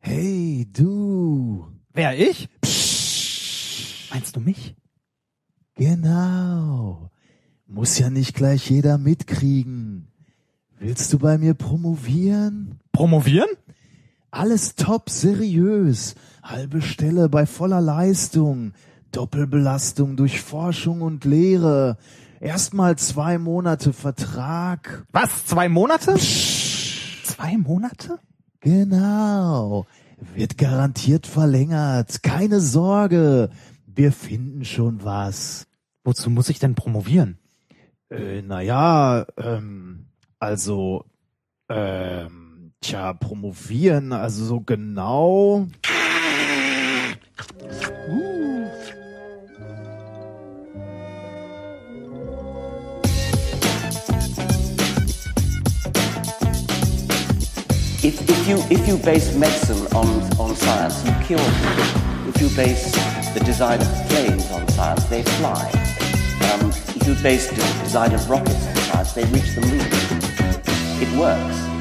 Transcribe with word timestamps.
Hey, 0.00 0.66
du. 0.72 1.66
Wer 1.92 2.18
ich? 2.18 2.48
Meinst 4.10 4.36
du 4.36 4.40
mich? 4.40 4.74
Genau. 5.74 7.10
Muss 7.66 7.98
ja 7.98 8.10
nicht 8.10 8.34
gleich 8.34 8.70
jeder 8.70 8.98
mitkriegen. 8.98 10.08
Willst 10.78 11.12
du 11.12 11.18
bei 11.18 11.38
mir 11.38 11.54
promovieren? 11.54 12.80
Promovieren? 12.92 13.48
Alles 14.34 14.74
top 14.74 15.10
seriös. 15.10 16.16
Halbe 16.42 16.82
Stelle 16.82 17.28
bei 17.28 17.46
voller 17.46 17.80
Leistung. 17.80 18.72
Doppelbelastung 19.12 20.16
durch 20.16 20.40
Forschung 20.40 21.02
und 21.02 21.24
Lehre. 21.24 21.98
Erstmal 22.40 22.98
zwei 22.98 23.38
Monate 23.38 23.92
Vertrag. 23.92 25.06
Was? 25.12 25.46
Zwei 25.46 25.68
Monate? 25.68 26.16
Zwei 26.16 27.56
Monate? 27.58 28.18
Genau. 28.58 29.86
Wird 30.34 30.58
garantiert 30.58 31.28
verlängert. 31.28 32.24
Keine 32.24 32.58
Sorge. 32.58 33.50
Wir 33.86 34.10
finden 34.10 34.64
schon 34.64 35.04
was. 35.04 35.68
Wozu 36.02 36.28
muss 36.28 36.48
ich 36.48 36.58
denn 36.58 36.74
promovieren? 36.74 37.38
Äh, 38.10 38.42
naja, 38.42 39.26
ähm, 39.36 40.06
also, 40.40 41.04
ähm, 41.68 42.43
tja, 42.84 43.14
promovieren, 43.14 44.12
also 44.12 44.44
so 44.44 44.60
genau. 44.60 45.66
If, 58.02 58.20
if, 58.28 58.48
you, 58.48 58.58
if 58.68 58.86
you 58.86 58.98
base 58.98 59.34
medicine 59.34 59.86
on, 59.96 60.06
on 60.38 60.54
science, 60.54 61.02
you 61.06 61.12
cure 61.24 61.38
people. 61.38 62.28
If 62.28 62.40
you 62.42 62.48
base 62.54 62.92
the 63.32 63.40
design 63.40 63.80
of 63.80 63.88
planes 64.08 64.50
on 64.50 64.68
science, 64.68 65.04
they 65.04 65.22
fly. 65.22 65.70
Um, 66.52 66.68
if 66.68 67.06
you 67.06 67.14
base 67.22 67.48
the 67.48 67.56
design 67.82 68.12
of 68.12 68.28
rockets 68.28 68.66
on 68.66 68.76
science, 68.76 69.12
they 69.14 69.24
reach 69.24 69.54
the 69.54 69.62
moon. 69.62 69.80
It 71.00 71.18
works. 71.18 71.73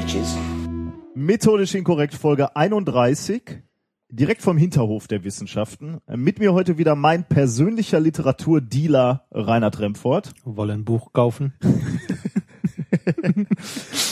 Bitches. 0.00 0.38
Methodisch 1.16 1.74
inkorrekt 1.74 2.14
Folge 2.14 2.54
31. 2.54 3.42
Direkt 4.10 4.42
vom 4.42 4.56
Hinterhof 4.56 5.08
der 5.08 5.24
Wissenschaften. 5.24 5.98
Mit 6.06 6.38
mir 6.38 6.52
heute 6.52 6.78
wieder 6.78 6.94
mein 6.94 7.24
persönlicher 7.24 7.98
Literaturdealer 7.98 9.26
Reinhard 9.32 9.80
Remford. 9.80 10.30
Wollen 10.44 10.82
ein 10.82 10.84
Buch 10.84 11.12
kaufen? 11.12 11.54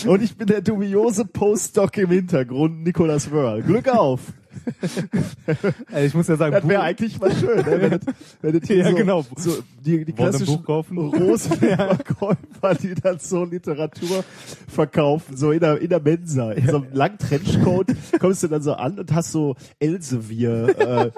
Und 0.08 0.22
ich 0.22 0.36
bin 0.36 0.48
der 0.48 0.60
dubiose 0.60 1.24
Postdoc 1.24 1.96
im 1.98 2.10
Hintergrund, 2.10 2.82
Nicolas 2.82 3.30
Wörl. 3.30 3.62
Glück 3.62 3.88
auf! 3.88 4.32
ich 6.04 6.14
muss 6.14 6.28
ja 6.28 6.36
sagen, 6.36 6.52
Das 6.52 6.68
wäre 6.68 6.82
eigentlich 6.82 7.18
mal 7.20 7.30
schön, 7.34 7.56
ne? 7.58 7.80
wenn, 7.80 7.90
das, 7.90 8.00
wenn 8.42 8.60
das 8.60 8.68
Ja, 8.76 8.90
so, 8.90 8.96
genau. 8.96 9.24
so 9.36 9.58
die, 9.84 10.04
die 10.04 10.12
klassischen? 10.12 10.64
Rosenverkäufer, 10.64 12.74
die 12.82 12.94
dann 12.94 13.18
so 13.18 13.44
Literatur 13.44 14.24
verkaufen, 14.68 15.36
so 15.36 15.52
in 15.52 15.60
der, 15.60 15.80
in 15.80 15.88
der 15.88 16.00
Mensa, 16.00 16.52
in 16.52 16.66
so 16.68 16.76
einem 16.76 16.92
langen 16.92 17.18
Trenchcoat, 17.18 17.86
kommst 18.20 18.42
du 18.42 18.48
dann 18.48 18.62
so 18.62 18.74
an 18.74 18.98
und 18.98 19.12
hast 19.14 19.32
so 19.32 19.56
Elsevier 19.78 20.78
äh, 20.78 21.10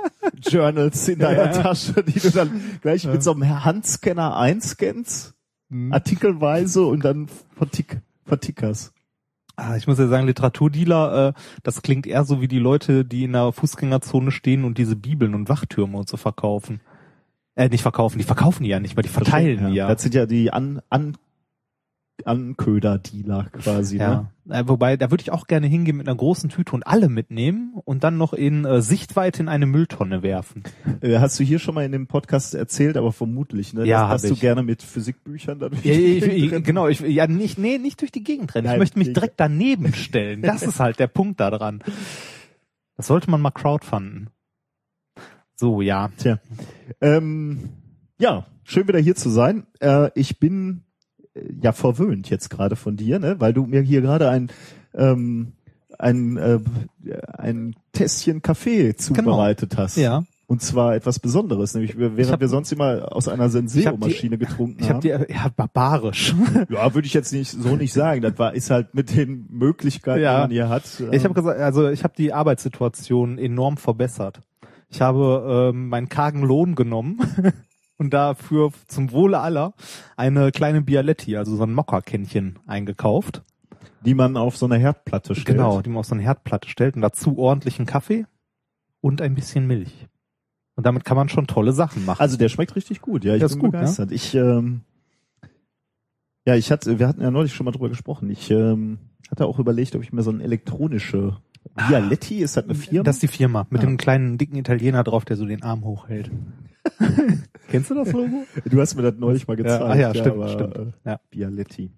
Journals 0.48 1.09
in 1.09 1.19
deiner 1.19 1.50
Tasche, 1.53 2.03
die 2.04 2.20
du 2.20 2.30
dann 2.30 2.60
gleich 2.82 3.06
mit 3.06 3.22
so 3.22 3.32
einem 3.32 3.65
Handscanner 3.65 4.36
einscannst, 4.36 5.34
Mhm. 5.70 5.92
artikelweise 5.92 6.86
und 6.86 7.04
dann 7.04 7.28
vertick, 7.54 7.98
vertickerst. 8.25 8.91
Ah, 9.60 9.76
ich 9.76 9.88
muss 9.88 9.98
ja 9.98 10.06
sagen, 10.06 10.28
Literaturdealer, 10.28 11.30
äh, 11.30 11.41
das 11.64 11.82
klingt 11.82 12.06
eher 12.06 12.22
so 12.22 12.41
wie 12.41 12.46
die 12.46 12.60
Leute, 12.60 13.04
die 13.04 13.24
in 13.24 13.32
der 13.32 13.50
Fußgängerzone 13.50 14.30
stehen 14.30 14.62
und 14.62 14.78
diese 14.78 14.94
Bibeln 14.94 15.34
und 15.34 15.48
Wachtürme 15.48 15.98
und 15.98 16.08
so 16.08 16.16
verkaufen. 16.16 16.80
Äh, 17.56 17.68
nicht 17.68 17.82
verkaufen, 17.82 18.18
die 18.18 18.24
verkaufen 18.24 18.62
die 18.62 18.68
ja 18.68 18.78
nicht, 18.78 18.97
weil 18.97 19.02
die 19.02 19.08
verteilen 19.08 19.66
die 19.66 19.74
ja. 19.74 19.88
Das 19.88 20.00
sind 20.00 20.14
ja 20.14 20.26
die 20.26 20.52
an, 20.52 20.80
an, 20.91 21.16
Anköder-Dealer 22.24 23.46
quasi. 23.52 23.96
Ne? 23.98 24.28
Ja, 24.46 24.60
äh, 24.60 24.68
wobei, 24.68 24.96
da 24.96 25.10
würde 25.10 25.22
ich 25.22 25.30
auch 25.30 25.46
gerne 25.46 25.66
hingehen 25.66 25.96
mit 25.96 26.08
einer 26.08 26.16
großen 26.16 26.50
Tüte 26.50 26.72
und 26.72 26.86
alle 26.86 27.08
mitnehmen 27.08 27.74
und 27.84 28.04
dann 28.04 28.16
noch 28.18 28.32
in 28.32 28.64
äh, 28.64 28.82
Sichtweite 28.82 29.42
in 29.42 29.48
eine 29.48 29.66
Mülltonne 29.66 30.22
werfen. 30.22 30.64
Äh, 31.00 31.18
Hast 31.18 31.38
du 31.38 31.44
hier 31.44 31.58
schon 31.58 31.74
mal 31.74 31.84
in 31.84 31.92
dem 31.92 32.06
Podcast 32.06 32.54
erzählt, 32.54 32.96
aber 32.96 33.12
vermutlich, 33.12 33.72
ne? 33.74 33.84
Ja, 33.86 34.08
hast 34.08 34.24
du 34.28 34.34
ich. 34.34 34.40
gerne 34.40 34.62
mit 34.62 34.82
Physikbüchern 34.82 35.58
dann. 35.58 35.72
Ja, 35.82 35.92
ich, 35.92 36.24
ich, 36.24 36.64
genau, 36.64 36.88
ich, 36.88 37.00
ja, 37.00 37.26
nicht, 37.26 37.58
nee, 37.58 37.78
nicht 37.78 38.00
durch 38.00 38.10
die 38.12 38.24
Gegend 38.24 38.54
rennen. 38.54 38.66
Ich 38.66 38.70
Nein, 38.72 38.78
möchte 38.78 38.98
mich 38.98 39.08
ich- 39.08 39.14
direkt 39.14 39.38
daneben 39.40 39.92
stellen. 39.94 40.42
Das 40.42 40.62
ist 40.62 40.80
halt 40.80 40.98
der 40.98 41.06
Punkt 41.08 41.40
da 41.40 41.50
dran. 41.50 41.82
Das 42.96 43.06
sollte 43.06 43.30
man 43.30 43.40
mal 43.40 43.50
crowdfunden. 43.52 44.30
So, 45.54 45.80
ja. 45.82 46.10
Tja. 46.18 46.38
Ähm, 47.00 47.70
ja, 48.20 48.46
schön 48.64 48.86
wieder 48.88 48.98
hier 48.98 49.14
zu 49.16 49.28
sein. 49.30 49.66
Äh, 49.80 50.10
ich 50.14 50.38
bin 50.38 50.84
ja 51.62 51.72
verwöhnt 51.72 52.31
jetzt 52.31 52.49
gerade 52.50 52.76
von 52.76 52.97
dir, 52.97 53.19
ne? 53.19 53.37
weil 53.38 53.53
du 53.53 53.65
mir 53.66 53.81
hier 53.81 54.00
gerade 54.00 54.28
ein 54.31 54.50
ähm, 54.94 55.53
ein 55.99 56.37
äh, 56.37 56.60
ein 57.37 57.75
Tässchen 57.93 58.43
Kaffee 58.43 58.94
zubereitet 58.97 59.77
hast. 59.77 59.97
Genau. 59.97 60.06
Ja. 60.06 60.25
Und 60.47 60.62
zwar 60.62 60.94
etwas 60.94 61.19
Besonderes, 61.19 61.75
nämlich 61.75 61.98
während 61.98 62.19
Ich 62.19 62.31
hab- 62.32 62.41
wir 62.41 62.48
sonst 62.48 62.72
immer 62.72 63.15
aus 63.15 63.28
einer 63.28 63.50
Senseo-Maschine 63.50 64.38
getrunken 64.38 64.78
Ich 64.81 64.88
habe 64.88 64.94
haben. 65.12 65.27
die, 65.28 65.34
ja, 65.34 65.48
barbarisch. 65.54 66.34
ja, 66.71 66.94
würde 66.94 67.06
ich 67.06 67.12
jetzt 67.12 67.34
nicht 67.34 67.50
so 67.50 67.77
nicht 67.77 67.93
sagen. 67.93 68.22
Das 68.22 68.38
war 68.38 68.54
ist 68.54 68.71
halt 68.71 68.94
mit 68.94 69.15
den 69.15 69.47
Möglichkeiten, 69.50 70.22
Ja. 70.22 70.37
die 70.37 70.41
man 70.44 70.50
hier 70.53 70.69
hat. 70.71 70.84
Ich 70.84 71.00
ähm, 71.16 71.25
habe 71.25 71.34
gesagt, 71.34 71.60
also 71.60 71.88
ich 71.91 72.03
habe 72.03 72.15
die 72.16 72.32
Arbeitssituation 72.32 73.37
enorm 73.37 73.77
verbessert. 73.77 74.41
Ich 74.88 75.03
habe 75.03 75.71
ähm, 75.75 75.88
meinen 75.91 76.09
kargen 76.09 76.43
Lohn 76.43 76.75
genommen 76.75 77.19
und 77.98 78.14
dafür 78.14 78.72
zum 78.86 79.12
Wohle 79.12 79.41
aller 79.41 79.75
eine 80.16 80.50
kleine 80.53 80.81
Bialetti, 80.82 81.36
also 81.36 81.56
so 81.56 81.64
ein 81.64 81.75
Mokka-Kännchen 81.75 82.59
eingekauft. 82.66 83.42
die 84.04 84.14
man 84.14 84.36
auf 84.36 84.56
so 84.56 84.66
einer 84.66 84.76
Herdplatte 84.76 85.34
stellt. 85.34 85.56
Genau, 85.59 85.82
die 85.82 85.91
man 85.91 85.98
auf 85.98 86.06
so 86.06 86.14
eine 86.14 86.22
Herdplatte 86.22 86.69
stellt 86.69 86.94
und 86.97 87.03
dazu 87.03 87.36
ordentlichen 87.38 87.84
Kaffee 87.86 88.26
und 89.00 89.20
ein 89.20 89.34
bisschen 89.34 89.66
Milch. 89.66 90.06
Und 90.76 90.86
damit 90.86 91.04
kann 91.04 91.16
man 91.16 91.28
schon 91.28 91.48
tolle 91.48 91.72
Sachen 91.72 92.04
machen. 92.06 92.20
Also 92.20 92.36
der 92.36 92.48
schmeckt 92.48 92.76
richtig 92.76 93.00
gut, 93.00 93.25
ja, 93.25 93.34
ich 93.34 93.41
Der 93.41 93.48
bin 93.48 93.59
gut, 93.59 93.72
begeistert. 93.72 94.12
Ich 94.12 94.34
ähm, 94.36 94.82
ja, 96.47 96.54
ich 96.54 96.70
hatte, 96.70 96.98
wir 96.98 97.09
hatten 97.09 97.20
ja 97.20 97.30
neulich 97.32 97.53
schon 97.54 97.65
mal 97.66 97.72
drüber 97.72 97.88
gesprochen. 97.88 98.30
Ich 98.30 98.50
ähm, 98.50 98.98
hatte 99.30 99.47
auch 99.47 99.59
überlegt, 99.59 99.94
ob 99.97 100.03
ich 100.03 100.12
mir 100.12 100.22
so 100.22 100.30
ein 100.30 100.41
elektronische 100.41 101.36
Bialetti, 101.88 102.38
ist 102.38 102.56
das 102.56 102.65
eine 102.65 102.75
Firma? 102.76 103.03
das 103.04 103.16
ist 103.16 103.22
die 103.25 103.28
Firma 103.28 103.66
mit 103.70 103.82
Ja. 103.82 103.88
dem 103.88 103.97
kleinen 103.98 104.38
dicken 104.38 104.56
Italiener 104.56 105.03
drauf, 105.04 105.25
der 105.25 105.36
so 105.36 105.44
den 105.44 105.62
Arm 105.65 105.84
hochhält. 105.84 106.30
Kennst 107.69 107.91
du 107.91 107.94
das 107.94 108.12
Logo? 108.12 108.44
du 108.65 108.81
hast 108.81 108.94
mir 108.94 109.03
das 109.03 109.15
neulich 109.19 109.47
mal 109.47 109.56
gezeigt. 109.56 109.83
ah 109.83 109.94
ja, 109.97 110.11
stimmt, 110.15 110.28
aber, 110.37 110.49
stimmt. 110.49 110.77
Äh, 110.77 110.87
Ja. 111.05 111.21
Bialetti. 111.31 111.91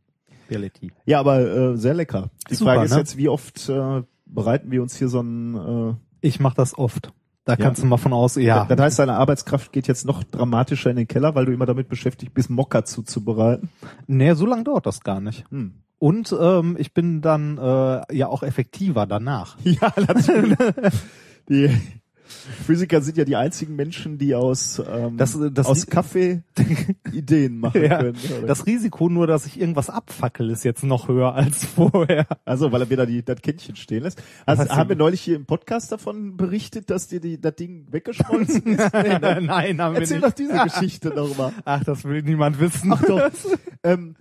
Bialetti. 0.49 0.93
Ja, 1.07 1.21
aber 1.21 1.41
äh, 1.41 1.77
sehr 1.77 1.95
lecker. 1.95 2.31
Die 2.51 2.55
Super, 2.57 2.73
Frage 2.73 2.87
ist 2.87 2.93
ne? 2.93 2.99
jetzt, 2.99 3.17
wie 3.17 3.29
oft 3.29 3.69
äh, 3.69 4.03
bereiten 4.27 4.71
wir 4.71 4.83
uns 4.83 4.97
hier 4.97 5.09
so 5.09 5.21
ein 5.21 5.91
äh, 5.91 5.95
Ich 6.27 6.41
mache 6.41 6.57
das 6.57 6.77
oft. 6.77 7.13
Da 7.45 7.53
Ja. 7.55 7.57
kannst 7.57 7.83
du 7.83 7.87
mal 7.87 7.97
von 7.97 8.13
aus, 8.13 8.37
ja. 8.37 8.65
Das 8.67 8.79
heißt, 8.81 8.99
deine 8.99 9.15
Arbeitskraft 9.15 9.73
geht 9.73 9.87
jetzt 9.89 10.05
noch 10.05 10.23
dramatischer 10.25 10.91
in 10.91 10.97
den 10.97 11.09
Keller, 11.09 11.35
weil 11.35 11.47
du 11.47 11.53
immer 11.53 11.67
damit 11.67 11.89
beschäftigt 11.89 12.35
bist, 12.35 12.51
Mokka 12.51 12.85
zuzubereiten. 12.85 13.69
Nee, 14.07 14.35
so 14.35 14.47
lange 14.47 14.65
dauert 14.65 14.87
das 14.87 15.01
gar 15.01 15.21
nicht. 15.21 15.45
Hm. 15.51 15.75
Und 15.99 16.35
ähm, 16.39 16.77
ich 16.79 16.95
bin 16.95 17.21
dann 17.21 17.59
äh, 17.59 18.17
ja 18.17 18.27
auch 18.29 18.43
effektiver 18.43 19.07
danach. 19.07 19.57
Ja, 19.65 19.93
natürlich. 19.97 20.57
die 21.49 21.71
Physiker 22.67 23.01
sind 23.03 23.17
ja 23.17 23.25
die 23.25 23.37
einzigen 23.37 23.77
Menschen, 23.77 24.19
die 24.19 24.35
aus, 24.35 24.81
ähm, 24.91 25.17
Das- 25.17 25.39
das- 25.53 25.67
aus 25.67 25.87
Kaffee 25.87 26.43
Ideen 27.13 27.59
machen 27.59 27.83
Ja, 27.85 27.99
können. 27.99 28.17
das 28.47 28.67
Risiko 28.67 29.09
nur, 29.09 29.27
dass 29.27 29.47
ich 29.47 29.61
irgendwas 29.61 29.91
abfackel, 29.91 30.51
ist 30.51 30.65
jetzt 30.65 30.83
noch 30.85 31.09
höher 31.09 31.35
als 31.35 31.65
vorher. 31.77 32.27
also, 32.45 32.73
weil 32.73 32.83
er 32.83 32.91
wieder 32.91 33.07
die, 33.07 33.25
das 33.25 33.41
Kännchen 33.43 33.77
stehen 33.77 34.03
lässt. 34.05 34.23
Also, 34.47 34.69
haben 34.69 34.89
wir 34.89 34.97
neulich 34.97 35.21
hier 35.21 35.37
im 35.37 35.47
Podcast 35.47 35.93
davon 35.93 36.37
berichtet, 36.37 36.91
dass 36.91 37.09
dir 37.09 37.21
die, 37.21 37.41
das 37.41 37.55
Ding 37.57 37.87
weggeschmolzen 37.91 38.63
ist? 38.79 38.93
Nee, 38.95 39.19
ne? 39.19 39.41
Nein, 39.43 39.81
haben 39.81 39.97
Erzähl 39.97 40.21
wir 40.23 40.29
doch 40.31 40.39
nicht. 40.39 40.51
diese 40.51 40.63
Geschichte 40.65 41.09
nochmal. 41.09 41.53
Ach, 41.65 41.83
das 41.85 42.05
will 42.05 42.23
niemand 42.23 42.61
wissen. 42.61 42.93
Ach 42.93 43.03
doch. 43.03 43.31
ähm, 43.83 44.17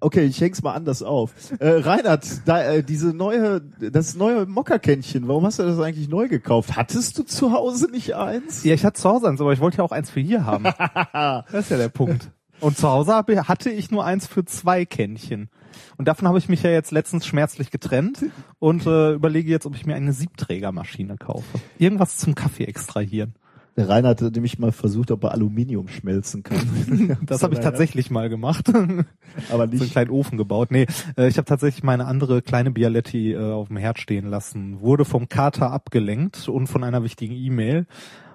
okay, 0.00 0.24
ich 0.24 0.40
häng's 0.40 0.62
mal 0.62 0.74
anders 0.74 1.02
auf. 1.02 1.32
Äh, 1.58 1.68
Reinhard, 1.68 2.26
da, 2.46 2.62
äh, 2.62 2.82
diese 2.82 3.08
neue, 3.08 3.60
das 3.60 4.14
neue 4.14 4.46
Mokka-Kännchen, 4.46 5.28
warum 5.28 5.44
hast 5.44 5.58
du 5.58 5.64
das 5.64 5.78
eigentlich 5.78 6.08
neu 6.08 6.28
gekauft? 6.28 6.76
Hattest 6.76 7.18
du 7.18 7.22
zu 7.22 7.52
Hause 7.52 7.90
nicht 7.90 8.14
eins? 8.14 8.64
Ja, 8.64 8.74
ich 8.74 8.84
hatte 8.84 9.00
zu 9.00 9.08
Hause 9.08 9.28
eins, 9.28 9.40
aber 9.40 9.52
ich 9.52 9.60
wollte 9.60 9.78
ja 9.78 9.84
auch 9.84 9.92
eins 9.92 10.10
für 10.10 10.20
hier 10.20 10.44
haben. 10.44 10.64
das 11.12 11.64
ist 11.64 11.70
ja 11.70 11.76
der 11.76 11.88
Punkt. 11.88 12.30
Und 12.60 12.76
zu 12.76 12.88
Hause 12.88 13.14
hatte 13.14 13.70
ich 13.70 13.90
nur 13.90 14.04
eins 14.04 14.26
für 14.26 14.44
zwei 14.44 14.84
Kännchen. 14.84 15.48
Und 15.96 16.08
davon 16.08 16.26
habe 16.26 16.38
ich 16.38 16.48
mich 16.48 16.62
ja 16.62 16.70
jetzt 16.70 16.90
letztens 16.90 17.26
schmerzlich 17.26 17.70
getrennt 17.70 18.24
und 18.58 18.86
äh, 18.86 19.12
überlege 19.12 19.50
jetzt, 19.50 19.66
ob 19.66 19.76
ich 19.76 19.86
mir 19.86 19.94
eine 19.94 20.12
Siebträgermaschine 20.12 21.16
kaufe. 21.16 21.58
Irgendwas 21.78 22.16
zum 22.16 22.34
Kaffee 22.34 22.64
extrahieren. 22.64 23.34
Der 23.78 23.88
Rainer 23.88 24.08
hatte 24.08 24.32
nämlich 24.32 24.58
mal 24.58 24.72
versucht, 24.72 25.12
ob 25.12 25.22
er 25.22 25.30
Aluminium 25.30 25.86
schmelzen 25.86 26.42
kann. 26.42 26.58
Das 27.26 27.44
habe 27.44 27.54
ich 27.54 27.60
tatsächlich 27.60 28.10
mal 28.10 28.28
gemacht. 28.28 28.68
Aber 28.74 29.06
so 29.50 29.62
einen 29.62 29.72
nicht. 29.78 29.92
kleinen 29.92 30.10
Ofen 30.10 30.36
gebaut. 30.36 30.72
Nee, 30.72 30.86
äh, 31.16 31.28
ich 31.28 31.38
habe 31.38 31.44
tatsächlich 31.44 31.84
meine 31.84 32.06
andere 32.06 32.42
kleine 32.42 32.72
Bialetti 32.72 33.34
äh, 33.34 33.38
auf 33.38 33.68
dem 33.68 33.76
Herd 33.76 34.00
stehen 34.00 34.26
lassen. 34.26 34.80
Wurde 34.80 35.04
vom 35.04 35.28
Kater 35.28 35.70
abgelenkt 35.70 36.48
und 36.48 36.66
von 36.66 36.82
einer 36.82 37.04
wichtigen 37.04 37.36
E-Mail 37.36 37.86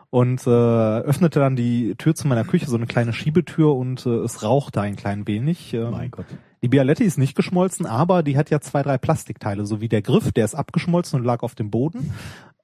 und 0.10 0.48
äh, 0.48 0.50
öffnete 0.50 1.40
dann 1.40 1.58
die 1.58 1.96
Tür 1.96 2.16
zu 2.16 2.28
meiner 2.30 2.46
Küche, 2.46 2.68
so 2.68 2.78
eine 2.78 2.86
kleine 2.86 3.12
Schiebetür 3.12 3.76
und 3.76 4.06
äh, 4.06 4.12
es 4.20 4.44
rauchte 4.44 4.80
ein 4.80 4.96
klein 4.96 5.28
wenig. 5.28 5.74
Ähm, 5.74 5.92
Mein 5.92 6.12
Gott. 6.12 6.28
Die 6.62 6.70
Bialetti 6.70 7.04
ist 7.04 7.18
nicht 7.18 7.36
geschmolzen, 7.36 7.86
aber 7.86 8.24
die 8.24 8.38
hat 8.38 8.50
ja 8.50 8.62
zwei, 8.62 8.84
drei 8.84 8.98
Plastikteile, 8.98 9.66
so 9.66 9.82
wie 9.82 9.90
der 9.90 10.02
Griff, 10.02 10.32
der 10.32 10.46
ist 10.46 10.56
abgeschmolzen 10.56 11.20
und 11.20 11.26
lag 11.26 11.44
auf 11.44 11.56
dem 11.56 11.70
Boden. 11.70 12.14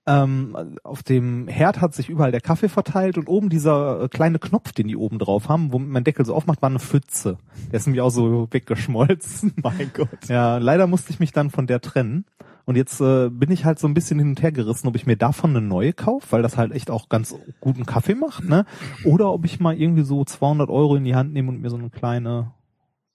Ähm, 0.10 0.58
auf 0.84 1.04
dem 1.04 1.48
Herd 1.48 1.82
hat 1.82 1.94
sich 1.94 2.10
überall 2.10 2.32
der 2.32 2.42
Kaffee 2.42 2.68
verteilt 2.68 3.20
und 3.20 3.28
oben 3.28 3.50
dieser 3.50 4.02
äh, 4.02 4.08
kleine 4.10 4.40
Knopf, 4.40 4.72
den 4.72 4.88
die 4.88 4.96
oben 4.96 5.20
drauf 5.20 5.50
haben, 5.50 5.72
wo 5.72 5.78
mein 5.78 6.04
Deckel 6.04 6.26
so 6.26 6.34
aufmacht, 6.34 6.64
war 6.64 6.70
eine 6.70 6.80
Pfütze. 6.80 7.38
Der 7.72 7.78
ist 7.78 7.86
nämlich 7.86 8.02
auch 8.02 8.10
so 8.10 8.48
weggeschmolzen. 8.50 9.54
Mein 9.62 9.92
Gott. 9.94 10.28
Ja, 10.28 10.58
leider 10.58 10.88
musste 10.88 11.12
ich 11.12 11.20
mich 11.20 11.32
dann 11.32 11.52
von 11.52 11.68
der 11.68 11.80
trennen. 11.80 12.26
Und 12.66 12.76
jetzt 12.76 13.00
äh, 13.02 13.30
bin 13.30 13.52
ich 13.52 13.66
halt 13.66 13.78
so 13.78 13.88
ein 13.88 13.94
bisschen 13.94 14.18
hin 14.18 14.30
und 14.30 14.42
her 14.42 14.52
gerissen, 14.52 14.88
ob 14.88 14.96
ich 14.96 15.06
mir 15.06 15.16
davon 15.16 15.52
eine 15.52 15.62
neue 15.62 15.94
kaufe, 15.94 16.32
weil 16.32 16.42
das 16.42 16.58
halt 16.58 16.72
echt 16.72 16.90
auch 16.90 17.08
ganz 17.08 17.36
guten 17.60 17.86
Kaffee 17.86 18.16
macht, 18.16 18.46
ne? 18.50 18.66
Oder 19.06 19.32
ob 19.32 19.46
ich 19.46 19.60
mal 19.60 19.76
irgendwie 19.80 20.04
so 20.04 20.26
200 20.26 20.70
Euro 20.70 20.96
in 20.96 21.04
die 21.04 21.16
Hand 21.16 21.34
nehme 21.34 21.50
und 21.50 21.62
mir 21.62 21.70
so 21.70 21.78
eine 21.78 21.90
kleine 21.92 22.52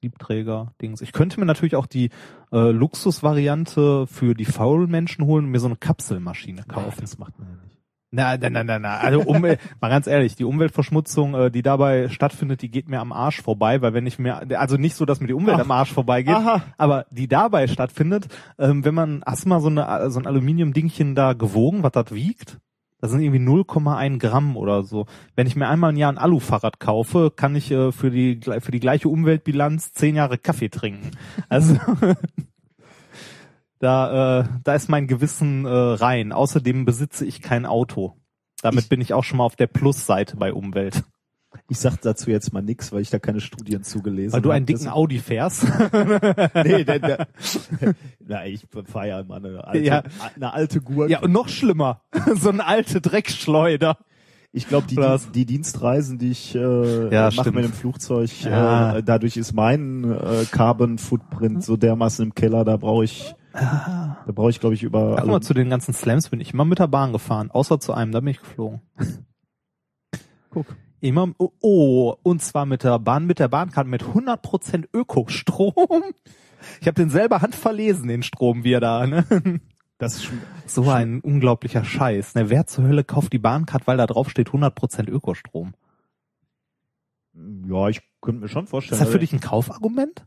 Siebträger-Dings. 0.04 1.00
Ich 1.00 1.12
könnte 1.12 1.40
mir 1.40 1.46
natürlich 1.46 1.76
auch 1.76 1.86
die 1.86 2.10
äh, 2.52 2.70
Luxusvariante 2.70 4.06
für 4.06 4.34
die 4.34 4.44
faulen 4.44 4.90
Menschen 4.90 5.24
holen 5.24 5.46
und 5.46 5.50
mir 5.50 5.60
so 5.60 5.66
eine 5.66 5.76
Kapselmaschine 5.76 6.64
kaufen. 6.64 7.00
Das 7.00 7.18
macht 7.18 7.38
man 7.38 7.48
ja 7.48 7.54
nicht. 7.64 7.74
Na, 8.10 8.36
na, 8.36 8.48
na, 8.48 8.62
na, 8.62 8.78
na. 8.78 8.98
Also 8.98 9.22
Umwelt, 9.22 9.58
mal 9.80 9.88
ganz 9.88 10.06
ehrlich, 10.06 10.36
die 10.36 10.44
Umweltverschmutzung, 10.44 11.34
äh, 11.34 11.50
die 11.50 11.62
dabei 11.62 12.08
stattfindet, 12.10 12.62
die 12.62 12.70
geht 12.70 12.88
mir 12.88 13.00
am 13.00 13.12
Arsch 13.12 13.42
vorbei, 13.42 13.82
weil 13.82 13.92
wenn 13.92 14.06
ich 14.06 14.18
mir, 14.18 14.58
also 14.60 14.76
nicht 14.76 14.94
so, 14.94 15.04
dass 15.04 15.20
mir 15.20 15.26
die 15.26 15.34
Umwelt 15.34 15.56
Ach. 15.56 15.62
am 15.62 15.70
Arsch 15.70 15.92
vorbeigeht, 15.92 16.36
Aha. 16.36 16.62
aber 16.78 17.06
die 17.10 17.26
dabei 17.26 17.66
stattfindet, 17.66 18.28
ähm, 18.58 18.84
wenn 18.84 18.94
man, 18.94 19.22
hast 19.26 19.44
du 19.44 19.48
mal 19.48 19.60
so, 19.60 19.68
eine, 19.68 20.10
so 20.10 20.20
ein 20.20 20.26
Aluminiumdingchen 20.26 21.14
da 21.16 21.32
gewogen, 21.32 21.82
was 21.82 21.92
das 21.92 22.12
wiegt? 22.12 22.58
Das 23.04 23.10
sind 23.10 23.20
irgendwie 23.20 23.44
0,1 23.44 24.18
Gramm 24.18 24.56
oder 24.56 24.82
so. 24.82 25.04
Wenn 25.36 25.46
ich 25.46 25.56
mir 25.56 25.68
einmal 25.68 25.92
ein 25.92 25.98
Jahr 25.98 26.10
ein 26.10 26.16
Alufahrrad 26.16 26.80
kaufe, 26.80 27.30
kann 27.30 27.54
ich 27.54 27.70
äh, 27.70 27.92
für 27.92 28.10
die 28.10 28.40
für 28.60 28.70
die 28.72 28.80
gleiche 28.80 29.10
Umweltbilanz 29.10 29.92
zehn 29.92 30.16
Jahre 30.16 30.38
Kaffee 30.38 30.70
trinken. 30.70 31.10
Also 31.50 31.76
da 33.78 34.40
äh, 34.40 34.44
da 34.62 34.74
ist 34.74 34.88
mein 34.88 35.06
Gewissen 35.06 35.66
äh, 35.66 35.68
rein. 35.68 36.32
Außerdem 36.32 36.86
besitze 36.86 37.26
ich 37.26 37.42
kein 37.42 37.66
Auto. 37.66 38.16
Damit 38.62 38.84
Ich- 38.84 38.88
bin 38.88 39.02
ich 39.02 39.12
auch 39.12 39.22
schon 39.24 39.36
mal 39.36 39.44
auf 39.44 39.56
der 39.56 39.66
Plusseite 39.66 40.38
bei 40.38 40.54
Umwelt. 40.54 41.02
Ich 41.68 41.78
sag 41.78 41.96
dazu 42.02 42.30
jetzt 42.30 42.52
mal 42.52 42.62
nix, 42.62 42.92
weil 42.92 43.00
ich 43.02 43.10
da 43.10 43.18
keine 43.18 43.40
Studien 43.40 43.82
zugelesen 43.82 44.32
Weil 44.34 44.42
du 44.42 44.50
hab. 44.50 44.56
einen 44.56 44.66
dicken 44.66 44.84
Das- 44.84 44.92
Audi 44.92 45.18
fährst. 45.18 45.64
Nee, 46.64 46.84
der, 46.84 46.98
der, 46.98 47.26
na, 48.20 48.46
ich 48.46 48.66
feier 48.86 49.06
ja 49.16 49.20
immer 49.20 49.36
eine 49.36 49.64
alte, 49.64 49.78
Ja. 49.84 50.02
eine 50.36 50.52
alte 50.52 50.80
Gurke. 50.80 51.10
ja, 51.10 51.20
und 51.20 51.32
noch 51.32 51.48
schlimmer. 51.48 52.02
so 52.34 52.50
eine 52.50 52.66
alte 52.66 53.00
Dreckschleuder. 53.00 53.96
Ich 54.56 54.68
glaube, 54.68 54.86
die, 54.86 54.96
die 55.34 55.46
Dienstreisen, 55.46 56.18
die 56.18 56.30
ich 56.30 56.54
äh, 56.54 57.12
Ja, 57.12 57.30
mache 57.34 57.50
mit 57.50 57.64
dem 57.64 57.72
Flugzeug, 57.72 58.30
Ja. 58.44 58.98
äh, 58.98 59.02
dadurch 59.02 59.36
ist 59.36 59.52
mein 59.52 60.04
äh, 60.04 60.44
Carbon 60.50 60.98
Footprint 60.98 61.64
so 61.64 61.76
dermaßen 61.76 62.24
im 62.26 62.34
Keller, 62.36 62.64
da 62.64 62.76
brauche 62.76 63.02
ich, 63.04 63.34
da 63.52 64.16
brauche 64.32 64.50
ich, 64.50 64.60
glaube 64.60 64.74
ich, 64.76 64.84
über. 64.84 65.16
Ach 65.18 65.24
mal, 65.26 65.40
zu 65.40 65.54
den 65.54 65.70
ganzen 65.70 65.92
Slams 65.92 66.28
bin 66.28 66.40
ich 66.40 66.52
immer 66.54 66.64
mit 66.64 66.78
der 66.78 66.86
Bahn 66.86 67.12
gefahren, 67.12 67.50
außer 67.50 67.80
zu 67.80 67.92
einem, 67.94 68.12
da 68.12 68.20
bin 68.20 68.28
ich 68.28 68.40
geflogen. 68.40 68.80
Guck. 70.50 70.66
Immer, 71.04 71.34
oh, 71.36 71.50
oh, 71.60 72.16
und 72.22 72.40
zwar 72.40 72.64
mit 72.64 72.82
der 72.82 72.98
Bahn, 72.98 73.26
mit 73.26 73.38
der 73.38 73.48
Bahnkarte 73.48 73.90
mit 73.90 74.02
100% 74.02 74.88
Ökostrom. 74.92 75.74
Ich 76.80 76.86
habe 76.86 76.94
den 76.94 77.10
selber 77.10 77.42
handverlesen, 77.42 78.08
den 78.08 78.22
Strom, 78.22 78.64
wie 78.64 78.72
er 78.72 78.80
da, 78.80 79.06
ne? 79.06 79.26
Das 79.98 80.14
ist 80.14 80.24
schon, 80.24 80.40
So 80.64 80.88
ein 80.88 81.20
unglaublicher 81.20 81.84
Scheiß. 81.84 82.34
Ne? 82.36 82.48
Wer 82.48 82.66
zur 82.66 82.84
Hölle 82.84 83.04
kauft 83.04 83.34
die 83.34 83.38
Bahncard, 83.38 83.86
weil 83.86 83.98
da 83.98 84.06
drauf 84.06 84.30
steht 84.30 84.48
100% 84.48 85.10
Ökostrom? 85.10 85.74
ja, 87.68 87.88
ich 87.90 88.00
könnte 88.22 88.40
mir 88.40 88.48
schon 88.48 88.66
vorstellen. 88.66 88.98
Ist 88.98 89.06
das 89.06 89.12
für 89.12 89.18
dich 89.18 89.34
ein 89.34 89.40
Kaufargument? 89.40 90.24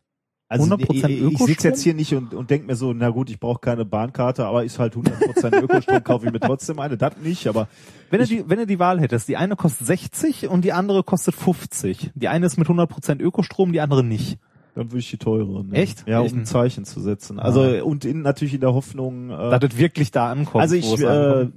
Also 0.49 0.65
100% 0.75 1.07
ich, 1.07 1.21
ich 1.33 1.37
sitze 1.39 1.67
jetzt 1.69 1.81
hier 1.81 1.93
nicht 1.93 2.13
und, 2.13 2.33
und 2.33 2.49
denke 2.49 2.67
mir 2.67 2.75
so, 2.75 2.93
na 2.93 3.09
gut, 3.09 3.29
ich 3.29 3.39
brauche 3.39 3.59
keine 3.59 3.83
Bahnkarte, 3.85 4.45
aber 4.45 4.63
ist 4.63 4.79
halt 4.79 4.95
100% 4.95 5.61
Ökostrom, 5.61 6.03
kaufe 6.03 6.25
ich 6.27 6.31
mir 6.31 6.39
trotzdem 6.39 6.79
eine, 6.79 6.95
das 6.97 7.17
nicht, 7.21 7.47
aber 7.47 7.67
Wenn 8.09 8.21
du, 8.21 8.25
die, 8.27 8.43
wenn 8.49 8.57
du 8.59 8.65
die 8.65 8.79
Wahl 8.79 8.99
hättest, 9.01 9.27
die 9.27 9.35
eine 9.37 9.55
kostet 9.55 9.87
60 9.87 10.47
und 10.47 10.63
die 10.63 10.71
andere 10.73 11.03
kostet 11.03 11.35
50. 11.35 12.11
Die 12.15 12.27
eine 12.29 12.45
ist 12.45 12.57
mit 12.57 12.67
100% 12.67 13.19
Ökostrom, 13.21 13.73
die 13.73 13.81
andere 13.81 14.03
nicht. 14.03 14.37
dann 14.75 14.91
würde 14.91 14.99
ich 14.99 15.09
die 15.09 15.17
teure. 15.17 15.63
nehmen. 15.63 15.73
Echt? 15.73 16.07
Ja, 16.07 16.19
um 16.21 16.25
Ich- 16.27 16.33
ein 16.33 16.45
Zeichen 16.45 16.85
zu 16.85 17.01
setzen. 17.01 17.39
Also 17.39 17.61
und 17.83 18.05
in, 18.05 18.21
natürlich 18.21 18.53
in 18.53 18.61
der 18.61 18.73
Hoffnung. 18.73 19.29
Äh, 19.31 19.49
Dass 19.49 19.59
das 19.59 19.77
wirklich 19.77 20.11
da 20.11 20.29
ankommt. 20.31 20.61
Also 20.61 20.75
ich, 20.75 20.85
es 20.93 21.01
äh, 21.01 21.47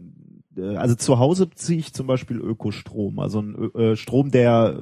äh, 0.57 0.77
also 0.77 0.97
zu 0.97 1.19
Hause 1.21 1.47
beziehe 1.47 1.79
ich 1.79 1.93
zum 1.93 2.07
Beispiel 2.09 2.39
Ökostrom, 2.39 3.21
also 3.21 3.41
ein 3.41 3.55
Ö- 3.57 3.93
äh, 3.93 3.97
Strom, 3.97 4.31
der 4.33 4.81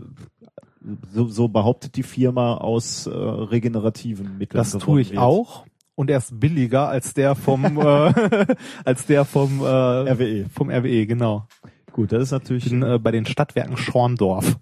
so, 1.13 1.29
so 1.29 1.49
behauptet 1.49 1.97
die 1.97 2.03
Firma 2.03 2.57
aus 2.57 3.07
äh, 3.07 3.11
regenerativen 3.11 4.39
Mitteln. 4.39 4.59
Das 4.59 4.73
tue 4.73 5.01
ich 5.01 5.11
wird. 5.11 5.21
auch. 5.21 5.65
Und 5.95 6.11
er 6.11 6.19
ist 6.19 6.39
billiger 6.39 6.89
als 6.89 7.13
der 7.15 7.35
vom 7.35 7.65
äh, 7.81 8.47
als 8.85 9.07
der 9.07 9.25
vom 9.25 9.61
äh, 9.61 9.65
RWE. 9.67 10.47
vom 10.53 10.71
RWE, 10.71 11.07
genau. 11.07 11.47
Gut, 11.93 12.13
das 12.13 12.23
ist 12.23 12.29
Ich 12.29 12.33
natürlich. 12.33 12.71
bin 12.71 12.83
äh, 12.85 12.99
bei 13.01 13.11
den 13.11 13.27
Stadtwerken 13.27 13.77
Schorndorf. 13.77 14.57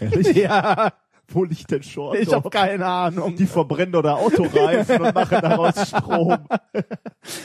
Ehrlich? 0.00 0.34
ja, 0.36 0.92
Wo 1.32 1.44
liegt 1.44 1.70
denn 1.70 1.82
schon? 1.82 2.16
ich 2.16 2.32
habe 2.32 2.48
keine 2.50 2.84
Ahnung. 2.86 3.34
Die 3.36 3.46
verbrennen 3.46 3.94
oder 3.94 4.16
Autoreifen 4.16 5.00
und 5.02 5.14
machen 5.14 5.38
daraus 5.40 5.88
Strom. 5.88 6.36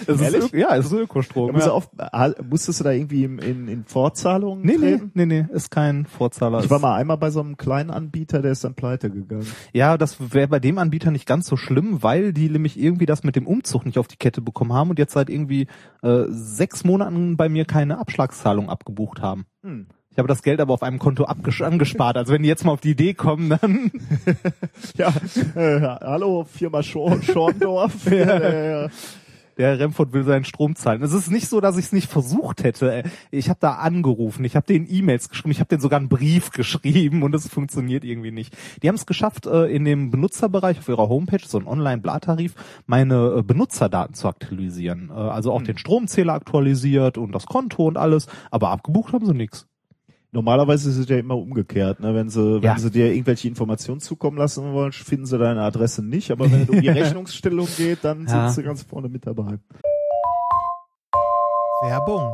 Ist 0.07 0.21
Ehrlich? 0.21 0.51
Ja, 0.51 0.75
es 0.75 0.87
ist 0.87 0.93
Ökostrom. 0.93 1.55
Ja. 1.57 1.71
auf, 1.71 1.89
ha- 1.99 2.33
musstest 2.49 2.79
du 2.79 2.83
da 2.83 2.91
irgendwie 2.91 3.23
in, 3.23 3.39
in, 3.39 3.67
in 3.67 3.83
Vorzahlungen 3.85 4.63
Nee, 4.65 4.73
nee, 4.77 4.91
treten? 4.97 5.11
nee, 5.13 5.25
nee, 5.25 5.45
ist 5.51 5.69
kein 5.71 6.05
Vorzahler. 6.05 6.59
Ich 6.63 6.69
war 6.69 6.79
mal 6.79 6.95
einmal 6.95 7.17
bei 7.17 7.29
so 7.29 7.39
einem 7.39 7.57
kleinen 7.57 7.89
Anbieter, 7.91 8.41
der 8.41 8.51
ist 8.51 8.63
dann 8.63 8.73
pleite 8.75 9.09
gegangen. 9.09 9.47
Ja, 9.73 9.97
das 9.97 10.33
wäre 10.33 10.47
bei 10.47 10.59
dem 10.59 10.77
Anbieter 10.77 11.11
nicht 11.11 11.25
ganz 11.27 11.47
so 11.47 11.57
schlimm, 11.57 12.01
weil 12.03 12.33
die 12.33 12.49
nämlich 12.49 12.79
irgendwie 12.79 13.06
das 13.06 13.23
mit 13.23 13.35
dem 13.35 13.47
Umzug 13.47 13.85
nicht 13.85 13.97
auf 13.97 14.07
die 14.07 14.17
Kette 14.17 14.41
bekommen 14.41 14.73
haben 14.73 14.89
und 14.89 14.99
jetzt 14.99 15.13
seit 15.13 15.29
irgendwie 15.29 15.67
äh, 16.01 16.23
sechs 16.29 16.83
Monaten 16.83 17.37
bei 17.37 17.49
mir 17.49 17.65
keine 17.65 17.99
Abschlagszahlung 17.99 18.69
abgebucht 18.69 19.21
haben. 19.21 19.45
Hm. 19.63 19.87
Ich 20.18 20.19
habe 20.19 20.30
das 20.30 20.42
Geld 20.42 20.59
aber 20.59 20.74
auf 20.74 20.81
einem 20.81 20.97
Konto 20.97 21.26
angespart. 21.26 22.18
Also 22.18 22.33
wenn 22.33 22.42
die 22.42 22.50
jetzt 22.50 22.66
mal 22.66 22.71
auf 22.71 22.81
die 22.81 22.90
Idee 22.90 23.14
kommen, 23.14 23.50
dann 23.50 23.92
Ja, 24.97 25.09
äh, 25.54 25.80
hallo, 25.80 26.44
Firma 26.52 26.81
Schor 26.81 27.21
Schorndorf. 27.21 28.06
ja. 28.12 28.88
der 28.90 28.90
Herr 29.59 29.80
Remford 29.80 30.14
will 30.14 30.24
seinen 30.24 30.44
Strom 30.44 30.76
zahlen. 30.76 31.04
Es 31.04 31.14
ist 31.14 31.30
nicht 31.30 31.47
so, 31.47 31.62
dass 31.62 31.78
ich 31.78 31.86
es 31.86 31.94
nicht 31.94 32.09
versucht 32.09 32.64
hätte. 32.64 33.04
Ich 33.30 33.50
habe 33.50 33.59
da 33.62 33.74
angerufen, 33.74 34.44
ich 34.44 34.56
habe 34.56 34.66
denen 34.66 34.88
E-Mails 34.90 35.30
geschrieben, 35.30 35.52
ich 35.52 35.59
habe 35.59 35.68
denen 35.68 35.81
sogar 35.81 36.00
einen 36.00 36.09
Brief 36.09 36.50
geschrieben 36.52 37.21
und 37.21 37.36
es 37.36 37.47
funktioniert 37.47 38.04
irgendwie 38.04 38.31
nicht. 38.31 38.57
Die 38.81 38.88
haben 38.88 38.95
es 38.95 39.06
geschafft, 39.06 39.45
äh, 39.45 39.66
in 39.66 39.86
dem 39.86 40.09
Benutzerbereich 40.09 40.80
auf 40.80 40.90
ihrer 40.90 41.09
Homepage, 41.09 41.45
so 41.45 41.59
ein 41.59 41.68
Online-Blartarif, 41.68 42.56
meine 42.88 43.36
äh, 43.38 43.44
Benutzerdaten 43.44 44.16
zu 44.16 44.28
aktualisieren. 44.28 45.12
Äh, 45.12 45.14
Also 45.14 45.52
auch 45.52 45.62
den 45.62 45.78
Stromzähler 45.78 46.33
aktualisiert 46.33 47.19
und 47.19 47.33
das 47.33 47.45
Konto 47.45 47.86
und 47.86 48.00
alles, 48.00 48.26
aber 48.50 48.69
abgebucht 48.69 49.14
haben 49.14 49.24
sie 49.24 49.36
nichts. 49.36 49.68
Normalerweise 50.33 50.89
ist 50.89 50.97
es 50.97 51.07
ja 51.07 51.17
immer 51.17 51.37
umgekehrt, 51.37 52.01
ne? 52.01 52.13
Wenn 52.13 52.29
sie, 52.29 52.55
wenn 52.55 52.61
Ja. 52.63 52.77
sie 52.77 52.91
dir 52.91 53.11
irgendwelche 53.13 53.47
Informationen 53.47 54.01
zukommen 54.01 54.37
lassen 54.37 54.73
wollen, 54.73 54.91
finden 54.91 55.25
sie 55.25 55.37
deine 55.37 55.61
Adresse 55.61 56.03
nicht, 56.03 56.31
aber 56.31 56.51
wenn 56.51 56.61
es 56.63 56.69
um 56.69 56.81
die 56.81 56.89
Rechnungsstellung 56.89 57.67
geht, 57.77 57.99
dann 58.03 58.25
Ja. 58.27 58.49
sind 58.49 58.55
sie 58.55 58.63
ganz 58.63 58.83
vorne 58.83 59.07
mit 59.07 59.25
dabei. 59.25 59.57
Werbung. 61.81 62.33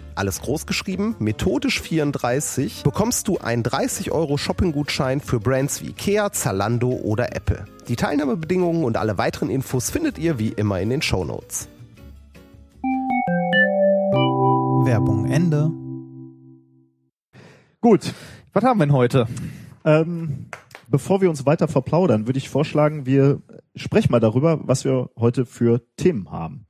alles 0.15 0.41
groß 0.41 0.65
geschrieben, 0.65 1.15
methodisch 1.19 1.81
34, 1.81 2.83
bekommst 2.83 3.27
du 3.27 3.37
einen 3.37 3.63
30 3.63 4.11
Euro 4.11 4.37
Shopping-Gutschein 4.37 5.21
für 5.21 5.39
Brands 5.39 5.81
wie 5.81 5.89
Ikea, 5.89 6.31
Zalando 6.31 6.89
oder 6.89 7.35
Apple. 7.35 7.65
Die 7.87 7.95
Teilnahmebedingungen 7.95 8.83
und 8.83 8.97
alle 8.97 9.17
weiteren 9.17 9.49
Infos 9.49 9.89
findet 9.89 10.17
ihr 10.17 10.37
wie 10.39 10.49
immer 10.49 10.79
in 10.79 10.89
den 10.89 11.01
Show 11.01 11.23
Notes. 11.25 11.67
Werbung 14.85 15.25
Ende. 15.29 15.69
Gut, 17.81 18.13
Was 18.53 18.63
haben 18.63 18.79
wir 18.79 18.85
denn 18.85 18.95
heute? 18.95 19.27
ähm, 19.85 20.47
bevor 20.87 21.21
wir 21.21 21.29
uns 21.29 21.45
weiter 21.45 21.67
verplaudern, 21.67 22.27
würde 22.27 22.37
ich 22.37 22.49
vorschlagen, 22.49 23.05
wir 23.05 23.41
sprechen 23.75 24.11
mal 24.11 24.19
darüber, 24.19 24.59
was 24.67 24.83
wir 24.85 25.09
heute 25.17 25.45
für 25.45 25.81
Themen 25.97 26.29
haben. 26.31 26.67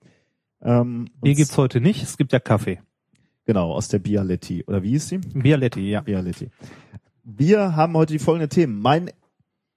Ähm, 0.62 1.06
Bier 1.22 1.32
und- 1.32 1.38
gibt's 1.38 1.58
heute 1.58 1.82
nicht, 1.82 2.04
es 2.04 2.18
gibt 2.18 2.32
ja 2.34 2.40
Kaffee. 2.40 2.80
Genau, 3.46 3.72
aus 3.74 3.88
der 3.88 4.00
Bialetti. 4.00 4.64
Oder 4.68 4.84
wie 4.84 4.94
ist 4.94 5.10
sie? 5.10 5.18
Bialetti, 5.18 5.90
ja. 5.90 6.02
Bialetti. 6.02 6.50
Wir 7.24 7.76
haben 7.76 7.94
heute 7.96 8.14
die 8.14 8.20
folgenden 8.20 8.50
Themen. 8.50 8.80
Mein 8.82 9.12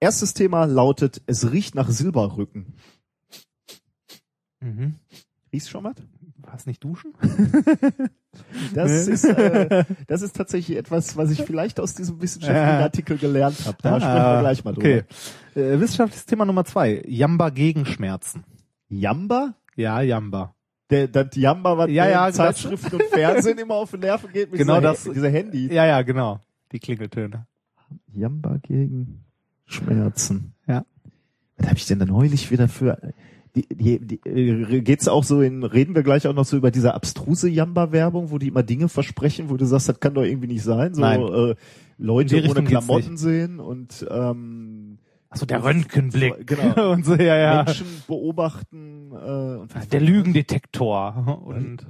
erstes 0.00 0.34
Thema 0.34 0.64
lautet, 0.66 1.22
es 1.26 1.50
riecht 1.50 1.74
nach 1.74 1.88
Silberrücken. 1.88 2.74
Mhm. 4.60 4.94
Riechst 5.52 5.70
schon 5.70 5.84
was? 5.84 5.94
Was 6.38 6.66
nicht 6.66 6.82
duschen? 6.84 7.12
Das 8.74 9.06
ist, 9.06 9.22
äh, 9.24 9.84
das 10.08 10.20
ist 10.22 10.34
tatsächlich 10.34 10.76
etwas, 10.76 11.16
was 11.16 11.30
ich 11.30 11.42
vielleicht 11.42 11.78
aus 11.78 11.94
diesem 11.94 12.20
wissenschaftlichen. 12.20 12.82
Artikel 12.82 13.16
gelernt 13.16 13.64
habe. 13.64 13.78
Da 13.80 13.94
Ah, 13.94 14.00
sprechen 14.00 14.16
wir 14.16 14.40
gleich 14.40 14.64
mal 14.64 14.72
drüber. 14.74 14.88
Okay. 14.88 15.04
Äh, 15.54 15.78
wissenschaftliches 15.78 16.26
Thema 16.26 16.44
Nummer 16.44 16.64
zwei. 16.64 17.00
Jamba 17.06 17.50
gegen 17.50 17.86
Schmerzen. 17.86 18.42
Jamba? 18.88 19.54
Ja, 19.76 20.00
Jamba. 20.00 20.56
Der, 20.90 21.08
das 21.08 21.28
Jamba, 21.34 21.78
was 21.78 21.90
Ja, 21.90 22.04
der 22.04 22.12
ja, 22.12 22.28
in 22.28 22.34
Zeitschriften 22.34 22.96
und 22.96 23.04
Fernsehen 23.04 23.58
immer 23.58 23.74
auf 23.74 23.90
den 23.90 24.00
Nerven 24.00 24.30
geht 24.32 24.50
mit 24.50 24.58
Genau 24.60 24.80
dieser, 24.80 24.90
das- 24.92 25.04
dieser 25.04 25.30
Handy. 25.30 25.72
Ja, 25.72 25.86
ja, 25.86 26.02
genau. 26.02 26.40
Die 26.72 26.78
Klingeltöne. 26.78 27.46
Jamba 28.12 28.58
gegen 28.62 29.24
Schmerzen. 29.66 30.54
Ja. 30.66 30.84
Was 31.56 31.68
habe 31.68 31.78
ich 31.78 31.86
denn 31.86 31.98
da 31.98 32.04
neulich 32.06 32.50
wieder 32.50 32.68
für... 32.68 32.98
Die, 33.56 33.68
die, 33.68 34.00
die, 34.04 34.20
äh, 34.28 34.80
geht's 34.80 35.06
auch 35.06 35.22
so 35.22 35.40
in, 35.40 35.62
reden 35.62 35.94
wir 35.94 36.02
gleich 36.02 36.26
auch 36.26 36.34
noch 36.34 36.44
so 36.44 36.56
über 36.56 36.72
diese 36.72 36.92
abstruse 36.92 37.48
Jamba-Werbung, 37.48 38.32
wo 38.32 38.38
die 38.38 38.48
immer 38.48 38.64
Dinge 38.64 38.88
versprechen, 38.88 39.48
wo 39.48 39.56
du 39.56 39.64
sagst, 39.64 39.88
das 39.88 40.00
kann 40.00 40.12
doch 40.12 40.24
irgendwie 40.24 40.48
nicht 40.48 40.64
sein. 40.64 40.92
So 40.92 41.00
Nein. 41.02 41.22
äh, 41.22 41.54
Leute 41.96 42.42
ohne 42.50 42.64
Klamotten 42.64 43.16
sehen 43.16 43.60
und 43.60 44.04
ähm, 44.10 44.73
Also 45.34 45.46
der 45.46 45.64
Röntgenblick. 45.64 46.46
Genau. 46.46 46.90
und 46.92 47.04
so, 47.04 47.16
ja, 47.16 47.36
ja. 47.36 47.64
Menschen 47.64 48.04
beobachten 48.06 49.10
äh, 49.10 49.56
und 49.56 49.92
Der 49.92 50.00
Lügendetektor. 50.00 51.42
Und 51.44 51.84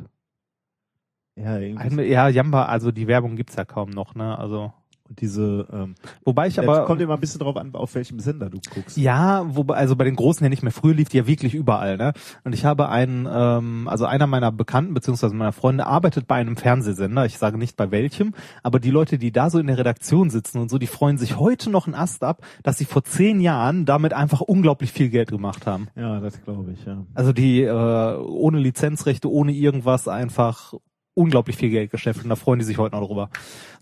ja, 1.37 1.59
irgendwie 1.59 2.05
ja, 2.05 2.29
Jamba, 2.29 2.67
also 2.67 2.91
die 2.91 3.07
Werbung 3.07 3.37
gibt's 3.37 3.57
ja 3.57 3.65
kaum 3.65 3.91
noch, 3.91 4.15
ne? 4.15 4.39
Also. 4.39 4.73
Und 5.09 5.21
diese 5.21 5.67
ähm, 5.71 5.95
Wobei 6.25 6.47
ich 6.47 6.59
aber 6.59 6.87
kommt 6.87 7.01
immer 7.01 7.15
ein 7.15 7.21
bisschen 7.21 7.41
drauf 7.41 7.57
an, 7.57 7.75
auf 7.75 7.95
welchem 7.95 8.21
Sender 8.21 8.49
du 8.49 8.59
guckst. 8.75 8.97
Ja, 8.97 9.45
wobei, 9.55 9.75
also 9.75 9.97
bei 9.97 10.05
den 10.05 10.17
Großen 10.17 10.43
ja 10.43 10.49
nicht 10.49 10.63
mehr. 10.63 10.73
Früher 10.73 10.95
lief 10.95 11.11
die 11.11 11.19
ja 11.19 11.27
wirklich 11.27 11.55
überall, 11.55 11.99
ne? 11.99 12.15
Und 12.45 12.55
ich 12.55 12.65
habe 12.65 12.89
einen, 12.89 13.29
ähm, 13.31 13.87
also 13.87 14.07
einer 14.07 14.27
meiner 14.27 14.51
Bekannten 14.51 14.95
beziehungsweise 14.95 15.35
meiner 15.35 15.53
Freunde 15.53 15.87
arbeitet 15.87 16.27
bei 16.27 16.37
einem 16.37 16.57
Fernsehsender. 16.57 17.27
Ich 17.27 17.37
sage 17.37 17.59
nicht 17.59 17.77
bei 17.77 17.91
welchem, 17.91 18.35
aber 18.63 18.81
die 18.81 18.91
Leute, 18.91 19.19
die 19.19 19.31
da 19.31 19.51
so 19.51 19.59
in 19.59 19.67
der 19.67 19.77
Redaktion 19.77 20.31
sitzen 20.31 20.59
und 20.59 20.71
so, 20.71 20.79
die 20.79 20.87
freuen 20.87 21.19
sich 21.19 21.39
heute 21.39 21.69
noch 21.69 21.87
einen 21.87 21.95
Ast 21.95 22.25
ab, 22.25 22.43
dass 22.63 22.79
sie 22.79 22.87
vor 22.87 23.05
zehn 23.05 23.41
Jahren 23.41 23.85
damit 23.85 24.15
einfach 24.15 24.41
unglaublich 24.41 24.93
viel 24.93 25.11
Geld 25.11 25.31
gemacht 25.31 25.67
haben. 25.67 25.89
Ja, 25.97 26.21
das 26.21 26.43
glaube 26.43 26.73
ich, 26.73 26.85
ja. 26.87 27.05
Also 27.13 27.33
die 27.33 27.63
äh, 27.63 28.17
ohne 28.17 28.59
Lizenzrechte, 28.59 29.31
ohne 29.31 29.53
irgendwas 29.53 30.09
einfach 30.09 30.75
unglaublich 31.15 31.57
viel 31.57 31.71
Geld 31.71 31.91
geschäft 31.91 32.23
und 32.25 32.29
da 32.29 32.37
freuen 32.37 32.59
die 32.59 32.65
sich 32.65 32.77
heute 32.79 32.97
noch 32.97 33.07
drüber. 33.07 33.29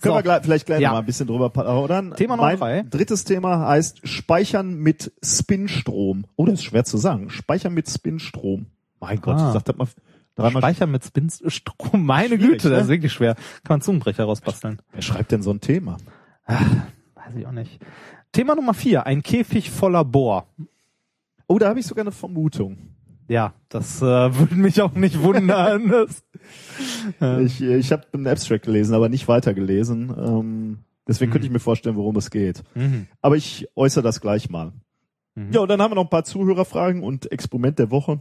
Können 0.00 0.12
So. 0.12 0.14
wir 0.14 0.22
gleich, 0.22 0.42
vielleicht 0.42 0.66
gleich 0.66 0.80
Ja. 0.80 0.88
noch 0.90 0.94
mal 0.96 1.00
ein 1.00 1.06
bisschen 1.06 1.26
drüber 1.26 1.48
plaudern. 1.50 2.14
Thema 2.14 2.36
Nummer 2.36 2.48
mein 2.48 2.58
drei. 2.58 2.82
drittes 2.82 3.24
Thema 3.24 3.66
heißt 3.68 4.06
Speichern 4.06 4.74
mit 4.76 5.12
Spinstrom. 5.22 6.26
Oh, 6.36 6.44
das 6.44 6.54
ist 6.54 6.64
schwer 6.64 6.84
zu 6.84 6.98
sagen. 6.98 7.30
Speichern 7.30 7.72
mit 7.74 7.88
Spinstrom. 7.88 8.66
Mein 9.00 9.20
Gott, 9.20 9.36
Ah. 9.36 9.52
sag 9.52 9.64
das 9.64 9.76
mal 9.76 9.88
dreimal. 10.36 10.62
Speichern 10.62 10.90
mit 10.90 11.04
Spinstrom, 11.04 12.04
meine 12.06 12.38
Güte, 12.38 12.68
das 12.68 12.78
ne? 12.78 12.82
ist 12.84 12.88
wirklich 12.88 13.12
schwer. 13.12 13.34
Kann 13.64 13.74
man 13.76 13.80
Zungenbrecher 13.80 14.24
rausbasteln. 14.24 14.80
Wer 14.92 15.02
schreibt 15.02 15.32
denn 15.32 15.42
so 15.42 15.50
ein 15.50 15.60
Thema? 15.60 15.96
Weiß 16.46 17.34
ich 17.36 17.46
auch 17.46 17.52
nicht. 17.52 17.80
Thema 18.32 18.54
Nummer 18.54 18.74
vier, 18.74 19.06
ein 19.06 19.22
Käfig 19.22 19.70
voller 19.70 20.04
Bohr. 20.04 20.46
Oh, 21.46 21.58
da 21.58 21.68
habe 21.68 21.80
ich 21.80 21.86
sogar 21.86 22.02
eine 22.02 22.12
Vermutung. 22.12 22.91
Ja, 23.28 23.54
das 23.68 24.02
äh, 24.02 24.04
würde 24.38 24.54
mich 24.56 24.80
auch 24.82 24.92
nicht 24.94 25.20
wundern. 25.22 25.88
Das, 25.88 26.22
Ich, 27.44 27.60
ich 27.62 27.92
habe 27.92 28.04
einen 28.12 28.26
Abstract 28.26 28.64
gelesen, 28.64 28.94
aber 28.94 29.08
nicht 29.08 29.28
weiter 29.28 29.54
gelesen. 29.54 30.12
Ähm, 30.16 30.78
deswegen 31.06 31.30
Mhm. 31.30 31.32
könnte 31.32 31.46
ich 31.46 31.52
mir 31.52 31.60
vorstellen, 31.60 31.96
worum 31.96 32.16
es 32.16 32.30
geht. 32.30 32.62
mhm. 32.74 33.06
Aber 33.20 33.36
ich 33.36 33.68
äußere 33.76 34.02
das 34.02 34.20
gleich 34.20 34.50
mal. 34.50 34.72
Mhm. 35.34 35.52
Ja, 35.52 35.60
und 35.60 35.68
dann 35.68 35.80
haben 35.80 35.92
wir 35.92 35.94
noch 35.96 36.04
ein 36.04 36.10
paar 36.10 36.24
Zuhörerfragen 36.24 37.02
und 37.02 37.30
Experiment 37.32 37.78
der 37.78 37.90
Woche. 37.90 38.20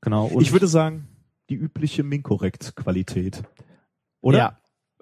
Genau. 0.00 0.30
Ich 0.40 0.52
würde 0.52 0.66
sagen, 0.66 1.08
die 1.50 1.54
übliche 1.54 2.02
Minkorrekt-Qualität. 2.02 3.42
Oder? 4.20 4.38
Ja, 4.38 4.58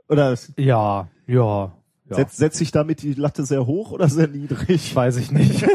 Oder 0.09 0.35
ja, 0.56 1.09
ja. 1.26 1.73
ja. 2.09 2.16
setzt, 2.16 2.37
setzt 2.37 2.59
sich 2.59 2.71
damit 2.73 3.02
die 3.02 3.14
Latte 3.14 3.44
sehr 3.47 3.64
hoch 3.66 3.92
oder 3.92 4.09
sehr 4.09 4.28
niedrig? 4.28 4.94
Weiß 4.94 5.16
ich 5.16 5.30
nicht. 5.30 5.62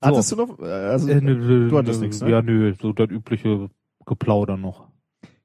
Hattest 0.00 0.32
du 0.32 0.36
noch? 0.36 0.58
äh, 0.60 0.64
Also, 0.64 1.08
Äh, 1.08 1.20
nö, 1.20 1.34
nö, 1.34 1.68
du 1.68 1.78
hattest 1.78 2.00
nö, 2.00 2.06
nichts, 2.06 2.20
ne? 2.22 2.30
Ja, 2.30 2.42
nö, 2.42 2.74
so 2.80 2.92
das 2.92 3.08
übliche 3.10 3.68
Geplauder 4.04 4.56
noch. 4.56 4.88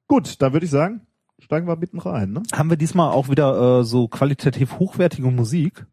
Gut, 0.08 0.40
dann 0.42 0.52
würde 0.52 0.66
ich 0.66 0.70
sagen, 0.70 1.02
steigen 1.38 1.66
wir 1.66 1.76
mitten 1.76 1.98
rein. 1.98 2.32
Ne? 2.32 2.42
Haben 2.54 2.70
wir 2.70 2.76
diesmal 2.76 3.10
auch 3.12 3.28
wieder 3.28 3.80
äh, 3.80 3.84
so 3.84 4.08
qualitativ 4.08 4.78
hochwertige 4.78 5.30
Musik? 5.30 5.86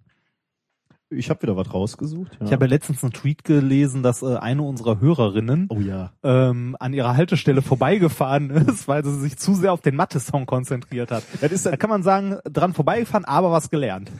Ich 1.11 1.31
habe 1.31 1.41
wieder 1.41 1.57
was 1.57 1.73
rausgesucht. 1.73 2.37
Ja. 2.39 2.45
Ich 2.45 2.51
habe 2.53 2.65
ja 2.65 2.69
letztens 2.69 3.03
einen 3.03 3.13
Tweet 3.13 3.43
gelesen, 3.43 4.03
dass 4.03 4.21
äh, 4.21 4.35
eine 4.35 4.61
unserer 4.61 4.99
Hörerinnen 4.99 5.65
oh 5.69 5.79
ja. 5.79 6.11
ähm, 6.21 6.75
an 6.79 6.93
ihrer 6.93 7.15
Haltestelle 7.17 7.63
vorbeigefahren 7.63 8.49
ist, 8.67 8.87
weil 8.87 9.03
sie 9.03 9.19
sich 9.19 9.37
zu 9.37 9.55
sehr 9.55 9.73
auf 9.73 9.81
den 9.81 9.95
Mathe-Song 9.95 10.45
konzentriert 10.45 11.09
hat. 11.09 11.23
Das 11.41 11.51
ist 11.51 11.65
Da 11.65 11.77
kann 11.77 11.89
man 11.89 12.03
sagen, 12.03 12.37
dran 12.43 12.73
vorbeigefahren, 12.75 13.25
aber 13.25 13.51
was 13.51 13.71
gelernt. 13.71 14.11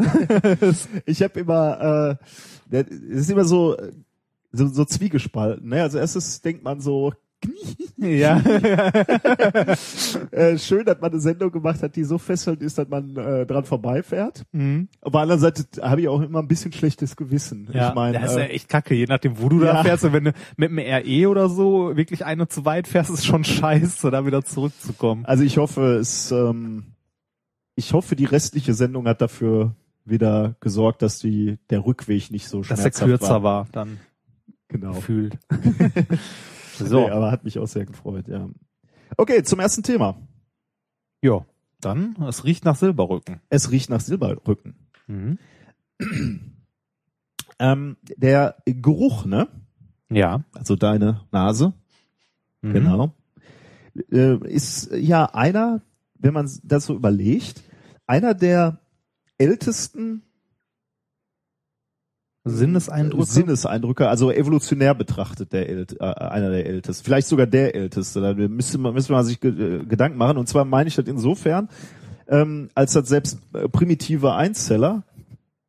ich 1.05 1.21
habe 1.21 1.39
immer, 1.39 2.17
äh, 2.19 2.25
das 2.71 2.87
ist 2.87 3.29
immer 3.29 3.45
so, 3.45 3.77
äh, 3.77 3.91
so, 4.51 4.67
so 4.67 4.85
zwiegespalten. 4.85 5.69
Ne? 5.69 5.81
Also 5.81 5.97
erstes 5.97 6.41
denkt 6.41 6.63
man 6.63 6.79
so, 6.81 7.13
ja. 7.97 8.37
äh, 10.31 10.57
schön, 10.57 10.85
dass 10.85 10.99
man 10.99 11.11
eine 11.11 11.19
Sendung 11.21 11.51
gemacht 11.51 11.81
hat, 11.81 11.95
die 11.95 12.03
so 12.03 12.17
fesselnd 12.17 12.61
ist, 12.61 12.77
dass 12.77 12.87
man 12.89 13.15
äh, 13.15 13.45
dran 13.45 13.63
vorbeifährt. 13.63 14.43
Mhm. 14.51 14.89
Auf 15.01 15.11
der 15.13 15.21
anderen 15.21 15.39
Seite 15.41 15.63
habe 15.81 16.01
ich 16.01 16.07
auch 16.09 16.21
immer 16.21 16.39
ein 16.39 16.47
bisschen 16.47 16.71
schlechtes 16.73 17.15
Gewissen. 17.15 17.69
Ja, 17.71 17.89
ich 17.89 17.95
meine, 17.95 18.19
das 18.19 18.31
ist 18.31 18.37
ja 18.37 18.43
äh, 18.43 18.49
echt 18.49 18.67
kacke, 18.69 18.93
je 18.93 19.05
nachdem, 19.05 19.39
wo 19.41 19.49
du 19.49 19.59
da 19.59 19.75
Ja. 19.75 19.83
fährst. 19.83 20.03
Und 20.03 20.13
wenn 20.13 20.25
du 20.25 20.33
mit 20.57 20.69
einem 20.71 20.79
RE 20.79 21.29
oder 21.29 21.47
so 21.49 21.95
wirklich 21.95 22.25
eine 22.25 22.47
zu 22.47 22.65
weit 22.65 22.87
fährst, 22.87 23.09
ist 23.09 23.25
schon 23.25 23.43
scheiße, 23.43 24.11
da 24.11 24.25
wieder 24.25 24.43
zurückzukommen. 24.43 25.25
also 25.25 25.43
ich 25.43 25.57
hoffe, 25.57 25.95
es, 25.95 26.31
ähm, 26.31 26.87
ich 27.75 27.93
hoffe, 27.93 28.15
die 28.17 28.25
restliche 28.25 28.73
Sendung 28.73 29.07
hat 29.07 29.21
dafür 29.21 29.75
wieder 30.03 30.55
gesorgt, 30.59 31.01
dass 31.03 31.19
die 31.19 31.57
der 31.69 31.85
Rückweg 31.85 32.31
nicht 32.31 32.47
so 32.49 32.59
Dass 32.59 32.67
der 32.69 32.75
schmerzhaft 32.77 33.05
kürzer 33.09 33.29
war. 33.29 33.43
war, 33.43 33.67
dann 33.71 33.99
Genau. 34.69 34.93
gefühlt. 34.93 35.37
So. 36.77 37.01
Nee, 37.01 37.09
aber 37.09 37.29
hat 37.29 37.43
mich 37.43 37.59
auch 37.59 37.67
sehr 37.67 37.85
gefreut, 37.85 38.29
ja. 38.29 38.47
Okay, 39.17 39.43
zum 39.43 39.59
ersten 39.59 39.83
Thema. 39.83 40.15
ja, 41.21 41.45
dann, 41.81 42.15
es 42.29 42.45
riecht 42.45 42.63
nach 42.63 42.77
Silberrücken. 42.77 43.41
Es 43.49 43.69
riecht 43.71 43.89
nach 43.89 43.99
Silberrücken. 43.99 44.75
Mhm. 45.07 45.37
Ähm, 47.59 47.97
der 48.15 48.55
Geruch, 48.65 49.25
ne? 49.25 49.49
Ja. 50.09 50.45
also 50.53 50.77
deine 50.77 51.21
Nase, 51.31 51.73
Mhm. 52.61 52.73
genau, 52.73 53.13
äh, 54.11 54.37
ist 54.47 54.91
ja 54.93 55.25
einer, 55.33 55.81
wenn 56.15 56.33
man 56.33 56.49
das 56.63 56.85
so 56.85 56.95
überlegt, 56.95 57.61
einer 58.07 58.33
der 58.33 58.79
ältesten 59.37 60.23
Sinneseindrücke. 62.45 63.25
Sinneseindrücke, 63.25 64.07
also 64.07 64.31
evolutionär 64.31 64.95
betrachtet 64.95 65.51
der 65.53 65.69
ält, 65.69 65.99
äh, 65.99 66.03
einer 66.03 66.49
der 66.49 66.65
ältesten, 66.65 67.03
vielleicht 67.03 67.27
sogar 67.27 67.47
der 67.47 67.75
älteste. 67.75 68.21
Da 68.21 68.33
müsste 68.33 68.77
man, 68.77 68.93
müsste 68.93 69.13
man 69.13 69.25
sich 69.25 69.39
ge 69.39 69.51
äh, 69.51 69.85
Gedanken 69.85 70.17
machen. 70.17 70.37
Und 70.37 70.47
zwar 70.47 70.65
meine 70.65 70.87
ich 70.87 70.95
das 70.95 71.07
insofern, 71.07 71.69
ähm, 72.27 72.69
als 72.75 72.93
das 72.93 73.09
selbst 73.09 73.39
äh, 73.53 73.67
primitive 73.67 74.33
Einzeller 74.33 75.03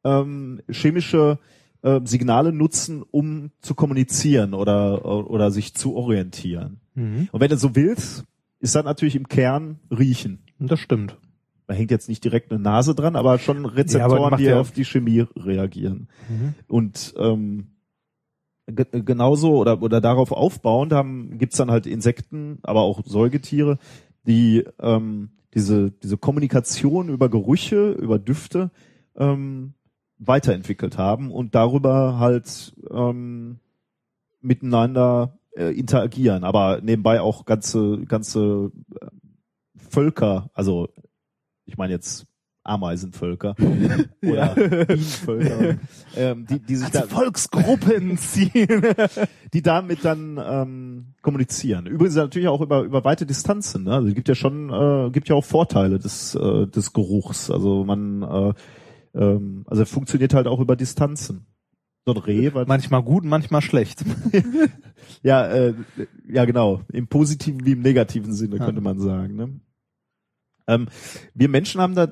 ähm, 0.05 0.61
chemische 0.71 1.39
äh, 1.83 2.01
Signale 2.05 2.53
nutzen, 2.53 3.03
um 3.03 3.51
zu 3.61 3.75
kommunizieren 3.75 4.55
oder 4.55 5.05
oder 5.05 5.51
sich 5.51 5.75
zu 5.75 5.97
orientieren. 5.97 6.81
Mhm. 6.95 7.29
Und 7.33 7.41
wenn 7.41 7.51
du 7.51 7.57
so 7.57 7.75
willst, 7.75 8.25
ist 8.61 8.75
das 8.75 8.85
natürlich 8.85 9.17
im 9.17 9.29
Kern 9.29 9.81
riechen. 9.91 10.41
Das 10.59 10.79
stimmt. 10.79 11.17
Da 11.71 11.77
hängt 11.77 11.93
jetzt 11.93 12.09
nicht 12.09 12.25
direkt 12.25 12.51
eine 12.51 12.61
Nase 12.61 12.97
dran, 12.97 13.15
aber 13.15 13.39
schon 13.39 13.65
Rezeptoren, 13.65 14.31
macht 14.33 14.41
die 14.41 14.47
ja- 14.47 14.59
auf 14.59 14.73
die 14.73 14.85
Chemie 14.85 15.25
reagieren. 15.37 16.09
Mhm. 16.29 16.55
Und 16.67 17.15
ähm, 17.17 17.69
ge 18.67 18.87
genauso 19.05 19.57
oder 19.57 19.81
oder 19.81 20.01
darauf 20.01 20.33
aufbauend 20.33 20.93
haben 20.93 21.39
gibt's 21.39 21.59
dann 21.59 21.71
halt 21.71 21.87
Insekten, 21.87 22.59
aber 22.63 22.81
auch 22.81 23.03
Säugetiere, 23.07 23.79
die 24.27 24.65
ähm, 24.81 25.31
diese 25.55 25.93
diese 25.93 26.17
Kommunikation 26.19 27.09
über 27.09 27.29
Gerüche, 27.29 27.93
über 27.93 28.19
Düfte 28.19 28.73
ähm, 29.15 29.75
weiterentwickelt 30.19 30.99
haben 30.99 31.31
und 31.31 31.55
darüber 31.55 32.19
halt 32.19 32.75
ähm, 32.91 33.61
miteinander 34.41 35.39
äh, 35.57 35.73
interagieren, 35.73 36.43
aber 36.43 36.81
nebenbei 36.83 37.21
auch 37.21 37.45
ganze 37.45 38.01
ganze 38.07 38.73
äh, 39.01 39.07
Völker, 39.77 40.51
also 40.53 40.89
ich 41.71 41.79
meine 41.79 41.93
jetzt 41.93 42.27
Ameisenvölker 42.63 43.55
oder 44.23 44.55
Bienenvölker, 44.55 45.79
ähm, 46.17 46.47
die, 46.47 46.59
die 46.59 46.77
sich 46.77 46.91
da, 46.91 47.03
Volksgruppen 47.03 48.19
ziehen. 48.19 48.83
die 49.55 49.63
damit 49.63 50.05
dann 50.05 50.39
ähm, 50.43 51.15
kommunizieren. 51.23 51.87
Übrigens 51.87 52.17
natürlich 52.17 52.49
auch 52.49 52.61
über 52.61 52.83
über 52.83 53.03
weite 53.05 53.25
Distanzen. 53.25 53.85
Ne? 53.85 53.95
Also 53.95 54.09
es 54.09 54.15
gibt 54.15 54.29
ja 54.29 54.35
schon, 54.35 54.69
äh, 54.71 55.11
gibt 55.11 55.29
ja 55.29 55.37
auch 55.37 55.45
Vorteile 55.45 55.99
des 55.99 56.35
äh, 56.35 56.67
des 56.67 56.93
Geruchs. 56.93 57.51
Also 57.51 57.85
man, 57.85 58.23
äh, 58.23 58.53
ähm, 59.15 59.65
also 59.67 59.83
er 59.83 59.87
funktioniert 59.87 60.35
halt 60.35 60.47
auch 60.47 60.61
über 60.61 60.77
Distanzen. 60.77 61.47
So 62.05 62.13
ein 62.13 62.19
Reh, 62.19 62.53
was, 62.53 62.67
manchmal 62.67 63.03
gut, 63.03 63.25
manchmal 63.25 63.63
schlecht. 63.63 64.05
ja, 65.23 65.47
äh, 65.47 65.75
ja 66.29 66.45
genau, 66.45 66.81
im 66.93 67.09
positiven 67.09 67.65
wie 67.65 67.73
im 67.73 67.81
negativen 67.83 68.33
Sinne 68.33 68.57
Ja. 68.57 68.65
könnte 68.67 68.81
man 68.81 68.99
sagen. 68.99 69.37
Ne? 69.37 69.61
Ähm, 70.71 70.87
wir 71.35 71.49
Menschen 71.49 71.81
haben 71.81 71.95
da 71.95 72.09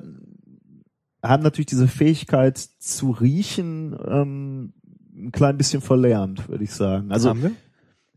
haben 1.23 1.43
natürlich 1.43 1.65
diese 1.67 1.87
Fähigkeit 1.87 2.57
zu 2.57 3.11
riechen 3.11 3.95
ähm, 4.07 4.73
ein 5.13 5.31
klein 5.33 5.57
bisschen 5.57 5.81
verlernt, 5.81 6.47
würde 6.47 6.63
ich 6.63 6.71
sagen. 6.71 7.11
Also 7.11 7.29
Haben 7.29 7.41
wir? 7.43 7.51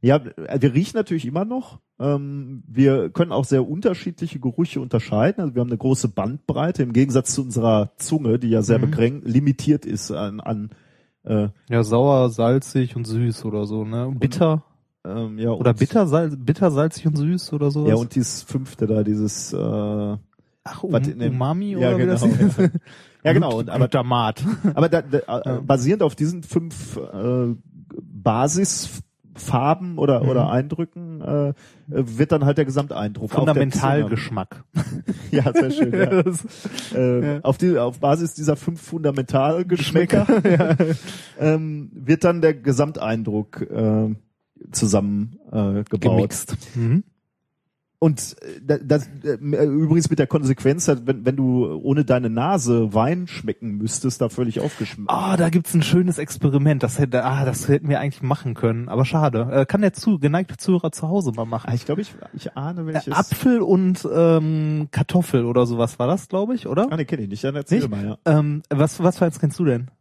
ja, 0.02 0.20
wir 0.24 0.72
riechen 0.74 0.96
natürlich 0.96 1.26
immer 1.26 1.44
noch. 1.44 1.80
Ähm, 1.98 2.62
wir 2.68 3.10
können 3.10 3.32
auch 3.32 3.44
sehr 3.44 3.66
unterschiedliche 3.68 4.38
Gerüche 4.38 4.80
unterscheiden. 4.80 5.40
Also 5.42 5.54
wir 5.56 5.60
haben 5.62 5.68
eine 5.70 5.78
große 5.78 6.08
Bandbreite 6.08 6.84
im 6.84 6.92
Gegensatz 6.92 7.34
zu 7.34 7.42
unserer 7.42 7.90
Zunge, 7.96 8.38
die 8.38 8.50
ja 8.50 8.62
sehr 8.62 8.78
Mhm. 8.78 8.82
bekränkt, 8.82 9.28
limitiert 9.28 9.84
ist 9.84 10.12
an, 10.12 10.38
an 10.40 10.70
äh, 11.24 11.48
Ja, 11.68 11.82
sauer, 11.82 12.30
salzig 12.30 12.94
und 12.94 13.04
süß 13.04 13.44
oder 13.46 13.64
so, 13.66 13.84
ne? 13.84 14.14
Bitter. 14.16 14.62
ähm, 15.04 15.38
ja 15.38 15.50
Oder 15.50 15.70
und, 15.70 15.78
bitter, 15.80 16.06
sal 16.06 16.30
bitter, 16.36 16.70
salzig 16.70 17.04
und 17.06 17.16
süß 17.16 17.52
oder 17.52 17.72
sowas. 17.72 17.88
Ja 17.90 17.96
und 17.96 18.14
dieses 18.14 18.42
fünfte 18.44 18.86
da, 18.86 19.02
dieses 19.02 19.52
äh, 19.52 20.16
Ach, 20.64 20.82
um, 20.84 20.92
was 20.92 21.08
in 21.08 21.18
dem- 21.18 21.34
Umami 21.34 21.72
ja, 21.72 21.88
oder 21.88 21.98
genau, 21.98 22.12
das 22.12 22.22
ja. 22.58 22.68
ja 23.24 23.32
genau. 23.32 23.58
Und, 23.58 23.68
aber 23.68 23.88
Glutamat. 23.88 24.44
aber 24.74 24.88
da, 24.88 25.02
da, 25.02 25.18
Ja. 25.26 25.56
äh, 25.58 25.60
basierend 25.60 26.02
auf 26.02 26.14
diesen 26.14 26.42
fünf 26.42 26.96
äh, 26.96 27.54
Basisfarben 28.04 29.98
oder 29.98 30.22
Mhm. 30.22 30.28
oder 30.28 30.50
Eindrücken 30.50 31.20
äh, 31.20 31.52
wird 31.88 32.32
dann 32.32 32.44
halt 32.44 32.58
der 32.58 32.64
Gesamteindruck. 32.64 33.32
Fundamentalgeschmack. 33.32 34.64
Ja, 35.32 35.50
sehr 35.50 35.70
schön. 35.70 35.92
Ja. 35.94 36.22
Das- 36.22 36.44
äh, 36.94 37.34
Ja. 37.36 37.40
auf, 37.40 37.56
die, 37.56 37.78
auf 37.78 38.00
Basis 38.00 38.34
dieser 38.34 38.54
fünf 38.56 38.82
Fundamentalgeschmäcker 38.82 40.26
ähm, 41.40 41.90
wird 41.94 42.24
dann 42.24 42.42
der 42.42 42.52
Gesamteindruck 42.52 43.62
äh, 43.62 44.14
zusammen 44.72 45.38
äh, 45.50 45.84
gebaut. 45.88 46.16
Gemixt. 46.16 46.56
Mhm. 46.74 47.04
Und 48.02 48.34
äh, 48.42 48.60
da- 48.66 48.78
das, 48.78 49.08
äh, 49.22 49.34
übrigens 49.64 50.10
mit 50.10 50.18
der 50.18 50.26
Konsequenz, 50.26 50.88
wenn, 50.88 51.24
wenn 51.24 51.36
du 51.36 51.66
ohne 51.84 52.04
deine 52.04 52.30
Nase 52.30 52.92
Wein 52.92 53.28
schmecken 53.28 53.76
müsstest, 53.76 54.20
da 54.20 54.28
völlig 54.28 54.58
aufgeschmissen. 54.58 55.04
Ah, 55.08 55.36
da 55.36 55.50
gibt's 55.50 55.72
ein 55.72 55.82
schönes 55.84 56.18
Experiment. 56.18 56.82
Das 56.82 56.98
hätte, 56.98 57.24
ah, 57.24 57.44
das 57.44 57.68
hätten 57.68 57.88
wir 57.88 58.00
eigentlich 58.00 58.20
machen 58.20 58.54
können. 58.54 58.88
Aber 58.88 59.04
schade. 59.04 59.46
Äh, 59.52 59.66
kann 59.66 59.82
der 59.82 59.92
zu, 59.92 60.18
geneigte 60.18 60.56
Zuhörer 60.56 60.90
zu 60.90 61.06
Hause 61.08 61.30
mal 61.30 61.44
machen. 61.44 61.68
Ah, 61.70 61.74
ich 61.74 61.84
glaube, 61.86 62.00
ich, 62.00 62.12
ich 62.34 62.56
ahne 62.56 62.86
welches. 62.86 63.06
Äh, 63.06 63.12
Apfel 63.12 63.60
und 63.60 64.04
ähm, 64.12 64.88
Kartoffel 64.90 65.44
oder 65.44 65.64
sowas 65.64 66.00
war 66.00 66.08
das, 66.08 66.28
glaube 66.28 66.56
ich, 66.56 66.66
oder? 66.66 66.88
Ah, 66.90 66.96
ne, 66.96 67.04
kenne 67.04 67.22
ich 67.22 67.28
nicht. 67.28 67.44
Dann 67.44 67.54
erzähl 67.54 67.78
Nicht? 67.78 67.90
mal, 67.90 68.04
ja. 68.04 68.18
Ähm, 68.26 68.62
was, 68.68 69.00
was 69.00 69.18
für 69.18 69.26
eins 69.26 69.38
kennst 69.38 69.60
du 69.60 69.64
denn? 69.64 69.92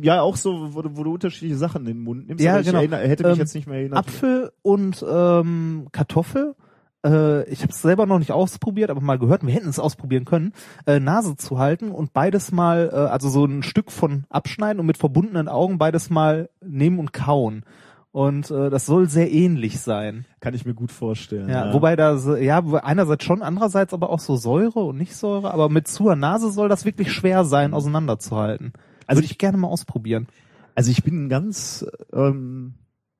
Ja, 0.00 0.22
auch 0.22 0.34
so, 0.34 0.74
wo, 0.74 0.82
du- 0.82 0.96
wo 0.96 1.04
du 1.04 1.12
unterschiedliche 1.14 1.56
Sachen 1.56 1.82
in 1.82 1.86
den 1.98 2.02
Mund 2.02 2.26
nimmst. 2.26 2.42
Ja, 2.44 2.60
genau. 2.62 2.78
erinnere, 2.78 3.06
hätte 3.06 3.22
mich 3.22 3.34
Ähm, 3.34 3.38
jetzt 3.38 3.54
nicht 3.54 3.68
mehr 3.68 3.78
erinnert. 3.78 3.98
Apfel 4.00 4.50
und 4.62 5.04
ähm, 5.08 5.86
Kartoffel. 5.92 6.56
Äh, 7.04 7.48
ich 7.50 7.62
habe 7.62 7.72
es 7.72 7.82
selber 7.82 8.06
noch 8.06 8.18
nicht 8.18 8.32
ausprobiert, 8.32 8.90
aber 8.90 9.00
mal 9.00 9.18
gehört. 9.18 9.46
Wir 9.46 9.54
hätten 9.54 9.68
es 9.68 9.78
ausprobieren 9.78 10.24
können. 10.24 10.52
Äh, 10.86 11.00
Nase 11.00 11.36
zu 11.36 11.58
halten 11.58 11.90
und 11.90 12.12
beides 12.12 12.52
mal, 12.52 12.90
äh, 12.92 12.96
also 12.96 13.28
so 13.28 13.44
ein 13.44 13.62
Stück 13.62 13.90
von 13.90 14.24
abschneiden 14.28 14.80
und 14.80 14.86
mit 14.86 14.98
verbundenen 14.98 15.48
Augen 15.48 15.78
beides 15.78 16.10
mal 16.10 16.48
nehmen 16.60 16.98
und 16.98 17.12
kauen. 17.12 17.64
Und 18.12 18.50
äh, 18.50 18.68
das 18.68 18.84
soll 18.84 19.08
sehr 19.08 19.32
ähnlich 19.32 19.80
sein. 19.80 20.26
Kann 20.40 20.52
ich 20.52 20.66
mir 20.66 20.74
gut 20.74 20.92
vorstellen. 20.92 21.48
Ja, 21.48 21.72
wobei 21.72 21.96
da 21.96 22.14
ja 22.36 22.62
einerseits 22.82 23.24
schon, 23.24 23.40
andererseits 23.40 23.94
aber 23.94 24.10
auch 24.10 24.20
so 24.20 24.36
Säure 24.36 24.80
und 24.80 24.98
nicht 24.98 25.16
Säure. 25.16 25.52
Aber 25.52 25.70
mit 25.70 25.88
zur 25.88 26.14
Nase 26.14 26.50
soll 26.50 26.68
das 26.68 26.84
wirklich 26.84 27.10
schwer 27.10 27.46
sein, 27.46 27.72
auseinanderzuhalten. 27.72 28.74
Also 29.06 29.18
Würde 29.18 29.32
ich 29.32 29.38
gerne 29.38 29.56
mal 29.56 29.68
ausprobieren. 29.68 30.26
Also 30.74 30.90
ich 30.90 31.02
bin 31.02 31.30
ganz, 31.30 31.86
ähm, 32.12 32.74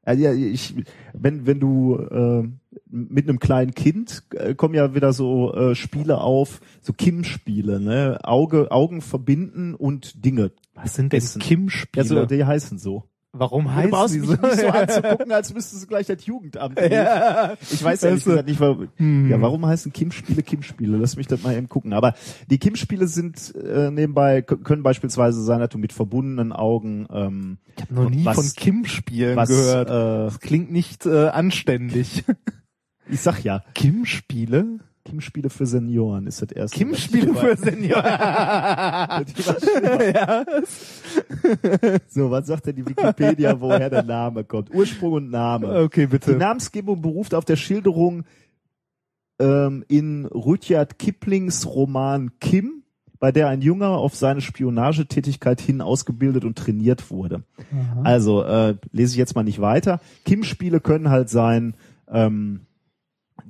also 0.05 0.23
ja, 0.23 0.33
ich, 0.35 0.75
wenn 1.15 1.47
wenn 1.47 1.59
du 1.59 1.97
äh, 1.97 2.49
mit 2.91 3.29
einem 3.29 3.39
kleinen 3.39 3.75
Kind 3.75 4.23
äh, 4.35 4.55
kommen 4.55 4.75
ja 4.75 4.95
wieder 4.95 5.13
so 5.13 5.53
äh, 5.55 5.75
Spiele 5.75 6.19
auf, 6.21 6.61
so 6.81 6.93
Kim-Spiele, 6.93 7.81
ne, 7.81 8.19
Auge, 8.23 8.71
Augen 8.71 9.01
verbinden 9.03 9.75
und 9.75 10.25
Dinge. 10.25 10.53
Was 10.75 10.95
sind 10.95 11.13
denn. 11.13 11.23
Kim-Spiele? 11.23 12.05
Ja, 12.05 12.09
so, 12.09 12.27
die 12.27 12.45
heißen 12.45 12.79
so. 12.79 13.05
Warum 13.35 13.65
Du 13.65 13.71
heißen 13.73 13.91
brauchst 13.91 14.15
mich 14.15 14.27
so? 14.29 14.33
nicht 14.35 14.61
so 14.61 14.67
anzugucken, 14.69 15.33
als 15.33 15.55
müsstest 15.55 15.83
du 15.85 15.87
gleich 15.87 16.07
das 16.07 16.27
Jugendamt. 16.27 16.79
Ja. 16.79 17.55
Ich 17.63 17.83
weiß 17.83 18.03
ehrlich 18.03 18.25
du? 18.25 18.31
gesagt 18.31 18.47
nicht, 18.49 18.61
warum, 18.61 18.89
Hm. 18.97 19.31
ja, 19.31 19.41
warum 19.41 19.65
heißen 19.65 19.91
Kim-Spiele 19.91 20.43
Kim-Spiele? 20.43 20.99
Lass 20.99 21.17
mich 21.17 21.29
das 21.29 21.43
mal 21.43 21.57
eben 21.57 21.67
gucken. 21.71 21.95
Aber 21.95 22.13
die 22.51 22.59
Kim-Spiele 22.59 23.07
sind 23.09 23.55
äh, 23.57 23.91
nebenbei, 23.91 24.43
können 24.43 24.83
beispielsweise 24.83 25.43
sein, 25.43 25.61
dass 25.61 25.71
du 25.71 25.79
mit 25.79 25.95
verbundenen 25.95 26.53
Augen 26.53 27.07
ähm, 27.11 27.57
Ich 27.77 27.83
habe 27.85 27.95
noch 27.95 28.11
nie 28.11 28.25
Was- 28.27 28.35
von 28.37 28.45
Kim-Spielen 28.55 29.37
gehört. 29.47 29.89
Äh, 29.89 30.25
das 30.27 30.41
klingt 30.41 30.71
nicht 30.71 31.07
äh, 31.07 31.29
anständig. 31.29 32.25
ich 33.09 33.21
sag 33.21 33.43
ja, 33.45 33.63
Kim-Spiele? 33.75 34.79
Kim-Spiele 35.05 35.51
für 35.51 35.67
Senioren 35.67 36.29
ist 36.29 36.43
das 36.43 36.53
erste. 36.53 36.79
Kim-Spiele 36.79 37.35
für 37.35 37.57
Senioren. 37.65 38.05
ja. 40.15 40.45
So, 42.09 42.31
was 42.31 42.47
sagt 42.47 42.67
denn 42.67 42.77
die 42.77 42.87
Wikipedia, 42.87 43.61
woher 43.61 43.91
der 43.91 44.05
Name 44.05 44.45
kommt? 44.45 44.73
Ursprung 44.73 45.13
und 45.15 45.31
Name. 45.31 45.83
Okay, 45.83 46.03
Die 46.03 46.07
bitte. 46.07 46.37
Namensgebung 46.37 47.03
beruft 47.03 47.35
auf 47.35 47.45
der 47.45 47.57
Schilderung 47.57 48.23
ähm, 49.41 49.85
in 49.89 50.27
Rudyard 50.27 51.01
Kiplings 51.01 51.67
Roman 51.67 52.31
Kim, 52.39 52.85
bei 53.19 53.33
der 53.33 53.49
ein 53.49 53.61
Junge 53.61 53.89
auf 53.89 54.15
seine 54.15 54.41
Spionagetätigkeit 54.41 55.61
hin 55.61 55.81
ausgebildet 55.81 56.45
und 56.45 56.57
trainiert 56.57 57.11
wurde. 57.11 57.43
Also 58.05 58.45
äh, 58.45 58.77
lese 58.93 59.13
ich 59.13 59.19
jetzt 59.19 59.35
mal 59.35 59.43
nicht 59.43 59.61
weiter. 59.61 60.01
Kim-Spiele 60.25 60.79
können 60.81 61.11
halt 61.11 61.29
sein, 61.29 61.75
ähm, 62.09 62.61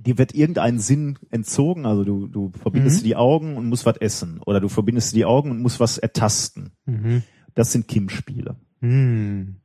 dir 0.02 0.18
wird 0.18 0.34
irgendein 0.34 0.78
Sinn 0.78 1.18
entzogen, 1.30 1.86
also 1.86 2.04
du, 2.04 2.26
du 2.26 2.52
verbindest 2.60 3.00
Mhm. 3.00 3.04
die 3.04 3.16
Augen 3.16 3.56
und 3.56 3.68
musst 3.68 3.86
was 3.86 3.96
essen 3.98 4.40
oder 4.44 4.60
du 4.60 4.68
verbindest 4.68 5.14
die 5.14 5.24
Augen 5.24 5.50
und 5.50 5.60
musst 5.62 5.80
was 5.80 5.98
ertasten. 5.98 6.72
Mhm. 6.86 7.22
Das 7.54 7.72
sind 7.72 7.86
Kim-Spiele. 7.88 8.56
Hm. 8.80 9.56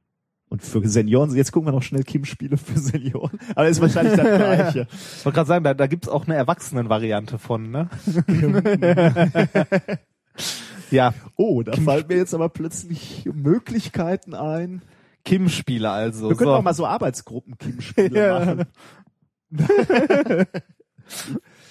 Und 0.50 0.62
für 0.62 0.88
Senioren, 0.88 1.36
jetzt 1.36 1.52
gucken 1.52 1.68
wir 1.68 1.74
noch 1.74 1.84
schnell 1.84 2.04
Kim-Spiele 2.04 2.56
für 2.58 2.80
Senioren, 2.80 3.38
aber 3.56 3.68
ist 3.68 3.82
wahrscheinlich 3.82 4.16
das 4.16 4.26
Gleiche. 4.38 4.88
Ich 5.18 5.26
wollte 5.26 5.36
gerade 5.36 5.48
sagen, 5.48 5.64
da, 5.66 5.74
da 5.74 5.88
gibt's 5.88 6.08
auch 6.08 6.26
eine 6.26 6.36
Erwachsenenvariante 6.36 7.38
von, 7.38 7.70
ne? 7.70 7.90
ja, 10.92 11.14
Oh, 11.36 11.64
da 11.64 11.74
fallen 11.74 12.06
mir 12.08 12.18
jetzt 12.18 12.34
aber 12.34 12.50
plötzlich 12.50 13.28
Möglichkeiten 13.34 14.34
ein. 14.34 14.82
Kim-Spiele 15.26 15.90
also. 15.90 16.30
Wir 16.30 16.38
können 16.38 16.52
so. 16.52 16.56
auch 16.56 16.62
mal 16.64 16.74
so 16.74 16.86
Arbeitsgruppen-Kim-Spiele 16.88 18.18
Ja. 18.28 18.40
machen. 18.40 18.66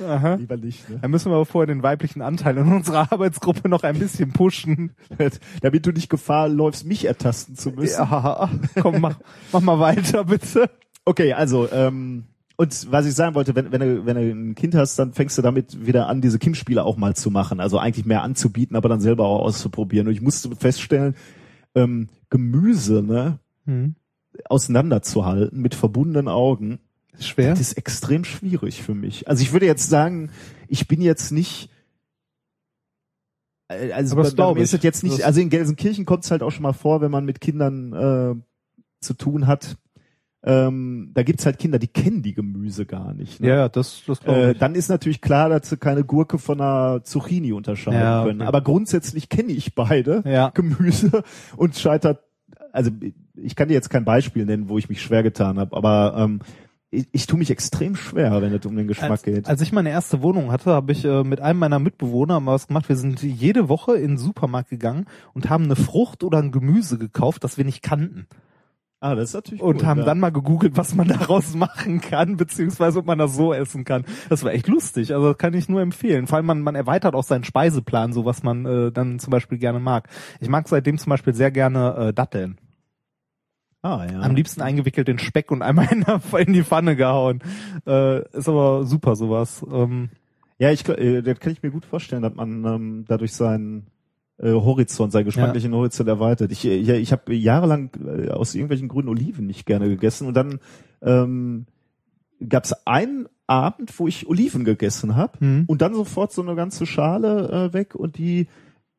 Aha. 0.00 0.34
Lieber 0.34 0.56
nicht, 0.56 0.88
ne? 0.88 0.98
Dann 1.00 1.10
müssen 1.10 1.30
wir 1.30 1.36
aber 1.36 1.46
vorher 1.46 1.66
den 1.66 1.82
weiblichen 1.82 2.22
Anteil 2.22 2.56
in 2.58 2.72
unserer 2.72 3.12
Arbeitsgruppe 3.12 3.68
noch 3.68 3.82
ein 3.82 3.98
bisschen 3.98 4.32
pushen. 4.32 4.92
Damit 5.62 5.86
du 5.86 5.92
nicht 5.92 6.08
Gefahr 6.10 6.48
läufst, 6.48 6.86
mich 6.86 7.04
ertasten 7.04 7.56
zu 7.56 7.70
müssen. 7.70 7.98
Ja, 8.00 8.50
komm, 8.80 9.00
mach, 9.00 9.18
mach 9.52 9.60
mal 9.60 9.78
weiter, 9.78 10.24
bitte. 10.24 10.70
Okay, 11.04 11.32
also, 11.32 11.70
ähm, 11.70 12.24
und 12.56 12.90
was 12.90 13.06
ich 13.06 13.14
sagen 13.14 13.34
wollte, 13.34 13.54
wenn, 13.54 13.72
wenn, 13.72 13.80
du, 13.80 14.06
wenn 14.06 14.16
du 14.16 14.22
ein 14.22 14.54
Kind 14.54 14.74
hast, 14.74 14.98
dann 14.98 15.12
fängst 15.12 15.36
du 15.36 15.42
damit 15.42 15.86
wieder 15.86 16.08
an, 16.08 16.20
diese 16.22 16.38
Kim-Spiele 16.38 16.82
auch 16.84 16.96
mal 16.96 17.14
zu 17.14 17.30
machen. 17.30 17.60
Also 17.60 17.78
eigentlich 17.78 18.06
mehr 18.06 18.22
anzubieten, 18.22 18.76
aber 18.76 18.88
dann 18.88 19.00
selber 19.00 19.26
auch 19.26 19.40
auszuprobieren. 19.42 20.08
Und 20.08 20.14
ich 20.14 20.22
musste 20.22 20.54
feststellen, 20.56 21.14
ähm, 21.74 22.08
Gemüse, 22.30 23.02
ne, 23.02 23.38
Hm. 23.66 23.96
auseinanderzuhalten 24.48 25.60
mit 25.60 25.74
verbundenen 25.74 26.28
Augen, 26.28 26.78
Ist 27.18 27.28
schwer. 27.28 27.50
das 27.50 27.60
ist 27.60 27.72
extrem 27.78 28.24
schwierig 28.24 28.82
für 28.82 28.94
mich. 28.94 29.28
Also 29.28 29.42
ich 29.42 29.52
würde 29.52 29.66
jetzt 29.66 29.88
sagen, 29.88 30.30
ich 30.68 30.86
bin 30.88 31.00
jetzt 31.00 31.32
nicht 31.32 31.70
äh, 33.68 33.92
also 33.92 34.14
Aber 34.16 34.22
das 34.24 34.34
bei- 34.34 34.54
mir 34.54 34.60
ist 34.60 34.74
es 34.74 34.82
jetzt 34.82 35.02
nicht, 35.02 35.18
Das- 35.18 35.24
also 35.24 35.40
in 35.40 35.50
Gelsenkirchen 35.50 36.04
kommt 36.04 36.24
es 36.24 36.30
halt 36.30 36.42
auch 36.42 36.50
schon 36.50 36.62
mal 36.62 36.72
vor, 36.72 37.00
wenn 37.00 37.10
man 37.10 37.24
mit 37.24 37.40
Kindern 37.40 37.92
äh, 37.92 38.34
zu 39.00 39.14
tun 39.14 39.46
hat. 39.46 39.76
Ähm, 40.44 41.10
da 41.12 41.24
gibt's 41.24 41.44
halt 41.44 41.58
Kinder, 41.58 41.80
die 41.80 41.88
kennen 41.88 42.22
die 42.22 42.32
Gemüse 42.34 42.86
gar 42.86 43.12
nicht. 43.14 43.40
Ne? 43.40 43.48
Ja, 43.48 43.68
das, 43.68 44.02
das 44.06 44.20
glaube 44.20 44.38
Äh, 44.40 44.52
ich. 44.52 44.58
dann 44.58 44.76
ist 44.76 44.88
natürlich 44.88 45.20
klar, 45.20 45.48
dass 45.48 45.68
sie 45.68 45.76
keine 45.76 46.04
Gurke 46.04 46.38
von 46.38 46.60
einer 46.60 47.02
Zucchini 47.02 47.52
unterscheiden 47.52 47.98
Ja, 47.98 48.20
okay. 48.20 48.28
können. 48.30 48.42
Aber 48.42 48.60
grundsätzlich 48.60 49.28
kenne 49.28 49.50
ich 49.52 49.74
beide 49.74 50.22
Ja. 50.24 50.50
Gemüse 50.50 51.24
und 51.56 51.74
scheitert. 51.76 52.22
Also 52.70 52.92
ich 53.34 53.56
kann 53.56 53.66
dir 53.68 53.74
jetzt 53.74 53.90
kein 53.90 54.04
Beispiel 54.04 54.44
nennen, 54.44 54.68
wo 54.68 54.78
ich 54.78 54.88
mich 54.88 55.02
schwer 55.02 55.24
getan 55.24 55.58
habe, 55.58 55.76
aber 55.76 56.14
ähm, 56.16 56.40
ich, 56.90 57.08
ich 57.12 57.26
tue 57.26 57.38
mich 57.38 57.50
extrem 57.50 57.96
schwer, 57.96 58.40
wenn 58.40 58.52
es 58.52 58.64
um 58.64 58.76
den 58.76 58.86
Geschmack 58.86 59.10
als, 59.10 59.22
geht. 59.22 59.48
als 59.48 59.60
ich 59.60 59.72
meine 59.72 59.90
erste 59.90 60.22
Wohnung 60.22 60.52
hatte, 60.52 60.70
habe 60.70 60.92
ich 60.92 61.04
äh, 61.04 61.24
mit 61.24 61.40
einem 61.40 61.58
meiner 61.58 61.78
Mitbewohner 61.78 62.40
mal 62.40 62.54
was 62.54 62.68
gemacht. 62.68 62.88
Wir 62.88 62.96
sind 62.96 63.22
jede 63.22 63.68
Woche 63.68 63.96
in 63.96 64.12
den 64.12 64.18
Supermarkt 64.18 64.70
gegangen 64.70 65.06
und 65.34 65.50
haben 65.50 65.64
eine 65.64 65.76
Frucht 65.76 66.22
oder 66.22 66.38
ein 66.38 66.52
Gemüse 66.52 66.98
gekauft, 66.98 67.44
das 67.44 67.58
wir 67.58 67.64
nicht 67.64 67.82
kannten. 67.82 68.26
ah, 69.00 69.14
das 69.16 69.30
ist 69.30 69.34
natürlich 69.34 69.62
Und 69.62 69.78
gut, 69.78 69.84
haben 69.84 70.00
ja. 70.00 70.06
dann 70.06 70.20
mal 70.20 70.30
gegoogelt, 70.30 70.76
was 70.76 70.94
man 70.94 71.08
daraus 71.18 71.54
machen 71.54 72.00
kann, 72.00 72.36
beziehungsweise 72.36 73.00
ob 73.00 73.06
man 73.06 73.18
das 73.18 73.34
so 73.34 73.52
essen 73.52 73.84
kann. 73.84 74.04
Das 74.28 74.44
war 74.44 74.52
echt 74.52 74.68
lustig, 74.68 75.12
also 75.12 75.28
das 75.28 75.38
kann 75.38 75.54
ich 75.54 75.68
nur 75.68 75.80
empfehlen. 75.82 76.28
Vor 76.28 76.36
allem 76.36 76.46
man, 76.46 76.62
man 76.62 76.76
erweitert 76.76 77.14
auch 77.14 77.24
seinen 77.24 77.44
Speiseplan, 77.44 78.12
so 78.12 78.24
was 78.24 78.44
man 78.44 78.64
äh, 78.64 78.92
dann 78.92 79.18
zum 79.18 79.32
Beispiel 79.32 79.58
gerne 79.58 79.80
mag. 79.80 80.08
Ich 80.40 80.48
mag 80.48 80.68
seitdem 80.68 80.98
zum 80.98 81.10
Beispiel 81.10 81.34
sehr 81.34 81.50
gerne 81.50 81.96
äh, 81.96 82.12
Datteln. 82.12 82.58
Ah, 83.86 84.06
ja. 84.12 84.20
Am 84.20 84.34
liebsten 84.34 84.60
eingewickelt 84.62 85.08
in 85.08 85.18
Speck 85.18 85.50
und 85.50 85.62
einmal 85.62 85.88
in, 85.92 86.52
die 86.52 86.62
Pfanne 86.64 86.96
gehauen. 86.96 87.40
Äh, 87.86 88.22
ist 88.36 88.48
aber 88.48 88.84
super 88.84 89.16
sowas. 89.16 89.64
Ähm, 89.70 90.08
Ja, 90.58 90.70
ich, 90.72 90.88
äh, 90.88 91.22
das 91.22 91.38
kann 91.40 91.52
ich 91.52 91.62
mir 91.62 91.70
gut 91.70 91.84
vorstellen, 91.84 92.22
dass 92.22 92.34
man 92.34 92.64
ähm, 92.64 93.04
dadurch 93.06 93.32
seinen 93.34 93.86
äh, 94.38 94.52
Horizont, 94.52 95.12
seinen 95.12 95.24
geschmacklichen 95.26 95.74
Horizont 95.74 96.08
erweitert. 96.08 96.50
Ich, 96.52 96.64
äh, 96.64 96.76
ja, 96.78 96.94
ich 96.94 97.12
habe 97.12 97.34
jahrelang 97.34 97.90
äh, 98.04 98.30
aus 98.30 98.54
irgendwelchen 98.54 98.88
Gründen 98.88 99.10
Oliven 99.10 99.46
nicht 99.46 99.66
gerne 99.66 99.88
gegessen 99.88 100.26
und 100.26 100.34
dann 100.34 100.58
ähm, 101.02 101.66
gab 102.48 102.64
es 102.64 102.86
einen 102.86 103.28
Abend, 103.46 103.98
wo 103.98 104.08
ich 104.08 104.26
Oliven 104.28 104.64
gegessen 104.64 105.14
habe 105.14 105.44
Mhm. 105.44 105.64
und 105.66 105.80
dann 105.82 105.94
sofort 105.94 106.32
so 106.32 106.42
eine 106.42 106.54
ganze 106.54 106.84
Schale 106.86 107.68
äh, 107.68 107.72
weg 107.72 107.94
und 107.94 108.18
die 108.18 108.48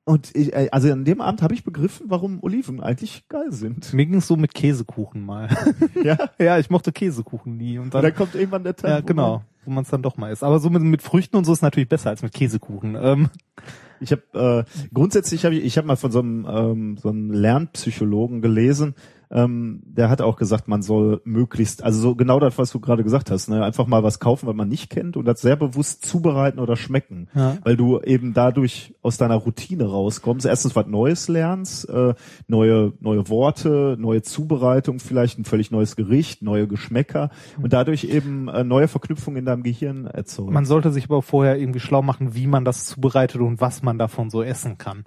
und 0.07 0.33
ich, 0.35 0.53
äh, 0.53 0.69
also 0.71 0.91
an 0.91 1.03
dem 1.03 1.19
Abend 1.19 1.41
habe 1.41 1.53
ich 1.53 1.63
begriffen, 1.65 2.05
warum 2.09 2.41
Oliven 2.41 2.81
eigentlich 2.81 3.27
geil 3.27 3.51
sind. 3.51 3.93
Mir 3.93 4.05
ging's 4.05 4.25
so 4.25 4.37
mit 4.37 4.53
Käsekuchen 4.53 5.25
mal. 5.25 5.49
ja, 6.03 6.17
ja, 6.39 6.57
ich 6.57 6.69
mochte 6.69 6.93
Käsekuchen 6.93 7.57
nie. 7.57 7.77
Und 7.77 7.85
und 7.87 7.93
dann, 7.93 8.03
dann 8.03 8.15
kommt 8.15 8.33
irgendwann 8.33 8.63
der 8.63 8.75
Tag. 8.75 8.89
ja, 8.89 8.99
genau, 9.01 9.43
wo 9.65 9.71
man 9.71 9.83
es 9.83 9.89
dann 9.89 10.01
doch 10.01 10.15
mal 10.15 10.31
isst. 10.31 10.43
Aber 10.43 10.59
so 10.59 10.69
mit, 10.69 10.81
mit 10.81 11.01
Früchten 11.01 11.35
und 11.35 11.43
so 11.43 11.51
ist 11.51 11.61
natürlich 11.61 11.89
besser 11.89 12.09
als 12.09 12.23
mit 12.23 12.33
Käsekuchen. 12.33 12.97
Ähm, 12.99 13.29
Ich 13.99 14.11
habe 14.11 14.65
äh, 14.67 14.87
grundsätzlich 14.93 15.43
habe 15.43 15.55
ich 15.55 15.65
ich 15.65 15.77
habe 15.77 15.87
mal 15.87 15.95
von 15.95 16.11
so 16.11 16.19
einem 16.19 16.45
ähm, 16.49 16.97
so 16.97 17.09
einem 17.09 17.31
Lernpsychologen 17.31 18.41
gelesen, 18.41 18.95
ähm, 19.29 19.81
der 19.85 20.09
hat 20.09 20.21
auch 20.21 20.37
gesagt, 20.37 20.67
man 20.67 20.81
soll 20.81 21.21
möglichst, 21.25 21.83
also 21.83 21.99
so 21.99 22.15
genau 22.15 22.39
das, 22.39 22.57
was 22.57 22.71
du 22.71 22.79
gerade 22.79 23.03
gesagt 23.03 23.29
hast, 23.31 23.49
ne, 23.49 23.63
einfach 23.63 23.87
mal 23.87 24.03
was 24.03 24.19
kaufen, 24.19 24.47
was 24.47 24.55
man 24.55 24.69
nicht 24.69 24.89
kennt 24.89 25.17
und 25.17 25.25
das 25.25 25.41
sehr 25.41 25.55
bewusst 25.55 26.05
zubereiten 26.05 26.59
oder 26.59 26.75
schmecken, 26.77 27.27
Ja. 27.35 27.57
weil 27.63 27.75
du 27.75 27.99
eben 27.99 28.33
dadurch 28.33 28.95
aus 29.01 29.17
deiner 29.17 29.35
Routine 29.35 29.85
rauskommst. 29.85 30.45
Erstens 30.45 30.75
was 30.75 30.87
Neues 30.87 31.27
lernst, 31.27 31.89
äh, 31.89 32.13
neue 32.47 32.93
neue 32.99 33.27
Worte, 33.29 33.95
neue 33.99 34.21
Zubereitung, 34.21 34.99
vielleicht 34.99 35.39
ein 35.39 35.45
völlig 35.45 35.71
neues 35.71 35.95
Gericht, 35.95 36.41
neue 36.41 36.67
Geschmäcker 36.67 37.29
und 37.61 37.73
dadurch 37.73 38.05
eben 38.05 38.47
äh, 38.47 38.63
neue 38.63 38.87
Verknüpfungen 38.87 39.39
in 39.39 39.45
deinem 39.45 39.63
Gehirn 39.63 40.05
erzeugen. 40.05 40.53
man 40.53 40.65
sollte 40.65 40.91
sich 40.91 41.05
aber 41.05 41.21
vorher 41.21 41.57
irgendwie 41.59 41.79
schlau 41.79 42.01
machen, 42.01 42.33
wie 42.35 42.47
man 42.47 42.63
das 42.65 42.85
zubereitet 42.85 43.41
und 43.41 43.59
was 43.61 43.83
man 43.83 43.97
davon 43.97 44.29
so 44.29 44.41
essen 44.43 44.77
kann. 44.77 45.03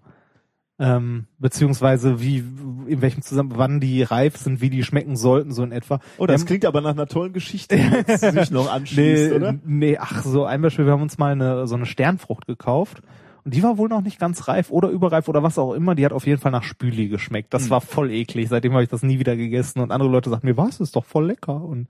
Ähm, 0.82 1.26
beziehungsweise 1.38 2.22
wie, 2.22 2.38
in 2.86 3.02
welchem 3.02 3.20
Zusammenhang, 3.20 3.58
wann 3.58 3.80
die 3.80 4.02
reif 4.02 4.38
sind, 4.38 4.62
wie 4.62 4.70
die 4.70 4.82
schmecken 4.82 5.14
sollten, 5.14 5.52
so 5.52 5.62
in 5.62 5.72
etwa. 5.72 6.00
Oh, 6.16 6.24
das 6.24 6.40
Ähm, 6.40 6.46
klingt 6.46 6.64
aber 6.64 6.80
nach 6.80 6.92
einer 6.92 7.06
tollen 7.06 7.34
Geschichte, 7.34 7.76
die 7.76 8.16
sich 8.16 8.50
noch 8.50 8.72
anschließt, 8.72 9.30
nee, 9.30 9.36
oder? 9.36 9.58
Nee, 9.66 9.98
ach 9.98 10.22
so, 10.24 10.46
ein 10.46 10.62
Beispiel, 10.62 10.86
wir 10.86 10.92
haben 10.92 11.02
uns 11.02 11.18
mal 11.18 11.32
eine, 11.32 11.66
so 11.66 11.74
eine 11.74 11.84
Sternfrucht 11.84 12.46
gekauft 12.46 13.02
und 13.44 13.52
die 13.54 13.62
war 13.62 13.76
wohl 13.76 13.90
noch 13.90 14.00
nicht 14.00 14.18
ganz 14.18 14.48
reif 14.48 14.70
oder 14.70 14.88
überreif 14.88 15.28
oder 15.28 15.42
was 15.42 15.58
auch 15.58 15.74
immer, 15.74 15.94
die 15.94 16.04
hat 16.06 16.14
auf 16.14 16.26
jeden 16.26 16.40
Fall 16.40 16.52
nach 16.52 16.62
Spüli 16.62 17.08
geschmeckt. 17.08 17.52
Das 17.52 17.68
war 17.68 17.82
voll 17.82 18.10
eklig, 18.10 18.48
seitdem 18.48 18.72
habe 18.72 18.82
ich 18.82 18.88
das 18.88 19.02
nie 19.02 19.18
wieder 19.18 19.36
gegessen 19.36 19.80
und 19.80 19.92
andere 19.92 20.08
Leute 20.08 20.30
sagten 20.30 20.46
mir, 20.46 20.56
was, 20.56 20.80
ist 20.80 20.96
doch 20.96 21.04
voll 21.04 21.26
lecker 21.26 21.62
und 21.62 21.88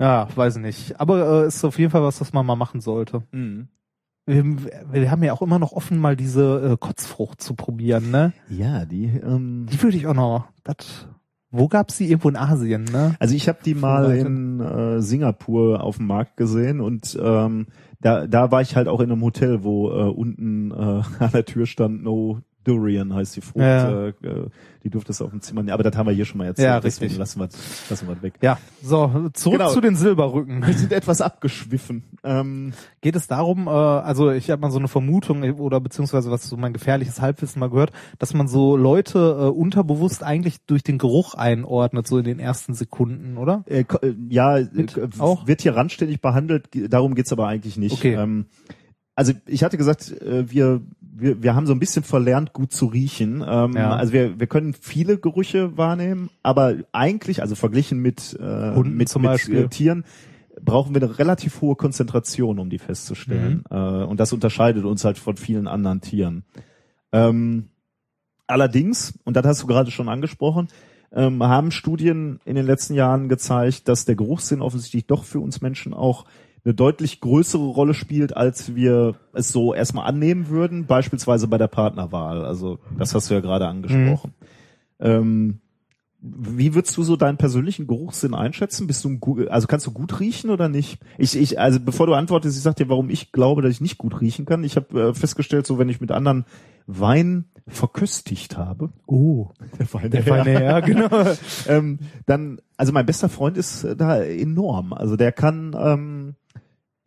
ja, 0.00 0.28
weiß 0.36 0.58
nicht. 0.58 1.00
Aber 1.00 1.42
äh, 1.42 1.46
ist 1.48 1.64
auf 1.64 1.78
jeden 1.78 1.90
Fall 1.90 2.02
was, 2.02 2.20
was 2.20 2.32
man 2.32 2.46
mal 2.46 2.54
machen 2.54 2.80
sollte. 2.80 3.22
Mhm. 3.32 3.66
Wir, 4.26 4.44
wir 4.90 5.10
haben 5.10 5.22
ja 5.22 5.32
auch 5.32 5.42
immer 5.42 5.58
noch 5.60 5.72
offen, 5.72 5.98
mal 5.98 6.16
diese 6.16 6.72
äh, 6.72 6.76
Kotzfrucht 6.76 7.40
zu 7.40 7.54
probieren, 7.54 8.10
ne? 8.10 8.32
Ja, 8.48 8.84
die. 8.84 9.04
Ähm, 9.04 9.66
Die 9.70 9.80
würde 9.82 9.96
ich 9.96 10.06
auch 10.08 10.14
noch. 10.14 10.46
Das, 10.64 11.06
wo 11.52 11.68
gab's 11.68 11.96
die? 11.96 12.10
Irgendwo 12.10 12.28
in 12.28 12.36
Asien, 12.36 12.84
ne? 12.84 13.14
also 13.20 13.34
ich 13.34 13.48
habe 13.48 13.58
die 13.64 13.74
mal 13.74 14.16
in 14.16 14.60
äh, 14.60 15.00
Singapur 15.00 15.82
auf 15.82 15.98
dem 15.98 16.06
Markt 16.06 16.36
gesehen 16.36 16.80
und 16.80 17.16
ähm, 17.22 17.68
da, 18.00 18.26
da 18.26 18.50
war 18.50 18.60
ich 18.62 18.76
halt 18.76 18.88
auch 18.88 19.00
in 19.00 19.10
einem 19.10 19.22
Hotel, 19.22 19.62
wo 19.62 19.90
äh, 19.90 20.10
unten 20.10 20.70
äh, 20.72 20.74
an 21.18 21.30
der 21.32 21.44
Tür 21.44 21.66
stand 21.66 22.02
No 22.02 22.40
Durian 22.66 23.14
heißt 23.14 23.36
die 23.36 23.40
Frucht. 23.40 23.56
Ja. 23.64 24.06
Äh, 24.06 24.08
äh, 24.08 24.48
die 24.82 24.90
durfte 24.90 25.10
es 25.10 25.20
auf 25.20 25.30
dem 25.30 25.40
Zimmer. 25.40 25.64
Aber 25.72 25.82
das 25.82 25.96
haben 25.96 26.06
wir 26.06 26.12
hier 26.12 26.24
schon 26.24 26.38
mal 26.38 26.46
erzählt. 26.46 26.66
Ja, 26.66 26.80
deswegen 26.80 27.06
richtig. 27.06 27.18
Lassen 27.18 27.40
wir, 27.40 27.48
lassen 27.90 28.08
wir 28.08 28.22
weg. 28.22 28.34
Ja, 28.40 28.58
so, 28.82 29.30
zurück 29.32 29.58
Genau. 29.58 29.72
zu 29.72 29.80
den 29.80 29.96
Silberrücken. 29.96 30.64
Wir 30.64 30.74
sind 30.74 30.92
etwas 30.92 31.20
abgeschwiffen. 31.20 32.04
Ähm, 32.22 32.72
Geht 33.00 33.16
es 33.16 33.26
darum, 33.26 33.66
äh, 33.66 33.70
also 33.70 34.30
ich 34.30 34.48
habe 34.50 34.62
mal 34.62 34.70
so 34.70 34.78
eine 34.78 34.86
Vermutung 34.88 35.42
äh, 35.42 35.50
oder 35.52 35.80
beziehungsweise 35.80 36.30
was 36.30 36.48
so 36.48 36.56
mein 36.56 36.72
gefährliches 36.72 37.20
Halbwissen 37.20 37.58
mal 37.60 37.70
gehört, 37.70 37.90
dass 38.18 38.32
man 38.32 38.46
so 38.46 38.76
Leute 38.76 39.18
äh, 39.18 39.48
unterbewusst 39.48 40.22
eigentlich 40.22 40.64
durch 40.66 40.84
den 40.84 40.98
Geruch 40.98 41.34
einordnet, 41.34 42.06
so 42.06 42.18
in 42.18 42.24
den 42.24 42.38
ersten 42.38 42.74
Sekunden, 42.74 43.38
oder? 43.38 43.64
Äh, 43.66 43.80
äh, 43.80 44.14
ja, 44.28 44.60
Mit 44.72 44.96
äh, 44.96 45.08
auch? 45.18 45.46
wird 45.48 45.62
hier 45.62 45.74
randständig 45.74 46.20
behandelt, 46.20 46.68
darum 46.92 47.14
geht's 47.16 47.32
aber 47.32 47.48
eigentlich 47.48 47.76
nicht. 47.76 47.94
Okay. 47.94 48.14
Ähm, 48.14 48.46
also 49.16 49.32
ich 49.46 49.64
hatte 49.64 49.78
gesagt, 49.78 50.14
wir, 50.20 50.82
wir, 51.18 51.42
wir 51.42 51.54
haben 51.54 51.66
so 51.66 51.72
ein 51.72 51.78
bisschen 51.78 52.02
verlernt, 52.02 52.52
gut 52.52 52.72
zu 52.72 52.86
riechen. 52.86 53.44
Ähm, 53.46 53.72
Ja. 53.72 53.96
Also 53.96 54.12
wir, 54.12 54.38
wir 54.38 54.46
können 54.46 54.74
viele 54.74 55.18
Gerüche 55.18 55.76
wahrnehmen, 55.76 56.30
aber 56.42 56.76
eigentlich, 56.92 57.42
also 57.42 57.54
verglichen 57.54 58.00
mit, 58.00 58.36
äh, 58.38 58.74
Hunden 58.74 58.96
mit, 58.96 59.14
mit. 59.18 59.48
Äh, 59.48 59.68
Tieren, 59.68 60.04
brauchen 60.60 60.94
wir 60.94 61.02
eine 61.02 61.18
relativ 61.18 61.60
hohe 61.60 61.76
Konzentration, 61.76 62.58
um 62.58 62.70
die 62.70 62.78
festzustellen. 62.78 63.64
Mhm. 63.70 63.76
Äh, 63.76 64.04
und 64.04 64.20
das 64.20 64.32
unterscheidet 64.32 64.84
uns 64.84 65.04
halt 65.04 65.18
von 65.18 65.36
vielen 65.36 65.66
anderen 65.66 66.00
Tieren. 66.00 66.44
Ähm, 67.12 67.68
allerdings, 68.46 69.18
und 69.24 69.36
das 69.36 69.46
hast 69.46 69.62
du 69.62 69.66
gerade 69.66 69.90
schon 69.90 70.08
angesprochen, 70.08 70.68
ähm, 71.12 71.42
haben 71.42 71.70
Studien 71.70 72.40
in 72.44 72.56
den 72.56 72.66
letzten 72.66 72.94
Jahren 72.94 73.28
gezeigt, 73.28 73.88
dass 73.88 74.04
der 74.04 74.16
Geruchssinn 74.16 74.60
offensichtlich 74.60 75.06
doch 75.06 75.24
für 75.24 75.40
uns 75.40 75.60
Menschen 75.60 75.94
auch 75.94 76.24
eine 76.66 76.74
deutlich 76.74 77.20
größere 77.20 77.64
Rolle 77.64 77.94
spielt, 77.94 78.36
als 78.36 78.74
wir 78.74 79.14
es 79.32 79.50
so 79.50 79.72
erstmal 79.72 80.08
annehmen 80.08 80.48
würden, 80.48 80.86
beispielsweise 80.86 81.46
bei 81.46 81.58
der 81.58 81.68
Partnerwahl. 81.68 82.44
Also 82.44 82.80
das 82.98 83.14
hast 83.14 83.30
du 83.30 83.34
ja 83.34 83.40
gerade 83.40 83.68
angesprochen. 83.68 84.34
Ähm, 84.98 85.60
wie 86.18 86.74
würdest 86.74 86.96
du 86.96 87.04
so 87.04 87.14
deinen 87.14 87.36
persönlichen 87.36 87.86
Geruchssinn 87.86 88.34
einschätzen? 88.34 88.88
Bist 88.88 89.04
du 89.04 89.10
ein 89.10 89.48
also 89.48 89.68
kannst 89.68 89.86
du 89.86 89.92
gut 89.92 90.18
riechen 90.18 90.50
oder 90.50 90.68
nicht? 90.68 90.98
Ich, 91.18 91.36
ich 91.36 91.60
also 91.60 91.78
bevor 91.78 92.08
du 92.08 92.14
antwortest, 92.14 92.56
ich 92.56 92.64
sag 92.64 92.74
dir, 92.74 92.88
warum 92.88 93.10
ich 93.10 93.30
glaube, 93.30 93.62
dass 93.62 93.70
ich 93.70 93.80
nicht 93.80 93.96
gut 93.96 94.20
riechen 94.20 94.44
kann. 94.44 94.64
Ich 94.64 94.74
habe 94.74 95.10
äh, 95.10 95.14
festgestellt, 95.14 95.68
so 95.68 95.78
wenn 95.78 95.88
ich 95.88 96.00
mit 96.00 96.10
anderen 96.10 96.46
Wein 96.88 97.44
verköstigt 97.68 98.56
habe, 98.56 98.90
Oh, 99.06 99.50
der 99.78 99.92
Wein, 99.92 100.10
der 100.10 100.22
feine 100.24 100.50
Herr, 100.50 100.82
genau. 100.82 101.08
ähm, 101.68 102.00
dann, 102.26 102.60
also 102.76 102.92
mein 102.92 103.06
bester 103.06 103.28
Freund 103.28 103.56
ist 103.56 103.84
äh, 103.84 103.94
da 103.94 104.20
enorm. 104.20 104.92
Also 104.92 105.14
der 105.14 105.30
kann, 105.30 105.76
ähm, 105.78 106.34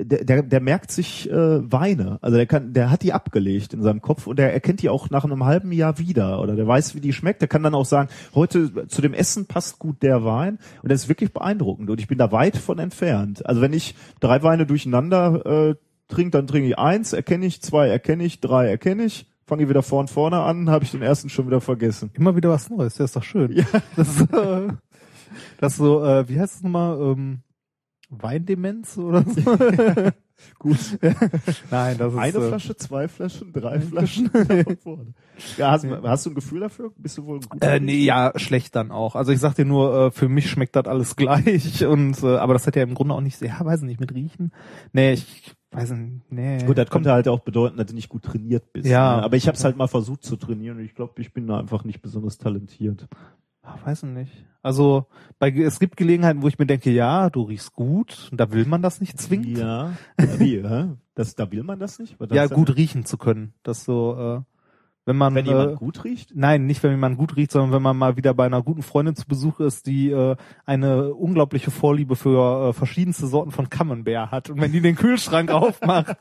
der, 0.01 0.23
der, 0.23 0.43
der 0.43 0.61
merkt 0.61 0.91
sich 0.91 1.29
äh, 1.29 1.71
Weine. 1.71 2.19
Also 2.21 2.37
der 2.37 2.45
kann, 2.45 2.73
der 2.73 2.89
hat 2.89 3.03
die 3.03 3.13
abgelegt 3.13 3.73
in 3.73 3.83
seinem 3.83 4.01
Kopf 4.01 4.27
und 4.27 4.39
der 4.39 4.53
erkennt 4.53 4.81
die 4.81 4.89
auch 4.89 5.09
nach 5.09 5.25
einem 5.25 5.43
halben 5.45 5.71
Jahr 5.71 5.97
wieder 5.97 6.41
oder 6.41 6.55
der 6.55 6.67
weiß, 6.67 6.95
wie 6.95 7.01
die 7.01 7.13
schmeckt. 7.13 7.41
Der 7.41 7.47
kann 7.49 7.63
dann 7.63 7.75
auch 7.75 7.85
sagen, 7.85 8.09
heute 8.33 8.87
zu 8.87 9.01
dem 9.01 9.13
Essen 9.13 9.45
passt 9.45 9.77
gut 9.77 10.01
der 10.01 10.23
Wein 10.23 10.57
und 10.81 10.91
das 10.91 11.03
ist 11.03 11.09
wirklich 11.09 11.33
beeindruckend 11.33 11.89
und 11.89 11.99
ich 11.99 12.07
bin 12.07 12.17
da 12.17 12.31
weit 12.31 12.57
von 12.57 12.79
entfernt. 12.79 13.45
Also 13.45 13.61
wenn 13.61 13.73
ich 13.73 13.95
drei 14.21 14.41
Weine 14.41 14.65
durcheinander 14.65 15.69
äh, 15.69 15.75
trinke, 16.07 16.31
dann 16.31 16.47
trinke 16.47 16.69
ich 16.69 16.79
eins, 16.79 17.11
erkenne 17.11 17.45
ich, 17.45 17.61
zwei 17.61 17.89
erkenne 17.89 18.23
ich, 18.23 18.39
drei 18.39 18.69
erkenne 18.69 19.03
ich, 19.03 19.27
fange 19.45 19.63
ich 19.63 19.69
wieder 19.69 19.83
vorn 19.83 20.07
vorne 20.07 20.39
an, 20.39 20.69
habe 20.69 20.85
ich 20.85 20.91
den 20.91 21.01
ersten 21.01 21.27
schon 21.27 21.47
wieder 21.47 21.59
vergessen. 21.59 22.09
Immer 22.13 22.37
wieder 22.37 22.49
was 22.49 22.69
Neues, 22.69 22.95
das 22.95 23.09
ist 23.09 23.15
doch 23.17 23.23
schön. 23.23 23.51
Ja. 23.51 23.65
Das 23.97 24.07
ist, 24.07 24.33
äh, 24.33 24.67
das 25.59 25.75
so, 25.75 26.03
äh, 26.05 26.27
wie 26.29 26.39
heißt 26.39 26.55
es 26.55 26.63
nochmal? 26.63 26.99
Ähm, 26.99 27.41
Weindemenz 28.09 28.97
oder 28.97 29.23
so? 29.23 29.55
Gut. 30.57 30.77
Nein, 31.71 31.97
das 31.97 32.13
ist 32.13 32.19
Eine 32.19 32.37
äh, 32.37 32.47
Flasche, 32.47 32.75
zwei 32.77 33.07
Flaschen, 33.07 33.51
drei 33.53 33.79
Flaschen. 33.79 34.29
ja, 35.57 35.71
hast, 35.71 35.85
hast 35.85 36.25
du 36.25 36.31
ein 36.31 36.35
Gefühl 36.35 36.61
dafür? 36.61 36.91
Bist 36.97 37.17
du 37.17 37.25
wohl 37.25 37.39
ein 37.49 37.61
Äh, 37.61 37.79
nee, 37.79 38.03
ja, 38.03 38.31
schlecht 38.35 38.75
dann 38.75 38.91
auch. 38.91 39.15
Also 39.15 39.31
ich 39.31 39.39
sag 39.39 39.55
dir 39.55 39.65
nur, 39.65 40.07
äh, 40.07 40.11
für 40.11 40.29
mich 40.29 40.49
schmeckt 40.49 40.75
das 40.75 40.85
alles 40.85 41.15
gleich 41.15 41.85
und 41.85 42.21
äh, 42.23 42.37
aber 42.37 42.53
das 42.53 42.67
hat 42.67 42.75
ja 42.75 42.83
im 42.83 42.93
Grunde 42.93 43.15
auch 43.15 43.21
nicht, 43.21 43.41
ja, 43.41 43.57
weiß 43.59 43.81
nicht, 43.81 43.99
mit 43.99 44.13
riechen. 44.13 44.51
Nee, 44.93 45.13
ich 45.13 45.55
weiß 45.71 45.91
nicht, 45.91 46.31
nee. 46.31 46.63
Gut, 46.65 46.77
das 46.77 46.89
könnte 46.89 47.11
halt 47.11 47.27
auch 47.27 47.41
bedeuten, 47.41 47.77
dass 47.77 47.87
du 47.87 47.95
nicht 47.95 48.09
gut 48.09 48.23
trainiert 48.23 48.71
bist. 48.73 48.87
Ja. 48.87 49.17
Ne? 49.17 49.23
Aber 49.23 49.35
ich 49.35 49.47
habe 49.47 49.57
es 49.57 49.63
halt 49.63 49.77
mal 49.77 49.87
versucht 49.87 50.23
zu 50.23 50.35
trainieren 50.35 50.77
und 50.77 50.85
ich 50.85 50.95
glaube, 50.95 51.21
ich 51.21 51.33
bin 51.33 51.47
da 51.47 51.59
einfach 51.59 51.83
nicht 51.83 52.01
besonders 52.01 52.37
talentiert. 52.37 53.07
Ach, 53.69 53.85
weiß 53.85 54.03
nicht. 54.03 54.31
Also 54.61 55.05
bei, 55.37 55.51
es 55.51 55.79
gibt 55.79 55.95
Gelegenheiten, 55.95 56.41
wo 56.41 56.47
ich 56.47 56.59
mir 56.59 56.65
denke, 56.65 56.91
ja, 56.91 57.29
du 57.29 57.43
riechst 57.43 57.73
gut, 57.73 58.27
und 58.31 58.39
da 58.39 58.51
will 58.51 58.65
man 58.65 58.81
das 58.81 58.99
nicht 58.99 59.19
zwingend. 59.19 59.57
Ja. 59.57 59.93
Wie, 60.17 60.61
hä? 60.61 60.89
Das, 61.15 61.35
da 61.35 61.51
will 61.51 61.63
man 61.63 61.79
das 61.79 61.99
nicht? 61.99 62.19
Was 62.19 62.29
ja, 62.31 62.47
gut 62.47 62.69
das? 62.69 62.75
riechen 62.75 63.05
zu 63.05 63.17
können. 63.17 63.53
Das 63.63 63.85
so, 63.85 64.17
äh, 64.17 64.41
wenn 65.05 65.15
man 65.15 65.33
Wenn 65.33 65.45
jemand 65.45 65.71
äh, 65.71 65.75
gut 65.75 66.03
riecht? 66.03 66.33
Nein, 66.35 66.65
nicht 66.65 66.83
wenn 66.83 66.91
jemand 66.91 67.17
gut 67.17 67.35
riecht, 67.35 67.51
sondern 67.51 67.71
wenn 67.71 67.81
man 67.81 67.97
mal 67.97 68.15
wieder 68.17 68.33
bei 68.33 68.45
einer 68.45 68.61
guten 68.61 68.83
Freundin 68.83 69.15
zu 69.15 69.25
Besuch 69.27 69.59
ist, 69.59 69.87
die 69.87 70.11
äh, 70.11 70.35
eine 70.65 71.13
unglaubliche 71.13 71.71
Vorliebe 71.71 72.15
für 72.15 72.69
äh, 72.69 72.73
verschiedenste 72.73 73.27
Sorten 73.27 73.51
von 73.51 73.69
Camembert 73.69 74.29
hat. 74.29 74.49
Und 74.49 74.61
wenn 74.61 74.71
die 74.71 74.81
den 74.81 74.95
Kühlschrank 74.95 75.49
aufmacht, 75.51 76.17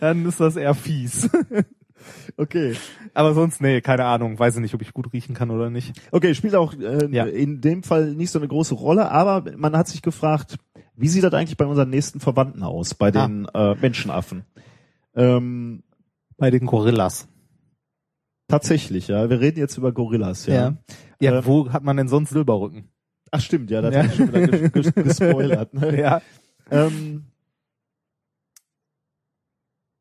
dann 0.00 0.26
ist 0.26 0.40
das 0.40 0.56
eher 0.56 0.74
fies. 0.74 1.30
Okay. 2.36 2.74
Aber 3.14 3.34
sonst, 3.34 3.60
nee, 3.60 3.80
keine 3.80 4.04
Ahnung. 4.06 4.38
Weiß 4.38 4.56
ich 4.56 4.60
nicht, 4.62 4.74
ob 4.74 4.82
ich 4.82 4.92
gut 4.92 5.12
riechen 5.12 5.34
kann 5.34 5.50
oder 5.50 5.70
nicht. 5.70 6.00
Okay, 6.10 6.34
spielt 6.34 6.54
auch 6.54 6.74
äh, 6.74 7.06
Ja. 7.10 7.24
in 7.26 7.60
dem 7.60 7.82
Fall 7.82 8.14
nicht 8.14 8.30
so 8.30 8.38
eine 8.38 8.48
große 8.48 8.74
Rolle, 8.74 9.10
aber 9.10 9.44
man 9.56 9.76
hat 9.76 9.88
sich 9.88 10.02
gefragt, 10.02 10.56
wie 10.96 11.08
sieht 11.08 11.22
das 11.24 11.32
eigentlich 11.34 11.56
bei 11.56 11.66
unseren 11.66 11.90
nächsten 11.90 12.20
Verwandten 12.20 12.62
aus, 12.62 12.94
bei 12.94 13.08
Ah. 13.08 13.10
den 13.10 13.46
äh, 13.54 13.74
Menschenaffen? 13.76 14.44
Ähm, 15.14 15.82
Bei 16.36 16.50
den 16.50 16.66
Gorillas. 16.66 17.28
tatsächlich, 18.48 19.08
ja. 19.08 19.28
Wir 19.30 19.40
reden 19.40 19.58
jetzt 19.58 19.76
über 19.78 19.92
Gorillas, 19.92 20.46
ja. 20.46 20.76
Ja, 21.20 21.38
Ähm, 21.38 21.46
wo 21.46 21.72
hat 21.72 21.84
man 21.84 21.96
denn 21.96 22.08
sonst 22.08 22.30
Silberrücken? 22.30 22.88
Ach 23.30 23.40
stimmt, 23.40 23.70
ja, 23.70 23.80
das 23.80 23.94
Ja. 23.94 24.02
hab 24.02 24.10
ich 24.10 24.16
schon 24.16 24.28
wieder 24.28 24.46
ges 24.70 24.94
gespoilert. 24.94 25.74
Ne? 25.74 26.00
Ja. 26.00 26.20
Ähm, 26.70 27.24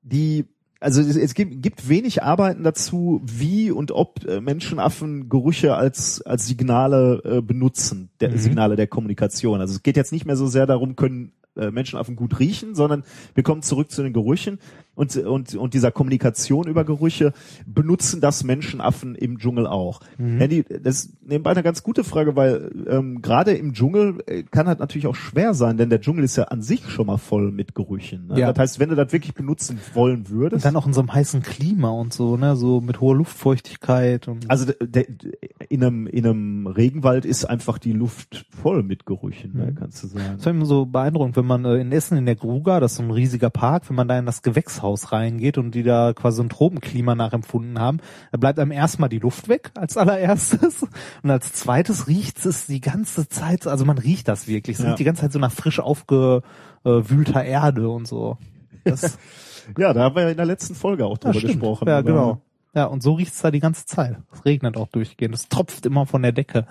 die, 0.01 0.45
also 0.83 1.01
es, 1.01 1.15
es 1.15 1.33
gibt, 1.33 1.61
gibt 1.61 1.89
wenig 1.89 2.23
Arbeiten 2.23 2.63
dazu, 2.63 3.21
wie 3.23 3.71
und 3.71 3.91
ob 3.91 4.25
äh, 4.25 4.41
Menschenaffen 4.41 5.29
Gerüche 5.29 5.75
als 5.75 6.21
als 6.21 6.45
Signale 6.45 7.21
äh, 7.23 7.41
benutzen, 7.41 8.09
der 8.19 8.31
Mhm. 8.31 8.37
Signale 8.37 8.75
der 8.75 8.87
Kommunikation. 8.87 9.61
Also 9.61 9.73
es 9.73 9.83
geht 9.83 9.97
jetzt 9.97 10.11
nicht 10.11 10.25
mehr 10.25 10.35
so 10.35 10.47
sehr 10.47 10.65
darum, 10.65 10.95
können 10.95 11.31
äh, 11.55 11.71
Menschenaffen 11.71 12.15
gut 12.15 12.39
riechen, 12.39 12.75
sondern 12.75 13.03
wir 13.35 13.43
kommen 13.43 13.61
zurück 13.61 13.91
zu 13.91 14.03
den 14.03 14.13
Gerüchen 14.13 14.59
und 14.95 15.15
und 15.17 15.55
und 15.55 15.73
dieser 15.73 15.91
Kommunikation 15.91 16.67
über 16.67 16.83
Gerüche 16.83 17.33
benutzen 17.65 18.21
das 18.21 18.43
Menschenaffen 18.43 19.15
im 19.15 19.39
Dschungel 19.39 19.65
auch. 19.65 20.01
Mhm. 20.17 20.39
Andy, 20.39 20.63
das 20.63 21.05
ist 21.05 21.13
nebenbei 21.25 21.51
eine 21.51 21.63
ganz 21.63 21.81
gute 21.81 22.03
Frage, 22.03 22.35
weil 22.35 22.71
ähm, 22.87 23.21
gerade 23.21 23.53
im 23.53 23.73
Dschungel 23.73 24.23
äh, 24.27 24.43
kann 24.43 24.67
halt 24.67 24.79
natürlich 24.79 25.07
auch 25.07 25.15
schwer 25.15 25.53
sein, 25.55 25.77
denn 25.77 25.89
der 25.89 25.99
Dschungel 25.99 26.23
ist 26.23 26.35
ja 26.35 26.43
an 26.45 26.61
sich 26.61 26.87
schon 26.89 27.07
mal 27.07 27.17
voll 27.17 27.51
mit 27.51 27.73
Gerüchen. 27.73 28.27
Ne? 28.27 28.39
Ja. 28.39 28.53
Das 28.53 28.59
heißt, 28.59 28.79
wenn 28.79 28.89
du 28.89 28.95
das 28.95 29.11
wirklich 29.11 29.33
benutzen 29.33 29.79
wollen 29.95 30.17
Und 30.19 30.29
würdest, 30.29 30.63
dann 30.65 30.75
auch 30.75 30.85
in 30.85 30.93
so 30.93 31.01
einem 31.01 31.11
heißen 31.13 31.41
Klima 31.41 31.89
und 31.89 32.13
so, 32.13 32.37
ne, 32.37 32.55
so 32.55 32.79
mit 32.79 33.01
hoher 33.01 33.15
Luftfeuchtigkeit 33.15 34.27
und 34.27 34.49
also 34.49 34.65
de, 34.65 34.75
de, 34.87 35.33
in 35.69 35.83
einem 35.83 36.05
in 36.05 36.25
einem 36.25 36.67
Regenwald 36.67 37.25
ist 37.25 37.45
einfach 37.45 37.79
die 37.79 37.93
Luft 37.93 38.45
voll 38.61 38.83
mit 38.83 39.07
Gerüchen, 39.07 39.53
ne, 39.55 39.71
Mhm. 39.71 39.75
kannst 39.75 40.03
du 40.03 40.07
sagen. 40.07 40.33
Das 40.35 40.45
war 40.45 40.53
immer 40.53 40.65
so 40.65 40.85
beeindruckend, 40.85 41.35
wenn 41.35 41.45
man 41.45 41.65
äh, 41.65 41.77
in 41.77 41.91
Essen 41.91 42.15
in 42.17 42.25
der 42.27 42.35
Gruga, 42.35 42.79
das 42.79 42.91
ist 42.91 42.97
so 42.97 43.03
ein 43.03 43.09
riesiger 43.11 43.49
Park, 43.49 43.89
wenn 43.89 43.95
man 43.95 44.07
da 44.07 44.19
in 44.19 44.27
das 44.27 44.43
Gewächshaus 44.43 44.82
reingeht 45.11 45.57
und 45.57 45.71
die 45.75 45.83
da 45.83 46.13
quasi 46.13 46.41
ein 46.41 46.49
Tropenklima 46.49 47.15
nachempfunden 47.15 47.79
haben, 47.79 47.99
da 48.31 48.37
bleibt 48.37 48.59
einem 48.59 48.71
erstmal 48.71 49.09
die 49.09 49.19
Luft 49.19 49.47
weg 49.47 49.71
als 49.75 49.97
allererstes 49.97 50.83
und 51.23 51.31
als 51.31 51.53
zweites 51.53 52.07
riecht 52.07 52.45
es 52.45 52.67
die 52.67 52.81
ganze 52.81 53.27
Zeit, 53.29 53.67
also 53.67 53.85
man 53.85 53.97
riecht 53.97 54.27
das 54.27 54.47
wirklich, 54.47 54.77
es 54.77 54.83
Ja. 54.83 54.89
riecht 54.89 54.99
die 54.99 55.03
ganze 55.05 55.21
Zeit 55.21 55.31
so 55.33 55.39
nach 55.39 55.51
frisch 55.51 55.79
aufgewühlter 55.79 57.43
Erde 57.43 57.89
und 57.89 58.07
so. 58.07 58.37
Das, 58.83 59.17
Ja, 59.77 59.93
da 59.93 60.01
haben 60.01 60.15
wir 60.15 60.23
ja 60.23 60.29
in 60.29 60.37
der 60.37 60.45
letzten 60.45 60.75
Folge 60.75 61.05
auch 61.05 61.17
drüber 61.17 61.35
ja, 61.39 61.47
gesprochen. 61.47 61.87
Ja, 61.87 62.01
genau. 62.01 62.41
Ja, 62.75 62.85
und 62.85 63.01
so 63.01 63.13
riecht's 63.13 63.41
da 63.41 63.51
die 63.51 63.59
ganze 63.61 63.85
Zeit. 63.85 64.17
Es 64.33 64.43
regnet 64.45 64.77
auch 64.77 64.87
durchgehend. 64.87 65.33
Es 65.35 65.47
tropft 65.47 65.85
immer 65.85 66.05
von 66.05 66.21
der 66.21 66.31
Decke. 66.31 66.67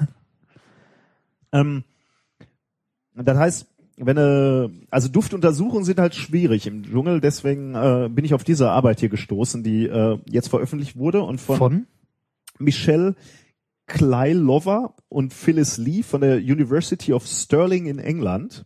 Ähm, 1.53 1.85
das 3.15 3.39
heißt, 3.39 3.67
wenn 3.97 4.17
äh, 4.17 4.69
also 4.91 5.09
Duftuntersuchungen 5.09 5.85
sind 5.85 5.99
halt 6.01 6.15
schwierig 6.15 6.67
im 6.67 6.83
Dschungel, 6.83 7.21
deswegen 7.21 7.75
äh, 7.75 8.09
bin 8.11 8.25
ich 8.25 8.35
auf 8.35 8.45
diese 8.45 8.71
Arbeit 8.71 9.01
hier 9.01 9.09
gestoßen, 9.09 9.63
die 9.63 9.87
äh, 9.87 10.19
jetzt 10.29 10.49
veröffentlicht 10.49 10.97
wurde 10.97 11.23
und 11.23 11.41
von, 11.41 11.57
Von? 11.59 11.87
Michelle 12.59 13.15
Kleinlover 13.87 14.95
und 15.09 15.35
Phyllis 15.35 15.77
Lee 15.77 16.03
von 16.03 16.21
der 16.23 16.37
University 16.37 17.13
of 17.13 17.27
Stirling 17.27 17.87
in 17.87 17.99
England. 17.99 18.65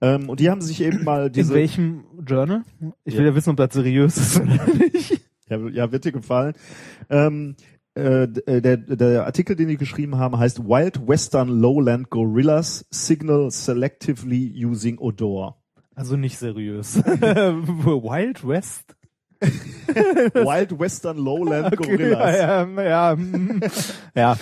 Ähm, 0.00 0.28
und 0.28 0.40
die 0.40 0.50
haben 0.50 0.60
sich 0.62 0.80
eben 0.82 1.04
mal 1.04 1.26
In 1.26 1.32
diese 1.32 1.54
welchem 1.54 2.04
Journal? 2.26 2.62
Ich 3.04 3.14
Ja. 3.14 3.20
will 3.20 3.26
ja 3.26 3.34
wissen, 3.34 3.50
ob 3.50 3.56
das 3.56 3.72
seriös 3.74 4.16
ist 4.16 4.40
oder 4.40 4.58
nicht. 4.92 5.20
Ja, 5.48 5.58
ja, 5.68 5.92
wird 5.92 6.04
dir 6.04 6.12
gefallen. 6.12 6.54
Ähm, 7.08 7.54
äh, 7.96 8.24
äh, 8.24 8.60
der, 8.60 8.76
der 8.76 9.24
Artikel, 9.26 9.56
den 9.56 9.68
die 9.68 9.76
geschrieben 9.76 10.16
haben, 10.18 10.38
heißt 10.38 10.60
Wild 10.64 11.06
Western 11.08 11.48
Lowland 11.48 12.10
Gorillas 12.10 12.86
Signal 12.90 13.50
Selectively 13.50 14.64
Using 14.64 14.98
Odor. 14.98 15.56
Also 15.94 16.16
nicht 16.16 16.36
seriös. 16.38 16.96
Wild 17.04 18.46
West? 18.46 18.94
Wild 19.40 20.78
Western 20.78 21.18
Lowland 21.18 21.76
Gorillas. 21.76 22.36
Ja, 22.36 22.64
ja, 22.66 22.82
ja, 22.82 23.16
ja. 24.14 24.36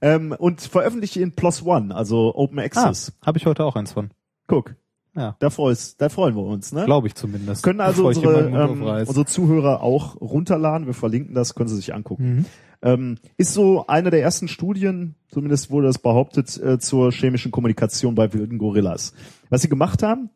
Ähm, 0.00 0.34
und 0.38 0.60
veröffentlicht 0.60 1.16
in 1.16 1.32
Plus 1.32 1.64
One, 1.64 1.94
also 1.94 2.34
Open 2.34 2.58
Ah, 2.58 2.62
Access. 2.64 3.12
habe 3.24 3.38
ich 3.38 3.46
heute 3.46 3.64
auch 3.64 3.76
eins 3.76 3.92
von. 3.92 4.10
Guck, 4.46 4.74
Ja, 5.16 5.36
da, 5.38 5.50
freust, 5.50 6.00
da 6.00 6.08
freuen 6.10 6.36
wir 6.36 6.42
uns. 6.42 6.72
Ne? 6.72 6.84
glaube 6.84 7.06
ich 7.06 7.14
zumindest. 7.14 7.62
können 7.62 7.80
also 7.80 8.06
unsere, 8.06 8.46
ähm, 8.48 8.82
unsere 8.82 9.24
Zuhörer 9.24 9.82
auch 9.82 10.20
runterladen. 10.20 10.86
Wir 10.86 10.94
verlinken 10.94 11.34
das, 11.34 11.54
können 11.54 11.68
Sie 11.68 11.76
sich 11.76 11.94
angucken. 11.94 12.36
Mhm. 12.38 12.44
Ähm, 12.82 13.16
ist 13.36 13.52
so 13.54 13.86
eine 13.86 14.10
der 14.10 14.22
ersten 14.22 14.48
Studien, 14.48 15.14
zumindest 15.28 15.70
wurde 15.70 15.86
das 15.86 15.98
behauptet, 15.98 16.56
äh, 16.58 16.78
zur 16.78 17.12
chemischen 17.12 17.50
Kommunikation 17.50 18.14
bei 18.14 18.32
wilden 18.32 18.58
Gorillas. 18.58 19.12
Was 19.48 19.62
sie 19.62 19.68
gemacht 19.68 20.02
haben, 20.02 20.30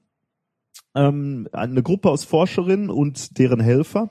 ähm, 0.94 1.48
eine 1.52 1.82
Gruppe 1.82 2.10
aus 2.10 2.24
Forscherinnen 2.24 2.90
und 2.90 3.38
deren 3.38 3.60
Helfer, 3.60 4.10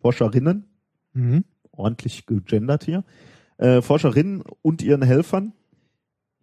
Forscherinnen, 0.00 0.64
Mhm. 1.12 1.44
ordentlich 1.72 2.26
gegendert 2.26 2.84
hier, 2.84 3.04
äh, 3.58 3.82
Forscherinnen 3.82 4.42
und 4.62 4.82
ihren 4.82 5.02
Helfern 5.02 5.52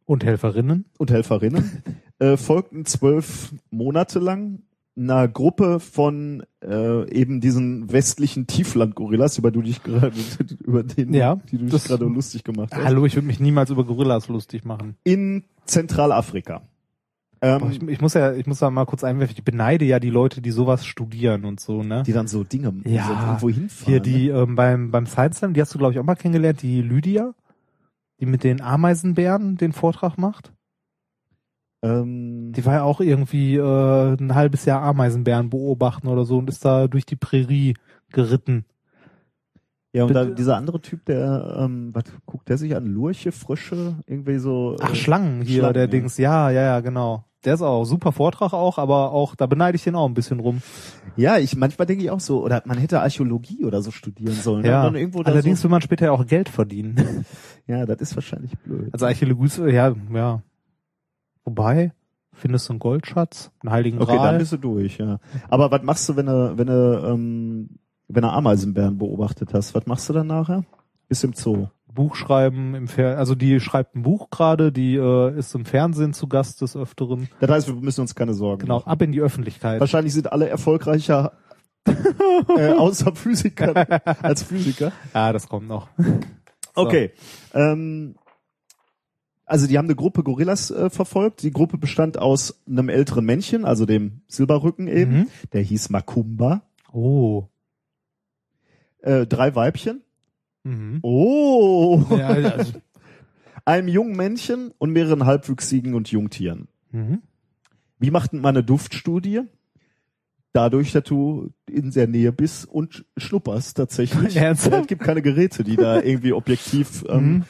Und 0.06 0.24
Helferinnen? 0.26 0.86
und 0.98 1.12
Helferinnen 1.12 1.84
äh, 2.20 2.38
folgten 2.38 2.86
zwölf 2.86 3.54
Monate 3.70 4.20
lang 4.20 4.64
einer 4.98 5.28
Gruppe 5.28 5.80
von 5.80 6.44
äh, 6.64 7.10
eben 7.12 7.40
diesen 7.40 7.92
westlichen 7.92 8.48
Tiefland-Gorillas, 8.48 9.38
über, 9.38 9.52
du 9.52 9.62
dich 9.62 9.84
gerade, 9.84 10.12
über 10.64 10.84
den, 10.84 11.14
Ja, 11.14 11.36
die 11.52 11.58
du 11.58 11.66
dich 11.66 11.84
gerade 11.84 12.06
lustig 12.06 12.44
gemacht 12.44 12.74
hast, 12.74 12.84
Hallo, 12.84 13.06
ich 13.06 13.16
würde 13.16 13.28
mich 13.28 13.40
niemals 13.40 13.70
über 13.70 13.84
Gorillas 13.86 14.28
lustig 14.28 14.66
machen. 14.66 14.96
in 15.04 15.44
Zentralafrika. 15.66 16.62
Ähm, 17.40 17.60
Boah, 17.60 17.70
ich, 17.70 17.82
ich 17.84 18.02
muss 18.02 18.16
ja, 18.16 18.34
ich 18.34 18.48
muss 18.48 18.60
da 18.60 18.72
mal 18.72 18.86
kurz 18.86 19.04
einwerfen, 19.04 19.36
ich 19.38 19.44
beneide 19.44 19.86
ja 19.86 20.00
die 20.00 20.10
Leute, 20.10 20.42
die 20.42 20.50
sowas 20.50 20.86
studieren 20.86 21.46
und 21.46 21.60
so, 21.60 21.84
ne? 21.84 22.02
die 22.02 22.14
dann 22.14 22.28
so 22.28 22.44
Dinge 22.44 22.74
Ja, 22.86 23.06
so 23.06 23.14
irgendwo 23.14 23.50
hinfahren. 23.50 23.86
Hier 23.94 24.00
die 24.00 24.30
ähm, 24.30 24.56
beim 24.56 24.90
beim 24.90 25.06
Science 25.06 25.38
Slam, 25.38 25.54
die 25.54 25.62
hast 25.62 25.74
du 25.74 25.78
glaube 25.78 25.94
ich 25.94 26.00
auch 26.00 26.04
mal 26.04 26.16
kennengelernt, 26.16 26.64
die 26.64 26.82
Lydia, 26.82 27.36
die 28.20 28.26
mit 28.26 28.44
den 28.44 28.62
Ameisenbären 28.62 29.56
den 29.58 29.72
Vortrag 29.72 30.18
macht. 30.18 30.52
Ähm, 31.82 32.54
Die 32.56 32.66
war 32.66 32.74
ja 32.74 32.84
auch 32.84 33.02
irgendwie 33.02 33.56
äh, 33.56 34.16
ein 34.16 34.36
halbes 34.36 34.66
Jahr 34.66 34.82
Ameisenbären 34.82 35.50
beobachten 35.50 36.08
oder 36.08 36.26
so 36.26 36.38
und 36.38 36.50
ist 36.50 36.66
da 36.66 36.88
durch 36.88 37.06
die 37.06 37.16
Prärie 37.16 37.76
geritten. 38.12 38.66
ja, 39.94 40.04
und 40.06 40.14
da, 40.14 40.26
dieser 40.26 40.58
andere 40.58 40.82
Typ, 40.82 41.06
der, 41.06 41.58
ähm, 41.60 41.90
was 41.94 42.06
guckt 42.26 42.50
der 42.50 42.58
sich 42.58 42.76
an? 42.76 42.86
Lurche, 42.86 43.32
Frösche, 43.32 43.96
irgendwie 44.08 44.40
so. 44.40 44.76
Ach, 44.80 44.92
äh, 44.92 44.96
Schlangen 44.96 45.42
hier, 45.42 45.60
Schlangen, 45.60 45.74
der 45.74 45.84
ja. 45.84 45.88
Dings, 45.88 46.18
ja, 46.18 46.50
ja, 46.50 46.62
ja, 46.62 46.80
genau. 46.80 47.26
Der 47.46 47.54
ist 47.54 47.62
auch 47.62 47.86
super 47.86 48.12
Vortrag 48.12 48.52
auch, 48.52 48.80
aber 48.80 49.12
auch 49.12 49.36
da 49.36 49.46
beneide 49.46 49.76
ich 49.76 49.84
den 49.84 49.96
auch 49.96 50.08
ein 50.08 50.16
bisschen 50.16 50.40
rum. 50.40 50.62
Ja, 51.16 51.38
ich 51.38 51.56
manchmal 51.56 51.86
denke 51.86 52.04
ich 52.04 52.10
auch 52.10 52.20
so, 52.20 52.44
oder 52.44 52.64
man 52.66 52.80
hätte 52.80 53.00
Archäologie 53.02 53.64
oder 53.64 53.82
so 53.82 53.92
studieren 53.92 54.34
sollen. 54.34 54.64
ne? 54.64 54.70
Ja. 54.70 54.80
Und 54.82 54.94
dann 54.94 55.00
irgendwo 55.00 55.22
da 55.24 55.32
Allerdings 55.32 55.62
so, 55.62 55.66
will 55.66 55.72
man 55.72 55.82
später 55.82 56.08
ja 56.08 56.12
auch 56.12 56.26
Geld 56.26 56.50
verdienen. 56.50 57.26
ja, 57.68 57.86
das 57.86 58.02
ist 58.02 58.16
wahrscheinlich 58.16 58.58
blöd. 58.58 58.90
Also 58.92 59.06
Archäologie, 59.06 59.72
ja, 59.72 59.96
ja. 60.14 60.42
Wobei, 61.48 61.94
findest 62.34 62.68
du 62.68 62.74
einen 62.74 62.80
Goldschatz, 62.80 63.52
einen 63.64 63.72
Heiligen 63.72 64.02
Okay, 64.02 64.12
dann 64.12 64.22
Gral? 64.22 64.38
bist 64.40 64.52
du 64.52 64.58
durch, 64.58 64.98
ja. 64.98 65.20
Aber 65.48 65.72
was 65.72 65.82
machst 65.82 66.10
du, 66.10 66.18
wenn 66.18 66.26
du, 66.26 66.58
wenn 66.58 66.68
du, 66.68 67.02
ähm, 67.08 67.70
wenn 68.10 68.22
du 68.24 68.30
Ameisenbären 68.30 68.98
beobachtet 68.98 69.54
hast? 69.54 69.74
Was 69.74 69.86
machst 69.86 70.10
du 70.10 70.14
dann 70.14 70.28
nachher? 70.28 70.66
Bist 71.08 71.24
im 71.24 71.32
Zoo. 71.32 71.68
Buch 71.88 72.16
schreiben 72.18 72.76
im 72.76 72.90
Fer 72.90 73.18
also 73.18 73.34
die 73.34 73.62
schreibt 73.62 73.96
ein 73.96 74.04
Buch 74.04 74.30
gerade, 74.30 74.74
die 74.74 74.96
äh, 74.98 75.38
ist 75.40 75.56
im 75.56 75.64
Fernsehen 75.64 76.12
zu 76.14 76.28
Gast 76.28 76.60
des 76.62 76.76
Öfteren. 76.76 77.30
Das 77.40 77.50
heißt, 77.50 77.68
wir 77.70 77.76
müssen 77.76 78.02
uns 78.02 78.14
keine 78.14 78.34
Sorgen 78.34 78.64
Genau, 78.64 78.80
machen. 78.80 78.90
ab 78.90 79.02
in 79.02 79.14
die 79.14 79.22
Öffentlichkeit. 79.22 79.80
Wahrscheinlich 79.80 80.14
sind 80.14 80.30
alle 80.30 80.50
erfolgreicher 80.50 81.32
äh, 82.58 82.74
außer 82.74 83.16
Physiker 83.16 83.74
als 84.22 84.44
Physiker. 84.44 84.92
Ja, 85.14 85.32
das 85.32 85.48
kommt 85.48 85.70
noch. 85.70 85.88
So. 85.98 86.04
Okay. 86.76 87.14
Ähm, 87.54 88.16
also 89.48 89.66
die 89.66 89.78
haben 89.78 89.86
eine 89.88 89.96
Gruppe 89.96 90.22
Gorillas 90.24 90.70
äh, 90.70 90.90
verfolgt. 90.92 91.42
Die 91.42 91.52
Gruppe 91.52 91.78
bestand 91.78 92.18
aus 92.20 92.62
einem 92.68 92.90
älteren 92.90 93.26
Männchen, 93.26 93.66
also 93.66 93.86
dem 93.86 94.22
Silberrücken 94.28 94.88
eben. 94.88 95.12
Mhm. 95.22 95.28
Der 95.54 95.62
hieß 95.62 95.90
Makumba. 95.90 96.62
Oh. 96.94 97.46
Äh, 99.00 99.26
drei 99.26 99.56
Weibchen. 99.56 100.02
Mhm. 100.64 101.00
Oh. 101.02 102.04
Ja, 102.12 102.28
also, 102.28 102.74
Einem 103.66 103.88
jungen 103.90 104.16
Männchen 104.16 104.72
und 104.78 104.92
mehreren 104.92 105.26
halbwüchsigen 105.26 105.94
und 105.96 106.10
Jungtieren. 106.12 106.68
mhm. 106.92 107.22
Wie 108.00 108.12
macht 108.12 108.32
man 108.32 108.46
eine 108.56 108.64
Duftstudie? 108.64 109.42
Dadurch, 110.54 110.92
dass 110.92 111.04
du 111.06 111.50
in 111.68 111.90
der 111.92 112.08
Nähe 112.08 112.32
bist 112.32 112.66
und 112.68 113.06
schnupperst 113.18 113.76
tatsächlich. 113.76 114.36
Ernsthaft? 114.38 114.82
Es 114.82 114.88
gibt 114.88 115.02
keine 115.02 115.22
Geräte, 115.24 115.64
die 115.64 115.76
da 115.78 116.02
irgendwie 116.02 116.34
objektiv, 116.34 117.04
ähm, 117.10 117.24
Mhm. 117.38 117.44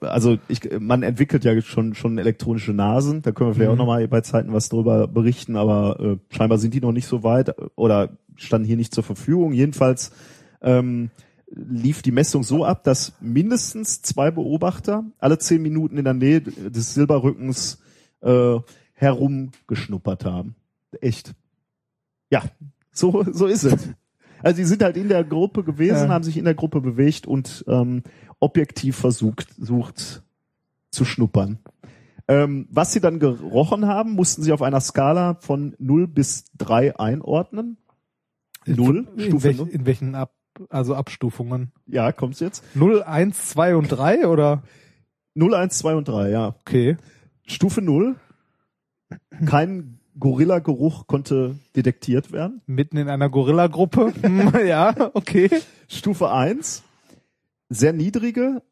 Also 0.00 0.38
ich, 0.48 0.60
man 0.80 1.02
entwickelt 1.02 1.44
ja 1.44 1.60
schon 1.62 1.94
schon 1.94 2.18
elektronische 2.18 2.72
Nasen. 2.72 3.22
Da 3.22 3.32
können 3.32 3.50
wir 3.50 3.54
vielleicht 3.54 3.68
Mhm. 3.70 3.74
auch 3.74 3.78
nochmal 3.78 4.08
bei 4.08 4.20
Zeiten 4.20 4.52
was 4.52 4.68
drüber 4.68 5.06
berichten, 5.06 5.56
aber 5.56 6.00
äh, 6.00 6.34
scheinbar 6.34 6.58
sind 6.58 6.74
die 6.74 6.80
noch 6.80 6.92
nicht 6.92 7.06
so 7.06 7.22
weit 7.22 7.54
oder 7.76 8.10
standen 8.36 8.66
hier 8.66 8.76
nicht 8.76 8.94
zur 8.94 9.04
Verfügung. 9.04 9.52
Jedenfalls 9.52 10.12
ähm, 10.62 11.10
lief 11.52 12.02
die 12.02 12.12
Messung 12.12 12.42
so 12.42 12.64
ab, 12.64 12.84
dass 12.84 13.12
mindestens 13.20 14.02
zwei 14.02 14.30
Beobachter 14.30 15.04
alle 15.18 15.38
zehn 15.38 15.62
Minuten 15.62 15.98
in 15.98 16.04
der 16.04 16.14
Nähe 16.14 16.40
des 16.40 16.94
Silberrückens 16.94 17.80
äh, 18.22 18.56
herumgeschnuppert 18.94 20.24
haben. 20.24 20.54
Echt. 21.00 21.32
Ja, 22.30 22.42
so, 22.92 23.24
so 23.32 23.46
ist 23.46 23.64
es. 23.64 23.88
Also 24.42 24.56
die 24.56 24.64
sind 24.64 24.82
halt 24.82 24.96
in 24.96 25.08
der 25.08 25.22
Gruppe 25.24 25.62
gewesen, 25.64 26.06
Ja. 26.06 26.08
haben 26.08 26.24
sich 26.24 26.36
in 26.38 26.44
der 26.44 26.54
Gruppe 26.54 26.80
bewegt 26.80 27.26
und 27.26 27.64
ähm, 27.68 28.02
objektiv 28.40 28.96
versucht, 28.96 29.48
sucht 29.58 30.22
zu 30.90 31.04
schnuppern. 31.04 31.58
Ähm, 32.26 32.66
was 32.70 32.92
sie 32.92 33.00
dann 33.00 33.18
gerochen 33.18 33.86
haben, 33.86 34.12
mussten 34.12 34.42
sie 34.42 34.52
auf 34.52 34.62
einer 34.62 34.80
Skala 34.80 35.34
von 35.40 35.74
0 35.78 36.06
bis 36.06 36.44
3 36.58 36.98
einordnen. 36.98 37.76
Null, 38.66 39.08
in, 39.16 39.24
Stufe 39.24 39.44
welch, 39.44 39.56
null. 39.58 39.68
in 39.68 39.86
welchen 39.86 40.14
Ab 40.14 40.32
also 40.68 40.94
Abstufungen? 40.94 41.72
Ja, 41.86 42.12
kommt's 42.12 42.40
jetzt? 42.40 42.64
0, 42.74 43.02
1, 43.02 43.50
2 43.50 43.76
und 43.76 43.88
3 43.88 44.26
oder? 44.26 44.62
0, 45.34 45.54
1, 45.54 45.78
2 45.78 45.94
und 45.94 46.08
3, 46.08 46.30
ja. 46.30 46.54
Okay. 46.60 46.96
Stufe 47.46 47.80
0. 47.80 48.16
Kein 49.46 50.00
Gorilla-Geruch 50.18 51.06
konnte 51.06 51.56
detektiert 51.74 52.32
werden. 52.32 52.60
Mitten 52.66 52.96
in 52.96 53.08
einer 53.08 53.28
Gorilla-Gruppe. 53.28 54.12
Hm, 54.22 54.52
ja, 54.66 54.94
okay. 55.14 55.50
Stufe 55.88 56.30
1. 56.30 56.82
Sehr 57.70 57.92
niedrige 57.92 58.62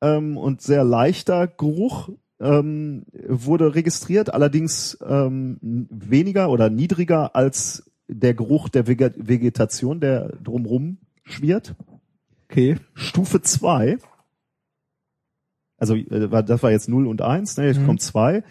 ähm, 0.00 0.36
und 0.38 0.62
sehr 0.62 0.84
leichter 0.84 1.46
Geruch 1.48 2.08
ähm, 2.40 3.04
wurde 3.28 3.74
registriert, 3.74 4.32
allerdings 4.32 4.96
ähm, 5.04 5.58
weniger 5.90 6.50
oder 6.50 6.70
niedriger 6.70 7.34
als 7.36 7.90
der 8.08 8.34
Geruch 8.34 8.68
der 8.68 8.86
Vege- 8.86 9.14
Vegetation, 9.16 10.00
der 10.00 10.28
drumrum 10.42 10.98
schwirrt. 11.24 11.74
Okay. 12.48 12.76
Stufe 12.94 13.42
2, 13.42 13.98
also 15.76 15.94
äh, 15.96 16.28
das 16.44 16.62
war 16.62 16.70
jetzt 16.70 16.88
0 16.88 17.06
und 17.06 17.22
1, 17.22 17.56
ne, 17.56 17.66
jetzt 17.66 17.80
Mhm. 17.80 17.86
kommt 17.86 18.02
2, 18.02 18.44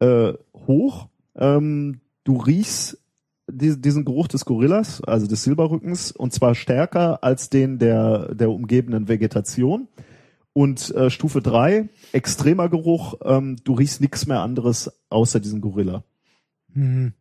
äh, 0.00 0.32
hoch. 0.54 1.08
Ähm, 1.36 2.00
du 2.24 2.36
riechst 2.36 2.98
diesen 3.48 4.04
Geruch 4.04 4.28
des 4.28 4.44
Gorillas, 4.44 5.02
also 5.02 5.26
des 5.26 5.42
Silberrückens, 5.42 6.12
und 6.12 6.32
zwar 6.32 6.54
stärker 6.54 7.22
als 7.24 7.50
den 7.50 7.78
der, 7.78 8.34
der 8.34 8.50
umgebenden 8.50 9.08
Vegetation. 9.08 9.88
Und 10.52 10.94
äh, 10.94 11.08
Stufe 11.10 11.40
3, 11.40 11.88
extremer 12.12 12.68
Geruch, 12.68 13.14
ähm, 13.24 13.56
du 13.64 13.74
riechst 13.74 14.00
nichts 14.00 14.26
mehr 14.26 14.40
anderes 14.40 14.90
außer 15.08 15.40
diesen 15.40 15.60
Gorilla. 15.60 16.02
Hm. 16.74 17.12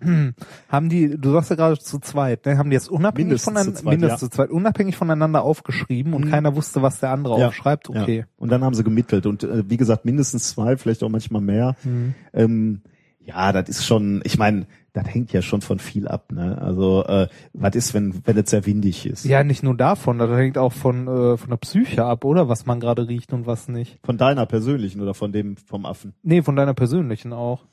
Hm. 0.00 0.34
Haben 0.68 0.88
die, 0.88 1.16
du 1.18 1.32
sagst 1.32 1.50
ja 1.50 1.56
gerade 1.56 1.78
zu 1.78 1.98
zweit, 1.98 2.44
ne? 2.46 2.58
haben 2.58 2.70
die 2.70 2.74
jetzt 2.74 2.90
unabhängig 2.90 3.28
Mindestens 3.28 3.48
voneinander, 3.48 3.74
zu 3.76 3.82
zweit, 3.82 3.92
mindestens 3.92 4.20
ja. 4.20 4.30
zu 4.30 4.36
zweit, 4.36 4.50
unabhängig 4.50 4.96
voneinander 4.96 5.42
aufgeschrieben 5.42 6.12
und 6.12 6.26
Mhm. 6.26 6.30
keiner 6.30 6.54
wusste, 6.54 6.82
was 6.82 7.00
der 7.00 7.10
andere 7.10 7.40
Ja. 7.40 7.48
aufschreibt? 7.48 7.88
Okay. 7.88 8.18
Ja. 8.18 8.24
Und 8.36 8.50
dann 8.50 8.62
haben 8.62 8.74
sie 8.74 8.84
gemittelt. 8.84 9.26
Und 9.26 9.42
äh, 9.42 9.68
wie 9.68 9.78
gesagt, 9.78 10.04
mindestens 10.04 10.50
zwei, 10.50 10.76
vielleicht 10.76 11.02
auch 11.02 11.08
manchmal 11.08 11.40
mehr. 11.42 11.76
Mhm. 11.82 12.14
Ähm, 12.34 12.82
ja, 13.20 13.52
das 13.52 13.68
ist 13.68 13.86
schon, 13.86 14.20
ich 14.24 14.38
meine, 14.38 14.66
das 14.96 15.06
hängt 15.12 15.32
ja 15.34 15.42
schon 15.42 15.60
von 15.60 15.78
viel 15.78 16.08
ab. 16.08 16.32
Ne? 16.32 16.56
Also 16.58 17.04
äh, 17.04 17.28
was 17.52 17.74
ist, 17.74 17.92
wenn 17.92 18.26
wenn 18.26 18.38
es 18.38 18.48
sehr 18.48 18.64
windig 18.64 19.04
ist? 19.04 19.26
Ja, 19.26 19.44
nicht 19.44 19.62
nur 19.62 19.76
davon, 19.76 20.18
das 20.18 20.30
hängt 20.30 20.56
auch 20.56 20.72
von, 20.72 21.06
äh, 21.06 21.36
von 21.36 21.50
der 21.50 21.58
Psyche 21.58 22.04
ab, 22.04 22.24
oder? 22.24 22.48
Was 22.48 22.64
man 22.64 22.80
gerade 22.80 23.06
riecht 23.06 23.34
und 23.34 23.46
was 23.46 23.68
nicht. 23.68 23.98
Von 24.04 24.16
deiner 24.16 24.46
persönlichen 24.46 25.02
oder 25.02 25.12
von 25.12 25.32
dem 25.32 25.58
vom 25.58 25.84
Affen? 25.84 26.14
Nee, 26.22 26.40
von 26.40 26.56
deiner 26.56 26.72
persönlichen 26.72 27.34
auch. 27.34 27.66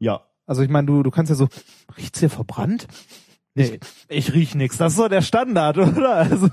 Ja. 0.00 0.22
Also 0.46 0.62
ich 0.62 0.68
meine, 0.68 0.86
du, 0.86 1.04
du 1.04 1.10
kannst 1.12 1.30
ja 1.30 1.36
so, 1.36 1.48
riecht's 1.96 2.18
hier 2.18 2.28
verbrannt? 2.28 2.88
Nee, 3.54 3.78
ich 4.08 4.34
riech 4.34 4.56
nix. 4.56 4.76
Das 4.76 4.94
ist 4.94 4.98
so 4.98 5.06
der 5.06 5.22
Standard, 5.22 5.78
oder? 5.78 6.16
Also, 6.16 6.48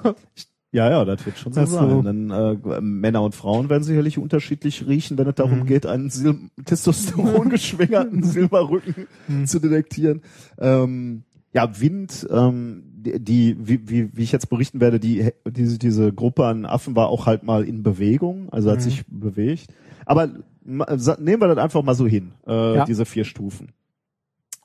Ja, 0.73 0.89
ja, 0.89 1.03
das 1.03 1.25
wird 1.25 1.38
schon 1.38 1.51
so 1.51 1.62
Ach 1.62 1.67
so. 1.67 2.01
sein. 2.03 2.29
Dann 2.29 2.31
äh, 2.31 2.81
Männer 2.81 3.23
und 3.23 3.36
Frauen 3.36 3.69
werden 3.69 3.84
sicherlich 3.84 4.17
unterschiedlich 4.17 4.88
riechen, 4.88 5.17
wenn 5.17 5.27
es 5.27 5.36
darum 5.36 5.60
Mhm. 5.62 5.65
geht, 5.65 5.86
einen 5.86 6.10
Sil 6.10 6.47
Testosteron 6.63 7.49
geschwängerten 7.49 8.23
Silberrücken 8.23 9.07
Mhm. 9.27 9.45
zu 9.47 9.60
detektieren. 9.60 10.21
Ähm, 10.57 11.23
ja, 11.53 11.81
Wind, 11.81 12.25
ähm, 12.31 12.84
die, 12.95 13.19
die 13.19 13.57
wie, 13.60 13.89
wie, 13.89 14.15
wie 14.15 14.23
ich 14.23 14.31
jetzt 14.31 14.49
berichten 14.49 14.79
werde, 14.79 15.01
die 15.01 15.31
diese 15.45 15.77
diese 15.77 16.13
Gruppe 16.13 16.45
an 16.45 16.65
Affen 16.65 16.95
war 16.95 17.10
auch 17.10 17.25
halt 17.25 17.43
mal 17.43 17.65
in 17.65 17.84
Bewegung, 17.84 18.47
also 18.51 18.71
hat 18.71 18.77
Mhm. 18.79 18.84
sich 18.84 19.03
bewegt. 19.07 19.73
Aber 20.05 20.27
nehmen 20.63 21.41
wir 21.41 21.47
das 21.47 21.57
einfach 21.57 21.84
mal 21.84 21.95
so 21.95 22.07
hin, 22.07 22.31
äh, 22.47 22.75
Ja. 22.77 22.86
diese 22.86 23.05
vier 23.05 23.25
Stufen. 23.25 23.73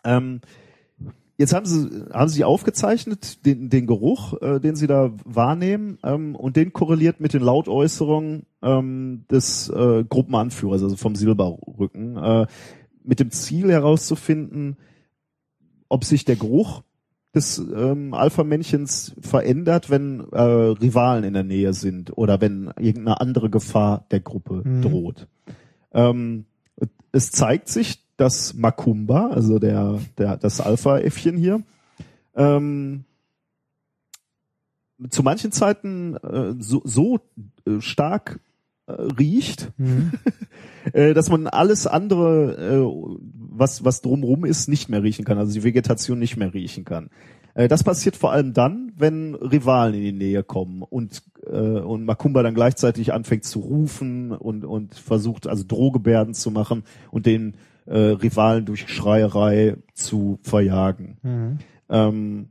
Ähm, 0.05 0.41
Jetzt 1.39 1.53
haben 1.53 1.67
sie, 1.67 2.05
haben 2.13 2.31
sie 2.31 2.45
aufgezeichnet, 2.45 3.45
den, 3.45 3.69
den 3.69 3.87
Geruch, 3.87 4.41
äh, 4.41 4.59
den 4.59 4.75
sie 4.75 4.87
da 4.87 5.13
wahrnehmen, 5.25 5.99
ähm, 6.03 6.35
und 6.35 6.57
den 6.57 6.73
korreliert 6.73 7.21
mit 7.21 7.35
den 7.35 7.43
Lautäußerungen 7.43 8.47
ähm, 8.63 9.25
des 9.31 9.69
äh, 9.69 10.05
Gruppenanführers, 10.05 10.83
also 10.83 10.97
vom 10.97 11.15
Silberrücken, 11.15 12.17
äh, 12.17 12.47
mit 13.05 13.21
dem 13.21 13.31
Ziel 13.31 13.71
herauszufinden, 13.71 14.77
ob 15.89 16.05
sich 16.05 16.25
der 16.25 16.37
Geruch 16.37 16.83
des 17.35 17.59
ähm, 17.59 18.15
Alpha-Männchens 18.15 19.15
verändert, 19.21 19.91
wenn 19.91 20.21
äh, 20.33 20.41
Rivalen 20.41 21.23
in 21.23 21.35
der 21.35 21.45
Nähe 21.45 21.75
sind 21.75 22.17
oder 22.17 22.41
wenn 22.41 22.73
irgendeine 22.79 23.21
andere 23.21 23.51
Gefahr 23.51 24.07
der 24.11 24.21
Gruppe 24.21 24.63
Mhm. 24.65 24.83
droht. 24.83 25.29
Ähm, 25.93 26.47
es 27.13 27.31
zeigt 27.31 27.69
sich, 27.69 28.06
dass 28.17 28.55
Makumba, 28.55 29.29
also 29.29 29.59
der, 29.59 30.01
der 30.19 30.37
das 30.37 30.61
Alpha-Äffchen 30.61 31.37
hier, 31.37 31.63
ähm, 32.35 33.05
zu 35.11 35.23
manchen 35.23 35.53
Zeiten 35.53 36.17
äh, 36.17 36.55
so, 36.59 36.81
so 36.85 37.21
äh, 37.67 37.81
stark 37.81 38.41
äh, 38.87 38.93
riecht, 38.93 39.73
Mhm. 39.77 40.13
äh, 40.93 41.13
dass 41.13 41.29
man 41.29 41.47
alles 41.47 41.87
andere, 41.87 42.57
äh, 42.57 43.21
was, 43.33 43.85
was 43.85 44.01
drumrum 44.01 44.45
ist, 44.45 44.69
nicht 44.69 44.89
mehr 44.89 45.03
riechen 45.03 45.25
kann, 45.25 45.39
also 45.39 45.53
die 45.53 45.65
Vegetation 45.65 46.19
nicht 46.19 46.37
mehr 46.37 46.55
riechen 46.55 46.85
kann. 46.85 47.11
Äh, 47.55 47.69
das 47.69 47.85
passiert 47.85 48.17
vor 48.17 48.33
allem 48.33 48.53
dann, 48.53 48.93
wenn 48.97 49.35
Rivalen 49.35 49.95
in 49.95 50.03
die 50.03 50.13
Nähe 50.13 50.43
kommen 50.43 50.83
und, 50.83 51.23
und 51.47 52.05
Makumba 52.05 52.43
dann 52.43 52.57
gleichzeitig 52.57 53.13
anfängt 53.13 53.45
zu 53.45 53.61
rufen 53.61 54.33
und, 54.33 54.65
und 54.65 54.97
versucht 54.97 55.47
also 55.47 55.63
Drohgebärden 55.67 56.35
zu 56.35 56.51
machen 56.51 56.83
und 57.13 57.25
den 57.25 57.55
äh, 57.87 57.99
Rivalen 57.99 58.65
durch 58.65 58.89
Schreierei 58.89 59.77
zu 59.95 60.39
verjagen. 60.43 61.19
Mhm. 61.23 61.59
Ähm, 61.89 62.49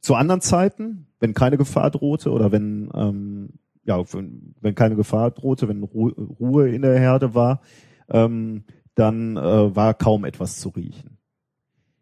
zu 0.00 0.14
anderen 0.14 0.40
Zeiten, 0.40 1.06
wenn 1.20 1.32
keine 1.32 1.56
Gefahr 1.56 1.90
drohte 1.90 2.30
oder 2.30 2.50
wenn 2.52 2.90
ähm, 2.94 3.50
ja 3.84 4.02
wenn, 4.12 4.54
wenn 4.60 4.74
keine 4.74 4.96
Gefahr 4.96 5.30
drohte, 5.30 5.68
wenn 5.68 5.82
Ru 5.82 6.08
Ruhe 6.08 6.68
in 6.68 6.82
der 6.82 6.98
Herde 6.98 7.34
war, 7.34 7.60
ähm, 8.08 8.64
dann 8.94 9.36
äh, 9.36 9.74
war 9.76 9.94
kaum 9.94 10.24
etwas 10.24 10.58
zu 10.58 10.70
riechen. 10.70 11.18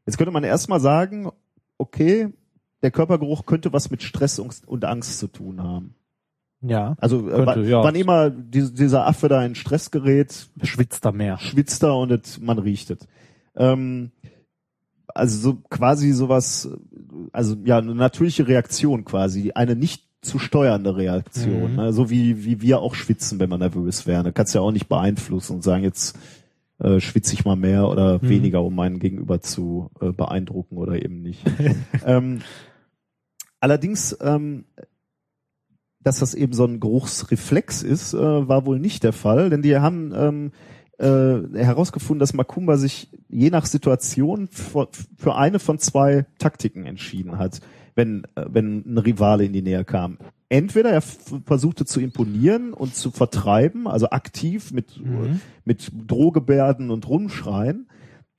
Jetzt 0.07 0.16
könnte 0.16 0.33
man 0.33 0.45
erstmal 0.45 0.81
sagen, 0.81 1.31
okay, 1.78 2.33
der 2.83 2.91
Körpergeruch 2.91 3.47
könnte 3.47 3.72
was 3.72 3.91
mit 3.91 4.03
Stress 4.03 4.39
und 4.39 4.85
Angst 4.85 5.18
zu 5.18 5.28
tun 5.28 5.62
haben. 5.62 5.95
Ja. 6.62 6.94
Also 7.00 7.26
äh, 7.28 7.32
Könnte, 7.32 7.46
wann, 7.46 7.68
ja. 7.68 7.82
wann 7.82 7.94
immer 7.94 8.30
die, 8.30 8.72
dieser 8.72 9.06
Affe 9.06 9.28
da 9.28 9.44
in 9.44 9.54
Stress 9.54 9.90
gerät, 9.90 10.48
Schwitzt 10.62 11.04
da 11.04 11.12
mehr. 11.12 11.38
schwitzt 11.38 11.82
er 11.82 11.96
und 11.96 12.11
es, 12.12 12.38
man 12.40 12.58
riecht 12.58 12.90
es. 12.90 12.98
Ähm, 13.56 14.11
also 15.08 15.38
so 15.38 15.54
quasi 15.70 16.12
sowas, 16.12 16.68
also 17.32 17.56
ja, 17.64 17.78
eine 17.78 17.94
natürliche 17.94 18.46
Reaktion 18.46 19.04
quasi, 19.04 19.52
eine 19.52 19.74
nicht 19.74 20.04
zu 20.22 20.38
steuernde 20.38 20.96
Reaktion, 20.96 21.70
Mhm. 21.72 21.76
ne? 21.76 21.92
so 21.94 22.11
wie, 22.11 22.44
wie 22.44 22.61
wir 22.61 22.80
auch 22.80 22.94
schwitzen, 22.94 23.40
wenn 23.40 23.48
man 23.48 23.61
nervös 23.61 24.06
wäre. 24.06 24.22
Du 24.24 24.32
kannst 24.32 24.54
ja 24.54 24.61
auch 24.61 24.70
nicht 24.70 24.88
beeinflussen 24.88 25.56
und 25.56 25.62
sagen, 25.62 25.82
jetzt 25.82 26.16
äh, 26.78 27.00
schwitze 27.00 27.32
ich 27.34 27.44
mal 27.46 27.56
mehr 27.56 27.88
oder 27.88 28.18
Mhm. 28.22 28.28
weniger, 28.28 28.62
um 28.62 28.74
meinen 28.74 28.98
Gegenüber 28.98 29.40
zu 29.40 29.90
äh, 30.00 30.12
beeindrucken 30.12 30.76
oder 30.76 31.02
eben 31.02 31.22
nicht. 31.22 31.42
ähm, 32.06 32.40
allerdings, 33.61 34.16
ähm, 34.20 34.64
dass 36.03 36.20
das 36.20 36.34
eben 36.34 36.53
so 36.53 36.64
ein 36.64 36.80
Geruchsreflex 36.80 37.82
ist, 37.82 38.14
äh, 38.14 38.18
war 38.48 38.66
wohl 38.66 38.78
nicht 38.78 39.05
der 39.05 39.12
Fall, 39.12 39.51
denn 39.51 39.62
die 39.62 39.76
haben 39.76 40.12
ähm, 40.14 40.53
äh, 40.98 41.59
herausgefunden, 41.59 42.20
dass 42.20 42.34
Makumba 42.34 42.76
sich 42.76 43.09
je 43.28 43.51
nach 43.51 43.66
Situation 43.66 44.48
für, 44.48 44.88
für 45.16 45.36
eine 45.36 45.59
von 45.59 45.78
zwei 45.78 46.26
Taktiken 46.38 46.86
entschieden 46.86 47.38
hat, 47.38 47.61
wenn, 47.94 48.24
äh, 48.34 48.46
wenn 48.51 48.84
ein 48.86 48.98
Rivale 48.98 49.44
in 49.44 49.53
die 49.53 49.62
Nähe 49.62 49.84
kam. 49.84 50.18
Entweder 50.48 50.90
er 50.90 51.01
versuchte 51.01 51.84
zu 51.84 52.01
imponieren 52.01 52.72
und 52.72 52.94
zu 52.96 53.11
vertreiben, 53.12 53.86
also 53.86 54.11
aktiv 54.11 54.72
mit, 54.72 54.98
Mhm. 54.98 55.40
mit 55.64 55.92
Drohgebärden 56.09 56.90
und 56.90 57.09
Rumschreien. 57.09 57.86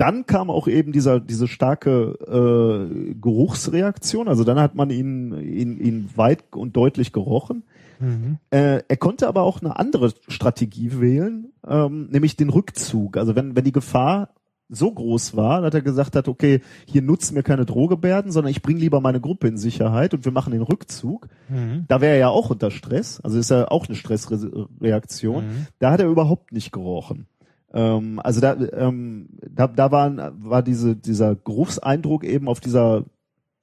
Dann 0.01 0.25
kam 0.25 0.49
auch 0.49 0.67
eben 0.67 0.91
dieser, 0.93 1.19
diese 1.19 1.47
starke 1.47 2.17
äh, 2.25 3.13
Geruchsreaktion, 3.13 4.27
also 4.27 4.43
dann 4.43 4.59
hat 4.59 4.73
man 4.73 4.89
ihn, 4.89 5.31
ihn, 5.39 5.79
ihn 5.79 6.09
weit 6.15 6.43
und 6.55 6.75
deutlich 6.75 7.13
gerochen. 7.13 7.61
Mhm. 7.99 8.39
Äh, 8.49 8.81
er 8.87 8.97
konnte 8.97 9.27
aber 9.27 9.43
auch 9.43 9.61
eine 9.61 9.77
andere 9.77 10.11
Strategie 10.27 10.99
wählen, 10.99 11.53
ähm, 11.67 12.09
nämlich 12.09 12.35
den 12.35 12.49
Rückzug. 12.49 13.15
Also 13.15 13.35
wenn, 13.35 13.55
wenn 13.55 13.63
die 13.63 13.71
Gefahr 13.71 14.29
so 14.69 14.91
groß 14.91 15.35
war, 15.35 15.61
dass 15.61 15.75
er 15.75 15.83
gesagt 15.83 16.15
hat, 16.15 16.27
okay, 16.27 16.61
hier 16.87 17.03
nutzen 17.03 17.35
wir 17.35 17.43
keine 17.43 17.67
Drohgebärden, 17.67 18.31
sondern 18.31 18.49
ich 18.49 18.63
bringe 18.63 18.79
lieber 18.79 19.01
meine 19.01 19.21
Gruppe 19.21 19.49
in 19.49 19.57
Sicherheit 19.57 20.15
und 20.15 20.25
wir 20.25 20.31
machen 20.31 20.51
den 20.51 20.63
Rückzug. 20.63 21.27
Mhm. 21.47 21.85
Da 21.87 22.01
wäre 22.01 22.13
er 22.13 22.19
ja 22.19 22.29
auch 22.29 22.49
unter 22.49 22.71
Stress, 22.71 23.21
also 23.21 23.37
ist 23.37 23.51
ja 23.51 23.69
auch 23.69 23.87
eine 23.87 23.95
Stressreaktion. 23.95 25.45
Mhm. 25.45 25.67
Da 25.77 25.91
hat 25.91 25.99
er 25.99 26.07
überhaupt 26.07 26.53
nicht 26.53 26.71
gerochen. 26.71 27.27
Ähm, 27.73 28.19
also 28.23 28.41
da, 28.41 28.55
ähm, 28.73 29.29
da, 29.49 29.67
da 29.67 29.91
waren, 29.91 30.19
war 30.43 30.61
diese, 30.61 30.95
dieser 30.95 31.35
Geruchseindruck 31.35 32.23
eben 32.23 32.47
auf 32.47 32.59
dieser 32.59 33.05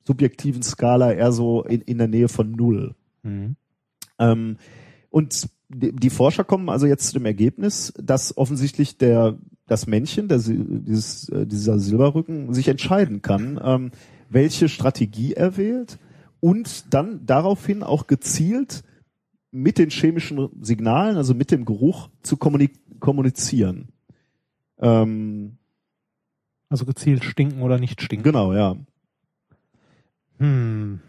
subjektiven 0.06 0.62
Skala 0.62 1.12
eher 1.12 1.32
so 1.32 1.62
in, 1.64 1.82
in 1.82 1.98
der 1.98 2.08
Nähe 2.08 2.28
von 2.28 2.52
null. 2.52 2.94
Mhm. 3.22 3.56
Ähm, 4.18 4.56
und 5.10 5.48
die, 5.68 5.92
die 5.92 6.10
Forscher 6.10 6.44
kommen 6.44 6.70
also 6.70 6.86
jetzt 6.86 7.08
zu 7.08 7.14
dem 7.14 7.26
Ergebnis, 7.26 7.92
dass 8.02 8.36
offensichtlich 8.36 8.96
der 8.96 9.38
das 9.66 9.86
Männchen, 9.86 10.28
der, 10.28 10.38
dieses, 10.38 11.28
äh, 11.28 11.46
dieser 11.46 11.78
Silberrücken, 11.78 12.54
sich 12.54 12.68
entscheiden 12.68 13.20
kann, 13.20 13.60
ähm, 13.62 13.90
welche 14.30 14.68
Strategie 14.68 15.34
er 15.34 15.58
wählt 15.58 15.98
und 16.40 16.92
dann 16.94 17.26
daraufhin 17.26 17.82
auch 17.82 18.06
gezielt 18.06 18.82
mit 19.50 19.78
den 19.78 19.90
chemischen 19.90 20.48
Signalen, 20.62 21.16
also 21.16 21.34
mit 21.34 21.50
dem 21.50 21.66
Geruch, 21.66 22.08
zu 22.22 22.36
kommuni- 22.36 22.70
kommunizieren. 22.98 23.88
Ähm, 24.80 25.58
Also 26.68 26.84
gezielt 26.84 27.24
stinken 27.24 27.62
oder 27.62 27.78
nicht 27.78 28.00
stinken. 28.02 28.24
genau, 28.24 28.52
ja. 28.52 28.76
Hm. 30.38 31.00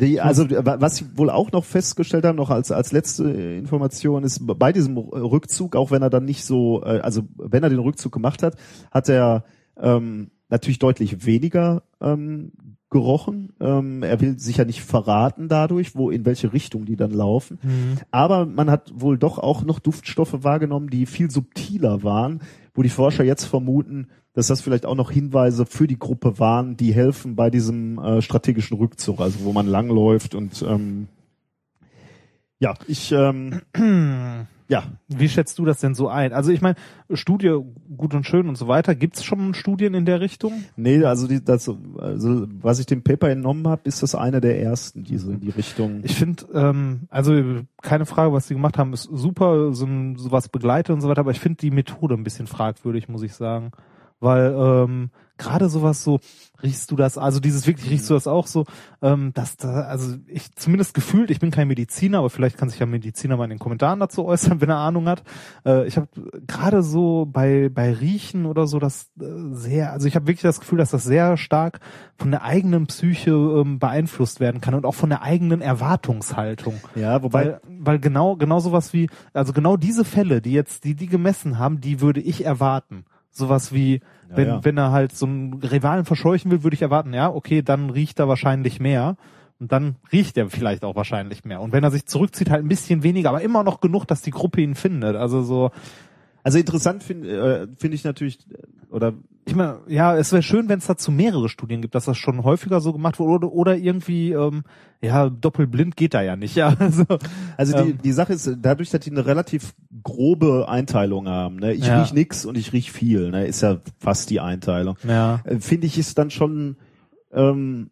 Die, 0.00 0.20
also 0.20 0.48
wa- 0.50 0.80
was 0.80 0.96
sie 0.96 1.18
wohl 1.18 1.30
auch 1.30 1.50
noch 1.52 1.64
festgestellt 1.64 2.24
haben, 2.24 2.36
noch 2.36 2.50
als 2.50 2.70
als 2.70 2.92
letzte 2.92 3.24
Information 3.28 4.22
ist 4.24 4.40
bei 4.46 4.72
diesem 4.72 4.96
Rückzug, 4.96 5.74
auch 5.76 5.90
wenn 5.90 6.00
er 6.00 6.10
dann 6.10 6.24
nicht 6.24 6.44
so, 6.44 6.82
äh, 6.84 7.00
also 7.00 7.24
wenn 7.36 7.62
er 7.62 7.68
den 7.70 7.80
Rückzug 7.80 8.12
gemacht 8.12 8.42
hat, 8.42 8.56
hat 8.90 9.08
er 9.08 9.44
ähm, 9.76 10.30
natürlich 10.48 10.78
deutlich 10.78 11.26
weniger 11.26 11.82
ähm, 12.00 12.52
gerochen. 12.90 13.52
Ähm, 13.60 14.02
er 14.02 14.20
will 14.20 14.38
sich 14.38 14.56
ja 14.56 14.64
nicht 14.64 14.82
verraten 14.82 15.48
dadurch, 15.48 15.94
wo 15.94 16.10
in 16.10 16.24
welche 16.24 16.52
Richtung 16.52 16.84
die 16.84 16.96
dann 16.96 17.12
laufen. 17.12 17.58
Mhm. 17.62 17.98
Aber 18.10 18.46
man 18.46 18.70
hat 18.70 18.92
wohl 18.94 19.16
doch 19.16 19.38
auch 19.38 19.62
noch 19.62 19.78
Duftstoffe 19.78 20.42
wahrgenommen, 20.42 20.90
die 20.90 21.06
viel 21.06 21.30
subtiler 21.30 22.02
waren, 22.02 22.40
wo 22.74 22.82
die 22.82 22.88
Forscher 22.88 23.24
jetzt 23.24 23.44
vermuten, 23.44 24.08
dass 24.32 24.48
das 24.48 24.60
vielleicht 24.60 24.86
auch 24.86 24.94
noch 24.94 25.10
Hinweise 25.10 25.66
für 25.66 25.86
die 25.86 25.98
Gruppe 25.98 26.38
waren, 26.38 26.76
die 26.76 26.92
helfen 26.92 27.36
bei 27.36 27.50
diesem 27.50 27.98
äh, 27.98 28.22
strategischen 28.22 28.76
Rückzug, 28.76 29.20
also 29.20 29.44
wo 29.44 29.52
man 29.52 29.66
langläuft 29.66 30.34
und 30.34 30.62
ähm, 30.62 31.08
ja, 32.58 32.74
ich 32.86 33.10
ähm, 33.12 33.62
ja, 34.70 34.84
Wie 35.08 35.28
schätzt 35.28 35.58
du 35.58 35.64
das 35.64 35.80
denn 35.80 35.96
so 35.96 36.08
ein? 36.08 36.32
Also 36.32 36.52
ich 36.52 36.62
meine, 36.62 36.76
Studie 37.12 37.58
gut 37.96 38.14
und 38.14 38.24
schön 38.24 38.48
und 38.48 38.54
so 38.54 38.68
weiter. 38.68 38.94
Gibt 38.94 39.16
es 39.16 39.24
schon 39.24 39.52
Studien 39.52 39.94
in 39.94 40.04
der 40.04 40.20
Richtung? 40.20 40.52
nee, 40.76 41.02
also 41.04 41.26
die, 41.26 41.44
das, 41.44 41.68
also 41.98 42.46
was 42.62 42.78
ich 42.78 42.86
dem 42.86 43.02
Paper 43.02 43.30
entnommen 43.30 43.66
habe, 43.66 43.82
ist 43.82 44.04
das 44.04 44.14
eine 44.14 44.40
der 44.40 44.62
ersten, 44.62 45.02
die 45.02 45.18
so 45.18 45.32
in 45.32 45.40
die 45.40 45.50
Richtung. 45.50 46.02
Ich 46.04 46.14
finde, 46.14 46.44
ähm, 46.54 47.08
also 47.10 47.34
keine 47.82 48.06
Frage, 48.06 48.32
was 48.32 48.46
sie 48.46 48.54
gemacht 48.54 48.78
haben, 48.78 48.92
ist 48.92 49.08
super, 49.12 49.72
so 49.74 49.88
sowas 50.14 50.48
begleitet 50.48 50.94
und 50.94 51.00
so 51.00 51.08
weiter, 51.08 51.22
aber 51.22 51.32
ich 51.32 51.40
finde 51.40 51.58
die 51.58 51.72
Methode 51.72 52.14
ein 52.14 52.22
bisschen 52.22 52.46
fragwürdig, 52.46 53.08
muss 53.08 53.22
ich 53.22 53.34
sagen. 53.34 53.72
Weil 54.20 54.54
ähm, 54.56 55.10
gerade 55.36 55.68
sowas 55.68 56.04
so, 56.04 56.20
riechst 56.62 56.90
du 56.90 56.96
das, 56.96 57.18
also 57.18 57.40
dieses 57.40 57.66
wirklich, 57.66 57.90
riechst 57.90 58.08
du 58.08 58.14
das 58.14 58.26
auch 58.26 58.46
so, 58.46 58.64
ähm, 59.02 59.32
dass 59.34 59.56
da, 59.56 59.82
also 59.82 60.16
ich 60.26 60.54
zumindest 60.54 60.94
gefühlt, 60.94 61.30
ich 61.30 61.40
bin 61.40 61.50
kein 61.50 61.68
Mediziner, 61.68 62.18
aber 62.18 62.30
vielleicht 62.30 62.56
kann 62.56 62.68
sich 62.68 62.78
ja 62.78 62.86
ein 62.86 62.90
Mediziner 62.90 63.36
mal 63.36 63.44
in 63.44 63.50
den 63.50 63.58
Kommentaren 63.58 64.00
dazu 64.00 64.24
äußern, 64.24 64.60
wenn 64.60 64.70
er 64.70 64.78
Ahnung 64.78 65.08
hat. 65.08 65.22
Äh, 65.66 65.86
ich 65.86 65.96
habe 65.96 66.08
gerade 66.46 66.82
so 66.82 67.26
bei 67.26 67.68
bei 67.68 67.92
Riechen 67.92 68.46
oder 68.46 68.66
so 68.66 68.78
das 68.78 69.10
äh, 69.20 69.24
sehr, 69.52 69.92
also 69.92 70.06
ich 70.06 70.14
habe 70.14 70.26
wirklich 70.26 70.42
das 70.42 70.60
Gefühl, 70.60 70.78
dass 70.78 70.90
das 70.90 71.04
sehr 71.04 71.36
stark 71.36 71.80
von 72.16 72.30
der 72.30 72.42
eigenen 72.44 72.86
Psyche 72.86 73.30
ähm, 73.30 73.78
beeinflusst 73.78 74.40
werden 74.40 74.60
kann 74.60 74.74
und 74.74 74.86
auch 74.86 74.94
von 74.94 75.10
der 75.10 75.22
eigenen 75.22 75.60
Erwartungshaltung. 75.60 76.74
Ja, 76.94 77.22
wobei 77.22 77.40
Weil, 77.40 77.60
weil 77.66 77.98
genau, 77.98 78.36
genau 78.36 78.60
sowas 78.60 78.92
wie, 78.92 79.08
also 79.32 79.52
genau 79.52 79.76
diese 79.76 80.04
Fälle, 80.04 80.40
die 80.40 80.52
jetzt, 80.52 80.84
die 80.84 80.94
die 80.94 81.06
gemessen 81.06 81.58
haben, 81.58 81.80
die 81.80 82.00
würde 82.00 82.20
ich 82.20 82.44
erwarten. 82.44 83.04
Sowas 83.30 83.72
wie, 83.72 84.00
Ja, 84.30 84.36
wenn, 84.36 84.48
ja. 84.48 84.64
wenn 84.64 84.78
er 84.78 84.92
halt 84.92 85.12
so 85.12 85.26
einen 85.26 85.54
Rivalen 85.54 86.04
verscheuchen 86.04 86.50
will, 86.50 86.62
würde 86.62 86.74
ich 86.74 86.82
erwarten, 86.82 87.12
ja, 87.12 87.30
okay, 87.30 87.62
dann 87.62 87.90
riecht 87.90 88.18
er 88.18 88.28
wahrscheinlich 88.28 88.80
mehr. 88.80 89.16
Und 89.58 89.72
dann 89.72 89.96
riecht 90.10 90.38
er 90.38 90.48
vielleicht 90.48 90.84
auch 90.84 90.96
wahrscheinlich 90.96 91.44
mehr. 91.44 91.60
Und 91.60 91.72
wenn 91.72 91.84
er 91.84 91.90
sich 91.90 92.06
zurückzieht, 92.06 92.48
halt 92.48 92.64
ein 92.64 92.68
bisschen 92.68 93.02
weniger, 93.02 93.28
aber 93.28 93.42
immer 93.42 93.62
noch 93.62 93.80
genug, 93.80 94.06
dass 94.06 94.22
die 94.22 94.30
Gruppe 94.30 94.62
ihn 94.62 94.74
findet. 94.74 95.16
Also 95.16 95.42
so, 95.42 95.70
Also 96.42 96.58
interessant 96.58 97.02
finde 97.02 97.28
äh, 97.28 97.66
finde 97.78 97.94
ich 97.94 98.04
natürlich, 98.04 98.38
äh, 98.50 98.94
oder 98.94 99.12
ich 99.46 99.54
meine, 99.54 99.80
ja, 99.88 100.16
es 100.16 100.32
wäre 100.32 100.42
schön, 100.42 100.68
wenn 100.68 100.78
es 100.78 100.86
dazu 100.86 101.10
mehrere 101.10 101.48
Studien 101.48 101.80
gibt, 101.82 101.94
dass 101.94 102.04
das 102.04 102.16
schon 102.18 102.44
häufiger 102.44 102.80
so 102.80 102.92
gemacht 102.92 103.18
wurde 103.18 103.46
oder, 103.46 103.52
oder 103.52 103.76
irgendwie, 103.76 104.32
ähm, 104.32 104.62
ja, 105.00 105.28
doppelblind 105.30 105.96
geht 105.96 106.14
da 106.14 106.22
ja 106.22 106.36
nicht. 106.36 106.54
Ja, 106.54 106.68
also, 106.78 107.04
also 107.56 107.72
die, 107.84 107.90
Ähm. 107.90 107.98
die 108.04 108.12
Sache 108.12 108.34
ist, 108.34 108.50
dadurch, 108.60 108.90
dass 108.90 109.00
die 109.00 109.10
eine 109.10 109.26
relativ 109.26 109.74
grobe 110.02 110.68
Einteilung 110.68 111.26
haben, 111.28 111.56
ne? 111.56 111.72
ich 111.72 111.86
Ja. 111.86 112.00
riech 112.00 112.12
nix 112.12 112.44
und 112.44 112.56
ich 112.56 112.72
riech 112.72 112.92
viel, 112.92 113.30
ne? 113.30 113.46
ist 113.46 113.62
ja 113.62 113.78
fast 113.98 114.30
die 114.30 114.40
Einteilung. 114.40 114.96
ja. 115.06 115.40
Äh, 115.44 115.58
Finde 115.58 115.86
ich 115.86 115.98
ist 115.98 116.16
dann 116.18 116.30
schon, 116.30 116.76
ähm, 117.32 117.90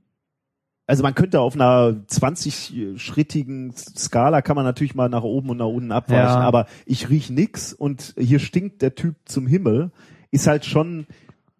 also 0.89 1.03
man 1.03 1.14
könnte 1.14 1.41
auf 1.41 1.55
einer 1.55 1.91
20-schrittigen 2.11 3.72
Skala 3.76 4.43
kann 4.43 4.57
man 4.57 4.64
natürlich 4.64 4.95
mal 4.95 5.09
nach 5.09 5.22
oben 5.22 5.51
und 5.51 5.59
nach 5.59 5.66
unten 5.66 5.93
abweichen, 5.93 6.22
Ja. 6.41 6.41
aber 6.41 6.66
ich 6.86 7.11
riech 7.11 7.30
nix 7.30 7.72
und 7.72 8.14
hier 8.18 8.39
stinkt 8.39 8.82
der 8.82 8.95
Typ 8.95 9.14
zum 9.26 9.47
Himmel, 9.47 9.91
ist 10.30 10.47
halt 10.47 10.64
schon, 10.64 11.07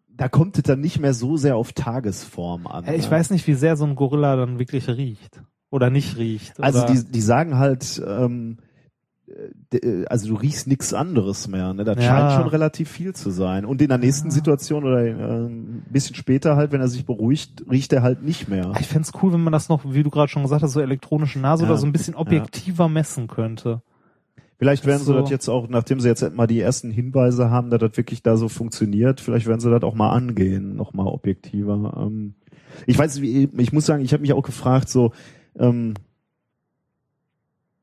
da 0.08 0.28
kommt 0.28 0.56
es 0.56 0.62
dann 0.64 0.80
nicht 0.80 0.98
mehr 0.98 1.14
so 1.14 1.36
sehr 1.36 1.56
auf 1.56 1.72
Tagesform 1.74 2.66
an. 2.66 2.86
Ja, 2.86 2.94
Ich 2.94 3.04
ne? 3.04 3.10
weiß 3.10 3.30
nicht, 3.30 3.46
wie 3.46 3.54
sehr 3.54 3.76
so 3.76 3.84
ein 3.84 3.94
Gorilla 3.96 4.34
dann 4.36 4.58
wirklich 4.58 4.88
riecht. 4.88 5.42
Oder 5.70 5.90
nicht 5.90 6.16
riecht. 6.16 6.58
Also 6.62 6.82
oder, 6.84 6.92
die, 6.94 7.04
die 7.04 7.20
sagen 7.20 7.58
halt, 7.58 8.02
ähm, 8.06 8.56
äh, 8.60 8.62
also 10.08 10.28
du 10.28 10.34
riechst 10.34 10.66
nichts 10.66 10.94
anderes 10.94 11.48
mehr. 11.48 11.74
Ne? 11.74 11.84
Das 11.84 11.96
Ja. 11.96 12.02
scheint 12.02 12.32
schon 12.32 12.48
relativ 12.48 12.88
viel 12.90 13.14
zu 13.14 13.30
sein. 13.30 13.64
Und 13.64 13.82
in 13.82 13.88
der 13.88 13.98
nächsten 13.98 14.30
Situation 14.30 14.84
oder 14.84 15.04
äh, 15.04 15.10
ein 15.12 15.84
bisschen 15.90 16.16
später 16.16 16.56
halt, 16.56 16.72
wenn 16.72 16.80
er 16.80 16.88
sich 16.88 17.04
beruhigt, 17.04 17.64
riecht 17.70 17.92
er 17.92 18.02
halt 18.02 18.22
nicht 18.22 18.48
mehr. 18.48 18.72
ich 18.80 18.86
fänd's 18.86 19.12
cool, 19.22 19.32
wenn 19.32 19.42
man 19.42 19.52
das 19.52 19.68
noch, 19.68 19.82
wie 19.84 20.02
du 20.02 20.10
gerade 20.10 20.28
schon 20.28 20.42
gesagt 20.42 20.62
hast, 20.62 20.72
so 20.72 20.80
elektronische 20.80 21.38
Nase 21.38 21.64
Ja. 21.64 21.70
oder 21.70 21.78
so 21.78 21.86
ein 21.86 21.92
bisschen 21.92 22.14
objektiver 22.14 22.88
messen 22.88 23.26
könnte. 23.28 23.82
Vielleicht 24.58 24.86
werden 24.86 24.98
sie 24.98 25.04
so. 25.04 25.12
das 25.14 25.30
jetzt 25.30 25.48
auch, 25.48 25.68
nachdem 25.68 26.00
sie 26.00 26.08
jetzt 26.08 26.34
mal 26.34 26.48
die 26.48 26.60
ersten 26.60 26.90
Hinweise 26.90 27.48
haben, 27.48 27.70
dass 27.70 27.78
das 27.78 27.96
wirklich 27.96 28.24
da 28.24 28.36
so 28.36 28.48
funktioniert, 28.48 29.20
vielleicht 29.20 29.46
werden 29.46 29.60
sie 29.60 29.70
das 29.70 29.84
auch 29.84 29.94
mal 29.94 30.10
angehen, 30.10 30.74
noch 30.74 30.92
mal 30.94 31.06
objektiver. 31.06 31.94
Ähm, 31.96 32.34
ich 32.86 32.98
weiß, 32.98 33.18
ich 33.18 33.72
muss 33.72 33.86
sagen, 33.86 34.02
ich 34.02 34.12
habe 34.12 34.20
mich 34.22 34.32
auch 34.32 34.42
gefragt, 34.42 34.88
so 34.88 35.12
ähm, 35.58 35.94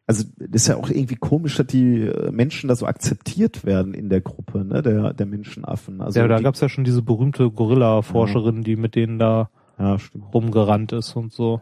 Also 0.08 0.24
das 0.38 0.64
ist 0.64 0.68
ja 0.68 0.78
auch 0.78 0.90
irgendwie 0.90 1.16
komisch, 1.16 1.58
dass 1.58 1.66
die 1.68 2.02
äh, 2.02 2.32
Menschen 2.32 2.68
da 2.68 2.76
so 2.76 2.86
akzeptiert 2.86 3.66
werden 3.66 3.94
in 3.94 4.10
der 4.10 4.22
Gruppe, 4.22 4.64
ne, 4.64 4.82
der, 4.84 5.14
der 5.14 5.26
Menschenaffen. 5.26 6.00
Also 6.02 6.20
ja, 6.20 6.28
da 6.28 6.40
gab's 6.40 6.62
ja 6.62 6.70
schon 6.70 6.84
diese 6.84 7.02
berühmte 7.02 7.50
Gorilla-Forscherin, 7.50 8.64
die 8.64 8.76
mit 8.76 8.96
denen 8.96 9.18
da 9.18 9.50
ja, 9.80 9.98
rumgerannt 10.34 10.92
ist 10.92 11.16
und 11.16 11.34
so. 11.34 11.62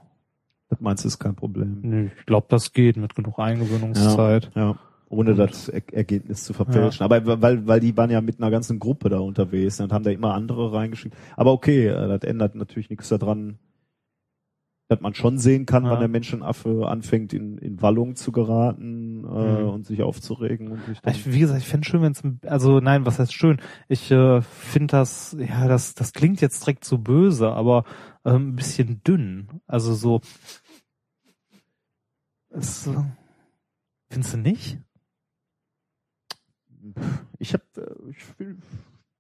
Das 0.70 0.82
meinst 0.82 1.04
du, 1.04 1.08
ist 1.08 1.20
kein 1.20 1.36
Problem. 1.36 1.80
Nee, 1.84 2.12
ich 2.18 2.26
glaube, 2.26 2.48
das 2.50 2.74
geht 2.74 2.98
mit 2.98 3.16
genug 3.16 3.40
Eingewöhnungszeit. 3.40 4.52
Ja, 4.56 4.76
ohne 5.08 5.36
das 5.36 5.70
er 5.70 5.82
Ergebnis 5.94 6.44
zu 6.44 6.54
verfälschen. 6.54 7.04
Aber 7.04 7.42
weil, 7.42 7.68
weil 7.68 7.80
die 7.80 7.96
waren 7.96 8.10
ja 8.10 8.22
mit 8.22 8.40
einer 8.40 8.52
ganzen 8.52 8.80
Gruppe 8.80 9.10
da 9.10 9.20
unterwegs 9.20 9.80
und 9.80 9.94
haben 9.94 10.04
da 10.04 10.12
immer 10.12 10.34
andere 10.34 10.74
reingeschickt. 10.74 11.16
Aber 11.38 11.54
okay, 11.54 11.88
äh, 11.88 12.08
das 12.08 12.24
ändert 12.24 12.56
natürlich 12.56 12.90
nichts 12.90 13.10
daran, 13.10 13.58
dass 14.90 15.00
man 15.02 15.14
schon 15.16 15.38
sehen 15.38 15.66
kann, 15.66 15.86
Ja. 15.86 15.92
wann 15.92 16.00
der 16.00 16.08
Menschenaffe 16.10 16.88
anfängt, 16.88 17.34
in, 17.34 17.58
in 17.58 17.82
Wallung 17.82 18.16
zu 18.16 18.32
geraten 18.32 19.24
äh, 19.24 19.62
Mhm. 19.64 19.70
und 19.70 19.86
sich 19.86 20.04
aufzuregen 20.04 20.68
und 20.70 20.86
sich 20.86 21.00
Ich, 21.06 21.32
wie 21.32 21.40
gesagt, 21.40 21.62
ich 21.62 21.68
fände 21.68 21.88
schön, 21.88 22.02
wenn 22.02 22.12
es, 22.12 22.22
also 22.46 22.80
nein, 22.80 23.06
was 23.06 23.18
heißt 23.20 23.34
schön? 23.34 23.60
Ich 23.88 24.12
äh, 24.12 24.42
finde 24.42 24.92
das, 24.92 25.36
ja, 25.40 25.68
das, 25.68 25.94
das 25.96 26.14
klingt 26.14 26.42
jetzt 26.42 26.62
direkt 26.64 26.86
so 26.86 26.98
böse, 26.98 27.52
aber 27.52 27.86
ähm, 28.26 28.50
ein 28.50 28.56
bisschen 28.56 29.02
dünn. 29.04 29.62
Also 29.68 29.94
so, 29.94 30.22
es, 32.50 32.88
äh, 32.88 32.96
findest 34.10 34.34
du 34.34 34.38
nicht? 34.38 34.80
ich 37.40 37.54
hab, 37.54 37.62
äh, 37.78 37.86
ich 38.10 38.18
fühle 38.24 38.58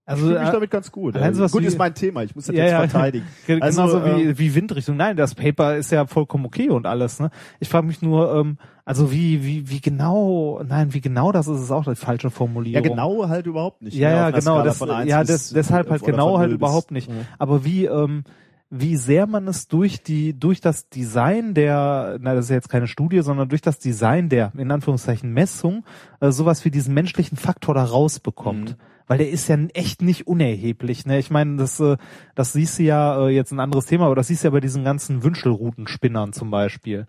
Also 0.06 0.26
fühl 0.28 0.38
mich 0.39 0.49
äh, 0.49 0.51
damit 0.51 0.70
ganz 0.72 0.91
gut. 0.91 1.16
Also, 1.16 1.47
gut 1.47 1.64
ist 1.64 1.78
mein 1.78 1.95
Thema, 1.95 2.24
ich 2.24 2.36
muss 2.36 2.47
das 2.47 2.56
Ja, 2.56 2.64
jetzt 2.64 2.72
ja. 2.74 2.80
verteidigen. 2.88 3.26
Ge- 3.47 3.62
Also, 3.62 3.84
Genauso 3.84 4.06
wie, 4.06 4.24
ähm, 4.24 4.38
wie 4.39 4.54
Windrichtung. 4.56 4.97
Nein, 4.97 5.16
das 5.16 5.34
Paper 5.34 5.78
ist 5.78 5.91
ja 5.91 6.06
vollkommen 6.08 6.45
okay 6.45 6.70
und 6.70 6.86
alles. 6.86 7.20
Ne? 7.22 7.30
Ich 7.62 7.70
frage 7.70 7.88
mich 7.88 8.01
nur, 8.01 8.36
ähm, 8.36 8.58
also 8.84 9.14
wie, 9.14 9.45
wie, 9.45 9.70
wie 9.70 9.80
genau, 9.80 10.62
nein, 10.68 10.93
wie 10.93 10.99
genau 10.99 11.32
das 11.32 11.47
ist, 11.47 11.62
ist 11.62 11.72
auch 11.72 11.86
die 11.86 11.95
falsche 11.95 12.28
Ja, 12.28 12.32
Formulierung. 12.32 12.84
genau 12.84 13.30
halt 13.30 13.45
überhaupt 13.45 13.82
nicht. 13.82 13.95
Ja, 13.95 14.10
ne, 14.10 14.16
ja, 14.18 14.32
genau. 14.32 14.62
Das, 14.64 14.80
ja, 15.06 15.24
des, 15.24 15.51
deshalb 15.51 15.89
halt 15.89 16.04
genau 16.04 16.38
halt 16.38 16.51
überhaupt 16.51 16.91
nicht. 16.91 17.08
Ja. 17.10 17.16
Aber 17.39 17.64
wie, 17.64 17.86
ähm, 17.86 18.26
wie 18.70 18.97
sehr 18.97 19.26
man 19.26 19.47
es 19.47 19.70
durch 19.70 20.04
die, 20.04 20.38
durch 20.38 20.60
das 20.60 20.89
Design 20.89 21.54
der, 21.54 22.18
na, 22.20 22.34
das 22.36 22.45
ist 22.45 22.49
ja 22.49 22.56
jetzt 22.58 22.70
keine 22.70 22.88
Studie, 22.88 23.22
sondern 23.22 23.47
durch 23.47 23.62
das 23.62 23.80
Design 23.80 24.28
der, 24.28 24.51
in 24.58 24.70
Anführungszeichen, 24.70 25.32
Messung, 25.32 25.86
äh, 26.20 26.32
sowas 26.32 26.66
wie 26.66 26.72
diesen 26.72 26.93
menschlichen 26.93 27.38
Faktor 27.38 27.74
da 27.76 27.86
rausbekommt. 27.86 28.72
Mhm. 28.72 28.76
Weil 29.08 29.18
der 29.18 29.30
ist 29.30 29.47
ja 29.47 29.58
echt 29.74 30.01
nicht 30.01 30.28
unerheblich. 30.28 31.06
Ne? 31.06 31.20
Ich 31.20 31.30
meine, 31.30 31.58
das, 31.58 31.80
äh, 31.80 31.97
das 32.36 32.54
siehst 32.54 32.80
du 32.80 32.84
ja 32.84 33.28
äh, 33.28 33.30
jetzt 33.30 33.51
ein 33.51 33.60
anderes 33.60 33.86
Thema, 33.86 34.06
aber 34.06 34.16
das 34.16 34.28
siehst 34.28 34.43
du 34.43 34.47
ja 34.47 34.51
bei 34.51 34.60
diesen 34.60 34.84
ganzen 34.84 35.24
Wünschelroutenspinnern 35.24 36.34
zum 36.34 36.51
Beispiel. 36.51 37.08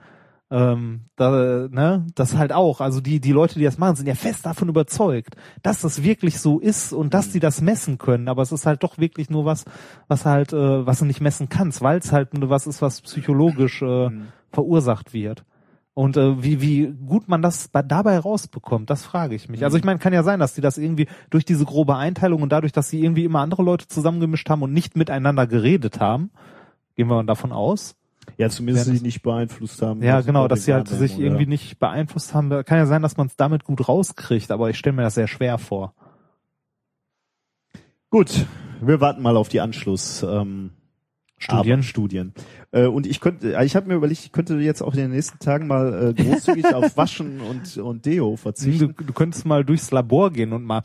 Ähm, 0.51 1.07
da, 1.17 1.69
ne, 1.71 2.07
das 2.15 2.37
halt 2.37 2.53
auch. 2.53 2.81
Also 2.81 3.01
die, 3.01 3.19
die 3.19 3.33
Leute, 3.33 3.59
die 3.59 3.65
das 3.65 3.79
machen, 3.79 3.97
sind 3.97 4.07
ja 4.07 4.15
fest 4.15 4.45
davon 4.47 4.69
überzeugt, 4.69 5.37
dass 5.63 5.81
das 5.81 6.03
wirklich 6.03 6.39
so 6.39 6.61
ist 6.61 6.93
und 6.93 7.15
dass 7.15 7.31
die 7.31 7.41
das 7.41 7.61
messen 7.61 7.99
können. 7.99 8.29
Aber 8.29 8.43
es 8.43 8.53
ist 8.53 8.67
halt 8.67 8.83
doch 8.83 8.99
wirklich 8.99 9.31
nur 9.31 9.47
was, 9.47 9.65
was 10.07 10.27
halt, 10.27 10.53
äh, 10.53 10.87
was 10.87 10.99
du 10.99 11.07
nicht 11.07 11.21
messen 11.21 11.49
kannst, 11.49 11.81
weil 11.83 11.99
es 11.99 12.13
halt 12.13 12.35
nur 12.35 12.51
was 12.51 12.67
ist, 12.67 12.83
was 12.83 13.01
psychologisch 13.01 13.83
äh, 13.83 14.11
verursacht 14.53 15.13
wird. 15.13 15.45
Und 15.95 16.17
äh, 16.17 16.43
wie, 16.43 16.61
wie 16.61 16.93
gut 17.07 17.29
man 17.29 17.41
das 17.41 17.69
bei, 17.69 17.81
dabei 17.81 18.19
rausbekommt, 18.19 18.91
das 18.91 19.05
frage 19.05 19.37
ich 19.37 19.49
mich. 19.49 19.63
Also 19.63 19.77
ich 19.77 19.85
meine, 19.85 20.01
kann 20.01 20.13
ja 20.13 20.25
sein, 20.25 20.41
dass 20.41 20.53
die 20.55 20.61
das 20.61 20.77
irgendwie 20.77 21.07
durch 21.31 21.45
diese 21.45 21.65
grobe 21.65 21.95
Einteilung 21.95 22.43
und 22.43 22.51
dadurch, 22.51 22.73
dass 22.73 22.89
sie 22.89 23.01
irgendwie 23.01 23.25
immer 23.25 23.39
andere 23.39 23.63
Leute 23.63 23.87
zusammengemischt 23.87 24.51
haben 24.51 24.63
und 24.63 24.73
nicht 24.73 24.97
miteinander 24.97 25.47
geredet 25.47 26.01
haben, 26.01 26.31
gehen 26.97 27.07
wir 27.07 27.23
davon 27.23 27.53
aus, 27.53 27.95
Ja, 28.37 28.49
zumindest 28.49 28.87
sie 28.87 29.01
nicht 29.03 29.23
beeinflusst 29.23 29.83
haben. 29.83 30.03
ja, 30.03 30.21
genau, 30.21 30.49
dass 30.49 30.65
sie 30.65 30.75
halt 30.75 30.89
sich 30.89 31.13
Wahrnehmung, 31.13 31.23
irgendwie 31.23 31.43
ja. 31.45 31.49
nicht 31.49 31.79
beeinflusst 31.79 32.35
haben. 32.35 32.51
Kann 32.65 32.79
ja 32.79 32.87
sein, 32.87 33.03
dass 33.03 33.17
man 33.17 33.29
es 33.29 33.37
damit 33.37 33.63
gut 33.63 33.89
rauskriegt, 33.89 34.51
aber 34.51 34.71
ich 34.71 34.79
stelle 34.79 34.97
mir 34.97 35.03
das 35.03 35.15
sehr 35.15 35.29
schwer 35.29 35.59
vor. 35.59 35.95
Gut, 38.11 38.47
wir 38.81 39.01
warten 39.01 39.23
mal 39.23 39.37
auf 39.37 39.49
die 39.49 39.61
Anschluss. 39.61 40.25
Ähm, 40.25 40.71
Studien? 41.39 41.83
Studien. 41.83 42.33
Äh, 42.75 42.87
und 42.87 43.07
ich 43.07 43.21
könnte, 43.21 43.57
äh, 43.57 43.65
ich 43.65 43.77
habe 43.77 43.87
mir 43.87 43.95
überlegt, 43.95 44.21
ich 44.21 44.33
könnte 44.33 44.57
jetzt 44.57 44.83
auch 44.83 44.95
in 44.95 45.01
den 45.01 45.11
nächsten 45.13 45.39
Tagen 45.39 45.69
mal 45.69 46.11
äh, 46.19 46.23
großzügig 46.23 46.67
auf 46.75 46.97
Waschen 46.97 47.41
und, 47.41 47.77
und 47.79 48.05
Deo 48.05 48.31
Du, 48.33 48.37
verzichten. 48.37 48.95
du 48.99 49.13
könntest 49.13 49.47
mal 49.47 49.65
durchs 49.65 49.93
Labor 49.93 50.33
gehen 50.33 50.53
und 50.53 50.65
mal 50.65 50.83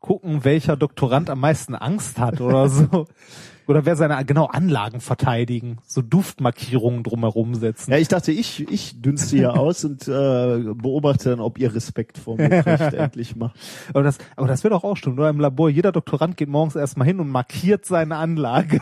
gucken, 0.00 0.44
welcher 0.44 0.76
Doktorand 0.76 1.28
am 1.28 1.40
meisten 1.40 1.74
Angst 1.74 2.18
hat 2.18 2.40
oder 2.40 2.68
so. 2.70 3.06
Oder 3.68 3.86
wer 3.86 3.94
seine 3.94 4.24
genau 4.24 4.46
Anlagen 4.46 5.00
verteidigen, 5.00 5.78
so 5.86 6.02
Duftmarkierungen 6.02 7.04
drumherum 7.04 7.54
setzen. 7.54 7.92
Ja, 7.92 7.98
ich 7.98 8.08
dachte, 8.08 8.32
ich, 8.32 8.68
ich 8.68 9.00
dünste 9.00 9.36
hier 9.36 9.54
aus 9.54 9.84
und 9.84 10.08
äh, 10.08 10.74
beobachte 10.74 11.30
dann, 11.30 11.40
ob 11.40 11.58
ihr 11.58 11.72
Respekt 11.72 12.18
vor 12.18 12.36
mir 12.36 12.48
kriegt, 12.48 12.92
endlich 12.94 13.36
mal. 13.36 13.52
Aber 13.90 14.02
das, 14.02 14.18
aber 14.34 14.48
das 14.48 14.64
wird 14.64 14.72
doch 14.72 14.82
auch 14.82 14.96
stimmen, 14.96 15.18
oder? 15.18 15.28
Im 15.30 15.38
Labor, 15.38 15.70
jeder 15.70 15.92
Doktorand 15.92 16.36
geht 16.36 16.48
morgens 16.48 16.74
erstmal 16.74 17.06
hin 17.06 17.20
und 17.20 17.28
markiert 17.28 17.84
seine 17.84 18.16
Anlage. 18.16 18.80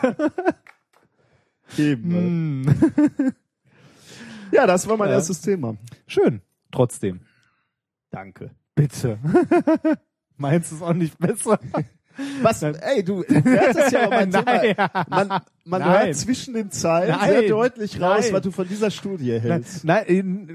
Eben, 1.77 2.67
äh. 2.67 3.31
Ja, 4.55 4.67
das 4.67 4.87
war 4.87 4.97
mein 4.97 5.09
Ja. 5.09 5.15
erstes 5.15 5.39
Thema. 5.41 5.77
Schön, 6.07 6.41
trotzdem. 6.71 7.21
Danke. 8.09 8.51
Bitte. 8.75 9.17
Meins 10.37 10.71
ist 10.71 10.81
auch 10.81 10.93
nicht 10.93 11.17
besser. 11.17 11.59
Was? 12.41 12.61
Ey, 12.61 13.03
du 13.03 13.19
wertest 13.21 13.93
ja 13.93 14.01
aber 14.07 14.15
mein 14.17 14.31
Thema. 14.31 14.43
Nein. 14.43 14.75
Man, 15.09 15.29
man 15.63 15.81
Nein. 15.81 16.05
hört 16.07 16.15
zwischen 16.17 16.53
den 16.53 16.69
Zeilen 16.71 17.11
Nein. 17.17 17.29
sehr 17.29 17.47
deutlich 17.47 18.01
raus, 18.01 18.25
Nein. 18.25 18.33
was 18.33 18.41
du 18.41 18.51
von 18.51 18.67
dieser 18.67 18.91
Studie 18.91 19.31
Nein, 19.31 19.41
hältst. 19.41 19.85
nein, 19.85 20.49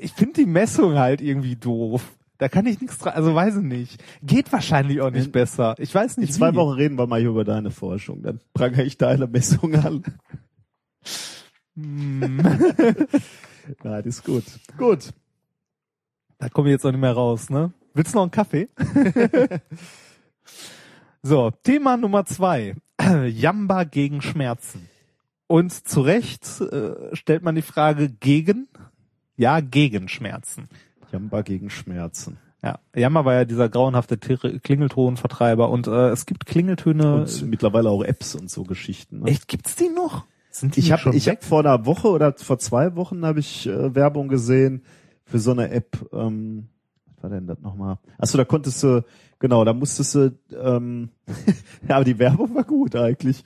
ich 0.00 0.12
finde 0.12 0.34
die 0.34 0.46
Messung 0.46 0.98
halt 0.98 1.22
irgendwie 1.22 1.56
doof. 1.56 2.02
Da 2.42 2.48
kann 2.48 2.66
ich 2.66 2.80
nichts 2.80 2.98
dran, 2.98 3.12
also 3.14 3.36
weiß 3.36 3.58
ich 3.58 3.62
nicht. 3.62 4.02
Geht 4.20 4.52
wahrscheinlich 4.52 5.00
auch 5.00 5.12
nicht 5.12 5.26
In- 5.26 5.30
besser. 5.30 5.76
Ich 5.78 5.94
weiß 5.94 6.16
In 6.16 6.22
nicht 6.22 6.34
zwei 6.34 6.50
wie. 6.50 6.56
Wochen 6.56 6.72
reden 6.74 6.98
wir 6.98 7.06
mal 7.06 7.20
hier 7.20 7.28
über 7.28 7.44
deine 7.44 7.70
Forschung. 7.70 8.20
Dann 8.20 8.40
prangere 8.52 8.82
ich 8.82 8.98
deine 8.98 9.28
Messung 9.28 9.72
an. 9.76 10.02
Hm, 11.76 12.42
das 13.84 14.06
ist 14.06 14.24
gut. 14.24 14.42
Gut. 14.76 15.12
da 16.38 16.48
komme 16.48 16.70
ich 16.70 16.72
jetzt 16.72 16.84
auch 16.84 16.90
nicht 16.90 17.00
mehr 17.00 17.12
raus, 17.12 17.48
ne? 17.48 17.72
Willst 17.94 18.12
du 18.12 18.16
noch 18.18 18.22
einen 18.22 18.32
Kaffee? 18.32 18.68
so, 21.22 21.52
Thema 21.62 21.96
Nummer 21.96 22.24
zwei. 22.24 22.74
Jamba 23.28 23.84
gegen 23.84 24.20
Schmerzen. 24.20 24.88
Und 25.46 25.70
zu 25.72 26.00
Recht 26.00 26.60
äh, 26.60 27.14
stellt 27.14 27.44
man 27.44 27.54
die 27.54 27.62
Frage 27.62 28.08
gegen, 28.08 28.66
ja, 29.36 29.60
gegen 29.60 30.08
Schmerzen. 30.08 30.68
Jamba 31.12 31.42
gegen 31.42 31.70
Schmerzen. 31.70 32.38
Ja, 32.64 32.78
Jammer 32.94 33.24
war 33.24 33.34
ja 33.34 33.44
dieser 33.44 33.68
grauenhafte 33.68 34.16
Klingeltonvertreiber 34.16 35.68
und 35.68 35.88
äh, 35.88 36.10
es 36.10 36.26
gibt 36.26 36.46
Klingeltöne. 36.46 37.22
Und 37.22 37.42
mittlerweile 37.48 37.90
auch 37.90 38.04
Apps 38.04 38.36
und 38.36 38.50
so 38.50 38.62
Geschichten. 38.62 39.20
Ne? 39.20 39.30
Echt, 39.30 39.48
gibt's 39.48 39.74
die 39.74 39.88
noch? 39.88 40.26
Sind 40.50 40.76
die 40.76 40.80
Ich 40.80 40.92
habe 40.92 41.14
ich 41.16 41.26
weg? 41.26 41.38
hab 41.38 41.44
vor 41.44 41.60
einer 41.60 41.86
Woche 41.86 42.08
oder 42.08 42.34
vor 42.36 42.58
zwei 42.58 42.94
Wochen 42.94 43.24
habe 43.24 43.40
ich 43.40 43.66
äh, 43.66 43.94
Werbung 43.94 44.28
gesehen 44.28 44.82
für 45.24 45.40
so 45.40 45.50
eine 45.50 45.70
App. 45.70 45.98
Ähm, 46.12 46.68
was 47.06 47.22
war 47.24 47.30
denn 47.30 47.46
das 47.48 47.58
nochmal? 47.60 47.98
Achso, 48.18 48.38
da 48.38 48.44
konntest 48.44 48.82
du, 48.82 49.04
genau, 49.40 49.64
da 49.64 49.72
musstest 49.72 50.14
du, 50.14 50.38
ähm, 50.56 51.08
ja, 51.88 51.96
aber 51.96 52.04
die 52.04 52.18
Werbung 52.18 52.54
war 52.54 52.64
gut 52.64 52.94
eigentlich. 52.94 53.42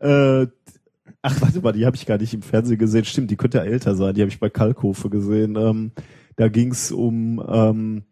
Äh, 0.00 0.46
ach, 1.20 1.40
warte 1.40 1.60
mal, 1.60 1.72
die 1.72 1.84
habe 1.84 1.96
ich 1.96 2.06
gar 2.06 2.16
nicht 2.18 2.32
im 2.32 2.42
Fernsehen 2.42 2.78
gesehen. 2.78 3.04
Stimmt, 3.04 3.30
die 3.30 3.36
könnte 3.36 3.58
ja 3.58 3.64
älter 3.64 3.94
sein. 3.94 4.14
Die 4.14 4.22
habe 4.22 4.30
ich 4.30 4.40
bei 4.40 4.48
Kalkofe 4.48 5.10
gesehen. 5.10 5.56
Ähm, 5.56 5.92
da 6.38 6.48
ging's 6.48 6.90
um 6.90 7.42
ähm, 7.46 8.04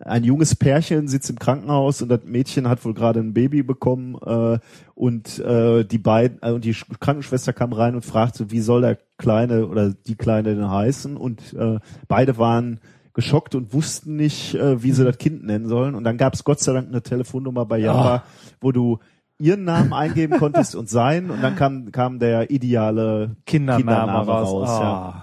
ein 0.00 0.22
junges 0.22 0.54
Pärchen 0.54 1.08
sitzt 1.08 1.30
im 1.30 1.38
Krankenhaus 1.38 2.02
und 2.02 2.10
das 2.10 2.20
Mädchen 2.24 2.68
hat 2.68 2.84
wohl 2.84 2.92
gerade 2.92 3.20
ein 3.20 3.32
Baby 3.32 3.62
bekommen 3.62 4.14
äh, 4.22 4.58
und 4.94 5.38
äh, 5.38 5.82
die 5.84 5.96
beiden 5.98 6.38
äh, 6.42 6.50
und 6.52 6.62
die 6.64 6.74
Sch- 6.74 6.98
Krankenschwester 7.00 7.54
kam 7.54 7.72
rein 7.72 7.94
und 7.94 8.04
fragte, 8.04 8.50
wie 8.50 8.60
soll 8.60 8.82
der 8.82 8.98
kleine 9.16 9.66
oder 9.66 9.94
die 9.94 10.14
kleine 10.14 10.54
denn 10.54 10.70
heißen 10.70 11.16
und 11.16 11.54
äh, 11.54 11.78
beide 12.06 12.36
waren 12.36 12.80
geschockt 13.14 13.54
und 13.54 13.72
wussten 13.72 14.16
nicht, 14.16 14.54
äh, 14.56 14.82
wie 14.82 14.92
sie 14.92 15.04
das 15.04 15.16
Kind 15.16 15.42
nennen 15.44 15.68
sollen 15.68 15.94
und 15.94 16.04
dann 16.04 16.18
gab 16.18 16.34
es 16.34 16.44
Gott 16.44 16.60
sei 16.60 16.74
Dank 16.74 16.88
eine 16.88 17.00
Telefonnummer 17.02 17.64
bei 17.64 17.78
Java, 17.78 18.24
wo 18.60 18.72
du 18.72 18.98
ihren 19.38 19.64
Namen 19.64 19.94
eingeben 19.94 20.38
konntest 20.38 20.74
und 20.76 20.90
sein 20.90 21.30
und 21.30 21.40
dann 21.42 21.56
kam 21.56 21.90
kam 21.92 22.18
der 22.18 22.50
ideale 22.50 23.36
Kindername, 23.46 23.84
Kindername 23.84 24.26
raus. 24.26 24.48
raus, 24.52 24.68
Ah. 24.68 24.80
ja. 24.82 25.22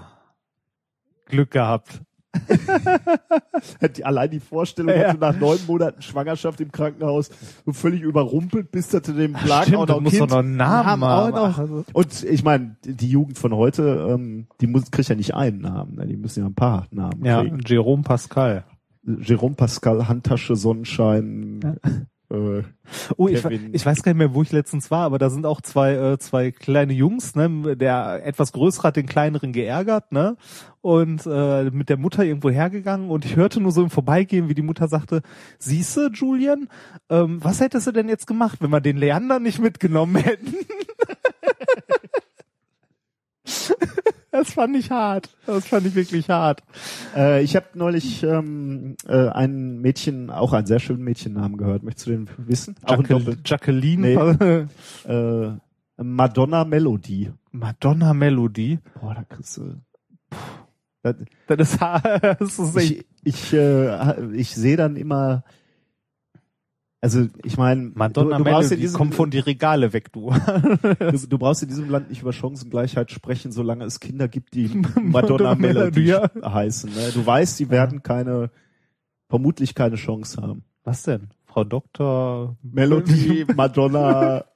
Glück 1.28 1.52
gehabt. 1.52 2.02
Allein 4.04 4.30
die 4.32 4.40
Vorstellung, 4.40 4.96
Ja. 4.96 5.04
dass 5.04 5.14
du 5.14 5.20
nach 5.20 5.40
neun 5.40 5.60
Monaten 5.68 6.02
Schwangerschaft 6.02 6.60
im 6.62 6.72
Krankenhaus 6.72 7.30
so 7.66 7.74
völlig 7.74 8.02
überrumpelt 8.02 8.72
bist, 8.72 8.94
dass 8.94 9.04
du 9.04 9.14
dem 9.14 9.34
Plagen 9.34 9.76
auch 9.76 9.86
du 9.86 9.94
noch 9.94 10.02
musst 10.02 10.18
kind, 10.18 10.32
doch 10.32 10.36
noch 10.38 10.44
einen 10.44 10.56
Namen 10.58 11.04
haben. 11.04 11.36
noch. 11.36 11.58
Also- 11.58 11.86
Und 11.94 12.24
ich 12.24 12.44
meine, 12.44 12.76
die 12.86 13.10
Jugend 13.10 13.38
von 13.38 13.54
heute, 13.54 14.08
ähm, 14.12 14.48
die 14.62 14.68
muss, 14.68 14.90
kriegt 14.92 15.10
ja 15.10 15.16
nicht 15.16 15.34
einen 15.36 15.62
Namen, 15.62 15.96
ne? 15.96 16.08
die 16.08 16.18
müssen 16.18 16.40
ja 16.42 16.46
ein 16.48 16.56
paar 16.56 16.88
Namen 16.92 17.24
Ja, 17.24 17.42
kriegen. 17.42 17.60
Jerome 17.66 18.04
Pascal. 18.04 18.66
Jerome 19.06 19.56
Pascal, 19.56 20.08
Handtasche, 20.08 20.56
Sonnenschein, 20.56 21.78
Äh, 22.34 22.64
Oh, 23.18 23.28
ich, 23.28 23.44
ich 23.46 23.86
weiß 23.86 24.04
gar 24.04 24.12
nicht 24.12 24.18
mehr, 24.18 24.34
wo 24.34 24.42
ich 24.42 24.52
letztens 24.52 24.92
war, 24.92 25.06
aber 25.06 25.18
da 25.18 25.30
sind 25.30 25.46
auch 25.46 25.62
zwei, 25.62 25.94
äh, 25.94 26.18
zwei 26.20 26.52
kleine 26.52 26.94
Jungs, 26.94 27.36
ne? 27.36 27.78
Der 27.78 28.26
etwas 28.26 28.52
größere 28.52 28.90
hat 28.90 28.98
den 28.98 29.06
kleineren 29.06 29.54
geärgert, 29.54 30.12
ne? 30.12 30.36
Und 30.82 31.26
äh, 31.26 31.70
mit 31.72 31.90
der 31.90 31.98
Mutter 31.98 32.26
irgendwo 32.26 32.50
hergegangen 32.50 33.10
und 33.10 33.24
ich 33.24 33.38
hörte 33.38 33.62
nur 33.62 33.72
so 33.72 33.82
im 33.84 33.90
Vorbeigehen, 33.90 34.50
wie 34.50 34.54
die 34.54 34.62
Mutter 34.62 34.90
sagte, 34.90 35.22
siehste, 35.58 36.12
Julian, 36.14 36.68
ähm, 37.10 37.42
was 37.42 37.62
hättest 37.62 37.88
du 37.88 37.92
denn 37.92 38.10
jetzt 38.10 38.28
gemacht, 38.28 38.60
wenn 38.62 38.72
wir 38.72 38.82
den 38.82 38.98
Leander 38.98 39.40
nicht 39.40 39.60
mitgenommen 39.60 40.18
hätten? 40.18 40.54
das 44.34 44.54
fand 44.54 44.76
ich 44.76 44.90
hart. 44.90 45.30
Das 45.46 45.68
fand 45.68 45.86
ich 45.86 45.94
wirklich 45.96 46.30
hart. 46.30 46.64
Äh, 47.16 47.44
ich 47.44 47.56
habe 47.56 47.68
neulich 47.76 48.24
ähm, 48.24 48.96
äh, 49.08 49.30
ein 49.30 49.80
Mädchen, 49.80 50.32
auch 50.32 50.54
einen 50.54 50.66
sehr 50.66 50.80
schönen 50.80 51.04
Mädchennamen 51.04 51.56
gehört. 51.56 51.84
Möchtest 51.84 52.08
du 52.08 52.12
den 52.12 52.30
wissen? 52.38 52.76
Auch 52.84 52.98
ein 52.98 53.06
Jacqueline, 53.46 54.16
Doppel. 54.16 54.68
Jacqueline 54.68 54.68
Äh, 55.98 56.04
Madonna 56.04 56.66
Melody. 56.66 57.32
Madonna 57.52 58.14
Melody. 58.14 58.80
Boah, 59.00 59.14
da 59.14 59.24
kriegst 59.24 59.58
du. 59.58 59.76
Das, 61.04 61.16
Das 61.48 61.60
ist, 61.60 61.82
das 62.40 62.60
ist 62.60 62.76
echt 62.76 62.92
ich 62.92 63.06
ich, 63.24 63.54
äh, 63.54 64.32
ich 64.34 64.56
sehe 64.56 64.78
dann 64.78 64.96
immer. 64.96 65.44
Also 67.04 67.28
ich 67.44 67.58
meine, 67.58 67.92
Madonna 67.96 68.38
du, 68.38 68.44
du 68.46 68.50
brauchst 68.50 68.72
in 68.72 68.78
Melody, 68.78 68.82
diesem, 68.82 68.98
komm 68.98 69.12
von 69.12 69.30
die 69.30 69.40
Regale 69.40 69.92
weg, 69.92 70.14
du. 70.14 70.32
du, 71.00 71.28
du 71.28 71.38
brauchst 71.38 71.62
in 71.62 71.68
diesem 71.68 71.90
Land 71.90 72.08
nicht 72.08 72.22
über 72.22 72.32
Chancengleichheit 72.32 73.12
sprechen, 73.12 73.52
solange 73.52 73.84
es 73.84 74.00
Kinder 74.00 74.30
gibt, 74.30 74.54
die 74.54 74.70
Madonna 75.02 75.54
Melody 75.54 76.16
heißen. 76.42 76.90
Ne? 76.90 77.12
Du 77.14 77.26
weißt, 77.26 77.60
die 77.60 77.70
werden 77.70 78.04
keine, 78.04 78.52
vermutlich 79.28 79.76
keine 79.76 79.98
Chance 79.98 80.42
haben. 80.42 80.64
Was 80.86 81.04
denn? 81.04 81.28
Frau 81.46 81.66
Doktor 81.66 82.56
Melody, 82.64 83.46
Madonna. 83.54 84.46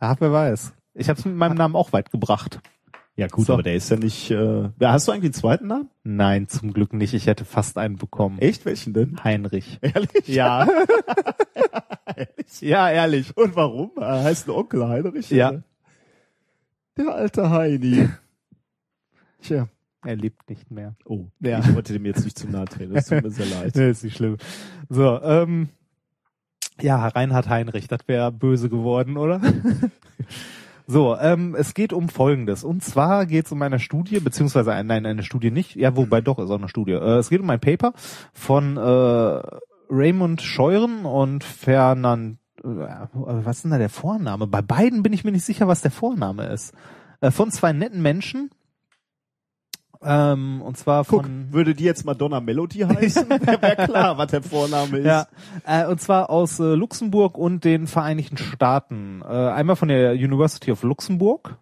Ja, 0.00 0.16
wer 0.18 0.32
weiß. 0.32 0.72
Ich 0.94 1.08
habe 1.08 1.20
es 1.20 1.24
mit 1.24 1.36
meinem 1.36 1.54
Namen 1.54 1.76
auch 1.76 1.92
weit 1.92 2.10
gebracht. 2.10 2.58
Ja 3.14 3.26
gut, 3.26 3.46
So. 3.46 3.52
aber 3.54 3.62
der 3.62 3.74
ist 3.74 3.90
ja 3.90 3.96
nicht. 3.96 4.30
Äh, 4.30 4.70
hast 4.80 5.06
du 5.06 5.12
eigentlich 5.12 5.24
einen 5.24 5.32
zweiten 5.34 5.66
Namen? 5.66 5.90
Nein, 6.02 6.48
zum 6.48 6.72
Glück 6.72 6.92
nicht. 6.94 7.12
Ich 7.12 7.26
hätte 7.26 7.44
fast 7.44 7.76
einen 7.76 7.96
bekommen. 7.96 8.38
Echt? 8.38 8.64
Welchen 8.64 8.94
denn? 8.94 9.22
Heinrich. 9.22 9.78
Ehrlich? 9.82 10.26
Ja. 10.28 10.66
ja, 12.60 12.90
ehrlich. 12.90 13.36
Und 13.36 13.54
warum? 13.56 13.90
Er 13.98 14.24
heißt 14.24 14.48
ein 14.48 14.52
Onkel 14.52 14.88
Heinrich? 14.88 15.30
Ja. 15.30 15.50
oder? 15.50 15.62
Der 16.96 17.14
alte 17.14 17.50
Heini. 17.50 18.08
Tja. 19.42 19.68
Er 20.04 20.16
lebt 20.16 20.48
nicht 20.50 20.70
mehr. 20.70 20.96
Oh, 21.04 21.26
Ja. 21.40 21.60
ich 21.60 21.74
wollte 21.74 21.92
dem 21.92 22.04
jetzt 22.06 22.24
nicht 22.24 22.38
zu 22.38 22.48
nahe 22.48 22.64
treten. 22.64 22.94
Das 22.94 23.06
tut 23.06 23.22
mir 23.22 23.30
sehr 23.30 23.46
leid. 23.46 23.76
Nee, 23.76 23.90
ist 23.90 24.02
nicht 24.04 24.16
schlimm. 24.16 24.36
So, 24.88 25.20
ähm, 25.22 25.68
ja, 26.80 27.06
Reinhard 27.08 27.48
Heinrich, 27.48 27.86
das 27.88 28.00
wäre 28.08 28.32
böse 28.32 28.68
geworden, 28.68 29.16
oder? 29.16 29.40
So, 30.86 31.16
ähm, 31.16 31.54
es 31.58 31.74
geht 31.74 31.92
um 31.92 32.08
Folgendes. 32.08 32.64
Und 32.64 32.82
zwar 32.82 33.26
geht 33.26 33.46
es 33.46 33.52
um 33.52 33.62
eine 33.62 33.78
Studie, 33.78 34.20
beziehungsweise 34.20 34.72
ein, 34.72 34.86
nein, 34.86 35.06
eine 35.06 35.22
Studie 35.22 35.50
nicht. 35.50 35.76
Ja, 35.76 35.96
wobei 35.96 36.20
doch, 36.20 36.38
ist 36.38 36.50
auch 36.50 36.58
eine 36.58 36.68
Studie. 36.68 36.92
Äh, 36.92 37.18
es 37.18 37.30
geht 37.30 37.40
um 37.40 37.50
ein 37.50 37.60
Paper 37.60 37.92
von 38.32 38.76
äh, 38.76 39.42
Raymond 39.90 40.40
Scheuren 40.42 41.04
und 41.04 41.44
Fernand, 41.44 42.38
äh, 42.64 42.68
was 43.12 43.56
ist 43.56 43.64
denn 43.64 43.72
da 43.72 43.78
der 43.78 43.90
Vorname? 43.90 44.46
Bei 44.46 44.62
beiden 44.62 45.02
bin 45.02 45.12
ich 45.12 45.24
mir 45.24 45.32
nicht 45.32 45.44
sicher, 45.44 45.68
was 45.68 45.82
der 45.82 45.90
Vorname 45.90 46.46
ist. 46.46 46.74
Äh, 47.20 47.30
von 47.30 47.50
zwei 47.50 47.72
netten 47.72 48.02
Menschen. 48.02 48.50
Ähm, 50.04 50.62
und 50.62 50.76
zwar 50.76 51.04
Guck, 51.04 51.24
von 51.24 51.52
würde 51.52 51.74
die 51.74 51.84
jetzt 51.84 52.04
Madonna 52.04 52.40
Melody 52.40 52.80
heißen, 52.80 53.28
wäre 53.30 53.62
wär 53.62 53.76
klar, 53.76 54.18
was 54.18 54.30
der 54.30 54.42
Vorname 54.42 54.98
ist. 54.98 55.06
Ja, 55.06 55.26
äh, 55.64 55.86
und 55.86 56.00
zwar 56.00 56.30
aus 56.30 56.58
äh, 56.58 56.74
Luxemburg 56.74 57.38
und 57.38 57.64
den 57.64 57.86
Vereinigten 57.86 58.36
Staaten. 58.36 59.22
Äh, 59.22 59.26
einmal 59.26 59.76
von 59.76 59.88
der 59.88 60.12
University 60.12 60.72
of 60.72 60.82
Luxemburg, 60.82 61.56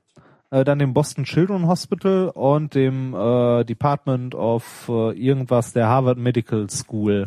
äh, 0.50 0.64
dann 0.64 0.78
dem 0.78 0.94
Boston 0.94 1.24
Children 1.24 1.66
Hospital 1.66 2.30
und 2.30 2.74
dem 2.74 3.14
äh, 3.14 3.64
Department 3.64 4.34
of 4.34 4.88
äh, 4.88 5.12
irgendwas 5.18 5.72
der 5.72 5.88
Harvard 5.88 6.18
Medical 6.18 6.68
School 6.70 7.26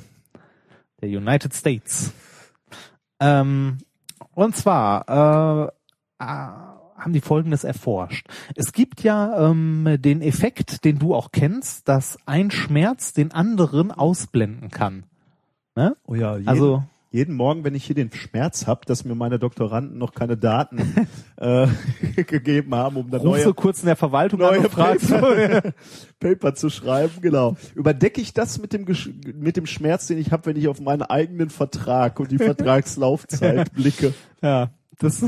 der 1.02 1.10
United 1.10 1.54
States. 1.54 2.14
Ähm, 3.20 3.78
und 4.34 4.56
zwar 4.56 5.72
äh, 6.20 6.24
äh, 6.24 6.73
haben 7.04 7.14
die 7.14 7.22
Folgendes 7.22 7.64
erforscht. 7.64 8.28
Es 8.56 8.74
gibt 8.74 9.04
ja 9.04 9.50
ähm, 9.50 9.98
den 10.00 10.22
Effekt, 10.22 10.86
den 10.86 11.00
du 11.00 11.14
auch 11.14 11.32
kennst, 11.32 11.88
dass 11.88 12.18
ein 12.26 12.52
Schmerz 12.52 13.14
den 13.14 13.32
anderen 13.32 13.92
ausblenden 13.92 14.70
kann. 14.70 15.04
Ne? 15.76 15.96
Oh 16.06 16.16
ja, 16.16 16.38
jeden, 16.38 16.48
Also 16.48 16.84
jeden 17.14 17.36
Morgen, 17.36 17.64
wenn 17.64 17.76
ich 17.76 17.86
hier 17.86 17.96
den 17.96 18.12
Schmerz 18.12 18.66
hab, 18.66 18.88
dass 18.88 19.06
mir 19.06 19.14
meine 19.14 19.38
Doktoranden 19.38 20.00
noch 20.00 20.14
keine 20.14 20.36
Daten 20.36 21.08
äh, 21.38 21.68
gegeben 22.24 22.74
haben, 22.74 22.98
um 22.98 23.12
da 23.12 23.18
rufst 23.18 23.32
neue, 23.32 23.44
du 23.44 23.54
kurz 23.54 23.82
in 23.82 23.86
der 23.86 23.96
Verwaltung 23.96 24.40
neue 24.40 24.62
Paper, 24.64 25.74
Paper 26.20 26.56
zu 26.56 26.72
schreiben, 26.72 27.22
genau. 27.22 27.56
Überdecke 27.76 28.20
ich 28.20 28.34
das 28.34 28.60
mit 28.60 28.74
dem 28.74 28.86
Gesch 28.86 29.12
mit 29.36 29.58
dem 29.58 29.68
Schmerz, 29.68 30.08
den 30.08 30.18
ich 30.18 30.32
habe, 30.32 30.48
wenn 30.48 30.56
ich 30.56 30.68
auf 30.68 30.82
meinen 30.82 31.04
eigenen 31.04 31.52
Vertrag 31.52 32.20
und 32.20 32.32
die 32.32 32.40
Vertragslaufzeit 32.40 33.72
blicke. 33.74 34.16
ja, 34.42 34.72
das 34.98 35.24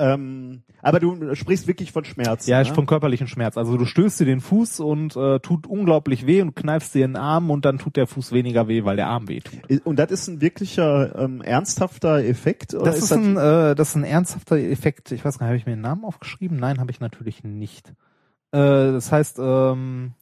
Ähm, 0.00 0.62
aber 0.80 0.98
du 0.98 1.34
sprichst 1.34 1.66
wirklich 1.66 1.92
von 1.92 2.04
Schmerz. 2.04 2.46
ja, 2.46 2.56
ne? 2.56 2.62
ist 2.62 2.74
von 2.74 2.86
körperlichen 2.86 3.26
Schmerz. 3.26 3.58
Also 3.58 3.76
du 3.76 3.84
stößt 3.84 4.20
dir 4.20 4.24
den 4.24 4.40
Fuß 4.40 4.80
und 4.80 5.14
äh, 5.14 5.38
tut 5.40 5.66
unglaublich 5.66 6.26
weh 6.26 6.40
und 6.40 6.56
kneifst 6.56 6.94
dir 6.94 7.06
den 7.06 7.16
Arm 7.16 7.50
und 7.50 7.66
dann 7.66 7.78
tut 7.78 7.96
der 7.96 8.06
Fuß 8.06 8.32
weniger 8.32 8.66
weh, 8.66 8.84
weil 8.84 8.96
der 8.96 9.08
Arm 9.08 9.28
weh 9.28 9.40
tut. 9.40 9.60
Und 9.84 9.98
das 9.98 10.10
ist 10.10 10.28
ein 10.28 10.40
wirklicher 10.40 11.18
ähm, 11.18 11.42
ernsthafter 11.42 12.24
Effekt? 12.24 12.72
Oder 12.74 12.84
Das 12.84 12.98
ist, 12.98 13.12
ein, 13.12 13.36
äh, 13.36 13.74
das 13.74 13.90
ist 13.90 13.96
ein 13.96 14.04
ernsthafter 14.04 14.56
Effekt. 14.56 15.12
Ich 15.12 15.24
weiß 15.24 15.38
gar 15.38 15.46
nicht, 15.46 15.50
habe 15.50 15.58
ich 15.58 15.66
mir 15.66 15.76
den 15.76 15.82
Namen 15.82 16.04
aufgeschrieben? 16.04 16.58
Nein, 16.58 16.80
habe 16.80 16.90
ich 16.90 17.00
natürlich 17.00 17.44
nicht. 17.44 17.90
Äh, 18.52 18.58
das 18.58 19.12
heißt, 19.12 19.38
ähm, 19.38 20.14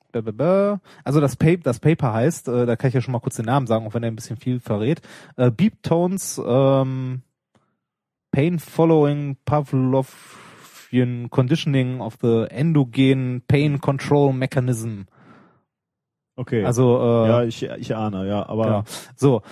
also 1.04 1.20
das, 1.20 1.36
Paper, 1.36 1.62
das 1.62 1.78
Paper 1.78 2.12
heißt, 2.12 2.48
äh, 2.48 2.66
da 2.66 2.76
kann 2.76 2.88
ich 2.88 2.94
ja 2.94 3.00
schon 3.00 3.12
mal 3.12 3.20
kurz 3.20 3.36
den 3.36 3.44
Namen 3.44 3.66
sagen, 3.66 3.86
auch 3.86 3.94
wenn 3.94 4.02
er 4.02 4.10
ein 4.10 4.16
bisschen 4.16 4.36
viel 4.36 4.58
verrät. 4.58 5.00
Äh, 5.36 5.50
Beep 5.50 5.82
Tones 5.82 6.40
ähm, 6.44 7.22
Pain 8.30 8.58
Following 8.58 9.36
Pavlovian 9.44 11.28
Conditioning 11.30 12.00
of 12.00 12.16
the 12.20 12.46
Endogen 12.50 13.42
Pain 13.48 13.80
Control 13.80 14.32
Mechanism. 14.32 15.02
okay. 16.36 16.64
Also 16.64 16.98
äh, 17.00 17.28
ja, 17.28 17.42
ich, 17.44 17.62
ich 17.62 17.94
ahne, 17.96 18.26
ja, 18.28 18.48
aber 18.48 18.64
Genau. 18.64 18.84
So. 19.16 19.42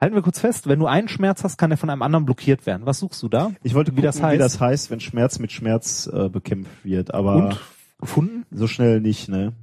Halten 0.00 0.14
wir 0.14 0.22
kurz 0.22 0.38
fest, 0.38 0.68
wenn 0.68 0.78
du 0.78 0.86
einen 0.86 1.08
Schmerz 1.08 1.42
hast, 1.42 1.58
kann 1.58 1.72
er 1.72 1.76
von 1.76 1.90
einem 1.90 2.02
anderen 2.02 2.24
blockiert 2.24 2.66
werden. 2.66 2.86
Was 2.86 3.00
suchst 3.00 3.20
du 3.20 3.28
da? 3.28 3.50
ich 3.64 3.74
wollte 3.74 3.90
wie 3.90 3.96
gucken, 3.96 4.04
das 4.06 4.22
heißt. 4.22 4.34
wie 4.34 4.38
das 4.38 4.60
heißt, 4.60 4.90
wenn 4.92 5.00
Schmerz 5.00 5.40
mit 5.40 5.50
Schmerz 5.50 6.06
äh, 6.12 6.28
bekämpft 6.28 6.84
wird, 6.84 7.12
aber 7.12 7.34
Und 7.34 7.60
gefunden? 7.98 8.46
so 8.52 8.68
schnell 8.68 9.00
nicht, 9.00 9.28
ne? 9.28 9.54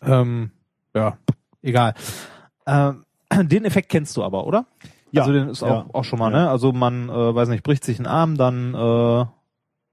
Ähm, 0.00 0.52
ja, 0.94 1.18
egal. 1.60 1.92
Ähm, 2.66 3.04
den 3.42 3.66
Effekt 3.66 3.90
kennst 3.90 4.16
du 4.16 4.24
aber, 4.24 4.46
oder? 4.46 4.64
Ja, 5.16 5.22
Also 5.22 5.32
den 5.32 5.48
ist 5.48 5.62
auch, 5.62 5.68
ja, 5.68 5.86
auch 5.92 6.04
schon 6.04 6.18
mal, 6.18 6.32
ja. 6.32 6.44
ne? 6.44 6.50
Also 6.50 6.72
man, 6.72 7.08
äh, 7.08 7.34
weiß 7.34 7.48
nicht, 7.48 7.62
bricht 7.62 7.84
sich 7.84 7.98
einen 7.98 8.06
Arm, 8.06 8.36
dann, 8.36 8.74
äh, 8.74 9.24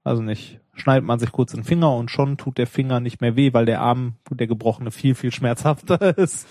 also 0.04 0.22
nicht, 0.22 0.60
schneidet 0.74 1.04
man 1.04 1.18
sich 1.18 1.32
kurz 1.32 1.52
den 1.52 1.64
Finger 1.64 1.94
und 1.94 2.10
schon 2.10 2.36
tut 2.36 2.58
der 2.58 2.66
Finger 2.66 3.00
nicht 3.00 3.20
mehr 3.20 3.36
weh, 3.36 3.52
weil 3.52 3.66
der 3.66 3.80
Arm, 3.80 4.14
der 4.30 4.46
gebrochene, 4.46 4.90
viel, 4.90 5.14
viel 5.14 5.32
schmerzhafter 5.32 6.00
ist. 6.18 6.46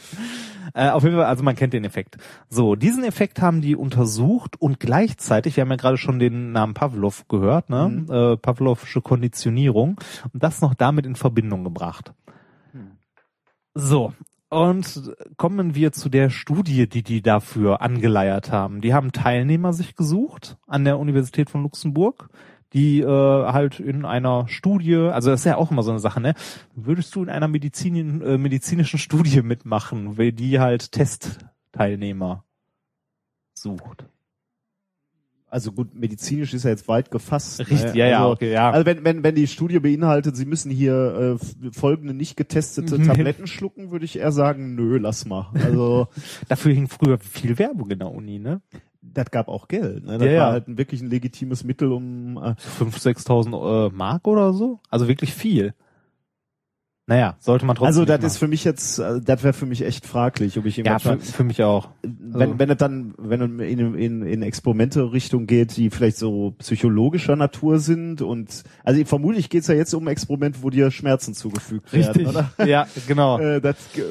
Äh, 0.74 0.89
auf 0.89 1.03
jeden 1.03 1.15
Fall, 1.15 1.26
also 1.26 1.43
man 1.43 1.55
kennt 1.55 1.74
den 1.74 1.84
Effekt. 1.84 2.17
So, 2.49 2.76
diesen 2.76 3.03
Effekt 3.03 3.41
haben 3.41 3.61
die 3.61 3.76
untersucht 3.76 4.59
und 4.59 4.80
gleichzeitig, 4.80 5.55
wir 5.55 5.61
haben 5.61 5.69
ja 5.69 5.76
gerade 5.76 5.97
schon 5.97 6.19
den 6.19 6.51
Namen 6.51 6.74
Pavlov 6.74 7.28
gehört, 7.28 7.69
ne? 7.69 7.89
Mhm. 7.89 8.11
Äh, 8.11 8.38
Pavlovsche 8.38 9.01
Konditionierung 9.01 9.99
und 10.34 10.41
das 10.43 10.61
noch 10.61 10.74
damit 10.74 11.05
in 11.05 11.15
Verbindung 11.15 11.63
gebracht. 11.63 12.13
So, 13.76 14.13
und 14.54 15.16
kommen 15.38 15.76
wir 15.76 15.91
zu 15.91 16.10
der 16.10 16.30
Studie, 16.30 16.88
die 16.88 17.04
die 17.04 17.22
dafür 17.22 17.82
angeleiert 17.82 18.51
haben. 18.51 18.82
Die 18.82 18.93
haben 18.93 19.12
Teilnehmer 19.12 19.74
sich 19.74 19.95
gesucht 19.95 20.58
an 20.68 20.86
der 20.86 20.99
Universität 20.99 21.49
von 21.49 21.64
Luxemburg, 21.64 22.30
die 22.74 23.01
äh, 23.01 23.06
halt 23.08 23.80
in 23.80 24.06
einer 24.06 24.47
Studie, 24.47 24.95
also 24.95 25.30
das 25.30 25.41
ist 25.41 25.45
ja 25.45 25.58
auch 25.58 25.72
immer 25.72 25.84
so 25.84 25.91
eine 25.91 25.99
Sache, 25.99 26.22
ne? 26.22 26.34
Würdest 26.76 27.16
du 27.16 27.24
in 27.24 27.30
einer 27.30 27.47
Medizin, 27.47 28.22
äh, 28.22 28.38
medizinischen 28.38 28.99
Studie 28.99 29.41
mitmachen, 29.41 30.18
weil 30.18 30.32
die 30.32 30.60
halt 30.60 30.91
Testteilnehmer 30.91 32.45
sucht? 33.54 34.06
Also 35.54 35.72
gut, 35.72 35.93
medizinisch 35.93 36.51
ist 36.56 36.64
ja 36.64 36.72
jetzt 36.72 36.88
weit 36.88 37.12
gefasst. 37.12 37.60
Richtig, 37.60 37.93
ne? 37.93 37.99
ja, 37.99 38.08
ja, 38.08 38.20
also, 38.22 38.32
okay, 38.32 38.51
ja. 38.51 38.72
Also 38.72 38.88
wenn, 38.88 39.06
wenn, 39.06 39.24
wenn 39.24 39.36
die 39.36 39.45
Studie 39.45 39.80
beinhaltet, 39.80 40.36
sie 40.36 40.45
müssen 40.45 40.72
hier 40.72 41.38
äh, 41.39 41.72
folgende 41.72 42.16
nicht 42.16 42.36
getestete 42.38 42.97
Mhm. 42.97 43.04
Tabletten 43.06 43.45
schlucken, 43.45 43.91
würde 43.91 44.04
ich 44.06 44.18
eher 44.18 44.32
sagen, 44.32 44.74
nö, 44.74 44.97
lass 44.97 45.26
mal. 45.26 45.51
Also 45.54 46.08
Dafür 46.49 46.74
hing 46.74 46.88
früher 46.88 47.20
viel 47.20 47.60
Werbung 47.60 47.91
in 47.91 47.99
der 47.99 48.12
Uni, 48.12 48.39
ne? 48.39 48.62
das 49.04 49.30
gab 49.32 49.47
auch 49.47 49.68
Geld. 49.68 50.06
Ne? 50.06 50.18
Das 50.18 50.26
Ja, 50.26 50.34
ja. 50.34 50.41
war 50.41 50.51
halt 50.54 50.68
ein, 50.68 50.78
wirklich 50.78 51.01
ein 51.01 51.10
legitimes 51.10 51.64
Mittel, 51.64 51.91
um 51.91 52.38
äh, 52.38 52.56
5.000, 52.80 53.26
6.000 53.28 53.88
äh, 53.88 53.89
Mark 53.93 54.28
oder 54.28 54.54
so? 54.54 54.80
Also 54.89 55.08
wirklich 55.08 55.34
viel. 55.34 55.74
Naja, 57.06 57.36
sollte 57.39 57.66
man 57.66 57.76
trotzdem 57.76 57.88
Also 57.88 58.06
das 58.06 58.24
ist 58.24 58.38
für 58.38 58.47
mich 58.47 58.64
jetzt, 58.64 58.97
äh, 58.97 59.20
das 59.20 59.43
wäre 59.43 59.54
für 59.54 59.66
mich 59.66 59.82
echt 59.82 60.06
fraglich, 60.06 60.58
ob 60.58 60.66
ich 60.66 60.78
machen. 60.78 60.86
Ja, 60.86 60.99
für, 60.99 61.20
für 61.20 61.43
mich 61.43 61.62
auch. 61.62 61.89
wenn, 62.01 62.60
wenn 62.60 62.70
es 62.70 62.78
dann, 62.78 63.14
wenn 63.18 63.41
es 63.41 63.70
in, 63.70 63.95
in, 63.95 64.26
in 64.26 64.41
Experimente-Richtung 64.41 65.45
geht, 65.45 65.76
die 65.76 65.89
vielleicht 65.89 66.16
so 66.16 66.56
psychologischer 66.60 67.36
Natur 67.36 67.80
sind 67.80 68.22
und 68.22 68.64
also 68.86 69.04
vermutlich 69.04 69.49
geht's 69.49 69.68
ja 69.68 69.76
jetzt 69.76 69.93
um 69.93 70.08
Experimente, 70.08 70.60
wo 70.62 70.70
dir 70.70 70.91
Schmerzen 70.91 71.34
zugefügt 71.34 71.91
werden, 71.91 72.26
oder? 72.26 72.51
Ja, 72.66 72.88
genau. 73.06 73.38
Äh, 73.38 73.60
das, 73.60 73.76
äh, 73.97 74.01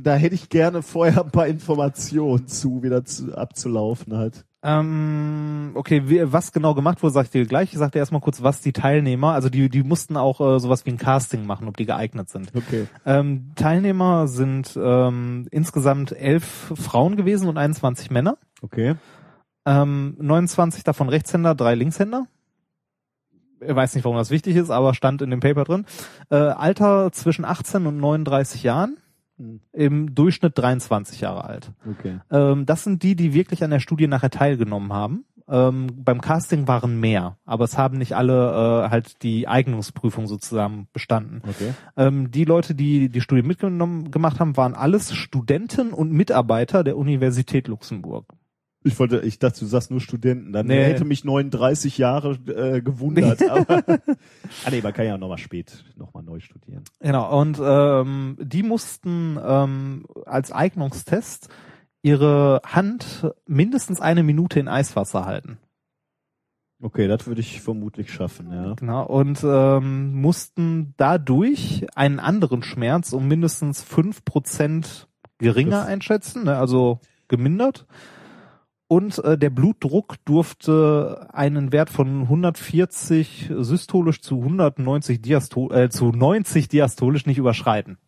da 0.00 0.14
hätte 0.14 0.36
ich 0.36 0.48
gerne 0.48 0.82
vorher 0.82 1.24
ein 1.24 1.30
paar 1.32 1.48
Informationen 1.48 2.46
zu, 2.46 2.84
wie 2.84 2.90
das 2.90 3.28
abzulaufen 3.28 4.16
hat. 4.16 4.44
Ähm, 4.62 5.70
okay, 5.74 6.02
wie, 6.06 6.32
was 6.32 6.52
genau 6.52 6.74
gemacht 6.74 7.02
wurde, 7.02 7.14
sag 7.14 7.24
ich 7.24 7.30
dir 7.30 7.46
gleich. 7.46 7.72
Ich 7.72 7.78
sag 7.78 7.92
dir 7.92 8.00
erstmal 8.00 8.20
kurz, 8.20 8.42
was 8.42 8.60
die 8.60 8.72
Teilnehmer, 8.72 9.32
also 9.32 9.48
die, 9.48 9.70
die 9.70 9.82
mussten 9.82 10.18
auch 10.18 10.40
äh, 10.40 10.60
sowas 10.60 10.84
wie 10.84 10.90
ein 10.90 10.98
Casting 10.98 11.46
machen, 11.46 11.66
ob 11.66 11.78
die 11.78 11.86
geeignet 11.86 12.28
sind. 12.28 12.52
Okay. 12.54 12.86
Ähm, 13.06 13.52
Teilnehmer 13.54 14.28
sind 14.28 14.78
ähm, 14.80 15.48
insgesamt 15.50 16.12
elf 16.12 16.72
Frauen 16.74 17.16
gewesen 17.16 17.48
und 17.48 17.56
21 17.56 18.10
Männer. 18.10 18.36
Okay. 18.60 18.96
Ähm, 19.64 20.16
29 20.18 20.84
davon 20.84 21.08
Rechtshänder, 21.08 21.54
drei 21.54 21.74
Linkshänder. 21.74 22.26
Ich 23.60 23.74
weiß 23.74 23.94
nicht, 23.94 24.04
warum 24.04 24.16
das 24.16 24.30
wichtig 24.30 24.56
ist, 24.56 24.70
aber 24.70 24.94
stand 24.94 25.22
in 25.22 25.30
dem 25.30 25.40
Paper 25.40 25.64
drin. 25.64 25.86
Äh, 26.30 26.36
Alter 26.36 27.12
zwischen 27.12 27.44
18 27.44 27.86
und 27.86 27.98
39 27.98 28.62
Jahren. 28.62 28.98
Hm. 29.40 29.60
Im 29.72 30.14
Durchschnitt 30.14 30.58
23 30.58 31.22
Jahre 31.22 31.44
alt. 31.44 31.72
Okay. 31.88 32.20
Ähm, 32.30 32.66
das 32.66 32.84
sind 32.84 33.02
die, 33.02 33.16
die 33.16 33.32
wirklich 33.32 33.64
an 33.64 33.70
der 33.70 33.80
Studie 33.80 34.06
nachher 34.06 34.30
teilgenommen 34.30 34.92
haben. 34.92 35.24
Ähm, 35.48 35.88
beim 35.96 36.20
Casting 36.20 36.68
waren 36.68 37.00
mehr, 37.00 37.38
aber 37.44 37.64
es 37.64 37.76
haben 37.76 37.98
nicht 37.98 38.14
alle 38.14 38.84
äh, 38.84 38.90
halt 38.90 39.22
die 39.22 39.48
Eignungsprüfung 39.48 40.28
sozusagen 40.28 40.86
bestanden. 40.92 41.42
Okay. 41.48 41.74
Ähm, 41.96 42.30
die 42.30 42.44
Leute, 42.44 42.74
die 42.74 43.08
die 43.08 43.20
Studie 43.20 43.42
mitgenommen 43.42 44.12
gemacht 44.12 44.38
haben, 44.38 44.56
waren 44.56 44.74
alles 44.74 45.12
Studenten 45.12 45.92
und 45.92 46.12
Mitarbeiter 46.12 46.84
der 46.84 46.96
Universität 46.96 47.66
Luxemburg. 47.66 48.26
Ich 48.82 48.98
wollte, 48.98 49.20
ich 49.20 49.38
dachte, 49.38 49.60
du 49.60 49.66
sagst 49.66 49.90
nur 49.90 50.00
Studenten. 50.00 50.52
Dann 50.52 50.66
Nee. 50.66 50.82
hätte 50.84 51.04
mich 51.04 51.22
39 51.24 51.98
Jahre 51.98 52.32
äh, 52.50 52.80
gewundert. 52.80 53.42
aber, 53.48 53.84
ah 54.64 54.70
nee, 54.70 54.80
man 54.80 54.92
kann 54.94 55.04
ja 55.06 55.18
nochmal 55.18 55.36
spät 55.38 55.84
nochmal 55.96 56.22
neu 56.22 56.40
studieren. 56.40 56.84
Genau, 57.00 57.38
und 57.40 57.58
ähm, 57.62 58.38
die 58.40 58.62
mussten 58.62 59.38
ähm, 59.44 60.06
als 60.24 60.50
Eignungstest 60.50 61.48
ihre 62.02 62.62
Hand 62.64 63.30
mindestens 63.46 64.00
eine 64.00 64.22
Minute 64.22 64.58
in 64.58 64.68
Eiswasser 64.68 65.26
halten. 65.26 65.58
Okay, 66.82 67.06
das 67.08 67.26
würde 67.26 67.42
ich 67.42 67.60
vermutlich 67.60 68.10
schaffen, 68.10 68.50
ja. 68.50 68.72
Genau, 68.72 69.04
und 69.04 69.44
ähm, 69.44 70.14
mussten 70.14 70.94
dadurch 70.96 71.86
einen 71.94 72.18
anderen 72.18 72.62
Schmerz 72.62 73.12
um 73.12 73.28
mindestens 73.28 73.82
fünf 73.82 74.24
Prozent 74.24 75.06
geringer 75.36 75.80
Das- 75.80 75.86
einschätzen, 75.88 76.44
ne, 76.44 76.56
also 76.56 77.00
gemindert. 77.28 77.86
Und 78.92 79.22
äh, 79.22 79.38
der 79.38 79.50
Blutdruck 79.50 80.16
durfte 80.24 81.28
einen 81.32 81.70
Wert 81.70 81.90
von 81.90 82.22
140 82.22 83.52
systolisch 83.60 84.20
zu 84.20 84.38
190 84.38 85.22
Diasto 85.22 85.70
äh, 85.70 85.88
zu 85.90 86.10
90 86.10 86.66
diastolisch 86.66 87.24
nicht 87.24 87.38
überschreiten. 87.38 87.98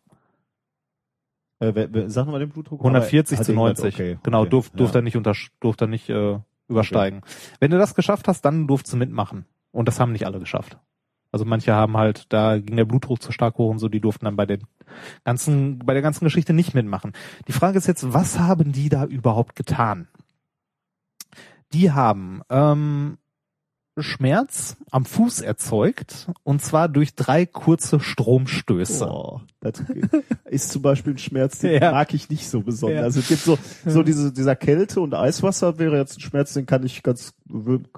Äh, 1.59 1.71
wer, 1.73 1.93
wer, 1.93 2.09
sag 2.09 2.27
mal 2.27 2.39
den 2.39 2.49
Blutdruck. 2.49 2.81
140 2.81 3.37
Aber- 3.37 3.45
zu 3.45 3.51
hat 3.53 3.55
90. 3.55 3.95
Okay, 3.95 4.17
genau, 4.23 4.41
okay, 4.41 4.49
durf, 4.49 4.71
durfte 4.71 4.97
ja. 4.97 4.99
er 4.99 5.03
nicht 5.03 5.15
unter, 5.15 5.33
durfte 5.61 5.85
er 5.85 5.87
nicht 5.87 6.09
äh, 6.09 6.39
übersteigen. 6.67 7.21
Wenn 7.61 7.71
du 7.71 7.77
das 7.77 7.95
geschafft 7.95 8.27
hast, 8.27 8.41
dann 8.41 8.67
durftest 8.67 8.91
du 8.91 8.97
mitmachen. 8.97 9.45
Und 9.71 9.87
das 9.87 10.01
haben 10.01 10.11
nicht 10.11 10.25
alle 10.25 10.39
geschafft. 10.39 10.77
Also 11.31 11.45
manche 11.45 11.71
haben 11.71 11.95
halt, 11.95 12.25
da 12.27 12.57
ging 12.57 12.75
der 12.75 12.83
Blutdruck 12.83 13.21
zu 13.21 13.31
stark 13.31 13.57
hoch 13.57 13.71
und 13.71 13.79
so, 13.79 13.87
die 13.87 14.01
durften 14.01 14.25
dann 14.25 14.35
bei 14.35 14.45
den 14.45 14.63
ganzen, 15.23 15.79
bei 15.79 15.93
der 15.93 16.01
ganzen 16.01 16.25
Geschichte 16.25 16.51
nicht 16.51 16.73
mitmachen. 16.73 17.13
Die 17.47 17.53
Frage 17.53 17.77
ist 17.77 17.87
jetzt, 17.87 18.11
was 18.13 18.37
haben 18.37 18.73
die 18.73 18.89
da 18.89 19.05
überhaupt 19.05 19.55
getan? 19.55 20.09
Die 21.73 21.91
haben 21.91 22.41
ähm, 22.49 23.17
Schmerz 23.97 24.77
am 24.91 25.05
Fuß 25.05 25.41
erzeugt 25.41 26.27
und 26.43 26.61
zwar 26.61 26.89
durch 26.89 27.15
drei 27.15 27.45
kurze 27.45 27.99
Stromstöße. 27.99 29.07
Oh, 29.07 29.41
das 29.59 29.83
ist 30.45 30.71
zum 30.71 30.81
Beispiel 30.81 31.13
ein 31.13 31.17
Schmerz, 31.19 31.59
den 31.59 31.73
Ja. 31.81 31.91
mag 31.91 32.13
ich 32.13 32.29
nicht 32.29 32.49
so 32.49 32.61
besonders. 32.61 32.99
Ja. 32.99 33.03
Also 33.03 33.19
es 33.19 33.27
gibt 33.27 33.41
so, 33.41 33.57
so 33.85 34.01
diese, 34.03 34.31
dieser 34.33 34.55
Kälte 34.55 35.01
und 35.01 35.13
Eiswasser 35.13 35.77
wäre 35.77 35.97
jetzt 35.97 36.17
ein 36.17 36.21
Schmerz, 36.21 36.53
den 36.53 36.65
kann 36.65 36.83
ich 36.83 37.03
ganz, 37.03 37.33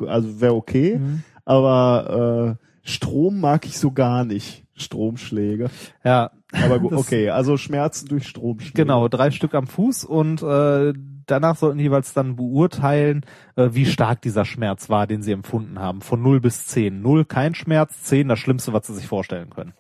also 0.06 0.42
wäre 0.42 0.56
okay. 0.56 0.98
Mhm. 0.98 1.24
Aber 1.46 2.58
äh, 2.60 2.90
Strom 2.90 3.40
mag 3.40 3.66
ich 3.66 3.78
so 3.78 3.92
gar 3.92 4.26
nicht. 4.26 4.64
Stromschläge. 4.78 5.70
Ja, 6.04 6.32
Aber 6.52 6.80
gut, 6.80 6.92
okay, 6.98 7.30
also 7.30 7.56
Schmerzen 7.56 8.08
durch 8.08 8.28
Stromschläge. 8.28 8.74
Genau, 8.74 9.08
drei 9.08 9.32
Stück 9.32 9.54
am 9.54 9.68
Fuß 9.68 10.04
und 10.04 10.42
äh, 10.44 10.94
danach 11.26 11.56
sollten 11.56 11.78
die 11.78 11.86
jeweils 11.86 12.14
dann 12.14 12.36
beurteilen, 12.36 13.26
äh, 13.56 13.70
wie 13.72 13.86
stark 13.86 14.22
dieser 14.22 14.46
Schmerz 14.46 14.90
war, 14.90 15.08
den 15.08 15.22
sie 15.22 15.32
empfunden 15.32 15.80
haben. 15.80 16.02
Von 16.02 16.22
0 16.22 16.40
bis 16.40 16.68
10. 16.68 17.02
0 17.02 17.26
kein 17.26 17.56
Schmerz, 17.56 18.04
10 18.04 18.28
das 18.28 18.40
Schlimmste, 18.40 18.74
was 18.74 18.88
sie 18.88 18.94
sich 18.94 19.08
vorstellen 19.08 19.50
können. 19.50 19.74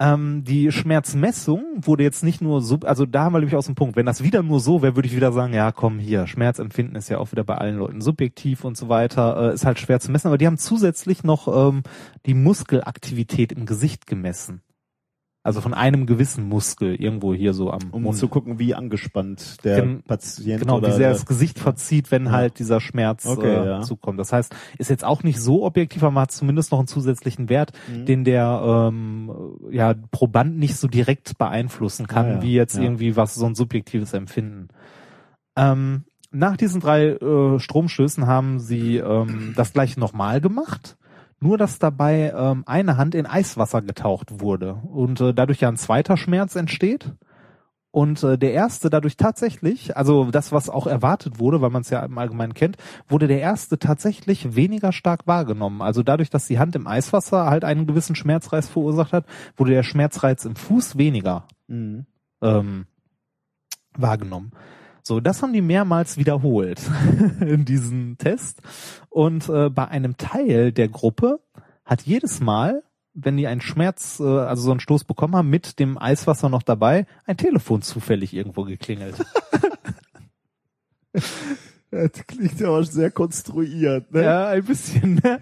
Ähm, 0.00 0.44
die 0.44 0.72
Schmerzmessung 0.72 1.62
wurde 1.76 2.04
jetzt 2.04 2.24
nicht 2.24 2.40
nur 2.40 2.62
so, 2.62 2.78
also 2.84 3.04
da 3.04 3.24
haben 3.24 3.34
wir 3.34 3.40
nämlich 3.40 3.54
aus 3.54 3.66
dem 3.66 3.74
Punkt, 3.74 3.96
wenn 3.96 4.06
das 4.06 4.22
wieder 4.22 4.42
nur 4.42 4.58
so 4.58 4.80
wäre, 4.80 4.96
würde 4.96 5.06
ich 5.06 5.14
wieder 5.14 5.30
sagen, 5.30 5.52
ja 5.52 5.72
komm 5.72 5.98
hier, 5.98 6.26
Schmerzempfinden 6.26 6.96
ist 6.96 7.10
ja 7.10 7.18
auch 7.18 7.32
wieder 7.32 7.44
bei 7.44 7.56
allen 7.56 7.76
Leuten 7.76 8.00
subjektiv 8.00 8.64
und 8.64 8.78
so 8.78 8.88
weiter, 8.88 9.50
äh, 9.50 9.54
ist 9.54 9.66
halt 9.66 9.78
schwer 9.78 10.00
zu 10.00 10.10
messen, 10.10 10.28
aber 10.28 10.38
die 10.38 10.46
haben 10.46 10.56
zusätzlich 10.56 11.22
noch 11.22 11.48
ähm, 11.68 11.82
die 12.24 12.32
Muskelaktivität 12.32 13.52
im 13.52 13.66
Gesicht 13.66 14.06
gemessen. 14.06 14.62
Also 15.42 15.62
von 15.62 15.72
einem 15.72 16.04
gewissen 16.04 16.46
Muskel 16.46 16.94
irgendwo 16.96 17.32
hier 17.32 17.54
so 17.54 17.70
am 17.70 17.80
Um 17.92 18.02
Mund. 18.02 18.18
zu 18.18 18.28
gucken, 18.28 18.58
wie 18.58 18.74
angespannt 18.74 19.64
der 19.64 19.80
Gen- 19.80 20.02
Patient 20.02 20.60
Genau, 20.60 20.82
wie 20.82 20.92
sehr 20.92 21.08
das 21.08 21.24
Gesicht 21.24 21.58
verzieht, 21.58 22.10
wenn 22.10 22.26
Ja. 22.26 22.32
halt 22.32 22.58
dieser 22.58 22.78
Schmerz 22.78 23.24
Okay, 23.24 23.48
äh, 23.48 23.64
ja. 23.66 23.80
zukommt. 23.80 24.18
Das 24.20 24.34
heißt, 24.34 24.54
ist 24.76 24.90
jetzt 24.90 25.02
auch 25.02 25.22
nicht 25.22 25.40
so 25.40 25.64
objektiv, 25.64 26.02
aber 26.02 26.10
man 26.12 26.22
hat 26.24 26.32
zumindest 26.32 26.72
noch 26.72 26.78
einen 26.78 26.88
zusätzlichen 26.88 27.48
Wert, 27.48 27.72
Mhm. 27.88 28.04
den 28.04 28.24
der 28.24 28.90
ähm, 28.92 29.32
ja, 29.70 29.94
Proband 30.10 30.58
nicht 30.58 30.76
so 30.76 30.88
direkt 30.88 31.38
beeinflussen 31.38 32.06
kann, 32.06 32.26
Ah, 32.26 32.30
ja. 32.34 32.42
wie 32.42 32.52
jetzt 32.52 32.76
irgendwie 32.76 33.16
was 33.16 33.34
so 33.34 33.46
ein 33.46 33.54
subjektives 33.54 34.12
Empfinden. 34.12 34.68
Ähm, 35.56 36.04
nach 36.30 36.58
diesen 36.58 36.82
drei 36.82 37.06
äh, 37.08 37.58
Stromstößen 37.58 38.26
haben 38.26 38.60
sie 38.60 38.98
ähm, 38.98 39.54
das 39.56 39.72
gleiche 39.72 39.98
nochmal 39.98 40.42
gemacht. 40.42 40.96
Nur, 41.40 41.56
dass 41.56 41.78
dabei 41.78 42.32
ähm, 42.36 42.64
eine 42.66 42.98
Hand 42.98 43.14
in 43.14 43.26
Eiswasser 43.26 43.80
getaucht 43.80 44.40
wurde 44.40 44.74
und 44.74 45.20
äh, 45.20 45.32
dadurch 45.32 45.60
ja 45.60 45.68
ein 45.68 45.78
zweiter 45.78 46.16
Schmerz 46.16 46.54
entsteht. 46.54 47.14
Und 47.92 48.22
äh, 48.22 48.38
der 48.38 48.52
erste 48.52 48.88
dadurch 48.88 49.16
tatsächlich, 49.16 49.96
also 49.96 50.30
das, 50.30 50.52
was 50.52 50.68
auch 50.68 50.86
erwartet 50.86 51.40
wurde, 51.40 51.60
weil 51.60 51.70
man 51.70 51.82
es 51.82 51.90
ja 51.90 52.04
im 52.04 52.18
Allgemeinen 52.18 52.54
kennt, 52.54 52.76
wurde 53.08 53.26
der 53.26 53.40
erste 53.40 53.78
tatsächlich 53.80 54.54
weniger 54.54 54.92
stark 54.92 55.26
wahrgenommen. 55.26 55.82
Also 55.82 56.04
dadurch, 56.04 56.30
dass 56.30 56.46
die 56.46 56.60
Hand 56.60 56.76
im 56.76 56.86
Eiswasser 56.86 57.46
halt 57.46 57.64
einen 57.64 57.86
gewissen 57.86 58.14
Schmerzreiz 58.14 58.68
verursacht 58.68 59.12
hat, 59.12 59.24
wurde 59.56 59.72
der 59.72 59.82
Schmerzreiz 59.82 60.44
im 60.44 60.54
Fuß 60.54 60.98
weniger 60.98 61.46
Mhm. 61.66 62.06
ähm, 62.42 62.86
wahrgenommen. 63.96 64.52
So, 65.10 65.18
das 65.18 65.42
haben 65.42 65.52
die 65.52 65.60
mehrmals 65.60 66.18
wiederholt 66.18 66.80
in 67.40 67.64
diesem 67.64 68.16
Test. 68.16 68.62
Und 69.08 69.48
äh, 69.48 69.68
bei 69.68 69.88
einem 69.88 70.16
Teil 70.18 70.70
der 70.70 70.86
Gruppe 70.86 71.40
hat 71.84 72.02
jedes 72.02 72.38
Mal, 72.38 72.84
wenn 73.12 73.36
die 73.36 73.48
einen 73.48 73.60
Schmerz, 73.60 74.20
äh, 74.20 74.22
also 74.22 74.62
so 74.62 74.70
einen 74.70 74.78
Stoß 74.78 75.02
bekommen 75.02 75.34
haben, 75.34 75.50
mit 75.50 75.80
dem 75.80 75.98
Eiswasser 75.98 76.48
noch 76.48 76.62
dabei, 76.62 77.06
ein 77.26 77.36
Telefon 77.36 77.82
zufällig 77.82 78.32
irgendwo 78.32 78.62
geklingelt. 78.62 79.16
Das 81.92 82.10
klingt 82.28 82.62
aber 82.62 82.84
sehr 82.84 83.10
konstruiert, 83.10 84.12
ne? 84.12 84.22
Ja, 84.22 84.46
ein 84.48 84.62
bisschen. 84.62 85.16
Ne? 85.24 85.40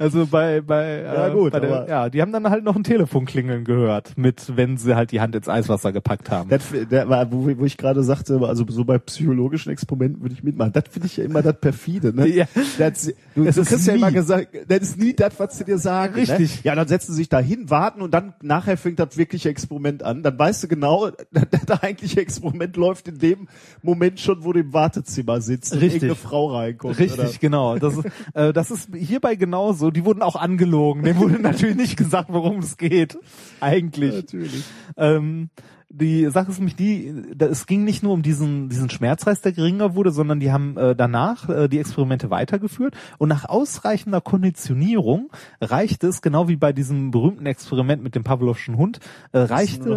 Also 0.00 0.26
bei 0.26 0.60
bei, 0.60 1.00
Ja, 1.02 1.28
äh, 1.28 1.30
gut, 1.30 1.52
bei 1.52 1.60
der, 1.60 1.86
ja, 1.88 2.10
die 2.10 2.20
haben 2.20 2.32
dann 2.32 2.50
halt 2.50 2.64
noch 2.64 2.74
ein 2.74 2.82
Telefon 2.82 3.24
klingeln 3.24 3.62
gehört, 3.62 4.18
mit 4.18 4.56
wenn 4.56 4.78
sie 4.78 4.96
halt 4.96 5.12
die 5.12 5.20
Hand 5.20 5.36
ins 5.36 5.48
Eiswasser 5.48 5.92
gepackt 5.92 6.28
haben. 6.28 6.50
Das, 6.50 6.64
der, 6.90 7.08
war, 7.08 7.30
wo, 7.30 7.46
wo 7.56 7.64
ich 7.64 7.76
gerade 7.76 8.02
sagte, 8.02 8.40
also 8.42 8.64
so 8.68 8.84
bei 8.84 8.98
psychologischen 8.98 9.70
Experimenten 9.70 10.22
würde 10.22 10.34
ich 10.34 10.42
mitmachen. 10.42 10.72
Das 10.72 10.84
finde 10.90 11.06
ich 11.06 11.16
ja 11.18 11.24
immer 11.24 11.42
das 11.42 11.58
perfide. 11.60 12.12
Ne? 12.14 12.26
Ja. 12.36 12.46
Das, 12.78 13.04
du, 13.36 13.44
Es 13.44 13.54
du 13.54 13.62
ist 13.62 13.68
kriegst 13.68 13.86
ja 13.86 13.92
nie. 13.92 13.98
immer 14.00 14.10
gesagt, 14.10 14.48
das 14.68 14.80
ist 14.80 14.98
nie 14.98 15.14
das, 15.14 15.34
was 15.38 15.56
sie 15.56 15.64
dir 15.64 15.78
sagen. 15.78 16.14
Richtig. 16.14 16.56
Ne? 16.56 16.60
Ja, 16.64 16.74
dann 16.74 16.88
setzen 16.88 17.12
sie 17.12 17.18
sich 17.18 17.28
da 17.28 17.38
hin, 17.38 17.70
warten 17.70 18.02
und 18.02 18.12
dann 18.12 18.34
nachher 18.42 18.76
fängt 18.76 18.98
das 18.98 19.16
wirkliche 19.16 19.48
Experiment 19.48 20.02
an. 20.02 20.24
Dann 20.24 20.36
weißt 20.36 20.64
du 20.64 20.68
genau, 20.68 21.10
das 21.30 21.80
eigentliche 21.80 22.20
Experiment 22.20 22.76
läuft 22.76 23.06
in 23.06 23.18
dem 23.18 23.48
Moment 23.82 24.18
schon, 24.18 24.44
wo 24.44 24.52
du 24.52 24.60
im 24.60 24.72
Wartezimmer 24.72 25.40
sitzt 25.40 25.75
Richtig. 25.80 26.02
irgendeine 26.02 26.28
Frau 26.28 26.54
reinkommt. 26.54 26.98
Richtig, 26.98 27.18
Oder? 27.18 27.30
genau. 27.40 27.78
Das 27.78 27.96
ist, 27.96 28.06
äh, 28.34 28.52
das 28.52 28.70
ist 28.70 28.90
hierbei 28.94 29.34
genauso. 29.34 29.90
Die 29.90 30.04
wurden 30.04 30.22
auch 30.22 30.36
angelogen. 30.36 31.02
Denen 31.02 31.18
wurde 31.18 31.38
natürlich 31.40 31.76
nicht 31.76 31.96
gesagt, 31.96 32.28
worum 32.30 32.58
es 32.58 32.76
geht. 32.76 33.18
Eigentlich. 33.60 34.14
Natürlich. 34.14 34.64
Ähm, 34.96 35.50
die 35.96 36.26
Sache 36.30 36.50
ist 36.50 36.58
nämlich 36.58 36.76
die, 36.76 37.12
da- 37.34 37.46
es 37.46 37.66
ging 37.66 37.84
nicht 37.84 38.02
nur 38.02 38.12
um 38.12 38.22
diesen, 38.22 38.68
diesen 38.68 38.90
Schmerzreiz, 38.90 39.40
der 39.40 39.52
geringer 39.52 39.94
wurde, 39.94 40.10
sondern 40.10 40.40
die 40.40 40.52
haben 40.52 40.76
äh, 40.76 40.94
danach 40.94 41.48
äh, 41.48 41.68
die 41.68 41.78
Experimente 41.78 42.30
weitergeführt 42.30 42.94
und 43.18 43.28
nach 43.28 43.44
ausreichender 43.48 44.20
Konditionierung 44.20 45.30
reichte 45.60 46.06
es, 46.08 46.22
genau 46.22 46.48
wie 46.48 46.56
bei 46.56 46.72
diesem 46.72 47.10
berühmten 47.10 47.46
Experiment 47.46 48.02
mit 48.02 48.14
dem 48.14 48.24
Pavlovschen 48.24 48.76
Hund, 48.76 49.00
äh, 49.32 49.38
reichte 49.38 49.88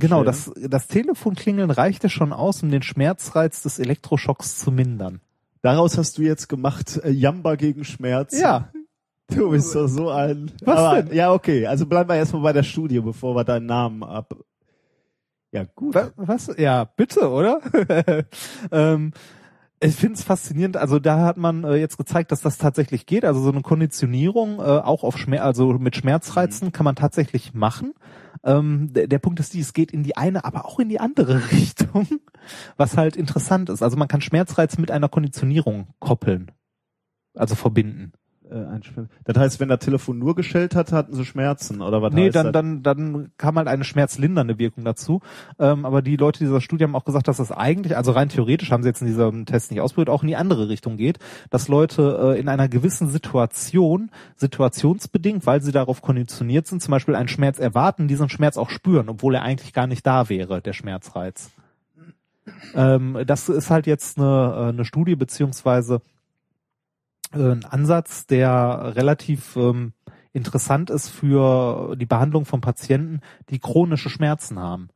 Genau, 0.00 0.24
das, 0.24 0.50
das 0.68 0.86
Telefonklingeln 0.88 1.70
reichte 1.70 2.08
schon 2.08 2.32
aus, 2.32 2.62
um 2.62 2.70
den 2.70 2.82
Schmerzreiz 2.82 3.62
des 3.62 3.78
Elektroschocks 3.78 4.58
zu 4.58 4.70
mindern. 4.72 5.20
Daraus 5.62 5.98
hast 5.98 6.18
du 6.18 6.22
jetzt 6.22 6.48
gemacht, 6.48 7.00
äh, 7.02 7.10
Jamba 7.10 7.56
gegen 7.56 7.84
Schmerz. 7.84 8.38
Ja, 8.38 8.70
Du 9.28 9.50
bist 9.50 9.74
doch 9.74 9.88
so 9.88 10.10
ein. 10.10 10.52
Was 10.64 10.78
aber, 10.78 11.02
denn? 11.02 11.16
Ja, 11.16 11.32
okay. 11.32 11.66
Also 11.66 11.84
bleiben 11.86 12.08
wir 12.08 12.14
erstmal 12.14 12.42
bei 12.42 12.52
der 12.52 12.62
Studie, 12.62 13.00
bevor 13.00 13.34
wir 13.34 13.42
deinen 13.42 13.66
Namen 13.66 14.04
ab. 14.04 14.36
Ja, 15.56 15.64
gut. 15.74 15.94
Wa- 15.94 16.10
Was? 16.16 16.50
Ja, 16.58 16.84
bitte, 16.84 17.30
oder? 17.30 17.60
ähm, 18.70 19.12
ich 19.80 19.94
finde 19.94 20.14
es 20.14 20.22
faszinierend. 20.22 20.76
Also 20.76 20.98
da 20.98 21.20
hat 21.24 21.38
man 21.38 21.64
äh, 21.64 21.76
jetzt 21.76 21.96
gezeigt, 21.96 22.30
dass 22.30 22.42
das 22.42 22.58
tatsächlich 22.58 23.06
geht. 23.06 23.24
Also 23.24 23.40
so 23.40 23.50
eine 23.50 23.62
Konditionierung 23.62 24.58
äh, 24.58 24.62
auch 24.62 25.02
auf 25.02 25.16
Schmerz, 25.16 25.40
also 25.42 25.72
mit 25.74 25.96
Schmerzreizen 25.96 26.72
kann 26.72 26.84
man 26.84 26.94
tatsächlich 26.94 27.54
machen. 27.54 27.94
Ähm, 28.44 28.92
der, 28.92 29.06
der 29.06 29.18
Punkt 29.18 29.40
ist 29.40 29.54
die, 29.54 29.60
es 29.60 29.72
geht 29.72 29.92
in 29.92 30.02
die 30.02 30.16
eine, 30.16 30.44
aber 30.44 30.66
auch 30.66 30.78
in 30.78 30.90
die 30.90 31.00
andere 31.00 31.40
Richtung, 31.52 32.06
was 32.76 32.98
halt 32.98 33.16
interessant 33.16 33.70
ist. 33.70 33.82
Also 33.82 33.96
man 33.96 34.08
kann 34.08 34.20
Schmerzreiz 34.20 34.76
mit 34.76 34.90
einer 34.90 35.08
Konditionierung 35.08 35.88
koppeln, 36.00 36.50
also 37.34 37.54
verbinden. 37.54 38.12
Äh, 38.50 38.54
ein 38.54 38.82
Schmerz. 38.82 39.08
Das 39.24 39.36
heißt, 39.36 39.60
wenn 39.60 39.68
das 39.68 39.80
Telefon 39.80 40.18
nur 40.18 40.36
geschellt 40.36 40.76
hat, 40.76 40.92
hatten 40.92 41.14
sie 41.14 41.24
Schmerzen 41.24 41.80
oder 41.80 42.00
was 42.00 42.12
Nee, 42.12 42.26
heißt 42.26 42.36
dann, 42.36 42.46
das? 42.46 42.52
dann, 42.52 42.82
dann 42.82 43.32
kam 43.38 43.56
halt 43.56 43.66
eine 43.66 43.82
schmerzlindernde 43.82 44.58
Wirkung 44.58 44.84
dazu. 44.84 45.20
Ähm, 45.58 45.84
aber 45.84 46.00
die 46.00 46.16
Leute 46.16 46.38
dieser 46.40 46.60
Studie 46.60 46.84
haben 46.84 46.94
auch 46.94 47.04
gesagt, 47.04 47.26
dass 47.26 47.38
das 47.38 47.50
eigentlich, 47.50 47.96
also 47.96 48.12
rein 48.12 48.28
theoretisch 48.28 48.70
haben 48.70 48.82
sie 48.84 48.88
jetzt 48.88 49.00
in 49.00 49.08
diesem 49.08 49.46
Test 49.46 49.70
nicht 49.72 49.80
ausprobiert, 49.80 50.10
auch 50.10 50.22
in 50.22 50.28
die 50.28 50.36
andere 50.36 50.68
Richtung 50.68 50.96
geht, 50.96 51.18
dass 51.50 51.66
Leute 51.66 52.34
äh, 52.36 52.40
in 52.40 52.48
einer 52.48 52.68
gewissen 52.68 53.08
Situation, 53.08 54.10
situationsbedingt, 54.36 55.44
weil 55.46 55.60
sie 55.60 55.72
darauf 55.72 56.00
konditioniert 56.00 56.68
sind, 56.68 56.80
zum 56.82 56.92
Beispiel 56.92 57.16
einen 57.16 57.28
Schmerz 57.28 57.58
erwarten, 57.58 58.06
diesen 58.06 58.28
Schmerz 58.28 58.56
auch 58.56 58.70
spüren, 58.70 59.08
obwohl 59.08 59.34
er 59.34 59.42
eigentlich 59.42 59.72
gar 59.72 59.88
nicht 59.88 60.06
da 60.06 60.28
wäre, 60.28 60.62
der 60.62 60.72
Schmerzreiz. 60.72 61.50
Ähm, 62.74 63.18
das 63.26 63.48
ist 63.48 63.70
halt 63.70 63.86
jetzt 63.86 64.18
eine, 64.18 64.54
äh, 64.56 64.68
eine 64.68 64.84
Studie 64.84 65.16
beziehungsweise 65.16 66.00
ein 67.32 67.64
Ansatz, 67.64 68.26
der 68.26 68.92
relativ 68.96 69.56
ähm, 69.56 69.92
interessant 70.32 70.90
ist 70.90 71.08
für 71.08 71.96
die 71.96 72.06
Behandlung 72.06 72.44
von 72.44 72.60
Patienten, 72.60 73.20
die 73.50 73.58
chronische 73.58 74.10
Schmerzen 74.10 74.58
haben. 74.58 74.88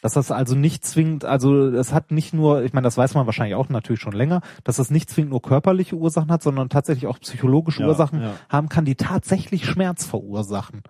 Dass 0.00 0.14
das 0.14 0.30
also 0.30 0.54
nicht 0.54 0.84
zwingend, 0.84 1.24
also 1.24 1.66
es 1.70 1.92
hat 1.92 2.12
nicht 2.12 2.32
nur, 2.32 2.62
ich 2.62 2.72
meine, 2.72 2.84
das 2.84 2.96
weiß 2.96 3.14
man 3.14 3.26
wahrscheinlich 3.26 3.56
auch 3.56 3.68
natürlich 3.68 4.00
schon 4.00 4.12
länger, 4.12 4.42
dass 4.62 4.76
das 4.76 4.90
nicht 4.90 5.10
zwingend 5.10 5.32
nur 5.32 5.42
körperliche 5.42 5.96
Ursachen 5.96 6.30
hat, 6.30 6.42
sondern 6.42 6.68
tatsächlich 6.68 7.08
auch 7.08 7.18
psychologische 7.18 7.82
Ja, 7.82 7.88
Ursachen 7.88 8.22
ja. 8.22 8.34
haben 8.48 8.68
kann, 8.68 8.84
die 8.84 8.94
tatsächlich 8.94 9.66
Schmerz 9.66 10.06
verursachen. 10.06 10.82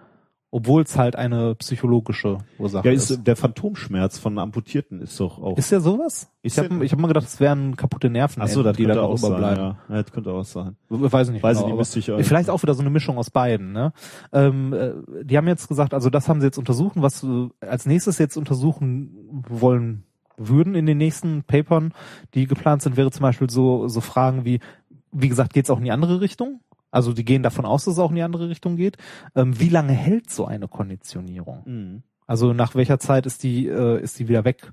Obwohl 0.50 0.82
es 0.82 0.96
halt 0.96 1.14
eine 1.14 1.54
psychologische 1.56 2.38
Ursache 2.58 2.88
ja, 2.88 2.94
ist. 2.94 3.10
ist, 3.10 3.26
der 3.26 3.36
Phantomschmerz 3.36 4.18
von 4.18 4.38
Amputierten 4.38 5.02
ist 5.02 5.20
doch 5.20 5.38
auch. 5.38 5.58
Ist 5.58 5.70
ja 5.70 5.78
sowas? 5.80 6.30
Ich 6.40 6.58
habe 6.58 6.82
ich 6.86 6.90
hab 6.92 6.98
mal 6.98 7.08
gedacht, 7.08 7.26
es 7.26 7.38
wären 7.38 7.76
kaputte 7.76 8.08
Nerven, 8.08 8.42
Ach 8.42 8.48
so, 8.48 8.62
das 8.62 8.74
die 8.78 8.86
da 8.86 9.02
auch 9.02 9.18
sein. 9.18 9.32
überbleiben. 9.32 9.62
Ja. 9.62 9.78
ja, 9.96 10.02
das 10.02 10.10
könnte 10.10 10.32
auch 10.32 10.44
sein. 10.44 10.76
Weiß 10.88 11.28
ich 11.28 11.34
nicht. 11.34 11.42
Weiß 11.42 11.58
genau, 11.58 11.68
nicht, 11.68 11.76
müsste 11.76 11.98
ich 11.98 12.10
auch- 12.10 12.22
Vielleicht 12.22 12.48
auch 12.48 12.62
wieder 12.62 12.72
so 12.72 12.80
eine 12.80 12.88
Mischung 12.88 13.18
aus 13.18 13.28
beiden. 13.30 13.72
Ne? 13.72 13.92
Ähm, 14.32 14.72
äh, 14.72 14.92
die 15.22 15.36
haben 15.36 15.48
jetzt 15.48 15.68
gesagt, 15.68 15.92
also 15.92 16.08
das 16.08 16.30
haben 16.30 16.40
sie 16.40 16.46
jetzt 16.46 16.58
untersuchen. 16.58 17.02
Was 17.02 17.22
äh, 17.22 17.48
als 17.60 17.84
nächstes 17.84 18.16
jetzt 18.16 18.38
untersuchen 18.38 19.44
wollen 19.48 20.04
würden 20.38 20.74
in 20.74 20.86
den 20.86 20.96
nächsten 20.96 21.42
Papern, 21.42 21.92
die 22.32 22.46
geplant 22.46 22.80
sind, 22.80 22.96
wäre 22.96 23.10
zum 23.10 23.22
Beispiel 23.22 23.50
so 23.50 23.86
so 23.88 24.00
Fragen 24.00 24.46
wie, 24.46 24.60
wie 25.12 25.28
gesagt, 25.28 25.52
geht 25.52 25.64
es 25.64 25.70
auch 25.70 25.78
in 25.78 25.84
die 25.84 25.92
andere 25.92 26.22
Richtung? 26.22 26.60
Also 26.90 27.12
die 27.12 27.24
gehen 27.24 27.42
davon 27.42 27.64
aus, 27.64 27.84
dass 27.84 27.94
es 27.94 28.00
auch 28.00 28.10
in 28.10 28.16
die 28.16 28.22
andere 28.22 28.48
Richtung 28.48 28.76
geht. 28.76 28.96
Ähm, 29.34 29.58
wie 29.58 29.68
lange 29.68 29.92
hält 29.92 30.30
so 30.30 30.46
eine 30.46 30.68
Konditionierung? 30.68 31.62
Mhm. 31.66 32.02
Also 32.26 32.52
nach 32.52 32.74
welcher 32.74 32.98
Zeit 32.98 33.24
ist 33.24 33.42
die 33.42 33.66
äh, 33.66 34.02
ist 34.02 34.18
die 34.18 34.28
wieder 34.28 34.44
weg? 34.44 34.72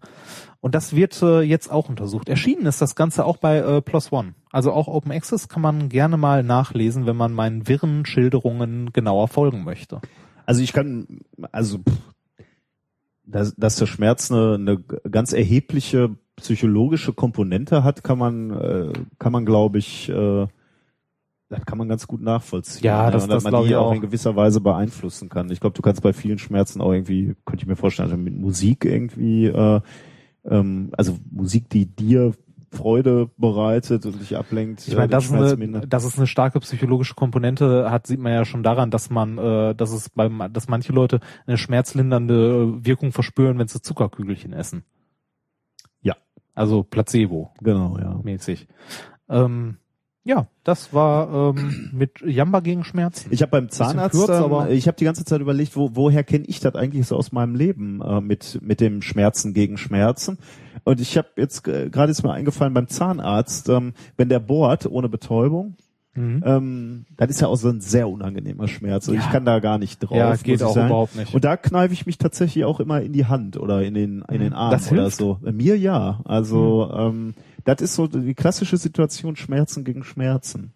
Und 0.59 0.75
das 0.75 0.93
wird 0.93 1.21
äh, 1.21 1.41
jetzt 1.41 1.71
auch 1.71 1.87
untersucht. 1.87 2.27
Erschienen 2.27 2.65
ist 2.65 2.81
das 2.81 2.95
Ganze 2.95 3.25
auch 3.25 3.37
bei 3.37 3.59
äh, 3.59 3.81
Plus 3.81 4.11
One. 4.11 4.35
Also 4.51 4.73
auch 4.73 4.87
Open 4.89 5.13
Access 5.13 5.47
kann 5.47 5.61
man 5.61 5.87
gerne 5.87 6.17
mal 6.17 6.43
nachlesen, 6.43 7.05
wenn 7.05 7.15
man 7.15 7.31
meinen 7.31 7.67
wirren 7.67 8.05
Schilderungen 8.05 8.91
genauer 8.91 9.29
folgen 9.29 9.63
möchte. 9.63 10.01
Also 10.45 10.61
ich 10.61 10.73
kann, 10.73 11.21
also 11.51 11.77
pff, 11.77 12.15
dass, 13.25 13.55
dass 13.55 13.77
der 13.77 13.85
Schmerz 13.85 14.31
eine, 14.31 14.55
eine 14.55 14.79
ganz 15.09 15.33
erhebliche 15.33 16.15
psychologische 16.35 17.13
Komponente 17.13 17.83
hat, 17.83 18.03
kann 18.03 18.17
man, 18.17 18.51
äh, 18.51 18.93
kann 19.17 19.31
man 19.31 19.45
glaube 19.45 19.77
ich, 19.77 20.09
äh, 20.09 20.47
das 21.49 21.65
kann 21.65 21.77
man 21.77 21.87
ganz 21.87 22.07
gut 22.07 22.21
nachvollziehen. 22.21 22.83
Ja, 22.85 23.11
das- 23.11 23.23
und 23.23 23.29
dass 23.29 23.43
das 23.43 23.51
man 23.51 23.65
die 23.65 23.75
auch 23.75 23.93
in 23.93 24.01
gewisser 24.01 24.35
Weise 24.35 24.61
beeinflussen 24.61 25.29
kann. 25.29 25.49
Ich 25.51 25.59
glaube, 25.59 25.75
du 25.75 25.81
kannst 25.81 26.01
bei 26.01 26.13
vielen 26.13 26.39
Schmerzen 26.39 26.81
auch 26.81 26.91
irgendwie, 26.91 27.35
könnte 27.45 27.63
ich 27.63 27.67
mir 27.67 27.75
vorstellen, 27.75 28.09
also 28.09 28.21
mit 28.21 28.35
Musik 28.35 28.85
irgendwie, 28.85 29.45
äh, 29.45 29.81
ähm, 30.45 30.89
also 30.97 31.17
Musik, 31.29 31.69
die 31.69 31.85
dir 31.85 32.33
Freude 32.71 33.29
bereitet 33.37 34.05
und 34.05 34.19
dich 34.19 34.35
ablenkt. 34.35 34.87
Ich 34.87 34.93
äh, 34.93 34.95
meine, 34.95 35.07
den 35.07 35.11
das 35.11 35.25
ist, 35.25 35.29
Schmerz 35.29 35.51
eine, 35.51 35.57
mindert. 35.57 35.93
dass 35.93 36.03
es 36.03 36.17
eine 36.17 36.27
starke 36.27 36.59
psychologische 36.59 37.13
Komponente 37.13 37.89
hat, 37.89 38.07
sieht 38.07 38.19
man 38.19 38.33
ja 38.33 38.43
schon 38.43 38.63
daran, 38.63 38.91
dass 38.91 39.09
man, 39.09 39.37
äh, 39.37 39.75
dass 39.75 39.91
es 39.91 40.09
beim, 40.09 40.43
dass 40.51 40.67
manche 40.67 40.93
Leute 40.93 41.19
eine 41.47 41.57
schmerzlindernde 41.57 42.85
Wirkung 42.85 43.11
verspüren, 43.11 43.57
wenn 43.59 43.67
sie 43.67 43.81
Zuckerkügelchen 43.81 44.51
essen. 44.51 44.83
Ja. 46.01 46.15
Also 46.53 46.83
Placebo. 46.83 47.51
Genau, 47.61 47.97
ja. 47.97 48.19
mäßig. 48.21 48.67
Ähm, 49.29 49.77
ja, 50.25 50.47
das 50.63 50.91
war 50.93 51.55
ähm, 51.55 51.89
mit 51.93 52.19
Jamba 52.25 52.59
gegen 52.59 52.83
Schmerzen. 52.83 53.27
Ich 53.31 53.41
habe 53.43 53.51
beim 53.51 53.69
Zahnarzt, 53.69 54.27
ähm, 54.27 54.35
aber- 54.35 54.71
ich 54.71 54.87
habe 54.87 54.97
die 54.97 55.05
ganze 55.05 55.23
Zeit 55.23 55.39
überlegt, 55.39 55.75
wo, 55.77 55.91
woher 55.93 56.23
kenne 56.23 56.45
ich 56.47 56.59
das 56.59 56.75
eigentlich 56.75 57.05
so 57.07 57.15
aus 57.15 57.31
meinem 57.31 57.55
Leben 57.55 58.01
äh, 58.01 58.19
mit 58.21 58.59
mit 58.61 58.81
dem 58.81 59.01
Schmerzen 59.01 59.53
gegen 59.53 59.77
Schmerzen. 59.77 60.37
Und 60.83 60.99
ich 60.99 61.17
habe 61.17 61.27
jetzt 61.37 61.67
äh, 61.67 61.89
gerade 61.89 62.11
ist 62.11 62.23
mir 62.23 62.33
eingefallen 62.33 62.73
beim 62.73 62.87
Zahnarzt, 62.87 63.69
ähm, 63.69 63.93
wenn 64.17 64.27
der 64.29 64.39
bohrt 64.39 64.85
ohne 64.87 65.09
Betäubung, 65.09 65.75
Mhm. 66.17 66.43
ähm, 66.45 67.05
das 67.17 67.29
ist 67.29 67.41
ja 67.41 67.47
auch 67.49 67.57
so 67.57 67.67
ein 67.67 67.81
sehr 67.81 68.07
unangenehmer 68.07 68.69
Schmerz. 68.69 69.09
Und 69.09 69.15
Ja. 69.15 69.19
ich 69.19 69.29
kann 69.31 69.43
da 69.43 69.59
gar 69.59 69.77
nicht 69.77 69.99
drauf. 69.99 70.15
Ja, 70.17 70.33
geht 70.37 70.63
auch 70.63 70.73
sagen. 70.73 70.87
überhaupt 70.87 71.15
nicht. 71.17 71.33
Und 71.35 71.43
da 71.43 71.57
kneife 71.57 71.93
ich 71.93 72.05
mich 72.05 72.17
tatsächlich 72.17 72.63
auch 72.63 72.79
immer 72.79 73.01
in 73.01 73.11
die 73.11 73.25
Hand 73.25 73.57
oder 73.57 73.83
in 73.83 73.93
den 73.93 74.23
in 74.31 74.39
den 74.39 74.53
Arm 74.53 74.71
Das 74.71 74.89
oder 74.91 75.01
hilft? 75.01 75.17
so. 75.17 75.39
Bei 75.43 75.51
mir 75.51 75.77
ja. 75.77 76.21
Also 76.23 76.89
ähm, 76.95 77.33
das 77.65 77.81
ist 77.81 77.95
so 77.95 78.07
die 78.07 78.33
klassische 78.35 78.77
Situation 78.77 79.35
Schmerzen 79.35 79.83
gegen 79.83 80.03
Schmerzen. 80.03 80.73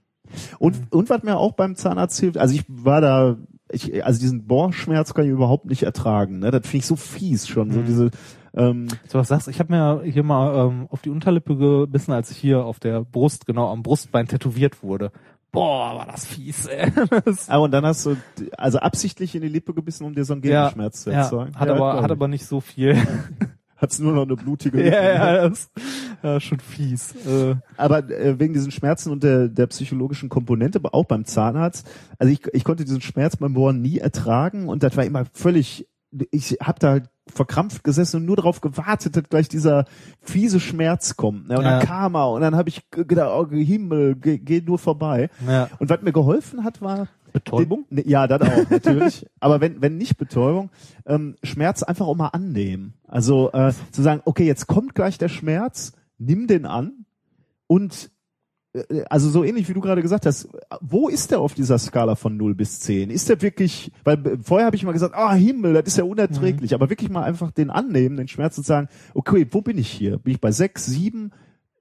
Und, 0.60 0.78
Mhm. 0.80 0.88
und 0.92 1.10
was 1.10 1.24
mir 1.24 1.38
auch 1.38 1.54
beim 1.54 1.76
Zahnarzt 1.76 2.20
hilft, 2.20 2.38
also 2.38 2.54
ich 2.54 2.64
war 2.68 3.02
da, 3.02 3.38
ich, 3.72 4.06
also 4.06 4.20
diesen 4.20 4.46
Bohrschmerz 4.46 5.14
kann 5.14 5.26
ich 5.26 5.32
überhaupt 5.32 5.66
nicht 5.66 5.84
ertragen. 5.84 6.40
Ne? 6.40 6.52
Das 6.52 6.62
finde 6.68 6.78
ich 6.78 6.86
so 6.86 6.96
fies 6.96 7.48
schon. 7.48 7.72
So 7.72 7.80
Mhm. 7.80 7.86
diese, 7.86 8.12
ähm, 8.56 8.88
So 9.08 9.18
was 9.20 9.28
sagst, 9.30 9.48
ich 9.48 9.60
habe 9.60 9.72
mir 9.74 10.02
hier 10.04 10.24
mal 10.24 10.68
ähm, 10.68 10.88
auf 10.90 11.02
die 11.02 11.10
Unterlippe 11.10 11.56
gebissen, 11.56 12.12
als 12.12 12.30
ich 12.32 12.38
hier 12.38 12.64
auf 12.66 12.80
der 12.80 13.02
Brust, 13.04 13.46
genau 13.46 13.72
am 13.72 13.82
Brustbein 13.84 14.28
tätowiert 14.28 14.84
wurde. 14.84 15.12
Boah, 15.52 15.96
war 15.98 16.06
das 16.06 16.26
fies, 16.28 16.68
ey. 16.68 16.92
Das, 17.26 17.50
ah, 17.50 17.58
und 17.58 17.72
dann 17.72 17.84
hast 17.86 18.06
du 18.06 18.16
also 18.56 18.78
absichtlich 18.80 19.34
in 19.34 19.42
die 19.42 19.48
Lippe 19.48 19.74
gebissen, 19.74 20.04
um 20.06 20.14
dir 20.14 20.24
so 20.26 20.34
einen 20.34 20.44
ja, 20.44 20.66
Gegenschmerz 20.66 21.02
zu 21.04 21.10
ja, 21.12 21.22
erzeugen. 21.24 21.56
hat 21.56 21.68
Ja, 21.70 21.76
aber 21.76 22.02
hat 22.04 22.12
aber 22.12 22.28
nicht 22.28 22.46
so 22.46 22.60
viel. 22.62 22.96
hat's 23.82 24.00
nur 24.00 24.14
noch 24.14 24.24
eine 24.24 24.36
blutige 24.36 24.78
ja, 24.84 24.84
Lippe. 24.84 24.96
ja, 25.16 25.50
das 25.50 25.70
ja, 26.24 26.40
schon 26.40 26.60
fies. 26.60 27.14
Äh, 27.26 27.56
Aber 27.78 28.10
äh, 28.10 28.40
wegen 28.40 28.54
diesen 28.54 28.72
Schmerzen 28.72 29.12
und 29.12 29.24
der, 29.24 29.48
der 29.48 29.68
psychologischen 29.68 30.30
Komponente, 30.30 30.80
aber 30.80 30.94
auch 30.94 31.06
beim 31.06 31.26
Zahnarzt, 31.26 31.88
also 32.18 32.32
ich, 32.32 32.42
ich 32.54 32.64
konnte 32.64 32.84
diesen 32.86 33.02
Schmerz 33.02 33.38
beim 33.38 33.54
Bohren 33.54 33.82
nie 33.82 33.98
ertragen 34.00 34.68
und 34.70 34.84
das 34.84 34.96
war 34.98 35.06
immer 35.06 35.26
völlig, 35.34 35.88
ich 36.32 36.58
habe 36.62 36.80
da 36.80 36.90
halt 36.92 37.10
verkrampft 37.32 37.84
gesessen 37.84 38.18
und 38.18 38.26
nur 38.26 38.38
darauf 38.38 38.60
gewartet, 38.60 39.16
dass 39.16 39.24
gleich 39.30 39.48
dieser 39.50 39.86
fiese 40.22 40.60
Schmerz 40.60 41.16
kommt. 41.16 41.48
Ne? 41.48 41.58
Und 41.60 41.64
Ja. 41.64 41.78
dann 41.78 41.86
kam 41.88 42.16
er 42.16 42.32
und 42.32 42.42
dann 42.42 42.56
habe 42.56 42.70
ich 42.70 42.90
gedacht, 42.90 43.30
oh 43.32 43.48
Himmel, 43.52 44.16
geh, 44.16 44.40
geh 44.40 44.62
nur 44.62 44.80
vorbei. 44.80 45.30
ja. 45.48 45.70
Und 45.78 45.90
was 45.92 46.02
mir 46.02 46.12
geholfen 46.12 46.64
hat, 46.64 46.82
war 46.82 47.08
Betäubung? 47.32 47.86
den- 47.90 48.08
Ja, 48.10 48.28
das 48.28 48.42
auch, 48.42 48.70
natürlich. 48.70 49.26
Aber 49.40 49.62
wenn, 49.62 49.82
wenn 49.82 49.98
nicht 49.98 50.18
Betäubung, 50.18 50.70
ähm, 51.06 51.36
Schmerz 51.44 51.84
einfach 51.84 52.08
auch 52.08 52.16
mal 52.16 52.28
annehmen. 52.28 52.94
Also 53.08 53.52
äh, 53.52 53.74
zu 53.92 54.02
sagen, 54.02 54.22
okay, 54.26 54.46
jetzt 54.46 54.68
kommt 54.68 54.96
gleich 54.96 55.18
der 55.18 55.30
Schmerz, 55.30 55.94
nimm 56.18 56.48
den 56.48 56.66
an 56.66 57.06
und 57.68 58.12
äh, 58.74 59.04
also 59.10 59.30
so 59.30 59.44
ähnlich 59.44 59.68
wie 59.70 59.74
du 59.74 59.82
gerade 59.82 60.02
gesagt 60.02 60.26
hast, 60.26 60.50
wo 60.82 61.08
ist 61.10 61.32
der 61.32 61.40
auf 61.40 61.54
dieser 61.54 61.78
Skala 61.80 62.16
von 62.16 62.38
0 62.38 62.56
bis 62.56 62.80
10? 62.82 63.10
Ist 63.10 63.30
der 63.30 63.42
wirklich, 63.42 63.92
weil 64.04 64.26
äh, 64.28 64.38
vorher 64.42 64.66
habe 64.68 64.76
ich 64.76 64.84
mal 64.84 64.92
gesagt, 64.92 65.16
ah 65.16 65.34
Himmel, 65.34 65.74
das 65.74 65.86
ist 65.88 65.98
ja 65.98 66.04
unerträglich, 66.04 66.74
aber 66.74 66.90
wirklich 66.90 67.10
mal 67.10 67.24
einfach 67.24 67.52
den 67.52 67.70
annehmen, 67.70 68.18
den 68.18 68.28
Schmerz 68.28 68.58
und 68.58 68.66
sagen, 68.66 68.88
okay, 69.14 69.48
wo 69.52 69.62
bin 69.62 69.78
ich 69.78 69.90
hier? 69.90 70.18
Bin 70.18 70.34
ich 70.34 70.42
bei 70.42 70.52
6, 70.52 70.86
7? 70.86 71.32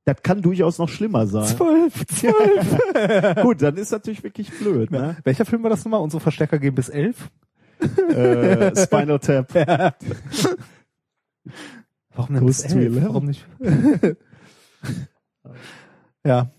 Das 0.09 0.22
kann 0.22 0.40
durchaus 0.40 0.78
noch 0.78 0.88
schlimmer 0.88 1.26
sein. 1.26 1.44
Zwölf, 1.44 2.06
zwölf. 2.06 3.42
Gut, 3.42 3.61
dann 3.61 3.76
ist 3.76 3.92
natürlich 3.92 4.22
wirklich 4.24 4.50
blöd. 4.59 4.90
Ne? 4.90 5.18
Welcher 5.22 5.44
Film 5.44 5.62
war 5.62 5.68
das 5.68 5.84
nochmal? 5.84 6.00
Unsere 6.00 6.22
Verstärker 6.22 6.59
gehen 6.59 6.74
bis 6.74 6.88
elf? 6.88 7.30
äh, 7.78 8.74
Spinal 8.74 9.18
Tap. 9.18 9.54
Warum 12.14 12.34
denn 12.34 12.46
bis 12.46 12.62
to 12.62 12.78
11? 12.78 12.96
11? 12.96 13.04
Warum 13.04 13.26
nicht? 13.26 13.46
ja. 16.24 16.52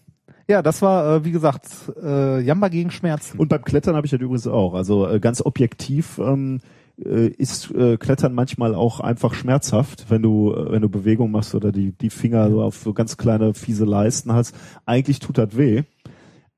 Ja, 0.47 0.61
das 0.61 0.83
war, 0.83 1.15
äh, 1.15 1.25
wie 1.25 1.31
gesagt, 1.31 1.65
äh, 2.03 2.41
Jamba 2.41 2.67
gegen 2.67 2.91
Schmerzen. 2.91 3.39
Und 3.39 3.47
beim 3.49 3.63
Klettern 3.63 3.95
habe 3.95 4.05
ich 4.05 4.11
das 4.11 4.21
übrigens 4.21 4.45
auch. 4.45 4.75
Also 4.75 5.09
äh, 5.09 5.19
ganz 5.19 5.41
objektiv 5.43 6.19
ähm, 6.19 6.59
äh, 6.59 6.78
ist 7.05 7.71
äh, 7.71 7.97
Klettern 7.97 8.33
manchmal 8.33 8.75
auch 8.75 8.99
einfach 8.99 9.33
schmerzhaft, 9.33 10.07
wenn 10.09 10.21
du 10.21 10.53
äh, 10.53 10.71
wenn 10.71 10.81
du 10.81 10.89
Bewegung 10.89 11.31
machst 11.31 11.55
oder 11.55 11.71
die 11.71 11.93
die 11.93 12.09
Finger 12.09 12.49
so 12.49 12.61
auf 12.61 12.77
so 12.77 12.93
ganz 12.93 13.17
kleine 13.17 13.53
fiese 13.53 13.85
Leisten 13.85 14.33
hast. 14.33 14.55
Eigentlich 14.85 15.19
tut 15.19 15.37
das 15.37 15.55
weh, 15.55 15.83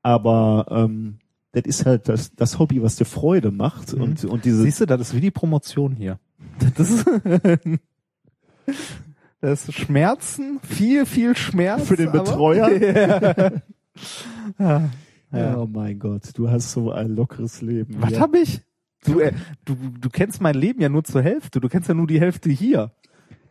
aber 0.02 0.66
ähm, 0.70 1.18
das 1.52 1.64
ist 1.64 1.86
halt 1.86 2.08
das, 2.08 2.34
das 2.34 2.58
Hobby, 2.58 2.82
was 2.82 2.96
dir 2.96 3.04
Freude 3.04 3.50
macht 3.50 3.94
und 3.94 4.24
und 4.24 4.44
diese 4.44 4.62
Siehst 4.62 4.80
du, 4.80 4.86
das 4.86 5.00
ist 5.00 5.14
wie 5.14 5.20
die 5.20 5.30
Promotion 5.30 5.94
hier. 5.94 6.18
Das 6.76 6.90
ist, 6.90 7.06
das 9.40 9.68
ist 9.68 9.74
Schmerzen, 9.74 10.58
viel, 10.62 11.06
viel 11.06 11.36
Schmerz. 11.36 11.86
Für 11.86 11.96
den 11.96 12.10
Betreuer? 12.10 12.68
ja. 14.58 14.90
Ja. 15.32 15.56
Oh 15.56 15.66
mein 15.66 15.98
Gott, 15.98 16.22
du 16.34 16.50
hast 16.50 16.72
so 16.72 16.90
ein 16.90 17.14
lockeres 17.14 17.62
Leben. 17.62 17.96
Was 18.00 18.10
ja. 18.10 18.20
hab 18.20 18.34
ich? 18.34 18.60
Du, 19.04 19.20
äh, 19.20 19.32
du, 19.64 19.74
du 19.74 20.10
kennst 20.10 20.40
mein 20.40 20.54
Leben 20.54 20.80
ja 20.80 20.88
nur 20.88 21.04
zur 21.04 21.22
Hälfte. 21.22 21.60
Du 21.60 21.68
kennst 21.68 21.88
ja 21.88 21.94
nur 21.94 22.06
die 22.06 22.20
Hälfte 22.20 22.50
hier. 22.50 22.92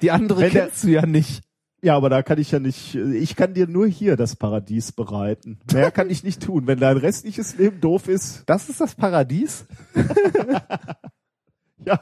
Die 0.01 0.11
andere 0.11 0.41
Wenn 0.41 0.51
der- 0.51 0.63
kennst 0.67 0.83
du 0.83 0.89
ja 0.89 1.05
nicht. 1.05 1.43
Ja, 1.83 1.95
aber 1.97 2.09
da 2.09 2.21
kann 2.21 2.37
ich 2.37 2.51
ja 2.51 2.59
nicht, 2.59 2.93
ich 2.93 3.35
kann 3.35 3.55
dir 3.55 3.65
nur 3.65 3.87
hier 3.87 4.15
das 4.15 4.35
Paradies 4.35 4.91
bereiten. 4.91 5.59
Mehr 5.73 5.89
kann 5.89 6.11
ich 6.11 6.23
nicht 6.23 6.43
tun. 6.43 6.67
Wenn 6.67 6.79
dein 6.79 6.97
restliches 6.97 7.57
Leben 7.57 7.81
doof 7.81 8.07
ist, 8.07 8.43
Das 8.45 8.69
ist 8.69 8.79
das 8.81 8.93
Paradies? 8.93 9.65
ja. 11.85 11.99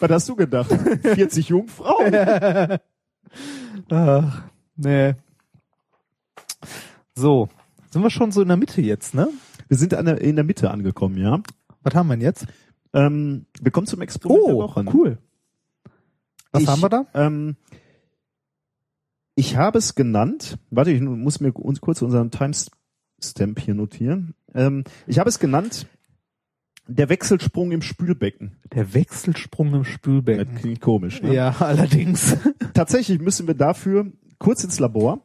Was 0.00 0.10
hast 0.10 0.28
du 0.28 0.34
gedacht? 0.34 0.72
40 1.02 1.48
Jungfrauen? 1.50 2.12
Ach, 3.90 4.42
nee. 4.76 5.14
So, 7.14 7.48
sind 7.92 8.02
wir 8.02 8.10
schon 8.10 8.32
so 8.32 8.42
in 8.42 8.48
der 8.48 8.56
Mitte 8.56 8.80
jetzt, 8.82 9.14
ne? 9.14 9.28
Wir 9.68 9.76
sind 9.78 9.92
der, 9.92 10.20
in 10.20 10.34
der 10.36 10.44
Mitte 10.44 10.70
angekommen, 10.70 11.16
ja. 11.18 11.40
Was 11.82 11.94
haben 11.94 12.08
wir 12.08 12.14
denn 12.16 12.22
jetzt? 12.22 12.46
Ähm, 12.94 13.46
wir 13.60 13.70
kommen 13.72 13.86
zum 13.86 14.00
Experiment 14.02 14.46
der 14.48 14.54
Woche. 14.56 14.84
cool. 14.92 15.18
Was 16.52 16.62
ich, 16.62 16.68
haben 16.68 16.82
wir 16.82 16.88
da? 16.88 17.06
Ähm, 17.14 17.56
ich 19.34 19.56
habe 19.56 19.78
es 19.78 19.94
genannt, 19.94 20.58
warte, 20.70 20.90
ich 20.92 21.00
muss 21.00 21.40
mir 21.40 21.52
uns 21.54 21.80
kurz 21.80 22.02
unseren 22.02 22.30
Timestamp 22.30 23.58
hier 23.60 23.74
notieren. 23.74 24.34
Ähm, 24.54 24.84
ich 25.06 25.18
habe 25.18 25.28
es 25.30 25.38
genannt, 25.38 25.86
der 26.86 27.08
Wechselsprung 27.08 27.72
im 27.72 27.80
Spülbecken. 27.80 28.56
Der 28.74 28.92
Wechselsprung 28.92 29.68
im 29.74 29.82
Das 29.84 29.88
Spülbecken. 29.92 30.54
klingt 30.56 30.80
komisch. 30.80 31.22
Ne? 31.22 31.32
Ja, 31.34 31.50
allerdings. 31.60 32.36
Tatsächlich 32.74 33.20
müssen 33.20 33.46
wir 33.46 33.54
dafür 33.54 34.12
kurz 34.38 34.64
ins 34.64 34.78
Labor, 34.78 35.20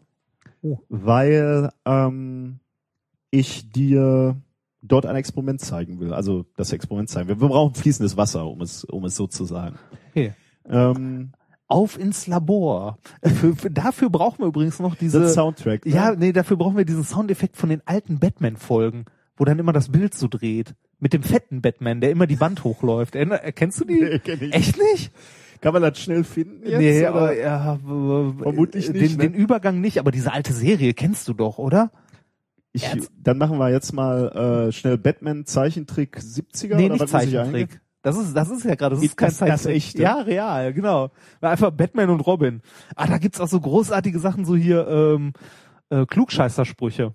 Oh. 0.64 0.80
weil 0.90 1.72
ähm, 1.86 2.60
ich 3.30 3.70
dir 3.70 4.38
dort 4.88 5.06
ein 5.06 5.16
Experiment 5.16 5.62
zeigen 5.62 6.00
will. 6.00 6.14
Also 6.14 6.46
das 6.56 6.72
Experiment 6.74 7.10
zeigen 7.10 7.28
will. 7.30 7.40
Wir 7.42 7.48
brauchen 7.48 7.74
fließendes 7.76 8.18
Wasser, 8.18 8.46
um 8.48 8.62
es, 8.62 8.84
um 8.84 9.06
es 9.06 9.16
so 9.16 9.28
zu 9.28 9.46
sagen. 9.46 9.76
Okay. 10.12 10.34
Ähm, 10.70 11.32
Auf 11.68 12.00
ins 12.00 12.28
Labor. 12.28 12.98
Für, 13.24 13.56
für, 13.56 13.70
dafür 13.72 14.10
brauchen 14.10 14.40
wir 14.40 14.48
übrigens 14.48 14.80
noch 14.80 14.96
diese. 14.96 15.20
das 15.22 15.34
Soundtrack. 15.34 15.86
Ne? 15.86 15.92
ja, 15.94 16.16
nee, 16.16 16.32
dafür 16.34 16.58
brauchen 16.58 16.78
wir 16.78 16.86
diesen 16.86 17.04
Soundeffekt 17.04 17.58
von 17.58 17.70
den 17.70 17.82
alten 17.86 18.20
Batman-Folgen, 18.20 19.06
wo 19.38 19.46
dann 19.46 19.60
immer 19.60 19.74
das 19.74 19.90
Bild 19.90 20.14
so 20.14 20.28
dreht. 20.28 20.76
Mit 21.00 21.14
dem 21.14 21.22
fetten 21.24 21.62
Batman, 21.62 22.02
der 22.02 22.10
immer 22.12 22.26
die 22.26 22.40
Wand 22.40 22.64
hochläuft. 22.64 23.16
Erkennst 23.16 23.80
du 23.80 23.86
die? 23.86 24.02
Nee, 24.02 24.20
kenn 24.20 24.40
ich 24.42 24.54
Echt 24.54 24.78
nicht? 24.94 25.12
Kann 25.62 25.74
man 25.74 25.82
das 25.82 26.00
schnell 26.00 26.24
finden 26.24 26.66
jetzt? 26.68 26.78
nee, 26.80 27.00
oder? 27.02 27.10
aber 27.10 27.36
ja, 27.38 27.80
w- 27.84 27.90
w- 28.40 28.44
Vermutlich 28.44 28.86
den, 28.92 29.02
nicht, 29.02 29.18
ne? 29.18 29.30
Den 29.30 29.34
Übergang 29.34 29.80
nicht, 29.82 30.00
aber 30.00 30.12
diese 30.12 30.32
alte 30.34 30.54
Serie 30.54 30.94
kennst 30.94 31.28
du 31.28 31.34
doch, 31.34 31.58
oder? 31.58 31.92
Ich, 32.78 32.84
Ernst? 32.86 33.12
dann 33.22 33.38
machen 33.38 33.58
wir 33.58 33.70
jetzt 33.70 33.94
mal 33.94 34.68
äh, 34.68 34.72
schnell 34.72 34.98
Batman 34.98 35.46
Zeichentrick 35.46 36.18
70er 36.18 36.76
nee, 36.76 36.86
oder 36.86 36.94
nicht 36.94 37.02
was 37.02 37.12
Zeichentrick. 37.12 37.82
Das 38.04 38.18
ist, 38.18 38.34
das 38.36 38.50
ist 38.50 38.64
ja 38.64 38.76
gerade, 38.76 38.96
das 38.96 39.04
ist 39.04 39.12
Das- 39.12 39.38
kein 39.40 39.50
das 39.50 39.64
Zeichentrick. 39.64 39.76
echte? 39.76 40.02
Ja, 40.02 40.16
real, 40.22 40.74
genau. 40.74 41.10
Einfach 41.42 41.72
Batman 41.72 42.10
und 42.10 42.22
Robin. 42.22 42.62
Ah, 42.96 43.08
da 43.08 43.18
gibt's 43.18 43.42
auch 43.42 43.48
so 43.48 43.60
großartige 43.60 44.20
Sachen, 44.20 44.46
so 44.46 44.56
hier, 44.56 44.88
ähm, 44.88 45.34
äh, 45.90 46.06
Klugscheißersprüche. 46.06 47.14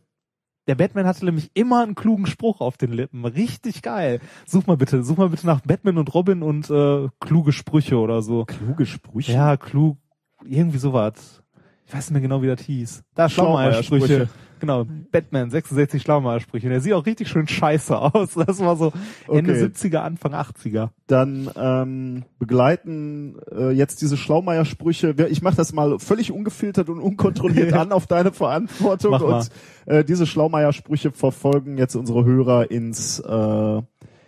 Der 0.69 0.75
Batman 0.77 1.07
hatte 1.07 1.25
nämlich 1.25 1.51
immer 1.55 1.83
einen 1.83 1.95
klugen 1.97 2.27
Spruch 2.27 2.61
auf 2.61 2.77
den 2.77 2.93
Lippen. 2.93 3.25
Richtig 3.25 3.83
geil. 3.83 4.21
Such 4.47 4.67
mal 4.67 4.77
bitte, 4.77 5.03
such 5.03 5.17
mal 5.17 5.29
bitte 5.29 5.47
nach 5.47 5.61
Batman 5.61 5.99
und 5.99 6.13
Robin 6.15 6.43
und 6.43 6.71
äh, 6.71 7.09
kluge 7.21 7.53
Sprüche 7.53 7.99
oder 7.99 8.23
so. 8.23 8.45
Kluge 8.45 8.87
Sprüche. 8.87 9.33
Ja, 9.33 9.57
klug, 9.57 9.97
irgendwie 10.45 10.79
sowas. 10.79 11.43
Ich 11.87 11.93
weiß 11.93 12.11
nicht 12.11 12.13
mehr 12.13 12.21
genau, 12.23 12.43
wie 12.43 12.47
das 12.47 12.61
hieß. 12.61 13.03
Da 13.15 13.29
Schlaumeier-Sprüche. 13.29 14.29
Genau, 14.63 14.87
Batman, 15.11 15.51
66 15.51 16.01
Schlaumeier-Sprüche. 16.03 16.69
Der 16.69 16.81
sieht 16.81 16.93
auch 16.93 17.05
richtig 17.05 17.27
schön 17.27 17.49
scheiße 17.49 17.99
aus. 17.99 18.35
Das 18.35 18.61
war 18.61 18.77
so 18.77 18.93
Ende 19.29 19.51
Okay. 19.55 19.65
70er, 19.65 19.97
Anfang 19.97 20.35
80er. 20.35 20.91
Dann 21.09 21.51
ähm, 21.57 22.23
begleiten 22.39 23.41
äh, 23.51 23.73
jetzt 23.73 24.03
diese 24.03 24.17
Schlaumeier-Sprüche. 24.17 25.17
Ich 25.31 25.43
mache 25.43 25.57
das 25.57 25.73
mal 25.73 25.99
völlig 25.99 26.31
ungefiltert 26.31 26.89
und 26.91 27.01
unkontrolliert 27.01 27.73
an 27.73 27.91
auf 27.91 28.07
deine 28.07 28.31
Verantwortung. 28.31 29.15
Und 29.21 29.49
äh, 29.87 30.05
diese 30.05 30.27
Schlaumeier-Sprüche 30.29 31.11
verfolgen 31.11 31.77
jetzt 31.77 31.97
unsere 31.97 32.25
Hörer 32.25 32.71
ins 32.71 33.19
äh, 33.19 33.83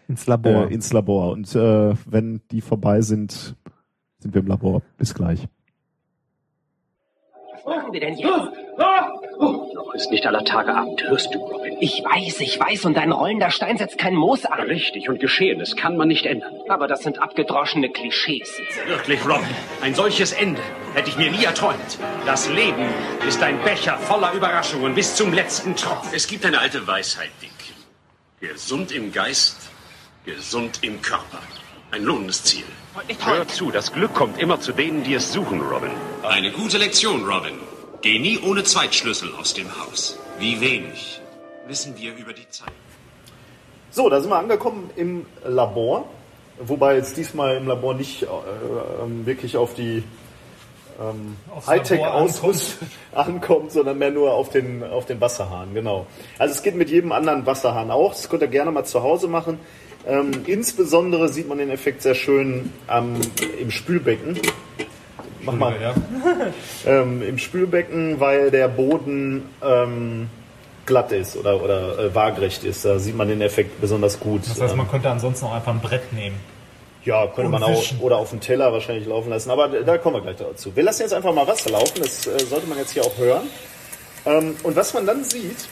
Ins 0.09 0.27
Labor. 0.27 0.69
äh, 0.69 0.75
ins 0.75 0.93
Labor. 0.93 1.31
Und 1.31 1.55
äh, 1.55 1.95
wenn 2.07 2.41
die 2.51 2.61
vorbei 2.61 3.03
sind, 3.03 3.55
sind 4.19 4.35
wir 4.35 4.41
im 4.41 4.49
Labor. 4.49 4.83
Bis 4.99 5.15
gleich. 5.15 5.47
Was 7.65 7.77
machen 7.77 7.93
wir 7.93 8.01
denn 8.01 8.17
jetzt? 8.19 8.53
Noch 8.77 9.95
ist 9.95 10.11
nicht 10.11 10.27
aller 10.27 10.45
Tage 10.45 10.75
Abend, 10.75 11.03
hörst 11.05 11.35
du, 11.35 11.39
Robin? 11.39 11.77
Ich 11.81 12.03
weiß, 12.05 12.41
ich 12.41 12.61
weiß, 12.61 12.85
und 12.85 12.95
dein 12.95 13.11
rollender 13.13 13.51
Stein 13.51 13.79
setzt 13.79 13.97
kein 13.97 14.15
Moos 14.15 14.45
an. 14.45 14.61
Richtig, 14.61 15.09
und 15.09 15.19
Geschehenes 15.19 15.75
kann 15.77 15.97
man 15.97 16.09
nicht 16.09 16.27
ändern. 16.27 16.53
Aber 16.69 16.87
das 16.89 17.01
sind 17.03 17.23
abgedroschene 17.23 17.91
Klischees. 17.91 18.61
Wirklich, 18.87 19.25
Robin, 19.25 19.49
ein 19.81 19.95
solches 19.95 20.33
Ende 20.33 20.61
hätte 20.95 21.09
ich 21.11 21.17
mir 21.17 21.31
nie 21.31 21.45
erträumt. 21.45 21.99
Das 22.27 22.51
Leben 22.51 22.87
ist 23.27 23.43
ein 23.43 23.59
Becher 23.63 23.97
voller 23.97 24.33
Überraschungen 24.33 24.95
bis 24.95 25.15
zum 25.17 25.33
letzten 25.33 25.75
Tropfen. 25.75 26.11
Es 26.15 26.27
gibt 26.27 26.45
eine 26.45 26.59
alte 26.59 26.87
Weisheit, 26.87 27.31
Dick. 27.41 27.51
Gesund 28.41 28.93
im 28.93 29.11
Geist, 29.11 29.71
gesund 30.27 30.81
im 30.83 31.01
Körper. 31.01 31.39
Ein 31.93 32.03
lohnendes 32.03 32.45
Ziel. 32.45 32.65
Hör 33.25 33.49
zu, 33.49 33.73
das 33.73 33.93
Glück 33.93 34.15
kommt 34.15 34.39
immer 34.39 34.61
zu 34.61 34.73
denen, 34.73 35.03
die 35.03 35.15
es 35.15 35.33
suchen, 35.33 35.61
Robin. 35.61 35.91
Eine 36.23 36.53
gute 36.53 36.79
Lektion, 36.79 37.25
Robin. 37.25 37.55
Geh 38.03 38.21
nie 38.21 38.39
ohne 38.39 38.63
Zweitschlüssel 38.63 39.35
aus 39.35 39.53
dem 39.53 39.67
Haus. 39.81 40.17
Wie 40.39 40.61
wenig 40.61 41.21
wissen 41.67 41.97
wir 41.99 42.15
über 42.15 42.33
die 42.33 42.49
Zeit. 42.51 42.73
So, 43.91 44.09
da 44.09 44.21
sind 44.21 44.31
wir 44.31 44.39
angekommen 44.39 44.91
im 44.95 45.27
Labor, 45.45 46.09
wobei 46.61 46.95
jetzt 46.95 47.17
diesmal 47.17 47.57
im 47.57 47.67
Labor 47.67 47.95
nicht 47.95 48.23
äh, 48.23 48.27
ähm, 49.03 49.27
wirklich 49.27 49.57
auf 49.57 49.75
die 49.75 50.05
ähm, 51.01 51.37
Hightech-Ausrüstung 51.67 52.89
ankommt, 53.13 53.73
sondern 53.73 53.99
mehr 53.99 54.13
nur 54.13 54.35
auf 54.35 54.51
den, 54.51 54.85
auf 54.85 55.07
den 55.07 55.21
Wasserhahn, 55.21 55.75
genau. 55.75 56.07
Also 56.39 56.55
es 56.55 56.63
geht 56.63 56.77
mit 56.77 56.91
jedem 56.91 57.11
anderen 57.11 57.45
Wasserhahn 57.45 57.91
auch, 57.91 58.13
das 58.13 58.29
könnt 58.29 58.43
ihr 58.43 58.49
gerne 58.49 58.71
mal 58.71 58.85
zu 58.85 59.03
Hause 59.03 59.27
machen. 59.27 59.59
Ähm, 60.07 60.31
insbesondere 60.47 61.29
sieht 61.29 61.49
man 61.49 61.59
den 61.59 61.71
Effekt 61.71 62.03
sehr 62.03 62.15
schön 62.15 62.71
am, 62.87 63.21
im 63.61 63.71
Spülbecken. 63.71 64.39
Mach 65.43 65.55
mal. 65.55 65.75
ähm, 66.87 67.23
Im 67.23 67.39
Spülbecken, 67.39 68.19
weil 68.21 68.51
der 68.51 68.69
Boden 68.69 69.43
ähm, 69.63 70.29
glatt 70.87 71.13
ist 71.13 71.37
oder, 71.37 71.63
oder 71.63 71.99
äh, 71.99 72.15
waagerecht 72.15 72.65
ist. 72.65 72.85
Da 72.85 72.99
sieht 72.99 73.17
man 73.17 73.29
den 73.29 73.41
Effekt 73.43 73.81
besonders 73.81 74.19
gut. 74.21 74.43
Das 74.47 74.61
heißt, 74.61 74.73
Ähm, 74.73 74.79
man 74.79 74.91
könnte 74.91 75.11
ansonsten 75.11 75.47
auch 75.47 75.55
einfach 75.55 75.73
ein 75.73 75.81
Brett 75.81 76.13
nehmen. 76.13 76.37
ja, 77.05 77.27
könnte 77.27 77.51
man 77.51 77.63
auch 77.63 77.83
oder 78.01 78.17
auf 78.17 78.31
dem 78.31 78.41
Teller 78.41 78.73
wahrscheinlich 78.73 79.07
laufen 79.07 79.29
lassen. 79.31 79.51
Aber 79.51 79.69
da 79.69 79.81
da 79.81 79.99
kommen 79.99 80.17
wir 80.17 80.23
gleich 80.23 80.37
dazu. 80.37 80.75
Wir 80.75 80.83
lassen 80.83 81.03
jetzt 81.03 81.13
einfach 81.13 81.35
mal 81.35 81.47
Wasser 81.47 81.71
laufen. 81.71 82.01
Das 82.01 82.27
äh, 82.27 82.39
sollte 82.45 82.67
man 82.67 82.79
jetzt 82.79 82.93
hier 82.93 83.05
auch 83.05 83.17
hören. 83.19 83.43
Ähm, 84.27 84.57
und 84.63 84.77
was 84.77 84.95
man 84.95 85.07
dann 85.07 85.25
sieht, 85.25 85.69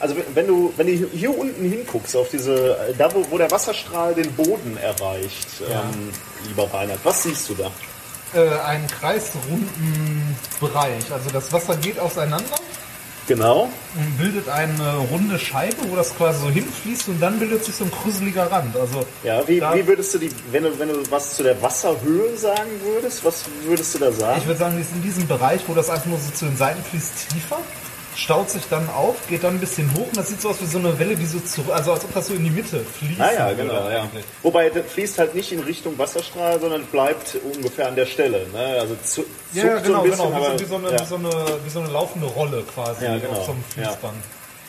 also 0.00 0.16
wenn 0.34 0.46
du 0.46 0.72
wenn 0.76 0.86
du 0.86 1.08
hier 1.12 1.36
unten 1.36 1.68
hinguckst 1.68 2.16
auf 2.16 2.28
diese, 2.30 2.76
da 2.98 3.12
wo, 3.14 3.24
wo 3.30 3.38
der 3.38 3.50
Wasserstrahl 3.50 4.14
den 4.14 4.30
Boden 4.32 4.76
erreicht, 4.76 5.48
ähm, 5.68 6.10
lieber 6.48 6.72
Reinhard, 6.72 6.98
was 7.04 7.22
siehst 7.22 7.48
du 7.50 7.54
da? 7.54 7.70
äh, 8.34 8.48
einen 8.66 8.86
kreisrunden 8.88 10.36
Bereich. 10.60 11.04
Also 11.12 11.30
das 11.30 11.52
Wasser 11.52 11.76
geht 11.76 11.98
auseinander 12.00 12.56
Genau. 13.26 13.70
und 13.96 14.18
bildet 14.18 14.48
eine 14.50 14.96
runde 15.10 15.38
Scheibe, 15.38 15.76
wo 15.88 15.96
das 15.96 16.14
quasi 16.14 16.40
so 16.40 16.50
hinfließt 16.50 17.08
und 17.08 17.20
dann 17.20 17.38
bildet 17.38 17.64
sich 17.64 17.74
so 17.74 17.84
ein 17.84 17.90
krüsseliger 17.90 18.50
Rand. 18.52 18.76
Also 18.76 19.06
Ja, 19.22 19.46
wie, 19.48 19.62
wie 19.62 19.86
würdest 19.86 20.12
du 20.14 20.18
die, 20.18 20.30
wenn 20.50 20.64
du, 20.64 20.78
wenn 20.78 20.88
du 20.88 21.10
was 21.10 21.36
zu 21.36 21.42
der 21.42 21.60
Wasserhöhe 21.62 22.36
sagen 22.36 22.68
würdest, 22.82 23.24
was 23.24 23.44
würdest 23.64 23.94
du 23.94 24.00
da 24.00 24.12
sagen? 24.12 24.38
ich 24.40 24.46
würde 24.46 24.58
sagen, 24.58 24.76
die 24.76 24.82
ist 24.82 24.92
in 24.92 25.02
diesem 25.02 25.26
Bereich, 25.26 25.62
wo 25.66 25.72
das 25.74 25.88
einfach 25.88 26.04
nur 26.06 26.18
so 26.18 26.30
zu 26.32 26.44
den 26.44 26.56
Seiten 26.58 26.82
fließt, 26.84 27.30
tiefer. 27.30 27.58
Staut 28.16 28.50
sich 28.50 28.62
dann 28.70 28.88
auf, 28.90 29.16
geht 29.28 29.44
dann 29.44 29.54
ein 29.54 29.60
bisschen 29.60 29.92
hoch 29.94 30.06
und 30.06 30.16
das 30.16 30.28
sieht 30.28 30.40
so 30.40 30.50
aus 30.50 30.60
wie 30.60 30.66
so 30.66 30.78
eine 30.78 30.98
Welle, 30.98 31.16
die 31.16 31.26
so 31.26 31.40
zurück, 31.40 31.74
also 31.74 31.92
als 31.92 32.04
ob 32.04 32.14
das 32.14 32.26
so 32.28 32.34
in 32.34 32.44
die 32.44 32.50
Mitte 32.50 32.84
fließt. 32.84 33.20
Ah 33.20 33.32
ja, 33.32 33.52
genau, 33.52 33.88
ja. 33.88 34.08
Wobei 34.42 34.70
das 34.70 34.90
fließt 34.92 35.18
halt 35.18 35.34
nicht 35.34 35.52
in 35.52 35.60
Richtung 35.60 35.98
Wasserstrahl, 35.98 36.60
sondern 36.60 36.84
bleibt 36.86 37.36
ungefähr 37.54 37.88
an 37.88 37.96
der 37.96 38.06
Stelle. 38.06 38.46
Ne? 38.52 38.78
Also 38.80 38.96
zu, 39.02 39.24
Ja, 39.52 39.78
genau, 39.78 40.00
so 40.00 40.04
ein 40.04 40.10
bisschen, 40.10 40.26
genau. 40.26 40.30
Wie, 40.30 40.46
aber, 40.46 40.58
so, 40.58 40.64
wie, 40.64 40.68
so 40.68 40.76
eine, 40.76 40.90
ja. 40.92 41.00
wie, 41.00 41.04
so 41.06 41.14
eine, 41.16 41.46
wie 41.64 41.70
so 41.70 41.80
eine 41.80 41.88
laufende 41.88 42.26
Rolle 42.28 42.62
quasi 42.74 43.04
Ja, 43.04 43.18
genau. 43.18 43.32
auf 43.32 43.46
so 43.46 43.52
einem. 43.52 43.64
Fließband. 43.64 44.14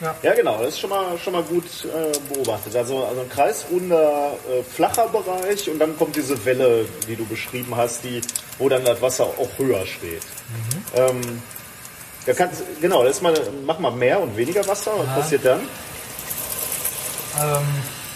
Ja. 0.02 0.14
Ja, 0.24 0.34
genau, 0.34 0.58
das 0.60 0.70
ist 0.70 0.80
schon 0.82 0.90
mal, 0.90 1.18
schon 1.18 1.32
mal 1.32 1.44
gut 1.44 1.64
äh, 1.86 2.34
beobachtet. 2.34 2.76
Also, 2.76 3.06
also 3.06 3.22
ein 3.22 3.30
kreisrunder, 3.30 4.34
äh, 4.52 4.62
flacher 4.62 5.08
Bereich 5.08 5.70
und 5.70 5.80
dann 5.80 5.98
kommt 5.98 6.18
diese 6.18 6.44
Welle, 6.44 6.86
die 7.08 7.16
du 7.16 7.26
beschrieben 7.26 7.74
hast, 7.78 8.04
die, 8.04 8.20
wo 8.58 8.68
dann 8.68 8.84
das 8.84 9.02
Wasser 9.02 9.24
auch 9.24 9.50
höher 9.58 9.86
steht. 9.86 10.24
Ähm, 10.96 11.42
da 12.26 12.34
kannst, 12.34 12.64
genau, 12.82 13.04
das 13.04 13.22
mal, 13.22 13.34
mach 13.66 13.80
mal 13.80 13.92
mehr 13.92 14.20
und 14.20 14.36
weniger 14.36 14.66
Wasser, 14.68 14.92
was 14.98 15.06
Ja. 15.08 15.14
passiert 15.16 15.46
dann? 15.46 15.60
Ähm, 17.42 17.64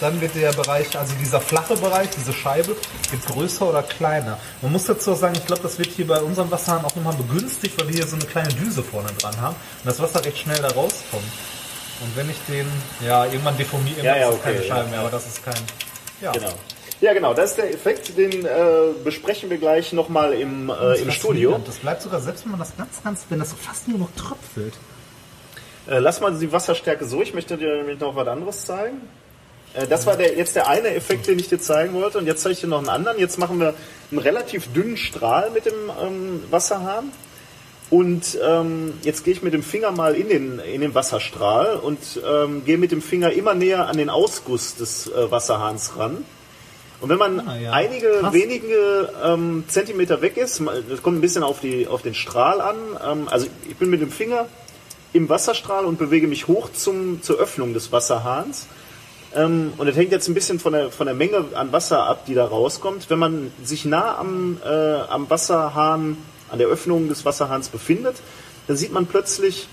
dann 0.00 0.20
wird 0.20 0.34
der 0.34 0.52
Bereich, 0.52 0.98
also 0.98 1.12
dieser 1.20 1.40
flache 1.40 1.76
Bereich, 1.76 2.08
diese 2.16 2.32
Scheibe, 2.32 2.74
wird 3.10 3.26
größer 3.26 3.68
oder 3.68 3.82
kleiner. 3.82 4.38
Man 4.62 4.72
muss 4.72 4.86
dazu 4.86 5.12
auch 5.12 5.16
sagen, 5.16 5.34
ich 5.36 5.44
glaube, 5.44 5.62
das 5.62 5.78
wird 5.78 5.88
hier 5.90 6.06
bei 6.06 6.20
unserem 6.22 6.50
Wasserhahn 6.50 6.84
auch 6.86 6.96
immer 6.96 7.12
begünstigt, 7.12 7.78
weil 7.78 7.88
wir 7.88 7.96
hier 7.96 8.06
so 8.06 8.16
eine 8.16 8.24
kleine 8.24 8.48
Düse 8.48 8.82
vorne 8.82 9.10
dran 9.18 9.38
haben 9.40 9.54
und 9.56 9.86
das 9.86 10.00
Wasser 10.00 10.24
recht 10.24 10.38
schnell 10.38 10.56
da 10.58 10.68
rauskommt. 10.68 11.22
Und 12.02 12.16
wenn 12.16 12.30
ich 12.30 12.36
den, 12.48 12.66
ja, 13.06 13.26
irgendwann 13.26 13.58
deformiere, 13.58 14.00
Ja, 14.02 14.16
ja, 14.16 14.28
ist 14.30 14.36
das 14.36 14.42
keine 14.42 14.56
okay, 14.58 14.68
Scheibe 14.68 14.84
ja, 14.84 14.90
mehr, 14.90 15.00
aber 15.00 15.10
das 15.10 15.26
ist 15.26 15.44
kein, 15.44 15.54
ja. 16.22 16.32
Genau. 16.32 16.54
Ja, 17.00 17.14
genau, 17.14 17.32
das 17.32 17.50
ist 17.50 17.56
der 17.56 17.72
Effekt, 17.72 18.16
den 18.18 18.44
äh, 18.44 18.48
besprechen 19.02 19.48
wir 19.48 19.56
gleich 19.56 19.92
nochmal 19.92 20.34
im, 20.34 20.68
äh, 20.68 21.00
im 21.00 21.10
Studio. 21.10 21.58
Das 21.64 21.76
bleibt 21.76 22.02
sogar, 22.02 22.20
selbst 22.20 22.44
wenn 22.44 22.50
man 22.50 22.60
das 22.60 22.76
ganz, 22.76 23.02
ganz, 23.02 23.24
wenn 23.30 23.38
das 23.38 23.50
so 23.50 23.56
fast 23.56 23.88
nur 23.88 23.98
noch 23.98 24.10
tröpfelt. 24.16 24.74
Äh, 25.88 25.98
lass 25.98 26.20
mal 26.20 26.36
die 26.38 26.52
Wasserstärke 26.52 27.06
so, 27.06 27.22
ich 27.22 27.32
möchte 27.32 27.56
dir 27.56 27.76
nämlich 27.76 27.98
noch 27.98 28.14
was 28.14 28.28
anderes 28.28 28.66
zeigen. 28.66 29.00
Äh, 29.72 29.86
das 29.86 30.04
war 30.04 30.16
der, 30.16 30.36
jetzt 30.36 30.56
der 30.56 30.68
eine 30.68 30.94
Effekt, 30.94 31.26
den 31.26 31.38
ich 31.38 31.48
dir 31.48 31.58
zeigen 31.58 31.94
wollte 31.94 32.18
und 32.18 32.26
jetzt 32.26 32.42
zeige 32.42 32.52
ich 32.52 32.60
dir 32.60 32.66
noch 32.66 32.78
einen 32.78 32.90
anderen. 32.90 33.18
Jetzt 33.18 33.38
machen 33.38 33.58
wir 33.60 33.74
einen 34.10 34.20
relativ 34.20 34.70
dünnen 34.74 34.98
Strahl 34.98 35.50
mit 35.50 35.64
dem 35.64 35.90
ähm, 36.02 36.42
Wasserhahn 36.50 37.12
und 37.88 38.38
ähm, 38.46 38.92
jetzt 39.02 39.24
gehe 39.24 39.32
ich 39.32 39.42
mit 39.42 39.54
dem 39.54 39.62
Finger 39.62 39.90
mal 39.90 40.14
in 40.14 40.28
den, 40.28 40.58
in 40.58 40.82
den 40.82 40.94
Wasserstrahl 40.94 41.76
und 41.76 41.98
ähm, 42.28 42.62
gehe 42.66 42.76
mit 42.76 42.92
dem 42.92 43.00
Finger 43.00 43.32
immer 43.32 43.54
näher 43.54 43.88
an 43.88 43.96
den 43.96 44.10
Ausguss 44.10 44.76
des 44.76 45.08
äh, 45.08 45.30
Wasserhahns 45.30 45.96
ran. 45.96 46.24
Und 47.00 47.08
wenn 47.08 47.18
man 47.18 47.40
Ah, 47.48 47.56
ja. 47.56 47.72
einige 47.72 48.08
Krass. 48.20 48.32
wenige 48.32 49.08
ähm, 49.24 49.64
Zentimeter 49.68 50.20
weg 50.20 50.36
ist, 50.36 50.60
das 50.88 51.02
kommt 51.02 51.18
ein 51.18 51.20
bisschen 51.20 51.42
auf, 51.42 51.60
die, 51.60 51.86
auf 51.86 52.02
den 52.02 52.14
Strahl 52.14 52.60
an. 52.60 52.76
Ähm, 53.06 53.28
also 53.30 53.46
ich 53.68 53.76
bin 53.76 53.90
mit 53.90 54.00
dem 54.02 54.10
Finger 54.10 54.46
im 55.12 55.28
Wasserstrahl 55.28 55.84
und 55.86 55.98
bewege 55.98 56.26
mich 56.28 56.46
hoch 56.46 56.70
zum, 56.72 57.22
zur 57.22 57.36
Öffnung 57.38 57.72
des 57.74 57.90
Wasserhahns. 57.90 58.66
Ähm, 59.34 59.72
und 59.78 59.86
das 59.86 59.96
hängt 59.96 60.12
jetzt 60.12 60.28
ein 60.28 60.34
bisschen 60.34 60.58
von 60.58 60.72
der, 60.72 60.90
von 60.90 61.06
der 61.06 61.14
Menge 61.14 61.44
an 61.54 61.72
Wasser 61.72 62.04
ab, 62.04 62.26
die 62.26 62.34
da 62.34 62.44
rauskommt. 62.44 63.08
Wenn 63.10 63.18
man 63.18 63.52
sich 63.62 63.84
nah 63.84 64.18
am, 64.18 64.58
äh, 64.64 64.68
am 64.68 65.30
Wasserhahn, 65.30 66.16
an 66.50 66.58
der 66.58 66.68
Öffnung 66.68 67.08
des 67.08 67.24
Wasserhahns 67.24 67.68
befindet, 67.68 68.16
dann 68.66 68.76
sieht 68.76 68.92
man 68.92 69.06
plötzlich 69.06 69.68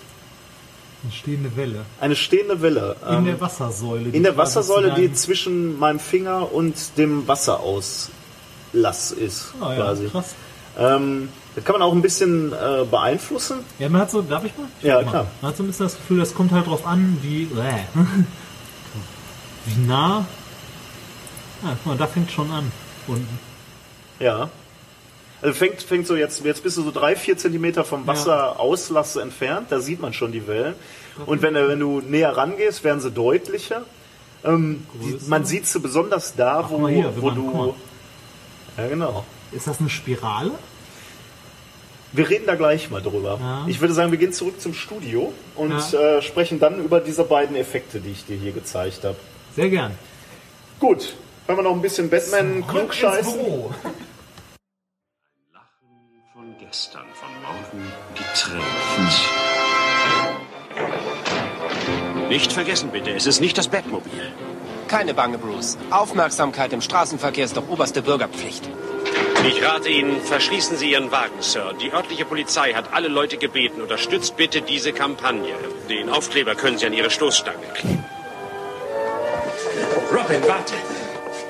Eine 1.08 1.14
stehende 1.14 1.56
Welle. 1.56 1.86
eine 2.02 2.16
stehende 2.16 2.62
Welle. 2.62 2.96
In 3.08 3.16
ähm, 3.16 3.26
der 3.26 3.40
Wassersäule. 3.42 4.10
in 4.10 4.24
der 4.24 4.36
Wassersäule, 4.36 4.94
die 4.94 5.14
zwischen 5.14 5.80
meinem 5.80 6.00
Finger 6.00 6.52
und 6.54 6.76
dem 6.98 7.28
Wasserauslass 7.28 9.12
ist. 9.12 9.54
Ah, 9.62 9.70
ja, 9.72 9.76
quasi. 9.78 10.08
krass. 10.10 10.36
Ähm, 10.78 11.30
das 11.56 11.64
kann 11.64 11.74
man 11.74 11.82
auch 11.82 11.94
ein 11.94 12.02
bisschen 12.02 12.52
äh, 12.52 12.84
beeinflussen. 12.90 13.60
Ja, 13.80 13.88
man 13.90 14.02
hat 14.02 14.12
so, 14.12 14.22
darf 14.22 14.44
ich 14.44 14.56
mal? 14.58 14.68
Ja, 14.82 14.98
Guck 14.98 15.06
mal. 15.06 15.12
klar. 15.12 15.28
Man 15.42 15.50
hat 15.50 15.58
so 15.58 15.64
ein 15.64 15.68
bisschen 15.68 15.86
das 15.86 15.96
Gefühl, 15.96 16.20
das 16.20 16.34
kommt 16.34 16.52
halt 16.52 16.68
drauf 16.68 16.86
an, 16.86 17.18
wie, 17.22 17.44
äh, 17.44 17.48
wie 19.66 19.88
nah. 19.88 20.26
Ja, 21.64 21.70
guck 21.84 21.86
mal, 21.86 21.98
da 21.98 22.06
fängt 22.08 22.32
schon 22.32 22.52
an. 22.52 22.72
Unten. 23.08 23.40
Ja. 24.20 24.50
Also 25.42 25.54
fängt, 25.54 25.82
fängt 25.84 26.08
so 26.08 26.16
jetzt, 26.16 26.44
jetzt 26.44 26.64
bist 26.64 26.78
du 26.78 26.82
so 26.84 26.92
drei, 26.92 27.16
vier 27.16 27.38
Zentimeter 27.38 27.84
vom 27.84 28.08
Wasserauslass 28.08 29.18
entfernt, 29.18 29.68
da 29.72 29.80
sieht 29.80 30.02
man 30.02 30.14
schon 30.14 30.32
die 30.32 30.48
Wellen. 30.48 30.74
Und 31.26 31.42
wenn, 31.42 31.54
du- 31.54 31.68
wenn 31.68 31.80
du 31.80 32.02
näher 32.02 32.36
rangehst, 32.36 32.84
werden 32.84 33.00
sie 33.02 33.12
deutlicher. 33.12 33.84
Ähm, 34.44 34.86
die, 34.96 35.18
man 35.30 35.46
sieht 35.46 35.66
sie 35.68 35.80
besonders 35.80 36.36
da, 36.36 36.62
Ach, 36.66 36.70
wo, 36.72 36.88
hier, 36.88 37.16
wenn 37.16 37.22
wo 37.22 37.28
man- 37.28 37.36
du. 37.36 37.76
Ja, 38.78 38.88
genau. 38.88 39.26
Ist 39.52 39.68
das 39.68 39.80
eine 39.80 39.90
Spirale? 39.90 40.52
Wir 42.14 42.30
reden 42.30 42.46
da 42.48 42.56
gleich 42.56 42.90
mal 42.90 43.02
drüber. 43.02 43.38
Ja. 43.40 43.66
Ich 43.68 43.82
würde 43.82 43.94
sagen, 43.94 44.12
wir 44.12 44.18
gehen 44.18 44.32
zurück 44.34 44.60
zum 44.62 44.74
Studio 44.74 45.34
und 45.56 45.72
Ja. 45.92 46.18
äh, 46.18 46.22
sprechen 46.22 46.60
dann 46.60 46.84
über 46.84 47.00
diese 47.00 47.24
beiden 47.24 47.56
Effekte, 47.56 48.00
die 48.00 48.12
ich 48.12 48.26
dir 48.26 48.38
hier 48.38 48.54
gezeigt 48.54 49.04
habe. 49.04 49.18
Sehr 49.56 49.70
gern. 49.70 49.92
Gut, 50.80 51.16
können 51.46 51.58
wir 51.60 51.64
noch 51.64 51.74
ein 51.74 51.82
bisschen 51.82 52.10
Batman 52.10 52.66
klugscheißen? 52.68 53.40
Gestern, 56.78 57.08
von 57.12 57.30
morgen 57.42 57.92
getrennt. 58.14 58.62
Nicht 62.30 62.54
vergessen 62.54 62.92
bitte, 62.92 63.10
es 63.10 63.26
ist 63.26 63.42
nicht 63.42 63.58
das 63.58 63.68
Bettmobil. 63.68 64.32
Keine 64.88 65.16
Bange, 65.16 65.40
Bruce. 65.40 65.76
Aufmerksamkeit 65.90 66.72
im 66.74 66.82
Straßenverkehr 66.82 67.46
ist 67.46 67.58
doch 67.58 67.68
oberste 67.68 68.04
Bürgerpflicht. 68.04 68.70
Ich 69.50 69.64
rate 69.64 69.90
Ihnen, 69.90 70.22
verschließen 70.22 70.78
Sie 70.78 70.92
Ihren 70.92 71.10
Wagen, 71.10 71.42
Sir. 71.42 71.74
Die 71.82 71.92
örtliche 71.92 72.26
Polizei 72.26 72.74
hat 72.74 72.94
alle 72.94 73.08
Leute 73.08 73.38
gebeten, 73.38 73.82
unterstützt 73.82 74.38
bitte 74.38 74.62
diese 74.62 74.94
Kampagne. 74.94 75.56
Den 75.90 76.12
Aufkleber 76.12 76.54
können 76.54 76.78
Sie 76.78 76.86
an 76.86 76.94
Ihre 76.94 77.10
Stoßstange 77.10 77.66
kleben. 77.74 78.06
Robin, 80.12 80.44
warte! 80.48 80.76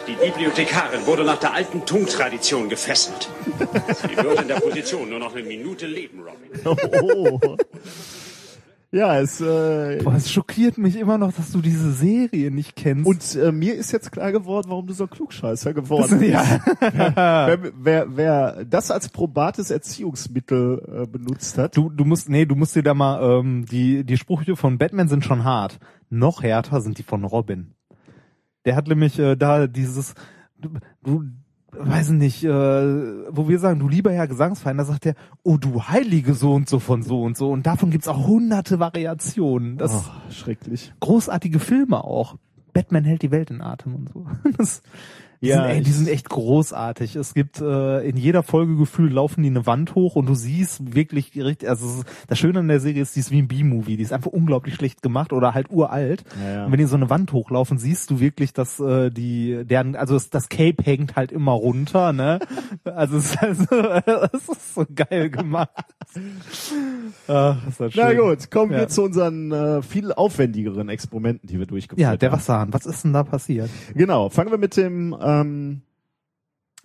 Die 0.08 0.16
Bibliothekarin 0.16 1.06
wurde 1.06 1.26
nach 1.26 1.38
der 1.38 1.54
alten 1.54 1.86
Tung-Tradition 1.86 2.70
gefesselt. 2.70 3.30
Sie 4.02 4.16
wird 4.18 4.42
in 4.42 4.48
der 4.48 4.56
Position 4.56 5.10
nur 5.10 5.20
noch 5.20 5.36
eine 5.36 5.44
Minute 5.44 5.86
leben, 5.86 6.20
Robin. 6.22 6.78
Oh. 7.02 7.58
Ja, 8.90 9.20
es, 9.20 9.42
äh, 9.42 10.00
Boah, 10.02 10.16
es 10.16 10.32
schockiert 10.32 10.78
mich 10.78 10.96
immer 10.98 11.18
noch, 11.18 11.34
dass 11.34 11.52
du 11.52 11.62
diese 11.62 11.92
Serie 11.92 12.52
nicht 12.52 12.78
kennst. 12.78 13.06
und 13.06 13.36
äh, 13.36 13.52
mir 13.52 13.76
ist 13.76 13.92
jetzt 13.92 14.14
klar 14.14 14.32
geworden, 14.32 14.68
warum 14.70 14.88
du 14.88 14.94
so 14.94 15.04
ein 15.04 15.10
Klugscheißer 15.10 15.74
geworden 15.74 16.20
bist. 16.20 16.32
ja. 16.32 16.62
wer, 16.80 17.60
wer, 17.78 18.06
wer 18.16 18.66
das 18.66 18.90
als 18.90 19.10
probates 19.10 19.72
Erziehungsmittel 19.72 21.04
äh, 21.04 21.06
benutzt 21.06 21.58
hat, 21.58 21.76
Du, 21.76 21.90
du 21.90 22.06
musst, 22.06 22.30
nee, 22.30 22.46
du 22.46 22.56
musst 22.56 22.78
dir 22.78 22.84
da 22.84 22.94
mal, 22.94 23.40
ähm, 23.42 23.66
die, 23.70 24.06
die 24.06 24.16
Sprüche 24.18 24.56
von 24.56 24.78
Batman 24.78 25.10
sind 25.10 25.26
schon 25.26 25.44
hart. 25.44 25.80
Noch 26.10 26.42
härter 26.42 26.80
sind 26.80 26.98
die 26.98 27.04
von 27.04 27.26
Robin. 27.26 27.74
Der 28.68 28.76
hat 28.76 28.90
nämlich 28.90 29.18
äh, 29.18 29.38
da 29.38 29.66
dieses, 29.66 30.14
du, 30.60 30.72
du 31.02 31.24
weiß 31.72 32.10
nicht, 32.10 32.44
äh, 32.44 32.50
wo 32.50 33.48
wir 33.48 33.60
sagen, 33.60 33.80
du 33.80 33.88
lieber 33.88 34.12
Herr 34.12 34.28
Gesangsverein, 34.28 34.76
da 34.76 34.84
sagt 34.84 35.06
er, 35.06 35.16
oh 35.42 35.56
du 35.56 35.84
heilige 35.84 36.34
so 36.34 36.54
und 36.54 36.68
so 36.68 36.80
von 36.80 37.02
so 37.02 37.24
und 37.24 37.38
so. 37.38 37.50
Und 37.50 37.66
davon 37.66 37.92
gibt's 37.92 38.10
auch 38.10 38.28
hunderte 38.28 38.78
Variationen. 38.78 39.78
Das 39.78 39.94
oh, 39.94 40.32
schrecklich. 40.32 40.94
großartige 41.00 41.60
Filme 41.60 42.04
auch. 42.04 42.36
Batman 42.74 43.06
hält 43.06 43.22
die 43.22 43.32
Welt 43.32 43.52
in 43.52 43.62
Atem 43.62 43.96
und 43.96 44.10
so. 44.10 44.26
Das, 44.58 44.82
die, 45.42 45.48
Ja, 45.48 45.72
sind, 45.74 45.86
die 45.88 45.92
sind 45.92 46.08
echt 46.10 46.30
großartig. 46.30 47.16
Es 47.16 47.34
gibt 47.34 47.62
äh, 47.62 48.00
in 48.08 48.18
jeder 48.18 48.44
Folge 48.44 48.76
gefühlt 48.78 49.14
laufen 49.14 49.44
die 49.44 49.50
eine 49.50 49.66
Wand 49.66 49.96
hoch 49.96 50.16
und 50.16 50.28
du 50.28 50.34
siehst 50.36 50.96
wirklich 50.96 51.32
richtig, 51.36 51.70
also 51.70 52.04
das 52.28 52.40
Schöne 52.40 52.60
an 52.60 52.68
der 52.68 52.80
Serie 52.80 53.02
ist, 53.02 53.16
die 53.16 53.20
ist 53.20 53.32
wie 53.32 53.40
ein 53.42 53.48
B-Movie, 53.48 53.98
die 53.98 54.04
ist 54.04 54.14
einfach 54.14 54.32
unglaublich 54.32 54.76
schlecht 54.76 55.02
gemacht 55.02 55.34
oder 55.34 55.54
halt 55.54 55.70
uralt. 55.70 56.24
Ja, 56.44 56.52
ja. 56.54 56.66
Und 56.66 56.72
wenn 56.72 56.80
die 56.80 56.86
so 56.86 56.96
eine 56.96 57.10
Wand 57.10 57.32
hochlaufen, 57.34 57.78
siehst 57.78 58.10
du 58.12 58.20
wirklich, 58.20 58.54
dass 58.54 58.80
äh, 58.80 59.10
die, 59.12 59.64
deren, 59.66 59.96
also 59.96 60.14
das, 60.16 60.30
das 60.30 60.50
Cape 60.50 60.84
hängt 60.84 61.16
halt 61.16 61.32
immer 61.32 61.52
runter, 61.54 62.14
ne? 62.14 62.40
Also 62.84 63.18
es 63.18 63.32
ist, 63.36 63.44
also, 63.44 63.76
es 64.34 64.50
ist 64.50 64.76
so 64.76 64.86
geil 64.94 65.30
gemacht. 65.30 65.70
Ach, 67.28 67.68
ist 67.68 67.80
das 67.80 67.94
schön. 67.94 68.04
Na 68.04 68.14
gut, 68.14 68.50
kommen 68.52 68.72
Ja. 68.72 68.80
wir 68.80 68.88
zu 68.88 69.04
unseren 69.04 69.52
äh, 69.52 69.82
viel 69.82 70.12
aufwendigeren 70.12 70.90
Experimenten, 70.90 71.48
die 71.48 71.60
wir 71.60 71.66
durchgeführt 71.66 72.00
Ja, 72.02 72.16
der 72.18 72.32
haben. 72.32 72.38
Wasserhahn. 72.38 72.74
Was 72.74 72.86
ist 72.86 73.04
denn 73.04 73.14
da 73.14 73.24
passiert? 73.24 73.70
Genau, 73.94 74.30
fangen 74.30 74.52
wir 74.52 74.58
mit 74.58 74.78
dem 74.78 75.14
ähm, 75.28 75.82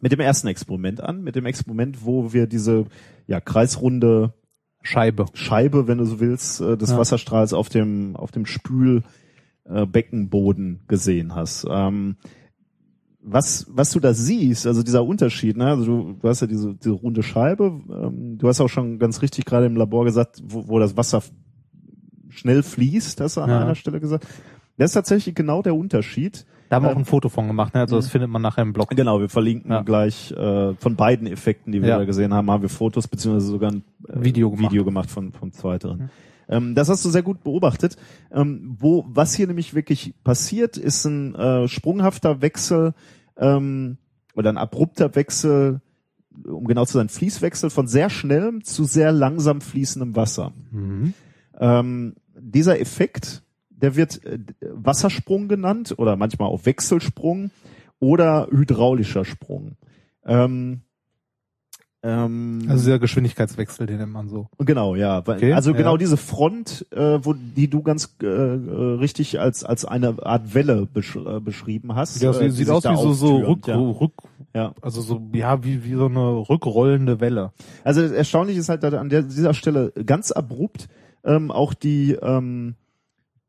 mit 0.01 0.13
dem 0.13 0.21
ersten 0.21 0.49
Experiment 0.49 1.01
an, 1.01 1.23
mit 1.23 1.37
dem 1.37 1.47
Experiment, 1.47 2.05
wo 2.05 2.33
wir 2.33 2.47
diese 2.47 2.87
ja 3.27 3.41
kreisrunde 3.41 4.35
Scheibe. 4.83 5.27
Scheibe, 5.33 5.87
wenn 5.87 5.99
du 5.99 6.05
so 6.05 6.19
willst, 6.19 6.61
äh, 6.61 6.77
des 6.77 6.91
Ja. 6.91 6.99
Wasserstrahls 6.99 7.53
auf 7.53 7.69
dem 7.69 8.17
auf 8.17 8.33
dem 8.33 8.47
Spülbeckenboden 8.47 10.75
äh, 10.75 10.79
gesehen 10.89 11.35
hast. 11.35 11.67
Ähm, 11.71 12.17
was 13.25 13.67
was 13.71 13.93
du 13.93 14.01
da 14.01 14.15
siehst, 14.15 14.67
also 14.67 14.83
dieser 14.83 15.05
Unterschied, 15.05 15.57
ne? 15.57 15.67
Also 15.67 15.85
du, 15.85 16.13
du 16.21 16.29
hast 16.29 16.41
ja 16.41 16.49
diese, 16.49 16.75
diese 16.75 16.91
runde 16.95 17.23
Scheibe. 17.23 17.81
Ähm, 17.89 18.39
du 18.39 18.49
hast 18.49 18.61
auch 18.61 18.69
schon 18.69 18.99
ganz 18.99 19.23
richtig 19.23 19.45
gerade 19.45 19.67
im 19.67 19.77
Labor 19.77 20.05
gesagt, 20.05 20.43
wo, 20.45 20.67
wo 20.67 20.81
das 20.81 20.97
Wasser 20.97 21.23
schnell 22.29 22.65
fließt, 22.65 23.21
hast 23.21 23.37
du 23.37 23.43
an 23.43 23.51
Ja. 23.51 23.61
einer 23.61 23.77
Stelle 23.77 24.01
gesagt. 24.01 24.27
Das 24.79 24.91
ist 24.91 24.95
tatsächlich 24.95 25.37
genau 25.37 25.63
der 25.63 25.77
Unterschied. 25.77 26.45
Da 26.73 26.77
haben 26.77 26.85
wir 26.85 26.89
Ähm, 26.91 26.95
auch 26.97 27.01
ein 27.01 27.05
Foto 27.05 27.29
von 27.29 27.47
gemacht, 27.49 27.75
ne? 27.75 27.81
Also 27.81 27.97
das 27.97 28.09
findet 28.09 28.31
man 28.31 28.41
nachher 28.41 28.63
im 28.63 28.73
Blog. 28.73 28.89
Genau, 28.97 29.21
wir 29.21 29.29
verlinken 29.29 29.71
Ja. 29.71 29.83
gleich 29.83 30.33
äh, 30.33 30.75
von 30.77 30.97
beiden 30.97 31.27
Effekten, 31.27 31.71
die 31.71 31.83
wir 31.83 31.91
Ja. 31.91 31.99
da 31.99 32.07
gesehen 32.07 32.33
haben, 32.33 32.51
haben 32.51 32.63
wir 32.63 32.71
Fotos 32.71 33.09
beziehungsweise 33.09 33.47
sogar 33.49 33.73
ein 33.73 33.85
äh, 34.09 34.25
Video 34.25 34.51
gemacht. 34.51 34.73
Video 34.73 34.83
gemacht 34.83 35.11
von 35.11 35.33
vom 35.33 35.53
zweiteren. 35.53 36.09
Ähm, 36.49 36.75
das 36.75 36.89
hast 36.89 37.05
du 37.05 37.11
sehr 37.11 37.23
gut 37.23 37.45
beobachtet. 37.45 37.99
Ähm, 38.33 38.75
wo, 38.81 39.05
was 39.07 39.35
hier 39.35 39.47
nämlich 39.49 39.75
wirklich 39.75 40.15
passiert, 40.25 40.79
ist 40.79 41.05
ein 41.05 41.35
äh, 41.35 41.69
sprunghafter 41.69 42.41
Wechsel 42.41 42.95
ähm, 43.37 43.99
oder 44.35 44.49
ein 44.49 44.57
abrupter 44.57 45.15
Wechsel, 45.15 45.83
um 46.43 46.65
genau 46.65 46.87
zu 46.87 46.95
sein, 46.95 47.11
Fließwechsel 47.11 47.69
von 47.69 47.87
sehr 47.87 48.09
schnellem 48.09 48.65
zu 48.65 48.85
sehr 48.85 49.13
langsam 49.13 49.61
fließendem 49.61 50.17
Wasser. 50.17 50.53
Ähm, 51.61 52.15
dieser 52.41 52.81
Effekt, 52.81 53.43
der 53.83 53.97
wird 53.97 54.25
äh, 54.25 54.39
Wassersprung 54.61 55.49
genannt 55.49 55.95
oder 55.99 56.17
manchmal 56.17 56.49
auch 56.49 56.65
Wechselsprung 56.65 57.51
oder 57.99 58.49
hydraulischer 58.51 59.25
Sprung. 59.25 59.77
Ähm, 60.25 60.81
ähm, 62.05 62.65
Also 62.69 62.85
dieser 62.85 62.99
Geschwindigkeitswechsel, 62.99 63.87
den 63.87 63.99
nennt 63.99 64.13
man 64.13 64.29
so. 64.29 64.49
Genau, 64.59 64.97
ja. 64.97 65.19
Okay, 65.19 65.53
also 65.53 65.73
genau 65.73 65.93
ja. 65.93 65.99
diese 65.99 66.17
Front, 66.17 66.87
äh, 66.91 67.19
wo 67.23 67.33
die 67.33 67.69
du 67.69 67.83
ganz 67.83 68.17
äh, 68.23 68.27
äh, 68.27 68.95
richtig 68.99 69.39
als 69.39 69.63
als 69.63 69.85
eine 69.85 70.17
Art 70.25 70.55
Welle 70.55 70.87
besch 70.93 71.15
äh, 71.15 71.39
beschrieben 71.39 71.95
hast. 71.95 72.21
Ja, 72.21 72.33
sie 72.33 72.47
die 72.47 72.51
sieht 72.51 72.71
aus 72.71 72.85
wie 72.85 72.97
so, 72.97 73.13
so 73.13 73.37
rück, 73.37 73.69
ja. 73.69 73.77
rück, 73.77 74.15
Ja. 74.53 74.75
also 74.83 75.01
so, 75.01 75.23
ja, 75.33 75.63
wie, 75.63 75.85
wie 75.85 75.95
so 75.95 76.07
eine 76.07 76.49
rückrollende 76.49 77.21
Welle. 77.21 77.53
Also 77.85 78.01
erstaunlich 78.03 78.57
ist 78.57 78.69
halt 78.69 78.83
dass 78.83 78.95
an 78.95 79.09
der, 79.09 79.23
dieser 79.23 79.55
Stelle 79.55 79.93
ganz 80.05 80.33
abrupt 80.33 80.89
ähm, 81.25 81.53
auch 81.53 81.73
die 81.73 82.15
ähm, 82.21 82.75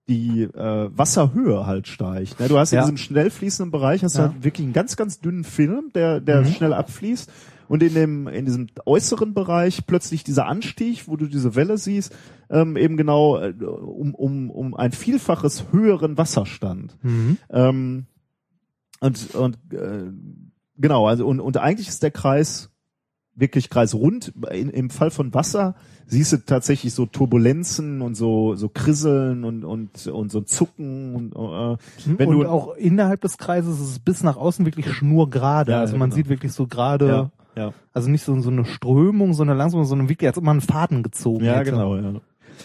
die 0.09 0.41
äh, 0.43 0.89
Wasserhöhe 0.97 1.65
halt 1.65 1.88
steigt. 1.88 2.39
Ne? 2.39 2.49
Du 2.49 2.57
hast 2.57 2.71
in 2.73 2.77
Ja. 2.77 2.81
diesem 2.84 2.97
schnell 2.97 3.30
fließenden 3.30 3.71
Bereich 3.71 4.03
hast 4.03 4.17
Ja. 4.17 4.27
du 4.27 4.34
halt 4.34 4.43
wirklich 4.43 4.65
einen 4.65 4.73
ganz 4.73 4.95
ganz 4.97 5.19
dünnen 5.21 5.43
Film, 5.45 5.91
der 5.95 6.19
der 6.19 6.41
Mhm. 6.41 6.47
schnell 6.47 6.73
abfließt 6.73 7.31
und 7.69 7.81
in 7.81 7.93
dem 7.93 8.27
in 8.27 8.45
diesem 8.45 8.67
äußeren 8.85 9.34
Bereich 9.34 9.88
plötzlich 9.88 10.23
dieser 10.25 10.47
Anstieg, 10.47 11.07
wo 11.07 11.15
du 11.15 11.27
diese 11.27 11.55
Welle 11.55 11.77
siehst, 11.77 12.13
ähm, 12.49 12.75
eben 12.75 12.97
genau 12.97 13.38
äh, 13.39 13.53
um 13.63 14.13
um 14.13 14.49
um 14.49 14.75
ein 14.75 14.91
vielfaches 14.91 15.65
höheren 15.71 16.17
Wasserstand. 16.17 16.97
Mhm. 17.01 17.38
Ähm, 17.49 18.05
und 18.99 19.35
und 19.35 19.57
äh, 19.73 20.11
genau, 20.77 21.07
also 21.07 21.25
und, 21.25 21.39
und 21.39 21.57
eigentlich 21.57 21.88
ist 21.88 22.03
der 22.03 22.11
Kreis 22.11 22.71
wirklich 23.35 23.69
kreisrund. 23.69 24.34
In, 24.51 24.69
Im 24.69 24.89
Fall 24.89 25.11
von 25.11 25.34
Wasser 25.34 25.75
siehst 26.07 26.34
du 26.34 26.38
tatsächlich 26.38 26.93
so 26.93 27.05
Turbulenzen 27.05 28.01
und 28.01 28.15
so 28.15 28.55
so 28.55 28.69
Krisseln 28.69 29.43
und 29.43 29.63
und 29.63 30.07
und 30.07 30.31
so 30.31 30.41
Zucken 30.41 31.15
und 31.15 31.31
äh, 31.34 31.77
wenn 32.17 32.30
und 32.30 32.39
du 32.39 32.45
auch 32.49 32.75
innerhalb 32.75 33.21
des 33.21 33.38
Kreises 33.38 33.80
ist 33.80 33.89
es 33.91 33.99
bis 33.99 34.23
nach 34.23 34.38
außen 34.38 34.65
wirklich 34.65 34.91
schnurgerade. 34.91 35.71
Ja, 35.71 35.80
also 35.80 35.97
man 35.97 36.09
genau. 36.09 36.17
sieht 36.17 36.30
wirklich 36.30 36.51
so 36.53 36.67
gerade, 36.67 37.07
Ja, 37.07 37.31
ja. 37.55 37.73
also 37.93 38.09
nicht 38.09 38.23
so, 38.23 38.39
so 38.41 38.49
eine 38.49 38.65
Strömung, 38.65 39.34
sondern 39.34 39.57
langsam, 39.57 39.84
sondern 39.85 40.09
wirklich, 40.09 40.27
als 40.27 40.38
ob 40.38 40.43
man 40.43 40.57
einen 40.59 40.61
Faden 40.61 41.03
gezogen 41.03 41.45
Ja, 41.45 41.55
hätte. 41.55 41.71
genau. 41.71 41.95
Ja. 41.95 42.13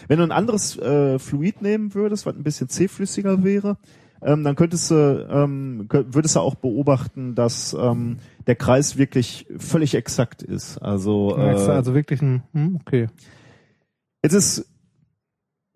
Wenn 0.07 0.19
du 0.19 0.25
ein 0.25 0.33
anderes 0.33 0.79
äh, 0.79 1.19
Fluid 1.19 1.63
nehmen 1.63 1.95
würdest, 1.95 2.27
was 2.27 2.35
ein 2.37 2.43
bisschen 2.43 2.69
zähflüssiger 2.69 3.43
wäre, 3.43 3.77
ähm, 4.23 4.45
dann 4.45 4.57
könntest 4.57 4.91
du, 4.91 5.29
ähm, 5.31 5.87
könnt, 5.89 6.15
würdest 6.15 6.37
du 6.37 6.41
auch 6.41 6.55
beobachten, 6.57 7.35
dass 7.35 7.75
ähm, 7.79 8.19
der 8.47 8.57
Kreis 8.57 8.97
wirklich 8.97 9.47
völlig 9.59 9.95
exakt 9.95 10.43
ist. 10.43 10.79
Also, 10.79 11.37
äh, 11.37 11.55
also 11.55 11.95
wirklich 11.95 12.23
ein, 12.23 12.43
hm, 12.53 12.77
okay. 12.81 13.09
jetzt 14.23 14.35
ist 14.35 14.67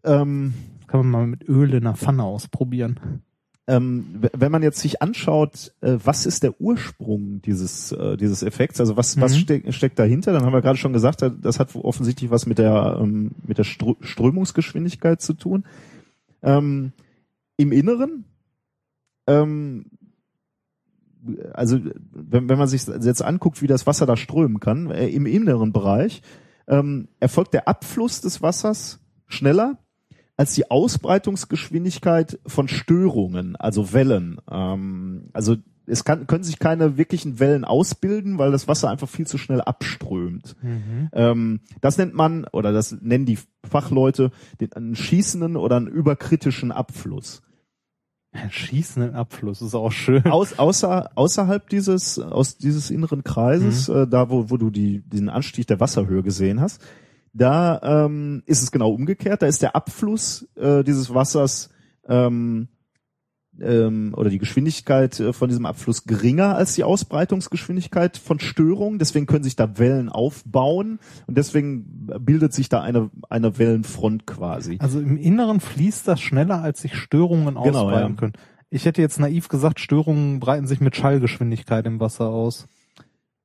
ähm, 0.05 0.55
Das 0.81 0.89
kann 0.89 1.01
man 1.01 1.10
mal 1.10 1.27
mit 1.27 1.48
Öl 1.48 1.73
in 1.74 1.85
der 1.85 1.94
Pfanne 1.94 2.24
ausprobieren. 2.24 3.23
ähm, 3.69 4.20
wenn 4.32 4.51
man 4.51 4.64
jetzt 4.64 4.81
sich 4.81 5.01
anschaut, 5.01 5.73
äh, 5.82 5.97
was 6.02 6.27
ist 6.27 6.43
der 6.43 6.60
Ursprung 6.60 7.40
dieses 7.43 7.93
äh, 7.93 8.16
dieses 8.16 8.43
Effekts, 8.43 8.81
also 8.81 8.97
was 8.97 9.20
was 9.20 9.35
Mhm. 9.35 9.39
steck, 9.39 9.73
steckt 9.74 9.98
dahinter, 10.01 10.32
dann 10.32 10.44
haben 10.44 10.52
wir 10.52 10.62
gerade 10.62 10.78
schon 10.78 10.93
gesagt, 10.93 11.23
das 11.40 11.60
hat 11.60 11.74
offensichtlich 11.77 12.31
was 12.31 12.47
mit 12.47 12.59
der 12.59 12.98
ähm, 13.01 13.31
mit 13.47 13.59
der 13.59 13.64
Strö 13.64 13.94
Strömungsgeschwindigkeit 14.01 15.20
zu 15.23 15.35
tun. 15.35 15.64
Ähm, 16.43 16.90
Im 17.56 17.70
Inneren, 17.70 18.24
ähm, 19.27 19.86
also 21.53 21.78
wenn, 22.12 22.49
wenn 22.49 22.59
man 22.59 22.69
sich 22.69 22.86
jetzt 22.86 23.23
anguckt, 23.23 23.62
wie 23.62 23.66
das 23.66 23.86
Wasser 23.86 24.07
da 24.07 24.16
strömen 24.16 24.61
kann, 24.61 24.90
äh, 24.90 25.09
im 25.09 25.27
inneren 25.27 25.73
Bereich 25.73 26.23
ähm, 26.66 27.09
erfolgt 27.20 27.55
der 27.55 27.69
Abfluss 27.69 28.20
des 28.20 28.43
Wassers 28.43 29.01
schneller 29.27 29.78
als 30.36 30.55
die 30.55 30.70
Ausbreitungsgeschwindigkeit 30.70 32.40
von 32.47 32.66
Störungen, 32.69 33.57
also 33.57 33.93
Wellen. 33.93 34.40
Ähm, 34.51 35.28
also 35.32 35.57
es 35.86 36.05
kann, 36.05 36.27
können 36.27 36.44
sich 36.44 36.59
keine 36.59 36.97
wirklichen 36.97 37.39
Wellen 37.39 37.65
ausbilden, 37.65 38.39
weil 38.39 38.53
das 38.53 38.69
Wasser 38.69 38.89
einfach 38.90 39.09
viel 39.09 39.27
zu 39.27 39.36
schnell 39.36 39.61
abströmt. 39.61 40.57
Ähm, 41.12 41.61
das 41.81 41.99
nennt 41.99 42.15
man, 42.15 42.44
oder 42.53 42.73
das 42.73 42.97
nennen 43.01 43.27
die 43.27 43.39
Fachleute, 43.69 44.31
den, 44.61 44.73
einen 44.73 44.94
schießenden 44.94 45.57
oder 45.57 45.77
einen 45.77 45.89
überkritischen 45.89 46.73
Abfluss. 46.73 47.43
Schießenden 48.51 49.15
Abfluss 49.15 49.61
ist 49.61 49.75
auch 49.75 49.93
schön. 49.93 50.25
Aus, 50.25 50.59
außer, 50.59 51.11
außerhalb 51.15 51.69
dieses, 51.69 52.19
aus 52.19 52.57
dieses 52.57 52.91
inneren 52.91 53.25
Kreises, 53.25 53.89
äh, 53.89 54.07
da 54.07 54.31
wo, 54.31 54.49
wo 54.49 54.57
du 54.57 54.71
die, 54.71 55.03
diesen 55.03 55.29
Anstieg 55.29 55.67
der 55.67 55.81
Wasserhöhe 55.81 56.23
gesehen 56.23 56.61
hast, 56.61 56.83
da 57.35 58.07
ähm, 58.07 58.43
ist 58.47 58.63
es 58.63 58.71
genau 58.73 58.91
umgekehrt. 58.91 59.43
Da 59.43 59.47
ist 59.47 59.63
der 59.63 59.77
Abfluss 59.77 60.49
äh, 60.57 60.83
dieses 60.83 61.13
Wassers 61.13 61.71
ähm, 62.09 62.69
ähm, 63.61 64.15
oder 64.16 64.31
die 64.31 64.39
Geschwindigkeit 64.39 65.19
äh, 65.20 65.33
von 65.33 65.49
diesem 65.49 65.66
Abfluss 65.66 66.05
geringer 66.05 66.57
als 66.57 66.74
die 66.74 66.85
Ausbreitungsgeschwindigkeit 66.85 68.16
von 68.16 68.41
Störungen. 68.41 68.99
Deswegen 68.99 69.27
können 69.27 69.45
sich 69.45 69.57
da 69.57 69.79
Wellen 69.79 70.09
aufbauen 70.09 70.99
und 71.27 71.37
deswegen 71.37 72.07
bildet 72.20 72.53
sich 72.53 72.69
da 72.69 72.81
eine, 72.81 73.11
eine 73.29 73.59
Wellenfront 73.59 74.27
quasi. 74.27 74.79
Also 74.81 75.01
im 75.01 75.16
Inneren 75.16 75.61
fließt 75.61 76.07
das 76.09 76.20
schneller, 76.20 76.62
als 76.62 76.83
sich 76.83 76.95
Störungen 76.95 77.55
Genau, 77.55 77.85
ausbreiten 77.85 78.12
ja. 78.15 78.16
können. 78.16 78.33
Ich 78.70 78.87
hätte 78.87 79.03
jetzt 79.03 79.20
naiv 79.20 79.49
gesagt, 79.49 79.81
Störungen 79.81 80.41
breiten 80.41 80.66
sich 80.66 80.81
mit 80.81 80.97
Schallgeschwindigkeit 80.97 81.85
im 81.87 82.01
Wasser 82.01 82.29
aus. 82.29 82.69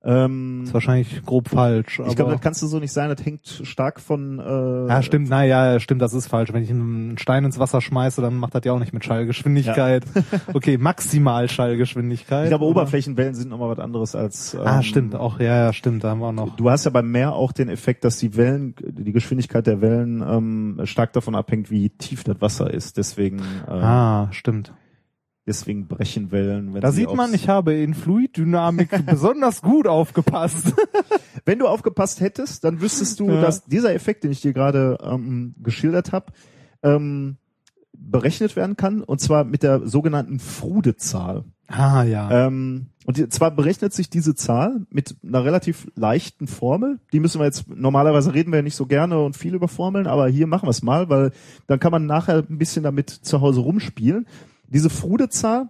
Ähm, 0.03 0.61
ist 0.63 0.73
wahrscheinlich 0.73 1.25
grob 1.25 1.49
falsch. 1.49 1.99
ich 1.99 2.15
glaube, 2.15 2.23
aber- 2.23 2.31
das 2.33 2.41
kannst 2.41 2.61
du 2.61 2.67
so 2.67 2.79
nicht 2.79 2.93
sein. 2.93 3.09
Das 3.13 3.25
hängt 3.25 3.45
stark 3.63 3.99
von 3.99 4.39
äh, 4.39 4.87
Ja, 4.87 5.01
stimmt, 5.01 5.27
naja, 5.27 5.79
stimmt, 5.79 6.01
das 6.01 6.13
ist 6.13 6.27
falsch. 6.27 6.53
Wenn 6.53 6.63
ich 6.63 6.69
einen 6.69 7.17
Stein 7.17 7.43
ins 7.43 7.57
Wasser 7.59 7.81
schmeiße, 7.81 8.21
dann 8.21 8.35
macht 8.37 8.53
das 8.55 8.61
ja 8.63 8.73
auch 8.73 8.79
nicht 8.79 8.93
mit 8.93 9.03
Schallgeschwindigkeit. 9.03 10.05
okay, 10.53 10.77
maximal 10.77 11.49
Schallgeschwindigkeit. 11.49 12.45
Ich 12.45 12.49
glaube, 12.49 12.63
aber- 12.65 12.71
Oberflächenwellen 12.71 13.33
sind 13.33 13.49
nochmal 13.49 13.69
was 13.69 13.79
anderes 13.79 14.15
als. 14.15 14.53
Ähm, 14.53 14.61
Ah, 14.63 14.81
stimmt, 14.83 15.15
auch, 15.15 15.39
ja, 15.39 15.65
ja, 15.65 15.73
stimmt, 15.73 16.03
da 16.03 16.09
haben 16.11 16.19
wir 16.19 16.27
auch 16.27 16.31
noch. 16.31 16.55
Du 16.55 16.69
hast 16.69 16.85
ja 16.85 16.91
beim 16.91 17.11
Meer 17.11 17.33
auch 17.33 17.51
den 17.51 17.67
Effekt, 17.67 18.03
dass 18.03 18.17
die 18.17 18.35
Wellen, 18.37 18.75
die 18.79 19.11
Geschwindigkeit 19.11 19.65
der 19.67 19.81
Wellen 19.81 20.21
ähm, 20.21 20.79
stark 20.85 21.11
davon 21.13 21.35
abhängt, 21.35 21.71
wie 21.71 21.89
tief 21.89 22.23
das 22.23 22.39
Wasser 22.39 22.71
ist. 22.71 22.97
Deswegen, 22.97 23.39
äh, 23.67 23.71
Ah, 23.71 24.27
stimmt. 24.31 24.73
Deswegen 25.47 25.87
brechen 25.87 26.31
Wellen. 26.31 26.73
Wenn 26.73 26.81
Da 26.81 26.91
sie 26.91 27.01
sieht 27.01 27.13
man, 27.15 27.33
ich 27.33 27.47
habe 27.49 27.73
in 27.73 27.93
Fluiddynamik 27.93 28.89
besonders 29.05 29.61
gut 29.61 29.87
aufgepasst. 29.87 30.73
Wenn 31.45 31.59
du 31.59 31.67
aufgepasst 31.67 32.19
hättest, 32.19 32.63
dann 32.63 32.81
wüsstest 32.81 33.19
du, 33.19 33.29
Ja. 33.29 33.41
dass 33.41 33.65
dieser 33.65 33.93
Effekt, 33.93 34.23
den 34.23 34.31
ich 34.31 34.41
dir 34.41 34.53
gerade 34.53 34.97
ähm, 35.01 35.55
geschildert 35.63 36.11
habe, 36.11 36.33
ähm, 36.83 37.37
berechnet 37.97 38.55
werden 38.55 38.77
kann, 38.77 39.01
und 39.01 39.19
zwar 39.21 39.43
mit 39.43 39.63
der 39.63 39.87
sogenannten 39.87 40.39
Frude-Zahl. 40.39 41.45
Ah, 41.67 42.03
ja. 42.03 42.47
Ähm, 42.47 42.87
und 43.05 43.17
die, 43.17 43.27
zwar 43.29 43.51
berechnet 43.51 43.93
sich 43.93 44.09
diese 44.09 44.35
Zahl 44.35 44.85
mit 44.89 45.17
einer 45.23 45.43
relativ 45.43 45.87
leichten 45.95 46.47
Formel. 46.47 46.99
Die 47.11 47.19
müssen 47.19 47.39
wir 47.39 47.45
jetzt, 47.45 47.67
normalerweise 47.67 48.33
reden 48.33 48.51
wir 48.51 48.57
ja 48.59 48.63
nicht 48.63 48.75
so 48.75 48.85
gerne 48.85 49.21
und 49.21 49.35
viel 49.35 49.55
über 49.55 49.67
Formeln, 49.67 50.07
aber 50.07 50.27
hier 50.29 50.47
machen 50.47 50.67
wir 50.67 50.71
es 50.71 50.83
mal, 50.83 51.09
weil 51.09 51.31
dann 51.67 51.79
kann 51.79 51.91
man 51.91 52.05
nachher 52.05 52.45
ein 52.49 52.57
bisschen 52.57 52.83
damit 52.83 53.09
zu 53.09 53.41
Hause 53.41 53.61
rumspielen. 53.61 54.27
Diese 54.67 54.89
Frude-Zahl, 54.89 55.69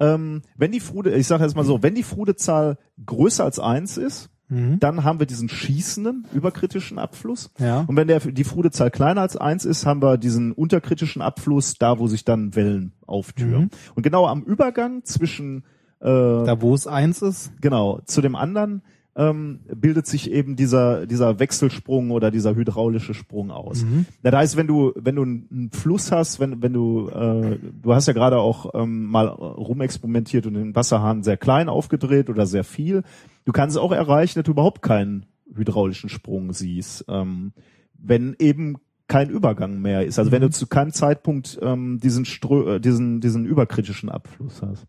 ähm, 0.00 0.42
wenn 0.56 0.72
die 0.72 0.80
Frude, 0.80 1.14
ich 1.14 1.26
sage 1.26 1.44
jetzt 1.44 1.56
mal 1.56 1.64
so, 1.64 1.82
wenn 1.82 1.94
die 1.94 2.02
Frude-Zahl 2.02 2.78
größer 3.04 3.44
als 3.44 3.58
eins 3.58 3.96
ist, 3.96 4.30
Mhm. 4.48 4.78
dann 4.78 5.02
haben 5.02 5.18
wir 5.18 5.26
diesen 5.26 5.48
schießenden 5.48 6.24
überkritischen 6.32 7.00
Abfluss. 7.00 7.50
Ja. 7.58 7.80
Und 7.80 7.96
wenn 7.96 8.06
der, 8.06 8.20
die 8.20 8.44
Frudezahl 8.44 8.92
kleiner 8.92 9.22
als 9.22 9.36
eins 9.36 9.64
ist, 9.64 9.86
haben 9.86 10.00
wir 10.00 10.18
diesen 10.18 10.52
unterkritischen 10.52 11.20
Abfluss, 11.20 11.74
da 11.74 11.98
wo 11.98 12.06
sich 12.06 12.24
dann 12.24 12.54
Wellen 12.54 12.92
auftüren. 13.06 13.62
Mhm. 13.62 13.70
Und 13.96 14.02
genau 14.04 14.28
am 14.28 14.42
Übergang 14.44 15.02
zwischen 15.02 15.64
äh, 15.98 16.04
Da, 16.06 16.60
wo 16.60 16.74
es 16.74 16.86
eins 16.86 17.22
ist. 17.22 17.50
genau 17.60 18.00
zu 18.04 18.20
dem 18.20 18.36
anderen 18.36 18.82
ähm, 19.16 19.60
bildet 19.74 20.06
sich 20.06 20.30
eben 20.30 20.56
dieser 20.56 21.06
dieser 21.06 21.38
Wechselsprung 21.38 22.10
oder 22.10 22.30
dieser 22.30 22.54
hydraulische 22.54 23.14
Sprung 23.14 23.50
aus. 23.50 23.82
Mhm. 23.82 24.04
Das 24.22 24.34
heißt, 24.34 24.56
wenn 24.56 24.66
du 24.66 24.92
wenn 24.94 25.16
du 25.16 25.22
einen 25.22 25.70
Fluss 25.72 26.12
hast, 26.12 26.38
wenn 26.38 26.62
wenn 26.62 26.74
du 26.74 27.08
äh, 27.08 27.58
du 27.82 27.94
hast 27.94 28.06
ja 28.06 28.12
gerade 28.12 28.38
auch 28.38 28.74
ähm, 28.74 29.06
mal 29.06 29.26
rumexperimentiert 29.26 30.46
und 30.46 30.54
den 30.54 30.74
Wasserhahn 30.74 31.22
sehr 31.22 31.38
klein 31.38 31.70
aufgedreht 31.70 32.28
oder 32.28 32.46
sehr 32.46 32.64
viel, 32.64 33.02
du 33.46 33.52
kannst 33.52 33.78
auch 33.78 33.92
erreichen, 33.92 34.38
dass 34.38 34.44
du 34.44 34.52
überhaupt 34.52 34.82
keinen 34.82 35.24
hydraulischen 35.54 36.10
Sprung 36.10 36.52
siehst, 36.52 37.06
ähm, 37.08 37.52
wenn 37.94 38.36
eben 38.38 38.76
kein 39.08 39.30
Übergang 39.30 39.80
mehr 39.80 40.04
ist. 40.04 40.18
Also 40.18 40.30
wenn 40.30 40.42
du 40.42 40.50
zu 40.50 40.66
keinem 40.66 40.92
Zeitpunkt 40.92 41.58
ähm, 41.62 41.98
diesen 42.02 42.26
Strö 42.26 42.76
äh, 42.76 42.80
diesen 42.80 43.22
diesen 43.22 43.46
überkritischen 43.46 44.10
Abfluss 44.10 44.60
hast. 44.60 44.86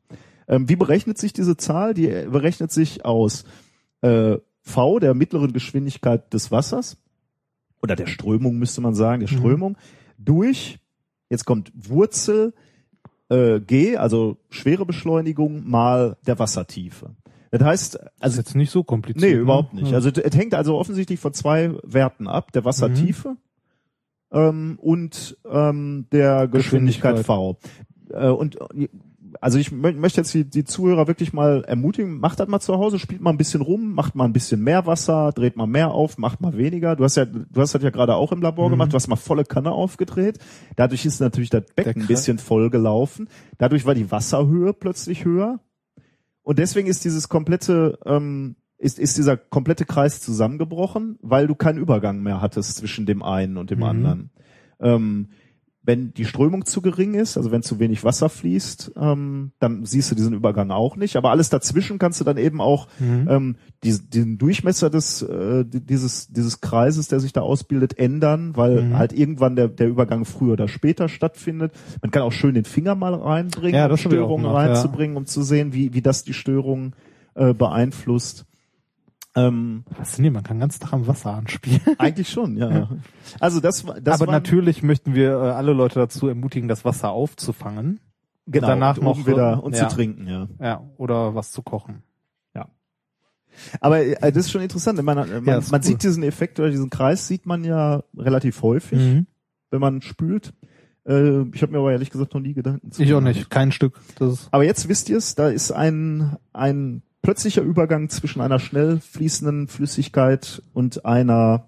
Ähm, 0.50 0.68
wie 0.68 0.76
berechnet 0.76 1.18
sich 1.18 1.32
diese 1.34 1.56
Zahl? 1.56 1.94
Die 1.94 2.10
äh, 2.10 2.28
berechnet 2.30 2.72
sich 2.72 3.06
aus 3.06 3.46
äh, 4.02 4.38
V, 4.62 5.00
der 5.00 5.14
mittleren 5.14 5.54
Geschwindigkeit 5.54 6.34
des 6.34 6.52
Wassers, 6.52 6.98
oder 7.82 7.96
der 7.96 8.08
Strömung 8.08 8.58
müsste 8.58 8.82
man 8.82 8.96
sagen, 8.96 9.22
der 9.26 9.32
Mhm. 9.32 9.38
Strömung, 9.38 9.78
durch, 10.18 10.80
jetzt 11.30 11.46
kommt 11.46 11.72
Wurzel 11.76 12.54
äh, 13.30 13.60
G, 13.60 13.98
also 13.98 14.38
schwere 14.50 14.86
Beschleunigung 14.86 15.70
mal 15.70 16.18
der 16.26 16.40
Wassertiefe. 16.40 17.12
Das 17.52 17.62
heißt, 17.62 17.96
Das 17.96 18.02
ist 18.04 18.12
also 18.22 18.38
jetzt 18.40 18.56
nicht 18.56 18.72
so 18.72 18.84
kompliziert. 18.84 19.24
nee, 19.30 19.36
ne? 19.36 19.42
überhaupt 19.42 19.74
nicht. 19.74 19.90
Ja. 19.90 19.96
Also 19.96 20.10
es 20.10 20.36
hängt 20.36 20.54
also 20.54 20.78
offensichtlich 20.78 21.20
von 21.20 21.34
zwei 21.34 21.72
Werten 21.84 22.28
ab, 22.28 22.52
der 22.52 22.66
Wassertiefe 22.66 23.38
ähm, 24.32 24.78
und 24.82 25.38
ähm, 25.50 26.08
der 26.12 26.48
Geschwindigkeit, 26.48 27.16
Geschwindigkeit. 27.18 27.26
V. 27.26 27.58
Äh, 28.10 28.30
und 28.30 28.58
äh, 28.76 28.90
also 29.42 29.58
ich 29.60 29.72
mö 29.72 29.92
möchte 29.94 30.22
jetzt 30.22 30.34
die, 30.34 30.44
die 30.50 30.64
Zuhörer 30.64 31.08
wirklich 31.08 31.34
mal 31.34 31.64
ermutigen, 31.66 32.20
macht 32.20 32.40
das 32.40 32.48
mal 32.48 32.60
zu 32.60 32.76
Hause, 32.78 33.00
spielt 33.00 33.22
mal 33.22 33.30
ein 33.32 33.38
bisschen 33.38 33.62
rum, 33.62 33.94
macht 33.94 34.16
mal 34.16 34.26
ein 34.26 34.34
bisschen 34.34 34.62
mehr 34.64 34.86
Wasser, 34.86 35.32
dreht 35.34 35.56
mal 35.56 35.68
mehr 35.68 35.92
auf, 35.92 36.18
macht 36.18 36.42
mal 36.42 36.58
weniger. 36.58 36.96
Du 36.96 37.04
hast 37.04 37.18
ja, 37.18 37.26
du 37.26 37.62
hast 37.62 37.76
das 37.76 37.84
ja 37.84 37.90
gerade 37.90 38.16
auch 38.16 38.32
im 38.32 38.42
Labor 38.42 38.68
Mhm. 38.68 38.72
gemacht, 38.74 38.92
du 38.94 38.96
hast 38.96 39.08
mal 39.08 39.16
volle 39.16 39.44
Kanne 39.46 39.72
aufgedreht. 39.72 40.40
Dadurch 40.76 41.06
ist 41.06 41.20
natürlich 41.20 41.50
das 41.50 41.64
Becken 41.76 42.04
ein 42.04 42.08
bisschen 42.08 42.38
voll 42.40 42.70
gelaufen. 42.70 43.30
Dadurch 43.58 43.86
war 43.86 43.96
die 43.96 44.10
Wasserhöhe 44.12 44.74
plötzlich 44.74 45.26
höher. 45.26 45.60
Und 46.44 46.60
deswegen 46.60 46.88
ist 46.88 47.04
dieses 47.06 47.28
komplette, 47.30 48.00
ähm, 48.06 48.56
ist, 48.78 49.00
ist 49.00 49.18
dieser 49.18 49.36
komplette 49.38 49.86
Kreis 49.86 50.22
zusammengebrochen, 50.22 51.18
weil 51.22 51.48
du 51.48 51.56
keinen 51.56 51.80
Übergang 51.80 52.22
mehr 52.22 52.42
hattest 52.42 52.78
zwischen 52.78 53.06
dem 53.06 53.24
einen 53.24 53.58
und 53.58 53.70
dem 53.72 53.80
Mhm. 53.80 53.84
anderen. 53.86 54.30
Ähm, 54.80 55.28
wenn 55.88 56.14
die 56.14 56.26
Strömung 56.26 56.66
zu 56.66 56.82
gering 56.82 57.16
ist, 57.16 57.38
also 57.38 57.50
wenn 57.50 57.64
zu 57.64 57.80
wenig 57.80 58.04
Wasser 58.04 58.28
fließt, 58.30 58.92
ähm, 58.98 59.52
dann 59.60 59.86
siehst 59.86 60.12
du 60.12 60.16
diesen 60.16 60.34
Übergang 60.34 60.70
auch 60.70 60.98
nicht. 60.98 61.16
Aber 61.16 61.32
alles 61.32 61.50
dazwischen 61.50 61.98
kannst 61.98 62.20
du 62.20 62.26
dann 62.26 62.38
eben 62.38 62.62
auch 62.62 62.88
Mhm. 63.00 63.28
ähm, 63.30 63.56
diesen, 63.84 64.10
diesen 64.10 64.38
Durchmesser 64.38 64.90
des 64.90 65.22
äh, 65.22 65.64
di- 65.66 65.80
dieses 65.80 66.28
dieses 66.28 66.62
Kreises, 66.62 67.08
der 67.08 67.20
sich 67.22 67.32
da 67.34 67.42
ausbildet, 67.42 67.98
ändern, 67.98 68.52
weil 68.58 68.84
Mhm. 68.84 68.98
halt 68.98 69.14
irgendwann 69.14 69.56
der 69.56 69.70
der 69.70 69.88
Übergang 69.88 70.26
früher 70.26 70.54
oder 70.54 70.68
später 70.68 71.08
stattfindet. 71.10 71.72
Man 72.02 72.12
kann 72.12 72.22
auch 72.24 72.34
schön 72.34 72.54
den 72.54 72.66
Finger 72.66 72.94
mal 72.96 73.14
reinbringen, 73.16 73.76
Ja, 73.80 73.90
um 73.90 73.96
Störungen 73.98 74.46
gemacht, 74.46 74.66
ja. 74.68 74.74
reinzubringen, 74.74 75.16
um 75.16 75.26
zu 75.26 75.42
sehen, 75.42 75.72
wie 75.74 75.94
wie 75.94 76.02
das 76.02 76.24
die 76.26 76.34
Störung 76.34 76.94
äh, 77.36 77.54
beeinflusst. 77.54 78.46
Ähm, 79.38 79.84
Faszinierend, 79.94 80.36
man 80.36 80.44
kann 80.44 80.60
ganzen 80.60 80.82
Tag 80.82 80.94
am 80.94 81.08
Wasser 81.08 81.34
anspielen. 81.34 81.82
eigentlich 81.98 82.30
schon, 82.30 82.58
ja. 82.58 82.90
Also 83.40 83.60
das, 83.60 83.86
das 84.02 84.22
Aber 84.22 84.32
natürlich 84.32 84.84
möchten 84.84 85.14
wir 85.16 85.32
äh, 85.32 85.52
alle 85.52 85.74
Leute 85.74 86.00
dazu 86.00 86.28
ermutigen, 86.28 86.68
das 86.68 86.84
Wasser 86.86 87.12
aufzufangen. 87.12 88.00
genau, 88.48 88.68
danach 88.68 88.98
und 88.98 89.04
noch, 89.04 89.12
oben 89.12 89.28
wieder 89.28 89.54
äh, 89.54 89.60
und 89.60 89.76
ja. 89.76 89.88
zu 89.88 89.96
trinken, 89.96 90.28
ja. 90.28 90.48
Ja, 90.60 90.84
oder 90.98 91.36
was 91.36 91.52
zu 91.52 91.62
kochen. 91.62 92.04
Aber 93.82 94.00
äh, 94.02 94.32
das 94.32 94.46
ist 94.46 94.52
schon 94.52 94.62
interessant. 94.62 95.02
Man, 95.02 95.18
äh, 95.18 95.26
man, 95.26 95.46
Ja, 95.46 95.58
ist 95.58 95.72
man 95.72 95.82
cool. 95.82 95.88
sieht 95.88 96.04
diesen 96.04 96.24
Effekt 96.24 96.60
oder 96.60 96.70
diesen 96.70 96.90
Kreis 96.90 97.28
sieht 97.28 97.46
man 97.46 97.64
ja 97.64 98.04
relativ 98.16 98.62
häufig, 98.62 99.00
Mhm. 99.00 99.26
wenn 99.72 99.80
man 99.82 100.02
spült. 100.02 100.54
Äh, 101.08 101.42
ich 101.54 101.62
habe 101.62 101.72
mir 101.72 101.80
aber 101.80 101.92
ehrlich 101.92 102.10
gesagt 102.12 102.34
noch 102.34 102.42
nie 102.42 102.54
Gedanken 102.54 102.92
zu 102.92 103.02
Ich 103.02 103.14
auch 103.14 103.22
nicht, 103.22 103.50
kein 103.50 103.72
Stück. 103.72 104.00
Das 104.20 104.48
Aber 104.52 104.64
jetzt 104.64 104.90
wisst 104.90 105.10
ihr 105.10 105.18
es, 105.18 105.36
da 105.36 105.50
ist 105.50 105.72
ein, 105.72 106.38
ein 106.54 107.02
plötzlicher 107.28 107.62
Übergang 107.62 108.08
zwischen 108.08 108.40
einer 108.40 108.58
schnell 108.58 109.02
fließenden 109.02 109.68
Flüssigkeit 109.68 110.64
und 110.74 111.04
einer 111.04 111.68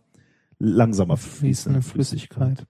langsamer 0.58 1.18
fließenden 1.18 1.82
fließende 1.82 1.82
Flüssigkeit. 1.82 2.66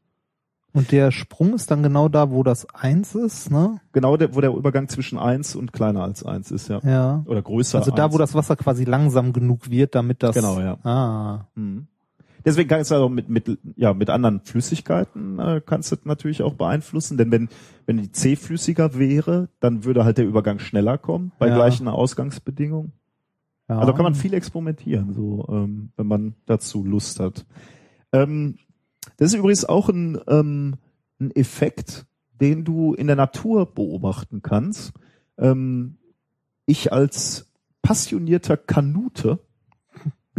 Und 0.73 0.91
der 0.91 1.11
Sprung 1.11 1.53
ist 1.53 1.69
dann 1.69 1.83
genau 1.83 2.09
da, 2.09 2.31
wo 2.31 2.41
das 2.41 2.65
eins 2.73 3.13
ist, 3.13 3.51
ne? 3.51 3.79
Genau, 3.91 4.17
der, 4.17 4.33
wo 4.33 4.41
der 4.41 4.49
Übergang 4.49 4.87
zwischen 4.87 5.19
eins 5.19 5.55
und 5.55 5.71
kleiner 5.71 6.01
als 6.01 6.25
eins 6.25 6.49
ist, 6.49 6.67
ja. 6.67 6.79
Ja. 6.83 7.23
Oder 7.27 7.43
größer. 7.43 7.77
Also 7.77 7.91
da, 7.91 8.05
eins. 8.05 8.13
wo 8.15 8.17
das 8.17 8.33
Wasser 8.33 8.55
quasi 8.55 8.85
langsam 8.85 9.33
genug 9.33 9.69
wird, 9.69 9.93
damit 9.93 10.23
das. 10.23 10.33
Genau, 10.33 10.59
ja. 10.59 10.79
Ah. 10.83 11.45
Mhm. 11.53 11.88
Deswegen 12.45 12.69
kannst 12.69 12.91
du 12.91 12.95
also 12.95 13.09
mit, 13.09 13.29
mit, 13.29 13.59
ja, 13.75 13.93
mit 13.93 14.09
anderen 14.09 14.41
Flüssigkeiten 14.41 15.39
äh, 15.39 15.61
kannst 15.65 15.91
du 15.91 15.95
das 15.95 16.05
natürlich 16.05 16.41
auch 16.41 16.53
beeinflussen, 16.53 17.17
denn 17.17 17.31
wenn, 17.31 17.49
wenn 17.85 17.97
die 17.97 18.11
C 18.11 18.35
flüssiger 18.35 18.97
wäre, 18.97 19.49
dann 19.59 19.83
würde 19.83 20.05
halt 20.05 20.17
der 20.17 20.25
Übergang 20.25 20.59
schneller 20.59 20.97
kommen 20.97 21.31
bei 21.39 21.47
Ja. 21.47 21.55
gleichen 21.55 21.87
Ausgangsbedingungen. 21.87 22.93
Ja. 23.67 23.79
Also 23.79 23.93
kann 23.93 24.03
man 24.03 24.15
viel 24.15 24.33
experimentieren, 24.33 25.13
so 25.13 25.45
ähm, 25.49 25.91
wenn 25.95 26.07
man 26.07 26.35
dazu 26.45 26.83
Lust 26.83 27.19
hat. 27.19 27.45
Ähm, 28.11 28.57
das 29.17 29.33
ist 29.33 29.39
übrigens 29.39 29.65
auch 29.65 29.89
ein, 29.89 30.19
ähm, 30.27 30.75
ein 31.19 31.31
Effekt, 31.31 32.05
den 32.39 32.63
du 32.63 32.93
in 32.93 33.07
der 33.07 33.15
Natur 33.15 33.65
beobachten 33.73 34.41
kannst. 34.41 34.93
Ähm, 35.37 35.97
ich 36.65 36.93
als 36.93 37.51
passionierter 37.81 38.57
Kanute 38.57 39.39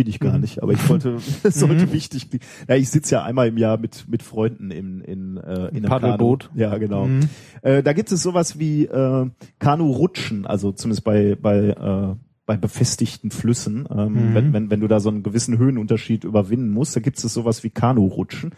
bin 0.01 0.09
ich 0.09 0.19
gar 0.19 0.35
Mhm. 0.37 0.41
nicht, 0.41 0.63
aber 0.63 0.73
ich 0.73 0.89
wollte, 0.89 1.17
es 1.43 1.55
sollte 1.61 1.87
Mhm. 1.87 1.93
wichtig. 1.93 2.29
Ja, 2.67 2.75
ich 2.75 2.89
sitze 2.89 3.17
ja 3.17 3.23
einmal 3.23 3.49
im 3.49 3.59
Jahr 3.59 3.77
mit 3.77 4.07
mit 4.09 4.23
Freunden 4.23 4.71
in 4.71 5.03
in 5.03 5.37
äh, 5.37 5.69
in 5.69 5.77
einem 5.77 5.83
Paddelboot. 5.85 6.49
Kanu. 6.49 6.59
Ja, 6.61 6.79
genau. 6.79 7.07
Mhm. 7.09 7.21
Äh, 7.61 7.83
da 7.83 7.93
gibt 7.93 8.11
es 8.11 8.23
sowas 8.23 8.59
wie 8.59 8.87
äh, 8.87 9.27
Kanu-Rutschen, 9.59 10.47
also 10.47 10.73
zumindest 10.73 11.05
bei 11.05 11.35
bei 11.41 11.59
äh, 11.69 12.17
bei 12.47 12.57
befestigten 12.57 13.31
Flüssen, 13.31 13.87
ähm, 13.95 14.31
Mhm. 14.31 14.35
wenn, 14.35 14.53
wenn, 14.55 14.71
wenn 14.71 14.81
du 14.81 14.89
da 14.89 14.99
so 15.01 15.09
einen 15.11 15.23
gewissen 15.23 15.59
Höhenunterschied 15.59 16.25
überwinden 16.25 16.71
musst, 16.71 16.97
da 16.97 17.01
gibt 17.01 17.17
es 17.23 17.33
sowas 17.35 17.63
wie 17.63 17.71
Kanu-Rutschen 17.71 18.53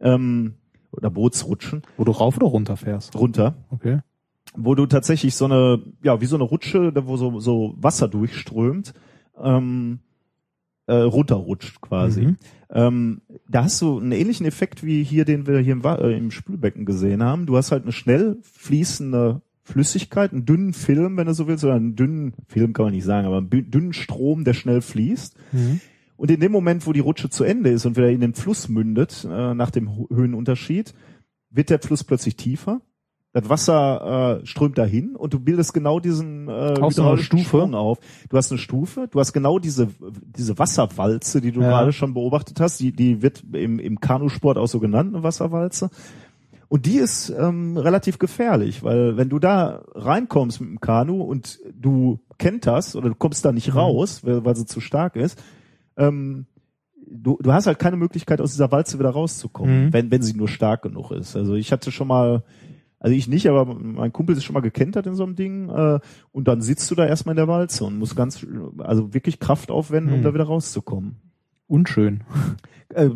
ähm, 0.00 0.54
oder 0.92 1.10
Bootsrutschen 1.10 1.82
Wo 1.96 2.04
du 2.04 2.12
rauf 2.12 2.36
oder 2.36 2.46
runter 2.46 2.76
fährst. 2.76 3.16
runter, 3.18 3.56
Okay. 3.70 3.98
wo 4.56 4.76
du 4.76 4.86
tatsächlich 4.86 5.34
so 5.34 5.46
eine, 5.46 5.80
ja, 6.04 6.20
wie 6.20 6.26
so 6.26 6.36
eine 6.36 6.44
Rutsche, 6.44 6.92
wo 7.06 7.16
so, 7.16 7.40
so 7.40 7.74
Wasser 7.76 8.06
durchströmt, 8.06 8.94
ähm, 9.42 9.98
äh, 10.86 10.94
runterrutscht 10.94 11.80
quasi. 11.80 12.22
Mhm. 12.22 12.36
Ähm, 12.70 13.20
da 13.48 13.64
hast 13.64 13.80
du 13.80 13.98
einen 13.98 14.12
ähnlichen 14.12 14.46
Effekt 14.46 14.84
wie 14.84 15.02
hier, 15.02 15.24
den 15.24 15.46
wir 15.46 15.58
hier 15.58 15.72
im, 15.72 15.84
äh, 15.84 16.16
im 16.16 16.30
Spülbecken 16.30 16.84
gesehen 16.84 17.22
haben. 17.22 17.46
Du 17.46 17.56
hast 17.56 17.72
halt 17.72 17.84
eine 17.84 17.92
schnell 17.92 18.38
fließende 18.42 19.42
Flüssigkeit, 19.62 20.32
einen 20.32 20.44
dünnen 20.44 20.72
Film, 20.74 21.16
wenn 21.16 21.26
du 21.26 21.34
so 21.34 21.46
willst, 21.46 21.64
oder 21.64 21.74
einen 21.74 21.96
dünnen 21.96 22.34
Film 22.48 22.74
kann 22.74 22.86
man 22.86 22.94
nicht 22.94 23.04
sagen, 23.04 23.26
aber 23.26 23.38
einen 23.38 23.70
dünnen 23.70 23.92
Strom, 23.94 24.44
der 24.44 24.52
schnell 24.52 24.82
fließt. 24.82 25.36
Mhm. 25.52 25.80
Und 26.16 26.30
in 26.30 26.40
dem 26.40 26.52
Moment, 26.52 26.86
wo 26.86 26.92
die 26.92 27.00
Rutsche 27.00 27.30
zu 27.30 27.44
Ende 27.44 27.70
ist 27.70 27.86
und 27.86 27.96
wieder 27.96 28.10
in 28.10 28.20
den 28.20 28.34
Fluss 28.34 28.68
mündet, 28.68 29.26
äh, 29.28 29.54
nach 29.54 29.70
dem 29.70 30.08
Höhenunterschied, 30.10 30.94
wird 31.50 31.70
der 31.70 31.80
Fluss 31.80 32.04
plötzlich 32.04 32.36
tiefer. 32.36 32.82
Das 33.34 33.48
Wasser 33.48 34.40
äh, 34.42 34.46
strömt 34.46 34.78
dahin 34.78 35.16
und 35.16 35.34
du 35.34 35.40
bildest 35.40 35.74
genau 35.74 35.98
diesen 35.98 36.48
äh, 36.48 36.76
so 36.90 37.02
eine 37.08 37.18
Stufe? 37.18 37.44
Sprung 37.44 37.74
auf. 37.74 37.98
Du 38.28 38.36
hast 38.36 38.52
eine 38.52 38.58
Stufe, 38.58 39.08
du 39.10 39.18
hast 39.18 39.32
genau 39.32 39.58
diese 39.58 39.88
diese 40.36 40.56
Wasserwalze, 40.58 41.40
die 41.40 41.50
du 41.50 41.60
Ja. 41.60 41.68
gerade 41.68 41.92
schon 41.92 42.14
beobachtet 42.14 42.60
hast. 42.60 42.78
Die 42.78 42.92
die 42.92 43.22
wird 43.22 43.42
im 43.52 43.80
im 43.80 44.00
Kanusport 44.00 44.56
auch 44.56 44.68
so 44.68 44.78
genannt, 44.78 45.12
eine 45.14 45.24
Wasserwalze. 45.24 45.90
Und 46.68 46.86
die 46.86 46.96
ist 46.96 47.30
ähm, 47.30 47.76
relativ 47.76 48.18
gefährlich, 48.20 48.82
weil 48.84 49.16
wenn 49.16 49.28
du 49.28 49.38
da 49.40 49.82
reinkommst 49.94 50.60
mit 50.60 50.70
dem 50.70 50.80
Kanu 50.80 51.20
und 51.22 51.58
du 51.74 52.20
kenterst 52.38 52.94
oder 52.96 53.08
du 53.08 53.14
kommst 53.16 53.44
da 53.44 53.50
nicht 53.52 53.68
Mhm. 53.72 53.78
raus, 53.78 54.20
weil, 54.24 54.44
weil 54.44 54.54
sie 54.56 54.64
zu 54.66 54.80
stark 54.80 55.16
ist, 55.16 55.42
ähm, 55.96 56.46
du, 57.06 57.36
du 57.42 57.52
hast 57.52 57.66
halt 57.66 57.78
keine 57.80 57.96
Möglichkeit, 57.96 58.40
aus 58.40 58.52
dieser 58.52 58.70
Walze 58.72 58.98
wieder 58.98 59.10
rauszukommen, 59.10 59.86
Mhm. 59.86 59.92
wenn, 59.92 60.10
wenn 60.12 60.22
sie 60.22 60.34
nur 60.34 60.48
stark 60.48 60.82
genug 60.82 61.10
ist. 61.10 61.36
Also 61.36 61.54
ich 61.54 61.70
hatte 61.72 61.92
schon 61.92 62.08
mal, 62.08 62.42
also 63.04 63.14
ich 63.14 63.28
nicht, 63.28 63.46
aber 63.50 63.66
mein 63.66 64.14
Kumpel 64.14 64.34
ist 64.34 64.44
schon 64.44 64.54
mal 64.54 64.60
gekentert 64.60 65.06
in 65.06 65.14
so 65.14 65.24
einem 65.24 65.36
Ding 65.36 65.68
äh, 65.68 66.00
und 66.32 66.48
dann 66.48 66.62
sitzt 66.62 66.90
du 66.90 66.94
da 66.94 67.04
erstmal 67.04 67.34
in 67.34 67.36
der 67.36 67.48
Walze 67.48 67.84
und 67.84 67.98
musst 67.98 68.16
ganz, 68.16 68.46
also 68.78 69.12
wirklich 69.12 69.40
Kraft 69.40 69.70
aufwenden, 69.70 70.14
um 70.14 70.20
Mhm. 70.20 70.24
da 70.24 70.32
wieder 70.32 70.44
rauszukommen. 70.44 71.16
Unschön. 71.66 72.22
Äh, 72.94 73.10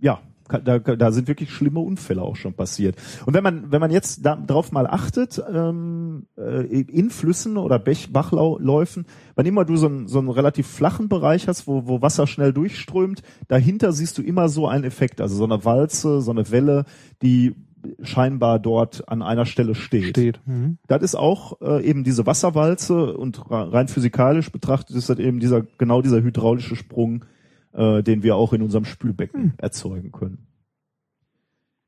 ja, 0.00 0.20
da, 0.62 0.78
da 0.78 1.10
sind 1.10 1.26
wirklich 1.26 1.50
schlimme 1.50 1.80
Unfälle 1.80 2.22
auch 2.22 2.36
schon 2.36 2.52
passiert. 2.54 2.94
Und 3.26 3.34
wenn 3.34 3.42
man, 3.42 3.72
wenn 3.72 3.80
man 3.80 3.90
jetzt 3.90 4.24
da, 4.24 4.36
drauf 4.36 4.70
mal 4.70 4.86
achtet, 4.86 5.42
ähm, 5.52 6.26
äh, 6.36 6.64
in 6.82 7.10
Flüssen 7.10 7.56
oder 7.56 7.80
Bech, 7.80 8.12
Bachläufen, 8.12 9.06
wann 9.34 9.46
immer 9.46 9.64
du 9.64 9.76
so 9.76 9.86
einen, 9.86 10.06
so 10.06 10.20
einen 10.20 10.28
relativ 10.28 10.68
flachen 10.68 11.08
Bereich 11.08 11.48
hast, 11.48 11.66
wo, 11.66 11.88
wo 11.88 12.00
Wasser 12.00 12.28
schnell 12.28 12.52
durchströmt, 12.52 13.22
dahinter 13.48 13.92
siehst 13.92 14.18
du 14.18 14.22
immer 14.22 14.48
so 14.48 14.68
einen 14.68 14.84
Effekt, 14.84 15.20
also 15.20 15.34
so 15.34 15.44
eine 15.44 15.64
Walze, 15.64 16.20
so 16.20 16.30
eine 16.30 16.48
Welle, 16.52 16.84
die 17.22 17.56
scheinbar 18.02 18.58
dort 18.58 19.08
an 19.08 19.22
einer 19.22 19.46
Stelle 19.46 19.74
steht. 19.74 20.08
Steht. 20.08 20.40
Mhm. 20.46 20.78
Das 20.86 21.02
ist 21.02 21.14
auch 21.14 21.60
äh, 21.60 21.84
eben 21.84 22.04
diese 22.04 22.26
Wasserwalze 22.26 23.16
und 23.16 23.50
rein 23.50 23.88
physikalisch 23.88 24.50
betrachtet 24.52 24.96
ist 24.96 25.08
das 25.08 25.18
eben 25.18 25.40
dieser 25.40 25.62
genau 25.78 26.02
dieser 26.02 26.22
hydraulische 26.22 26.76
Sprung, 26.76 27.24
äh, 27.72 28.02
den 28.02 28.22
wir 28.22 28.36
auch 28.36 28.52
in 28.52 28.62
unserem 28.62 28.84
Spülbecken 28.84 29.42
Hm. 29.42 29.52
erzeugen 29.58 30.12
können. 30.12 30.46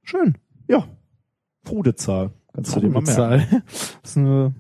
Schön. 0.03 0.37
Ja, 0.69 0.87
Frudezahl. 1.65 2.31
Kannst 2.53 2.75
du 2.77 2.81
dir 2.81 2.89
mal 2.91 3.03
merken. 3.03 3.63
Das 3.63 3.99
ist 4.05 4.17
eine, 4.17 4.55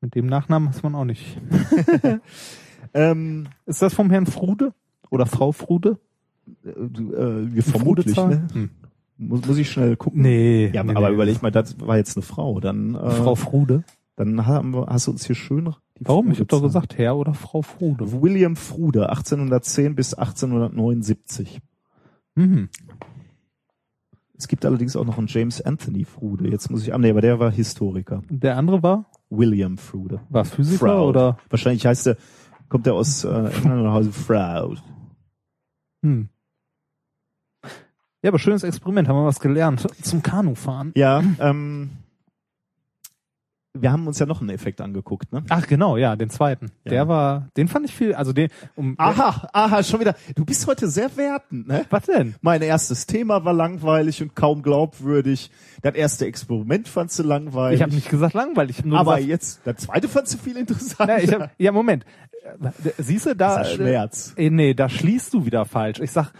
mit 0.00 0.14
dem 0.14 0.26
Nachnamen 0.26 0.70
ist 0.70 0.82
man 0.82 0.94
auch 0.94 1.04
nicht. 1.04 1.24
Ähm, 2.96 3.48
Ist 3.66 3.82
das 3.82 3.92
vom 3.92 4.08
Herrn 4.10 4.26
Frude? 4.26 4.72
Oder 5.10 5.26
Frau 5.26 5.50
Frude? 5.50 5.98
äh, 6.64 6.68
äh, 6.68 7.52
wir 7.52 7.62
vermutlich, 7.64 8.14
Frudezahl? 8.14 8.28
ne? 8.28 8.48
Hm. 8.52 8.70
Muss, 9.16 9.46
muss 9.46 9.58
ich 9.58 9.70
schnell 9.70 9.96
gucken. 9.96 10.22
Nee. 10.22 10.70
Ja, 10.72 10.82
nee, 10.82 10.94
aber 10.94 11.08
nee. 11.08 11.14
überleg 11.14 11.42
mal, 11.42 11.50
das 11.50 11.78
war 11.80 11.96
jetzt 11.96 12.16
eine 12.16 12.22
Frau. 12.22 12.60
Dann, 12.60 12.94
äh, 12.94 13.10
Frau 13.10 13.34
Frude? 13.34 13.84
dann 14.16 14.46
haben 14.46 14.74
wir, 14.74 14.86
hast 14.86 15.06
du 15.06 15.10
uns 15.10 15.26
hier 15.26 15.36
schön 15.36 15.74
die 15.98 16.06
Warum? 16.06 16.30
Ich 16.30 16.38
habe 16.38 16.46
doch 16.46 16.62
gesagt 16.62 16.98
Herr 16.98 17.16
oder 17.16 17.34
Frau 17.34 17.62
Frude. 17.62 18.20
William 18.20 18.56
Frude, 18.56 19.10
1810 19.10 19.94
bis 19.94 20.14
1879. 20.14 21.60
Mhm. 22.34 22.68
Es 24.36 24.48
gibt 24.48 24.64
allerdings 24.64 24.96
auch 24.96 25.04
noch 25.04 25.18
einen 25.18 25.28
James 25.28 25.60
Anthony 25.60 26.04
Frude. 26.04 26.48
Jetzt 26.48 26.70
muss 26.70 26.82
ich 26.82 26.92
an, 26.92 27.00
nee, 27.00 27.10
aber 27.10 27.20
der 27.20 27.38
war 27.38 27.52
Historiker. 27.52 28.22
Der 28.28 28.56
andere 28.56 28.82
war? 28.82 29.10
William 29.30 29.78
Frude. 29.78 30.20
War 30.28 30.44
Physiker 30.44 30.78
Froude. 30.78 31.08
oder? 31.08 31.38
Wahrscheinlich 31.50 31.86
heißt 31.86 32.08
er, 32.08 32.16
kommt 32.68 32.86
er 32.88 32.94
aus 32.94 33.22
äh, 33.24 33.28
England 33.28 33.80
oder 33.80 33.92
Hause 33.92 34.12
Froude. 34.12 34.82
Hm. 36.02 36.28
Ja, 38.24 38.30
aber 38.30 38.38
schönes 38.38 38.62
Experiment, 38.62 39.06
haben 39.06 39.16
wir 39.16 39.26
was 39.26 39.38
gelernt. 39.38 39.86
Zum 40.00 40.22
Kanufahren. 40.22 40.92
Ja, 40.96 41.22
ähm, 41.40 41.90
wir 43.74 43.92
haben 43.92 44.06
uns 44.06 44.18
ja 44.18 44.24
noch 44.24 44.40
einen 44.40 44.48
Effekt 44.48 44.80
angeguckt, 44.80 45.30
ne? 45.30 45.44
Ach 45.50 45.66
genau, 45.66 45.98
ja, 45.98 46.16
den 46.16 46.30
zweiten. 46.30 46.70
Ja. 46.84 46.90
Der 46.90 47.08
war, 47.08 47.48
den 47.58 47.68
fand 47.68 47.84
ich 47.84 47.94
viel, 47.94 48.14
also 48.14 48.32
den, 48.32 48.48
um, 48.76 48.94
Aha, 48.96 49.50
aha, 49.52 49.82
schon 49.82 50.00
wieder. 50.00 50.14
Du 50.36 50.46
bist 50.46 50.66
heute 50.66 50.88
sehr 50.88 51.14
wertend, 51.18 51.68
ne? 51.68 51.84
was 51.90 52.06
denn? 52.06 52.34
Mein 52.40 52.62
erstes 52.62 53.04
Thema 53.04 53.44
war 53.44 53.52
langweilig 53.52 54.22
und 54.22 54.34
kaum 54.34 54.62
glaubwürdig. 54.62 55.50
Das 55.82 55.94
erste 55.94 56.24
Experiment 56.24 56.88
fandst 56.88 57.18
du 57.18 57.24
langweilig. 57.24 57.80
Ich 57.80 57.82
habe 57.82 57.94
nicht 57.94 58.08
gesagt 58.08 58.32
langweilig, 58.32 58.78
ich 58.78 58.84
nur 58.86 59.00
aber 59.00 59.16
gesagt, 59.16 59.28
jetzt, 59.28 59.60
das 59.66 59.76
zweite 59.82 60.08
fandst 60.08 60.32
du 60.32 60.38
viel 60.38 60.56
interessanter. 60.56 61.12
Na, 61.18 61.22
ich 61.22 61.30
hab, 61.30 61.50
ja, 61.58 61.72
Moment. 61.72 62.06
Siehst 62.96 63.26
du, 63.26 63.36
da. 63.36 63.58
Das 63.58 63.66
ist 63.66 63.72
ein 63.72 63.76
Schmerz. 63.76 64.34
Äh, 64.38 64.48
nee, 64.48 64.72
da 64.72 64.88
schließt 64.88 65.34
du 65.34 65.44
wieder 65.44 65.66
falsch. 65.66 66.00
Ich 66.00 66.10
sag 66.10 66.32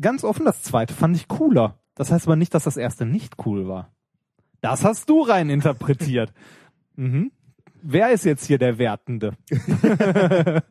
ganz 0.00 0.24
offen, 0.24 0.44
das 0.44 0.62
zweite 0.62 0.94
fand 0.94 1.16
ich 1.16 1.28
cooler. 1.28 1.78
Das 1.94 2.10
heißt 2.12 2.26
aber 2.26 2.36
nicht, 2.36 2.54
dass 2.54 2.64
das 2.64 2.76
erste 2.76 3.06
nicht 3.06 3.34
cool 3.46 3.66
war. 3.68 3.90
Das 4.60 4.84
hast 4.84 5.08
du 5.08 5.22
rein 5.22 5.50
interpretiert. 5.50 6.32
mhm. 6.96 7.32
Wer 7.82 8.10
ist 8.10 8.24
jetzt 8.24 8.46
hier 8.46 8.58
der 8.58 8.78
Wertende? 8.78 9.36
ja, 9.50 10.62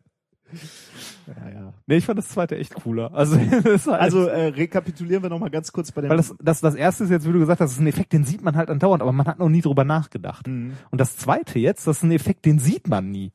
ja. 1.49 1.73
Nee, 1.88 1.97
ich 1.97 2.06
fand 2.06 2.19
das 2.19 2.30
zweite 2.30 2.57
echt 2.57 2.73
cooler. 2.73 3.14
Also, 3.14 3.38
halt, 3.52 3.88
Also 3.88 4.26
äh, 4.26 4.47
rekapitulieren 4.47 5.23
wir 5.23 5.30
nochmal 5.30 5.49
ganz 5.49 5.72
kurz 5.72 5.91
bei 5.91 6.02
dem. 6.02 6.10
weil 6.10 6.18
das, 6.18 6.35
das, 6.41 6.61
das 6.61 6.76
erste 6.76 7.06
ist 7.06 7.11
jetzt, 7.11 7.27
wie 7.27 7.31
du 7.31 7.39
gesagt 7.39 7.61
hast, 7.61 7.69
das 7.69 7.77
ist 7.77 7.81
ein 7.81 7.88
Effekt, 7.88 8.11
den 8.11 8.26
sieht 8.26 8.43
man 8.43 8.56
halt 8.56 8.69
andauernd, 8.69 9.02
aber 9.02 9.14
man 9.14 9.27
hat 9.27 9.39
noch 9.39 9.49
nie 9.49 9.61
drüber 9.61 9.84
nachgedacht. 9.85 10.47
Mhm. 10.47 10.73
Und 10.91 10.99
das 10.99 11.15
zweite 11.15 11.60
jetzt, 11.60 11.88
das 11.88 11.97
ist 11.97 12.03
ein 12.03 12.11
Effekt, 12.11 12.45
den 12.45 12.60
sieht 12.60 12.88
man 12.88 13.10
nie. 13.11 13.31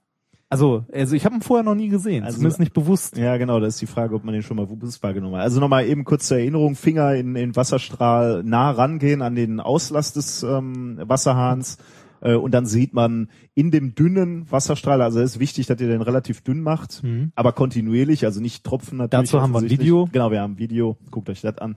Also, 0.53 0.85
also 0.93 1.15
ich 1.15 1.25
habe 1.25 1.37
ihn 1.37 1.43
vorher 1.43 1.63
noch 1.65 1.77
nie 1.77 1.89
gesehen, 1.89 2.25
Also- 2.25 2.37
zumindest 2.37 2.59
nicht 2.61 2.73
bewusst. 2.75 3.17
Ja, 3.17 3.37
genau, 3.37 3.61
das 3.61 3.75
ist 3.75 3.81
die 3.83 3.87
Frage, 3.87 4.15
ob 4.17 4.25
man 4.25 4.35
den 4.35 4.43
schon 4.43 4.57
mal 4.57 4.67
bewusst 4.67 5.01
wahrgenommen 5.03 5.37
hat. 5.37 5.43
Also 5.43 5.61
nochmal 5.61 5.87
eben 5.87 6.05
kurz 6.05 6.27
zur 6.27 6.39
Erinnerung, 6.39 6.75
Finger 6.75 7.15
in 7.15 7.35
den 7.35 7.55
Wasserstrahl 7.57 8.43
nah 8.45 8.71
rangehen 8.73 9.23
an 9.23 9.37
den 9.37 9.61
Auslass 9.61 10.13
des 10.13 10.43
ähm, 10.43 10.99
Wasserhahns 11.05 11.79
äh, 12.21 12.35
und 12.35 12.53
dann 12.53 12.67
sieht 12.67 12.95
man 12.95 13.29
in 13.55 13.71
dem 13.71 13.95
dünnen 13.95 14.51
Wasserstrahl, 14.51 15.01
also 15.03 15.21
es 15.21 15.37
ist 15.37 15.41
wichtig, 15.41 15.67
dass 15.69 15.81
ihr 15.81 15.87
den 15.89 16.03
relativ 16.03 16.41
dünn 16.43 16.63
macht, 16.63 17.03
Mhm. 17.05 17.31
aber 17.37 17.53
kontinuierlich, 17.53 18.25
also 18.25 18.41
nicht 18.41 18.65
Tropfen 18.65 18.99
natürlich. 18.99 19.31
Dazu 19.31 19.41
haben 19.41 19.53
wir 19.53 19.61
ein. 19.61 19.71
Video. 19.71 20.09
Genau, 20.11 20.33
wir 20.33 20.41
haben 20.41 20.55
ein 20.55 20.59
Video, 20.59 20.97
guckt 21.13 21.31
euch 21.31 21.43
das 21.43 21.59
an. 21.59 21.77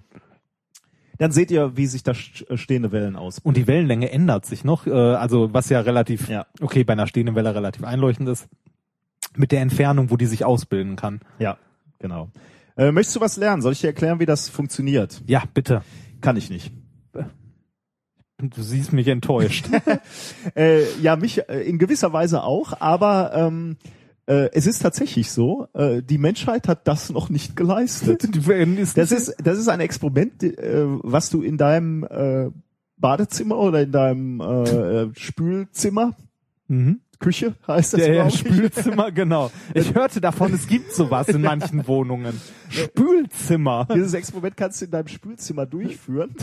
Dann 1.18 1.32
seht 1.32 1.52
ihr, 1.52 1.78
wie 1.78 1.86
sich 1.86 2.04
da 2.04 2.12
st- 2.14 2.58
stehende 2.58 2.92
Wellen 2.92 3.16
aus. 3.16 3.40
Und 3.40 3.56
die 3.58 3.68
Wellenlänge 3.68 4.10
ändert 4.12 4.46
sich 4.46 4.64
noch, 4.64 4.88
äh, 4.88 4.92
also 4.92 5.54
was 5.54 5.70
ja 5.70 5.80
relativ, 5.82 6.28
Ja. 6.30 6.46
okay, 6.62 6.84
bei 6.84 6.94
einer 6.94 7.08
stehenden 7.08 7.36
Welle 7.36 7.54
relativ 7.54 7.84
einleuchtend 7.84 8.30
ist, 8.30 8.48
mit 9.36 9.52
der 9.52 9.62
Entfernung, 9.62 10.10
wo 10.12 10.18
die 10.18 10.26
sich 10.26 10.44
ausbilden 10.46 10.96
kann. 10.96 11.22
Ja, 11.40 11.58
genau. 12.00 12.30
Äh, 12.78 12.92
möchtest 12.92 13.16
du 13.16 13.22
was 13.22 13.38
lernen? 13.38 13.62
Soll 13.62 13.74
ich 13.74 13.82
dir 13.82 13.88
erklären, 13.88 14.20
wie 14.20 14.26
das 14.26 14.50
funktioniert? 14.50 15.22
Ja, 15.28 15.44
bitte. 15.54 15.84
Kann 16.22 16.36
ich 16.38 16.50
nicht. 16.50 16.72
Du 18.40 18.62
siehst 18.62 18.92
mich 18.92 19.08
enttäuscht. 19.08 19.68
Äh, 20.56 20.84
ja, 21.02 21.16
mich 21.16 21.48
äh, 21.50 21.62
in 21.62 21.78
gewisser 21.78 22.12
Weise 22.14 22.44
auch, 22.44 22.74
aber 22.82 23.32
ähm, 23.34 23.78
äh, 24.26 24.50
es 24.54 24.68
ist 24.68 24.82
tatsächlich 24.82 25.32
so, 25.32 25.68
äh, 25.74 26.02
die 26.02 26.18
Menschheit 26.18 26.68
hat 26.68 26.88
das 26.88 27.10
noch 27.10 27.30
nicht 27.30 27.56
geleistet. 27.56 28.28
Das 28.96 29.12
ist, 29.12 29.36
das 29.44 29.58
ist 29.58 29.68
ein 29.68 29.80
Experiment, 29.80 30.44
äh, 30.44 30.86
was 31.04 31.30
du 31.30 31.42
in 31.42 31.58
deinem 31.58 32.04
äh, 32.04 32.50
Badezimmer 32.98 33.58
oder 33.58 33.82
in 33.82 33.92
deinem 33.92 34.40
äh, 34.40 35.04
äh, 35.04 35.10
Spülzimmer, 35.16 36.16
mhm. 36.68 37.02
Küche 37.20 37.56
heißt 37.68 37.94
das, 37.94 38.02
glaub 38.02 38.28
ich. 38.28 38.40
Spülzimmer, 38.40 39.12
genau. 39.12 39.52
Ich 39.74 39.94
hörte 39.96 40.20
davon, 40.22 40.54
es 40.54 40.68
gibt 40.68 40.92
sowas 40.92 41.30
in 41.30 41.42
manchen 41.42 41.88
Wohnungen. 41.88 42.40
Spülzimmer. 42.70 43.88
Dieses 43.94 44.14
Experiment 44.14 44.58
kannst 44.58 44.82
du 44.82 44.86
in 44.86 44.92
deinem 44.92 45.08
Spülzimmer 45.08 45.66
durchführen. 45.66 46.36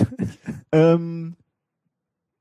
ähm, 0.72 1.36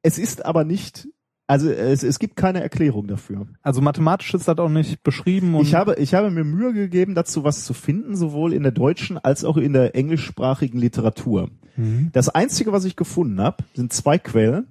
es 0.02 0.18
ist 0.18 0.45
aber 0.45 0.64
nicht, 0.64 1.10
also 1.50 1.72
es, 1.72 2.04
es 2.04 2.20
gibt 2.20 2.36
keine 2.36 2.62
Erklärung 2.62 3.08
dafür. 3.08 3.48
Also 3.64 3.82
mathematisch 3.82 4.36
ist 4.36 4.48
das 4.48 4.60
auch 4.60 4.70
nicht 4.70 5.02
beschrieben 5.02 5.56
und 5.56 5.64
Ich 5.64 5.74
habe, 5.74 5.96
ich 5.96 6.14
habe 6.14 6.30
mir 6.30 6.44
Mühe 6.44 6.74
gegeben, 6.74 7.16
dazu 7.16 7.44
was 7.44 7.66
zu 7.66 7.74
finden, 7.74 8.16
sowohl 8.16 8.54
in 8.54 8.62
der 8.62 8.72
deutschen 8.72 9.18
als 9.18 9.44
auch 9.44 9.58
in 9.58 9.74
der 9.74 9.96
englischsprachigen 9.96 10.80
Literatur. 10.80 11.50
Mhm. 11.76 12.10
Das 12.14 12.30
einzige, 12.30 12.72
was 12.72 12.86
ich 12.86 12.96
gefunden 12.96 13.42
habe, 13.42 13.64
sind 13.74 13.92
zwei 13.92 14.20
Quellen 14.20 14.68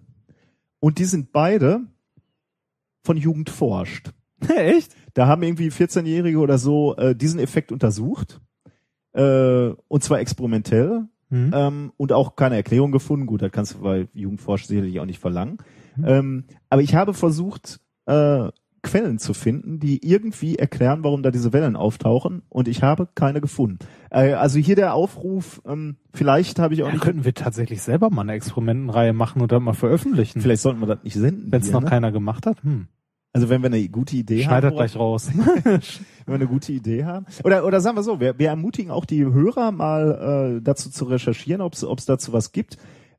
und 0.79 1.01
die 1.01 1.05
sind 1.05 1.33
beide 1.33 1.81
von 3.03 3.17
Jugend 3.17 3.51
forscht. 3.51 4.13
echt? 4.49 4.95
Da 5.15 5.27
haben 5.27 5.43
irgendwie 5.43 5.71
14-Jährige 5.71 6.39
oder 6.39 6.59
so 6.59 6.95
äh, 6.95 7.17
diesen 7.17 7.41
Effekt 7.41 7.73
untersucht 7.73 8.41
äh, 9.15 9.71
und 9.89 10.05
zwar 10.05 10.21
experimentell 10.21 11.09
Mhm. 11.31 11.51
ähm, 11.55 11.93
und 11.99 12.13
auch 12.13 12.37
keine 12.37 12.57
Erklärung 12.57 12.91
gefunden. 12.91 13.27
Gut, 13.27 13.43
das 13.43 13.53
kannst 13.53 13.75
du 13.75 13.81
bei 13.81 14.09
Jugendforsch 14.15 14.65
sicherlich 14.65 14.99
auch 14.99 15.05
nicht 15.05 15.19
verlangen. 15.19 15.59
Mhm. 15.99 16.05
Ähm, 16.07 16.45
aber 16.71 16.83
ich 16.83 16.95
habe 16.95 17.15
versucht, 17.15 17.81
äh, 18.07 18.49
Quellen 18.83 19.19
zu 19.19 19.35
finden, 19.35 19.81
die 19.81 20.07
irgendwie 20.07 20.57
erklären, 20.57 21.03
warum 21.03 21.23
da 21.23 21.31
diese 21.31 21.53
Wellen 21.53 21.77
auftauchen 21.77 22.43
und 22.49 22.69
ich 22.69 22.83
habe 22.83 23.09
keine 23.15 23.41
gefunden. 23.41 23.79
Äh, 24.11 24.35
also 24.35 24.59
hier 24.59 24.77
der 24.77 24.95
Aufruf, 24.95 25.61
ähm, 25.67 25.97
vielleicht 26.15 26.59
habe 26.59 26.75
ich 26.75 26.83
auch 26.83 26.87
Ja, 26.87 26.93
nicht, 26.93 27.03
könnten 27.03 27.25
wir 27.25 27.35
tatsächlich 27.35 27.83
selber 27.83 28.11
mal 28.11 28.23
eine 28.23 28.33
Experimentenreihe 28.33 29.13
machen 29.13 29.43
und 29.43 29.53
dann 29.53 29.63
mal 29.63 29.75
veröffentlichen. 29.75 30.41
vielleicht 30.41 30.63
sollten 30.63 30.81
wir 30.81 30.87
das 30.87 31.03
nicht 31.03 31.15
senden. 31.15 31.51
Wenn 31.51 31.61
es 31.61 31.71
noch 31.71 31.83
ne? 31.83 31.89
keiner 31.89 32.13
gemacht 32.13 32.47
hat. 32.47 32.63
Hm. 32.63 32.87
Also 33.33 33.51
wenn 33.51 33.63
wir 33.63 33.67
eine 33.67 33.87
gute 33.89 34.17
Idee 34.17 34.43
Schneidet 34.43 34.71
haben, 34.71 34.77
gleich 34.77 34.97
raus. 34.97 35.31
wenn 35.35 35.81
wir 36.27 36.35
eine 36.35 36.47
gute 36.47 36.73
Idee 36.73 37.05
haben. 37.05 37.27
Oder, 37.45 37.65
oder 37.67 37.81
sagen 37.81 37.97
wir 37.97 38.03
so, 38.03 38.21
wir, 38.21 38.39
wir 38.39 38.49
ermutigen 38.49 38.91
auch 38.91 39.05
die 39.05 39.25
Hörer 39.25 39.71
mal 39.71 40.57
äh, 40.59 40.63
dazu 40.63 40.91
zu 40.91 41.05
recherchieren, 41.05 41.61
ob 41.61 41.75
es 41.75 42.07
dazu 42.07 42.33
was 42.33 42.53
gibt. 42.53 42.79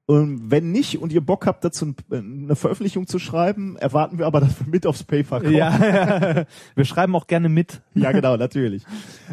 Und 0.09 0.49
wenn 0.49 0.71
nicht 0.71 0.97
und 0.97 1.13
ihr 1.13 1.21
Bock 1.21 1.45
habt, 1.45 1.63
dazu 1.63 1.85
ein, 1.85 1.95
eine 2.09 2.55
Veröffentlichung 2.55 3.05
zu 3.05 3.19
schreiben, 3.19 3.75
erwarten 3.75 4.17
wir 4.17 4.25
aber, 4.25 4.39
dass 4.39 4.59
wir 4.59 4.65
mit 4.65 4.87
aufs 4.87 5.03
Paper 5.03 5.39
kommen. 5.39 5.53
ja, 5.53 6.45
wir 6.75 6.85
schreiben 6.85 7.15
auch 7.15 7.27
gerne 7.27 7.47
mit. 7.47 7.83
Ja, 7.93 8.11
genau, 8.11 8.35
natürlich. 8.35 8.83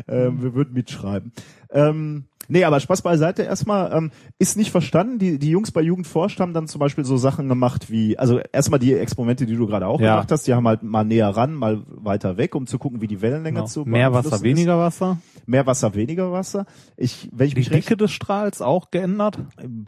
ähm, 0.07 0.43
wir 0.43 0.53
würden 0.53 0.74
mitschreiben. 0.74 1.32
Ähm, 1.70 2.27
nee, 2.48 2.64
aber 2.64 2.81
Spaß 2.81 3.02
beiseite 3.02 3.43
erstmal. 3.43 3.93
Ähm, 3.93 4.10
ist 4.39 4.56
nicht 4.56 4.70
verstanden. 4.70 5.18
Die, 5.18 5.39
die 5.39 5.51
Jungs 5.51 5.70
bei 5.70 5.81
Jugend 5.82 6.06
forscht 6.06 6.40
haben 6.40 6.52
dann 6.55 6.66
zum 6.68 6.78
Beispiel 6.78 7.05
so 7.05 7.16
Sachen 7.16 7.48
gemacht 7.48 7.90
wie, 7.90 8.18
also 8.18 8.39
erstmal 8.52 8.81
die 8.81 8.93
Experimente, 8.94 9.47
die 9.47 9.56
du 9.56 9.66
gerade 9.66 9.86
auch 9.86 10.01
Ja. 10.01 10.14
gemacht 10.16 10.32
hast, 10.32 10.47
die 10.47 10.55
haben 10.55 10.66
halt 10.66 10.82
mal 10.82 11.05
näher 11.05 11.28
ran, 11.28 11.55
mal 11.55 11.82
weiter 11.86 12.36
weg, 12.36 12.55
um 12.55 12.66
zu 12.66 12.78
gucken, 12.78 13.01
wie 13.01 13.06
die 13.06 13.20
Wellenlänge 13.23 13.56
Genau. 13.60 13.66
zu 13.66 13.85
Mehr 13.85 14.12
Wasser, 14.12 14.43
weniger 14.43 14.78
Wasser. 14.78 15.18
Ist. 15.36 15.48
Mehr 15.48 15.66
Wasser, 15.66 15.94
weniger 15.94 16.32
Wasser. 16.32 16.66
Ich, 16.97 17.28
wenn 17.32 17.47
ich 17.47 17.55
Die 17.55 17.60
mich 17.60 17.70
recht, 17.70 17.89
Dicke 17.89 17.97
des 17.97 18.10
Strahls 18.12 18.60
auch 18.62 18.90
geändert. 18.90 19.39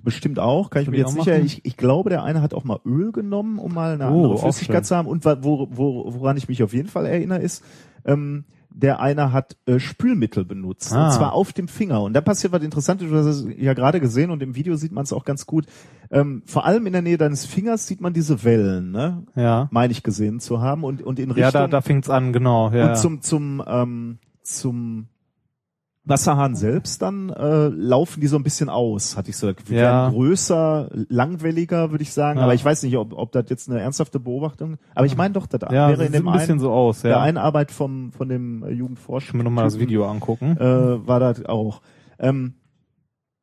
bestimmt 0.03 0.39
auch, 0.39 0.71
kann 0.71 0.83
ich 0.83 0.87
Soll 0.87 0.93
mir 0.93 1.01
ich 1.01 1.07
jetzt 1.07 1.25
sicher, 1.25 1.39
ich, 1.41 1.65
ich 1.65 1.77
glaube, 1.77 2.11
der 2.11 2.23
eine 2.23 2.43
hat 2.43 2.55
auch 2.55 2.65
mal 2.65 2.79
Öl 2.85 3.13
genommen, 3.13 3.59
um 3.59 3.75
mal 3.75 3.95
eine 3.95 4.07
Oh, 4.11 4.15
andere 4.25 4.39
Flüssigkeit 4.39 4.87
zu 4.87 4.97
haben. 4.97 5.09
Und 5.09 5.25
wo, 5.25 5.69
wo, 5.71 6.05
woran 6.15 6.37
ich 6.37 6.49
mich 6.49 6.63
auf 6.63 6.73
jeden 6.73 6.89
Fall 6.89 7.07
erinnere, 7.07 7.41
ist, 7.41 7.65
ähm, 8.05 8.45
der 8.81 9.01
eine 9.01 9.33
hat 9.33 9.57
äh, 9.67 9.81
Spülmittel 9.81 10.45
benutzt. 10.45 10.93
Ah. 10.93 11.07
Und 11.07 11.13
zwar 11.13 11.33
auf 11.33 11.53
dem 11.53 11.67
Finger. 11.67 12.01
Und 12.03 12.13
da 12.13 12.21
passiert 12.21 12.53
was 12.53 12.63
Interessantes, 12.63 13.09
du 13.09 13.17
hast 13.17 13.27
es 13.27 13.47
ja 13.57 13.75
gerade 13.75 13.99
gesehen 14.01 14.31
und 14.31 14.41
im 14.41 14.55
Video 14.55 14.77
sieht 14.77 14.93
man 14.93 15.03
es 15.03 15.13
auch 15.13 15.25
ganz 15.25 15.47
gut. 15.47 15.67
Ähm, 16.11 16.43
vor 16.47 16.65
allem 16.65 16.87
in 16.87 16.93
der 16.93 17.03
Nähe 17.03 17.19
deines 17.19 17.45
Fingers 17.45 17.89
sieht 17.89 18.01
man 18.01 18.13
diese 18.13 18.45
Wellen, 18.45 18.93
ne? 18.93 19.25
Ja. 19.35 19.69
Meine 19.73 19.91
ich 19.91 20.05
gesehen 20.05 20.39
zu 20.39 20.61
haben. 20.61 20.85
Und, 20.85 21.03
und 21.03 21.19
in 21.19 21.31
Richtung 21.33 21.43
Ja, 21.43 21.51
da, 21.51 21.67
da 21.67 21.81
fing's 21.81 22.09
an, 22.09 22.33
genau. 22.33 22.71
Ja. 22.71 22.91
und 22.91 22.97
zum, 22.97 23.21
zum, 23.21 23.63
ähm, 23.67 24.19
zum 24.43 25.09
Wasserhahn 26.09 26.55
selbst 26.55 27.03
dann 27.03 27.31
äh, 27.31 27.69
laufen 27.69 28.21
die 28.21 28.27
so 28.27 28.37
ein 28.37 28.43
bisschen 28.43 28.69
aus, 28.69 29.17
hatte 29.17 29.31
ich 29.31 29.37
so. 29.37 29.53
Die 29.53 29.75
Ja. 29.75 29.81
werden 29.81 30.15
größer, 30.15 30.91
langwelliger, 31.09 31.91
würde 31.91 32.03
ich 32.03 32.13
sagen. 32.13 32.39
Ja. 32.39 32.45
Aber 32.45 32.55
ich 32.55 32.65
weiß 32.65 32.83
nicht, 32.83 32.97
ob, 32.97 33.13
ob 33.13 33.33
das 33.33 33.45
jetzt 33.49 33.69
eine 33.69 33.81
ernsthafte 33.81 34.19
Beobachtung 34.21 34.77
Aber 34.95 35.07
ich 35.07 35.17
meine 35.17 35.35
doch, 35.35 35.47
das 35.47 35.61
ja, 35.73 35.89
wäre 35.89 36.05
in 36.07 36.13
dem 36.13 36.29
ein 36.29 36.33
bisschen 36.39 36.53
einen, 36.53 36.61
so 36.61 36.73
aus, 36.73 37.03
der 37.03 37.13
ja. 37.13 37.21
einen 37.21 37.37
Arbeit 37.37 37.71
vom, 37.71 38.13
von 38.13 38.29
dem 38.29 38.63
äh, 38.63 38.71
Jugendforsch. 38.71 39.29
Ich 39.29 39.35
mir 39.35 39.45
nochmal 39.45 39.65
das 39.65 39.79
Video 39.79 40.07
angucken. 40.09 40.57
Äh, 40.57 41.07
war 41.07 41.21
das 41.21 41.45
auch. 41.45 41.83
Ähm, 42.19 42.55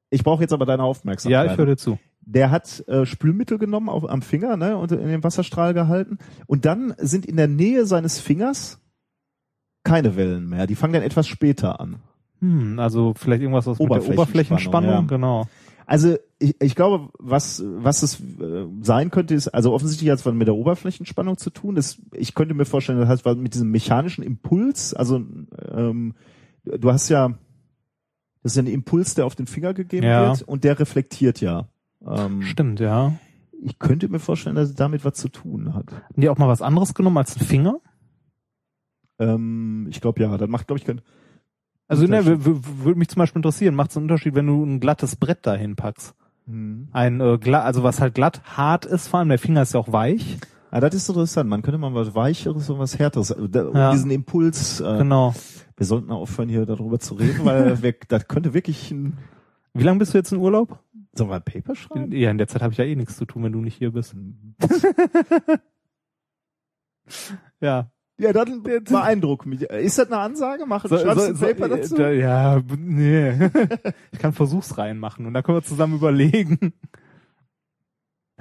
ich 0.10 0.24
brauche 0.24 0.42
jetzt 0.42 0.54
aber 0.54 0.66
deine 0.66 0.84
Aufmerksamkeit. 0.84 1.46
ja, 1.46 1.52
ich 1.52 1.58
höre 1.58 1.66
dir 1.66 1.78
zu. 1.78 2.00
Der 2.22 2.50
hat 2.50 2.84
äh, 2.88 3.06
Spülmittel 3.06 3.60
genommen 3.60 3.90
auf, 3.90 4.10
am 4.10 4.22
Finger 4.22 4.58
ne, 4.58 4.78
und 4.78 4.92
in 4.92 5.08
den 5.08 5.24
Wasserstrahl 5.24 5.74
gehalten. 5.74 6.18
Und 6.48 6.66
dann 6.66 6.96
sind 6.98 7.26
in 7.26 7.38
der 7.38 7.48
Nähe 7.48 7.86
seines 7.86 8.20
Fingers 8.20 8.80
keine 9.84 10.16
Wellen 10.16 10.50
mehr. 10.50 10.68
Die 10.68 10.76
fangen 10.76 10.94
dann 10.94 11.04
etwas 11.04 11.28
später 11.28 11.80
an. 11.80 11.98
Hm, 12.46 12.80
also 12.80 13.14
vielleicht 13.16 13.42
irgendwas 13.42 13.68
was 13.68 13.80
mit 13.80 13.92
der 13.92 14.08
Oberflächenspannung, 14.08 14.92
ja. 14.92 15.02
genau. 15.02 15.48
Also 15.88 16.18
ich, 16.40 16.56
ich 16.62 16.76
glaube, 16.76 17.10
was 17.20 17.64
was 17.66 18.02
es 18.04 18.20
äh, 18.20 18.66
sein 18.82 19.12
könnte, 19.12 19.36
ist 19.36 19.50
also 19.50 19.74
offensichtlich 19.74 20.10
hat 20.10 20.20
es 20.20 20.26
was 20.26 20.34
mit 20.34 20.48
der 20.48 20.56
Oberflächenspannung 20.56 21.38
zu 21.38 21.50
tun. 21.50 21.76
Das, 21.76 22.02
ich 22.14 22.34
könnte 22.34 22.54
mir 22.56 22.66
vorstellen, 22.66 23.00
das 23.00 23.08
hat 23.08 23.26
was 23.26 23.38
mit 23.38 23.54
diesem 23.54 23.70
mechanischen 23.72 24.24
Impuls. 24.24 24.94
Also 24.94 25.24
ähm, 25.72 26.14
du 26.64 26.92
hast 26.92 27.10
ja 27.10 27.36
Das 28.42 28.52
ist 28.54 28.58
ja 28.58 28.64
ein 28.64 28.68
Impuls, 28.68 29.14
der 29.16 29.26
auf 29.26 29.36
den 29.36 29.48
Finger 29.48 29.74
gegeben 29.74 30.06
Ja. 30.06 30.30
wird 30.30 30.42
und 30.48 30.64
der 30.64 30.80
reflektiert 30.80 31.42
ja. 31.42 31.68
Ähm, 32.06 32.42
Stimmt, 32.44 32.80
ja. 32.80 33.14
ich 33.62 33.80
könnte 33.80 34.08
mir 34.10 34.20
vorstellen, 34.20 34.56
dass 34.56 34.70
es 34.70 34.76
damit 34.76 35.06
was 35.06 35.14
zu 35.16 35.30
tun 35.30 35.74
hat. 35.74 35.92
Haben 35.92 36.22
die 36.22 36.30
auch 36.30 36.38
mal 36.38 36.48
was 36.48 36.62
anderes 36.62 36.94
genommen 36.94 37.18
als 37.18 37.36
einen 37.36 37.46
Finger? 37.48 37.78
Ähm, 39.20 39.88
ich 39.90 40.02
glaube 40.02 40.22
ja, 40.22 40.38
das 40.38 40.50
macht, 40.50 40.68
glaube 40.68 40.80
ich, 40.80 40.86
kein. 40.86 41.02
Also 41.88 42.08
ne, 42.08 42.26
würde 42.26 42.98
mich 42.98 43.10
zum 43.10 43.20
Beispiel 43.20 43.40
interessieren, 43.40 43.76
macht 43.76 43.92
es 43.92 43.98
einen 43.98 44.06
Unterschied, 44.06 44.36
wenn 44.36 44.48
du 44.48 44.64
ein 44.64 44.80
glattes 44.80 45.16
Brett 45.16 45.46
dahin 45.46 45.76
packst? 45.76 46.16
Hm. 46.48 46.88
Ein 46.92 47.22
äh, 47.22 47.38
gla 47.38 47.62
also 47.62 47.84
was 47.84 48.02
halt 48.02 48.16
glatt, 48.16 48.42
hart 48.58 48.86
ist, 48.86 49.08
vor 49.08 49.20
allem 49.20 49.30
der 49.30 49.40
Finger 49.40 49.62
ist 49.62 49.74
ja 49.74 49.80
auch 49.80 49.92
weich. 49.92 50.38
Ah, 50.72 50.80
das 50.80 50.96
ist 50.96 51.08
interessant. 51.08 51.50
Man 51.50 51.62
könnte 51.62 51.78
mal 51.78 51.94
was 51.94 52.16
Weicheres 52.16 52.70
und 52.70 52.80
was 52.80 53.00
Härteres, 53.00 53.32
äh, 53.32 53.36
um 53.36 53.76
Ja. 53.76 53.92
diesen 53.92 54.12
Impuls. 54.12 54.82
Äh, 54.82 54.98
Genau. 55.00 55.34
Wir 55.78 55.86
sollten 55.86 56.12
aufhören, 56.12 56.50
hier 56.50 56.66
darüber 56.66 57.00
zu 57.00 57.16
reden, 57.16 57.46
weil 57.46 57.80
wir, 57.84 57.94
das 58.08 58.28
könnte 58.28 58.54
wirklich 58.54 58.92
ein. 58.92 59.18
Wie 59.74 59.84
lange 59.84 60.00
bist 60.00 60.14
du 60.14 60.18
jetzt 60.18 60.32
in 60.32 60.40
Urlaub? 60.40 60.80
Sollen 61.14 61.30
wir 61.30 61.36
ein 61.36 61.44
Paper 61.44 61.76
schreiben? 61.76 62.12
In, 62.12 62.20
ja, 62.20 62.32
in 62.32 62.38
der 62.38 62.48
Zeit 62.48 62.62
habe 62.62 62.72
ich 62.72 62.78
ja 62.78 62.86
eh 62.86 62.96
nichts 62.96 63.18
zu 63.18 63.26
tun, 63.26 63.44
wenn 63.44 63.52
du 63.52 63.60
nicht 63.62 63.78
hier 63.78 63.92
bist. 63.92 64.16
ja. 67.62 67.90
Ja, 68.18 68.32
dann 68.34 68.64
beeindruck 68.64 69.46
mich. 69.46 69.62
Ist 69.64 69.98
das 69.98 70.08
eine 70.08 70.20
Ansage? 70.20 70.66
Mach, 70.66 70.86
So- 70.86 70.98
schreibst 70.98 71.26
so- 71.26 71.34
so- 71.34 71.46
Paper 71.46 71.66
äh, 71.66 71.70
dazu? 71.70 71.96
da- 71.96 72.12
Ja, 72.12 72.62
nee. 72.78 73.34
ich 74.12 74.20
kann 74.20 74.34
Versuchsreihen 74.34 74.98
machen 75.00 75.26
und 75.26 75.34
da 75.34 75.42
können 75.42 75.58
wir 75.58 75.64
zusammen 75.64 75.96
überlegen. 75.96 76.74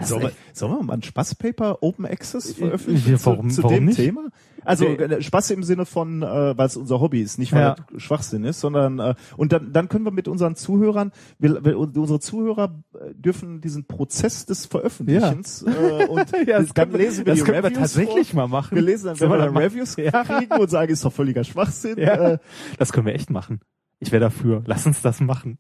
Sollen 0.03 0.23
wir, 0.23 0.33
sollen 0.53 0.73
wir 0.73 0.83
mal 0.83 0.95
ein 0.95 1.03
Spaßpaper 1.05 1.79
Open 1.83 2.05
Access 2.05 2.53
veröffentlichen 2.55 3.13
Ja, 3.13 3.27
warum- 3.27 3.49
zu, 3.51 3.57
zu 3.57 3.63
warum 3.63 3.77
dem 3.77 3.85
nicht? 3.85 3.97
Thema? 3.97 4.29
Also 4.65 4.87
Nee. 4.87 4.95
äh, 4.95 5.23
Spaß 5.23 5.53
im 5.53 5.63
Sinne 5.63 5.87
von, 5.87 6.23
äh, 6.23 6.59
weil 6.59 6.67
es 6.67 6.77
unser 6.77 6.99
Hobby 7.01 7.23
ist, 7.23 7.39
nicht 7.39 7.53
weil 7.53 7.61
Ja. 7.61 7.77
das 7.93 8.03
Schwachsinn 8.03 8.43
ist, 8.43 8.59
sondern 8.59 8.99
äh, 8.99 9.15
und 9.37 9.53
dann, 9.53 9.73
dann 9.73 9.89
können 9.89 10.05
wir 10.05 10.11
mit 10.11 10.27
unseren 10.27 10.57
Zuhörern, 10.57 11.13
wir, 11.39 11.65
wir, 11.65 11.79
unsere 11.79 12.19
Zuhörer 12.19 12.83
äh, 12.95 13.15
dürfen 13.15 13.61
diesen 13.61 13.85
Prozess 13.87 14.47
des 14.47 14.67
Veröffentlichens 14.67 15.63
äh, 15.63 16.07
und 16.07 16.27
Ja, 16.47 16.59
das 16.61 16.75
dann 16.75 16.91
wir- 16.91 16.99
lesen 16.99 17.19
wir 17.27 17.33
das 17.35 17.39
die 17.39 17.45
können 17.45 17.63
wir 17.63 17.71
Reviews 17.71 17.79
tatsächlich 17.93 18.31
vor. 18.33 18.37
mal 18.41 18.49
machen. 18.49 18.75
Wir 18.75 18.83
lesen 18.83 19.07
dann, 19.07 19.21
wenn 19.21 19.29
wir 19.31 19.39
wir 19.39 19.45
dann 19.47 19.57
Reviews? 19.57 19.97
Ja. 19.99 20.25
kriegen 20.25 20.53
und 20.61 20.71
sagen, 20.71 20.91
ist 20.93 21.05
doch 21.05 21.13
völliger 21.13 21.45
Schwachsinn. 21.45 21.99
Ja. 21.99 22.33
Äh, 22.33 22.39
Das 22.79 22.93
können 22.93 23.07
wir 23.07 23.15
echt 23.15 23.31
machen. 23.31 23.61
Ich 24.01 24.11
wäre 24.11 24.21
dafür. 24.21 24.65
Lass 24.67 24.87
uns 24.87 25.03
das 25.03 25.21
machen. 25.21 25.59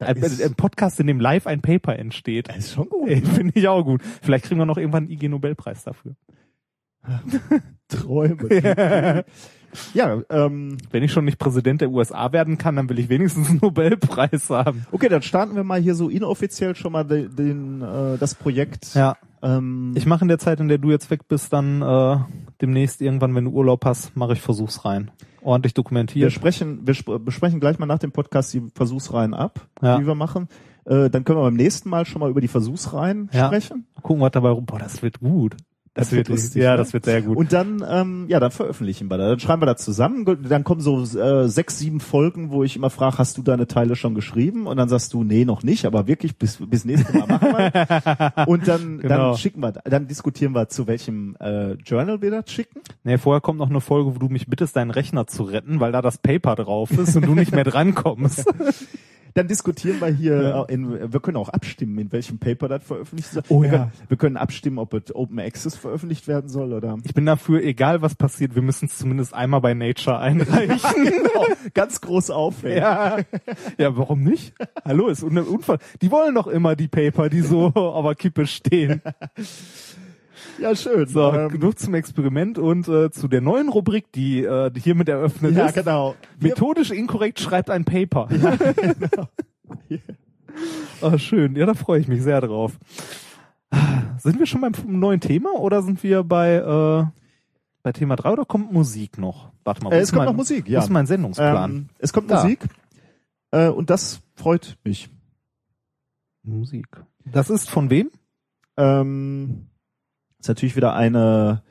Ein, 0.00 0.54
Podcast, 0.56 1.00
in 1.00 1.08
dem 1.08 1.20
live 1.20 1.46
ein 1.46 1.60
Paper 1.60 1.98
entsteht. 1.98 2.48
ist 2.56 2.72
schon 2.72 2.88
gut. 2.88 3.08
Finde 3.08 3.52
ich 3.54 3.66
auch 3.66 3.82
gut. 3.82 4.02
Vielleicht 4.22 4.44
kriegen 4.44 4.60
wir 4.60 4.66
noch 4.66 4.78
irgendwann 4.78 5.04
einen 5.04 5.12
IG-Nobelpreis 5.12 5.84
dafür. 5.84 6.14
Träume. 7.88 9.24
ja, 9.94 10.20
ähm, 10.30 10.78
Wenn 10.90 11.02
ich 11.02 11.12
schon 11.12 11.24
nicht 11.24 11.38
Präsident 11.38 11.80
der 11.80 11.90
USA 11.90 12.32
werden 12.32 12.58
kann, 12.58 12.76
dann 12.76 12.88
will 12.88 12.98
ich 12.98 13.08
wenigstens 13.08 13.50
einen 13.50 13.58
Nobelpreis 13.62 14.48
haben. 14.50 14.86
okay, 14.92 15.08
dann 15.08 15.22
starten 15.22 15.54
wir 15.56 15.64
mal 15.64 15.80
hier 15.80 15.94
so 15.94 16.08
inoffiziell 16.08 16.74
schon 16.74 16.92
mal 16.92 17.04
den, 17.04 17.34
den 17.36 17.82
äh, 17.82 18.18
das 18.18 18.34
Projekt. 18.34 18.94
Ja. 18.94 19.16
Ähm, 19.42 19.92
Ich 19.96 20.06
mache 20.06 20.22
in 20.22 20.28
der 20.28 20.38
Zeit, 20.38 20.60
in 20.60 20.68
der 20.68 20.78
du 20.78 20.90
jetzt 20.90 21.10
weg 21.10 21.28
bist, 21.28 21.52
dann 21.52 21.82
äh, 21.82 22.16
demnächst 22.60 23.00
irgendwann, 23.00 23.34
wenn 23.34 23.44
du 23.44 23.50
Urlaub 23.52 23.84
hast, 23.84 24.16
mache 24.16 24.32
ich 24.32 24.40
Versuchsreihen. 24.40 25.10
Ordentlich 25.42 25.72
Wir 25.72 25.74
dokumentiert. 25.82 26.32
sprechen, 26.32 26.80
wir 26.86 26.92
sp 26.98 27.18
besprechen 27.24 27.60
gleich 27.60 27.78
mal 27.78 27.86
nach 27.86 28.00
dem 28.00 28.10
Podcast 28.12 28.52
die 28.52 28.62
Versuchsreihen 28.74 29.34
ab, 29.34 29.66
Ja. 29.80 29.98
die 29.98 30.06
wir 30.06 30.14
machen. 30.16 30.48
Äh, 30.84 31.10
dann 31.10 31.22
können 31.24 31.38
wir 31.38 31.44
beim 31.44 31.54
nächsten 31.54 31.88
Mal 31.90 32.04
schon 32.06 32.20
mal 32.20 32.30
über 32.30 32.40
die 32.40 32.48
Versuchsreihen 32.48 33.30
Ja. 33.32 33.46
sprechen. 33.46 33.86
Gucken, 34.02 34.20
was 34.22 34.32
dabei 34.32 34.48
rum. 34.50 34.66
Boah, 34.66 34.78
das 34.78 35.02
wird 35.02 35.20
gut. 35.20 35.56
Das, 35.98 36.10
Das 36.10 36.16
wird 36.16 36.28
lustig, 36.28 36.62
ja, 36.62 36.70
ne? 36.72 36.76
das 36.76 36.92
wird 36.92 37.04
sehr 37.06 37.22
gut. 37.22 37.36
Und 37.36 37.52
dann, 37.52 37.84
ähm, 37.88 38.26
ja, 38.28 38.38
dann 38.38 38.52
veröffentlichen 38.52 39.10
wir 39.10 39.18
das. 39.18 39.30
Dann 39.30 39.40
schreiben 39.40 39.62
wir 39.62 39.66
das 39.66 39.84
zusammen. 39.84 40.24
Dann 40.48 40.62
kommen 40.62 40.80
so 40.80 41.02
äh, 41.02 41.48
sechs, 41.48 41.78
sieben 41.80 41.98
Folgen, 41.98 42.52
wo 42.52 42.62
ich 42.62 42.76
immer 42.76 42.88
frage, 42.90 43.18
hast 43.18 43.36
du 43.36 43.42
deine 43.42 43.66
Teile 43.66 43.96
schon 43.96 44.14
geschrieben? 44.14 44.68
Und 44.68 44.76
dann 44.76 44.88
sagst 44.88 45.12
du, 45.12 45.24
nee, 45.24 45.44
noch 45.44 45.64
nicht, 45.64 45.86
aber 45.86 46.06
wirklich 46.06 46.36
bis 46.38 46.58
bis 46.64 46.84
nächstes 46.84 47.12
Mal 47.12 47.26
machen 47.26 47.48
wir. 47.52 48.32
Und 48.46 48.68
dann, 48.68 48.98
Genau. 49.00 49.30
dann 49.30 49.36
schicken 49.36 49.60
wir, 49.60 49.72
dann 49.72 50.06
diskutieren 50.06 50.52
wir, 50.54 50.68
zu 50.68 50.86
welchem 50.86 51.34
äh, 51.40 51.72
Journal 51.84 52.22
wir 52.22 52.30
das 52.30 52.50
schicken. 52.50 52.80
Nee, 53.02 53.18
vorher 53.18 53.40
kommt 53.40 53.58
noch 53.58 53.70
eine 53.70 53.80
Folge, 53.80 54.14
wo 54.14 54.18
du 54.20 54.28
mich 54.28 54.46
bittest, 54.46 54.76
deinen 54.76 54.92
Rechner 54.92 55.26
zu 55.26 55.42
retten, 55.42 55.80
weil 55.80 55.90
da 55.90 56.00
das 56.00 56.18
Paper 56.18 56.54
drauf 56.54 56.90
ist 56.92 57.16
und 57.16 57.26
du 57.26 57.34
nicht 57.34 57.52
mehr 57.52 57.64
drankommst. 57.64 58.44
Dann 59.34 59.48
diskutieren 59.48 60.00
wir 60.00 60.08
hier, 60.08 60.42
Ja. 60.42 60.62
in, 60.64 61.12
wir 61.12 61.20
können 61.20 61.36
auch 61.36 61.48
abstimmen, 61.48 61.98
in 61.98 62.10
welchem 62.12 62.38
Paper 62.38 62.68
das 62.68 62.84
veröffentlicht 62.84 63.30
soll. 63.30 63.42
Oh 63.48 63.62
wir, 63.62 63.68
ja. 63.70 63.78
können, 63.78 63.92
wir 64.08 64.16
können 64.16 64.36
abstimmen, 64.36 64.78
ob 64.78 64.94
es 64.94 65.14
Open 65.14 65.38
Access 65.38 65.76
veröffentlicht 65.76 66.28
werden 66.28 66.48
soll 66.48 66.72
oder. 66.72 66.96
Ich 67.04 67.14
bin 67.14 67.26
dafür, 67.26 67.62
egal 67.62 68.02
was 68.02 68.14
passiert, 68.14 68.54
wir 68.54 68.62
müssen 68.62 68.86
es 68.86 68.98
zumindest 68.98 69.34
einmal 69.34 69.60
bei 69.60 69.74
Nature 69.74 70.18
einreichen. 70.20 70.78
genau, 71.04 71.46
ganz 71.74 72.00
groß 72.00 72.30
aufhängen. 72.30 72.78
ja. 72.78 73.18
ja, 73.78 73.96
warum 73.96 74.22
nicht? 74.22 74.54
Hallo, 74.84 75.08
ist 75.08 75.22
ein 75.22 75.38
Unfall. 75.38 75.78
Die 76.02 76.10
wollen 76.10 76.34
doch 76.34 76.46
immer 76.46 76.74
die 76.76 76.88
Paper, 76.88 77.28
die 77.28 77.40
so 77.42 77.66
auf 77.74 78.04
der 78.04 78.14
Kippe 78.14 78.46
stehen. 78.46 79.02
Ja, 80.58 80.74
schön. 80.74 81.06
So, 81.06 81.32
Ähm, 81.32 81.50
genug 81.50 81.78
zum 81.78 81.94
Experiment 81.94 82.58
und 82.58 82.88
äh, 82.88 83.10
zu 83.10 83.28
der 83.28 83.40
neuen 83.40 83.68
Rubrik, 83.68 84.10
die, 84.12 84.42
äh, 84.42 84.70
die 84.70 84.80
hiermit 84.80 85.08
eröffnet 85.08 85.56
ja, 85.56 85.66
ist. 85.66 85.74
genau. 85.74 86.14
Wir, 86.38 86.50
Methodisch 86.50 86.90
inkorrekt 86.90 87.40
schreibt 87.40 87.70
ein 87.70 87.84
Paper. 87.84 88.28
Ja, 88.30 88.56
genau. 88.72 89.28
oh, 91.02 91.18
schön. 91.18 91.56
Ja, 91.56 91.66
da 91.66 91.74
freue 91.74 92.00
ich 92.00 92.08
mich 92.08 92.22
sehr 92.22 92.40
drauf. 92.40 92.78
Sind 94.18 94.38
wir 94.38 94.46
schon 94.46 94.60
beim 94.60 94.72
neuen 94.86 95.20
Thema 95.20 95.50
oder 95.54 95.82
sind 95.82 96.02
wir 96.02 96.24
bei, 96.24 96.54
äh, 96.56 97.06
bei 97.82 97.92
Thema 97.92 98.16
3 98.16 98.30
oder 98.30 98.44
kommt 98.44 98.72
Musik 98.72 99.18
noch? 99.18 99.52
Warte 99.64 99.84
mal, 99.84 99.92
äh, 99.92 100.00
es 100.00 100.10
kommt 100.10 100.18
mein, 100.18 100.26
noch 100.26 100.36
Musik, 100.36 100.68
ja. 100.68 100.80
ist 100.80 100.90
mein 100.90 101.06
Sendungsplan? 101.06 101.70
Ähm, 101.70 101.88
es 101.98 102.12
kommt 102.12 102.30
Da. 102.30 102.42
Musik. 102.42 102.60
Äh, 103.50 103.68
und 103.68 103.90
das 103.90 104.20
freut 104.34 104.76
mich. 104.84 105.08
Musik. 106.42 106.88
Das 107.24 107.50
ist 107.50 107.68
von 107.70 107.90
wem? 107.90 108.10
Ähm, 108.76 109.67
ist 110.48 110.56
natürlich 110.56 110.76
wieder 110.76 110.94
eine, 110.94 111.62
äh, 111.62 111.68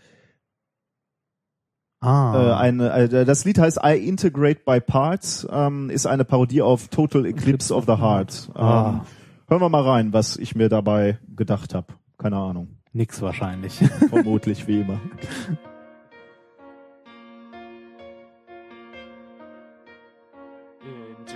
Ah, 1.99 2.55
eine, 2.59 2.91
äh, 2.93 3.25
das 3.25 3.43
Lied 3.43 3.57
heißt 3.57 3.79
I 3.83 3.95
Integrate 4.07 4.61
by 4.63 4.79
Parts, 4.79 5.47
ähm, 5.49 5.89
ist 5.89 6.05
eine 6.05 6.25
Parodie 6.25 6.61
auf 6.61 6.89
Total 6.89 7.25
Eclipse 7.25 7.73
of 7.73 7.85
the 7.87 7.93
Heart. 7.97 8.49
Ähm, 8.55 8.61
Ah. 8.61 9.05
Hören 9.47 9.61
wir 9.61 9.69
mal 9.69 9.81
rein, 9.81 10.13
was 10.13 10.37
ich 10.37 10.53
mir 10.55 10.69
dabei 10.69 11.17
gedacht 11.35 11.73
habe. 11.73 11.87
Keine 12.19 12.37
Ahnung. 12.37 12.67
nix 12.93 13.21
wahrscheinlich. 13.21 13.77
Vermutlich 14.09 14.67
wie 14.67 14.81
immer. 14.81 14.99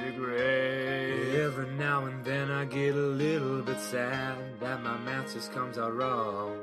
Integrate. 0.02 1.36
Every 1.36 1.70
now 1.78 2.06
and 2.06 2.24
then 2.24 2.52
I 2.52 2.66
get 2.66 2.96
a 2.96 2.98
little 2.98 3.62
bit 3.62 3.80
sad 3.80 4.38
that 4.60 4.82
my 4.84 4.98
math 5.00 5.34
just 5.34 5.52
comes 5.54 5.78
out 5.78 5.94
wrong. 5.96 6.58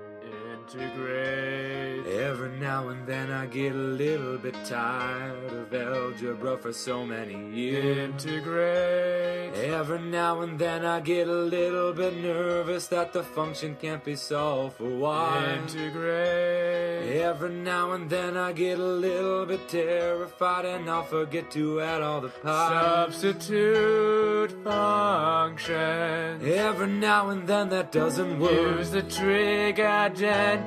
Integrate. 0.74 2.06
Every 2.06 2.50
now 2.58 2.88
and 2.88 3.06
then 3.06 3.30
I 3.30 3.46
get 3.46 3.72
a 3.72 3.74
little 3.74 4.36
bit 4.36 4.54
tired 4.66 5.50
of 5.50 5.72
algebra 5.72 6.58
for 6.58 6.74
so 6.74 7.06
many 7.06 7.56
years. 7.56 7.96
Integrate. 8.26 9.54
Every 9.54 9.98
now 9.98 10.42
and 10.42 10.58
then 10.58 10.84
I 10.84 11.00
get 11.00 11.26
a 11.26 11.32
little 11.32 11.94
bit 11.94 12.18
nervous 12.18 12.86
that 12.88 13.14
the 13.14 13.22
function 13.22 13.76
can't 13.80 14.04
be 14.04 14.14
solved 14.14 14.76
for 14.76 14.90
y. 14.90 15.58
Integrate. 15.62 17.16
Every 17.16 17.50
now 17.50 17.92
and 17.92 18.10
then 18.10 18.36
I 18.36 18.52
get 18.52 18.78
a 18.78 18.82
little 18.82 19.46
bit 19.46 19.68
terrified 19.68 20.66
and 20.66 20.90
I'll 20.90 21.02
forget 21.02 21.50
to 21.52 21.80
add 21.80 22.02
all 22.02 22.20
the 22.20 22.28
parts. 22.28 23.14
Substitute 23.14 24.52
function. 24.62 26.42
Every 26.46 26.88
now 26.88 27.30
and 27.30 27.46
then 27.46 27.70
that 27.70 27.90
doesn't 27.90 28.38
work. 28.38 28.78
Use 28.78 28.90
the 28.90 29.02
trig 29.02 29.80
identity. 29.80 30.57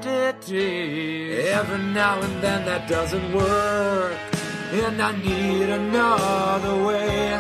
Every 0.54 1.78
now 1.78 2.20
and 2.22 2.42
then 2.42 2.66
that 2.66 2.88
doesn't 2.88 3.34
work. 3.34 4.18
And 4.72 5.02
I 5.02 5.12
need 5.18 5.70
another 5.70 6.84
way. 6.84 7.34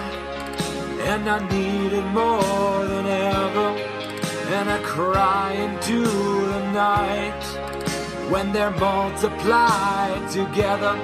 And 1.09 1.29
I 1.29 1.39
need 1.49 1.93
it 1.93 2.05
more 2.07 2.85
than 2.85 3.05
ever. 3.05 3.67
And 4.55 4.69
I 4.69 4.79
cry 4.83 5.53
into 5.53 6.03
the 6.03 6.71
night 6.71 7.43
when 8.29 8.51
they're 8.51 8.71
multiplied 8.71 10.29
together. 10.29 10.95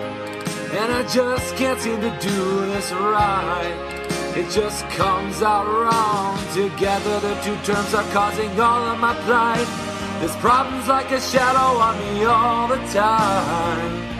And 0.79 0.91
I 0.93 1.03
just 1.07 1.55
can't 1.55 1.79
seem 1.79 2.01
to 2.01 2.11
do 2.19 2.65
this 2.67 2.91
right. 2.91 3.97
It 4.35 4.51
just 4.51 4.85
comes 4.89 5.41
out 5.41 5.65
wrong. 5.65 6.37
Together, 6.53 7.19
the 7.21 7.35
two 7.41 7.55
terms 7.63 7.93
are 7.93 8.09
causing 8.11 8.51
all 8.59 8.83
of 8.83 8.99
my 8.99 9.15
plight. 9.21 9.86
This 10.19 10.35
problem's 10.37 10.87
like 10.87 11.11
a 11.11 11.21
shadow 11.21 11.79
on 11.79 11.97
me 11.99 12.25
all 12.25 12.67
the 12.67 12.77
time. 12.91 14.17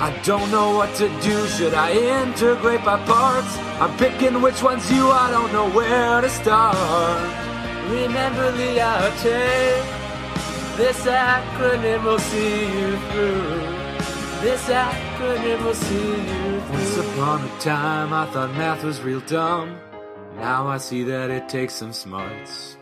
I 0.00 0.10
don't 0.24 0.50
know 0.50 0.76
what 0.76 0.94
to 0.96 1.08
do. 1.20 1.46
Should 1.48 1.74
I 1.74 1.92
integrate 1.92 2.84
by 2.84 2.98
parts? 3.04 3.56
I'm 3.80 3.96
picking 3.98 4.40
which 4.40 4.62
one's 4.62 4.90
you. 4.90 5.08
I 5.10 5.30
don't 5.30 5.52
know 5.52 5.68
where 5.70 6.20
to 6.20 6.28
start. 6.28 6.76
Remember 7.90 8.50
the 8.52 8.78
outtake. 8.78 10.02
This 10.76 11.04
acronym 11.06 12.04
will 12.04 12.18
see 12.18 12.62
you 12.78 12.96
through. 13.10 13.82
This 14.42 14.64
acronym 14.68 15.64
will 15.64 15.74
see 15.74 16.08
you 16.08 16.60
through. 16.60 16.78
Once 16.78 16.96
upon 16.98 17.44
a 17.44 17.58
time 17.60 18.12
I 18.12 18.26
thought 18.26 18.50
math 18.54 18.82
was 18.82 19.00
real 19.02 19.20
dumb. 19.20 19.78
Now 20.36 20.66
I 20.66 20.78
see 20.78 21.04
that 21.04 21.30
it 21.30 21.48
takes 21.48 21.74
some 21.74 21.92
smarts. 21.92 22.76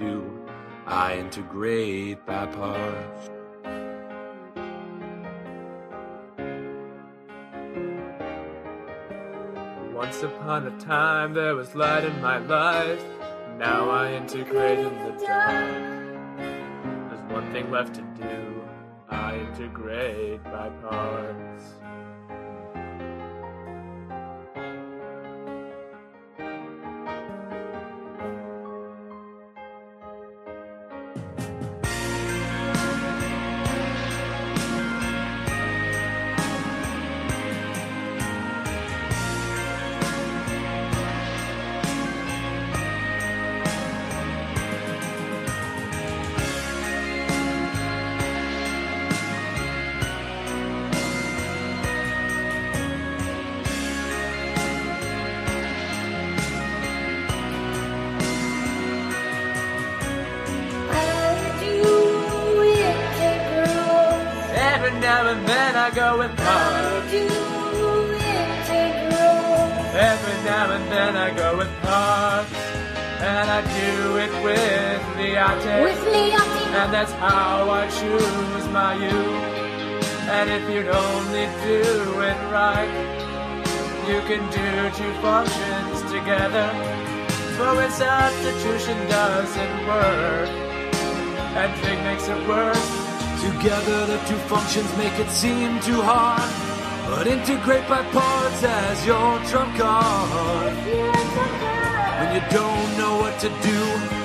Do, 0.00 0.48
I 0.86 1.18
integrate 1.18 2.24
by 2.24 2.46
parts. 2.46 3.30
Once 9.94 10.22
upon 10.22 10.66
a 10.66 10.80
time 10.80 11.34
there 11.34 11.54
was 11.54 11.74
light 11.74 12.04
in 12.04 12.20
my 12.22 12.38
life. 12.38 13.04
Now 13.58 13.90
I 13.90 14.12
integrate 14.14 14.78
in 14.78 14.94
the 15.04 15.26
dark. 15.26 16.38
There's 16.38 17.30
one 17.30 17.52
thing 17.52 17.70
left 17.70 17.94
to 17.96 18.02
do. 18.18 18.62
I 19.10 19.36
integrate 19.38 20.42
by 20.44 20.70
parts. 20.82 21.79
And 76.80 76.94
that's 76.94 77.12
how 77.12 77.68
I 77.68 77.86
choose 77.90 78.66
my 78.72 78.94
you. 78.94 79.20
And 80.36 80.48
if 80.48 80.64
you'd 80.70 80.88
only 80.88 81.44
do 81.68 81.82
it 82.24 82.40
right, 82.48 82.88
you 84.08 84.18
can 84.24 84.42
do 84.48 84.68
two 84.96 85.12
functions 85.20 86.00
together. 86.10 86.68
But 87.58 87.90
substitution 87.90 88.96
doesn't 89.08 89.76
work, 89.86 90.48
and 91.60 91.70
trig 91.82 91.98
makes 92.08 92.26
it 92.28 92.48
worse. 92.48 92.88
Together 93.42 94.06
the 94.06 94.18
two 94.26 94.40
functions 94.48 94.90
make 94.96 95.16
it 95.18 95.28
seem 95.28 95.80
too 95.80 96.00
hard. 96.00 96.50
But 97.10 97.26
integrate 97.26 97.86
by 97.90 98.02
parts 98.04 98.62
as 98.62 99.04
your 99.04 99.38
trump 99.50 99.76
card. 99.76 100.72
When 102.18 102.28
you 102.36 102.42
don't 102.48 102.90
know 102.96 103.18
what 103.20 103.38
to 103.40 103.50
do, 103.68 103.80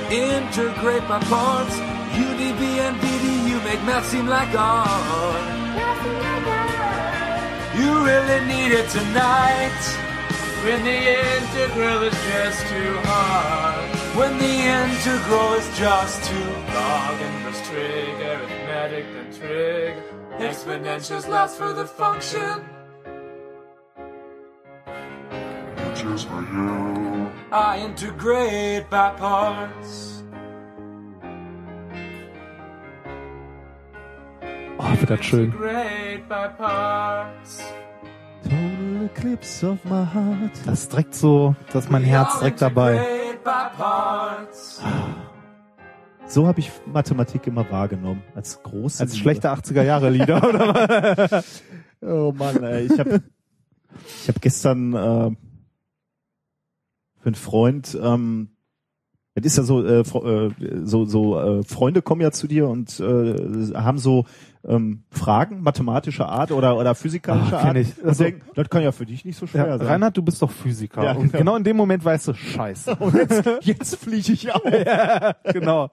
integrate 0.09 1.05
by 1.05 1.19
parts. 1.19 1.94
UDV 2.23 2.61
and 2.85 2.95
VDU 3.01 3.63
make 3.63 3.83
math 3.83 4.07
seem 4.07 4.27
like 4.27 4.53
art. 4.57 5.65
You 7.77 7.91
really 8.05 8.39
need 8.45 8.71
it 8.71 8.89
tonight. 8.89 9.81
When 10.63 10.83
the 10.83 10.99
integral 11.35 12.01
is 12.03 12.17
just 12.31 12.61
too 12.67 12.93
hard. 13.03 13.95
When 14.15 14.37
the 14.39 14.55
integral 14.81 15.53
is 15.53 15.77
just 15.77 16.23
too 16.23 16.49
log 16.73 17.21
inverse 17.21 17.61
trig, 17.67 18.15
arithmetic 18.21 19.05
then 19.13 19.33
trig. 19.37 19.95
Exponentials 20.39 21.27
last 21.27 21.57
for 21.57 21.73
the 21.73 21.85
function. 21.85 22.65
Just 25.95 26.29
for 26.29 26.41
you. 26.41 27.31
I 27.51 27.79
integrate 27.85 28.89
by 28.89 29.11
parts. 29.11 30.14
Oh, 34.77 34.99
wird 34.99 35.09
das 35.09 35.25
schön. 35.25 35.53
Das 40.65 40.79
ist 40.79 40.91
direkt 40.91 41.15
so, 41.15 41.55
dass 41.71 41.89
mein 41.89 42.03
Herz 42.03 42.39
direkt 42.39 42.61
dabei. 42.61 43.05
So 46.27 46.47
habe 46.47 46.59
ich 46.59 46.71
Mathematik 46.85 47.47
immer 47.47 47.69
wahrgenommen. 47.71 48.23
Als 48.33 48.61
große 48.63 49.03
Als 49.03 49.17
schlechte 49.17 49.51
80er 49.51 49.83
Jahre 49.83 50.09
Lieder, 50.09 50.37
oder? 50.47 51.29
was? 51.31 51.63
Oh 52.01 52.31
Mann, 52.37 52.61
ey. 52.61 52.85
Ich 52.85 52.99
habe 52.99 53.23
ich 54.21 54.27
hab 54.27 54.39
gestern 54.41 54.93
äh, 54.93 55.31
für 57.19 57.25
einen 57.25 57.35
Freund, 57.35 57.97
ähm, 57.99 58.49
es 59.33 59.45
ist 59.45 59.57
ja 59.57 59.63
so, 59.63 59.83
äh, 59.83 60.01
äh, 60.01 60.51
so, 60.83 61.05
so 61.05 61.39
äh, 61.39 61.63
Freunde 61.63 62.01
kommen 62.01 62.21
ja 62.21 62.31
zu 62.31 62.47
dir 62.47 62.67
und 62.69 62.99
äh, 62.99 63.73
haben 63.73 63.97
so 63.97 64.25
ähm, 64.67 65.03
Fragen 65.11 65.61
mathematischer 65.61 66.27
Art 66.27 66.51
oder 66.51 66.77
oder 66.77 66.95
physikalischer 66.95 67.57
kenn 67.59 67.67
Art. 67.67 67.77
ich. 67.77 67.93
Also- 68.03 68.23
denken, 68.23 68.41
das 68.55 68.69
kann 68.69 68.81
ja 68.83 68.91
für 68.91 69.05
dich 69.05 69.25
nicht 69.25 69.37
so 69.37 69.45
schwer 69.47 69.67
Ja, 69.67 69.77
sein. 69.77 69.87
Reinhard, 69.87 70.17
du 70.17 70.21
bist 70.23 70.41
doch 70.41 70.51
Physiker. 70.51 71.03
Ja, 71.03 71.11
Und 71.11 71.31
genau. 71.31 71.37
genau 71.37 71.55
in 71.57 71.63
dem 71.63 71.77
Moment 71.77 72.03
weißt 72.03 72.29
du, 72.29 72.33
scheiße. 72.33 72.95
Und 72.99 73.13
jetzt, 73.15 73.43
jetzt 73.61 73.95
fliege 73.97 74.33
ich 74.33 74.53
auf. 74.53 74.61
ja, 74.85 75.35
genau. 75.51 75.89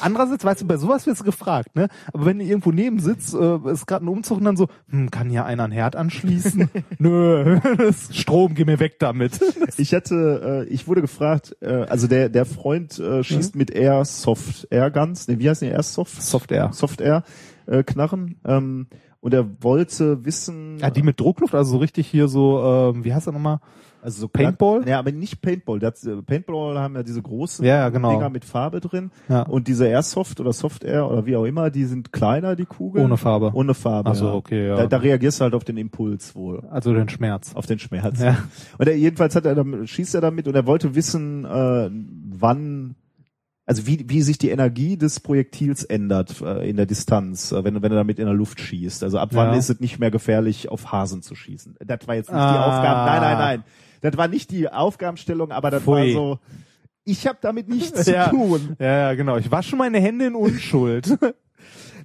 Andererseits, 0.00 0.44
weißt 0.44 0.62
du, 0.62 0.66
bei 0.66 0.76
sowas 0.76 1.06
wirst 1.06 1.20
du 1.20 1.24
gefragt, 1.24 1.76
ne? 1.76 1.88
Aber 2.12 2.26
wenn 2.26 2.38
du 2.38 2.44
irgendwo 2.44 2.72
neben 2.72 2.98
sitzt, 3.00 3.34
äh, 3.34 3.58
ist 3.70 3.86
gerade 3.86 4.04
ein 4.04 4.08
Umzug 4.08 4.38
und 4.38 4.44
dann 4.44 4.56
so, 4.56 4.68
hm, 4.90 5.10
kann 5.10 5.30
hier 5.30 5.44
einer 5.44 5.64
einen 5.64 5.72
Herd 5.72 5.96
anschließen? 5.96 6.68
Nö, 6.98 7.60
Strom, 8.10 8.54
geh 8.54 8.64
mir 8.64 8.80
weg 8.80 8.98
damit. 8.98 9.40
Ich 9.76 9.94
hatte, 9.94 10.64
äh, 10.68 10.72
ich 10.72 10.86
wurde 10.88 11.00
gefragt, 11.00 11.56
äh, 11.60 11.86
also 11.88 12.06
der 12.06 12.28
der 12.28 12.44
Freund 12.46 12.98
äh, 12.98 13.22
schießt 13.22 13.54
mit 13.56 13.70
Airsoft 13.70 14.66
Airguns, 14.70 15.28
ne, 15.28 15.38
wie 15.38 15.48
heißt 15.48 15.62
die 15.62 15.66
Airsoft? 15.66 16.20
Soft 16.20 16.50
Air. 16.52 16.70
Soft 16.72 17.00
Air 17.00 17.22
äh, 17.68 17.82
Knarren. 17.82 18.40
Ähm, 18.44 18.86
und 19.20 19.34
er 19.34 19.62
wollte 19.62 20.24
wissen, 20.24 20.78
Ja, 20.78 20.90
die 20.90 21.02
mit 21.02 21.18
Druckluft, 21.18 21.54
also 21.54 21.72
so 21.72 21.78
richtig 21.78 22.06
hier 22.06 22.28
so, 22.28 22.62
ähm, 22.62 23.04
wie 23.04 23.12
heißt 23.12 23.26
das 23.26 23.34
nochmal? 23.34 23.60
also 24.02 24.20
so 24.22 24.28
Paintball? 24.28 24.86
Ja, 24.88 24.98
aber 24.98 25.12
nicht 25.12 25.40
Paintball. 25.42 25.78
Das, 25.78 26.04
äh, 26.04 26.22
Paintball 26.22 26.78
haben 26.78 26.94
ja 26.94 27.02
diese 27.02 27.22
großen 27.22 27.64
Ja, 27.64 27.88
genau. 27.88 28.10
Dinger 28.10 28.30
mit 28.30 28.44
Farbe 28.44 28.80
drin. 28.80 29.10
Ja. 29.28 29.42
Und 29.42 29.68
diese 29.68 29.86
Airsoft 29.86 30.40
oder 30.40 30.52
Soft 30.52 30.84
Air 30.84 31.10
oder 31.10 31.26
wie 31.26 31.36
auch 31.36 31.44
immer, 31.44 31.70
die 31.70 31.84
sind 31.84 32.12
kleiner, 32.12 32.56
die 32.56 32.66
Kugeln. 32.66 33.04
Ohne 33.04 33.16
Farbe. 33.16 33.50
Ohne 33.54 33.74
Farbe. 33.74 34.10
Ach 34.10 34.14
so, 34.14 34.26
ja. 34.26 34.34
okay, 34.34 34.68
ja. 34.68 34.76
Da, 34.76 34.86
da 34.86 34.96
reagierst 34.98 35.40
du 35.40 35.44
halt 35.44 35.54
auf 35.54 35.64
den 35.64 35.76
Impuls 35.76 36.34
wohl. 36.34 36.62
Also 36.70 36.94
den 36.94 37.08
Schmerz. 37.08 37.54
Auf 37.54 37.66
den 37.66 37.78
Schmerz. 37.78 38.20
Ja. 38.20 38.38
Und 38.78 38.88
er, 38.88 38.96
jedenfalls 38.96 39.34
hat 39.36 39.46
er 39.46 39.54
dann, 39.54 39.86
schießt 39.86 40.14
er 40.14 40.20
damit 40.20 40.48
und 40.48 40.54
er 40.54 40.66
wollte 40.66 40.94
wissen, 40.94 41.44
äh, 41.44 41.90
wann, 42.40 42.94
also 43.68 43.86
wie, 43.86 44.04
wie 44.08 44.22
sich 44.22 44.38
die 44.38 44.48
Energie 44.50 44.96
des 44.96 45.20
Projektils 45.20 45.84
ändert 45.84 46.40
äh, 46.40 46.68
in 46.68 46.76
der 46.76 46.86
Distanz, 46.86 47.52
äh, 47.52 47.62
wenn, 47.64 47.74
du- 47.74 47.82
wenn 47.82 47.90
du 47.90 47.96
damit 47.96 48.18
in 48.18 48.24
der 48.24 48.34
Luft 48.34 48.60
schießt. 48.60 49.04
Also 49.04 49.18
ab 49.18 49.28
wann 49.32 49.52
Ja. 49.52 49.58
ist 49.58 49.68
es 49.68 49.78
nicht 49.78 49.98
mehr 49.98 50.10
gefährlich, 50.10 50.70
auf 50.70 50.90
Hasen 50.90 51.20
zu 51.22 51.34
schießen. 51.34 51.76
Das 51.84 52.08
war 52.08 52.14
jetzt 52.14 52.28
nicht 52.30 52.36
die 52.38 52.42
Ah. 52.42 52.64
Aufgabe. 52.66 53.10
Nein, 53.10 53.20
nein, 53.20 53.38
nein. 53.38 53.64
Das 54.00 54.16
war 54.16 54.26
nicht 54.26 54.50
die 54.50 54.68
Aufgabenstellung, 54.70 55.52
aber 55.52 55.70
das 55.70 55.82
Pfui. 55.82 56.14
war 56.14 56.22
so, 56.22 56.38
ich 57.04 57.26
habe 57.26 57.38
damit 57.42 57.68
nichts 57.68 58.04
zu 58.04 58.12
ja. 58.12 58.28
tun. 58.28 58.76
Ja, 58.78 58.86
ja, 59.10 59.14
genau. 59.14 59.36
Ich 59.36 59.50
wasche 59.50 59.76
meine 59.76 60.00
Hände 60.00 60.26
in 60.26 60.34
Unschuld. 60.34 61.18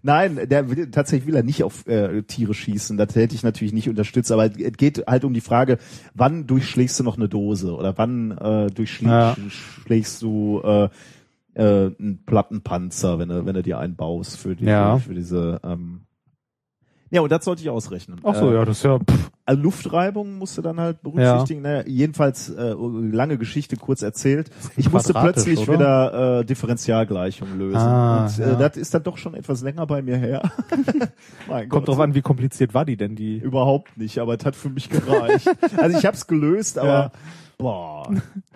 Nein, 0.06 0.38
der 0.50 0.70
will, 0.70 0.92
tatsächlich 0.92 1.28
will 1.28 1.36
er 1.38 1.44
nicht 1.44 1.64
auf 1.64 1.88
äh, 1.88 2.24
Tiere 2.24 2.54
schießen. 2.54 2.98
Das 2.98 3.16
hätte 3.16 3.36
ich 3.36 3.44
natürlich 3.44 3.72
nicht 3.72 3.88
unterstützt. 3.88 4.34
Aber 4.34 4.48
es 4.48 4.74
geht 4.76 5.06
halt 5.08 5.24
um 5.24 5.34
die 5.34 5.40
Frage, 5.40 5.78
wann 6.14 6.46
durchschlägst 6.46 7.00
du 7.00 7.04
noch 7.06 7.16
eine 7.16 7.30
Dose 7.30 7.74
oder 7.74 7.98
wann 7.98 8.32
äh, 8.32 8.68
durchschlägst 8.68 10.22
du 10.22 10.60
äh, 10.62 10.90
äh, 11.56 11.62
einen 11.64 12.24
Plattenpanzer, 12.26 13.20
wenn 13.20 13.30
du 13.30 13.46
wenn 13.46 13.54
du 13.56 13.64
dir 13.64 13.80
einen 13.80 13.96
baust 13.96 14.38
für 14.38 14.56
die 14.56 14.66
Ja. 14.66 14.98
für 14.98 15.14
diese. 15.14 15.60
Ähm 15.64 16.02
ja, 17.14 17.22
und 17.22 17.32
das 17.32 17.46
sollte 17.46 17.62
ich 17.62 17.70
ausrechnen. 17.70 18.20
Ach 18.24 18.34
so, 18.34 18.50
Äh, 18.50 18.56
ja, 18.56 18.66
das 18.66 18.78
ist 18.78 18.86
ja, 18.86 18.98
pff, 18.98 19.30
also 19.46 19.62
Luftreibung 19.62 20.40
musst 20.40 20.58
du 20.58 20.64
dann 20.64 20.80
halt 20.80 21.04
berücksichtigen. 21.04 21.62
Naja, 21.62 21.84
jedenfalls 21.86 22.50
äh, 22.50 22.74
lange 22.76 23.38
Geschichte 23.38 23.76
kurz 23.76 24.02
erzählt. 24.02 24.50
Ich 24.78 24.92
musste 24.92 25.14
plötzlich 25.14 25.60
oder? 25.60 25.74
wieder 25.74 26.40
äh, 26.40 26.46
Differentialgleichung 26.46 27.56
lösen. 27.56 27.78
Ah, 27.78 28.26
und 28.26 28.40
äh, 28.40 28.50
ja. 28.50 28.56
das 28.56 28.78
ist 28.78 28.96
dann 28.96 29.04
doch 29.04 29.18
schon 29.18 29.36
etwas 29.36 29.62
länger 29.62 29.86
bei 29.86 30.02
mir 30.02 30.18
her. 30.18 30.52
mein 31.48 31.70
kommt 31.70 31.88
drauf 31.88 32.00
an, 32.00 32.16
wie 32.16 32.24
kompliziert 32.24 32.74
war 32.74 32.84
die 32.84 32.98
denn, 32.98 33.16
die? 33.16 33.38
Überhaupt 33.38 33.96
nicht, 33.96 34.18
aber 34.18 34.36
es 34.36 34.44
hat 34.44 34.56
für 34.56 34.70
mich 34.70 34.90
gereicht. 34.90 35.48
also 35.78 35.96
ich 35.96 36.08
habe 36.08 36.18
es 36.18 36.26
gelöst, 36.26 36.80
aber 36.80 37.12
Boah, 37.58 38.10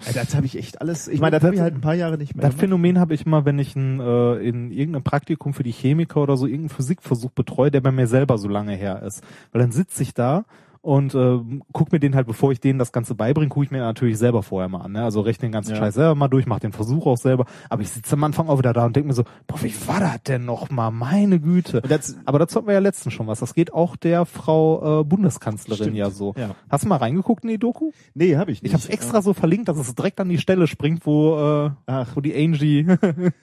Ey, 0.06 0.14
das 0.14 0.36
habe 0.36 0.46
ich 0.46 0.58
echt 0.58 0.82
alles. 0.82 1.08
Ich 1.08 1.20
meine, 1.20 1.38
das 1.38 1.44
habe 1.44 1.56
ich 1.56 1.62
halt 1.62 1.76
ein 1.76 1.82
paar 1.82 1.94
Jahre 1.94 2.18
nicht 2.18 2.36
mehr. 2.36 2.42
Das 2.42 2.52
gemacht. 2.52 2.62
Phänomen 2.62 3.00
habe 3.00 3.14
ich 3.14 3.26
immer, 3.26 3.46
wenn 3.46 3.60
ich 3.60 3.76
ein, 3.76 4.00
äh, 4.00 4.36
in 4.38 4.72
irgendeinem 4.72 5.04
Praktikum 5.04 5.54
für 5.54 5.64
die 5.64 5.72
Chemiker 5.72 6.22
oder 6.22 6.38
so 6.38 6.46
irgendeinen 6.46 6.70
Physikversuch 6.70 7.32
betreue, 7.32 7.72
der 7.72 7.82
bei 7.82 7.92
mir 7.92 8.08
selber 8.08 8.38
so 8.38 8.48
lange 8.48 8.76
her 8.76 9.02
ist. 9.04 9.24
Weil 9.52 9.62
dann 9.62 9.72
sitze 9.72 10.04
ich 10.04 10.14
da 10.14 10.46
und 10.88 11.14
äh, 11.16 11.40
guck 11.74 11.92
mir 11.92 12.00
den 12.00 12.16
halt, 12.16 12.28
bevor 12.28 12.54
ich 12.54 12.62
denen 12.62 12.80
das 12.80 12.94
Ganze 12.94 13.14
beibringe, 13.14 13.50
gucke 13.50 13.66
ich 13.66 13.72
mir 13.72 13.80
natürlich 13.80 14.18
selber 14.18 14.42
vorher 14.42 14.70
mal 14.70 14.80
an. 14.80 14.94
Ne? 14.94 15.04
Also 15.04 15.20
rechne 15.20 15.50
den 15.50 15.52
ganzen 15.52 15.72
Ja. 15.72 15.78
Scheiß 15.80 15.96
selber 15.96 16.16
mal 16.16 16.30
durch, 16.30 16.46
mach 16.46 16.62
den 16.62 16.72
Versuch 16.72 17.06
auch 17.06 17.18
selber. 17.18 17.46
Aber 17.70 17.82
ich 17.82 17.90
sitze 17.90 18.14
am 18.14 18.24
Anfang 18.24 18.48
auch 18.48 18.58
wieder 18.58 18.72
da 18.72 18.86
und 18.86 18.96
denke 18.96 19.08
mir 19.10 19.14
so, 19.14 19.26
boah, 19.48 19.62
wie 19.62 19.74
war 19.86 20.00
das 20.00 20.24
denn 20.24 20.46
noch 20.46 20.70
mal? 20.70 20.90
Meine 20.92 21.42
Güte. 21.42 21.82
Aber 22.24 22.40
dazu 22.40 22.56
hatten 22.56 22.68
wir 22.68 22.74
ja 22.74 22.80
letztens 22.80 23.14
schon 23.14 23.28
was. 23.28 23.42
Das 23.42 23.54
geht 23.54 23.74
auch 23.74 23.98
der 23.98 24.26
Frau 24.26 25.02
äh, 25.02 25.04
Bundeskanzlerin 25.04 25.84
Stimmt. 25.84 25.98
ja 25.98 26.10
so. 26.10 26.34
Ja. 26.38 26.56
Hast 26.70 26.86
du 26.86 26.88
mal 26.88 26.96
reingeguckt 26.96 27.44
in 27.44 27.50
die 27.50 27.58
Doku? 27.58 27.92
Nee, 28.14 28.38
habe 28.38 28.52
ich 28.52 28.62
nicht. 28.64 28.70
Ich 28.72 28.74
habe 28.74 28.82
es 28.82 28.90
extra 28.90 29.22
so 29.22 29.34
verlinkt, 29.34 29.68
dass 29.68 29.78
es 29.78 29.94
direkt 29.94 30.22
an 30.22 30.30
die 30.30 30.38
Stelle 30.38 30.68
springt, 30.68 31.06
wo, 31.06 31.36
äh, 31.36 32.06
wo 32.16 32.22
die 32.22 32.34
Angie 32.34 32.88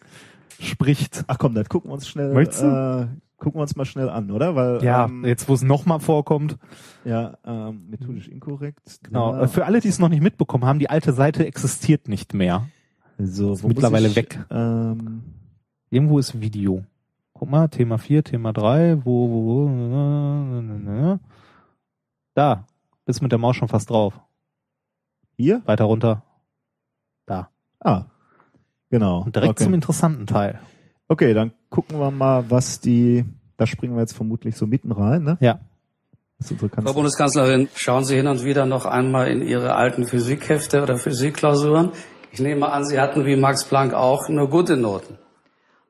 spricht. 0.61 1.25
Ach 1.27 1.37
komm, 1.39 1.55
das 1.55 1.69
gucken 1.69 1.91
wir 1.91 1.95
uns 1.95 2.09
schnell. 2.09 2.33
Möchtest 2.33 2.63
du? 2.63 2.67
Äh, 2.67 3.07
gucken 3.39 3.59
wir 3.59 3.63
uns 3.63 3.77
mal 3.77 3.85
schnell 3.85 4.09
an, 4.09 4.31
oder? 4.31 4.57
Weil 4.57 4.83
Ja, 4.83 5.07
ähm, 5.07 5.25
jetzt 5.25 5.49
wo 5.49 5.55
es 5.55 5.63
nochmal 5.63 6.01
vorkommt. 6.01 6.59
ja, 7.05 7.37
ähm, 7.45 7.89
methodisch 7.91 8.29
inkorrekt. 8.29 9.01
Genau. 9.03 9.35
Ja. 9.35 9.47
Für 9.49 9.67
alle, 9.67 9.81
die 9.81 9.89
es 9.89 9.99
noch 9.99 10.09
nicht 10.09 10.23
mitbekommen 10.23 10.65
haben, 10.65 10.79
die 10.79 10.91
alte 10.91 11.13
Seite 11.13 11.47
existiert 11.47 12.09
nicht 12.09 12.35
mehr. 12.35 12.69
So, 13.19 13.53
Ist 13.53 13.65
mittlerweile 13.65 14.09
ich, 14.09 14.17
weg. 14.17 14.45
Ähm, 14.51 15.23
Irgendwo 15.91 16.19
ist 16.19 16.41
Video. 16.41 16.85
Guck 17.35 17.51
mal, 17.51 17.69
Thema 17.69 17.99
4, 17.99 18.25
Thema 18.25 18.53
3, 18.53 19.05
wo, 19.05 19.29
wo, 19.29 19.69
wo, 19.69 21.19
da, 22.35 22.67
bist 23.05 23.23
mit 23.23 23.31
der 23.31 23.39
Maus 23.39 23.57
schon 23.57 23.69
fast 23.69 23.91
drauf. 23.91 24.21
Hier? 25.37 25.63
Weiter 25.67 25.85
runter. 25.85 26.23
Da. 27.27 27.51
ah, 27.81 28.07
genau. 28.91 29.23
Und 29.23 29.37
direkt 29.37 29.53
okay. 29.53 29.65
zum 29.65 29.75
interessanten 29.75 30.27
Teil. 30.27 30.61
Okay, 31.15 31.33
dann 31.33 31.53
gucken 31.71 32.01
wir 32.01 32.11
mal, 32.11 32.45
was 32.49 32.81
die. 32.81 33.25
Da 33.57 33.69
springen 33.69 33.95
wir 33.95 34.01
jetzt 34.01 34.17
vermutlich 34.17 34.57
so 34.57 34.67
mitten 34.67 34.91
rein, 34.91 35.23
ne? 35.23 35.39
Ja. 35.41 35.61
Frau 36.43 36.67
Kanzlerin. 36.67 36.93
Bundeskanzlerin, 36.93 37.69
schauen 37.77 38.05
Sie 38.05 38.17
hin 38.17 38.27
und 38.27 38.43
wieder 38.43 38.67
noch 38.67 38.85
einmal 38.85 39.29
in 39.29 39.41
Ihre 39.41 39.77
alten 39.77 40.07
Physikhefte 40.07 40.83
oder 40.83 40.97
Physikklausuren. 40.97 41.93
Ich 42.33 42.41
nehme 42.41 42.73
an, 42.73 42.85
Sie 42.85 42.99
hatten 42.99 43.27
wie 43.27 43.37
Max 43.37 43.65
Planck 43.65 43.95
auch 43.95 44.29
nur 44.29 44.51
gute 44.51 44.77
Noten. 44.77 45.17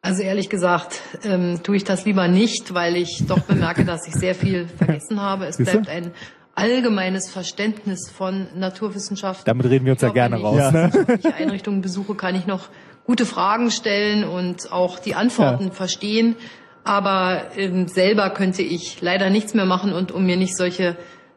Also 0.03 0.23
ehrlich 0.23 0.51
gesagt 0.51 1.01
ähm, 1.23 1.61
tue 1.63 1.77
ich 1.77 1.85
das 1.85 2.05
lieber 2.05 2.29
nicht, 2.29 2.75
weil 2.75 2.95
ich 2.95 3.25
doch 3.27 3.41
bemerke, 3.41 3.87
dass 3.87 4.07
ich 4.07 4.13
sehr 4.13 4.35
viel 4.35 4.69
vergessen 4.69 5.23
habe. 5.23 5.47
Es 5.47 5.57
bleibt 5.57 5.89
ein 5.89 6.11
allgemeines 6.55 7.31
Verständnis 7.31 8.11
von 8.11 8.49
Naturwissenschaften. 8.55 9.47
Damit 9.47 9.71
reden 9.71 9.87
wir 9.87 9.93
uns 9.93 10.03
ja 10.03 10.11
gerne 10.11 10.37
raus. 10.37 10.71
Ne? 10.71 10.91
Einrichtungen 11.39 11.81
besuche, 11.81 12.15
kann 12.15 12.35
ich 12.35 12.47
noch 12.47 12.69
gute 13.05 13.27
Fragen 13.27 13.71
stellen 13.71 14.25
und 14.25 14.73
auch 14.73 14.99
die 14.99 15.15
Antworten 15.15 15.73
verstehen. 15.73 16.37
Aber 16.85 17.43
ähm, 17.57 17.89
selber 17.89 18.31
könnte 18.31 18.63
ich 18.63 19.01
leider 19.01 19.31
nichts 19.31 19.55
mehr 19.55 19.65
machen 19.67 19.93
und 19.93 20.13
um 20.13 20.27
mir 20.27 20.37
nicht 20.37 20.57
solche 20.57 20.97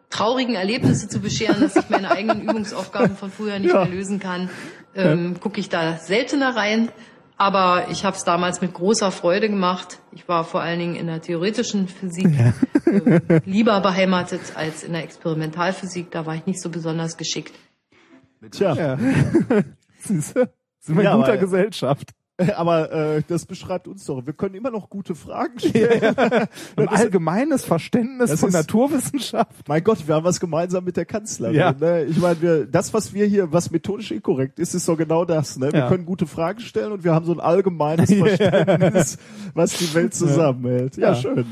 traurigen 0.10 0.56
Erlebnisse 0.56 1.07
zu 1.10 1.19
bescheren, 1.19 1.60
dass 1.61 1.76
ich 1.76 1.89
meine 1.89 2.11
eigenen 2.11 2.41
Übungsaufgaben 2.49 3.15
von 3.15 3.31
früher 3.31 3.60
nicht 3.60 3.73
Ja. 3.73 3.85
mehr 3.85 3.94
lösen 3.94 4.19
kann, 4.19 4.49
ähm, 4.95 5.39
gucke 5.39 5.60
ich 5.60 5.69
da 5.69 5.98
seltener 5.98 6.56
rein. 6.56 6.89
Aber 7.39 7.88
ich 7.91 8.03
habe 8.03 8.18
es 8.18 8.23
damals 8.23 8.61
mit 8.61 8.73
großer 8.73 9.11
Freude 9.11 9.48
gemacht. 9.48 9.99
Ich 10.11 10.27
war 10.27 10.44
vor 10.44 10.61
allen 10.61 10.80
Dingen 10.80 10.95
in 10.95 11.06
der 11.06 11.22
theoretischen 11.22 11.88
Physik 11.88 12.27
ähm, 12.88 13.22
lieber 13.45 13.80
beheimatet 13.80 14.41
als 14.56 14.84
in 14.84 14.94
der 14.94 15.03
Experimentalphysik. 15.03 16.10
Da 16.10 16.26
war 16.26 16.34
ich 16.35 16.45
nicht 16.48 16.60
so 16.61 16.69
besonders 16.69 17.15
geschickt. 17.15 17.53
Tja. 18.52 18.73
Ja. 18.73 18.98
Sind 20.88 20.97
wir 20.97 21.03
Ja, 21.03 21.11
in 21.14 21.18
guter 21.19 21.34
aber- 21.34 21.38
Gesellschaft. 21.41 22.11
Aber 22.55 22.91
äh, 22.91 23.23
das 23.27 23.47
beschreibt 23.47 23.88
uns 23.88 24.05
doch. 24.05 24.23
Wir 24.27 24.34
können 24.34 24.53
immer 24.53 24.69
noch 24.69 24.91
gute 24.91 25.15
Fragen 25.15 25.57
stellen. 25.59 26.15
Ein 26.76 26.88
allgemeines 26.88 27.65
Verständnis 27.65 28.39
von 28.39 28.49
ist- 28.49 28.53
Naturwissenschaft. 28.53 29.68
Mein 29.68 29.84
Gott, 29.84 30.07
wir 30.07 30.14
haben 30.14 30.23
was 30.23 30.39
gemeinsam 30.39 30.84
mit 30.84 30.97
der 30.97 31.05
Kanzlerin. 31.05 31.55
Ja. 31.55 31.72
Ne? 31.73 32.03
Ich 32.03 32.19
meine, 32.19 32.39
wir, 32.39 32.65
das, 32.68 32.93
was 32.93 33.11
wir 33.15 33.26
hier, 33.26 33.51
was 33.51 33.72
methodisch 33.72 34.11
inkorrekt 34.11 34.59
ist, 34.59 34.76
ist 34.76 34.88
doch 34.88 34.95
genau 34.97 35.26
das. 35.26 35.57
Ne? 35.57 35.72
Wir 35.73 35.80
Ja. 35.80 35.88
können 35.89 36.05
gute 36.05 36.27
Fragen 36.27 36.59
stellen 36.59 36.91
und 36.91 37.03
wir 37.03 37.11
haben 37.15 37.26
so 37.26 37.31
ein 37.34 37.39
allgemeines 37.39 38.07
Ja. 38.11 38.23
Verständnis, 38.23 39.18
was 39.55 39.73
die 39.80 39.91
Welt 39.95 40.14
zusammenhält. 40.14 40.95
Ja, 40.97 41.14
Ja. 41.14 41.15
schön. 41.15 41.45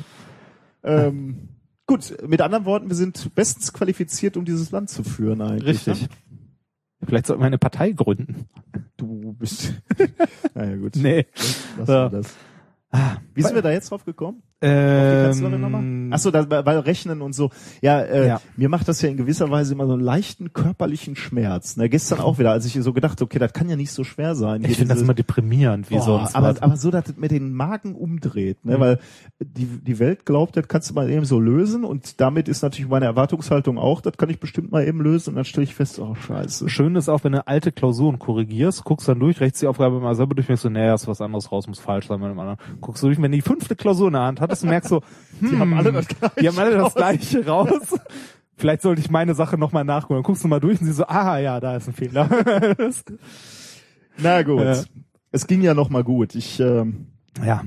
Ähm, 0.84 1.50
gut, 1.88 2.16
mit 2.28 2.42
anderen 2.42 2.66
Worten, 2.66 2.90
wir 2.90 2.96
sind 2.96 3.34
bestens 3.34 3.74
qualifiziert, 3.74 4.38
um 4.38 4.46
dieses 4.46 4.70
Land 4.70 4.92
zu 4.92 5.04
führen 5.04 5.42
eigentlich. 5.42 5.88
Richtig. 5.88 6.02
Ne? 6.04 6.08
Vielleicht 7.06 7.28
sollten 7.28 7.42
wir 7.42 7.48
eine 7.48 7.58
Partei 7.58 7.92
gründen. 7.92 8.48
Du 8.98 9.34
bist. 9.34 9.74
naja, 10.54 10.76
gut. 10.78 10.96
Nee. 10.96 11.26
Ja. 11.78 12.12
wir 12.12 12.22
das. 12.22 12.36
Wie 13.34 13.42
sind 13.42 13.56
wir 13.56 13.62
da 13.62 13.72
jetzt 13.72 13.92
drauf 13.92 14.06
gekommen? 14.06 14.42
Ähm? 14.62 16.14
Achso, 16.14 16.32
da, 16.32 16.50
weil 16.66 16.80
Rechnen 16.80 17.22
und 17.22 17.34
so. 17.34 17.50
Ja, 17.82 18.00
äh, 18.02 18.28
Ja. 18.28 18.42
mir 18.56 18.70
macht 18.70 18.88
das 18.88 19.02
ja 19.02 19.10
in 19.10 19.18
gewisser 19.18 19.50
Weise 19.52 19.74
immer 19.74 19.86
so 19.86 19.94
einen 19.94 20.02
leichten 20.02 20.54
körperlichen 20.54 21.16
Schmerz. 21.16 21.78
Ne, 21.78 21.90
gestern 21.90 22.20
auch 22.20 22.40
wieder, 22.40 22.52
als 22.52 22.66
ich 22.66 22.74
so 22.82 22.94
gedacht, 22.94 23.22
okay, 23.22 23.38
das 23.40 23.54
kann 23.54 23.70
ja 23.70 23.76
nicht 23.76 23.92
so 23.92 24.04
schwer 24.04 24.36
sein. 24.36 24.64
Ich 24.64 24.78
finde 24.78 24.94
das 24.94 25.02
immer 25.04 25.14
deprimierend, 25.14 25.90
wie 25.90 25.96
Boah, 25.96 26.02
sonst. 26.04 26.36
aber, 26.36 26.50
was. 26.52 26.62
aber 26.62 26.78
so, 26.78 26.90
dass 26.92 27.10
es 27.10 27.18
mir 27.18 27.28
den 27.28 27.54
Magen 27.54 27.96
umdreht, 27.96 28.64
ne? 28.66 28.78
Mhm. 28.78 28.82
weil 28.82 29.00
die, 29.40 29.66
die 29.66 30.00
Welt 30.00 30.26
glaubt, 30.26 30.56
das 30.58 30.68
kannst 30.68 30.90
du 30.90 30.94
mal 30.94 31.10
eben 31.10 31.26
so 31.26 31.40
lösen 31.40 31.84
und 31.84 32.22
damit 32.22 32.48
ist 32.48 32.62
natürlich 32.62 32.90
meine 32.90 33.06
Erwartungshaltung 33.06 33.78
auch, 33.78 34.02
das 34.02 34.18
kann 34.18 34.30
ich 34.30 34.40
bestimmt 34.40 34.72
mal 34.72 34.88
eben 34.88 35.02
lösen 35.02 35.32
und 35.32 35.36
dann 35.36 35.46
stelle 35.46 35.66
ich 35.66 35.76
fest, 35.76 36.00
oh 36.00 36.16
scheiße. 36.16 36.70
Schön 36.70 36.96
ist 36.96 37.10
auch, 37.10 37.24
wenn 37.24 37.34
du 37.34 37.46
alte 37.48 37.72
Klausuren 37.72 38.20
korrigierst, 38.20 38.84
guckst 38.84 39.08
dann 39.08 39.20
durch, 39.20 39.40
rechts 39.42 39.60
die 39.60 39.68
Aufgabe 39.68 40.00
mal 40.00 40.16
selber 40.16 40.36
durch, 40.36 40.48
merkst 40.48 40.64
so, 40.64 40.70
nee, 40.70 40.94
ist 40.94 41.08
was 41.08 41.22
anderes 41.22 41.52
raus, 41.52 41.68
muss 41.68 41.80
falsch 41.80 42.08
sein 42.08 42.20
bei 42.20 42.28
dem 42.30 42.40
anderen. 42.40 42.58
Guckst 42.82 43.04
du 43.04 43.08
durch, 43.08 43.18
wenn 43.22 43.32
du 43.32 43.38
die 43.38 43.42
fünfte 43.42 43.76
Klausur 43.76 44.08
in 44.08 44.14
der 44.14 44.22
Hand 44.24 44.40
hattest, 44.46 44.64
und 44.64 44.70
merkst 44.70 44.90
so, 44.90 45.02
hm, 45.40 45.50
Die 45.52 45.58
haben 45.58 45.74
alle 45.74 45.92
das 45.92 46.08
Gleiche 46.08 46.40
die 46.40 46.48
haben 46.48 46.60
alle 46.60 46.72
das 46.72 46.84
raus. 46.84 46.94
Gleiche 46.96 47.46
raus. 47.46 47.96
Vielleicht 48.58 48.82
sollte 48.82 49.02
ich 49.02 49.10
meine 49.10 49.36
Sache 49.36 49.58
nochmal 49.58 49.84
nachholen. 49.84 50.22
Dann 50.22 50.28
guckst 50.28 50.44
du 50.44 50.48
mal 50.48 50.60
durch 50.60 50.80
und 50.80 50.88
sie 50.88 50.94
so, 50.94 51.06
ah 51.06 51.38
ja, 51.40 51.60
da 51.60 51.76
ist 51.76 51.88
ein 51.88 51.94
Fehler. 51.94 52.30
Na 54.18 54.42
gut. 54.44 54.62
Ja. 54.62 54.84
Es 55.32 55.48
ging 55.48 55.62
ja 55.62 55.74
noch 55.74 55.90
mal 55.90 56.04
gut. 56.04 56.36
Ich, 56.36 56.60
ähm, 56.60 57.08
ja. 57.46 57.64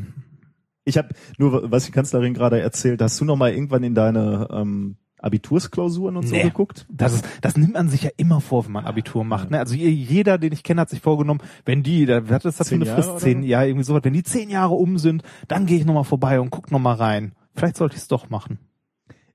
Ich 0.84 0.96
habe 0.96 1.08
nur, 1.36 1.70
was 1.70 1.84
die 1.84 1.92
Kanzlerin 1.92 2.32
gerade 2.32 2.60
erzählt, 2.60 3.02
hast 3.02 3.20
du 3.20 3.26
noch 3.26 3.36
mal 3.36 3.52
irgendwann 3.52 3.82
in 3.82 3.94
deine 3.94 4.48
ähm, 4.50 4.96
Abitursklausuren 5.20 6.16
und 6.16 6.26
so 6.28 6.34
Nee. 6.34 6.42
geguckt? 6.42 6.86
Das, 6.90 7.12
ist, 7.14 7.24
das 7.40 7.56
nimmt 7.56 7.74
man 7.74 7.88
sich 7.88 8.02
ja 8.04 8.10
immer 8.16 8.40
vor, 8.40 8.64
wenn 8.64 8.72
man 8.72 8.84
Abitur 8.86 9.24
macht. 9.24 9.50
Ne? 9.50 9.58
Also 9.58 9.74
je- 9.74 9.88
jeder, 9.88 10.38
den 10.38 10.52
ich 10.52 10.62
kenne, 10.62 10.80
hat 10.80 10.90
sich 10.90 11.00
vorgenommen, 11.00 11.40
wenn 11.64 11.82
die, 11.82 12.06
da 12.06 12.18
ist 12.18 12.44
das 12.44 12.56
Zehn 12.58 12.78
eine 12.82 12.86
Jahre 12.86 13.02
Frist? 13.02 13.10
oder 13.10 13.18
Zehn, 13.20 13.42
so? 13.42 13.48
ja, 13.48 13.62
irgendwie 13.64 13.84
sowas. 13.84 14.04
Wenn 14.04 14.12
die 14.12 14.22
zehn 14.22 14.50
Jahre 14.50 14.74
um 14.74 14.98
sind, 14.98 15.22
dann 15.48 15.66
gehe 15.66 15.78
ich 15.78 15.84
nochmal 15.84 16.04
vorbei 16.04 16.40
und 16.40 16.50
guck 16.50 16.70
nochmal 16.70 16.96
rein. 16.96 17.32
Vielleicht 17.54 17.76
sollte 17.76 17.96
ich 17.96 18.02
es 18.02 18.08
doch 18.08 18.30
machen. 18.30 18.58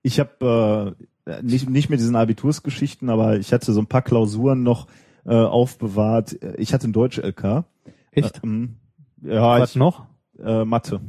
Ich 0.01 0.19
habe 0.19 0.95
äh, 1.27 1.41
nicht, 1.41 1.69
nicht 1.69 1.89
mit 1.89 1.99
diesen 1.99 2.15
Abitursgeschichten, 2.15 3.10
aber 3.10 3.38
ich 3.38 3.53
hatte 3.53 3.72
so 3.73 3.80
ein 3.81 3.88
paar 3.88 4.01
Klausuren 4.01 4.64
noch 4.64 4.88
äh, 5.26 5.34
aufbewahrt. 5.35 6.38
Ich 6.57 6.73
hatte 6.73 6.88
ein 6.89 6.93
Deutsch-LK. 6.93 7.64
Echt? 8.11 8.38
Äh, 8.38 8.39
ähm, 8.43 8.76
ja, 9.22 9.60
Was 9.61 9.72
ich, 9.72 9.76
noch? 9.77 10.05
Äh, 10.43 10.65
Mathe. 10.65 10.99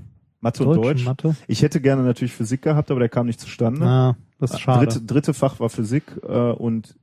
Mathe 0.41 0.63
Deutsch 0.63 0.69
und 0.77 0.79
und 0.79 0.85
Deutsch. 0.85 1.05
Mathe? 1.05 1.37
Ich 1.49 1.63
hätte 1.63 1.81
gerne 1.81 2.03
natürlich 2.03 2.33
Physik 2.35 2.63
gehabt, 2.63 2.91
aber 2.91 3.01
der 3.01 3.09
kam 3.09 3.27
nicht 3.27 3.41
zustande. 3.41 3.85
Ah, 3.87 4.17
das 4.45 4.53
ist 4.53 4.57
Äh, 4.59 4.61
schade. 4.61 4.87
Dritte, 4.87 5.03
dritte 5.03 5.35
Fach 5.35 5.61
war 5.61 5.69
Physik 5.69 6.05
äh, 6.23 6.51
und 6.53 6.97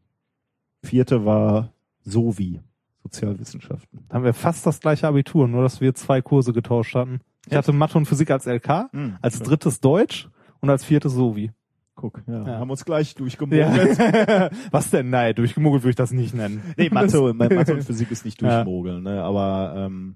vierte 0.83 1.25
war 1.25 1.69
Sovi, 2.03 2.59
Sozialwissenschaften. 3.03 4.05
Da 4.09 4.15
haben 4.15 4.23
wir 4.23 4.33
fast 4.33 4.65
das 4.65 4.79
gleiche 4.79 5.07
Abitur, 5.07 5.47
nur 5.47 5.63
dass 5.63 5.81
wir 5.81 5.93
zwei 5.93 6.21
Kurse 6.21 6.53
getauscht 6.53 6.95
hatten. 6.95 7.19
Ich 7.47 7.55
hatte 7.55 7.71
Mathe 7.73 7.97
und 7.97 8.05
Physik 8.05 8.31
als 8.31 8.45
LK, 8.45 8.89
Hm, 8.91 9.17
als 9.21 9.37
schön. 9.37 9.47
drittes 9.47 9.79
Deutsch 9.79 10.29
und 10.59 10.69
als 10.69 10.83
viertes 10.83 11.13
Sovi. 11.13 11.51
Guck, 11.95 12.21
ja, 12.27 12.45
Ja. 12.47 12.59
haben 12.59 12.69
uns 12.69 12.85
gleich 12.85 13.15
durchgemogelt. 13.15 13.97
Ja. 13.99 14.49
Was 14.71 14.89
denn? 14.91 15.09
Nein, 15.09 15.35
durchgemogelt 15.35 15.83
würde 15.83 15.91
ich 15.91 15.95
das 15.95 16.11
nicht 16.11 16.33
nennen. 16.33 16.61
Nee, 16.77 16.89
Mathe, 16.89 17.33
Mathe 17.33 17.73
und 17.73 17.83
Physik 17.83 18.09
ist 18.11 18.25
nicht 18.25 18.41
Ja. 18.41 18.57
durchmogeln, 18.63 19.03
ne? 19.03 19.21
aber 19.23 19.73
ähm, 19.75 20.15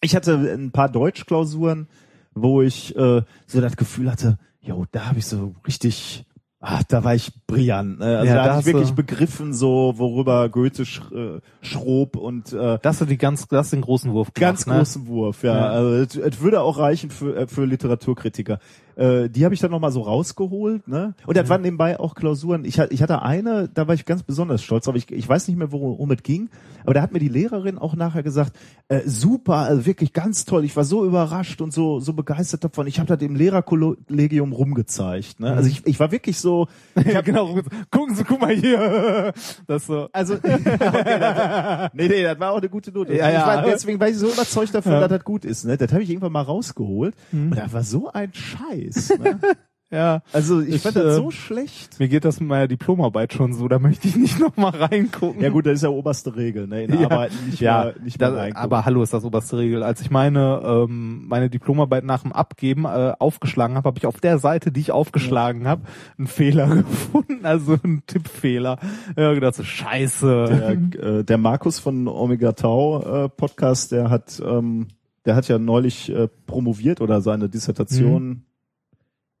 ich 0.00 0.14
hatte 0.14 0.34
ein 0.36 0.70
paar 0.70 0.88
Deutschklausuren, 0.88 1.88
wo 2.34 2.62
ich 2.62 2.94
äh, 2.96 3.22
so 3.46 3.60
das 3.60 3.76
Gefühl 3.76 4.10
hatte, 4.12 4.38
jo, 4.60 4.84
da 4.92 5.06
habe 5.06 5.18
ich 5.18 5.26
so 5.26 5.54
richtig, 5.66 6.24
ah, 6.60 6.80
da 6.88 7.04
war 7.04 7.14
ich 7.14 7.32
brillant. 7.46 7.98
Ne? 8.00 8.18
Also 8.18 8.26
Ja, 8.32 8.44
da 8.44 8.50
habe 8.52 8.60
ich 8.60 8.66
wirklich 8.66 8.92
begriffen, 8.92 9.54
so 9.54 9.94
worüber 9.96 10.48
Goethe 10.48 10.84
sch, 10.84 11.00
äh, 11.12 11.40
schrob 11.60 12.16
und 12.16 12.52
äh, 12.52 12.78
Das 12.82 13.00
ist 13.00 13.10
die 13.10 13.18
ganz, 13.18 13.46
das 13.48 13.66
ist 13.66 13.72
den 13.72 13.82
großen 13.82 14.12
Wurf. 14.12 14.32
gemacht, 14.32 14.40
Ganz 14.40 14.66
ne? 14.66 14.76
großen 14.76 15.06
Wurf, 15.06 15.42
ja. 15.42 15.54
Ja. 15.54 15.66
Also 15.70 15.90
es, 15.94 16.16
es 16.16 16.40
würde 16.40 16.60
auch 16.60 16.78
reichen 16.78 17.10
für, 17.10 17.36
äh, 17.36 17.46
für 17.46 17.64
Literaturkritiker. 17.64 18.58
Äh, 18.98 19.30
die 19.30 19.44
habe 19.44 19.54
ich 19.54 19.60
dann 19.60 19.70
nochmal 19.70 19.92
so 19.92 20.02
rausgeholt, 20.02 20.88
ne? 20.88 21.14
Und 21.26 21.36
das 21.36 21.48
waren 21.48 21.62
nebenbei 21.62 22.00
auch 22.00 22.14
Klausuren. 22.16 22.64
Ich, 22.64 22.78
ich 22.78 23.00
hatte 23.02 23.22
eine, 23.22 23.68
da 23.72 23.86
war 23.86 23.94
ich 23.94 24.04
ganz 24.04 24.24
besonders 24.24 24.62
stolz, 24.62 24.88
aber 24.88 24.96
ich, 24.96 25.10
ich 25.12 25.28
weiß 25.28 25.46
nicht 25.48 25.56
mehr, 25.56 25.70
worum 25.70 26.10
es 26.10 26.22
ging. 26.24 26.50
Aber 26.82 26.94
da 26.94 27.02
hat 27.02 27.12
mir 27.12 27.20
die 27.20 27.28
Lehrerin 27.28 27.78
auch 27.78 27.94
nachher 27.94 28.22
gesagt, 28.24 28.56
äh, 28.88 29.00
super, 29.06 29.56
also 29.58 29.86
wirklich 29.86 30.12
ganz 30.12 30.44
toll. 30.44 30.64
Ich 30.64 30.74
war 30.76 30.84
so 30.84 31.04
überrascht 31.06 31.60
und 31.60 31.72
so, 31.72 32.00
so 32.00 32.12
begeistert 32.14 32.64
davon. 32.64 32.86
Ich 32.88 32.98
habe 32.98 33.06
das 33.06 33.18
dem 33.18 33.36
Lehrerkollegium 33.36 34.52
rumgezeigt. 34.52 35.38
Ne? 35.40 35.50
Also 35.52 35.62
Mhm. 35.68 35.68
ich, 35.68 35.86
ich 35.86 36.00
war 36.00 36.10
wirklich 36.10 36.38
so 36.38 36.48
so. 36.48 36.66
ja, 37.12 37.20
genau. 37.20 37.60
Gucken 37.90 38.14
Sie, 38.14 38.24
guck 38.24 38.40
mal 38.40 38.54
hier. 38.54 39.34
Das 39.66 39.86
so. 39.86 40.08
Also, 40.12 40.34
okay, 40.34 40.58
nee, 41.92 42.08
nee, 42.08 42.22
das 42.22 42.40
war 42.40 42.52
auch 42.52 42.58
eine 42.58 42.68
gute 42.68 42.90
Note. 42.90 43.14
Ja, 43.14 43.28
ich 43.28 43.34
ja. 43.34 43.46
war, 43.46 43.62
deswegen 43.62 44.00
war 44.00 44.08
ich 44.08 44.16
so 44.16 44.28
überzeugt 44.28 44.74
davon, 44.74 44.92
Ja. 44.92 45.00
dass 45.00 45.10
das 45.10 45.24
gut 45.24 45.44
ist. 45.44 45.64
Ne? 45.66 45.76
Das 45.76 45.92
habe 45.92 46.02
ich 46.02 46.08
irgendwann 46.10 46.32
mal 46.32 46.42
rausgeholt. 46.42 47.14
Und 47.32 47.50
das 47.50 47.72
war 47.72 47.82
so 47.82 48.10
ein 48.10 48.32
Scheiß. 48.32 48.87
Ne? 49.18 49.38
Ja. 49.90 50.20
Also 50.34 50.60
ich, 50.60 50.82
fand 50.82 50.96
das 50.96 51.14
äh, 51.14 51.16
so 51.16 51.30
schlecht. 51.30 51.98
Mir 51.98 52.08
geht 52.08 52.26
das 52.26 52.40
mit 52.40 52.48
meiner 52.48 52.68
Diplomarbeit 52.68 53.32
schon 53.32 53.54
so, 53.54 53.68
da 53.68 53.78
möchte 53.78 54.06
ich 54.06 54.16
nicht 54.16 54.38
noch 54.40 54.56
mal 54.58 54.68
reingucken. 54.68 55.40
Ja 55.42 55.48
gut, 55.48 55.64
das 55.64 55.74
ist 55.74 55.82
ja 55.82 55.88
oberste 55.88 56.36
Regel, 56.36 56.66
ne? 56.66 56.84
In 56.84 57.04
Arbeiten 57.04 57.46
nicht 57.46 57.60
ja, 57.60 57.84
mehr, 57.84 57.94
nicht 58.04 58.20
mehr 58.20 58.30
da, 58.30 58.36
reingucken. 58.36 58.62
aber 58.62 58.84
hallo 58.84 59.02
ist 59.02 59.14
das 59.14 59.24
oberste 59.24 59.56
Regel. 59.56 59.82
Als 59.82 60.02
ich 60.02 60.10
meine 60.10 60.60
ähm, 60.62 61.26
meine 61.26 61.48
Diplomarbeit 61.48 62.04
nach 62.04 62.22
dem 62.22 62.32
Abgeben 62.32 62.84
äh, 62.84 63.14
aufgeschlagen 63.18 63.76
habe, 63.76 63.86
habe 63.88 63.98
ich 63.98 64.06
auf 64.06 64.20
der 64.20 64.38
Seite, 64.38 64.72
die 64.72 64.80
ich 64.80 64.92
aufgeschlagen 64.92 65.66
habe, 65.66 65.82
einen 66.18 66.26
Fehler 66.26 66.68
gefunden, 66.76 67.46
also 67.46 67.78
einen 67.82 68.04
Tippfehler. 68.06 68.78
Ja, 69.16 69.32
gedacht 69.32 69.54
so 69.54 69.64
Scheiße. 69.64 70.90
der, 70.92 71.02
äh, 71.02 71.24
der 71.24 71.38
Markus 71.38 71.78
von 71.78 72.08
Omega 72.08 72.52
Tau 72.52 73.24
äh, 73.24 73.28
Podcast, 73.30 73.92
der 73.92 74.10
hat, 74.10 74.42
ähm, 74.44 74.88
der 75.24 75.34
hat 75.34 75.48
ja 75.48 75.58
neulich 75.58 76.10
äh, 76.10 76.28
promoviert 76.46 77.00
oder 77.00 77.22
seine 77.22 77.48
Dissertation, 77.48 78.44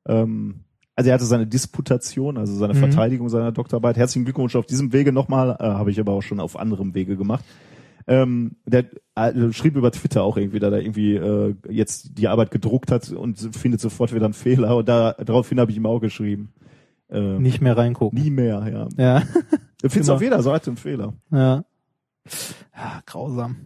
ähm, 0.08 0.60
also 0.96 1.10
er 1.10 1.14
hatte 1.14 1.24
seine 1.26 1.46
Disputation, 1.46 2.36
also 2.36 2.54
seine 2.56 2.74
Mhm. 2.74 2.78
Verteidigung 2.78 3.28
seiner 3.28 3.52
Doktorarbeit. 3.52 3.96
Herzlichen 3.96 4.24
Glückwunsch 4.24 4.56
auf 4.56 4.66
diesem 4.66 4.92
Wege 4.92 5.12
nochmal, 5.12 5.56
äh, 5.60 5.64
habe 5.64 5.90
ich 5.92 6.00
aber 6.00 6.12
auch 6.12 6.22
schon 6.22 6.40
auf 6.40 6.58
anderem 6.58 6.94
Wege 6.94 7.16
gemacht. 7.16 7.44
Ähm, 8.08 8.56
der 8.66 8.86
äh, 9.14 9.52
schrieb 9.52 9.76
über 9.76 9.92
Twitter 9.92 10.22
auch 10.22 10.36
irgendwie, 10.38 10.58
da 10.58 10.70
er 10.70 10.80
irgendwie 10.80 11.14
äh, 11.14 11.54
jetzt 11.68 12.16
die 12.18 12.26
Arbeit 12.26 12.50
gedruckt 12.50 12.90
hat 12.90 13.10
und 13.10 13.38
findet 13.54 13.80
sofort 13.82 14.12
wieder 14.14 14.24
einen 14.24 14.34
Fehler. 14.34 14.76
Und 14.78 14.88
da 14.88 15.12
daraufhin 15.12 15.60
habe 15.60 15.70
ich 15.70 15.76
ihm 15.76 15.86
auch 15.86 16.00
geschrieben. 16.00 16.52
Äh, 17.10 17.38
Nicht 17.38 17.60
mehr 17.60 17.76
reingucken. 17.76 18.20
Nie 18.20 18.30
mehr, 18.30 18.66
ja. 18.72 18.88
Ja. 18.96 19.20
Du 19.80 19.88
findest 19.90 20.08
Genau. 20.08 20.14
auf 20.14 20.22
jeder 20.22 20.42
Seite 20.42 20.70
einen 20.70 20.76
Fehler. 20.78 21.12
Ja. 21.30 21.64
ja 22.74 23.02
grausam. 23.06 23.56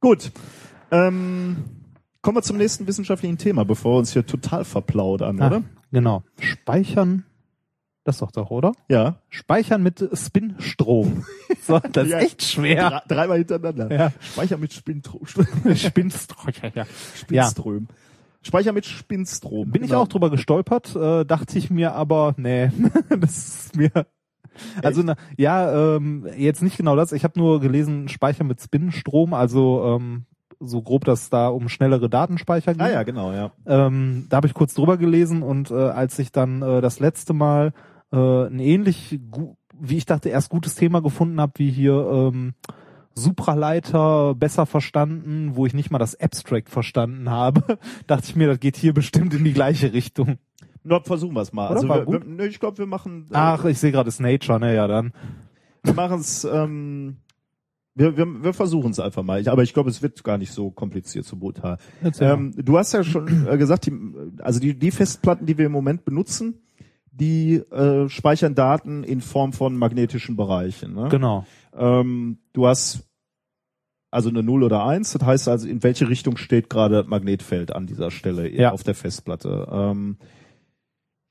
Gut. 0.00 0.30
Ähm, 0.92 1.56
kommen 2.26 2.38
wir 2.38 2.42
zum 2.42 2.56
nächsten 2.56 2.88
wissenschaftlichen 2.88 3.38
Thema, 3.38 3.64
bevor 3.64 3.94
wir 3.94 3.98
uns 4.00 4.12
hier 4.12 4.26
total 4.26 4.64
verplaudern, 4.64 5.40
Ah, 5.40 5.46
oder? 5.46 5.62
Genau. 5.92 6.24
Speichern. 6.40 7.24
Das 8.02 8.18
doch 8.18 8.32
doch, 8.32 8.50
oder? 8.50 8.72
Ja. 8.88 9.20
Speichern 9.28 9.80
mit 9.80 10.04
Spinstrom. 10.12 11.24
So, 11.62 11.78
das 11.78 12.04
ist 12.06 12.10
Ja. 12.12 12.18
echt 12.18 12.42
schwer. 12.42 12.88
Dre- 12.90 13.08
Dreimal 13.08 13.38
hintereinander. 13.38 13.92
Ja. 13.96 14.12
Speicher 14.18 14.56
mit 14.58 14.72
Spintro 14.72 15.20
Spinstrom. 15.74 16.52
Ja, 16.62 16.70
ja. 16.74 16.84
Spinström. 17.14 17.86
Speicher 18.42 18.72
mit 18.72 18.86
Spinstrom. 18.86 19.70
Bin 19.70 19.84
ich 19.84 19.90
Genau. 19.90 20.02
auch 20.02 20.08
drüber 20.08 20.28
gestolpert, 20.30 20.96
äh, 20.96 21.24
dachte 21.24 21.56
ich 21.58 21.70
mir 21.70 21.94
aber, 21.94 22.34
nee, 22.36 22.70
das 23.20 23.38
ist 23.66 23.76
mir. 23.76 23.90
Also 24.82 25.02
na, 25.04 25.14
ja, 25.36 25.96
ähm, 25.96 26.26
jetzt 26.36 26.62
nicht 26.62 26.76
genau 26.76 26.96
das. 26.96 27.12
Ich 27.12 27.22
habe 27.22 27.38
nur 27.38 27.60
gelesen, 27.60 28.08
Speicher 28.08 28.42
mit 28.42 28.60
Spinnenstrom, 28.60 29.32
also 29.34 29.96
ähm, 29.96 30.26
so 30.60 30.82
grob, 30.82 31.04
dass 31.04 31.22
es 31.22 31.30
da 31.30 31.48
um 31.48 31.68
schnellere 31.68 32.08
Datenspeicher 32.08 32.72
geht. 32.72 32.82
Ah 32.82 32.90
ja, 32.90 33.02
genau, 33.02 33.32
ja. 33.32 33.50
Ähm, 33.66 34.26
da 34.28 34.38
habe 34.38 34.46
ich 34.46 34.54
kurz 34.54 34.74
drüber 34.74 34.96
gelesen 34.96 35.42
und 35.42 35.70
äh, 35.70 35.74
als 35.74 36.18
ich 36.18 36.32
dann 36.32 36.62
äh, 36.62 36.80
das 36.80 37.00
letzte 37.00 37.32
Mal 37.32 37.72
äh, 38.12 38.46
ein 38.46 38.58
ähnlich, 38.58 39.20
wie 39.78 39.96
ich 39.96 40.06
dachte, 40.06 40.28
erst 40.28 40.50
gutes 40.50 40.74
Thema 40.74 41.02
gefunden 41.02 41.40
habe, 41.40 41.52
wie 41.56 41.70
hier 41.70 41.94
ähm, 42.32 42.54
Supraleiter 43.14 44.34
besser 44.34 44.66
verstanden, 44.66 45.52
wo 45.54 45.66
ich 45.66 45.74
nicht 45.74 45.90
mal 45.90 45.98
das 45.98 46.18
Abstract 46.20 46.68
verstanden 46.68 47.30
habe, 47.30 47.78
dachte 48.06 48.26
ich 48.28 48.36
mir, 48.36 48.46
das 48.46 48.60
geht 48.60 48.76
hier 48.76 48.92
bestimmt 48.92 49.34
in 49.34 49.44
die 49.44 49.54
gleiche 49.54 49.92
Richtung. 49.92 50.38
Na, 50.84 51.00
versuchen 51.00 51.34
wir 51.34 51.40
es 51.40 51.52
mal. 51.52 51.66
Oder? 51.66 51.76
Also 51.76 51.88
wir, 51.88 52.06
wir, 52.06 52.24
ne, 52.24 52.46
ich 52.46 52.60
glaube, 52.60 52.78
wir 52.78 52.86
machen, 52.86 53.26
äh, 53.30 53.34
Ach, 53.34 53.64
ich 53.64 53.78
sehe 53.78 53.90
gerade, 53.90 54.08
es 54.08 54.16
ist 54.16 54.20
Nature, 54.20 54.60
ne, 54.60 54.74
ja 54.74 54.86
dann. 54.86 55.12
wir 55.82 55.94
machen 55.94 56.20
es, 56.20 56.44
ähm, 56.44 57.16
wir, 57.96 58.16
wir, 58.16 58.44
wir 58.44 58.52
versuchen 58.52 58.90
es 58.92 59.00
einfach 59.00 59.22
mal. 59.22 59.40
Ich, 59.40 59.50
aber 59.50 59.62
ich 59.62 59.72
glaube, 59.74 59.90
es 59.90 60.02
wird 60.02 60.22
gar 60.22 60.38
nicht 60.38 60.52
so 60.52 60.70
kompliziert, 60.70 61.24
so 61.24 61.36
brutal. 61.36 61.78
Ähm, 62.20 62.52
du 62.56 62.78
hast 62.78 62.92
ja 62.92 63.02
schon 63.02 63.46
äh, 63.48 63.56
gesagt, 63.56 63.86
die, 63.86 63.92
also 64.42 64.60
die, 64.60 64.78
die 64.78 64.90
Festplatten, 64.90 65.46
die 65.46 65.56
wir 65.58 65.66
im 65.66 65.72
Moment 65.72 66.04
benutzen, 66.04 66.60
die 67.10 67.54
äh, 67.54 68.08
speichern 68.10 68.54
Daten 68.54 69.02
in 69.02 69.22
Form 69.22 69.54
von 69.54 69.74
magnetischen 69.76 70.36
Bereichen. 70.36 70.94
Ne? 70.94 71.08
Genau. 71.10 71.46
Ähm, 71.74 72.38
du 72.52 72.66
hast 72.66 73.08
also 74.10 74.28
eine 74.28 74.42
0 74.42 74.62
oder 74.62 74.84
1, 74.84 75.12
das 75.14 75.22
heißt 75.22 75.48
also, 75.48 75.66
in 75.66 75.82
welche 75.82 76.08
Richtung 76.08 76.36
steht 76.36 76.70
gerade 76.70 76.96
das 76.96 77.06
Magnetfeld 77.06 77.74
an 77.74 77.86
dieser 77.86 78.10
Stelle 78.10 78.48
Ja. 78.50 78.72
auf 78.72 78.82
der 78.82 78.94
Festplatte. 78.94 79.66
Ähm, 79.70 80.16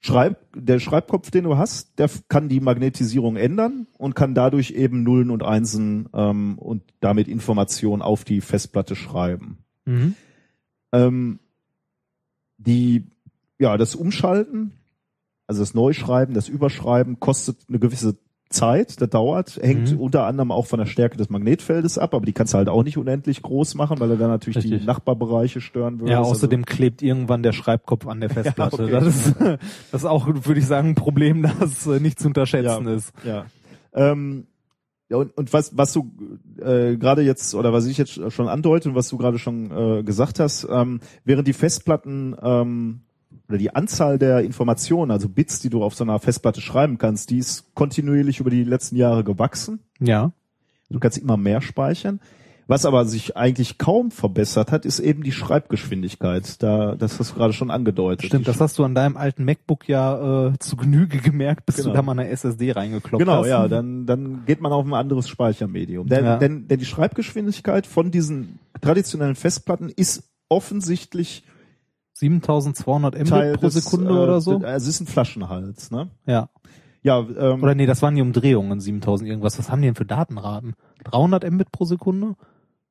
Schreib, 0.06 0.38
der 0.56 0.80
Schreibkopf, 0.80 1.32
den 1.32 1.45
du 1.45 1.57
hast, 1.57 1.98
der 1.98 2.11
kann 2.30 2.48
die 2.48 2.60
Magnetisierung 2.60 3.38
ändern 3.38 3.88
und 3.98 4.14
kann 4.14 4.36
dadurch 4.36 4.69
eben 4.69 5.02
Nullen 5.02 5.32
und 5.32 5.41
Einsen 5.41 6.10
ähm, 6.14 6.60
und 6.60 6.84
damit 6.99 7.27
Informationen 7.27 8.03
auf 8.03 8.23
die 8.23 8.41
Festplatte 8.41 8.95
schreiben. 8.95 9.57
Mhm. 9.86 10.14
Ähm, 10.91 11.40
die, 12.60 13.07
ja, 13.57 13.77
das 13.77 13.95
Umschalten, 13.95 14.73
also 15.48 15.64
das 15.64 15.73
Neuschreiben, 15.73 16.36
das 16.36 16.49
Überschreiben 16.49 17.19
kostet 17.19 17.57
eine 17.68 17.80
gewisse 17.80 18.15
Zeit, 18.50 19.02
das 19.02 19.10
dauert, 19.10 19.58
hängt 19.62 19.92
Mhm. 19.92 20.00
unter 20.00 20.26
anderem 20.26 20.52
auch 20.52 20.68
von 20.68 20.80
der 20.80 20.86
Stärke 20.86 21.18
des 21.18 21.30
Magnetfeldes 21.30 21.98
ab, 21.98 22.14
aber 22.14 22.26
die 22.26 22.34
kannst 22.34 22.54
du 22.54 22.58
halt 22.58 22.70
auch 22.70 22.84
nicht 22.84 22.98
unendlich 22.98 23.42
groß 23.42 23.76
machen, 23.76 24.00
weil 24.00 24.12
er 24.12 24.18
dann 24.18 24.30
natürlich 24.30 24.58
Richtig. 24.58 24.82
die 24.82 24.86
Nachbarbereiche 24.86 25.62
stören 25.62 26.00
würde. 26.00 26.12
Ja, 26.14 26.22
außerdem 26.22 26.66
klebt 26.66 27.02
irgendwann 27.02 27.44
der 27.44 27.54
Schreibkopf 27.54 28.08
an 28.08 28.22
der 28.22 28.30
Festplatte. 28.32 28.84
okay. 28.84 28.92
das, 28.92 29.08
ist, 29.08 29.36
das 29.92 30.02
ist 30.02 30.06
auch, 30.06 30.28
würde 30.28 30.60
ich 30.60 30.68
sagen, 30.68 30.90
ein 30.90 30.96
Problem, 30.96 31.42
das 31.60 31.88
äh, 31.88 32.00
nicht 32.00 32.20
zu 32.20 32.28
unterschätzen 32.28 32.88
ja, 32.88 32.94
ist. 32.94 33.14
Ja. 33.26 33.46
Ähm, 33.94 34.48
ja, 35.10 35.18
und, 35.18 35.38
und 35.38 35.54
was, 35.54 35.78
was 35.78 35.94
du 35.94 36.12
äh, 36.60 36.98
gerade 36.98 37.22
jetzt, 37.22 37.54
oder 37.56 37.74
was 37.74 37.86
ich 37.86 37.98
jetzt 37.98 38.32
schon 38.32 38.48
andeute 38.48 38.90
und 38.90 38.96
was 38.96 39.08
du 39.10 39.18
gerade 39.18 39.38
schon 39.38 39.72
äh, 39.72 40.04
gesagt 40.04 40.40
hast, 40.40 40.68
ähm, 40.70 41.00
während 41.24 41.48
die 41.48 41.54
Festplatten 41.54 42.36
ähm, 42.42 43.02
oder 43.48 43.58
die 43.58 43.76
Anzahl 43.76 44.18
der 44.20 44.40
Informationen, 44.42 45.12
also 45.12 45.30
Bits, 45.30 45.60
die 45.60 45.70
du 45.70 45.84
auf 45.84 45.94
so 45.96 46.04
einer 46.04 46.20
Festplatte 46.20 46.62
schreiben 46.62 46.98
kannst, 46.98 47.30
die 47.30 47.38
ist 47.38 47.74
kontinuierlich 47.76 48.40
über 48.40 48.50
die 48.50 48.64
letzten 48.64 48.96
Jahre 48.96 49.24
gewachsen. 49.24 49.80
Ja. 50.00 50.32
Du 50.90 51.00
kannst 51.00 51.18
immer 51.18 51.38
mehr 51.38 51.62
speichern. 51.62 52.20
Was 52.68 52.84
aber 52.86 53.06
sich 53.06 53.38
eigentlich 53.38 53.78
kaum 53.78 54.10
verbessert 54.10 54.72
hat, 54.72 54.86
ist 54.86 55.00
eben 55.00 55.22
die 55.22 55.32
Schreibgeschwindigkeit. 55.32 56.64
Da, 56.64 56.96
das 56.96 57.20
hast 57.20 57.32
du 57.32 57.36
gerade 57.36 57.54
schon 57.54 57.70
angedeutet. 57.70 58.26
Stimmt, 58.26 58.48
das 58.48 58.60
hast 58.60 58.80
du 58.80 58.84
an 58.84 58.96
deinem 58.96 59.18
alten 59.18 59.46
MacBook 59.46 59.88
ja 59.88 60.48
äh, 60.48 60.54
zu 60.58 60.76
Genüge 60.76 61.20
gemerkt, 61.20 61.68
bis 61.68 61.76
Genau. 61.76 61.90
du 61.90 61.96
da 61.96 62.02
mal 62.02 62.14
eine 62.14 62.28
SSD 62.30 62.72
reingekloppt 62.72 63.20
Genau, 63.24 63.42
hast. 63.42 63.48
ja, 63.50 63.68
dann, 63.68 64.08
dann 64.08 64.46
geht 64.48 64.62
man 64.62 64.72
auf 64.72 64.84
ein 64.84 64.94
anderes 64.96 65.30
Speichermedium. 65.30 66.08
Denn, 66.08 66.26
Ja. 66.26 66.38
denn, 66.38 66.68
denn 66.68 66.80
die 66.80 66.86
Schreibgeschwindigkeit 66.86 67.86
von 67.86 68.10
diesen 68.10 68.58
traditionellen 68.82 69.36
Festplatten 69.36 69.90
ist 69.96 70.24
offensichtlich 70.50 71.44
7200 72.16 73.16
Mbit 73.16 73.28
Teil 73.28 73.54
pro 73.54 73.66
des, 73.68 73.74
Sekunde 73.76 74.14
äh, 74.14 74.18
oder 74.18 74.42
so. 74.42 74.58
Also 74.58 74.90
es 74.90 74.96
ist 74.96 75.02
ein 75.02 75.08
Flaschenhals, 75.08 75.92
ne? 75.92 76.10
Ja. 76.26 76.50
Ja, 77.04 77.20
ähm, 77.20 77.62
Oder 77.62 77.76
nee, 77.76 77.86
das 77.86 78.02
waren 78.02 78.16
die 78.16 78.22
Umdrehungen, 78.24 78.80
7000 78.80 79.30
irgendwas. 79.30 79.60
Was 79.60 79.70
haben 79.70 79.82
die 79.82 79.88
denn 79.88 79.96
für 79.96 80.06
Datenraten? 80.06 80.74
300 81.04 81.50
Mbit 81.52 81.72
pro 81.72 81.86
Sekunde? 81.86 82.36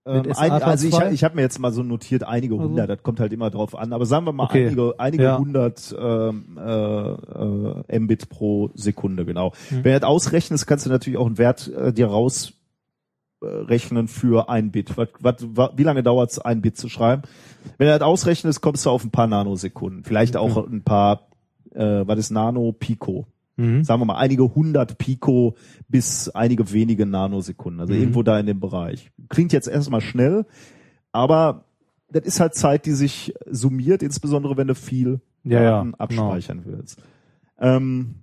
ähm, 0.07 0.23
ein, 0.37 0.51
also 0.53 0.87
ich, 0.87 0.95
2? 0.95 1.13
ich 1.13 1.25
habe 1.25 1.37
mir 1.37 1.43
jetzt 1.43 1.59
mal 1.59 1.73
so 1.73 1.83
notiert, 1.83 2.25
einige 2.25 2.55
Also? 2.55 2.69
hundert, 2.69 2.91
das 2.91 3.03
kommt 3.03 3.19
halt 3.21 3.33
immer 3.33 3.51
drauf 3.51 3.77
an, 3.77 3.93
aber 3.93 4.05
sagen 4.07 4.27
wir 4.27 4.33
mal 4.33 4.45
Okay. 4.45 4.67
einige, 4.67 4.95
einige 4.99 5.23
Ja. 5.25 5.39
hundert 5.39 5.95
ähm, 5.99 6.59
äh, 6.59 7.95
äh, 7.95 7.99
Mbit 7.99 8.29
pro 8.29 8.71
Sekunde, 8.75 9.25
genau. 9.25 9.53
Hm. 9.71 9.83
Wenn 9.85 9.95
du 9.95 10.01
das 10.01 10.09
ausrechnest, 10.09 10.67
kannst 10.67 10.87
du 10.87 10.91
natürlich 10.91 11.19
auch 11.19 11.27
einen 11.27 11.39
Wert 11.39 11.69
äh, 11.69 11.93
dir 11.93 12.07
raus 12.07 12.53
rechnen 13.45 14.09
für 14.09 14.49
ein 14.49 14.71
Bit. 14.71 14.97
Was, 14.97 15.09
was, 15.21 15.37
wa- 15.57 15.73
wie 15.77 15.83
lange 15.83 16.03
dauert 16.03 16.31
es, 16.33 16.39
ein 16.39 16.61
Bit 16.63 16.77
zu 16.77 16.89
schreiben? 16.89 17.23
Wenn 17.79 17.87
du 17.89 17.93
das 17.99 18.03
ausrechnest, 18.03 18.61
kommst 18.61 18.85
du 18.87 18.91
auf 18.91 19.05
ein 19.05 19.11
paar 19.11 19.27
Nanosekunden. 19.27 20.05
Vielleicht 20.05 20.37
auch 20.37 20.67
ein 20.67 20.83
paar, 20.83 21.29
äh, 21.75 22.03
was 22.07 22.19
ist 22.19 22.31
Nano, 22.31 22.73
Pico. 22.73 23.27
Mhm. 23.57 23.85
Sagen 23.85 24.01
wir 24.01 24.07
mal 24.07 24.17
einige 24.19 24.55
hundert 24.55 24.99
Pico 24.99 25.55
bis 25.89 26.29
einige 26.29 26.73
wenige 26.73 27.07
Nanosekunden. 27.07 27.81
Also 27.81 27.93
Mhm. 27.95 28.01
irgendwo 28.01 28.23
da 28.23 28.39
in 28.39 28.47
dem 28.47 28.59
Bereich. 28.61 29.11
Klingt 29.29 29.53
jetzt 29.53 29.69
erstmal 29.69 30.01
schnell, 30.01 30.45
aber 31.13 31.65
das 32.11 32.25
ist 32.25 32.41
halt 32.41 32.55
Zeit, 32.55 32.87
die 32.87 32.93
sich 32.93 33.33
summiert, 33.49 34.03
insbesondere 34.03 34.57
wenn 34.57 34.67
du 34.69 34.75
viel 34.75 35.21
Ja, 35.45 35.63
ja, 35.63 35.71
Daten 35.71 35.93
genau. 35.93 35.99
abspeichern 35.99 36.63
willst. 36.65 37.01
Ähm, 37.59 38.17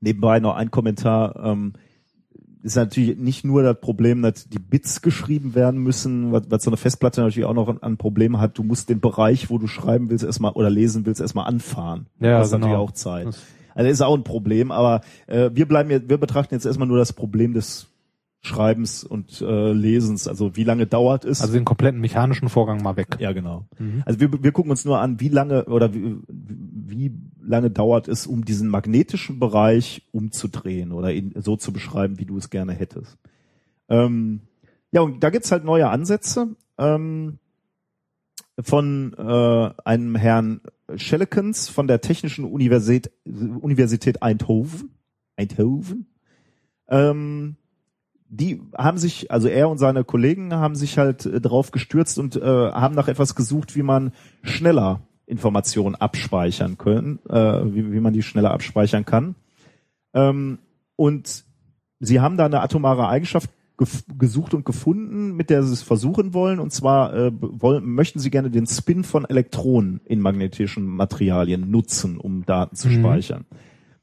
nebenbei 0.00 0.40
noch 0.40 0.56
ein 0.56 0.70
Kommentar. 0.70 1.36
Ähm, 1.44 1.74
ist 2.62 2.76
natürlich 2.76 3.18
nicht 3.18 3.44
nur 3.44 3.62
das 3.62 3.80
Problem, 3.80 4.22
dass 4.22 4.48
die 4.48 4.58
Bits 4.58 5.02
geschrieben 5.02 5.54
werden 5.54 5.80
müssen, 5.80 6.32
was, 6.32 6.44
was 6.48 6.62
so 6.62 6.70
eine 6.70 6.76
Festplatte 6.76 7.20
natürlich 7.20 7.44
auch 7.46 7.54
noch 7.54 7.68
ein, 7.68 7.82
ein 7.82 7.96
Problem 7.96 8.38
hat. 8.40 8.56
Du 8.58 8.62
musst 8.62 8.88
den 8.88 9.00
Bereich, 9.00 9.50
wo 9.50 9.58
du 9.58 9.66
schreiben 9.66 10.10
willst, 10.10 10.24
erstmal 10.24 10.52
oder 10.52 10.70
lesen 10.70 11.04
willst, 11.06 11.20
erstmal 11.20 11.46
anfahren. 11.46 12.06
Ja, 12.20 12.38
das 12.38 12.48
ist 12.48 12.52
genau. 12.52 12.66
natürlich 12.66 12.88
auch 12.88 12.92
Zeit. 12.92 13.26
Das- 13.26 13.42
Also 13.74 13.90
ist 13.90 14.00
auch 14.02 14.14
ein 14.16 14.22
Problem, 14.24 14.70
aber 14.70 15.00
äh, 15.26 15.50
wir 15.54 15.66
bleiben 15.66 15.90
jetzt, 15.90 16.08
wir 16.10 16.18
betrachten 16.18 16.54
jetzt 16.54 16.66
erstmal 16.66 16.86
nur 16.88 16.98
das 16.98 17.12
Problem 17.14 17.54
des 17.54 17.88
Schreibens 18.44 19.04
und 19.04 19.40
äh, 19.40 19.72
Lesens. 19.72 20.26
Also 20.26 20.56
wie 20.56 20.64
lange 20.64 20.86
dauert 20.86 21.24
es? 21.24 21.40
Also 21.40 21.54
den 21.54 21.64
kompletten 21.64 22.00
mechanischen 22.00 22.48
Vorgang 22.48 22.82
mal 22.82 22.96
weg. 22.96 23.16
ja, 23.20 23.32
genau. 23.32 23.66
Mhm. 23.78 24.02
Also 24.04 24.18
wir, 24.18 24.42
wir 24.42 24.50
gucken 24.50 24.72
uns 24.72 24.84
nur 24.84 24.98
an, 24.98 25.20
wie 25.20 25.28
lange 25.28 25.66
oder 25.66 25.94
wie, 25.94 26.16
wie 26.28 27.12
lange 27.40 27.70
dauert 27.70 28.08
es, 28.08 28.26
um 28.26 28.44
diesen 28.44 28.68
magnetischen 28.68 29.38
Bereich 29.38 30.08
umzudrehen 30.10 30.90
oder 30.90 31.12
ihn 31.12 31.32
so 31.36 31.56
zu 31.56 31.72
beschreiben, 31.72 32.18
wie 32.18 32.24
du 32.24 32.36
es 32.36 32.50
gerne 32.50 32.72
hättest. 32.72 33.16
Ähm, 33.88 34.40
ja, 34.90 35.02
und 35.02 35.22
da 35.22 35.30
gibt's 35.30 35.52
halt 35.52 35.64
neue 35.64 35.88
Ansätze 35.88 36.56
ähm, 36.78 37.38
von 38.60 39.14
äh, 39.16 39.70
einem 39.84 40.16
Herrn 40.16 40.62
Schellekens 40.96 41.68
von 41.68 41.86
der 41.86 42.00
Technischen 42.00 42.44
Universität, 42.44 43.12
Universität 43.24 44.20
Eindhoven. 44.20 44.90
Eindhoven. 45.36 46.06
Ähm, 46.88 47.56
die 48.34 48.62
haben 48.76 48.96
sich, 48.96 49.30
also 49.30 49.46
er 49.46 49.68
und 49.68 49.76
seine 49.76 50.04
Kollegen 50.04 50.54
haben 50.54 50.74
sich 50.74 50.96
halt 50.96 51.26
äh, 51.26 51.38
drauf 51.38 51.70
gestürzt 51.70 52.18
und 52.18 52.36
äh, 52.36 52.40
haben 52.40 52.94
nach 52.94 53.08
etwas 53.08 53.34
gesucht, 53.34 53.76
wie 53.76 53.82
man 53.82 54.12
schneller 54.42 55.00
Informationen 55.26 55.94
abspeichern 55.94 56.78
können, 56.78 57.18
äh, 57.28 57.34
wie, 57.34 57.92
wie 57.92 58.00
man 58.00 58.14
die 58.14 58.22
schneller 58.22 58.50
abspeichern 58.52 59.04
kann. 59.04 59.34
Ähm, 60.14 60.58
und 60.96 61.44
sie 62.00 62.20
haben 62.20 62.38
da 62.38 62.46
eine 62.46 62.60
atomare 62.60 63.06
Eigenschaft 63.06 63.50
gesucht 64.18 64.54
und 64.54 64.64
gefunden, 64.64 65.34
mit 65.36 65.50
der 65.50 65.62
sie 65.62 65.72
es 65.72 65.82
versuchen 65.82 66.32
wollen. 66.32 66.58
Und 66.58 66.72
zwar 66.72 67.12
äh, 67.14 67.32
wollen, 67.38 67.84
möchten 67.84 68.18
sie 68.18 68.30
gerne 68.30 68.50
den 68.50 68.66
Spin 68.66 69.04
von 69.04 69.24
Elektronen 69.26 70.00
in 70.04 70.20
magnetischen 70.20 70.86
Materialien 70.86 71.70
nutzen, 71.70 72.16
um 72.16 72.46
Daten 72.46 72.76
zu 72.76 72.88
Mhm. 72.88 73.00
speichern. 73.00 73.44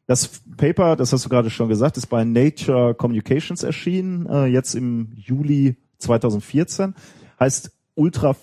Das 0.09 0.41
Paper, 0.57 0.95
das 0.95 1.13
hast 1.13 1.25
du 1.25 1.29
gerade 1.29 1.51
schon 1.51 1.69
gesagt, 1.69 1.95
ist 1.95 2.07
bei 2.07 2.23
Nature 2.23 2.95
Communications 2.95 3.61
erschienen, 3.61 4.25
äh, 4.25 4.47
jetzt 4.47 4.73
im 4.73 5.13
Juli 5.15 5.75
2014, 5.99 6.95
heißt 7.39 7.69
Ultra, 7.93 8.35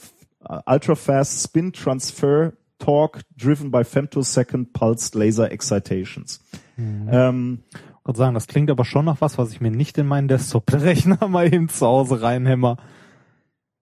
äh, 0.48 0.60
Ultra 0.64 0.94
Fast 0.94 1.42
Spin 1.42 1.72
Transfer 1.72 2.52
Torque 2.78 3.22
Driven 3.36 3.72
by 3.72 3.82
Femtosecond 3.82 4.74
Pulsed 4.74 5.16
Laser 5.16 5.50
Excitations. 5.50 6.40
Mhm. 6.76 7.08
Ähm, 7.10 7.58
wollte 8.04 8.18
sagen, 8.18 8.34
das 8.34 8.46
klingt 8.46 8.70
aber 8.70 8.84
schon 8.84 9.04
nach 9.04 9.20
was, 9.20 9.36
was 9.36 9.50
ich 9.50 9.60
mir 9.60 9.72
nicht 9.72 9.98
in 9.98 10.06
meinen 10.06 10.28
Desktop-Rechner 10.28 11.26
mal 11.28 11.52
eben 11.52 11.68
zu 11.68 11.84
Hause 11.84 12.22
reinhämmer. 12.22 12.76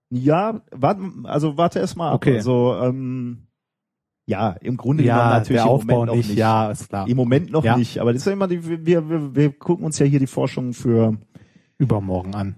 Ja, 0.09 0.63
warte, 0.71 1.03
also 1.25 1.59
warte 1.59 1.81
erst 1.81 1.99
mal 1.99 2.13
ab. 2.13 2.15
Okay. 2.15 2.37
Also 2.37 2.77
ähm, 2.81 3.47
ja, 4.27 4.51
im 4.61 4.77
Grunde 4.77 5.05
Ja, 5.05 5.17
genommen 5.17 5.31
natürlich 5.33 5.63
der 5.63 5.71
im 5.71 5.75
Aufbau 5.75 5.93
Moment 5.95 6.07
noch 6.09 6.17
nicht, 6.17 6.29
nicht. 6.31 6.39
ja, 6.39 6.71
ist 6.71 6.89
klar. 6.89 7.09
Im 7.09 7.17
Moment 7.17 7.51
noch 7.51 7.65
Ja. 7.65 7.77
nicht, 7.77 7.99
aber 7.99 8.13
das 8.13 8.23
ist 8.23 8.27
ja 8.27 8.33
immer 8.33 8.49
die, 8.49 8.87
wir, 8.87 9.09
wir, 9.09 9.35
wir 9.35 9.53
gucken 9.53 9.85
uns 9.85 9.99
ja 9.99 10.07
hier 10.07 10.19
die 10.19 10.27
Forschung 10.27 10.73
für 10.73 11.19
Übermorgen 11.79 12.35
an. 12.35 12.57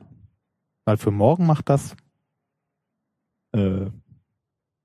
Weil 0.85 0.97
für 0.99 1.11
morgen 1.11 1.47
macht 1.47 1.69
das 1.69 1.97
äh, 3.53 3.87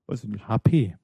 weiß 0.08 0.24
ich 0.24 0.30
nicht. 0.30 0.48
HP. 0.48 0.96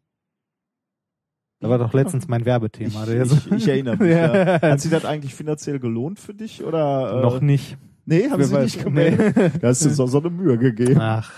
Da 1.60 1.68
war 1.68 1.78
doch 1.78 1.92
letztens 1.92 2.28
mein 2.28 2.44
Werbethema. 2.44 3.06
Ich, 3.06 3.32
ich, 3.32 3.52
ich 3.52 3.68
erinnere 3.68 3.96
mich. 3.96 4.08
Ja. 4.16 4.36
ja. 4.58 4.62
Hat 4.62 4.80
sich 4.80 4.90
das 4.90 5.04
eigentlich 5.04 5.34
finanziell 5.34 5.78
gelohnt 5.80 6.18
für 6.20 6.34
dich 6.34 6.62
oder? 6.64 7.18
Äh, 7.18 7.22
Noch 7.22 7.40
nicht. 7.40 7.76
Nee, 8.10 8.30
haben 8.30 8.38
Wer 8.38 8.46
sie 8.46 8.54
weiß. 8.54 8.64
nicht 8.64 8.82
gemeldet. 8.84 9.36
Nee. 9.36 9.50
Da 9.60 9.68
hast 9.68 9.84
du 9.84 9.90
so, 9.90 10.06
so 10.06 10.18
eine 10.20 10.30
Mühe 10.30 10.56
gegeben. 10.56 10.98
Ach. 10.98 11.30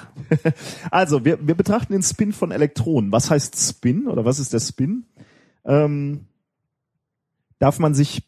Also, 0.92 1.24
wir, 1.24 1.44
wir 1.44 1.56
betrachten 1.56 1.92
den 1.92 2.02
Spin 2.02 2.32
von 2.32 2.52
Elektronen. 2.52 3.10
Was 3.10 3.28
heißt 3.28 3.56
Spin 3.58 4.06
oder 4.06 4.24
was 4.24 4.38
ist 4.38 4.52
der 4.52 4.60
Spin? 4.60 5.04
Ähm, 5.64 6.26
darf 7.58 7.80
man 7.80 7.94
sich 7.94 8.22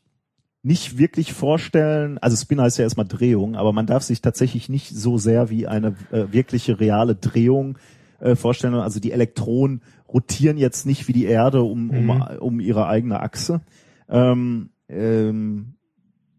nicht 0.64 0.98
wirklich 0.98 1.32
vorstellen, 1.32 2.19
also 2.19 2.36
Spin 2.36 2.60
heißt 2.60 2.78
ja 2.78 2.85
erstmal 2.85 3.06
Drehung, 3.06 3.55
aber 3.56 3.73
man 3.73 3.86
darf 3.86 4.02
sich 4.05 4.20
tatsächlich 4.20 4.69
nicht 4.69 4.90
so 4.90 5.19
sehr 5.19 5.48
wie 5.51 5.66
eine 5.69 5.94
äh, 6.12 6.27
wirkliche 6.32 6.78
reale 6.81 7.14
Drehung 7.16 7.78
äh, 8.20 8.35
vorstellen. 8.36 8.74
Also 8.74 8.98
die 9.01 9.12
Elektronen 9.12 9.82
rotieren 10.09 10.56
jetzt 10.59 10.85
nicht 10.86 11.06
wie 11.09 11.12
die 11.12 11.24
Erde 11.27 11.62
um, 11.62 11.90
um, 11.90 12.06
Mhm. 12.06 12.23
um 12.40 12.60
ihre 12.60 12.86
eigene 12.86 13.20
Achse. 13.20 13.60
Ähm, 14.09 14.70
ähm, 14.89 15.74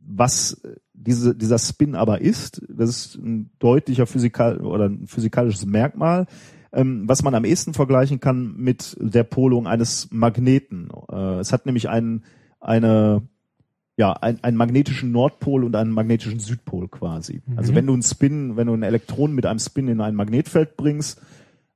was 0.05 0.61
diese, 0.93 1.35
dieser 1.35 1.57
Spin 1.57 1.95
aber 1.95 2.21
ist, 2.21 2.61
das 2.69 2.89
ist 2.89 3.15
ein 3.15 3.49
deutlicher 3.59 4.05
physikal 4.05 4.61
oder 4.61 4.85
ein 4.85 5.07
physikalisches 5.07 5.65
Merkmal, 5.65 6.27
ähm, 6.71 7.07
was 7.07 7.23
man 7.23 7.35
am 7.35 7.45
ehesten 7.45 7.73
vergleichen 7.73 8.19
kann 8.19 8.55
mit 8.57 8.95
der 8.99 9.23
Polung 9.23 9.67
eines 9.67 10.09
Magneten. 10.11 10.89
Äh, 11.11 11.39
es 11.39 11.51
hat 11.51 11.65
nämlich 11.65 11.89
einen, 11.89 12.23
eine, 12.59 13.23
ja, 13.97 14.13
ein, 14.13 14.43
einen 14.43 14.57
magnetischen 14.57 15.11
Nordpol 15.11 15.63
und 15.63 15.75
einen 15.75 15.91
magnetischen 15.91 16.39
Südpol 16.39 16.87
quasi. 16.87 17.41
Also 17.55 17.71
Mhm. 17.71 17.75
wenn 17.75 17.87
du 17.87 17.93
einen 17.93 18.03
Spin, 18.03 18.55
wenn 18.55 18.67
du 18.67 18.73
ein 18.73 18.83
Elektron 18.83 19.33
mit 19.33 19.45
einem 19.45 19.59
Spin 19.59 19.87
in 19.87 20.01
ein 20.01 20.15
Magnetfeld 20.15 20.77
bringst, 20.77 21.21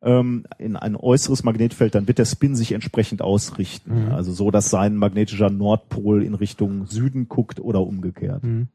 ähm, 0.02 0.46
in 0.60 0.76
ein 0.76 0.96
äußeres 0.96 1.44
Magnetfeld, 1.44 1.96
dann 1.96 2.08
wird 2.08 2.20
der 2.20 2.26
Spin 2.26 2.56
sich 2.56 2.72
entsprechend 2.72 3.22
ausrichten. 3.22 4.06
Mhm. 4.06 4.12
Also 4.12 4.32
so, 4.32 4.52
dass 4.52 4.70
sein 4.70 4.96
magnetischer 4.96 5.50
Nordpol 5.50 6.24
in 6.24 6.36
Richtung 6.36 6.86
Süden 6.86 7.28
guckt 7.28 7.60
oder 7.60 7.82
umgekehrt. 7.82 8.44
Mhm. 8.44 8.68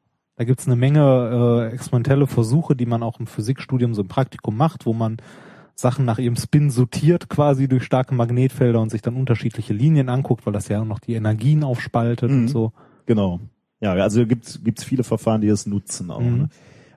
Da 0.43 0.47
gibt's 0.47 0.67
eine 0.67 0.75
Menge 0.75 1.69
äh, 1.71 1.73
experimentelle 1.73 2.27
Versuche, 2.27 2.75
die 2.75 2.85
man 2.85 3.05
auch 3.05 3.21
im 3.21 3.29
Physikstudium 3.29 3.95
so 3.95 4.03
im 4.03 4.09
Praktikum 4.09 4.57
macht, 4.57 4.87
wo 4.87 4.93
man 4.93 5.19
Sachen 5.77 6.05
nach 6.05 6.19
ihrem 6.19 6.35
Spin 6.35 6.69
sortiert 6.69 7.29
quasi 7.29 7.69
durch 7.69 7.85
starke 7.85 8.13
Magnetfelder 8.13 8.81
und 8.81 8.91
sich 8.91 9.03
dann 9.03 9.15
unterschiedliche 9.15 9.73
Linien 9.73 10.09
anguckt, 10.09 10.45
weil 10.45 10.53
das 10.53 10.67
ja 10.67 10.81
auch 10.81 10.85
noch 10.85 10.99
die 10.99 11.15
Energien 11.15 11.63
aufspaltet 11.63 12.29
Mhm. 12.29 12.37
und 12.39 12.49
so. 12.49 12.73
Genau. 13.07 13.39
Ja, 13.81 13.93
also 13.93 14.27
gibt's 14.27 14.65
gibt's 14.65 14.83
viele 14.83 15.05
Verfahren, 15.05 15.43
die 15.43 15.47
das 15.47 15.65
nutzen 15.65 16.11
auch. 16.11 16.19
Mhm. 16.19 16.37
Ne? 16.39 16.49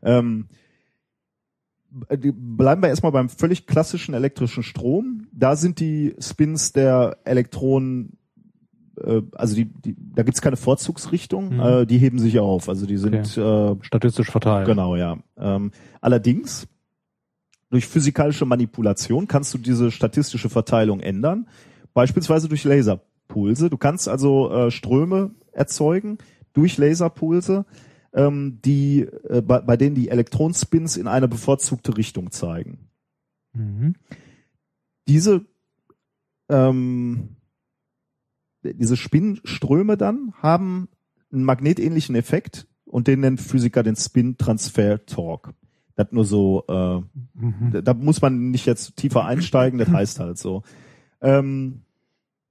Ähm, 0.02 0.46
bleiben 2.10 2.82
wir 2.82 2.90
erstmal 2.90 3.12
beim 3.12 3.30
völlig 3.30 3.68
klassischen 3.68 4.16
elektrischen 4.16 4.64
Strom. 4.64 5.28
Da 5.34 5.56
sind 5.56 5.80
die 5.80 6.16
Spins 6.18 6.74
der 6.74 7.18
Elektronen, 7.26 8.18
äh, 9.04 9.22
also 9.34 9.56
die, 9.56 9.66
die 9.66 9.96
da 9.98 10.24
gibt's 10.24 10.42
keine 10.42 10.58
Vorzugsrichtung, 10.58 11.56
Mhm. 11.56 11.60
äh, 11.60 11.86
die 11.86 11.98
heben 11.98 12.20
sich 12.20 12.40
auf. 12.40 12.70
Also 12.70 12.86
die 12.86 12.98
sind 12.98 13.16
äh, 13.38 13.76
Statistisch 13.82 14.30
verteilt. 14.32 14.68
Genau, 14.68 14.96
ja. 14.96 15.18
Ähm, 15.38 15.72
allerdings, 16.02 16.68
durch 17.70 17.88
physikalische 17.88 18.46
Manipulation 18.46 19.28
kannst 19.28 19.54
du 19.54 19.58
diese 19.58 19.92
statistische 19.92 20.50
Verteilung 20.50 21.00
ändern, 21.00 21.48
beispielsweise 21.94 22.48
durch 22.48 22.64
Laserpulse. 22.64 23.70
Du 23.70 23.78
kannst 23.78 24.08
also 24.08 24.52
äh, 24.52 24.72
Ströme 24.72 25.32
erzeugen 25.52 26.18
durch 26.54 26.78
Laserpulse, 26.78 27.66
ähm, 28.14 28.60
die 28.64 29.02
äh, 29.30 29.42
bei, 29.42 29.60
bei 29.60 29.78
denen 29.78 29.96
die 29.96 30.10
Elektronspins 30.10 30.96
in 30.96 31.08
eine 31.08 31.28
bevorzugte 31.28 31.98
Richtung 31.98 32.32
zeigen. 32.32 32.88
Mhm. 33.54 33.96
Diese 35.08 35.46
ähm, 36.50 37.35
diese 38.74 38.98
Spinströme 38.98 39.98
dann 39.98 40.34
haben 40.42 40.88
einen 41.32 41.44
magnetähnlichen 41.44 42.16
Effekt 42.16 42.68
und 42.86 43.08
den 43.08 43.20
nennt 43.22 43.42
Physiker 43.42 43.84
den 43.84 43.96
Spin-Transfer-Torque. 43.96 45.54
Das 45.96 46.12
nur 46.12 46.26
so, 46.26 46.64
äh, 46.68 47.00
Mhm. 47.34 47.72
da, 47.72 47.82
da 47.82 47.94
muss 47.94 48.22
man 48.22 48.52
nicht 48.52 48.66
jetzt 48.66 48.96
tiefer 48.98 49.26
einsteigen, 49.26 49.80
das 49.80 49.90
heißt 49.90 50.20
halt 50.20 50.38
so. 50.38 50.64
Ähm, 51.22 51.82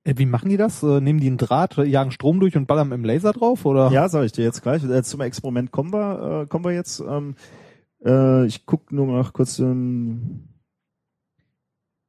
Äh, 0.06 0.14
Wie 0.18 0.26
machen 0.26 0.50
die 0.50 0.58
das? 0.58 0.82
Äh, 0.82 1.00
Nehmen 1.00 1.18
die 1.20 1.28
einen 1.28 1.38
Draht, 1.38 1.78
jagen 1.78 2.10
Strom 2.10 2.38
durch 2.40 2.56
und 2.58 2.66
ballern 2.66 2.88
mit 2.90 2.98
dem 2.98 3.04
Laser 3.06 3.32
drauf? 3.32 3.64
Oder? 3.64 3.90
ja, 3.90 4.06
sage 4.10 4.26
ich 4.26 4.32
dir 4.32 4.44
jetzt 4.44 4.62
gleich. 4.62 4.84
Äh, 4.84 5.02
zum 5.02 5.22
Experiment 5.22 5.70
kommen 5.72 5.92
wir, 5.94 6.42
äh, 6.42 6.46
kommen 6.46 6.64
wir 6.66 6.72
jetzt. 6.72 7.00
Ähm, 7.00 7.36
äh, 8.04 8.44
ich 8.46 8.66
guck 8.66 8.92
nur 8.92 9.06
mal 9.06 9.24
kurz. 9.32 9.58
Ähm, 9.60 10.44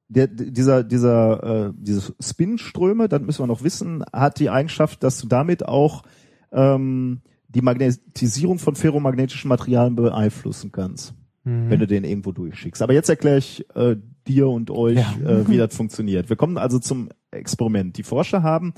der, 0.08 0.28
dieser, 0.28 0.84
dieser, 0.84 1.68
äh, 1.70 1.74
diese 1.78 2.14
Spinströme, 2.20 3.10
dann 3.10 3.26
müssen 3.26 3.44
wir 3.44 3.48
noch 3.48 3.64
wissen, 3.64 4.04
hat 4.14 4.40
die 4.40 4.50
Eigenschaft, 4.50 5.04
dass 5.04 5.20
du 5.20 5.28
damit 5.28 5.66
auch 5.68 6.04
ähm, 6.52 7.22
die 7.50 7.62
Magnetisierung 7.62 8.60
von 8.60 8.76
ferromagnetischen 8.76 9.48
Materialien 9.50 9.96
beeinflussen 9.96 10.72
kannst, 10.72 11.14
Mhm. 11.44 11.70
wenn 11.70 11.80
du 11.80 11.88
den 11.88 12.04
irgendwo 12.04 12.32
durchschickst. 12.32 12.82
Aber 12.82 12.94
jetzt 12.94 13.10
erkläre 13.10 13.38
ich 13.38 13.66
äh, 13.76 13.96
dir 14.28 14.48
und 14.50 14.72
euch, 14.72 14.98
Ja. 14.98 15.16
äh, 15.42 15.48
wie 15.48 15.58
das 15.58 15.76
funktioniert. 15.76 16.30
Wir 16.30 16.36
kommen 16.36 16.58
also 16.58 16.80
zum 16.80 17.10
Experiment. 17.32 17.98
Die 17.98 18.04
Forscher 18.04 18.42
haben 18.44 18.74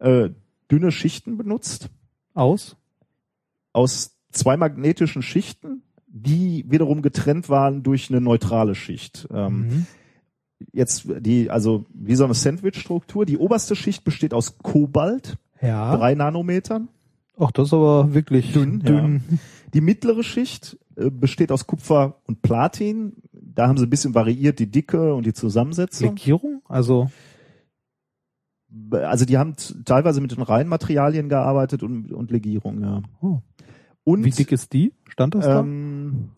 äh, 0.00 0.30
dünne 0.70 0.92
Schichten 0.92 1.36
benutzt 1.36 1.88
Aus? 2.34 2.76
aus 3.72 4.16
zwei 4.32 4.56
magnetischen 4.56 5.22
Schichten, 5.22 5.82
die 6.06 6.64
wiederum 6.68 7.02
getrennt 7.02 7.48
waren 7.48 7.82
durch 7.82 8.10
eine 8.10 8.20
neutrale 8.20 8.74
Schicht. 8.74 9.28
Ähm, 9.32 9.58
Mhm. 9.60 9.86
Jetzt 10.72 11.04
die, 11.20 11.50
also 11.50 11.86
wie 11.94 12.14
so 12.14 12.24
eine 12.24 12.34
Sandwich-Struktur. 12.34 13.24
Die 13.26 13.38
oberste 13.38 13.74
Schicht 13.76 14.04
besteht 14.04 14.34
aus 14.34 14.58
Kobalt, 14.58 15.36
Ja. 15.60 15.96
drei 15.96 16.14
Nanometern. 16.14 16.88
Ach, 17.38 17.50
das 17.52 17.68
ist 17.68 17.74
aber 17.74 18.12
wirklich 18.12 18.52
Dünn, 18.52 18.80
dünn. 18.80 19.22
Ja. 19.30 19.38
Die 19.74 19.80
mittlere 19.80 20.22
Schicht 20.22 20.78
äh, 20.96 21.10
besteht 21.10 21.50
aus 21.52 21.66
Kupfer 21.66 22.16
und 22.26 22.42
Platin. 22.42 23.14
Da 23.32 23.66
haben 23.68 23.78
sie 23.78 23.86
ein 23.86 23.90
bisschen 23.90 24.14
variiert 24.14 24.58
die 24.58 24.70
Dicke 24.70 25.14
und 25.14 25.24
die 25.24 25.32
Zusammensetzung. 25.32 26.10
Legierung? 26.10 26.60
Also, 26.68 27.10
Also 28.92 29.24
die 29.24 29.38
haben 29.38 29.54
teilweise 29.84 30.20
mit 30.20 30.32
den 30.32 30.42
reinen 30.42 30.68
Materialien 30.68 31.28
gearbeitet 31.28 31.82
und, 31.82 32.12
und 32.12 32.30
Legierung, 32.30 32.82
ja. 32.82 33.02
Oh. 33.20 33.38
Und 34.04 34.24
wie 34.24 34.30
dick 34.30 34.52
ist 34.52 34.72
die? 34.72 34.92
Stand 35.08 35.34
das 35.34 35.44
da? 35.44 35.60
ähm, 35.60 36.30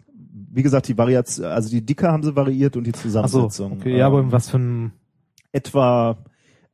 wie 0.55 0.63
gesagt, 0.63 0.87
die 0.89 0.97
Variation, 0.99 1.47
also 1.47 1.71
die 1.71 1.85
Dicke 1.85 2.11
haben 2.11 2.23
sie 2.23 2.37
variiert 2.37 2.77
und 2.77 2.85
die 2.87 2.93
Ach 2.93 2.97
so, 2.97 3.03
Zusammensetzung. 3.03 3.73
okay, 3.73 3.97
ja, 3.97 4.07
aber 4.07 4.21
ähm, 4.21 4.31
was 4.33 4.51
für 4.51 4.59
ein, 4.59 4.93
etwa 5.53 6.17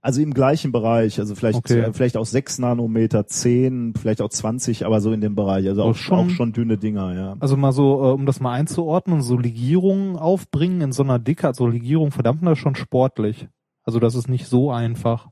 Also 0.00 0.20
im 0.22 0.32
gleichen 0.32 0.70
Bereich, 0.70 1.18
also 1.18 1.34
vielleicht, 1.34 1.58
Okay. 1.58 1.80
äh, 1.80 1.92
vielleicht 1.92 2.16
auch 2.16 2.24
6 2.24 2.58
Nanometer, 2.60 3.26
10, 3.26 3.94
vielleicht 4.00 4.22
auch 4.22 4.28
20, 4.30 4.86
aber 4.86 5.00
so 5.00 5.12
in 5.12 5.20
dem 5.20 5.34
Bereich. 5.34 5.66
Also 5.66 5.82
Aber 5.82 5.90
auch, 5.90 5.96
schon- 5.96 6.18
auch 6.18 6.30
schon 6.30 6.52
dünne 6.52 6.78
Dinger, 6.78 7.14
ja. 7.14 7.36
Also 7.40 7.56
mal 7.56 7.72
so, 7.72 8.04
äh, 8.04 8.12
um 8.12 8.24
das 8.24 8.38
mal 8.40 8.52
einzuordnen, 8.52 9.22
so 9.22 9.36
Legierungen 9.36 10.16
aufbringen 10.16 10.80
in 10.82 10.92
so 10.92 11.02
einer 11.02 11.18
Dicke, 11.18 11.48
also 11.48 11.66
Legierung 11.66 12.12
verdammt 12.12 12.42
das 12.44 12.52
ist 12.52 12.58
schon 12.60 12.76
sportlich. 12.76 13.48
Also 13.82 13.98
das 13.98 14.14
ist 14.14 14.28
nicht 14.28 14.46
so 14.46 14.70
einfach. 14.70 15.28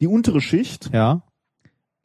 Die 0.00 0.08
untere 0.08 0.40
Schicht 0.40 0.90
Ja. 0.92 1.22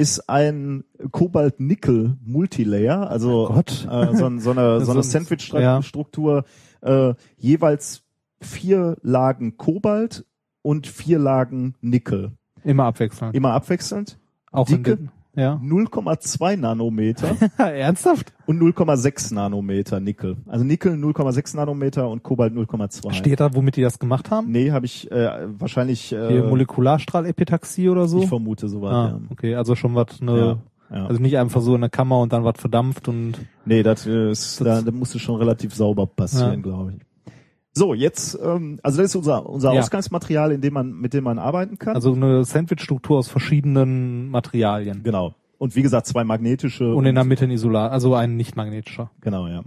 Ist 0.02 0.28
ein 0.30 0.84
Kobalt-Nickel-Multilayer, 1.12 3.10
also 3.10 3.48
Gott. 3.48 3.88
äh, 3.90 4.16
so, 4.16 4.30
so 4.40 4.52
eine, 4.52 4.82
so 4.82 4.92
eine 4.92 5.00
ein- 5.02 5.04
Sandwich-Struktur, 5.04 6.46
äh, 6.82 7.14
jeweils 7.38 8.04
vier 8.42 8.98
Lagen 9.04 9.58
Kobalt 9.58 10.26
und 10.64 10.88
vier 10.88 11.20
Lagen 11.20 11.76
Nickel. 11.82 12.32
Immer 12.64 12.86
abwechselnd. 12.86 13.36
Immer 13.36 13.54
abwechselnd. 13.54 14.18
Auch 14.52 14.68
in 14.70 14.78
Dicke 14.84 14.98
den, 14.98 15.12
ja. 15.36 15.60
0,2 15.64 16.58
Nanometer 16.58 17.36
Ernsthaft? 17.58 18.34
und 18.46 18.60
0,6 18.62 19.34
Nanometer 19.34 20.00
Nickel. 20.00 20.38
Also 20.48 20.66
Nickel 20.66 20.94
0,6 20.94 21.56
Nanometer 21.56 22.10
und 22.10 22.22
Kobalt 22.24 22.54
0,2. 22.54 23.14
Steht 23.14 23.40
da, 23.40 23.54
womit 23.54 23.76
die 23.78 23.82
das 23.82 24.00
gemacht 24.00 24.30
haben? 24.32 24.52
Nee, 24.52 24.72
habe 24.72 24.86
ich 24.86 25.10
äh, 25.12 25.48
wahrscheinlich 25.60 26.02
Hier 26.02 26.30
äh, 26.30 26.42
Molekularstrahlepitaxie 26.50 27.90
oder 27.90 28.08
so? 28.08 28.22
ich 28.24 28.28
vermute 28.28 28.68
sowas, 28.68 28.94
ah, 28.94 29.08
ja. 29.10 29.20
okay, 29.30 29.56
also 29.56 29.76
schon 29.76 29.96
was 29.96 30.22
ne, 30.22 30.60
Ja, 30.92 30.98
ja. 30.98 31.06
also 31.08 31.22
nicht 31.22 31.38
einfach 31.38 31.62
so 31.62 31.76
in 31.76 31.82
der 31.82 31.90
Kammer 31.90 32.20
und 32.20 32.34
dann 32.34 32.44
was 32.44 32.56
verdampft 32.60 33.08
und 33.08 33.34
Nee, 33.66 33.84
das 33.84 34.06
ist, 34.06 34.60
da, 34.66 34.82
da 34.82 34.92
musste 34.92 35.20
schon 35.20 35.36
relativ 35.38 35.74
sauber 35.74 36.08
passieren, 36.08 36.56
Ja. 36.56 36.62
glaube 36.62 36.94
ich. 36.98 37.02
So, 37.74 37.94
jetzt, 37.94 38.38
ähm, 38.44 38.80
also 38.84 38.98
das 39.02 39.12
ist 39.12 39.16
unser, 39.16 39.48
unser 39.48 39.74
Ja. 39.74 39.80
Ausgangsmaterial, 39.80 40.52
in 40.52 40.62
dem 40.62 40.74
man, 40.74 40.92
mit 40.92 41.14
dem 41.14 41.24
man 41.24 41.40
arbeiten 41.40 41.78
kann. 41.80 41.96
also 41.96 42.14
eine 42.14 42.44
Sandwich-Struktur 42.44 43.18
aus 43.18 43.30
verschiedenen 43.30 44.30
Materialien. 44.30 45.04
genau. 45.04 45.36
Und 45.58 45.76
wie 45.76 45.84
gesagt, 45.84 46.08
zwei 46.08 46.24
magnetische. 46.24 46.92
Und 46.96 47.06
in 47.06 47.14
der 47.14 47.24
Mitte 47.24 47.46
ein 47.46 47.52
Isolat, 47.52 47.92
also 47.92 48.16
ein 48.16 48.36
nicht 48.36 48.56
magnetischer. 48.56 49.12
Genau, 49.22 49.48
ja. 49.48 49.62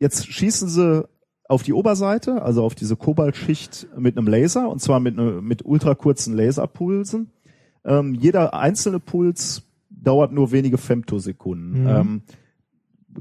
Jetzt 0.00 0.26
schießen 0.32 0.66
sie 0.68 1.06
auf 1.46 1.62
die 1.62 1.74
Oberseite, 1.74 2.40
also 2.40 2.64
auf 2.64 2.74
diese 2.74 2.96
Kobaltschicht 2.96 3.86
mit 3.98 4.16
einem 4.16 4.26
Laser, 4.26 4.70
und 4.70 4.80
zwar 4.80 4.98
mit, 4.98 5.14
ne, 5.14 5.40
mit 5.42 5.62
ultrakurzen 5.64 6.34
Laserpulsen. 6.34 7.30
Ähm, 7.84 8.14
jeder 8.14 8.54
einzelne 8.54 8.98
Puls 8.98 9.62
dauert 9.90 10.32
nur 10.32 10.52
wenige 10.52 10.78
Femtosekunden. 10.78 11.82
Mhm. 11.82 11.88
Ähm, 11.88 12.22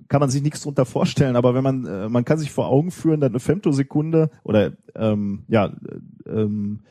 kann 0.08 0.20
man 0.20 0.30
sich 0.30 0.42
nichts 0.42 0.62
drunter 0.62 0.86
vorstellen, 0.86 1.36
aber 1.36 1.54
wenn 1.54 1.64
man, 1.64 1.86
äh, 1.86 2.10
man 2.10 2.26
kann 2.26 2.38
sich 2.38 2.52
vor 2.52 2.68
Augen 2.68 2.92
führen, 2.92 3.20
dass 3.20 3.30
eine 3.30 3.40
Femtosekunde 3.40 4.30
oder 4.44 4.74
ähm, 4.96 5.44
ja, 5.48 5.68
äh, 5.68 6.30
ähm, 6.30 6.82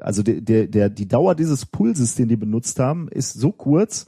also 0.00 0.22
der, 0.22 0.40
der, 0.40 0.66
der, 0.66 0.90
die 0.90 1.08
Dauer 1.08 1.34
dieses 1.34 1.66
Pulses, 1.66 2.14
den 2.14 2.28
die 2.28 2.36
benutzt 2.36 2.78
haben, 2.78 3.08
ist 3.08 3.34
so 3.34 3.52
kurz, 3.52 4.06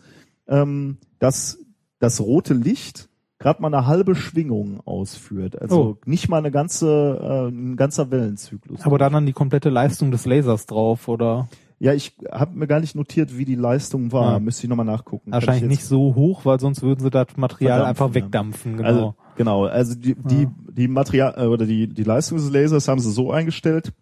ähm, 0.49 0.99
dass 1.19 1.59
das 1.99 2.21
rote 2.21 2.55
Licht 2.55 3.09
gerade 3.39 3.63
mal 3.63 3.73
eine 3.73 3.87
halbe 3.87 4.15
Schwingung 4.15 4.81
ausführt. 4.85 5.61
Also 5.61 5.81
Oh. 5.81 5.97
nicht 6.05 6.29
mal 6.29 6.39
eine 6.39 6.51
ganze, 6.51 7.19
äh, 7.23 7.49
ein 7.49 7.77
ganzer 7.77 8.11
Wellenzyklus. 8.11 8.83
Aber 8.83 8.99
dann 8.99 9.13
dann 9.13 9.27
die 9.27 9.33
komplette 9.33 9.71
Leistung 9.71 10.11
des 10.11 10.27
Lasers 10.27 10.67
drauf, 10.67 11.09
oder? 11.09 11.49
Ja, 11.83 11.95
ich 11.95 12.15
habe 12.31 12.59
mir 12.59 12.67
gar 12.67 12.79
nicht 12.79 12.95
notiert, 12.95 13.39
wie 13.39 13.47
die 13.47 13.55
Leistung 13.55 14.13
war. 14.13 14.35
Ja. 14.35 14.39
Müsste 14.39 14.65
ich 14.65 14.69
nochmal 14.69 14.85
nachgucken. 14.85 15.33
Wahrscheinlich 15.33 15.63
ich 15.63 15.69
nicht 15.69 15.85
so 15.85 16.15
hoch, 16.15 16.45
weil 16.45 16.61
sonst 16.61 16.83
würden 16.83 17.01
sie 17.01 17.09
das 17.11 17.29
Material 17.37 17.85
einfach 17.85 18.09
ja. 18.09 18.15
wegdampfen, 18.15 18.77
genau. 18.77 18.89
Also, 18.89 19.15
genau, 19.37 19.65
also 19.65 19.95
die, 19.95 20.15
die, 20.15 20.47
die 20.71 20.89
Material 20.89 21.35
äh, 21.39 21.47
oder 21.47 21.65
die, 21.65 21.89
die 21.89 22.03
Leistung 22.05 22.37
des 22.37 22.51
Lasers 22.51 22.87
haben 22.87 23.01
sie 23.01 23.11
so 23.11 23.33
eingestellt, 23.33 23.95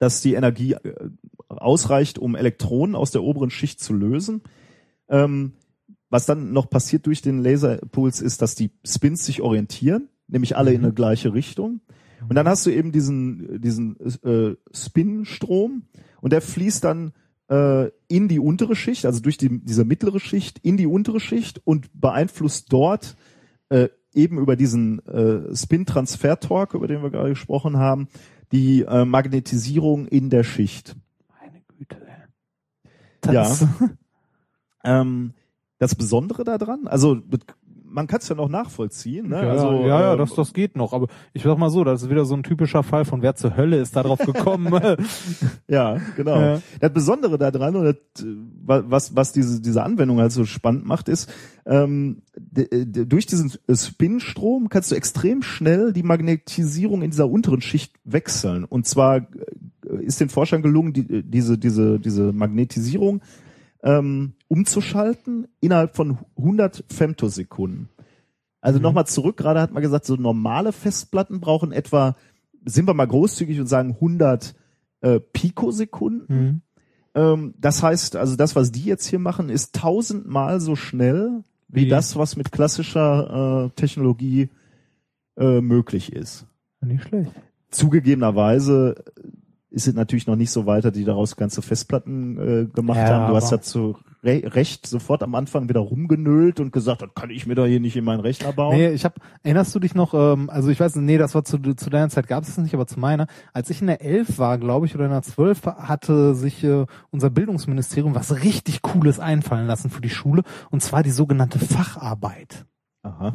dass 0.00 0.20
die 0.20 0.34
Energie 0.34 0.72
äh, 0.72 1.10
ausreicht, 1.48 2.18
um 2.18 2.34
Elektronen 2.34 2.96
aus 2.96 3.12
der 3.12 3.22
oberen 3.22 3.50
Schicht 3.50 3.78
zu 3.78 3.92
lösen. 3.92 4.42
Ähm, 5.08 5.52
was 6.10 6.26
dann 6.26 6.52
noch 6.52 6.68
passiert 6.68 7.06
durch 7.06 7.22
den 7.22 7.40
Laserpuls 7.40 8.20
ist, 8.20 8.42
dass 8.42 8.56
die 8.56 8.72
Spins 8.84 9.24
sich 9.24 9.42
orientieren, 9.42 10.08
nämlich 10.26 10.56
alle 10.56 10.72
in 10.72 10.84
eine 10.84 10.92
gleiche 10.92 11.34
Richtung. 11.34 11.80
Und 12.28 12.34
dann 12.34 12.48
hast 12.48 12.66
du 12.66 12.70
eben 12.70 12.90
diesen, 12.90 13.60
diesen 13.60 13.96
äh, 14.24 14.56
Spinstrom 14.72 15.82
und 16.24 16.32
der 16.32 16.40
fließt 16.40 16.82
dann 16.82 17.12
äh, 17.50 17.90
in 18.08 18.28
die 18.28 18.40
untere 18.40 18.74
Schicht, 18.74 19.04
also 19.04 19.20
durch 19.20 19.36
die, 19.36 19.62
diese 19.62 19.84
mittlere 19.84 20.20
Schicht 20.20 20.58
in 20.60 20.78
die 20.78 20.86
untere 20.86 21.20
Schicht 21.20 21.60
und 21.66 21.90
beeinflusst 22.00 22.72
dort 22.72 23.14
äh, 23.68 23.90
eben 24.14 24.38
über 24.38 24.56
diesen 24.56 25.06
äh, 25.06 25.54
Spin-Transfer-Torque, 25.54 26.78
über 26.78 26.88
den 26.88 27.02
wir 27.02 27.10
gerade 27.10 27.28
gesprochen 27.28 27.76
haben, 27.76 28.08
die 28.52 28.84
äh, 28.84 29.04
Magnetisierung 29.04 30.06
in 30.06 30.30
der 30.30 30.44
Schicht. 30.44 30.96
Meine 31.28 31.60
Güte. 31.68 31.98
Ja. 33.30 33.54
Ähm, 34.86 35.32
das 35.78 35.94
Besondere 35.94 36.44
daran, 36.44 36.86
also 36.86 37.22
man 37.94 38.06
kann 38.08 38.18
es 38.20 38.28
ja 38.28 38.34
noch 38.34 38.48
nachvollziehen, 38.48 39.28
ne? 39.28 39.36
Ja, 39.42 39.50
also, 39.52 39.70
ja, 39.86 40.00
ja, 40.00 40.12
ähm, 40.12 40.18
das, 40.18 40.34
das 40.34 40.52
geht 40.52 40.76
noch. 40.76 40.92
Aber 40.92 41.06
ich 41.32 41.42
sag 41.44 41.56
mal 41.56 41.70
so, 41.70 41.84
das 41.84 42.02
ist 42.02 42.10
wieder 42.10 42.24
so 42.24 42.34
ein 42.34 42.42
typischer 42.42 42.82
Fall 42.82 43.04
von 43.04 43.22
wer 43.22 43.36
zur 43.36 43.56
Hölle 43.56 43.76
ist 43.78 43.94
da 43.96 44.02
drauf 44.02 44.18
gekommen. 44.18 44.72
Ja, 45.68 45.98
genau. 46.16 46.38
Ja. 46.40 46.60
Das 46.80 46.92
Besondere 46.92 47.38
daran 47.38 47.76
und 47.76 47.84
das, 47.84 47.94
äh, 48.24 48.26
wa- 48.64 48.84
was, 48.86 49.16
was 49.16 49.32
diese, 49.32 49.60
diese 49.62 49.82
Anwendung 49.82 50.18
halt 50.18 50.32
so 50.32 50.44
spannend 50.44 50.84
macht, 50.86 51.08
ist, 51.08 51.32
ähm, 51.66 52.22
d- 52.36 53.06
durch 53.06 53.26
diesen 53.26 53.52
Spinstrom 53.72 54.68
kannst 54.68 54.90
du 54.90 54.96
extrem 54.96 55.42
schnell 55.42 55.92
die 55.92 56.02
Magnetisierung 56.02 57.02
in 57.02 57.10
dieser 57.10 57.28
unteren 57.30 57.60
Schicht 57.60 57.94
wechseln. 58.04 58.64
Und 58.64 58.86
zwar 58.86 59.16
äh, 59.18 59.24
ist 60.02 60.20
den 60.20 60.28
Forschern 60.28 60.62
gelungen, 60.62 60.92
die, 60.92 61.22
diese, 61.22 61.56
diese, 61.58 61.98
diese 62.00 62.32
Magnetisierung 62.32 63.22
ähm, 63.84 64.32
umzuschalten 64.48 65.46
innerhalb 65.60 65.94
von 65.94 66.18
100 66.36 66.84
Femtosekunden. 66.88 67.90
Also 68.60 68.80
nochmal 68.80 69.06
zurück, 69.06 69.36
gerade 69.36 69.60
hat 69.60 69.72
man 69.72 69.82
gesagt, 69.82 70.06
so 70.06 70.16
normale 70.16 70.72
Festplatten 70.72 71.38
brauchen 71.40 71.70
etwa, 71.70 72.16
sind 72.64 72.88
wir 72.88 72.94
mal 72.94 73.06
großzügig 73.06 73.60
und 73.60 73.66
sagen 73.66 73.90
100 73.90 74.54
äh, 75.02 75.20
Pikosekunden. 75.20 76.24
Mhm. 76.28 76.60
Ähm, 77.14 77.54
das 77.58 77.82
heißt, 77.82 78.16
also 78.16 78.36
das, 78.36 78.56
was 78.56 78.72
die 78.72 78.84
jetzt 78.84 79.04
hier 79.06 79.18
machen, 79.18 79.50
ist 79.50 79.74
tausendmal 79.74 80.60
so 80.60 80.76
schnell 80.76 81.44
wie, 81.68 81.82
Wie- 81.84 81.88
das, 81.88 82.16
was 82.16 82.36
mit 82.36 82.52
klassischer 82.52 83.66
äh, 83.66 83.70
Technologie 83.76 84.48
äh, 85.36 85.60
möglich 85.60 86.12
ist. 86.12 86.46
Nicht 86.80 87.04
schlecht. 87.04 87.32
Zugegebenerweise 87.70 89.04
ist 89.74 89.88
es 89.88 89.94
natürlich 89.94 90.26
noch 90.26 90.36
nicht 90.36 90.50
so 90.50 90.66
weiter, 90.66 90.90
die 90.90 91.04
daraus 91.04 91.36
ganze 91.36 91.60
Festplatten 91.60 92.38
äh, 92.38 92.66
gemacht 92.66 92.98
Ja, 92.98 93.08
haben. 93.08 93.30
Du 93.30 93.36
hast 93.36 93.50
dazu 93.50 93.96
re 94.22 94.42
recht 94.54 94.86
sofort 94.86 95.22
am 95.22 95.34
Anfang 95.34 95.68
wieder 95.68 95.80
rumgenölt 95.80 96.60
und 96.60 96.72
gesagt, 96.72 97.02
das 97.02 97.10
kann 97.14 97.30
ich 97.30 97.46
mir 97.46 97.56
doch 97.56 97.66
hier 97.66 97.80
nicht 97.80 97.96
in 97.96 98.04
meinen 98.04 98.20
Rechner 98.20 98.52
bauen. 98.52 98.76
Nee, 98.76 98.90
ich 98.90 99.04
hab, 99.04 99.16
erinnerst 99.42 99.74
du 99.74 99.80
dich 99.80 99.94
noch, 99.94 100.14
ähm, 100.14 100.48
also 100.48 100.70
ich 100.70 100.78
weiß, 100.78 100.94
nee, 100.96 101.18
das 101.18 101.34
war 101.34 101.44
zu, 101.44 101.58
zu 101.58 101.90
deiner 101.90 102.08
Zeit 102.08 102.28
gab 102.28 102.44
es 102.44 102.56
nicht, 102.56 102.74
aber 102.74 102.86
zu 102.86 103.00
meiner, 103.00 103.26
als 103.52 103.68
ich 103.68 103.80
in 103.80 103.88
der 103.88 104.00
11 104.00 104.38
war, 104.38 104.58
glaube 104.58 104.86
ich, 104.86 104.94
oder 104.94 105.06
in 105.06 105.10
der 105.10 105.22
12 105.22 105.66
war, 105.66 105.88
hatte 105.88 106.34
sich 106.34 106.62
äh, 106.62 106.86
unser 107.10 107.30
Bildungsministerium 107.30 108.14
was 108.14 108.42
richtig 108.44 108.80
Cooles 108.80 109.18
einfallen 109.18 109.66
lassen 109.66 109.90
für 109.90 110.00
die 110.00 110.10
Schule, 110.10 110.42
und 110.70 110.82
zwar 110.82 111.02
die 111.02 111.10
sogenannte 111.10 111.58
Facharbeit. 111.58 112.64
Aha. 113.02 113.34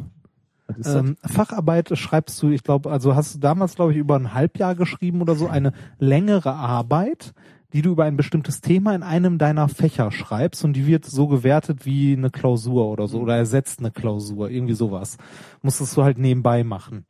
Ähm, 0.84 1.16
Facharbeit 1.24 1.96
schreibst 1.96 2.42
du, 2.42 2.50
ich 2.50 2.62
glaube, 2.62 2.90
also 2.90 3.14
hast 3.14 3.34
du 3.34 3.38
damals, 3.38 3.74
glaube 3.74 3.92
ich, 3.92 3.98
über 3.98 4.16
ein 4.16 4.34
Halbjahr 4.34 4.74
geschrieben 4.74 5.20
oder 5.22 5.34
so, 5.34 5.48
eine 5.48 5.72
längere 5.98 6.52
Arbeit, 6.52 7.32
die 7.72 7.82
du 7.82 7.90
über 7.90 8.04
ein 8.04 8.16
bestimmtes 8.16 8.60
Thema 8.60 8.94
in 8.94 9.02
einem 9.02 9.38
deiner 9.38 9.68
Fächer 9.68 10.10
schreibst 10.10 10.64
und 10.64 10.72
die 10.72 10.86
wird 10.86 11.04
so 11.04 11.28
gewertet 11.28 11.86
wie 11.86 12.12
eine 12.12 12.30
Klausur 12.30 12.88
oder 12.88 13.06
so 13.06 13.20
oder 13.20 13.36
ersetzt 13.36 13.80
eine 13.80 13.90
Klausur, 13.90 14.50
irgendwie 14.50 14.74
sowas. 14.74 15.16
Musstest 15.62 15.96
du 15.96 16.02
halt 16.02 16.18
nebenbei 16.18 16.64
machen. 16.64 17.04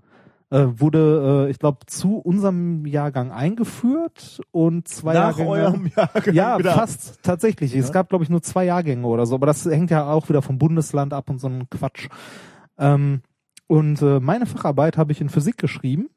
Äh, 0.53 0.67
wurde, 0.81 1.47
äh, 1.47 1.51
ich 1.51 1.61
glaube, 1.61 1.79
zu 1.87 2.19
unserem 2.19 2.85
Jahrgang 2.85 3.31
eingeführt 3.31 4.41
und 4.51 4.89
zwei 4.89 5.15
Nach 5.15 5.39
Jahrgänge. 5.39 5.49
eurem 5.49 5.91
Jahrgang 5.97 6.35
ja, 6.35 6.59
wieder. 6.59 6.73
fast 6.73 7.23
tatsächlich. 7.23 7.75
Es 7.75 7.93
gab, 7.93 8.09
glaube 8.09 8.25
ich, 8.25 8.31
nur 8.31 8.43
zwei 8.43 8.65
Jahrgänge 8.65 9.07
oder 9.07 9.27
so, 9.27 9.37
aber 9.37 9.47
das 9.47 9.65
hängt 9.65 9.93
ja 9.93 10.11
auch 10.11 10.29
wieder 10.29 10.43
vom 10.43 10.59
Bundesland 10.59 11.15
ab 11.15 11.31
und 11.31 11.41
so 11.41 11.47
ein 11.47 11.71
Quatsch. 11.71 12.09
Ähm, 12.79 13.21
und 13.71 14.03
äh, 14.03 14.19
meine 14.19 14.47
Facharbeit 14.47 14.99
habe 14.99 15.13
ich 15.13 15.21
in 15.21 15.29
Physik 15.29 15.57
geschrieben 15.57 16.11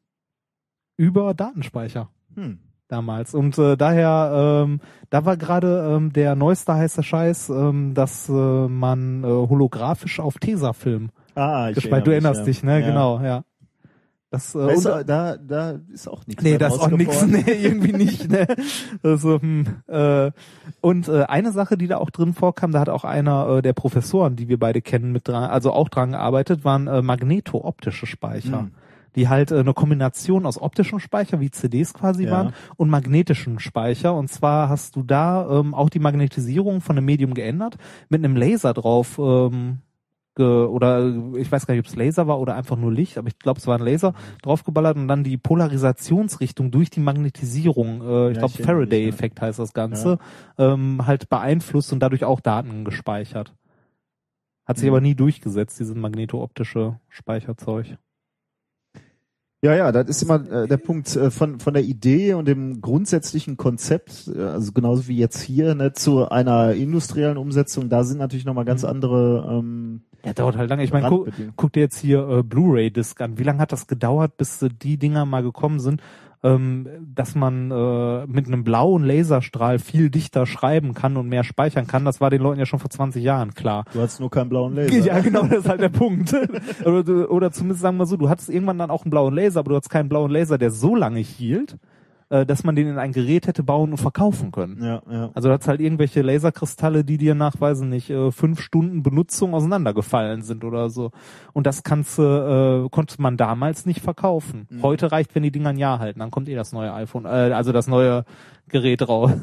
über 0.97 1.35
Datenspeicher 1.35 2.09
Hm. 2.33 2.57
damals. 2.87 3.35
Und 3.35 3.59
äh, 3.59 3.77
daher, 3.77 4.63
ähm, 4.65 4.81
da 5.11 5.23
war 5.25 5.37
gerade 5.37 5.93
ähm, 5.95 6.11
der 6.11 6.33
neueste 6.33 6.73
heiße 6.73 7.03
Scheiß, 7.03 7.49
ähm, 7.49 7.93
dass 7.93 8.27
äh, 8.27 8.31
man 8.33 9.23
äh, 9.23 9.27
holographisch 9.27 10.19
auf 10.19 10.39
Tesafilm 10.39 11.11
Ah, 11.35 11.69
ich 11.69 11.75
gespeichert. 11.75 12.07
Du 12.07 12.11
erinnerst 12.11 12.47
mich, 12.47 12.57
dich, 12.57 12.63
ne? 12.63 12.79
ja. 12.81 12.87
Genau, 12.87 13.19
ja. 13.21 13.43
Das, 14.33 14.55
äh, 14.55 14.57
Da 14.57 14.69
ist, 14.71 14.85
und- 14.87 15.07
da, 15.09 15.37
da 15.37 15.79
ist 15.93 16.07
auch 16.07 16.25
nichts. 16.25 16.43
Nee, 16.43 16.57
da 16.57 16.65
ist 16.67 16.79
auch 16.79 16.89
geworden. 16.97 17.43
nee, 17.45 17.51
irgendwie 17.53 17.93
nicht, 17.93 18.31
ne. 18.31 18.47
Also, 19.03 19.39
hm, 19.39 19.67
äh, 19.87 20.31
und 20.81 21.07
äh, 21.07 21.25
eine 21.25 21.51
Sache, 21.51 21.77
die 21.77 21.85
da 21.85 21.97
auch 21.99 22.09
drin 22.09 22.33
vorkam, 22.33 22.71
da 22.71 22.79
hat 22.79 22.89
auch 22.89 23.03
einer 23.03 23.47
äh, 23.57 23.61
der 23.61 23.73
Professoren, 23.73 24.35
die 24.35 24.47
wir 24.47 24.57
beide 24.57 24.81
kennen, 24.81 25.11
mit 25.11 25.27
dran, 25.27 25.43
also 25.43 25.71
auch 25.71 25.87
dran 25.87 26.13
gearbeitet, 26.13 26.65
waren 26.65 26.87
äh, 26.87 27.03
magnetooptische 27.03 28.07
Speicher. 28.07 28.61
Hm. 28.61 28.71
die 29.15 29.29
halt 29.29 29.51
äh, 29.51 29.59
eine 29.59 29.75
Kombination 29.75 30.47
aus 30.47 30.59
optischen 30.59 30.99
Speicher, 30.99 31.39
wie 31.39 31.51
CDs 31.51 31.93
quasi 31.93 32.23
Ja. 32.25 32.31
waren, 32.31 32.53
und 32.77 32.89
magnetischen 32.89 33.59
Speicher. 33.59 34.15
Und 34.15 34.29
zwar 34.31 34.67
hast 34.69 34.95
du 34.95 35.03
da 35.03 35.47
ähm, 35.59 35.75
auch 35.75 35.91
die 35.91 35.99
Magnetisierung 35.99 36.81
von 36.81 36.95
dem 36.95 37.05
Medium 37.05 37.35
geändert, 37.35 37.77
mit 38.09 38.25
einem 38.25 38.35
Laser 38.35 38.73
drauf 38.73 39.19
ähm, 39.19 39.77
ge 40.35 40.45
oder 40.45 41.13
ich 41.37 41.51
weiß 41.51 41.65
gar 41.67 41.73
nicht, 41.75 41.85
ob 41.85 41.89
es 41.89 41.95
Laser 41.95 42.27
war 42.27 42.39
oder 42.39 42.55
einfach 42.55 42.75
nur 42.77 42.91
Licht, 42.91 43.17
aber 43.17 43.27
ich 43.27 43.37
glaube, 43.39 43.59
es 43.59 43.67
war 43.67 43.77
ein 43.77 43.85
Laser 43.85 44.13
draufgeballert 44.41 44.97
und 44.97 45.07
dann 45.07 45.23
die 45.23 45.37
Polarisationsrichtung 45.37 46.71
durch 46.71 46.89
die 46.89 46.99
Magnetisierung, 46.99 48.01
äh, 48.01 48.29
ich 48.31 48.37
Ja, 48.37 48.47
glaube 48.47 48.63
Faraday-Effekt 48.63 49.41
heißt 49.41 49.59
das 49.59 49.73
Ganze, 49.73 50.17
ähm, 50.57 51.05
halt 51.05 51.29
beeinflusst 51.29 51.93
und 51.93 51.99
dadurch 51.99 52.23
auch 52.25 52.39
Daten 52.39 52.83
gespeichert. 52.85 53.53
Hat 54.65 54.77
sich 54.77 54.85
Mhm. 54.87 54.93
aber 54.93 55.01
nie 55.01 55.15
durchgesetzt, 55.15 55.79
dieses 55.79 55.95
magneto-optische 55.95 56.99
Speicherzeug. 57.09 57.97
Ja, 59.61 59.73
ja, 59.75 59.91
das 59.93 60.09
ist 60.09 60.23
immer 60.23 60.45
äh, 60.51 60.67
der 60.67 60.75
Punkt 60.75 61.15
äh, 61.15 61.31
von 61.31 61.59
von 61.59 61.73
der 61.73 61.83
Idee 61.83 62.33
und 62.33 62.49
dem 62.49 62.81
grundsätzlichen 62.81 63.55
Konzept, 63.55 64.27
äh, 64.35 64.41
also 64.41 64.73
genauso 64.73 65.07
wie 65.07 65.17
jetzt 65.17 65.41
hier, 65.41 65.73
ne, 65.73 65.93
zu 65.93 66.27
einer 66.29 66.73
industriellen 66.73 67.37
Umsetzung, 67.37 67.87
da 67.87 68.03
sind 68.03 68.17
natürlich 68.17 68.43
nochmal 68.43 68.65
ganz 68.65 68.83
andere 68.83 69.47
ähm, 69.59 70.01
Ja, 70.25 70.33
dauert 70.33 70.57
halt 70.57 70.69
lange. 70.69 70.83
Ich 70.83 70.93
meine, 70.93 71.09
guck, 71.09 71.27
guck 71.55 71.73
dir 71.73 71.81
jetzt 71.81 71.97
hier 71.99 72.27
äh, 72.27 72.43
Blu-ray-Disc 72.43 73.19
an. 73.21 73.37
Wie 73.37 73.43
lange 73.43 73.59
hat 73.59 73.71
das 73.71 73.87
gedauert, 73.87 74.37
bis 74.37 74.61
äh, 74.61 74.69
die 74.69 74.97
Dinger 74.97 75.25
mal 75.25 75.43
gekommen 75.43 75.79
sind, 75.79 76.01
ähm, 76.43 76.87
dass 77.13 77.35
man 77.35 77.71
äh, 77.71 78.25
mit 78.27 78.47
einem 78.47 78.63
blauen 78.63 79.03
Laserstrahl 79.03 79.79
viel 79.79 80.09
dichter 80.09 80.45
schreiben 80.45 80.93
kann 80.93 81.17
und 81.17 81.27
mehr 81.27 81.43
speichern 81.43 81.87
kann? 81.87 82.05
Das 82.05 82.21
war 82.21 82.29
den 82.29 82.41
Leuten 82.41 82.59
ja 82.59 82.65
schon 82.65 82.79
vor 82.79 82.89
20 82.89 83.21
Jahren 83.21 83.53
klar. 83.53 83.83
Du 83.93 83.99
hast 83.99 84.19
nur 84.21 84.31
keinen 84.31 84.49
blauen 84.49 84.75
Laser. 84.75 84.97
Ja, 84.97 85.19
genau, 85.19 85.43
das 85.43 85.59
ist 85.59 85.69
halt 85.69 85.81
der 85.81 85.89
Punkt. 85.89 86.33
oder, 86.85 87.29
oder 87.29 87.51
zumindest 87.51 87.81
sagen 87.81 87.97
wir 87.97 88.05
so, 88.05 88.15
du 88.15 88.29
hattest 88.29 88.49
irgendwann 88.49 88.77
dann 88.77 88.91
auch 88.91 89.03
einen 89.03 89.11
blauen 89.11 89.33
Laser, 89.33 89.59
aber 89.59 89.69
du 89.69 89.75
hattest 89.75 89.91
keinen 89.91 90.09
blauen 90.09 90.31
Laser, 90.31 90.57
der 90.57 90.71
so 90.71 90.95
lange 90.95 91.19
hielt, 91.19 91.77
äh, 92.33 92.45
dass 92.47 92.63
man 92.63 92.75
den 92.75 92.87
in 92.87 92.97
ein 92.97 93.11
Gerät 93.11 93.45
hätte 93.45 93.61
bauen 93.61 93.91
und 93.91 93.97
verkaufen 93.97 94.51
können. 94.51 94.83
Ja, 94.83 95.03
ja. 95.09 95.29
Also 95.35 95.49
du 95.49 95.53
hattest 95.53 95.67
halt 95.67 95.79
irgendwelche 95.81 96.23
Laserkristalle, 96.23 97.03
die 97.03 97.17
dir 97.19 97.35
nachweisen 97.35 97.89
nicht 97.89 98.09
äh, 98.09 98.31
fünf 98.31 98.59
Stunden 98.59 99.03
Benutzung 99.03 99.53
auseinandergefallen 99.53 100.41
sind 100.41 100.63
oder 100.63 100.89
so. 100.89 101.11
Und 101.53 101.67
das 101.67 101.83
kannst, 101.83 102.17
äh, 102.17 102.89
konnte 102.89 103.21
man 103.21 103.37
damals 103.37 103.85
nicht 103.85 104.01
verkaufen. 104.01 104.67
Mhm. 104.69 104.81
Heute 104.81 105.11
reicht, 105.11 105.35
wenn 105.35 105.43
die 105.43 105.51
Dinger 105.51 105.69
ein 105.69 105.77
Jahr 105.77 105.99
halten, 105.99 106.19
dann 106.19 106.31
kommt 106.31 106.49
eh 106.49 106.55
das 106.55 106.73
neue 106.73 106.91
iPhone, 106.93 107.25
äh, 107.25 107.51
also 107.53 107.71
das 107.71 107.87
neue 107.87 108.25
Gerät 108.67 109.07
raus. 109.07 109.31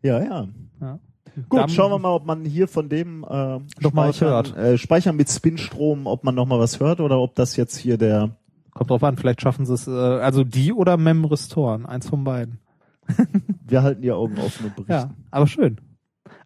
Ja, 0.00 0.22
ja. 0.22 0.46
Ja. 0.80 1.00
Gut, 1.48 1.60
Dann- 1.60 1.68
schauen 1.70 1.90
wir 1.90 1.98
mal, 1.98 2.12
ob 2.12 2.24
man 2.24 2.44
hier 2.44 2.68
von 2.68 2.88
dem 2.88 3.24
äh, 3.24 3.58
Noch 3.80 3.92
mal 3.92 4.08
was 4.10 4.16
Speichern, 4.16 4.28
hört. 4.54 4.56
Äh, 4.56 4.78
Speichern 4.78 5.16
mit 5.16 5.28
Spinstrom, 5.28 6.06
ob 6.06 6.22
man 6.22 6.36
noch 6.36 6.46
mal 6.46 6.58
was 6.60 6.78
hört 6.78 7.00
oder 7.00 7.18
ob 7.18 7.34
das 7.34 7.56
jetzt 7.56 7.76
hier 7.76 7.98
der 7.98 8.36
Kommt 8.78 8.90
drauf 8.90 9.02
an, 9.02 9.16
vielleicht 9.16 9.40
schaffen 9.42 9.66
sie 9.66 9.74
es, 9.74 9.88
äh, 9.88 9.90
also 9.90 10.44
die 10.44 10.72
oder 10.72 10.96
Mem 10.96 11.24
Restoren, 11.24 11.84
eins 11.84 12.08
von 12.08 12.22
beiden. 12.22 12.60
wir 13.66 13.82
halten 13.82 14.02
die 14.02 14.12
Augen 14.12 14.38
offen 14.38 14.66
und 14.66 14.76
berichten. 14.76 14.92
Ja, 14.92 15.10
aber 15.32 15.48
schön. 15.48 15.80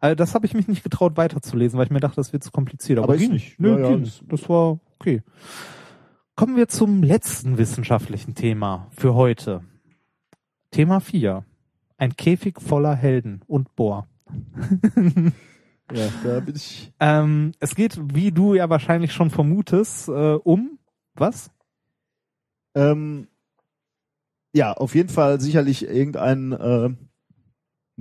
Also 0.01 0.15
das 0.15 0.35
habe 0.35 0.47
ich 0.47 0.55
mich 0.55 0.67
nicht 0.67 0.83
getraut 0.83 1.19
weiterzulesen, 1.19 1.79
weil 1.79 1.85
ich 1.85 1.91
mir 1.93 2.01
dachte, 2.01 2.17
das 2.17 2.33
wird 2.33 2.43
zu 2.43 2.51
kompliziert. 2.51 2.99
Aber, 2.99 3.09
Aber 3.09 3.17
ging. 3.19 3.33
nicht. 3.33 3.61
Nö, 3.61 3.73
Ja, 3.75 3.79
ja, 3.81 3.89
ging. 3.91 4.05
das- 4.05 4.23
Das 4.29 4.49
war 4.49 4.79
okay. 4.99 5.21
Kommen 6.35 6.57
wir 6.57 6.69
zum 6.69 7.03
letzten 7.03 7.59
wissenschaftlichen 7.59 8.35
Thema 8.35 8.87
für 8.93 9.13
heute. 9.15 9.61
Thema 10.71 11.01
4. 11.01 11.45
Ein 11.99 12.17
Käfig 12.17 12.61
voller 12.63 12.95
Helden 12.95 13.43
und 13.47 13.77
Bohr. 13.77 14.07
Ja, 15.95 16.09
da 16.25 16.41
bin 16.41 16.57
ich. 16.57 16.91
Ähm, 17.01 17.53
es 17.61 17.75
geht, 17.75 18.01
wie 18.15 18.33
du 18.33 18.55
ja 18.55 18.71
wahrscheinlich 18.71 19.13
schon 19.13 19.29
vermutest, 19.29 20.09
äh, 20.09 20.13
um 20.43 20.79
was? 21.15 21.51
Ähm, 22.75 23.29
ja, 24.55 24.73
auf 24.73 24.95
jeden 24.95 25.09
Fall 25.09 25.41
sicherlich 25.41 25.87
irgendein 25.89 26.53
äh, 26.53 26.91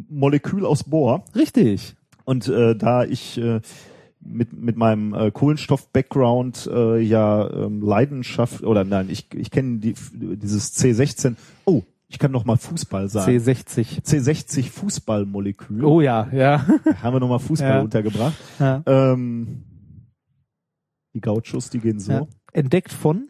Molekül 0.10 0.66
aus 0.66 0.84
Bohr. 0.84 1.24
Richtig. 1.36 1.96
Und 2.26 2.48
äh, 2.48 2.76
da 2.76 3.04
ich 3.04 3.38
äh, 3.38 3.62
mit 4.20 4.54
mit 4.54 4.78
meinem 4.78 5.14
äh, 5.14 5.32
Kohlenstoff-Background 5.32 6.70
äh, 6.72 7.00
ja 7.00 7.50
ähm, 7.50 7.82
Leidenschaft 7.82 8.64
oder 8.64 8.84
nein, 8.84 9.10
ich 9.10 9.34
ich 9.34 9.50
kenne 9.52 9.80
die, 9.80 9.96
dieses 10.14 10.78
C16. 10.78 11.36
Oh, 11.66 11.84
ich 12.08 12.20
kann 12.20 12.32
noch 12.32 12.46
mal 12.46 12.58
Fußball 12.58 13.10
sagen. 13.10 13.32
C60. 13.32 14.04
C60 14.04 14.70
Fußballmolekül. 14.70 15.84
Oh 15.86 16.02
ja, 16.02 16.30
ja. 16.32 16.66
Haben 17.02 17.16
wir 17.16 17.20
noch 17.22 17.30
mal 17.30 17.40
Fußball 17.40 17.70
Ja. 17.70 17.82
untergebracht. 17.82 18.36
Ja. 18.60 18.84
Ähm, 18.86 19.64
die 21.14 21.22
Gauchos, 21.22 21.70
die 21.70 21.80
gehen 21.80 22.00
so. 22.00 22.12
Ja. 22.12 22.28
Entdeckt 22.54 22.92
von? 22.94 23.30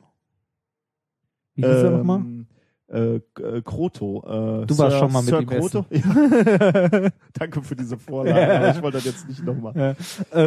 Wie 1.56 1.62
hieß 1.66 1.84
er 1.84 1.92
nochmal? 1.92 2.20
Ähm, 2.20 2.48
äh, 2.90 3.16
äh, 3.42 3.62
Kroto. 3.64 4.24
Äh, 4.64 4.66
Du 4.66 4.78
warst 4.78 4.92
Sir- 4.94 5.00
schon 5.00 5.12
mal 5.14 5.22
mit 5.22 5.30
Sir 5.30 5.40
ihm 5.42 5.48
Kroto? 5.48 5.86
essen. 5.90 7.12
Danke 7.34 7.62
für 7.64 7.76
diese 7.76 7.98
Vorlage, 7.98 8.54
aber 8.60 8.70
ich 8.76 8.82
wollte 8.82 8.98
das 8.98 9.06
jetzt 9.06 9.28
nicht 9.28 9.44
nochmal. 9.46 9.74
Ja, 9.76 9.96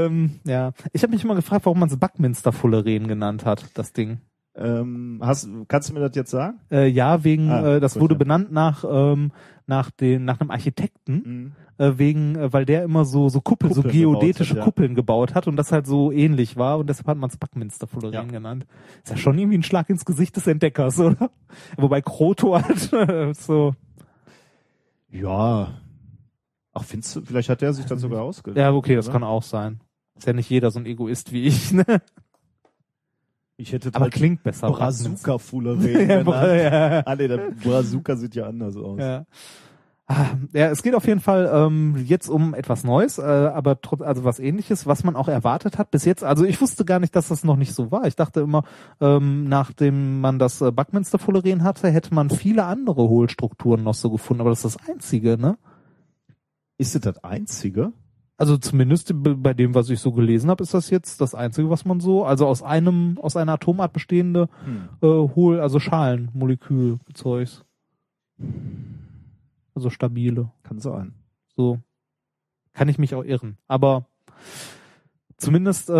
ähm, 0.04 0.40
ja. 0.44 0.72
ich 0.92 1.02
habe 1.02 1.12
mich 1.12 1.24
immer 1.24 1.34
gefragt, 1.34 1.64
warum 1.64 1.80
man 1.80 1.88
es 1.88 1.96
Buckminster 1.96 2.52
Fullerene 2.52 3.06
genannt 3.08 3.44
hat, 3.46 3.64
das 3.74 3.92
Ding. 3.92 4.18
Ähm, 4.56 5.20
hast, 5.22 5.48
kannst 5.68 5.88
du 5.88 5.94
mir 5.94 6.00
das 6.00 6.14
jetzt 6.14 6.30
sagen? 6.30 6.60
Äh, 6.70 6.86
ja, 6.86 7.24
wegen, 7.24 7.50
Ah, 7.50 7.76
äh, 7.76 7.80
das 7.80 7.98
wurde 7.98 8.14
ja. 8.14 8.18
benannt 8.18 8.52
nach 8.52 8.84
ähm, 8.88 9.32
nach 9.66 9.90
den 9.90 10.24
nach 10.26 10.40
einem 10.40 10.50
Architekten, 10.50 11.14
Mhm. 11.24 11.52
Äh, 11.78 11.92
wegen, 11.96 12.36
äh, 12.36 12.52
weil 12.52 12.64
der 12.64 12.84
immer 12.84 13.04
so 13.04 13.28
so 13.28 13.40
Kuppel, 13.40 13.70
so 13.72 13.82
Kuppeln 13.82 13.92
gebaut 14.00 14.20
geodätische 14.20 14.50
hat, 14.52 14.58
ja. 14.58 14.64
Kuppeln 14.64 14.94
gebaut 14.94 15.34
hat 15.34 15.46
und 15.48 15.56
das 15.56 15.72
halt 15.72 15.86
so 15.86 16.12
ähnlich 16.12 16.56
war 16.56 16.78
und 16.78 16.88
deshalb 16.88 17.08
hat 17.08 17.18
man 17.18 17.30
es 17.30 17.36
Buckminster 17.36 17.86
Fullerene 17.86 18.16
Ja. 18.16 18.22
genannt. 18.24 18.66
Ist 19.02 19.10
ja 19.10 19.16
schon 19.16 19.38
irgendwie 19.38 19.58
ein 19.58 19.62
Schlag 19.62 19.90
ins 19.90 20.04
Gesicht 20.04 20.36
des 20.36 20.46
Entdeckers, 20.46 20.98
oder? 21.00 21.30
Wobei 21.76 22.00
Kroto 22.00 22.60
halt 22.60 22.92
äh, 22.92 23.32
so. 23.34 23.74
Ja. 25.10 25.74
Ach, 26.72 26.84
findest 26.84 27.16
du, 27.16 27.22
vielleicht 27.22 27.48
hat 27.48 27.60
der 27.62 27.72
sich 27.72 27.86
dann 27.86 27.98
sogar 27.98 28.22
ausgedacht. 28.22 28.58
Ja, 28.58 28.72
okay, 28.72 28.96
das 28.96 29.06
oder? 29.06 29.12
kann 29.14 29.22
auch 29.24 29.42
sein. 29.44 29.80
Ist 30.16 30.26
ja 30.26 30.32
nicht 30.32 30.50
jeder 30.50 30.70
so 30.70 30.80
ein 30.80 30.86
Egoist 30.86 31.32
wie 31.32 31.44
ich, 31.44 31.72
ne? 31.72 31.84
Ich 33.56 33.72
hätte 33.72 33.90
Aber 33.92 34.10
klingt 34.10 34.42
besser. 34.42 34.68
Brazuka 34.70 35.38
Ja, 35.52 36.54
ja. 36.54 37.02
Ah, 37.06 37.14
nee, 37.14 37.28
Brazuka 37.62 38.16
sieht 38.16 38.34
ja 38.34 38.46
anders 38.46 38.76
aus. 38.76 38.98
Ja. 38.98 39.26
Ah, 40.06 40.36
Ja, 40.52 40.66
es 40.68 40.82
geht 40.82 40.94
auf 40.94 41.06
jeden 41.06 41.20
Fall 41.20 41.50
ähm, 41.52 41.96
jetzt 42.04 42.28
um 42.28 42.52
etwas 42.52 42.84
Neues, 42.84 43.18
äh, 43.18 43.22
aber 43.22 43.80
trotz, 43.80 44.02
also 44.02 44.22
was 44.24 44.38
ähnliches, 44.38 44.86
was 44.86 45.02
man 45.02 45.16
auch 45.16 45.28
erwartet 45.28 45.78
hat 45.78 45.90
bis 45.90 46.04
jetzt. 46.04 46.22
Also 46.22 46.44
ich 46.44 46.60
wusste 46.60 46.84
gar 46.84 47.00
nicht, 47.00 47.16
dass 47.16 47.28
das 47.28 47.42
noch 47.42 47.56
nicht 47.56 47.74
so 47.74 47.90
war. 47.90 48.06
Ich 48.06 48.14
dachte 48.14 48.40
immer, 48.40 48.64
ähm, 49.00 49.48
nachdem 49.48 50.20
man 50.20 50.38
das 50.38 50.60
äh, 50.60 50.70
Buckminster 50.70 51.18
Fullerene 51.18 51.64
hatte, 51.64 51.88
hätte 51.88 52.14
man 52.14 52.28
viele 52.28 52.64
andere 52.64 53.08
Hohlstrukturen 53.08 53.82
noch 53.82 53.94
so 53.94 54.10
gefunden, 54.10 54.42
aber 54.42 54.50
das 54.50 54.64
ist 54.64 54.76
das 54.76 54.88
einzige, 54.88 55.38
ne? 55.38 55.56
Ist 56.76 56.94
das 56.94 57.00
das 57.02 57.24
einzige? 57.24 57.92
Also 58.36 58.58
zumindest 58.58 59.14
bei 59.16 59.54
dem, 59.54 59.74
was 59.74 59.88
ich 59.88 60.00
so 60.00 60.12
gelesen 60.12 60.50
habe, 60.50 60.62
ist 60.64 60.74
das 60.74 60.90
jetzt 60.90 61.20
das 61.20 61.34
einzige, 61.36 61.70
was 61.70 61.84
man 61.84 62.00
so, 62.00 62.24
also 62.24 62.46
aus 62.46 62.62
einem, 62.62 63.16
aus 63.22 63.36
einer 63.36 63.52
Atomart 63.54 63.92
bestehende 63.92 64.48
Hm. 64.64 64.88
äh, 65.00 65.34
Hohl, 65.34 65.60
also 65.60 65.78
Schalenmolekülzeugs. 65.80 67.64
Also 69.74 69.90
stabile. 69.90 70.50
Kann 70.62 70.78
sein. 70.78 71.14
So 71.56 71.78
kann 72.72 72.88
ich 72.88 72.98
mich 72.98 73.14
auch 73.14 73.22
irren. 73.24 73.56
Aber 73.68 74.06
zumindest, 75.36 75.90
äh, 75.90 75.92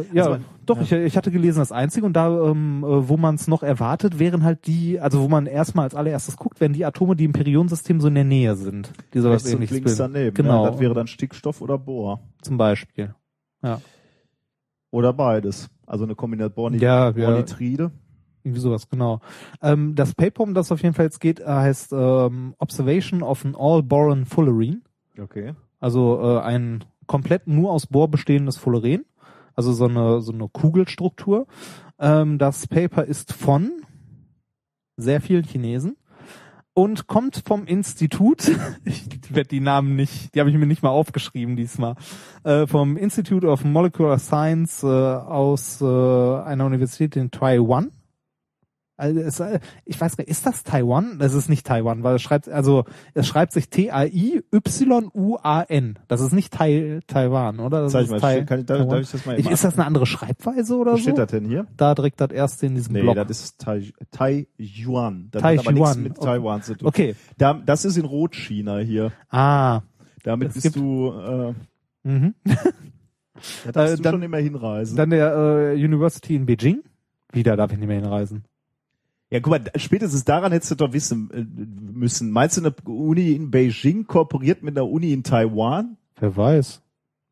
ja, 0.00 0.04
Also 0.16 0.30
man- 0.30 0.44
doch, 0.66 0.76
ja. 0.76 0.82
Ich, 0.82 0.92
ich 0.92 1.16
hatte 1.16 1.30
gelesen, 1.30 1.58
das 1.58 1.72
Einzige 1.72 2.06
und 2.06 2.12
da, 2.12 2.28
ähm, 2.50 2.84
äh, 2.84 3.08
wo 3.08 3.16
man 3.16 3.34
es 3.34 3.48
noch 3.48 3.62
erwartet, 3.62 4.18
wären 4.18 4.44
halt 4.44 4.66
die, 4.66 5.00
also 5.00 5.22
wo 5.22 5.28
man 5.28 5.46
erstmal 5.46 5.84
als 5.84 5.94
allererstes 5.94 6.36
guckt, 6.36 6.60
wären 6.60 6.72
die 6.72 6.84
Atome, 6.84 7.16
die 7.16 7.24
im 7.24 7.32
Periodensystem 7.32 8.00
so 8.00 8.08
in 8.08 8.14
der 8.14 8.24
Nähe 8.24 8.54
sind. 8.56 8.92
Die 9.14 9.18
sowas 9.20 9.42
Rechts 9.42 9.48
und 9.48 9.52
ähnliches 9.54 9.74
links 9.76 9.96
bilden. 9.96 10.12
daneben. 10.14 10.34
Genau, 10.34 10.64
Ja, 10.64 10.70
das 10.70 10.80
wäre 10.80 10.94
dann 10.94 11.06
Stickstoff 11.06 11.60
oder 11.62 11.78
Bohr. 11.78 12.20
zum 12.42 12.56
Beispiel. 12.56 13.14
Ja, 13.62 13.80
Oder 14.92 15.12
beides. 15.12 15.68
Also 15.86 16.04
eine 16.04 16.14
Kombination 16.14 16.54
Borni 16.54 16.78
Ja, 16.78 17.10
ja. 17.10 17.26
Bornitride. 17.30 17.90
Irgendwie 18.42 18.60
sowas, 18.60 18.88
genau. 18.88 19.20
Ähm, 19.62 19.94
das 19.94 20.14
Paper, 20.14 20.42
um 20.42 20.54
das 20.54 20.72
auf 20.72 20.82
jeden 20.82 20.94
Fall 20.94 21.06
jetzt 21.06 21.20
geht, 21.20 21.40
äh, 21.40 21.46
heißt 21.46 21.92
ähm, 21.92 22.54
Observation 22.58 23.22
of 23.22 23.44
an 23.44 23.54
All-Boron 23.58 24.26
Fullerene. 24.26 24.80
Okay. 25.18 25.54
Also 25.78 26.20
äh, 26.22 26.40
ein 26.40 26.84
komplett 27.06 27.46
nur 27.46 27.72
aus 27.72 27.86
Bohr 27.86 28.08
bestehendes 28.08 28.56
Fullerene, 28.56 29.04
also 29.54 29.72
so 29.72 29.86
eine 29.86 30.20
so 30.20 30.32
eine 30.32 30.48
Kugelstruktur. 30.48 31.46
Ähm, 31.98 32.38
das 32.38 32.66
Paper 32.66 33.04
ist 33.04 33.32
von 33.32 33.72
sehr 34.96 35.20
vielen 35.20 35.44
Chinesen 35.44 35.96
und 36.72 37.06
kommt 37.06 37.42
vom 37.46 37.66
Institut. 37.66 38.50
Ich 38.84 39.34
werde 39.36 39.48
die 39.48 39.60
Namen 39.60 39.94
nicht, 39.94 40.34
die 40.34 40.40
habe 40.40 40.50
ich 40.50 40.56
mir 40.56 40.66
nicht 40.66 40.82
mal 40.82 40.90
aufgeschrieben 40.90 41.54
diesmal. 41.54 41.94
Äh, 42.42 42.66
vom 42.66 42.96
Institute 42.96 43.46
of 43.46 43.64
Molecular 43.64 44.18
Science 44.18 44.82
äh, 44.82 44.86
aus 44.86 45.80
äh, 45.80 45.84
einer 45.84 46.66
Universität 46.66 47.14
in 47.14 47.30
Taiwan. 47.30 47.92
Also 49.00 49.20
es, 49.20 49.40
äh, 49.40 49.58
ich 49.84 50.00
weiß 50.00 50.16
gar 50.16 50.22
nicht, 50.22 50.30
ist 50.30 50.46
das 50.46 50.62
Taiwan? 50.62 51.18
Das 51.18 51.34
ist 51.34 51.48
nicht 51.48 51.66
Taiwan, 51.66 52.02
weil 52.02 52.16
es 52.16 52.22
schreibt, 52.22 52.48
also 52.48 52.84
es 53.14 53.26
schreibt 53.26 53.52
sich 53.52 53.68
T-A-I-Y-U-A-N. 54.70 55.98
Das 56.08 56.20
ist 56.20 56.32
nicht 56.32 56.52
Tai, 56.52 57.00
Taiwan, 57.06 57.58
oder? 57.60 57.82
Das 57.82 57.92
Zeig 57.92 58.04
ist 58.04 58.10
mal, 58.10 58.20
Tai- 58.20 58.44
kann 58.44 58.60
ich- 58.60 58.66
darf- 58.66 58.78
Taiwan. 58.78 58.90
darf 58.90 59.00
ich 59.02 59.10
das 59.10 59.26
mal 59.26 59.38
eben 59.38 59.48
Ist 59.48 59.64
das 59.64 59.74
eine 59.74 59.86
andere 59.86 60.06
Schreibweise 60.06 60.76
oder 60.76 60.92
Wo 60.92 60.96
so? 60.96 61.02
steht 61.02 61.18
das 61.18 61.30
denn 61.30 61.44
hier? 61.46 61.66
Da 61.76 61.94
direkt 61.94 62.20
das 62.20 62.30
erste 62.30 62.66
in 62.66 62.74
diesem 62.74 62.92
Nee, 62.94 63.02
Blog. 63.02 63.14
das 63.16 63.30
ist 63.40 63.58
Tai, 63.58 63.92
Taiyuan. 64.10 65.28
Das 65.30 65.42
Tai 65.42 65.56
hat 65.56 65.66
aber 65.66 65.72
nichts 65.74 65.96
mit 65.96 66.16
Taiwan 66.16 66.62
zu 66.62 66.74
tun. 66.76 66.88
Okay. 66.88 67.14
Da, 67.38 67.54
das 67.54 67.84
ist 67.84 67.96
in 67.96 68.04
Rot-China 68.04 68.78
hier. 68.78 69.12
Ah. 69.30 69.80
Damit 70.22 70.52
bist 70.54 70.76
du, 70.76 71.12
äh, 71.12 71.54
Mhm. 72.02 72.34
da 73.64 73.72
darfst 73.72 73.94
Äh, 73.94 73.96
du 73.96 74.02
dann- 74.02 74.12
schon 74.14 74.22
immer 74.22 74.38
hinreisen. 74.38 74.96
Dann 74.96 75.10
der 75.10 75.34
äh, 75.34 75.74
University 75.74 76.34
in 76.34 76.46
Beijing. 76.46 76.82
Wieder 77.32 77.56
darf 77.56 77.72
ich 77.72 77.78
nicht 77.78 77.86
mehr 77.88 78.00
hinreisen. 78.00 78.44
Ja, 79.30 79.38
guck 79.40 79.50
mal, 79.50 79.64
spätestens 79.76 80.24
daran 80.24 80.50
hättest 80.52 80.72
du 80.72 80.74
doch 80.74 80.92
wissen 80.92 81.30
äh, 81.32 81.44
müssen. 81.92 82.30
Meinst 82.32 82.56
du, 82.56 82.62
eine 82.62 82.74
Uni 82.84 83.32
in 83.32 83.50
Beijing 83.50 84.06
kooperiert 84.06 84.62
mit 84.62 84.76
einer 84.76 84.88
Uni 84.88 85.12
in 85.12 85.22
Taiwan? 85.22 85.96
Wer 86.18 86.36
weiß. 86.36 86.82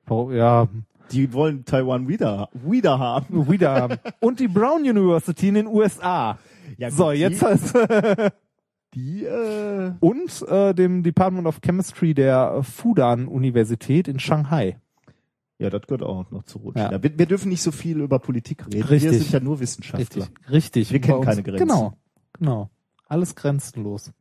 Oh, 0.08 0.30
ja, 0.30 0.68
Die 1.10 1.32
wollen 1.32 1.64
Taiwan 1.64 2.06
wieder, 2.08 2.48
wieder 2.52 2.98
haben. 2.98 3.50
wieder 3.50 3.72
haben. 3.74 3.96
Und 4.20 4.40
die 4.40 4.48
Brown 4.48 4.82
University 4.82 5.48
in 5.48 5.54
den 5.54 5.66
USA. 5.66 6.38
Ja, 6.76 6.90
so, 6.90 7.06
gut, 7.06 7.14
jetzt 7.16 7.42
die- 7.42 7.46
hast 7.46 7.74
Die, 8.94 9.24
äh, 9.24 9.92
und 10.00 10.42
äh, 10.48 10.72
dem 10.74 11.02
Department 11.02 11.46
of 11.46 11.60
Chemistry 11.62 12.14
der 12.14 12.62
Fudan-Universität 12.62 14.08
in 14.08 14.18
Shanghai. 14.18 14.78
Ja, 15.58 15.70
das 15.70 15.82
gehört 15.82 16.02
auch 16.02 16.30
noch 16.30 16.44
zu 16.44 16.58
Rot-China. 16.58 16.92
Ja. 16.92 17.02
Wir, 17.02 17.18
wir 17.18 17.26
dürfen 17.26 17.48
nicht 17.48 17.62
so 17.62 17.72
viel 17.72 18.00
über 18.00 18.20
Politik 18.20 18.66
reden. 18.66 18.82
Richtig. 18.82 19.10
Wir 19.10 19.18
sind 19.18 19.32
ja 19.32 19.40
nur 19.40 19.58
Wissenschaftler. 19.60 20.26
Richtig, 20.50 20.50
richtig. 20.50 20.92
Wir 20.92 21.00
kennen 21.00 21.22
keine 21.22 21.42
Grenzen. 21.42 21.66
Genau, 21.66 21.94
genau. 22.38 22.70
Alles 23.10 23.34
grenzenlos. 23.34 24.12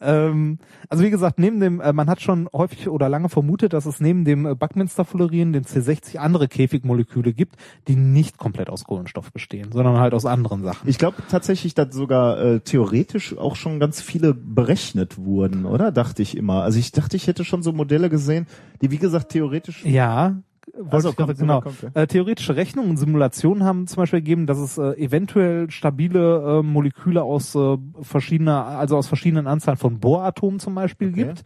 ähm, 0.00 0.58
also 0.88 1.04
wie 1.04 1.10
gesagt, 1.10 1.38
neben 1.38 1.60
dem, 1.60 1.80
äh, 1.80 1.92
man 1.92 2.10
hat 2.10 2.20
schon 2.20 2.48
häufig 2.52 2.88
oder 2.88 3.08
lange 3.08 3.28
vermutet, 3.28 3.72
dass 3.72 3.86
es 3.86 4.00
neben 4.00 4.24
dem 4.24 4.44
äh, 4.44 4.56
Buckminster-Fullerien, 4.56 5.52
den 5.52 5.64
C60, 5.64 6.16
andere 6.16 6.48
Käfigmoleküle 6.48 7.32
gibt, 7.32 7.54
die 7.86 7.94
nicht 7.94 8.36
komplett 8.36 8.70
aus 8.70 8.82
Kohlenstoff 8.84 9.32
bestehen, 9.32 9.70
sondern 9.70 9.98
halt 9.98 10.14
aus 10.14 10.26
anderen 10.26 10.64
Sachen. 10.64 10.88
Ich 10.88 10.98
glaube 10.98 11.22
tatsächlich, 11.30 11.74
dass 11.74 11.94
sogar 11.94 12.40
äh, 12.40 12.60
theoretisch 12.60 13.38
auch 13.38 13.54
schon 13.54 13.78
ganz 13.78 14.00
viele 14.00 14.34
berechnet 14.34 15.16
wurden, 15.16 15.64
oder? 15.64 15.92
Dachte 15.92 16.20
ich 16.20 16.36
immer. 16.36 16.64
Also 16.64 16.80
ich 16.80 16.90
dachte, 16.90 17.16
ich 17.16 17.28
hätte 17.28 17.44
schon 17.44 17.62
so 17.62 17.72
Modelle 17.72 18.10
gesehen, 18.10 18.48
die 18.82 18.90
wie 18.90 18.98
gesagt 18.98 19.30
theoretisch. 19.30 19.84
Ja, 19.84 20.42
wollte 20.74 20.92
Also, 20.94 21.12
gerade- 21.12 21.34
kommt, 21.34 21.38
genau. 21.40 21.60
kommt, 21.60 21.96
Äh, 21.96 22.06
theoretische 22.06 22.56
Rechnungen 22.56 22.90
und 22.90 22.96
Simulationen 22.96 23.64
haben 23.64 23.86
zum 23.86 23.96
Beispiel 24.02 24.20
gegeben, 24.20 24.46
dass 24.46 24.58
es 24.58 24.78
äh, 24.78 24.92
eventuell 25.02 25.70
stabile 25.70 26.58
äh, 26.60 26.62
Moleküle 26.62 27.22
aus 27.22 27.54
äh, 27.54 27.76
verschiedener, 28.00 28.64
also 28.66 28.96
aus 28.96 29.06
verschiedenen 29.08 29.46
Anzahlen 29.46 29.78
von 29.78 29.98
Bohratomen 30.00 30.60
zum 30.60 30.74
Beispiel 30.74 31.08
Okay. 31.10 31.24
gibt. 31.24 31.42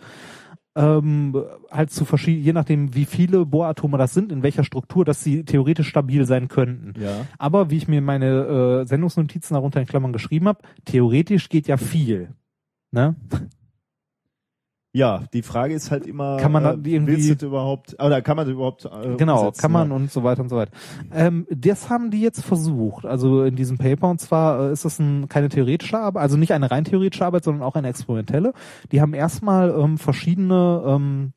Ähm, 0.75 1.37
halt 1.71 1.91
zu 1.91 2.07
verschiedenen, 2.07 2.45
je 2.47 2.53
nachdem 2.55 2.95
wie 2.95 3.05
viele 3.05 3.45
Bohratome 3.45 3.99
das 3.99 4.15
sind, 4.15 4.33
in 4.33 4.43
welcher 4.43 4.65
Struktur, 4.65 5.05
dass 5.05 5.23
sie 5.23 5.45
theoretisch 5.45 5.87
stabil 5.89 6.25
sein 6.25 6.49
könnten. 6.49 6.95
Ja. 6.99 7.27
Aber 7.39 7.69
wie 7.69 7.77
ich 7.77 7.89
mir 7.89 8.01
meine 8.01 8.81
äh, 8.83 8.87
Sendungsnotizen 8.87 9.53
darunter 9.53 9.81
in 9.83 9.87
Klammern 9.87 10.15
geschrieben 10.15 10.49
habe, 10.49 10.61
theoretisch 10.87 11.51
geht 11.51 11.67
ja 11.69 11.77
viel. 11.77 12.31
Ne? 12.91 13.17
Ja, 14.95 15.23
die 15.33 15.41
Frage 15.41 15.73
ist 15.73 15.91
halt 15.91 16.07
immer, 16.07 16.37
Kann 16.37 16.53
man 16.53 16.65
äh, 16.65 16.69
irgendwie- 16.91 17.13
willst 17.13 17.31
du 17.31 17.35
das 17.35 17.43
überhaupt, 17.45 17.95
oder 17.99 18.21
kann 18.21 18.37
man 18.37 18.45
das 18.47 18.53
überhaupt 18.53 18.85
äh, 18.85 19.17
Genau, 19.17 19.39
umsetzen, 19.41 19.61
kann 19.63 19.73
man 19.73 19.89
ja? 19.89 19.97
und 19.97 20.11
so 20.13 20.23
weiter 20.23 20.43
und 20.43 20.51
so 20.51 20.57
weiter. 20.57 20.73
Ähm, 21.15 21.47
das 21.51 21.89
haben 21.89 22.11
die 22.11 22.21
jetzt 22.21 22.45
versucht, 22.45 23.07
also 23.07 23.43
in 23.45 23.57
diesem 23.57 23.79
Paper, 23.79 24.11
und 24.11 24.21
zwar 24.21 24.69
äh, 24.69 24.73
ist 24.73 24.85
das 24.85 24.99
ein, 24.99 25.31
keine 25.31 25.49
theoretische 25.49 25.99
Arbeit, 25.99 26.23
also 26.23 26.37
nicht 26.37 26.53
eine 26.53 26.71
rein 26.71 26.85
theoretische 26.85 27.25
Arbeit, 27.25 27.43
sondern 27.45 27.63
auch 27.63 27.75
eine 27.75 27.89
experimentelle. 27.89 28.53
Die 28.93 29.01
haben 29.01 29.15
erstmal 29.15 29.71
ähm, 29.71 29.97
verschiedene 29.97 30.83
ähm, 30.87 31.33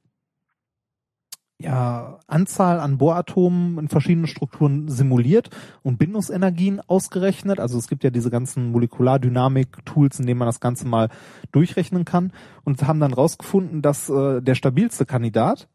ja, 1.58 2.20
Anzahl 2.28 2.80
an 2.80 2.98
Bohratomen 2.98 3.78
in 3.78 3.88
verschiedenen 3.88 4.28
Strukturen 4.28 4.90
simuliert 4.90 5.50
und 5.84 5.98
Bindungsenergien 5.98 6.82
ausgerechnet. 6.82 7.60
Also 7.60 7.78
es 7.78 7.88
gibt 7.88 8.04
ja 8.04 8.10
diese 8.10 8.30
ganzen 8.30 8.72
Molekulardynamik-Tools, 8.72 10.20
in 10.20 10.26
denen 10.28 10.40
man 10.40 10.48
das 10.48 10.60
Ganze 10.60 10.86
mal 10.88 11.10
durchrechnen 11.52 12.04
kann 12.04 12.34
und 12.66 12.86
haben 12.86 13.00
dann 13.00 13.14
rausgefunden, 13.14 13.82
dass 13.82 14.10
äh, 14.10 14.42
der 14.42 14.56
stabilste 14.56 15.06
Kandidat 15.06 15.70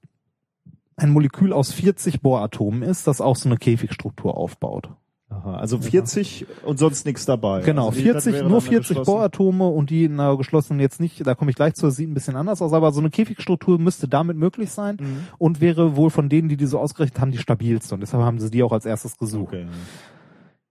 ein 0.97 1.13
Molekül 1.13 1.53
aus 1.55 1.73
40 1.73 2.21
Bohratomen 2.21 2.83
ist, 2.83 3.07
das 3.07 3.23
auch 3.23 3.37
so 3.37 3.49
eine 3.49 3.57
Käfigstruktur 3.57 4.37
aufbaut. 4.37 4.91
Aha, 5.31 5.59
also 5.59 5.79
40 5.79 6.45
und 6.65 6.79
sonst 6.81 7.07
nichts 7.07 7.25
dabei. 7.25 7.61
Genau, 7.63 7.89
also 7.91 8.01
die- 8.01 8.05
das 8.07 8.25
40, 8.25 8.33
wäre 8.35 8.43
nur 8.49 8.59
dann 8.59 8.69
eine 8.69 8.69
40 8.69 8.89
geschlossene- 8.99 9.05
Bohratome 9.17 9.69
und 9.69 9.89
die 9.91 10.05
in 10.05 10.19
einer 10.19 10.37
geschlossenen 10.37 10.81
jetzt 10.81 10.99
nicht, 11.01 11.25
da 11.25 11.37
komme 11.37 11.51
ich 11.51 11.57
gleich 11.57 11.75
zu, 11.75 11.87
das 11.87 11.95
sieht 11.97 12.11
ein 12.11 12.15
bisschen 12.15 12.35
anders 12.35 12.61
aus, 12.61 12.73
aber 12.73 12.91
so 12.93 12.99
eine 13.01 13.11
Käfigstruktur 13.11 13.79
müsste 13.79 14.09
damit 14.09 14.37
möglich 14.37 14.71
sein 14.73 14.97
Mhm. 15.01 15.17
und 15.39 15.61
wäre 15.61 15.95
wohl 15.95 16.11
von 16.11 16.29
denen, 16.29 16.49
die 16.49 16.57
die 16.57 16.67
so 16.67 16.81
ausgerechnet 16.81 17.21
haben, 17.21 17.31
die 17.31 17.39
stabilste 17.39 17.95
und 17.95 18.01
deshalb 18.01 18.25
haben 18.25 18.41
sie 18.41 18.51
die 18.51 18.63
auch 18.65 18.73
als 18.73 18.85
erstes 18.87 19.17
gesucht. 19.17 19.55
Okay. 19.55 19.67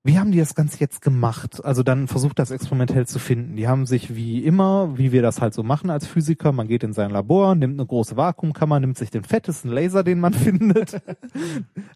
Wie 0.02 0.18
haben 0.18 0.32
die 0.32 0.40
das 0.40 0.56
Ganze 0.56 0.80
jetzt 0.80 1.02
gemacht? 1.02 1.64
Also 1.66 1.84
dann 1.84 2.08
versucht 2.08 2.40
das 2.40 2.52
experimentell 2.52 3.06
zu 3.06 3.20
finden. 3.20 3.58
Die 3.58 3.68
haben 3.68 3.86
sich 3.86 4.16
wie 4.16 4.46
immer, 4.46 4.98
wie 4.98 5.12
wir 5.12 5.22
das 5.22 5.42
halt 5.42 5.54
so 5.54 5.62
machen 5.62 5.90
als 5.90 6.08
Physiker, 6.08 6.54
man 6.54 6.70
geht 6.70 6.84
in 6.84 6.94
sein 6.94 7.12
Labor, 7.12 7.54
nimmt 7.54 7.78
eine 7.78 7.86
große 7.86 8.16
Vakuumkammer, 8.16 8.80
nimmt 8.80 8.98
sich 8.98 9.12
den 9.12 9.26
fettesten 9.26 9.70
Laser, 9.70 10.06
den 10.06 10.22
man 10.22 10.34
findet. 10.46 11.02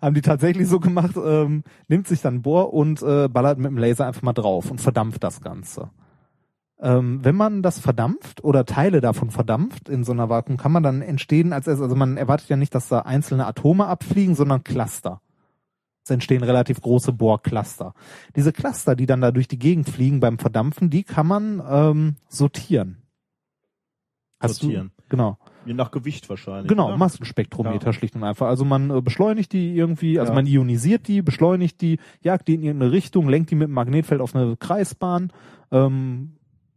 haben 0.01 0.15
die 0.15 0.21
tatsächlich 0.21 0.67
so 0.67 0.81
gemacht, 0.81 1.15
ähm, 1.15 1.63
nimmt 1.87 2.07
sich 2.09 2.21
dann 2.21 2.41
Bohr 2.41 2.73
und 2.73 3.01
äh, 3.01 3.29
ballert 3.29 3.57
mit 3.57 3.67
dem 3.67 3.77
Laser 3.77 4.05
einfach 4.05 4.21
mal 4.21 4.33
drauf 4.33 4.69
und 4.69 4.81
verdampft 4.81 5.23
das 5.23 5.39
Ganze. 5.39 5.89
Ähm, 6.81 7.23
wenn 7.23 7.35
man 7.35 7.61
das 7.61 7.79
verdampft 7.79 8.43
oder 8.43 8.65
Teile 8.65 8.99
davon 8.99 9.29
verdampft 9.29 9.87
in 9.87 10.03
so 10.03 10.11
einer 10.11 10.27
Vakuumkammer, 10.27 10.81
dann 10.81 11.01
entstehen 11.01 11.53
als 11.53 11.67
erstes, 11.67 11.83
also 11.83 11.95
man 11.95 12.17
erwartet 12.17 12.49
ja 12.49 12.57
nicht, 12.57 12.75
dass 12.75 12.89
da 12.89 12.99
einzelne 12.99 13.47
Atome 13.47 13.85
abfliegen, 13.85 14.35
sondern 14.35 14.65
Cluster. 14.65 15.21
Es 16.03 16.09
entstehen 16.09 16.43
relativ 16.43 16.81
große 16.81 17.13
Bohrcluster. 17.13 17.93
Diese 18.35 18.51
Cluster, 18.51 18.95
die 18.95 19.05
dann 19.05 19.21
da 19.21 19.31
durch 19.31 19.47
die 19.47 19.59
Gegend 19.59 19.89
fliegen 19.89 20.19
beim 20.19 20.37
Verdampfen, 20.37 20.89
die 20.89 21.03
kann 21.03 21.27
man 21.27 21.63
ähm, 21.67 22.15
sortieren. 22.27 22.97
Hast 24.41 24.59
Sortieren. 24.59 24.91
Du, 24.97 25.03
genau. 25.07 25.37
Je 25.65 25.73
nach 25.73 25.91
Gewicht 25.91 26.29
wahrscheinlich. 26.29 26.67
Genau, 26.67 26.89
oder? 26.89 26.97
Massenspektrometer 26.97 27.85
Ja. 27.87 27.93
schlicht 27.93 28.15
und 28.15 28.25
einfach. 28.25 28.47
Also 28.47 28.65
man 28.65 28.89
äh, 28.89 29.01
beschleunigt 29.01 29.53
die 29.53 29.73
irgendwie, 29.77 30.19
also 30.19 30.33
Ja. 30.33 30.35
man 30.35 30.45
ionisiert 30.45 31.07
die, 31.07 31.21
beschleunigt 31.21 31.79
die, 31.79 31.99
jagt 32.21 32.49
die 32.49 32.55
in 32.55 32.63
irgendeine 32.63 32.91
Richtung, 32.91 33.29
lenkt 33.29 33.51
die 33.51 33.55
mit 33.55 33.69
dem 33.69 33.73
Magnetfeld 33.73 34.19
auf 34.19 34.35
eine 34.35 34.57
Kreisbahn, 34.57 35.31
ähm, 35.71 36.33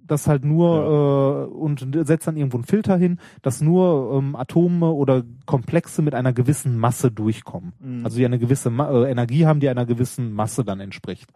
das 0.07 0.27
halt 0.29 0.45
nur 0.45 1.49
äh, 1.51 1.55
und 1.55 1.87
setzt 2.07 2.27
dann 2.27 2.37
irgendwo 2.37 2.57
einen 2.57 2.65
Filter 2.65 2.97
hin, 2.97 3.19
dass 3.43 3.61
nur 3.61 4.13
ähm, 4.15 4.37
Atome 4.37 4.91
oder 4.91 5.23
Komplexe 5.47 6.03
mit 6.03 6.15
einer 6.15 6.33
gewissen 6.33 6.79
Masse 6.79 7.11
durchkommen. 7.11 7.73
Mhm. 7.81 8.05
Also 8.05 8.19
die 8.19 8.25
eine 8.25 8.39
gewisse 8.39 8.71
Ma 8.71 8.91
äh, 8.91 9.11
Energie 9.11 9.47
haben, 9.47 9.61
die 9.61 9.69
einer 9.69 9.87
gewissen 9.87 10.33
Masse 10.33 10.65
dann 10.65 10.81
entspricht. 10.81 11.31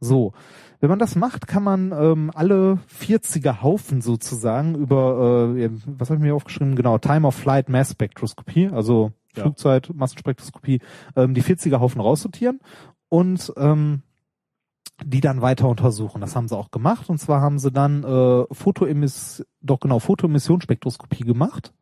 So. 0.00 0.32
Wenn 0.82 0.88
man 0.88 0.98
das 0.98 1.14
macht, 1.14 1.46
kann 1.46 1.62
man 1.62 1.92
ähm, 1.92 2.30
alle 2.34 2.78
40er 2.98 3.60
Haufen 3.60 4.00
sozusagen 4.00 4.74
über, 4.74 5.54
äh, 5.54 5.70
was 5.86 6.08
habe 6.08 6.18
ich 6.18 6.22
mir 6.24 6.34
aufgeschrieben? 6.34 6.74
Genau, 6.74 6.96
Time 6.96 7.26
of 7.26 7.34
Flight 7.34 7.68
Mass 7.68 7.92
Spektroskopie, 7.92 8.70
also 8.72 9.12
Ja. 9.36 9.42
Flugzeit, 9.42 9.90
Massenspektroskopie, 9.92 10.80
ähm, 11.16 11.34
die 11.34 11.42
40er 11.42 11.80
Haufen 11.80 12.00
raussortieren 12.00 12.60
und 13.10 13.52
ähm, 13.58 14.02
die 15.04 15.20
dann 15.20 15.42
weiter 15.42 15.68
untersuchen. 15.68 16.20
Das 16.20 16.36
haben 16.36 16.48
sie 16.48 16.56
auch 16.56 16.70
gemacht. 16.70 17.08
Und 17.08 17.18
zwar 17.18 17.40
haben 17.40 17.58
sie 17.58 17.70
dann 17.70 18.04
äh, 18.04 18.44
Fotoemiss, 18.52 19.44
doch 19.62 19.80
genau, 19.80 19.98
Photoemissionsspektroskopie 19.98 21.24
gemacht. 21.24 21.72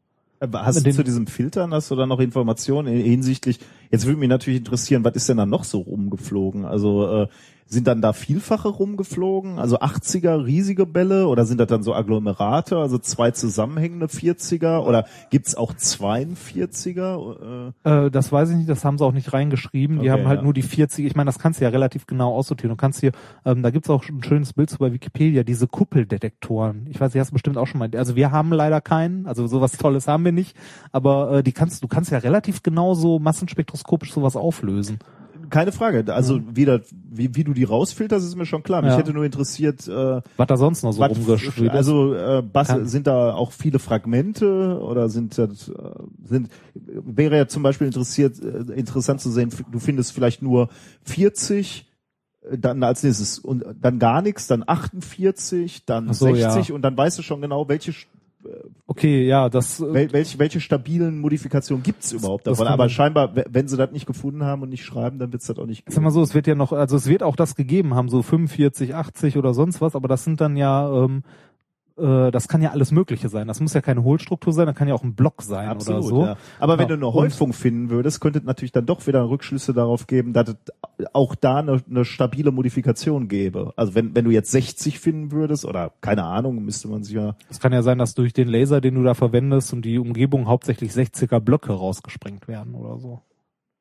Aber 0.41 0.65
Hast 0.65 0.87
du 0.87 0.93
zu 0.93 1.03
diesem 1.03 1.27
Filtern, 1.27 1.75
hast 1.75 1.91
du 1.91 1.97
da 1.97 2.07
noch 2.07 2.21
Informationen 2.21 2.87
hinsichtlich, 2.87 3.59
jetzt 3.91 4.07
würde 4.07 4.21
mich 4.21 4.29
natürlich 4.29 4.61
interessieren, 4.61 5.05
was 5.05 5.17
ist 5.17 5.29
denn 5.29 5.37
da 5.37 5.47
noch 5.47 5.65
so 5.65 5.81
rumgeflogen? 5.81 6.65
Also 6.65 7.23
äh, 7.23 7.29
sind 7.69 7.87
dann 7.87 8.01
da 8.01 8.13
Vielfache 8.13 8.69
rumgeflogen? 8.69 9.59
Also 9.59 9.79
80er 9.79 10.45
riesige 10.45 10.87
Bälle 10.87 11.29
oder 11.29 11.45
sind 11.45 11.59
das 11.61 11.69
dann 11.69 11.83
so 11.83 11.95
Agglomerate, 11.95 12.79
also 12.79 12.99
zwei 12.99 13.31
zusammenhängende 13.31 14.07
40er 14.07 14.81
oder 14.81 15.05
gibt's 15.31 15.55
auch 15.55 15.75
42er? 15.75 17.73
Äh, 17.85 18.07
Äh, 18.07 18.11
das 18.11 18.33
weiß 18.33 18.51
ich 18.51 18.57
nicht, 18.57 18.69
das 18.69 18.85
haben 18.85 18.99
sie 18.99 19.05
auch 19.05 19.13
nicht 19.13 19.33
reingeschrieben. 19.33 20.01
Die 20.01 20.11
Okay, 20.11 20.11
haben 20.11 20.29
halt 20.29 20.39
ja. 20.39 20.45
nur 20.45 20.55
die 20.55 20.63
40, 20.63 21.05
ich 21.05 21.15
meine, 21.15 21.29
das 21.29 21.39
kannst 21.39 21.61
du 21.61 21.65
ja 21.65 21.71
relativ 21.71 22.07
genau 22.07 22.35
aussortieren. 22.35 22.71
Du 22.71 22.77
kannst 22.77 23.01
hier, 23.01 23.13
ähm, 23.45 23.63
da 23.63 23.71
gibt's 23.71 23.91
auch 23.91 24.03
schon 24.03 24.19
ein 24.19 24.23
schönes 24.23 24.53
Bild 24.55 24.71
zu 24.71 24.79
bei 24.79 24.93
Wikipedia, 24.93 25.43
diese 25.43 25.67
Kuppeldetektoren. 25.69 26.87
Ich 26.89 27.01
weiß, 27.01 27.13
die 27.13 27.21
hast 27.21 27.31
du 27.31 27.35
bestimmt 27.35 27.59
auch 27.59 27.67
schon 27.67 27.79
mal. 27.79 27.91
Also 27.97 28.17
wir 28.17 28.31
haben 28.33 28.53
leider 28.53 28.81
keinen, 28.81 29.27
also 29.27 29.47
sowas 29.47 29.73
Tolles 29.73 30.09
haben 30.09 30.25
wir 30.25 30.33
nicht, 30.33 30.57
aber 30.93 31.39
äh, 31.39 31.43
die 31.43 31.53
kannst, 31.53 31.83
du 31.83 31.89
kannst 31.89 32.11
ja 32.11 32.19
relativ 32.19 32.63
genau 32.63 32.95
so 32.95 33.19
massenspektroskopisch 33.19 34.13
sowas 34.13 34.37
auflösen. 34.37 34.99
Keine 35.51 35.73
Frage. 35.73 36.05
Also 36.15 36.41
wie, 36.53 36.65
das, 36.65 36.83
wie, 36.93 37.35
wie 37.35 37.45
du 37.45 37.53
die 37.53 37.65
rausfilterst, 37.65 38.25
ist 38.27 38.37
mir 38.37 38.47
schon 38.47 38.63
klar. 38.63 38.83
Mich 38.83 38.93
Ja. 38.93 38.99
hätte 38.99 39.13
nur 39.13 39.25
interessiert, 39.25 39.87
äh, 39.89 40.21
Was 40.37 40.47
da 40.47 40.57
sonst 40.57 40.83
noch 40.83 40.93
so 40.93 41.01
was- 41.01 41.11
rumgeschwirrt 41.17 41.73
ist. 41.73 41.77
Also 41.77 42.15
äh, 42.15 42.43
Kann- 42.53 42.87
sind 42.87 43.07
da 43.07 43.35
auch 43.35 43.53
viele 43.53 43.79
Fragmente 43.79 44.79
oder 44.81 45.09
sind 45.09 45.37
das 45.39 45.69
äh, 45.69 45.73
sind 46.25 46.49
wäre 46.75 47.37
ja 47.37 47.49
zum 47.49 47.63
Beispiel 47.63 47.87
interessiert 47.87 48.39
äh, 48.43 48.73
interessant 48.73 49.21
zu 49.21 49.31
sehen. 49.31 49.51
Du 49.71 49.79
findest 49.79 50.13
vielleicht 50.13 50.43
nur 50.43 50.69
40 51.05 51.85
Äh, 52.51 52.57
Dann 52.59 52.83
als 52.85 53.03
nächstes 53.03 53.39
und 53.41 53.65
dann 53.81 53.99
gar 53.99 54.23
nichts, 54.23 54.47
dann 54.47 54.63
48, 54.65 55.85
dann 55.87 56.13
so, 56.13 56.27
60 56.33 56.69
ja. 56.69 56.75
und 56.75 56.83
dann 56.83 56.97
weißt 56.97 57.19
du 57.19 57.23
schon 57.23 57.41
genau, 57.41 57.69
welche 57.69 57.93
Okay, 58.87 59.27
ja, 59.27 59.49
das 59.49 59.81
äh, 59.81 59.93
wel, 59.93 60.13
welche, 60.13 60.39
welche 60.39 60.61
stabilen 60.61 61.21
Modifikationen 61.21 61.83
gibt's 61.83 62.13
überhaupt 62.13 62.47
davon. 62.47 62.67
Aber 62.67 62.89
scheinbar, 62.89 63.33
wenn 63.35 63.69
sie 63.69 63.77
das 63.77 63.91
nicht 63.93 64.07
gefunden 64.07 64.45
haben 64.45 64.63
und 64.63 64.71
nicht 64.71 64.85
schreiben, 64.85 65.19
dann 65.19 65.33
wird's 65.33 65.47
das 65.47 65.59
auch 65.59 65.67
nicht 65.67 65.85
Sag 65.91 66.03
mal 66.03 66.11
so, 66.11 66.23
es 66.23 66.35
wird 66.35 66.47
ja 66.47 66.55
noch, 66.55 66.73
also 66.73 66.97
es 66.97 67.07
wird 67.07 67.23
auch 67.23 67.37
das 67.37 67.55
gegeben 67.55 67.95
haben, 67.95 68.09
so 68.09 68.23
45, 68.23 68.95
80 68.95 69.37
oder 69.37 69.55
sonst 69.55 69.81
was, 69.81 69.95
aber 69.95 70.09
das 70.09 70.25
sind 70.25 70.41
dann 70.41 70.57
ja, 70.57 71.05
ähm, 71.05 71.23
äh, 71.99 72.31
das 72.31 72.49
kann 72.49 72.63
ja 72.63 72.71
alles 72.71 72.93
Mögliche 72.93 73.29
sein. 73.29 73.49
Das 73.49 73.61
muss 73.61 73.75
ja 73.75 73.81
keine 73.81 74.03
Hohlstruktur 74.03 74.53
sein, 74.53 74.67
das 74.67 74.75
kann 74.77 74.89
ja 74.89 74.95
auch 74.95 75.03
ein 75.03 75.15
Block 75.15 75.43
sein 75.43 75.69
Absolut, 75.69 76.01
oder 76.01 76.09
so. 76.09 76.25
ja. 76.25 76.37
Aber 76.59 76.79
wenn 76.79 76.89
du 76.89 76.95
Genau. 76.95 77.11
eine 77.11 77.15
Häufung 77.15 77.53
finden 77.53 77.91
würdest, 77.91 78.21
könnte 78.21 78.39
es 78.41 78.45
natürlich 78.45 78.73
dann 78.73 78.87
doch 78.87 79.07
wieder 79.07 79.29
Rückschlüsse 79.29 79.73
darauf 79.75 80.07
geben, 80.07 80.33
dass 80.33 80.49
es 80.49 80.57
auch 81.13 81.35
da 81.35 81.57
eine, 81.59 81.83
eine 81.89 82.05
stabile 82.05 82.51
Modifikation 82.51 83.29
gäbe. 83.29 83.73
Also 83.77 83.95
wenn, 83.95 84.15
wenn 84.17 84.25
du 84.25 84.31
jetzt 84.31 84.51
60 84.51 84.99
finden 84.99 85.31
würdest 85.33 85.65
oder 85.65 85.93
keine 86.01 86.25
Ahnung, 86.25 86.65
müsste 86.65 86.89
man 86.89 87.05
sich 87.05 87.15
ja 87.15 87.37
Es 87.51 87.61
kann 87.61 87.73
ja 87.73 87.83
sein, 87.83 87.99
dass 87.99 88.15
durch 88.15 88.33
den 88.33 88.49
Laser, 88.49 88.81
den 88.81 88.95
du 88.95 89.03
da 89.03 89.15
verwendest 89.15 89.73
und 89.73 89.85
die 89.85 89.99
Umgebung 89.99 90.49
hauptsächlich 90.49 90.93
60er 90.93 91.41
Blöcke 91.41 91.73
rausgesprengt 91.73 92.49
werden 92.49 92.75
oder 92.75 92.99
so. 92.99 93.21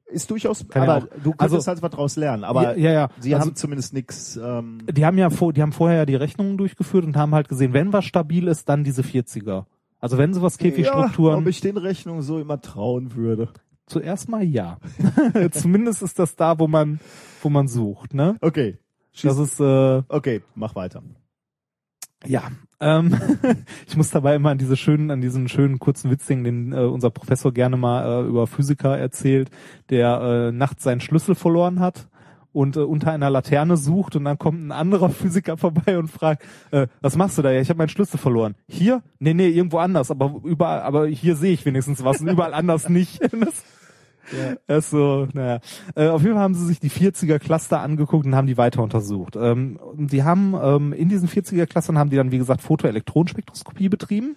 Ist 0.10 0.30
durchaus, 0.32 0.68
Kann 0.68 0.84
ja 0.84 0.96
aber 0.96 1.06
auch- 1.06 1.10
du 1.24 1.32
könntest 1.32 1.42
also- 1.56 1.68
halt 1.68 1.82
was 1.82 1.92
draus 1.92 2.16
lernen. 2.16 2.44
Aber 2.44 2.64
Ja, 2.64 2.74
ja, 2.76 2.92
ja. 2.92 3.10
sie 3.20 3.34
Also- 3.36 3.48
haben 3.50 3.56
zumindest 3.56 3.94
nichts. 3.94 4.38
Ähm, 4.42 4.80
Die 4.92 5.06
haben 5.06 5.18
ja 5.18 5.30
vor, 5.30 5.52
die 5.54 5.62
haben 5.62 5.74
vorher 5.74 6.00
ja 6.00 6.06
die 6.06 6.16
Rechnungen 6.16 6.58
durchgeführt 6.58 7.06
und 7.06 7.18
haben 7.18 7.34
halt 7.36 7.50
gesehen, 7.50 7.74
wenn 7.74 7.92
was 7.94 8.06
stabil 8.06 8.48
ist, 8.48 8.70
dann 8.70 8.84
diese 8.84 9.04
40er. 9.04 9.66
Also 10.00 10.18
wenn 10.18 10.34
sie 10.34 10.42
was 10.42 10.56
ja, 10.58 10.62
Käfigstrukturen, 10.70 11.40
ob 11.40 11.48
ich 11.48 11.60
den 11.60 11.76
Rechnungen 11.78 12.22
so 12.22 12.40
immer 12.40 12.62
trauen 12.62 13.16
würde. 13.16 13.50
zuerst 13.88 14.28
mal 14.30 14.44
ja. 14.44 14.78
Zumindest 15.52 16.04
ist 16.04 16.20
das 16.20 16.36
da, 16.36 16.60
wo 16.60 16.68
man, 16.68 17.00
wo 17.42 17.50
man 17.50 17.68
sucht, 17.68 18.14
ne? 18.14 18.36
Okay. 18.42 18.78
Das 19.24 19.38
ist, 19.40 19.60
äh, 19.60 20.04
Okay, 20.10 20.42
mach 20.56 20.76
weiter. 20.76 21.02
Ja, 22.26 22.44
ähm, 22.80 23.18
ich 23.88 23.98
muss 23.98 24.10
dabei 24.10 24.36
immer 24.36 24.52
an 24.52 24.58
diese 24.58 24.78
schönen, 24.78 25.12
an 25.12 25.22
diesen 25.22 25.48
schönen 25.48 25.80
kurzen 25.80 26.12
Witzding, 26.12 26.44
den 26.44 26.74
äh, 26.74 26.78
unser 26.78 27.10
Professor 27.10 27.52
gerne 27.52 27.78
mal 27.78 28.24
äh, 28.24 28.28
über 28.28 28.48
Physiker 28.48 28.98
erzählt, 28.98 29.50
der 29.90 30.22
äh, 30.22 30.52
nachts 30.52 30.84
seinen 30.84 31.02
Schlüssel 31.02 31.36
verloren 31.36 31.80
hat 31.80 32.08
und 32.58 32.76
äh, 32.76 32.80
unter 32.80 33.12
einer 33.12 33.30
Laterne 33.30 33.78
sucht 33.78 34.16
und 34.16 34.26
dann 34.26 34.38
kommt 34.38 34.60
ein 34.60 34.72
anderer 34.72 35.10
Physiker 35.10 35.58
vorbei 35.58 35.98
und 35.98 36.08
fragt, 36.08 36.44
äh, 36.72 36.88
was 37.02 37.16
machst 37.16 37.38
du 37.38 37.42
da? 37.42 37.52
Ja, 37.52 37.62
ich 37.62 37.70
habe 37.70 37.78
meinen 37.78 37.90
Schlüssel 37.90 38.18
verloren. 38.18 38.56
Hier? 38.68 39.04
Nee, 39.20 39.34
nee, 39.34 39.50
irgendwo 39.50 39.78
anders, 39.78 40.12
aber 40.12 40.42
überall, 40.44 40.82
aber 40.82 41.08
hier 41.08 41.36
sehe 41.36 41.54
ich 41.54 41.66
wenigstens 41.66 42.04
was 42.04 42.22
und 42.22 42.28
überall 42.28 42.54
anders 42.54 42.90
nicht. 42.90 43.22
Das, 43.38 43.64
das 44.68 44.86
ist 44.86 44.92
so, 44.92 45.28
naja. 45.34 45.60
Äh, 45.96 46.10
auf 46.10 46.22
jeden 46.22 46.34
Fall 46.34 46.44
haben 46.44 46.54
sie 46.54 46.66
sich 46.66 46.80
die 46.80 46.90
40er 46.90 47.40
Cluster 47.40 47.80
angeguckt 47.82 48.26
und 48.26 48.36
haben 48.36 48.48
die 48.48 48.58
weiter 48.58 48.84
untersucht. 48.84 49.36
Ähm, 49.36 49.80
die 49.96 50.24
haben 50.24 50.56
ähm, 50.62 50.94
in 50.94 51.10
diesen 51.10 51.30
40er 51.30 51.66
Clustern 51.66 51.98
haben 51.98 52.10
die 52.10 52.18
dann, 52.18 52.32
wie 52.32 52.38
gesagt, 52.38 52.62
Photoelektronenspektroskopie 52.62 53.90
betrieben. 53.90 54.36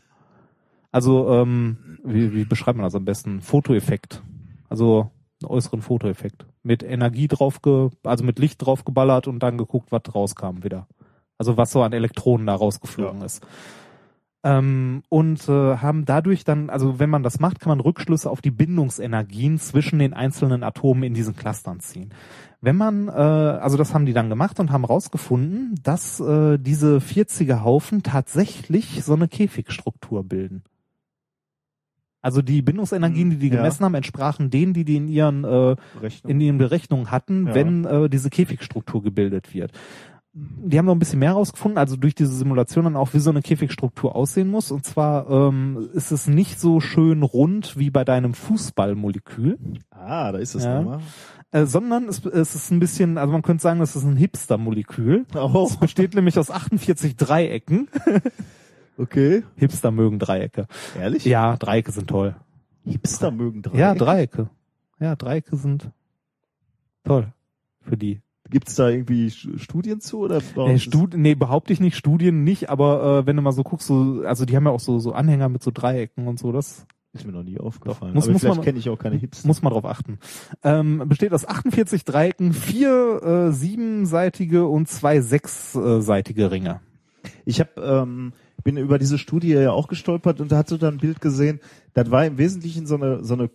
Also, 0.92 1.28
ähm, 1.30 1.98
wie, 2.04 2.34
wie 2.34 2.44
beschreibt 2.44 2.76
man 2.76 2.84
das 2.84 2.94
am 2.94 3.04
besten? 3.04 3.40
Fotoeffekt. 3.40 4.22
Also 4.68 5.10
einen 5.42 5.50
äußeren 5.50 5.82
Fotoeffekt. 5.82 6.46
Mit 6.62 6.82
Energie 6.82 7.28
drauf, 7.28 7.62
ge 7.62 7.90
also 8.04 8.24
mit 8.24 8.38
Licht 8.38 8.64
draufgeballert 8.64 9.26
und 9.26 9.40
dann 9.42 9.56
geguckt, 9.56 9.90
was 9.92 10.02
rauskam 10.14 10.62
wieder. 10.62 10.86
Also 11.38 11.56
was 11.56 11.70
so 11.70 11.82
an 11.82 11.92
Elektronen 11.92 12.46
da 12.46 12.54
rausgeflogen 12.54 13.22
ist. 13.22 13.46
Ähm, 14.42 15.02
und 15.10 15.46
äh, 15.50 15.76
haben 15.76 16.06
dadurch 16.06 16.44
dann, 16.44 16.70
also 16.70 16.98
wenn 16.98 17.10
man 17.10 17.22
das 17.22 17.40
macht, 17.40 17.60
kann 17.60 17.68
man 17.68 17.80
Rückschlüsse 17.80 18.30
auf 18.30 18.40
die 18.40 18.50
Bindungsenergien 18.50 19.58
zwischen 19.58 19.98
den 19.98 20.14
einzelnen 20.14 20.62
Atomen 20.62 21.02
in 21.02 21.12
diesen 21.12 21.36
Clustern 21.36 21.80
ziehen. 21.80 22.14
Wenn 22.62 22.76
man, 22.76 23.08
äh, 23.08 23.10
also 23.12 23.76
das 23.76 23.92
haben 23.92 24.06
die 24.06 24.14
dann 24.14 24.30
gemacht 24.30 24.58
und 24.58 24.72
haben 24.72 24.86
rausgefunden, 24.86 25.74
dass 25.82 26.20
äh, 26.20 26.56
diese 26.58 26.98
40er 26.98 27.62
Haufen 27.64 28.02
tatsächlich 28.02 29.04
so 29.04 29.12
eine 29.12 29.28
Käfigstruktur 29.28 30.24
bilden. 30.24 30.62
Also 32.22 32.42
die 32.42 32.60
Bindungsenergien, 32.60 33.30
die 33.30 33.36
die 33.36 33.48
Ja. 33.48 33.56
gemessen 33.56 33.82
haben, 33.84 33.94
entsprachen 33.94 34.50
denen, 34.50 34.74
die 34.74 34.84
die 34.84 34.96
in 34.96 35.08
ihren 35.08 35.44
äh, 35.44 35.76
in 36.26 36.38
ihren 36.40 36.58
Berechnungen 36.58 37.10
hatten, 37.10 37.46
Ja. 37.48 37.54
wenn 37.54 37.84
äh, 37.86 38.10
diese 38.10 38.28
Käfigstruktur 38.28 39.02
gebildet 39.02 39.54
wird. 39.54 39.72
Die 40.32 40.78
haben 40.78 40.86
noch 40.86 40.94
ein 40.94 40.98
bisschen 41.00 41.18
mehr 41.18 41.30
herausgefunden, 41.30 41.76
also 41.76 41.96
durch 41.96 42.14
diese 42.14 42.32
Simulation 42.34 42.84
dann 42.84 42.94
auch, 42.96 43.14
wie 43.14 43.18
so 43.18 43.30
eine 43.30 43.42
Käfigstruktur 43.42 44.14
aussehen 44.14 44.48
muss. 44.48 44.70
Und 44.70 44.84
zwar 44.84 45.28
ähm, 45.28 45.88
ist 45.92 46.12
es 46.12 46.28
nicht 46.28 46.60
so 46.60 46.80
schön 46.80 47.22
rund 47.24 47.76
wie 47.76 47.90
bei 47.90 48.04
deinem 48.04 48.34
Fußballmolekül. 48.34 49.58
Ah, 49.90 50.30
da 50.30 50.38
ist 50.38 50.54
es 50.54 50.64
Ja. 50.64 50.80
nochmal. 50.80 51.00
Äh, 51.50 51.66
sondern 51.66 52.04
es, 52.08 52.24
es 52.24 52.54
ist 52.54 52.70
ein 52.70 52.78
bisschen, 52.78 53.18
also 53.18 53.32
man 53.32 53.42
könnte 53.42 53.60
sagen, 53.62 53.80
es 53.80 53.96
ist 53.96 54.04
ein 54.04 54.14
Hipster-Molekül. 54.16 55.26
Oh. 55.34 55.66
Es 55.68 55.76
besteht 55.78 56.14
nämlich 56.14 56.38
aus 56.38 56.50
48 56.50 57.16
Dreiecken. 57.16 57.88
Okay. 58.98 59.44
Hipster 59.56 59.90
mögen 59.92 60.18
Dreiecke. 60.18 60.66
Ehrlich? 60.98 61.24
Ja, 61.24 61.56
Dreiecke 61.56 61.90
sind 61.90 62.08
toll. 62.08 62.36
Hipster 62.84 63.30
mögen 63.30 63.62
Dreiecke. 63.62 63.78
Ja, 63.80 63.94
Dreiecke. 63.94 64.50
Ja, 64.98 65.16
Dreiecke 65.16 65.56
sind 65.56 65.90
toll 67.04 67.32
für 67.80 67.96
die. 67.96 68.20
Gibt's 68.50 68.74
da 68.74 68.88
irgendwie 68.88 69.30
Studien 69.30 70.00
zu 70.00 70.18
oder? 70.20 70.40
es- 70.68 70.82
Stud 70.82 71.14
nee, 71.16 71.34
behaupte 71.34 71.72
ich 71.72 71.80
nicht, 71.80 71.96
Studien 71.96 72.44
nicht, 72.44 72.68
aber 72.68 73.20
äh, 73.20 73.26
wenn 73.26 73.36
du 73.36 73.42
mal 73.42 73.52
so 73.52 73.62
guckst, 73.62 73.86
so, 73.86 74.22
also 74.24 74.44
die 74.44 74.56
haben 74.56 74.64
ja 74.64 74.70
auch 74.72 74.80
so, 74.80 74.98
so 74.98 75.12
Anhänger 75.12 75.48
mit 75.48 75.62
so 75.62 75.70
Dreiecken 75.72 76.26
und 76.26 76.38
so, 76.38 76.50
das 76.52 76.86
Ist 77.12 77.24
mir 77.26 77.32
noch 77.32 77.42
nie 77.44 77.58
aufgefallen. 77.58 78.14
muss, 78.14 78.24
aber 78.24 78.32
muss 78.32 78.42
vielleicht 78.42 78.56
man, 78.56 78.64
kenne 78.64 78.78
ich 78.78 78.88
auch 78.88 78.98
keine 78.98 79.16
Hipster. 79.16 79.46
muss 79.46 79.62
man 79.62 79.72
drauf 79.72 79.84
achten. 79.84 80.18
Ähm, 80.62 81.02
besteht 81.06 81.32
aus 81.32 81.46
48 81.46 82.04
Dreiecken, 82.04 82.52
vier 82.52 83.48
äh, 83.48 83.52
siebenseitige 83.52 84.66
und 84.66 84.88
zwei 84.88 85.20
sechsseitige 85.20 86.50
Ringe. 86.50 86.80
Ich 87.44 87.60
habe 87.60 87.70
ähm, 87.80 88.32
bin 88.64 88.76
über 88.76 88.98
diese 88.98 89.18
Studie 89.18 89.48
ja 89.52 89.72
auch 89.72 89.88
gestolpert 89.88 90.40
und 90.40 90.52
da 90.52 90.58
hatte 90.58 90.78
dann 90.78 90.94
ein 90.94 91.00
Bild 91.00 91.20
gesehen. 91.20 91.60
Das 91.94 92.10
war 92.10 92.24
im 92.26 92.38
Wesentlichen 92.38 92.86
so 92.86 92.94
eine 92.96 93.24
so 93.24 93.34
eine 93.34 93.50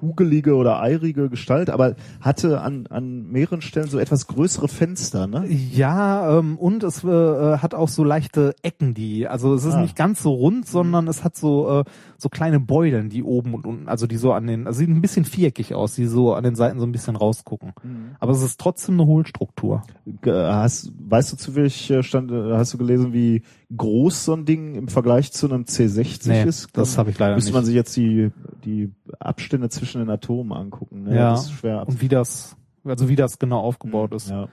kugelige 0.00 0.54
oder 0.54 0.80
eirige 0.80 1.28
Gestalt, 1.28 1.70
aber 1.70 1.94
hatte 2.20 2.60
an 2.60 2.86
an 2.88 3.26
mehreren 3.30 3.60
Stellen 3.62 3.88
so 3.88 3.98
etwas 3.98 4.26
größere 4.26 4.68
Fenster, 4.68 5.26
ne? 5.26 5.44
Ja, 5.48 6.38
ähm, 6.38 6.56
und 6.58 6.82
es 6.82 7.02
äh, 7.04 7.58
hat 7.58 7.74
auch 7.74 7.88
so 7.88 8.04
leichte 8.04 8.54
Ecken, 8.62 8.94
die, 8.94 9.26
also 9.28 9.54
es 9.54 9.64
ist 9.64 9.74
Ah. 9.74 9.80
nicht 9.80 9.96
ganz 9.96 10.22
so 10.22 10.32
rund, 10.32 10.66
sondern 10.66 11.08
es 11.08 11.24
hat 11.24 11.36
so 11.36 11.80
äh, 11.80 11.84
so 12.18 12.28
kleine 12.28 12.60
Beulen, 12.60 13.08
die 13.08 13.22
oben 13.22 13.54
und 13.54 13.66
unten, 13.66 13.88
also 13.88 14.06
die 14.06 14.16
so 14.16 14.32
an 14.32 14.46
den, 14.46 14.66
also 14.66 14.78
sieht 14.78 14.88
ein 14.88 15.00
bisschen 15.02 15.24
viereckig 15.24 15.74
aus, 15.74 15.94
die 15.94 16.06
so 16.06 16.34
an 16.34 16.44
den 16.44 16.54
Seiten 16.54 16.78
so 16.78 16.86
ein 16.86 16.92
bisschen 16.92 17.16
rausgucken. 17.16 17.72
Mhm. 17.82 18.16
Aber 18.20 18.32
es 18.32 18.42
ist 18.42 18.58
trotzdem 18.58 18.94
eine 18.94 19.06
Hohlstruktur. 19.06 19.82
Hast, 20.24 20.92
weißt 20.98 21.32
du 21.32 21.36
zu 21.36 21.54
welcher 21.54 22.02
Stand, 22.02 22.30
äh, 22.30 22.54
hast 22.54 22.72
du 22.74 22.78
gelesen, 22.78 23.12
wie 23.12 23.42
groß 23.76 24.24
so 24.24 24.32
ein 24.34 24.44
Ding 24.44 24.74
im 24.74 24.88
Vergleich 24.88 25.32
zu 25.32 25.46
einem 25.46 25.64
C60 25.64 26.28
Nee, 26.28 26.44
ist? 26.44 26.68
das 26.72 26.96
habe 26.98 27.10
ich 27.10 27.18
leider 27.18 27.34
Müsste 27.34 27.50
nicht. 27.50 27.54
man 27.56 27.64
sich 27.64 27.74
jetzt 27.74 27.96
die, 27.96 28.30
die 28.64 28.92
Abstände 29.18 29.68
zwischen 29.68 29.98
den 30.00 30.10
Atomen 30.10 30.52
angucken. 30.56 31.04
Ne? 31.04 31.16
ja, 31.16 31.30
Das 31.32 31.46
ist 31.46 31.52
schwer 31.52 31.86
und 31.86 32.00
wie 32.00 32.08
das, 32.08 32.56
also 32.84 33.08
wie 33.08 33.16
das 33.16 33.38
genau 33.38 33.60
aufgebaut 33.60 34.14
ist. 34.14 34.30
Ja. 34.30 34.48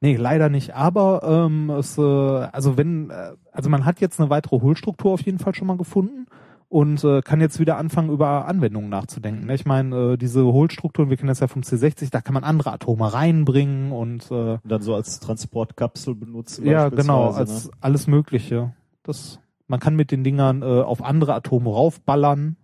Nee, 0.00 0.16
leider 0.16 0.48
nicht. 0.50 0.74
Aber 0.74 1.22
ähm, 1.46 1.70
es, 1.70 1.96
äh, 1.96 2.02
also 2.02 2.76
wenn, 2.76 3.10
äh, 3.10 3.32
also 3.52 3.70
man 3.70 3.84
hat 3.84 4.00
jetzt 4.00 4.20
eine 4.20 4.28
weitere 4.28 4.60
Hohlstruktur 4.60 5.12
auf 5.12 5.22
jeden 5.22 5.38
Fall 5.38 5.54
schon 5.54 5.66
mal 5.66 5.76
gefunden 5.78 6.26
und 6.74 7.04
äh, 7.04 7.20
kann 7.22 7.40
jetzt 7.40 7.60
wieder 7.60 7.76
anfangen, 7.76 8.10
über 8.10 8.46
Anwendungen 8.48 8.88
nachzudenken. 8.90 9.46
Ne? 9.46 9.54
Ich 9.54 9.64
meine, 9.64 10.14
äh, 10.14 10.16
diese 10.16 10.44
Hohlstrukturen, 10.44 11.08
wir 11.08 11.16
kennen 11.16 11.28
das 11.28 11.38
ja 11.38 11.46
vom 11.46 11.62
C60, 11.62 12.10
da 12.10 12.20
kann 12.20 12.34
man 12.34 12.42
andere 12.42 12.72
Atome 12.72 13.14
reinbringen 13.14 13.92
und 13.92 14.28
äh, 14.32 14.58
dann 14.64 14.82
so 14.82 14.92
als 14.96 15.20
Transportkapsel 15.20 16.16
benutzen. 16.16 16.66
ja, 16.66 16.88
genau, 16.88 17.30
als 17.30 17.66
ne? 17.66 17.70
alles 17.80 18.08
Mögliche. 18.08 18.74
Das, 19.04 19.38
man 19.68 19.78
kann 19.78 19.94
mit 19.94 20.10
den 20.10 20.24
Dingern 20.24 20.62
äh, 20.62 20.64
auf 20.64 21.00
andere 21.04 21.34
Atome 21.34 21.70
raufballern. 21.70 22.56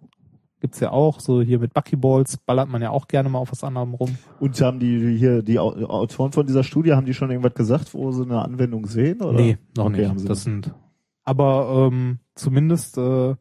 Gibt's 0.58 0.80
ja 0.80 0.90
auch, 0.90 1.20
so 1.20 1.40
hier 1.40 1.60
mit 1.60 1.72
Buckyballs 1.72 2.36
ballert 2.38 2.68
man 2.68 2.82
ja 2.82 2.90
auch 2.90 3.06
gerne 3.06 3.28
mal 3.28 3.38
auf 3.38 3.52
was 3.52 3.62
anderem 3.62 3.94
rum. 3.94 4.18
Und 4.40 4.60
haben 4.60 4.80
die 4.80 5.16
hier, 5.18 5.42
die 5.44 5.60
Au- 5.60 5.84
Autoren 5.88 6.32
von 6.32 6.44
dieser 6.48 6.64
Studie, 6.64 6.94
haben 6.94 7.06
die 7.06 7.14
schon 7.14 7.30
irgendwas 7.30 7.54
gesagt, 7.54 7.94
wo 7.94 8.10
sie 8.10 8.24
eine 8.24 8.42
Anwendung 8.42 8.86
sehen? 8.86 9.22
Oder? 9.22 9.40
Nee, 9.40 9.58
noch 9.76 9.84
Okay, 9.86 10.08
nicht. 10.12 10.28
Das 10.28 10.42
sind, 10.42 10.74
aber 11.22 11.88
ähm, 11.92 12.18
zumindest 12.34 12.98
äh, 12.98 13.36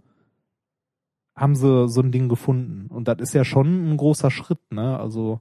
haben 1.39 1.55
sie 1.55 1.87
so 1.87 2.01
ein 2.01 2.11
Ding 2.11 2.29
gefunden. 2.29 2.87
Und 2.89 3.07
das 3.07 3.17
ist 3.19 3.33
ja 3.33 3.43
schon 3.45 3.91
ein 3.91 3.97
großer 3.97 4.29
Schritt, 4.31 4.59
ne? 4.71 4.99
Also 4.99 5.39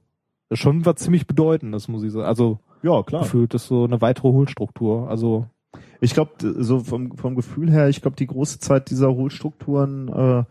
schon 0.51 0.85
was 0.85 0.95
ziemlich 0.95 1.27
Bedeutendes, 1.27 1.87
muss 1.87 2.03
ich 2.03 2.11
sagen. 2.11 2.25
Also 2.25 2.59
Ja, 2.81 3.03
klar. 3.03 3.21
gefühlt 3.23 3.53
ist 3.53 3.67
so 3.67 3.83
eine 3.83 4.01
weitere 4.01 4.29
Hohlstruktur. 4.29 5.09
Also 5.09 5.45
Ich 6.01 6.13
glaube, 6.13 6.31
so 6.39 6.79
vom, 6.79 7.17
vom 7.17 7.35
Gefühl 7.35 7.69
her, 7.69 7.89
ich 7.89 8.01
glaube, 8.01 8.15
die 8.17 8.25
große 8.27 8.59
Zeit 8.59 8.89
dieser 8.89 9.13
Hohlstrukturen, 9.13 10.07
äh, 10.07 10.43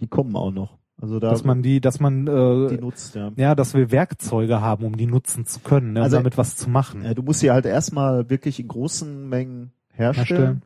die 0.00 0.08
kommen 0.08 0.34
auch 0.36 0.50
noch. 0.50 0.76
Also 1.00 1.20
da, 1.20 1.30
dass 1.30 1.44
man 1.44 1.62
die, 1.62 1.80
dass 1.80 2.00
man 2.00 2.26
äh, 2.26 2.68
die 2.68 2.78
nutzt, 2.80 3.14
ja. 3.14 3.30
ja, 3.36 3.54
dass 3.54 3.74
wir 3.74 3.90
Werkzeuge 3.92 4.60
haben, 4.62 4.84
um 4.84 4.96
die 4.96 5.06
nutzen 5.06 5.44
zu 5.46 5.60
können, 5.60 5.92
ne, 5.92 6.00
um 6.00 6.04
Also- 6.04 6.16
damit 6.16 6.36
was 6.38 6.56
zu 6.56 6.68
machen. 6.70 7.04
Ja, 7.04 7.14
du 7.14 7.22
musst 7.22 7.40
sie 7.40 7.50
halt 7.50 7.66
erstmal 7.66 8.28
wirklich 8.30 8.58
in 8.60 8.68
großen 8.68 9.28
Mengen 9.28 9.72
herstellen. 9.92 10.62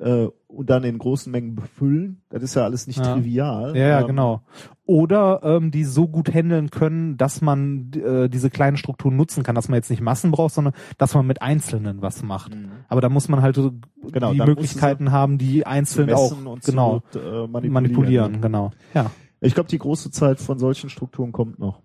Äh, 0.00 0.26
und 0.48 0.68
dann 0.68 0.82
in 0.82 0.98
großen 0.98 1.30
Mengen 1.30 1.54
befüllen. 1.54 2.22
Das 2.28 2.42
ist 2.42 2.54
ja 2.56 2.64
alles 2.64 2.86
nicht 2.86 2.98
Ja. 2.98 3.14
trivial. 3.14 3.76
Ja, 3.76 3.88
ja 3.88 4.00
Ähm, 4.00 4.06
genau. 4.08 4.42
Oder 4.86 5.40
ähm, 5.44 5.70
die 5.70 5.84
so 5.84 6.08
gut 6.08 6.34
handeln 6.34 6.70
können, 6.70 7.16
dass 7.16 7.40
man 7.40 7.92
äh, 7.92 8.28
diese 8.28 8.50
kleinen 8.50 8.76
Strukturen 8.76 9.14
nutzen 9.16 9.42
kann, 9.44 9.54
dass 9.54 9.68
man 9.68 9.76
jetzt 9.76 9.90
nicht 9.90 10.00
Massen 10.02 10.32
braucht, 10.32 10.54
sondern 10.54 10.74
dass 10.98 11.14
man 11.14 11.26
mit 11.26 11.42
Einzelnen 11.42 12.02
was 12.02 12.22
macht. 12.24 12.56
Aber 12.88 13.00
da 13.00 13.08
muss 13.08 13.28
man 13.28 13.42
halt 13.42 13.54
so 13.56 13.70
Mhm. 13.70 13.80
Genau, 14.12 14.32
die 14.32 14.40
Möglichkeiten 14.40 15.12
haben, 15.12 15.38
die 15.38 15.66
einzeln 15.66 16.12
auch 16.12 16.32
genau 16.64 16.94
Not, 16.94 17.16
äh, 17.16 17.46
manipulieren. 17.46 17.72
manipulieren. 17.72 18.40
Genau. 18.40 18.70
Ja. 18.94 19.10
Ich 19.40 19.54
glaube, 19.54 19.68
die 19.68 19.78
große 19.78 20.10
Zeit 20.10 20.40
von 20.40 20.58
solchen 20.58 20.90
Strukturen 20.90 21.32
kommt 21.32 21.58
noch. 21.58 21.80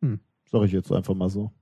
Hm. 0.00 0.20
Sag 0.50 0.62
ich 0.64 0.72
jetzt 0.72 0.90
einfach 0.92 1.14
mal 1.14 1.28
so. 1.28 1.52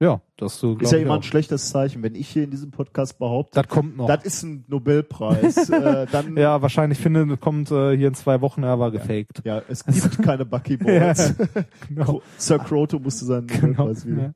Ja, 0.00 0.20
das 0.36 0.60
so 0.60 0.76
Ist 0.76 0.92
ja 0.92 0.98
immer 0.98 1.14
ein 1.16 1.24
schlechtes 1.24 1.70
Zeichen, 1.70 2.04
wenn 2.04 2.14
ich 2.14 2.28
hier 2.28 2.44
in 2.44 2.52
diesem 2.52 2.70
Podcast 2.70 3.18
behaupte, 3.18 3.60
Das 3.60 3.68
kommt 3.68 3.96
noch. 3.96 4.06
das 4.06 4.22
ist 4.24 4.44
ein 4.44 4.64
Nobelpreis. 4.68 5.68
äh, 5.70 6.06
dann, 6.12 6.36
ja, 6.36 6.62
wahrscheinlich 6.62 6.98
finde 7.00 7.36
kommt 7.36 7.72
äh, 7.72 7.96
hier 7.96 8.06
in 8.08 8.14
zwei 8.14 8.40
Wochen, 8.40 8.62
er 8.62 8.78
war 8.78 8.92
gefaked. 8.92 9.42
ja, 9.44 9.60
es 9.68 9.84
gibt 9.84 10.22
keine 10.22 10.44
Buckyballs. 10.44 11.34
Ja, 11.36 11.46
genau. 11.88 12.22
Sir 12.36 12.60
Croto 12.60 13.00
musste 13.00 13.24
seinen 13.24 13.46
Nobelpreis 13.46 14.04
Genau. 14.04 14.16
wieder. 14.16 14.34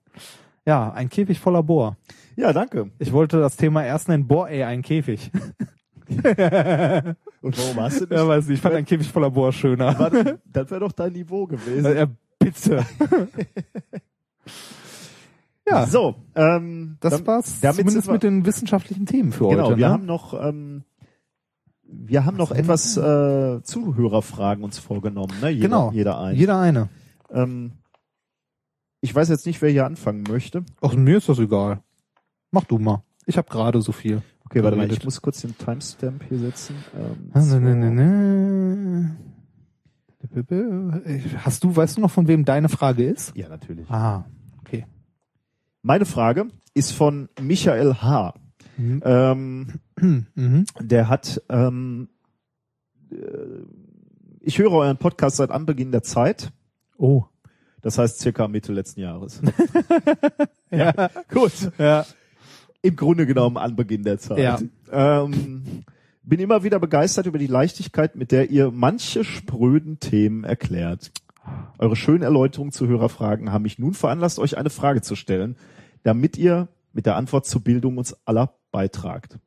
Ja. 0.67 0.87
ja, 0.89 0.93
ein 0.95 1.09
Käfig 1.09 1.39
voller 1.39 1.63
Bohr. 1.63 1.97
Ja, 2.35 2.53
danke. 2.53 2.91
Ich 2.99 3.13
wollte 3.13 3.39
das 3.39 3.57
Thema 3.57 3.85
erst 3.85 4.09
nennen, 4.09 4.27
Bohr, 4.27 4.49
ey, 4.49 4.65
ein 4.65 4.83
Käfig. 4.83 5.31
Und 6.09 7.57
warum 7.59 7.77
hast 7.81 8.01
du 8.01 8.05
nicht? 8.05 8.13
Ja, 8.13 8.27
weiß 8.27 8.47
nicht, 8.49 8.57
ich 8.57 8.61
fand 8.61 8.75
ein 8.75 8.85
Käfig 8.85 9.09
voller 9.09 9.31
Bohr 9.31 9.53
schöner. 9.53 9.97
Warte, 9.97 10.41
das 10.45 10.71
wäre 10.71 10.81
doch 10.81 10.93
dein 10.93 11.13
Niveau 11.13 11.47
gewesen. 11.47 11.87
Äh, 11.87 12.09
bitte. 12.41 12.85
Ja, 15.69 15.87
So, 15.87 16.17
ähm, 16.35 16.97
das 17.01 17.15
dann- 17.19 17.27
war's. 17.27 17.61
damit 17.61 17.79
Zumindest 17.79 18.09
wir- 18.09 18.13
mit 18.15 18.23
den 18.23 18.45
wissenschaftlichen 18.47 19.07
Themen 19.07 19.33
für 19.33 19.49
Genau, 19.49 19.67
heute. 19.69 19.77
wir 19.79 19.87
ne? 19.89 19.93
haben 19.93 20.07
noch, 20.07 20.35
ähm, 20.43 20.85
wir 21.85 22.25
haben 22.25 22.37
noch 22.37 22.51
etwas 22.53 22.97
äh, 22.97 23.61
Zuhörerfragen 23.63 24.65
uns 24.65 24.79
vorgenommen, 24.79 25.35
ne? 25.41 25.51
Jeder, 25.51 25.69
genau. 25.69 25.91
jeder 25.93 26.19
ein. 26.21 26.37
Jeder 26.37 26.59
eine. 26.59 26.89
Ähm, 27.31 27.73
ich 29.01 29.15
weiß 29.15 29.29
jetzt 29.29 29.47
nicht, 29.47 29.61
wer 29.63 29.71
hier 29.71 29.85
anfangen 29.87 30.23
möchte. 30.29 30.65
Ach, 30.81 30.95
mir 30.95 31.19
ist 31.19 31.29
das 31.29 31.39
egal. 31.39 31.81
Mach 32.51 32.65
du 32.65 32.79
mal. 32.79 33.03
Ich 33.27 33.37
habe 33.37 33.49
gerade 33.51 33.81
so 33.83 33.93
viel. 33.93 34.23
Okay, 34.45 34.63
warte 34.63 34.77
mal, 34.77 34.83
geredet. 34.85 34.99
ich 34.99 35.05
muss 35.05 35.21
kurz 35.23 35.41
den 35.41 35.57
Timestamp 35.57 36.25
hier 36.29 36.39
setzen. 36.39 36.77
Ähm, 36.95 37.31
Ah, 37.33 37.41
so. 37.41 37.59
ne, 37.59 37.75
ne, 37.75 37.91
ne. 37.91 39.17
Hast 41.39 41.65
du, 41.65 41.75
weißt 41.75 41.97
du 41.97 42.01
noch, 42.01 42.11
von 42.11 42.29
wem 42.29 42.45
deine 42.45 42.69
Frage 42.69 43.05
ist? 43.05 43.35
Ja, 43.37 43.49
natürlich. 43.49 43.91
Ah. 43.91 44.25
Meine 45.83 46.05
Frage 46.07 46.47
ist 46.75 46.93
von 46.93 47.29
Michael 47.41 47.95
H. 47.95 48.35
Mhm. 48.77 49.03
Ähm, 49.05 49.67
Mhm. 50.35 50.65
der 50.81 51.09
hat, 51.09 51.43
ähm, 51.49 52.09
äh, 53.11 53.17
ich 54.41 54.59
höre 54.59 54.73
euren 54.73 54.97
Podcast 54.97 55.37
seit 55.37 55.51
Anbeginn 55.51 55.93
der 55.93 56.03
Zeit. 56.03 56.51
Oh. 56.97 57.25
Das 57.83 57.99
heißt 57.99 58.21
circa 58.21 58.49
Mitte 58.49 58.73
letzten 58.73 59.01
Jahres. 59.01 59.41
Ja. 60.71 61.11
Gut. 61.31 61.53
Ja. 61.77 62.07
Im 62.81 62.97
Grunde 62.97 63.27
genommen 63.27 63.59
Anbeginn 63.59 64.05
der 64.05 64.19
Zeit. 64.19 64.39
Ja. 64.39 64.59
Ähm, 64.91 65.85
bin 66.23 66.41
immer 66.41 66.65
wieder 66.65 66.79
begeistert 66.81 67.27
über 67.27 67.37
die 67.39 67.47
Leichtigkeit, 67.47 68.17
mit 68.17 68.33
der 68.33 68.51
ihr 68.51 68.71
manche 68.71 69.23
spröden 69.23 70.01
Themen 70.01 70.45
erklärt. 70.45 71.13
Eure 71.79 71.97
schönen 71.97 72.23
Erläuterungen 72.23 72.73
zu 72.73 72.87
Hörerfragen 72.87 73.53
haben 73.53 73.63
mich 73.63 73.79
nun 73.79 73.95
veranlasst, 73.95 74.39
euch 74.39 74.57
eine 74.57 74.71
Frage 74.71 75.03
zu 75.03 75.17
stellen, 75.17 75.57
damit 76.03 76.37
ihr 76.37 76.69
mit 76.93 77.07
der 77.07 77.17
Antwort 77.17 77.47
zur 77.47 77.63
Bildung 77.63 77.99
uns 77.99 78.17
aller 78.27 78.55
beitragt. 78.71 79.39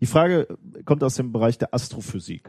Die 0.00 0.06
Frage 0.06 0.58
kommt 0.84 1.02
aus 1.02 1.16
dem 1.16 1.32
Bereich 1.32 1.58
der 1.58 1.74
Astrophysik. 1.74 2.48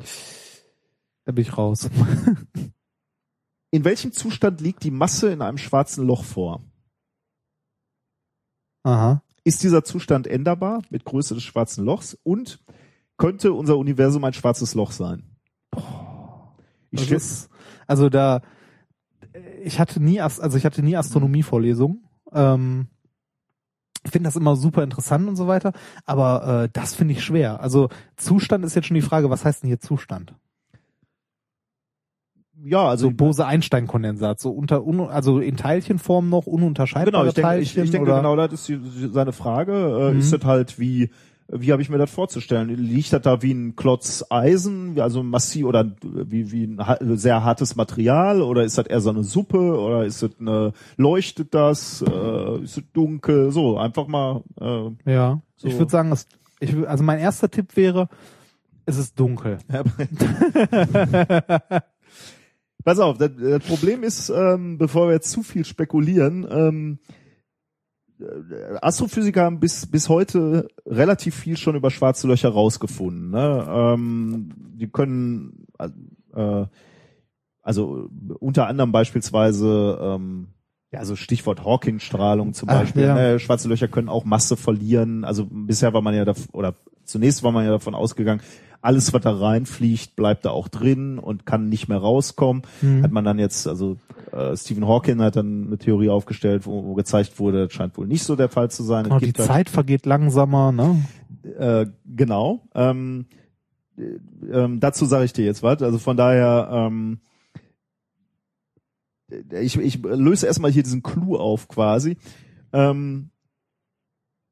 Da 1.25 1.31
bin 1.31 1.43
ich 1.43 1.57
raus. 1.57 1.89
In 3.71 3.83
welchem 3.83 4.11
Zustand 4.11 4.61
liegt 4.61 4.83
die 4.83 4.91
Masse 4.91 5.31
in 5.31 5.43
einem 5.43 5.59
schwarzen 5.59 6.07
Loch 6.07 6.23
vor? 6.23 6.63
Aha. 8.81 9.21
Ist 9.43 9.61
dieser 9.61 9.83
Zustand 9.83 10.25
änderbar 10.25 10.81
mit 10.89 11.05
Größe 11.05 11.35
des 11.35 11.43
schwarzen 11.43 11.85
Lochs 11.85 12.17
und 12.23 12.63
könnte 13.17 13.53
unser 13.53 13.77
Universum 13.77 14.23
ein 14.23 14.33
schwarzes 14.33 14.73
Loch 14.73 14.91
sein? 14.91 15.35
Ich 16.89 17.11
ist, 17.11 17.48
also 17.89 18.09
da, 18.09 18.41
ich 19.63 19.79
hatte 19.79 20.01
nie, 20.01 20.21
also 20.21 20.57
ich 20.57 20.65
hatte 20.65 20.81
nie 20.83 20.95
Astronomievorlesungen. 20.95 22.03
Ähm, 22.31 22.87
ich 24.05 24.11
finde 24.11 24.27
das 24.27 24.35
immer 24.35 24.55
super 24.55 24.83
interessant 24.83 25.27
und 25.27 25.35
so 25.35 25.47
weiter, 25.47 25.73
aber 26.05 26.63
äh, 26.65 26.69
das 26.71 26.95
finde 26.95 27.13
ich 27.13 27.23
schwer. 27.23 27.59
Also 27.59 27.89
Zustand 28.15 28.63
ist 28.63 28.75
jetzt 28.75 28.85
schon 28.87 28.95
die 28.95 29.01
Frage, 29.01 29.29
was 29.29 29.43
heißt 29.43 29.63
denn 29.63 29.67
hier 29.67 29.79
Zustand? 29.79 30.35
ja, 32.61 32.89
also 32.89 33.07
So 33.07 33.15
Bose-Einstein-Kondensat, 33.15 34.39
so 34.39 34.51
unter, 34.51 34.85
un, 34.85 34.99
also 35.01 35.39
in 35.39 35.55
Teilchenform 35.55 36.29
noch 36.29 36.45
ununterscheidbare 36.45 37.11
genau, 37.11 37.25
ich 37.25 37.33
denke, 37.33 37.59
ich, 37.61 37.73
Teilchen 37.73 37.83
ich 37.85 37.91
denke 37.91 38.11
oder? 38.11 38.17
genau, 38.17 38.35
das 38.35 38.53
ist 38.53 38.67
die, 38.67 39.09
seine 39.11 39.31
Frage. 39.31 39.73
Äh, 39.73 40.13
Mhm. 40.13 40.19
Ist 40.19 40.33
das 40.33 40.43
halt 40.43 40.79
wie, 40.79 41.09
wie 41.51 41.71
habe 41.71 41.81
ich 41.81 41.89
mir 41.89 41.97
das 41.97 42.11
vorzustellen? 42.11 42.69
Liegt 42.69 43.11
das 43.11 43.21
da 43.21 43.41
wie 43.41 43.53
ein 43.53 43.75
Klotz 43.75 44.23
Eisen, 44.29 44.99
also 44.99 45.23
massiv 45.23 45.65
oder 45.65 45.91
wie, 46.01 46.51
wie 46.51 46.65
ein 46.65 47.17
sehr 47.17 47.43
hartes 47.43 47.75
Material 47.75 48.41
oder 48.41 48.63
ist 48.63 48.77
das 48.77 48.85
eher 48.85 49.01
so 49.01 49.09
eine 49.09 49.23
Suppe 49.23 49.57
oder 49.79 50.05
ist 50.05 50.21
das 50.21 50.31
eine, 50.39 50.73
leuchtet 50.97 51.53
das, 51.53 52.03
äh, 52.07 52.63
ist 52.63 52.77
es 52.77 52.83
dunkel, 52.93 53.51
so, 53.51 53.77
einfach 53.77 54.07
mal, 54.07 54.43
äh, 54.61 55.11
Ja, 55.11 55.41
So. 55.55 55.67
ich 55.67 55.77
würde 55.77 55.91
sagen, 55.91 56.11
es, 56.11 56.27
ich, 56.59 56.75
also 56.87 57.03
mein 57.03 57.19
erster 57.19 57.49
Tipp 57.49 57.75
wäre, 57.75 58.09
es 58.85 58.97
ist 58.97 59.19
dunkel. 59.19 59.57
Pass 62.83 62.99
auf, 62.99 63.17
das, 63.17 63.31
das 63.37 63.63
Problem 63.63 64.03
ist, 64.03 64.29
ähm, 64.29 64.77
bevor 64.77 65.07
wir 65.07 65.13
jetzt 65.13 65.31
zu 65.31 65.43
viel 65.43 65.65
spekulieren, 65.65 66.47
ähm, 66.49 66.99
äh, 67.09 67.18
Astrophysiker 68.81 69.43
haben 69.43 69.59
bis, 69.59 69.85
bis 69.85 70.09
heute 70.09 70.67
relativ 70.85 71.35
viel 71.35 71.57
schon 71.57 71.75
über 71.75 71.91
schwarze 71.91 72.27
Löcher 72.27 72.49
rausgefunden. 72.49 73.31
Ne? 73.31 73.65
Ähm, 73.69 74.49
die 74.75 74.87
können, 74.87 75.65
äh, 76.33 76.65
also 77.61 78.09
unter 78.39 78.67
anderem 78.67 78.91
beispielsweise, 78.91 79.99
ähm, 80.01 80.47
ja, 80.91 81.05
so 81.05 81.15
Stichwort 81.15 81.63
Hawking-Strahlung 81.63 82.53
zum 82.53 82.69
Ach, 82.69 82.79
Beispiel. 82.79 83.03
ja. 83.03 83.13
Ne? 83.15 83.39
Schwarze 83.39 83.69
Löcher 83.69 83.87
können 83.87 84.09
auch 84.09 84.25
Masse 84.25 84.57
verlieren. 84.57 85.23
Also 85.23 85.45
bisher 85.49 85.93
war 85.93 86.01
man 86.01 86.15
ja, 86.15 86.25
dav- 86.25 86.49
oder 86.51 86.75
zunächst 87.03 87.43
war 87.43 87.51
man 87.51 87.65
ja 87.65 87.71
davon 87.71 87.95
ausgegangen, 87.95 88.41
alles, 88.81 89.13
was 89.13 89.21
da 89.21 89.31
reinfliegt, 89.31 90.15
bleibt 90.15 90.45
da 90.45 90.51
auch 90.51 90.67
drin 90.67 91.19
und 91.19 91.45
kann 91.45 91.69
nicht 91.69 91.89
mehr 91.89 91.97
rauskommen. 91.97 92.63
Mhm. 92.81 93.03
Hat 93.03 93.11
man 93.11 93.25
dann 93.25 93.37
jetzt, 93.39 93.67
also 93.67 93.97
äh, 94.31 94.57
Stephen 94.57 94.87
Hawking 94.87 95.21
hat 95.21 95.35
dann 95.35 95.67
eine 95.67 95.77
Theorie 95.77 96.09
aufgestellt, 96.09 96.65
wo, 96.65 96.83
wo 96.83 96.93
gezeigt 96.95 97.39
wurde, 97.39 97.65
das 97.65 97.73
scheint 97.73 97.97
wohl 97.97 98.07
nicht 98.07 98.23
so 98.23 98.35
der 98.35 98.49
Fall 98.49 98.69
zu 98.71 98.83
sein. 98.83 99.05
Genau, 99.05 99.19
die 99.19 99.33
Zeit 99.33 99.69
vergeht 99.69 100.05
langsamer, 100.05 100.71
ne? 100.71 101.03
äh, 101.57 101.85
genau. 102.05 102.67
Ähm, 102.75 103.25
äh, 103.97 104.03
ähm, 104.51 104.79
dazu 104.79 105.05
sage 105.05 105.25
ich 105.25 105.33
dir 105.33 105.45
jetzt 105.45 105.63
was. 105.63 105.81
Also 105.81 105.97
von 105.97 106.17
daher, 106.17 106.69
ähm, 106.71 107.19
äh, 109.31 109.61
ich, 109.61 109.77
ich 109.77 110.01
löse 110.03 110.47
erstmal 110.47 110.71
hier 110.71 110.83
diesen 110.83 111.03
Clou 111.03 111.37
auf 111.37 111.67
quasi. 111.67 112.17
Ähm, 112.73 113.29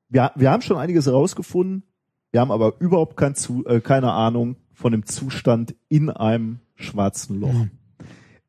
wir, 0.09 0.31
wir 0.35 0.51
haben 0.51 0.61
schon 0.61 0.77
einiges 0.77 1.05
herausgefunden, 1.05 1.83
wir 2.31 2.41
haben 2.41 2.51
aber 2.51 2.79
überhaupt 2.79 3.17
kein 3.17 3.35
zu, 3.35 3.65
äh, 3.65 3.81
keine 3.81 4.11
Ahnung 4.11 4.55
von 4.73 4.91
dem 4.91 5.05
Zustand 5.05 5.75
in 5.89 6.09
einem 6.09 6.59
schwarzen 6.75 7.39
Loch. 7.39 7.65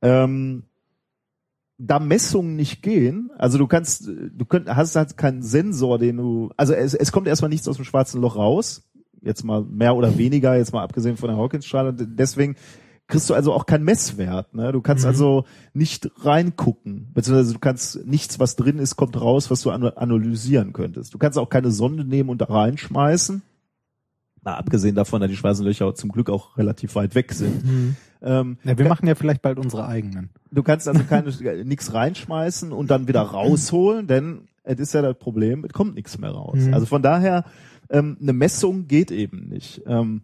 Ähm, 0.03 0.65
da 1.79 2.01
Messungen 2.01 2.57
nicht 2.57 2.83
gehen, 2.83 3.31
also 3.39 3.57
du 3.57 3.67
kannst, 3.69 4.07
du 4.09 4.45
könnt, 4.45 4.69
hast 4.69 4.97
halt 4.97 5.17
keinen 5.17 5.43
Sensor, 5.43 5.99
den 5.99 6.17
du, 6.17 6.51
also 6.57 6.73
es, 6.75 6.95
es 6.95 7.13
kommt 7.13 7.29
erstmal 7.29 7.49
nichts 7.51 7.69
aus 7.69 7.77
dem 7.77 7.85
schwarzen 7.85 8.21
Loch 8.21 8.35
raus, 8.37 8.83
jetzt 9.23 9.45
mal 9.45 9.63
mehr 9.65 9.95
oder 9.95 10.19
weniger, 10.19 10.57
jetzt 10.57 10.73
mal 10.73 10.83
abgesehen 10.83 11.17
von 11.17 11.29
der 11.29 11.39
Hawkins-Strahlung, 11.39 11.95
deswegen 12.17 12.57
kriegst 13.07 13.31
du 13.31 13.35
also 13.35 13.53
auch 13.55 13.65
keinen 13.65 13.85
Messwert, 13.85 14.55
ne? 14.55 14.71
Du 14.73 14.83
kannst 14.83 15.05
Mhm. 15.05 15.09
also 15.09 15.45
nicht 15.73 16.11
reingucken, 16.25 17.11
beziehungsweise 17.15 17.55
du 17.55 17.59
kannst 17.59 18.05
nichts, 18.07 18.39
was 18.39 18.55
drin 18.57 18.79
ist, 18.79 18.97
kommt 18.97 19.19
raus, 19.19 19.51
was 19.51 19.63
du 19.63 19.71
an- 19.71 19.85
analysieren 19.85 20.73
könntest. 20.75 21.15
Du 21.15 21.19
kannst 21.19 21.39
auch 21.39 21.49
keine 21.49 21.71
Sonde 21.71 22.05
nehmen 22.05 22.29
und 22.29 22.41
da 22.43 22.47
reinschmeißen. 22.47 23.41
Na, 24.49 24.57
abgesehen 24.57 24.95
davon, 24.95 25.21
dass 25.21 25.29
die 25.29 25.37
schwarzen 25.37 25.67
Löcher 25.67 25.95
zum 25.95 26.11
Glück 26.11 26.31
auch 26.31 26.57
relativ 26.57 26.95
weit 26.95 27.15
weg 27.15 27.35
sind. 27.35 27.67
Mhm. 27.67 27.97
Ähm, 28.23 28.57
Ja, 28.65 28.79
wir 28.79 28.89
machen 28.89 29.07
ja 29.07 29.15
vielleicht 29.15 29.43
bald 29.43 29.59
unsere 29.59 29.87
eigenen. 29.87 30.31
Du 30.51 30.63
kannst 30.63 30.89
also 30.89 31.05
keine 31.05 31.31
nichts 31.65 31.93
reinschmeißen 31.93 32.73
und 32.73 32.91
dann 32.91 33.09
wieder 33.09 33.21
rausholen, 33.21 34.07
denn 34.07 34.49
es 34.65 34.79
ist 34.79 34.95
ja 34.95 35.03
das 35.03 35.19
Problem, 35.19 35.67
es 35.67 35.75
kommt 35.75 35.97
nichts 35.97 36.17
mehr 36.17 36.31
raus. 36.31 36.61
Mhm. 36.61 36.73
Also 36.73 36.87
von 36.87 37.03
daher 37.03 37.45
ähm, 37.91 38.17
eine 38.23 38.33
Messung 38.33 38.89
geht 38.89 39.11
eben 39.11 39.51
nicht. 39.51 39.83
Ähm, 39.87 40.23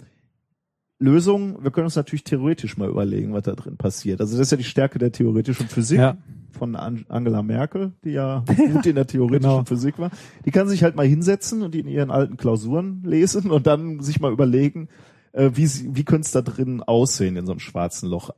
Lösung, 0.99 1.62
wir 1.62 1.71
können 1.71 1.87
uns 1.87 1.97
natürlich 1.97 2.25
theoretisch 2.25 2.77
mal 2.77 2.89
überlegen, 2.89 3.33
was 3.33 3.43
da 3.43 3.53
drin 3.53 3.77
passiert. 3.77 4.21
Also 4.21 4.37
das 4.39 4.47
ist 4.47 4.51
ja 4.53 4.57
die 4.57 4.65
Stärke 4.65 4.99
der 4.99 5.12
theoretischen 5.12 5.69
Physik 5.69 5.99
Ja. 5.99 6.16
von 6.53 6.77
An 6.77 7.05
Angela 7.09 7.43
Merkel, 7.43 7.93
die 8.05 8.11
ja 8.12 8.45
gut 8.73 8.87
in 8.87 8.95
der 8.95 9.07
theoretischen 9.07 9.51
Genau. 9.51 9.65
Physik 9.65 9.99
war. 9.99 10.11
Die 10.45 10.51
kann 10.53 10.69
sich 10.69 10.83
halt 10.85 10.95
mal 10.97 11.07
hinsetzen 11.07 11.62
und 11.62 11.75
die 11.75 11.81
in 11.81 11.89
ihren 11.89 12.11
alten 12.11 12.37
Klausuren 12.37 13.03
lesen 13.05 13.51
und 13.51 13.66
dann 13.66 14.01
sich 14.01 14.21
mal 14.21 14.33
überlegen, 14.33 14.89
äh, 15.33 15.51
wie, 15.55 15.66
sie- 15.66 15.95
wie 15.97 16.05
könnte 16.05 16.27
es 16.27 16.31
da 16.33 16.43
drin 16.43 16.81
aussehen 16.83 17.37
in 17.37 17.45
so 17.47 17.53
einem 17.53 17.61
schwarzen 17.61 18.09
Loch. 18.09 18.31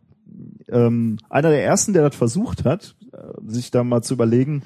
Ähm, 0.68 1.18
einer 1.28 1.50
der 1.50 1.62
ersten, 1.62 1.92
der 1.92 2.08
das 2.08 2.16
versucht 2.16 2.64
hat, 2.64 2.96
äh, 3.12 3.18
sich 3.46 3.70
da 3.70 3.84
mal 3.84 4.02
zu 4.02 4.14
überlegen, 4.14 4.62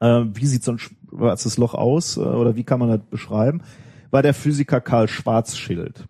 äh, 0.00 0.24
wie 0.34 0.46
sieht 0.46 0.62
so 0.64 0.72
ein 0.72 0.78
schwarzes 0.78 1.56
Loch 1.56 1.74
aus 1.74 2.18
äh, 2.18 2.20
oder 2.20 2.56
wie 2.56 2.64
kann 2.64 2.78
man 2.78 2.90
das 2.90 3.00
beschreiben, 3.10 3.62
war 4.10 4.22
der 4.22 4.34
Physiker 4.34 4.80
Karl 4.80 5.08
Schwarzschild. 5.08 6.06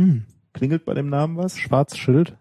Hm. 0.00 0.22
Klingelt 0.52 0.84
bei 0.84 0.94
dem 0.94 1.08
Namen 1.10 1.36
was? 1.36 1.56
Schwarzschild? 1.58 2.36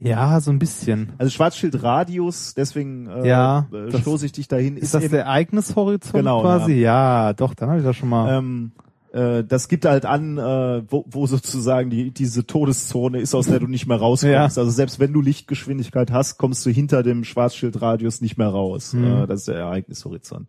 Ja, 0.00 0.40
so 0.40 0.52
ein 0.52 0.58
bisschen. 0.60 1.12
Also 1.18 1.30
Schwarzschild 1.30 1.82
Radius, 1.82 2.54
deswegen 2.54 3.08
äh, 3.08 3.26
Ja, 3.28 3.66
äh, 3.72 3.90
das- 3.90 4.00
stoße 4.02 4.26
ich 4.26 4.32
dich 4.32 4.46
dahin. 4.46 4.76
Ist 4.76 4.94
das 4.94 5.02
eben- 5.04 5.12
der 5.12 5.24
Ereignishorizont 5.24 6.12
Genau, 6.14 6.40
quasi? 6.42 6.74
Ja. 6.74 7.32
doch, 7.32 7.54
dann 7.54 7.68
habe 7.70 7.80
ich 7.80 7.84
das 7.84 7.96
schon 7.96 8.08
mal. 8.08 8.38
Ähm, 8.38 8.70
äh, 9.12 9.42
das 9.42 9.66
gibt 9.68 9.84
halt 9.86 10.06
an, 10.06 10.38
äh, 10.38 10.82
wo, 10.88 11.04
wo 11.08 11.26
sozusagen 11.26 11.90
die, 11.90 12.12
diese 12.12 12.46
Todeszone 12.46 13.20
ist, 13.20 13.34
aus 13.34 13.46
der 13.46 13.58
du 13.58 13.66
nicht 13.66 13.86
mehr 13.88 13.96
rauskommst. 13.96 14.32
Ja. 14.32 14.42
Also 14.44 14.70
selbst 14.70 15.00
wenn 15.00 15.12
du 15.12 15.20
Lichtgeschwindigkeit 15.20 16.12
hast, 16.12 16.38
kommst 16.38 16.64
du 16.64 16.70
hinter 16.70 17.02
dem 17.02 17.24
Schwarzschildradius 17.24 18.20
nicht 18.20 18.38
mehr 18.38 18.48
raus. 18.48 18.92
Mhm. 18.92 19.04
Äh, 19.04 19.26
das 19.26 19.40
ist 19.40 19.48
der 19.48 19.56
Ereignishorizont. 19.56 20.46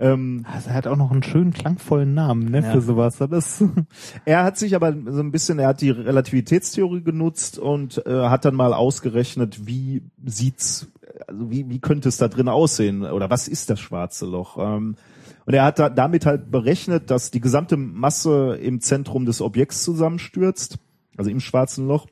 Ähm, 0.00 0.46
Also 0.50 0.70
er 0.70 0.74
hat 0.76 0.86
auch 0.86 0.96
noch 0.96 1.10
einen 1.12 1.22
schönen 1.22 1.52
klangvollen 1.52 2.14
Namen, 2.14 2.50
ne, 2.50 2.62
Ja. 2.62 2.72
für 2.72 2.80
sowas. 2.80 3.18
Das 3.18 3.62
Er 4.24 4.42
hat 4.44 4.56
sich 4.56 4.74
aber 4.74 4.92
so 4.92 5.20
ein 5.20 5.30
bisschen, 5.30 5.58
er 5.58 5.68
hat 5.68 5.82
die 5.82 5.90
Relativitätstheorie 5.90 7.02
genutzt 7.02 7.58
und 7.58 8.04
äh, 8.06 8.28
hat 8.28 8.46
dann 8.46 8.54
mal 8.54 8.72
ausgerechnet, 8.72 9.66
wie 9.66 10.02
sieht's, 10.24 10.88
also 11.28 11.50
wie, 11.50 11.68
wie 11.68 11.78
könnte 11.80 12.08
es 12.08 12.16
da 12.16 12.28
drin 12.28 12.48
aussehen 12.48 13.04
oder 13.04 13.28
was 13.28 13.46
ist 13.46 13.68
das 13.68 13.78
schwarze 13.78 14.24
Loch? 14.26 14.56
Ähm, 14.58 14.96
und 15.44 15.54
er 15.54 15.64
hat 15.64 15.78
da, 15.78 15.90
damit 15.90 16.24
halt 16.26 16.50
berechnet, 16.50 17.10
dass 17.10 17.30
die 17.30 17.40
gesamte 17.40 17.76
Masse 17.76 18.56
im 18.62 18.80
Zentrum 18.80 19.26
des 19.26 19.40
Objekts 19.42 19.84
zusammenstürzt, 19.84 20.78
also 21.16 21.30
im 21.30 21.40
schwarzen 21.40 21.86
Loch. 21.86 22.06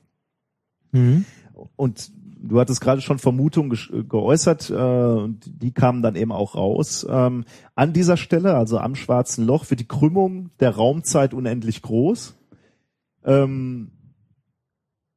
Mhm. 0.92 1.24
Und 1.76 2.10
du 2.40 2.60
hattest 2.60 2.80
gerade 2.80 3.00
schon 3.00 3.18
Vermutungen 3.18 3.72
gesch- 3.72 4.02
geäußert, 4.08 4.70
äh, 4.70 4.74
und 4.74 5.40
die 5.46 5.72
kamen 5.72 6.02
dann 6.02 6.16
eben 6.16 6.32
auch 6.32 6.54
raus. 6.54 7.06
Ähm, 7.08 7.44
an 7.74 7.92
dieser 7.92 8.16
Stelle, 8.16 8.54
also 8.56 8.78
am 8.78 8.94
schwarzen 8.94 9.46
Loch, 9.46 9.68
wird 9.70 9.80
die 9.80 9.88
Krümmung 9.88 10.50
der 10.60 10.70
Raumzeit 10.76 11.34
unendlich 11.34 11.82
groß. 11.82 12.36
Ähm, 13.24 13.90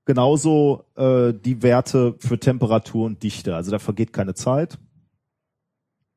genauso 0.06 0.86
äh, 0.96 1.34
die 1.34 1.62
Werte 1.62 2.16
für 2.20 2.40
Temperatur 2.40 3.06
und 3.06 3.24
Dichte. 3.24 3.56
Also 3.56 3.72
da 3.72 3.80
vergeht 3.80 4.14
keine 4.14 4.34
Zeit. 4.34 4.80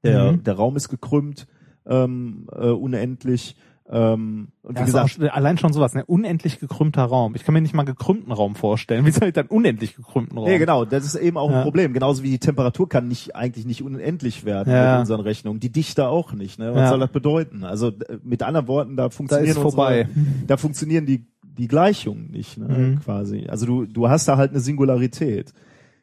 Der, 0.02 0.32
Mhm. 0.32 0.44
der 0.44 0.54
Raum 0.54 0.76
ist 0.76 0.88
gekrümmt, 0.88 1.46
ähm, 1.86 2.48
äh, 2.52 2.68
unendlich. 2.68 3.56
Ähm, 3.86 4.48
und 4.62 4.76
wie 4.76 4.80
Ja, 4.80 4.86
gesagt, 4.86 5.20
auch, 5.22 5.34
allein 5.34 5.58
schon 5.58 5.72
sowas, 5.74 5.92
ne? 5.94 6.04
Unendlich 6.06 6.58
gekrümmter 6.58 7.04
Raum. 7.04 7.34
Ich 7.34 7.44
kann 7.44 7.52
mir 7.52 7.60
nicht 7.60 7.74
mal 7.74 7.82
gekrümmten 7.82 8.32
Raum 8.32 8.54
vorstellen. 8.54 9.04
Wie 9.04 9.10
soll 9.10 9.28
ich 9.28 9.34
dann 9.34 9.46
unendlich 9.48 9.94
gekrümmten 9.94 10.38
Raum? 10.38 10.46
Nee, 10.48 10.58
genau, 10.58 10.86
das 10.86 11.04
ist 11.04 11.16
eben 11.16 11.36
auch 11.36 11.48
ein 11.50 11.56
Ja. 11.56 11.62
Problem. 11.62 11.92
Genauso 11.92 12.22
wie 12.22 12.30
die 12.30 12.38
Temperatur 12.38 12.88
kann 12.88 13.08
nicht 13.08 13.36
eigentlich 13.36 13.66
nicht 13.66 13.82
unendlich 13.82 14.44
werden 14.46 14.72
Ja. 14.72 14.92
mit 14.92 15.00
unseren 15.00 15.20
Rechnungen. 15.20 15.60
Die 15.60 15.70
Dichte 15.70 16.08
auch 16.08 16.32
nicht. 16.32 16.58
Ne? 16.58 16.74
Was 16.74 16.88
soll 16.88 16.98
das 16.98 17.10
bedeuten? 17.10 17.64
Also 17.64 17.92
mit 18.22 18.42
anderen 18.42 18.68
Worten, 18.68 18.96
da 18.96 19.10
funktionieren 19.10 19.54
vorbei. 19.56 20.08
Unsere, 20.14 20.46
da 20.46 20.56
funktionieren 20.56 21.04
die 21.06 21.26
die 21.42 21.68
Gleichungen 21.68 22.30
nicht, 22.32 22.58
ne? 22.58 22.66
Mhm. 22.66 23.00
quasi. 23.00 23.46
Also 23.48 23.66
du 23.66 23.84
du 23.86 24.08
hast 24.08 24.26
da 24.26 24.36
halt 24.38 24.50
eine 24.50 24.60
Singularität. 24.60 25.52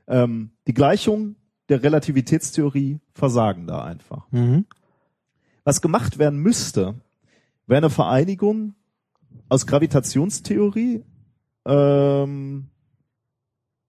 Ähm, 0.07 0.51
die 0.67 0.73
Gleichungen 0.73 1.35
der 1.67 1.81
Relativitätstheorie 1.83 2.99
versagen 3.13 3.65
da 3.67 3.83
einfach. 3.83 4.27
Mhm. 4.31 4.65
Was 5.63 5.81
gemacht 5.81 6.19
werden 6.19 6.39
müsste, 6.39 6.95
wäre 7.71 7.77
eine 7.79 7.89
Vereinigung 7.89 8.75
aus 9.49 9.65
Gravitationstheorie 9.65 11.03
ähm, 11.65 12.67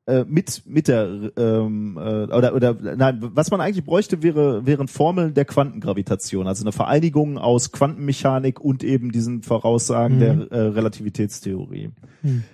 äh, 0.07 0.25
mit 0.25 0.63
mit 0.67 0.89
der 0.89 1.33
ähm, 1.37 1.97
äh, 1.97 2.25
oder 2.25 2.55
oder 2.55 2.75
nein, 2.97 3.19
was 3.21 3.51
man 3.51 3.61
eigentlich 3.61 3.85
bräuchte 3.85 4.23
wäre 4.23 4.67
wären 4.67 4.89
Formeln 4.89 5.35
der 5.35 5.45
Quantengravitation, 5.45 6.47
also 6.47 6.65
eine 6.65 6.73
Vereinigung 6.73 7.39
aus 7.39 7.73
Quantenmechanik 7.73 8.61
und 8.61 8.85
eben 8.85 9.13
diesen 9.13 9.43
Voraussagen 9.43 10.17
Mhm. 10.17 10.21
der 10.21 10.53
äh, 10.53 10.61
Relativitätstheorie. 10.69 11.91
Mhm. 12.23 12.45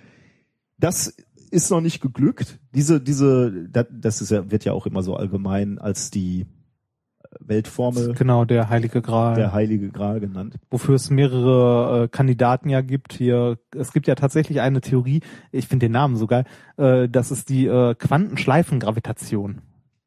Das 0.77 1.15
ist 1.51 1.69
noch 1.69 1.81
nicht 1.81 2.01
geglückt. 2.01 2.59
Diese 2.73 2.99
diese 2.99 3.67
das, 3.69 3.85
das 3.91 4.21
ist 4.21 4.31
ja 4.31 4.49
wird 4.49 4.65
ja 4.65 4.73
auch 4.73 4.85
immer 4.87 5.03
so 5.03 5.15
allgemein 5.15 5.77
als 5.77 6.11
die 6.11 6.47
Weltformel 7.39 8.13
Genau, 8.13 8.45
der 8.45 8.69
Heilige 8.69 9.01
Gral. 9.01 9.35
der 9.35 9.53
Heilige 9.53 9.89
Gral 9.89 10.19
genannt. 10.19 10.55
wofür 10.71 10.95
es 10.95 11.09
mehrere 11.09 12.03
äh, 12.03 12.07
Kandidaten 12.07 12.69
ja 12.69 12.81
gibt. 12.81 13.13
Hier, 13.13 13.57
es 13.75 13.93
gibt 13.93 14.07
ja 14.07 14.15
tatsächlich 14.15 14.61
eine 14.61 14.81
Theorie, 14.81 15.21
ich 15.51 15.67
finde 15.67 15.85
den 15.85 15.91
Namen 15.91 16.15
so 16.17 16.27
geil, 16.27 16.45
äh, 16.77 17.07
das 17.07 17.31
ist 17.31 17.49
die 17.49 17.67
äh, 17.67 17.95
Quantenschleifengravitation. 17.95 19.61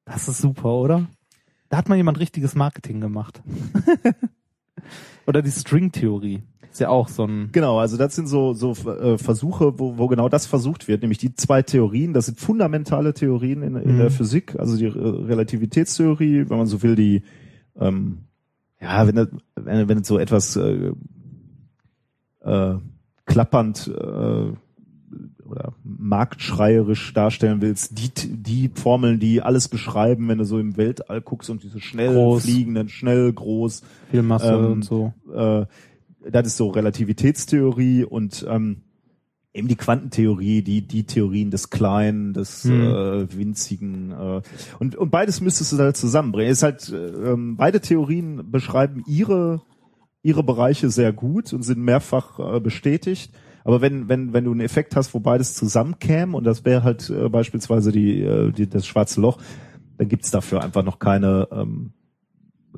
Das 0.04 0.28
ist 0.28 0.38
super, 0.38 0.70
oder? 0.74 1.06
Da 1.68 1.76
hat 1.78 1.88
mal 1.88 1.96
jemand 1.96 2.18
richtiges 2.18 2.54
Marketing 2.54 3.00
gemacht. 3.00 3.42
oder 5.26 5.42
die 5.42 5.50
Stringtheorie. 5.50 6.42
Ist 6.72 6.80
ja 6.80 6.88
auch 6.88 7.08
so 7.08 7.24
ein 7.24 7.50
Genau, 7.52 7.78
also 7.78 7.96
das 7.98 8.14
sind 8.16 8.26
so, 8.28 8.54
so 8.54 8.72
äh, 8.90 9.18
Versuche, 9.18 9.78
wo, 9.78 9.98
wo 9.98 10.08
genau 10.08 10.28
das 10.30 10.46
versucht 10.46 10.88
wird, 10.88 11.02
nämlich 11.02 11.18
die 11.18 11.34
zwei 11.34 11.60
Theorien, 11.62 12.14
das 12.14 12.26
sind 12.26 12.40
fundamentale 12.40 13.12
Theorien 13.12 13.62
in, 13.62 13.76
in 13.76 13.92
Mhm. 13.94 13.98
der 13.98 14.10
Physik, 14.10 14.56
also 14.58 14.76
die 14.78 14.86
äh, 14.86 14.90
Relativitätstheorie, 14.90 16.48
wenn 16.48 16.56
man 16.56 16.66
so 16.66 16.82
will, 16.82 16.96
die, 16.96 17.22
ähm, 17.78 18.20
ja, 18.80 19.06
wenn 19.06 19.14
das, 19.16 19.28
wenn, 19.54 19.88
wenn 19.88 20.02
so 20.02 20.18
etwas 20.18 20.56
äh, 20.56 20.92
äh, 22.40 22.74
klappernd 23.26 23.88
äh, 23.88 24.52
oder 25.46 25.74
marktschreierisch 25.84 27.12
darstellen 27.12 27.60
willst, 27.60 27.98
die, 27.98 28.10
die 28.32 28.70
Formeln, 28.74 29.20
die 29.20 29.42
alles 29.42 29.68
beschreiben, 29.68 30.26
wenn 30.28 30.38
du 30.38 30.44
so 30.44 30.58
im 30.58 30.76
Weltall 30.78 31.20
guckst 31.20 31.50
und 31.50 31.62
diese 31.62 31.80
schnell 31.80 32.14
Groß. 32.14 32.42
fliegenden, 32.44 32.88
schnell, 32.88 33.30
groß, 33.32 33.82
viel 34.10 34.22
Masse 34.22 34.54
ähm, 34.54 34.72
und 34.72 34.84
so. 34.84 35.12
äh, 35.34 35.66
das 36.30 36.46
ist 36.46 36.56
so 36.56 36.68
Relativitätstheorie 36.68 38.04
und 38.04 38.46
ähm, 38.48 38.82
eben 39.54 39.68
die 39.68 39.76
Quantentheorie, 39.76 40.62
die 40.62 40.82
die 40.82 41.04
Theorien 41.04 41.50
des 41.50 41.70
Kleinen, 41.70 42.32
des 42.32 42.64
Hm. 42.64 42.82
äh, 42.82 43.36
winzigen 43.36 44.12
äh, 44.12 44.42
und 44.78 44.96
und 44.96 45.10
beides 45.10 45.40
müsstest 45.40 45.72
du 45.72 45.78
halt 45.78 45.96
zusammenbringen. 45.96 46.50
Es 46.50 46.58
ist 46.58 46.62
halt 46.62 46.88
äh, 46.88 47.32
ähm, 47.32 47.56
beide 47.56 47.80
Theorien 47.80 48.50
beschreiben 48.50 49.02
ihre 49.06 49.62
ihre 50.22 50.42
Bereiche 50.42 50.88
sehr 50.90 51.12
gut 51.12 51.52
und 51.52 51.62
sind 51.62 51.80
mehrfach 51.80 52.38
äh, 52.56 52.60
bestätigt. 52.60 53.32
Aber 53.64 53.80
wenn 53.80 54.08
wenn 54.08 54.32
wenn 54.32 54.44
du 54.44 54.52
einen 54.52 54.60
Effekt 54.60 54.96
hast, 54.96 55.14
wo 55.14 55.20
beides 55.20 55.54
zusammenkäme 55.54 56.36
und 56.36 56.44
das 56.44 56.64
wäre 56.64 56.82
halt 56.82 57.10
äh, 57.10 57.28
beispielsweise 57.28 57.92
die, 57.92 58.22
äh, 58.22 58.50
die 58.52 58.68
das 58.68 58.86
schwarze 58.86 59.20
Loch, 59.20 59.38
dann 59.98 60.08
gibt's 60.08 60.30
dafür 60.30 60.62
einfach 60.62 60.82
noch 60.82 60.98
keine 60.98 61.48
ähm, 61.52 61.92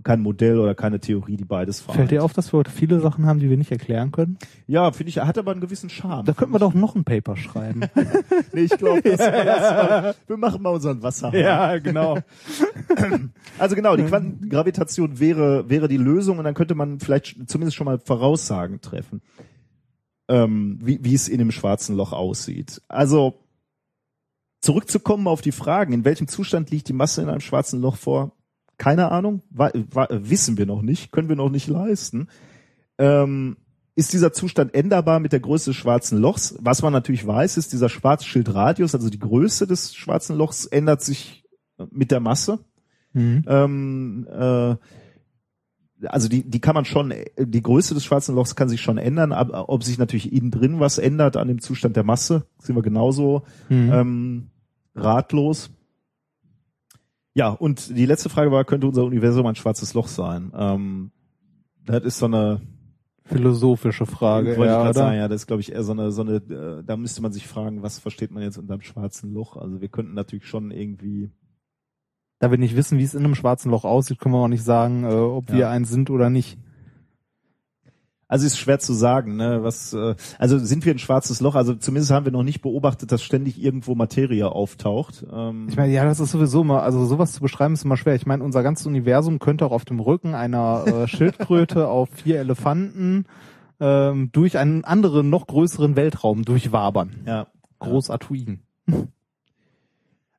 kein 0.02 0.20
Modell 0.20 0.58
oder 0.58 0.74
keine 0.74 1.00
Theorie, 1.00 1.36
die 1.36 1.44
beides 1.44 1.80
vereint. 1.80 1.98
Fällt 1.98 2.10
dir 2.10 2.24
auf, 2.24 2.32
dass 2.32 2.52
wir 2.52 2.58
heute 2.58 2.70
viele 2.70 3.00
Sachen 3.00 3.26
haben, 3.26 3.38
die 3.38 3.48
wir 3.48 3.56
nicht 3.56 3.70
erklären 3.70 4.10
können? 4.10 4.38
Ja, 4.66 4.90
finde 4.92 5.10
ich, 5.10 5.18
hat 5.18 5.38
aber 5.38 5.52
einen 5.52 5.60
gewissen 5.60 5.88
Charme. 5.88 6.24
Da 6.24 6.32
könnten 6.32 6.54
wir 6.54 6.58
doch 6.58 6.74
noch 6.74 6.94
ein 6.94 7.04
Paper 7.04 7.36
schreiben. 7.36 7.82
nee, 8.52 8.62
ich 8.62 8.76
glaube, 8.76 9.04
wir. 9.04 10.14
Wir 10.26 10.36
machen 10.36 10.62
mal 10.62 10.70
unseren 10.70 11.02
Wasserhahn. 11.02 11.38
Ja, 11.38 11.78
genau. 11.78 12.18
Also 13.58 13.76
genau, 13.76 13.96
die 13.96 14.04
Quantengravitation 14.04 15.20
wäre, 15.20 15.68
wäre 15.68 15.88
die 15.88 15.96
Lösung 15.96 16.38
und 16.38 16.44
dann 16.44 16.54
könnte 16.54 16.74
man 16.74 16.98
vielleicht 16.98 17.48
zumindest 17.48 17.76
schon 17.76 17.84
mal 17.84 17.98
Voraussagen 17.98 18.80
treffen, 18.80 19.22
ähm, 20.28 20.78
wie, 20.82 20.98
wie 21.02 21.14
es 21.14 21.28
in 21.28 21.38
dem 21.38 21.52
schwarzen 21.52 21.96
Loch 21.96 22.12
aussieht. 22.12 22.82
Also 22.88 23.34
zurückzukommen 24.60 25.28
auf 25.28 25.40
die 25.40 25.52
Fragen, 25.52 25.92
in 25.92 26.04
welchem 26.04 26.26
Zustand 26.26 26.70
liegt 26.70 26.88
die 26.88 26.94
Masse 26.94 27.22
in 27.22 27.28
einem 27.28 27.40
schwarzen 27.40 27.80
Loch 27.80 27.96
vor? 27.96 28.32
Keine 28.78 29.10
Ahnung, 29.10 29.42
wa 29.50 29.70
wa 29.90 30.08
wissen 30.10 30.58
wir 30.58 30.66
noch 30.66 30.82
nicht, 30.82 31.12
können 31.12 31.28
wir 31.28 31.36
noch 31.36 31.50
nicht 31.50 31.68
leisten. 31.68 32.28
Ähm, 32.98 33.56
ist 33.96 34.12
dieser 34.12 34.32
Zustand 34.32 34.74
änderbar 34.74 35.20
mit 35.20 35.32
der 35.32 35.40
Größe 35.40 35.70
des 35.70 35.76
schwarzen 35.76 36.18
Lochs? 36.18 36.56
Was 36.60 36.82
man 36.82 36.92
natürlich 36.92 37.26
weiß, 37.26 37.56
ist, 37.56 37.72
dieser 37.72 37.88
Schwarzschildradius, 37.88 38.94
also 38.94 39.08
die 39.08 39.20
Größe 39.20 39.66
des 39.66 39.94
schwarzen 39.94 40.36
Lochs, 40.36 40.66
ändert 40.66 41.02
sich 41.02 41.44
mit 41.90 42.10
der 42.10 42.20
Masse. 42.20 42.58
Mhm. 43.12 43.44
Ähm, 43.46 44.26
äh, 44.28 44.76
also 46.06 46.28
die, 46.28 46.48
die 46.48 46.60
kann 46.60 46.74
man 46.74 46.84
schon, 46.84 47.14
die 47.38 47.62
Größe 47.62 47.94
des 47.94 48.04
schwarzen 48.04 48.34
Lochs 48.34 48.56
kann 48.56 48.68
sich 48.68 48.80
schon 48.80 48.98
ändern, 48.98 49.32
aber 49.32 49.68
ob 49.68 49.84
sich 49.84 49.96
natürlich 49.96 50.32
innen 50.32 50.50
drin 50.50 50.80
was 50.80 50.98
ändert 50.98 51.36
an 51.36 51.48
dem 51.48 51.60
Zustand 51.60 51.96
der 51.96 52.04
Masse, 52.04 52.46
sind 52.58 52.74
wir 52.74 52.82
genauso 52.82 53.44
Mhm. 53.68 53.92
ähm, 53.92 54.50
ratlos. 54.94 55.70
Ja, 57.34 57.48
und 57.50 57.96
die 57.96 58.06
letzte 58.06 58.28
Frage 58.28 58.50
war, 58.52 58.64
könnte 58.64 58.86
unser 58.86 59.04
Universum 59.04 59.46
ein 59.46 59.56
schwarzes 59.56 59.92
Loch 59.94 60.06
sein? 60.08 60.52
Ähm, 60.56 61.10
das 61.84 62.04
ist 62.04 62.18
so 62.18 62.26
eine 62.26 62.60
Philosophische 63.26 64.04
Frage, 64.06 64.50
Wollte 64.50 64.64
ich 64.64 64.66
ja, 64.66 64.76
grad 64.76 64.90
oder? 64.90 65.00
sagen, 65.00 65.16
ja, 65.16 65.28
das 65.28 65.42
ist 65.42 65.46
glaube 65.46 65.60
ich 65.62 65.72
eher 65.72 65.82
so 65.82 65.92
eine, 65.92 66.12
so 66.12 66.22
eine, 66.22 66.34
äh, 66.36 66.84
da 66.84 66.96
müsste 66.96 67.22
man 67.22 67.32
sich 67.32 67.46
fragen, 67.46 67.82
was 67.82 67.98
versteht 67.98 68.30
man 68.30 68.42
jetzt 68.42 68.58
unter 68.58 68.74
einem 68.74 68.82
schwarzen 68.82 69.32
Loch? 69.32 69.56
Also 69.56 69.80
wir 69.80 69.88
könnten 69.88 70.12
natürlich 70.14 70.46
schon 70.46 70.70
irgendwie, 70.70 71.30
Da 72.38 72.50
wir 72.50 72.58
nicht 72.58 72.76
wissen, 72.76 72.98
wie 72.98 73.02
es 73.04 73.14
in 73.14 73.24
einem 73.24 73.34
schwarzen 73.34 73.70
Loch 73.70 73.84
aussieht, 73.84 74.18
können 74.20 74.34
wir 74.34 74.40
auch 74.40 74.48
nicht 74.48 74.62
sagen, 74.62 75.04
äh, 75.04 75.08
ob 75.14 75.50
wir 75.50 75.60
Ja. 75.60 75.70
eins 75.70 75.88
sind 75.90 76.10
oder 76.10 76.28
nicht. 76.30 76.58
Also 78.28 78.46
ist 78.46 78.58
schwer 78.58 78.78
zu 78.78 78.92
sagen, 78.92 79.36
ne? 79.36 79.62
Was, 79.62 79.92
äh, 79.92 80.14
also 80.38 80.58
sind 80.58 80.84
wir 80.84 80.94
ein 80.94 80.98
schwarzes 80.98 81.40
Loch? 81.40 81.54
Also 81.54 81.74
zumindest 81.74 82.10
haben 82.10 82.24
wir 82.24 82.32
noch 82.32 82.42
nicht 82.42 82.62
beobachtet, 82.62 83.12
dass 83.12 83.22
ständig 83.22 83.62
irgendwo 83.62 83.94
Materie 83.94 84.50
auftaucht. 84.50 85.24
Ähm, 85.32 85.66
Ich 85.68 85.76
meine, 85.76 85.92
ja, 85.92 86.04
das 86.04 86.20
ist 86.20 86.30
sowieso 86.32 86.62
immer, 86.62 86.82
also 86.82 87.04
sowas 87.04 87.32
zu 87.32 87.40
beschreiben 87.40 87.74
ist 87.74 87.84
immer 87.84 87.96
schwer. 87.96 88.14
Ich 88.14 88.26
meine, 88.26 88.42
unser 88.42 88.62
ganzes 88.62 88.86
Universum 88.86 89.38
könnte 89.38 89.66
auch 89.66 89.72
auf 89.72 89.84
dem 89.84 90.00
Rücken 90.00 90.34
einer 90.34 90.84
äh, 90.86 91.06
Schildkröte 91.08 91.88
auf 91.88 92.08
vier 92.10 92.38
Elefanten 92.38 93.26
ähm, 93.80 94.30
durch 94.32 94.56
einen 94.58 94.84
anderen, 94.84 95.30
noch 95.30 95.46
größeren 95.46 95.96
Weltraum 95.96 96.44
durchwabern. 96.44 97.22
ja. 97.26 97.46
Groß 97.80 98.08
Atuin. 98.08 98.60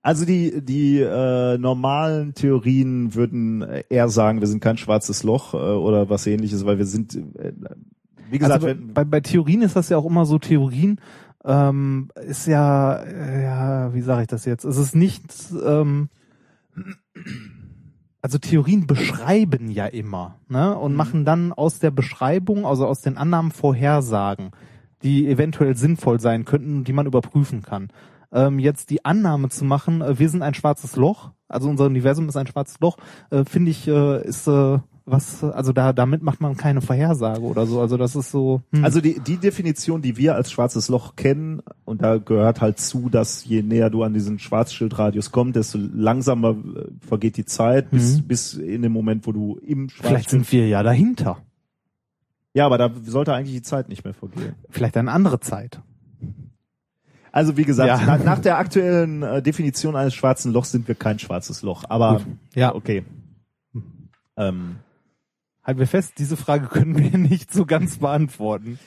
Also 0.05 0.23
die 0.23 0.61
die 0.63 0.99
äh, 0.99 1.57
normalen 1.57 2.35
Theorien 2.35 3.15
würden 3.15 3.65
eher 3.89 4.07
sagen, 4.07 4.39
wir 4.39 4.47
sind 4.47 4.59
kein 4.59 4.77
schwarzes 4.77 5.23
Loch 5.23 5.55
äh, 5.55 5.57
oder 5.57 6.11
was 6.11 6.27
ähnliches, 6.27 6.63
weil 6.63 6.77
wir 6.77 6.85
sind, 6.85 7.15
äh, 7.15 7.53
wie 8.29 8.37
gesagt, 8.37 8.63
also 8.63 8.67
bei, 8.67 8.75
bei, 8.75 9.03
bei 9.03 9.19
Theorien 9.21 9.63
ist 9.63 9.75
das 9.75 9.89
ja 9.89 9.97
auch 9.97 10.05
immer 10.05 10.27
so, 10.27 10.37
Theorien 10.37 11.01
ähm, 11.43 12.09
ist 12.23 12.45
ja, 12.45 12.97
äh, 12.97 13.45
ja, 13.45 13.95
wie 13.95 14.01
sage 14.01 14.21
ich 14.21 14.27
das 14.27 14.45
jetzt? 14.45 14.63
Es 14.63 14.77
ist 14.77 14.95
nicht, 14.95 15.23
ähm, 15.65 16.09
also 18.21 18.37
Theorien 18.37 18.85
beschreiben 18.85 19.71
ja 19.71 19.87
immer, 19.87 20.35
ne? 20.49 20.77
Und 20.77 20.93
machen 20.93 21.25
dann 21.25 21.51
aus 21.51 21.79
der 21.79 21.89
Beschreibung, 21.89 22.67
also 22.67 22.85
aus 22.85 23.01
den 23.01 23.17
Annahmen 23.17 23.49
Vorhersagen, 23.49 24.51
die 25.01 25.27
eventuell 25.27 25.75
sinnvoll 25.75 26.19
sein 26.19 26.45
könnten, 26.45 26.83
die 26.83 26.93
man 26.93 27.07
überprüfen 27.07 27.63
kann. 27.63 27.89
Ähm, 28.31 28.59
jetzt 28.59 28.89
die 28.89 29.05
Annahme 29.05 29.49
zu 29.49 29.65
machen, 29.65 30.01
äh, 30.01 30.19
wir 30.19 30.29
sind 30.29 30.41
ein 30.41 30.53
schwarzes 30.53 30.95
Loch, 30.95 31.31
also 31.47 31.69
unser 31.69 31.85
Universum 31.85 32.27
ist 32.27 32.37
ein 32.37 32.47
schwarzes 32.47 32.79
Loch, 32.79 32.97
äh, 33.29 33.45
finde 33.45 33.71
ich, 33.71 33.87
äh, 33.87 34.25
ist 34.25 34.47
äh, 34.47 34.79
was, 35.07 35.43
also 35.43 35.71
da 35.71 35.93
damit 35.93 36.23
macht 36.23 36.41
man 36.41 36.57
keine 36.57 36.81
Vorhersage 36.81 37.41
oder 37.41 37.67
so. 37.67 37.79
Also 37.79 37.95
das 37.95 38.15
ist 38.15 38.31
so. 38.31 38.63
Hm. 38.73 38.83
also 38.83 39.01
die 39.01 39.19
die 39.19 39.37
Definition, 39.37 40.01
die 40.01 40.17
wir 40.17 40.33
als 40.33 40.51
schwarzes 40.51 40.89
Loch 40.89 41.15
kennen, 41.15 41.61
und 41.85 42.01
da 42.01 42.17
gehört 42.17 42.59
halt 42.59 42.79
zu, 42.79 43.09
dass 43.09 43.45
je 43.45 43.61
näher 43.61 43.91
du 43.91 44.01
an 44.01 44.15
diesen 44.15 44.39
Schwarzschildradius 44.39 45.31
kommst, 45.31 45.57
desto 45.57 45.77
langsamer 45.77 46.51
äh, 46.51 46.87
vergeht 47.07 47.37
die 47.37 47.45
Zeit, 47.45 47.91
bis 47.91 48.17
Mhm. 48.17 48.23
bis 48.23 48.53
in 48.55 48.81
dem 48.81 48.91
Moment, 48.93 49.27
wo 49.27 49.31
du 49.31 49.57
im 49.57 49.89
Vielleicht 49.89 49.91
Schwarzschild 49.91 50.29
sind 50.29 50.51
wir 50.51 50.67
ja 50.67 50.81
dahinter. 50.81 51.37
Ja, 52.55 52.65
aber 52.65 52.77
da 52.79 52.89
sollte 53.03 53.33
eigentlich 53.33 53.53
die 53.55 53.61
Zeit 53.61 53.89
nicht 53.89 54.05
mehr 54.05 54.13
vergehen. 54.13 54.55
Vielleicht 54.69 54.97
eine 54.97 55.11
andere 55.11 55.39
Zeit. 55.39 55.81
Also 57.35 57.57
wie 57.57 57.65
gesagt, 57.65 57.89
Ja. 57.89 58.05
nach, 58.17 58.23
nach 58.23 58.39
der 58.39 58.57
aktuellen 58.57 59.21
äh, 59.21 59.41
Definition 59.41 59.97
eines 59.97 60.13
schwarzen 60.13 60.53
Lochs 60.53 60.71
sind 60.71 60.87
wir 60.87 60.95
kein 60.95 61.19
schwarzes 61.19 61.63
Loch. 61.63 61.83
Aber 61.89 62.19
Gut. 62.19 62.25
Ja. 62.55 62.73
okay. 62.73 63.03
Ähm, 64.37 64.77
Halten 65.61 65.79
wir 65.79 65.87
fest, 65.87 66.13
diese 66.17 66.37
Frage 66.37 66.67
können 66.67 66.97
wir 66.97 67.17
nicht 67.17 67.51
so 67.51 67.65
ganz 67.65 67.97
beantworten. 67.97 68.79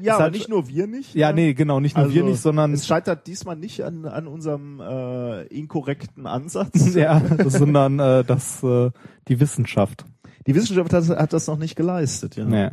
ja, 0.00 0.12
Es 0.12 0.16
aber 0.16 0.24
hat- 0.26 0.32
nicht 0.34 0.48
nur 0.48 0.68
wir 0.68 0.86
nicht. 0.86 1.14
Ja, 1.16 1.30
ne? 1.30 1.34
nee, 1.42 1.54
genau, 1.54 1.80
nicht 1.80 1.96
nur 1.96 2.12
wir 2.12 2.22
Also, 2.22 2.30
nicht, 2.30 2.40
sondern 2.42 2.72
es 2.74 2.86
scheitert 2.86 3.26
diesmal 3.26 3.56
nicht 3.56 3.82
an, 3.82 4.04
an 4.04 4.28
unserem 4.28 4.78
äh, 4.80 5.42
inkorrekten 5.46 6.26
Ansatz. 6.28 6.94
ja, 6.94 7.20
sondern 7.48 7.98
äh, 7.98 8.22
das 8.24 8.62
äh, 8.62 8.90
die 9.26 9.40
Wissenschaft. 9.40 10.04
Die 10.46 10.54
Wissenschaft 10.54 10.92
hat, 10.92 11.08
hat 11.08 11.32
das 11.32 11.48
noch 11.48 11.58
nicht 11.58 11.74
geleistet. 11.74 12.36
Ja. 12.36 12.44
Nee, 12.44 12.70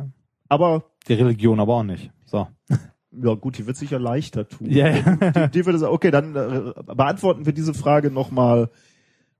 Aber 0.48 0.84
die 1.08 1.14
Religion 1.14 1.58
aber 1.58 1.74
auch 1.74 1.82
nicht. 1.82 2.12
So. 2.24 2.46
Ja 3.22 3.34
gut, 3.34 3.58
die 3.58 3.66
wird 3.66 3.76
sicher 3.76 3.98
leichter 3.98 4.48
tun. 4.48 4.70
Ja, 4.70 4.88
ja. 4.88 5.16
Die, 5.16 5.50
die 5.50 5.66
würde 5.66 5.78
sagen, 5.78 5.92
okay, 5.92 6.10
dann 6.10 6.34
äh, 6.36 6.72
beantworten 6.94 7.46
wir 7.46 7.52
diese 7.52 7.74
Frage 7.74 8.10
nochmal 8.10 8.70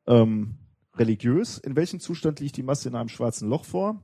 ähm, 0.07 0.57
religiös. 0.97 1.59
In 1.59 1.77
welchem 1.77 2.01
Zustand 2.01 2.41
liegt 2.41 2.57
die 2.57 2.63
Masse 2.63 2.89
in 2.89 2.95
einem 2.95 3.09
schwarzen 3.09 3.49
Loch 3.49 3.65
vor? 3.65 4.03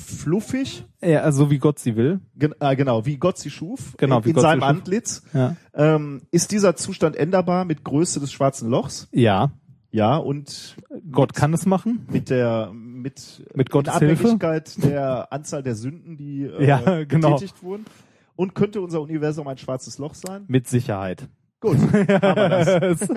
Fluffig, 0.00 0.84
Ja, 1.02 1.22
also 1.22 1.50
wie 1.50 1.58
Gott 1.58 1.80
sie 1.80 1.96
will. 1.96 2.20
gen 2.36 2.54
äh, 2.60 2.76
genau, 2.76 3.04
wie 3.04 3.16
Gott 3.16 3.36
sie 3.36 3.50
schuf, 3.50 3.96
Genau, 3.96 4.18
in, 4.18 4.24
wie 4.26 4.28
in 4.28 4.34
Gott 4.36 4.42
sie 4.42 4.48
seinem 4.48 4.60
schuf. 4.60 4.68
Antlitz. 4.68 5.22
Ja. 5.34 5.56
Ähm, 5.74 6.22
ist 6.30 6.52
dieser 6.52 6.76
Zustand 6.76 7.16
änderbar 7.16 7.64
mit 7.64 7.82
Größe 7.82 8.20
des 8.20 8.30
schwarzen 8.30 8.70
Lochs? 8.70 9.08
Ja, 9.10 9.50
Ja, 9.90 10.16
und 10.16 10.76
Gott 11.10 11.32
kann 11.34 11.54
es 11.54 11.64
machen. 11.64 12.06
mit 12.10 12.28
der 12.30 12.70
mit, 12.74 13.42
Mit 13.54 13.70
Gottes 13.70 13.94
in 13.94 14.06
Hilfe? 14.08 14.22
Abhängigkeit 14.24 14.84
der 14.84 15.32
Anzahl 15.32 15.62
der 15.62 15.74
Sünden, 15.74 16.16
die 16.16 16.44
äh, 16.44 16.66
Ja, 16.66 17.04
genau. 17.04 17.34
getätigt 17.34 17.62
wurden. 17.62 17.86
Und 18.36 18.54
könnte 18.54 18.80
unser 18.80 19.00
Universum 19.00 19.48
ein 19.48 19.58
schwarzes 19.58 19.98
Loch 19.98 20.14
sein? 20.14 20.44
Mit 20.48 20.68
Sicherheit. 20.68 21.28
Gut, 21.60 21.76
aber 22.22 22.48
das, 22.50 23.08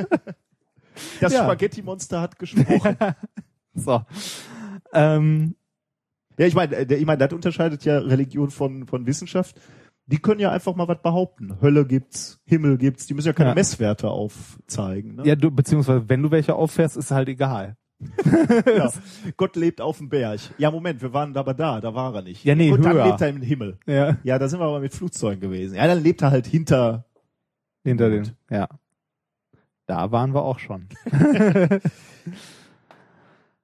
das 1.19 1.33
Ja. 1.33 1.43
Spaghetti-Monster 1.43 2.22
hat 2.22 2.40
gesprochen. 2.40 2.98
so. 3.75 4.01
Ähm, 4.93 5.56
ja, 6.38 6.45
ich 6.48 6.56
meine, 6.56 6.75
äh, 6.75 6.95
ich 6.95 7.06
meine, 7.06 7.19
das 7.19 7.33
unterscheidet 7.33 7.85
ja 7.85 8.00
Religion 8.00 8.50
von, 8.50 8.88
von 8.88 9.06
Wissenschaft. 9.06 9.59
Die 10.11 10.19
können 10.19 10.40
ja 10.41 10.51
einfach 10.51 10.75
mal 10.75 10.88
was 10.88 11.01
behaupten. 11.01 11.57
Hölle 11.61 11.85
gibt's, 11.85 12.41
Himmel 12.45 12.77
gibt's, 12.77 13.06
die 13.07 13.14
müssen 13.14 13.27
ja 13.27 13.33
keine 13.33 13.49
Ja. 13.51 13.56
Messwerte 13.56 14.09
aufzeigen. 14.09 15.15
Ne? 15.15 15.23
ja, 15.25 15.35
du, 15.35 15.49
beziehungsweise 15.51 16.07
wenn 16.09 16.22
du 16.22 16.31
welche 16.31 16.56
auffährst, 16.56 16.98
ist 16.98 17.11
halt 17.11 17.30
egal. 17.30 17.77
Ja. 18.65 18.91
Gott 19.38 19.56
lebt 19.56 19.80
auf 19.80 19.98
dem 19.99 20.09
Berg. 20.09 20.40
Ja, 20.57 20.72
Moment, 20.72 21.01
wir 21.01 21.14
waren 21.14 21.35
aber 21.38 21.53
da, 21.53 21.80
da 21.81 21.93
war 21.93 22.14
er 22.15 22.22
nicht. 22.23 22.43
Ja, 22.43 22.56
nee, 22.56 22.72
Und 22.72 22.83
dann 22.83 22.93
höher. 22.93 23.06
lebt 23.06 23.22
er 23.22 23.30
im 23.30 23.41
Himmel. 23.41 23.77
Ja. 23.85 24.17
Ja, 24.23 24.40
da 24.40 24.48
sind 24.48 24.59
wir 24.59 24.65
aber 24.65 24.80
mit 24.80 24.93
Flugzeugen 24.93 25.40
gewesen. 25.40 25.75
Ja, 25.75 25.88
dann 25.88 26.01
lebt 26.01 26.22
er 26.22 26.31
halt 26.31 26.48
hinter. 26.48 27.06
Hinter 27.83 28.09
den. 28.09 28.31
Ja. 28.49 28.67
Da 29.85 30.11
waren 30.11 30.33
wir 30.33 30.41
auch 30.43 30.59
schon. 30.59 30.88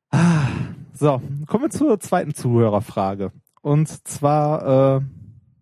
Ah, 0.09 0.48
so, 0.93 1.22
kommen 1.48 1.64
wir 1.66 1.69
zur 1.69 2.00
zweiten 2.00 2.34
Zuhörerfrage. 2.34 3.32
Und 3.61 3.88
zwar, 4.08 4.98
äh, 4.98 5.01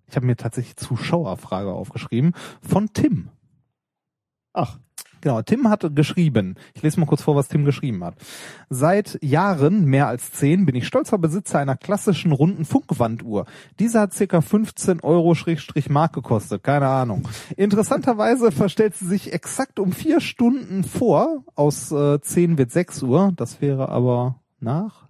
ich 0.08 0.16
habe 0.16 0.26
mir 0.26 0.36
tatsächlich 0.36 0.76
Zuschauerfrage 0.76 1.72
aufgeschrieben 1.72 2.34
von 2.62 2.94
Tim. 2.94 3.30
Ach. 4.54 4.80
Genau, 5.22 5.42
Tim 5.42 5.70
hat 5.70 5.96
geschrieben, 5.96 6.54
ich 6.76 6.84
lese 6.84 7.00
mal 7.00 7.08
kurz 7.08 7.24
vor, 7.24 7.36
was 7.36 7.48
Tim 7.48 7.66
geschrieben 7.66 8.04
hat. 8.04 8.14
Seit 8.70 9.18
Jahren, 9.24 9.86
mehr 9.86 10.08
als 10.08 10.32
zehn, 10.32 10.68
bin 10.68 10.76
ich 10.76 10.86
stolzer 10.86 11.18
Besitzer 11.18 11.58
einer 11.58 11.76
klassischen 11.76 12.32
runden 12.32 12.64
Funkwanduhr. 12.64 13.46
Diese 13.80 14.02
hat 14.02 14.14
circa 14.14 14.42
15 14.42 15.00
Euro 15.00 15.34
Mark 15.90 16.14
gekostet, 16.14 16.62
keine 16.62 16.88
Ahnung. 16.90 17.28
Interessanterweise 17.58 18.52
verstellt 18.52 18.94
sie 18.94 19.08
sich 19.08 19.34
exakt 19.34 19.80
um 19.80 19.94
vier 19.94 20.22
Stunden 20.22 20.84
vor, 20.84 21.44
aus 21.56 21.92
äh, 21.92 22.22
10 22.22 22.60
wird 22.60 22.70
6 22.70 23.02
Uhr, 23.02 23.32
das 23.36 23.62
wäre 23.62 23.90
aber 23.90 24.42
nach 24.60 25.05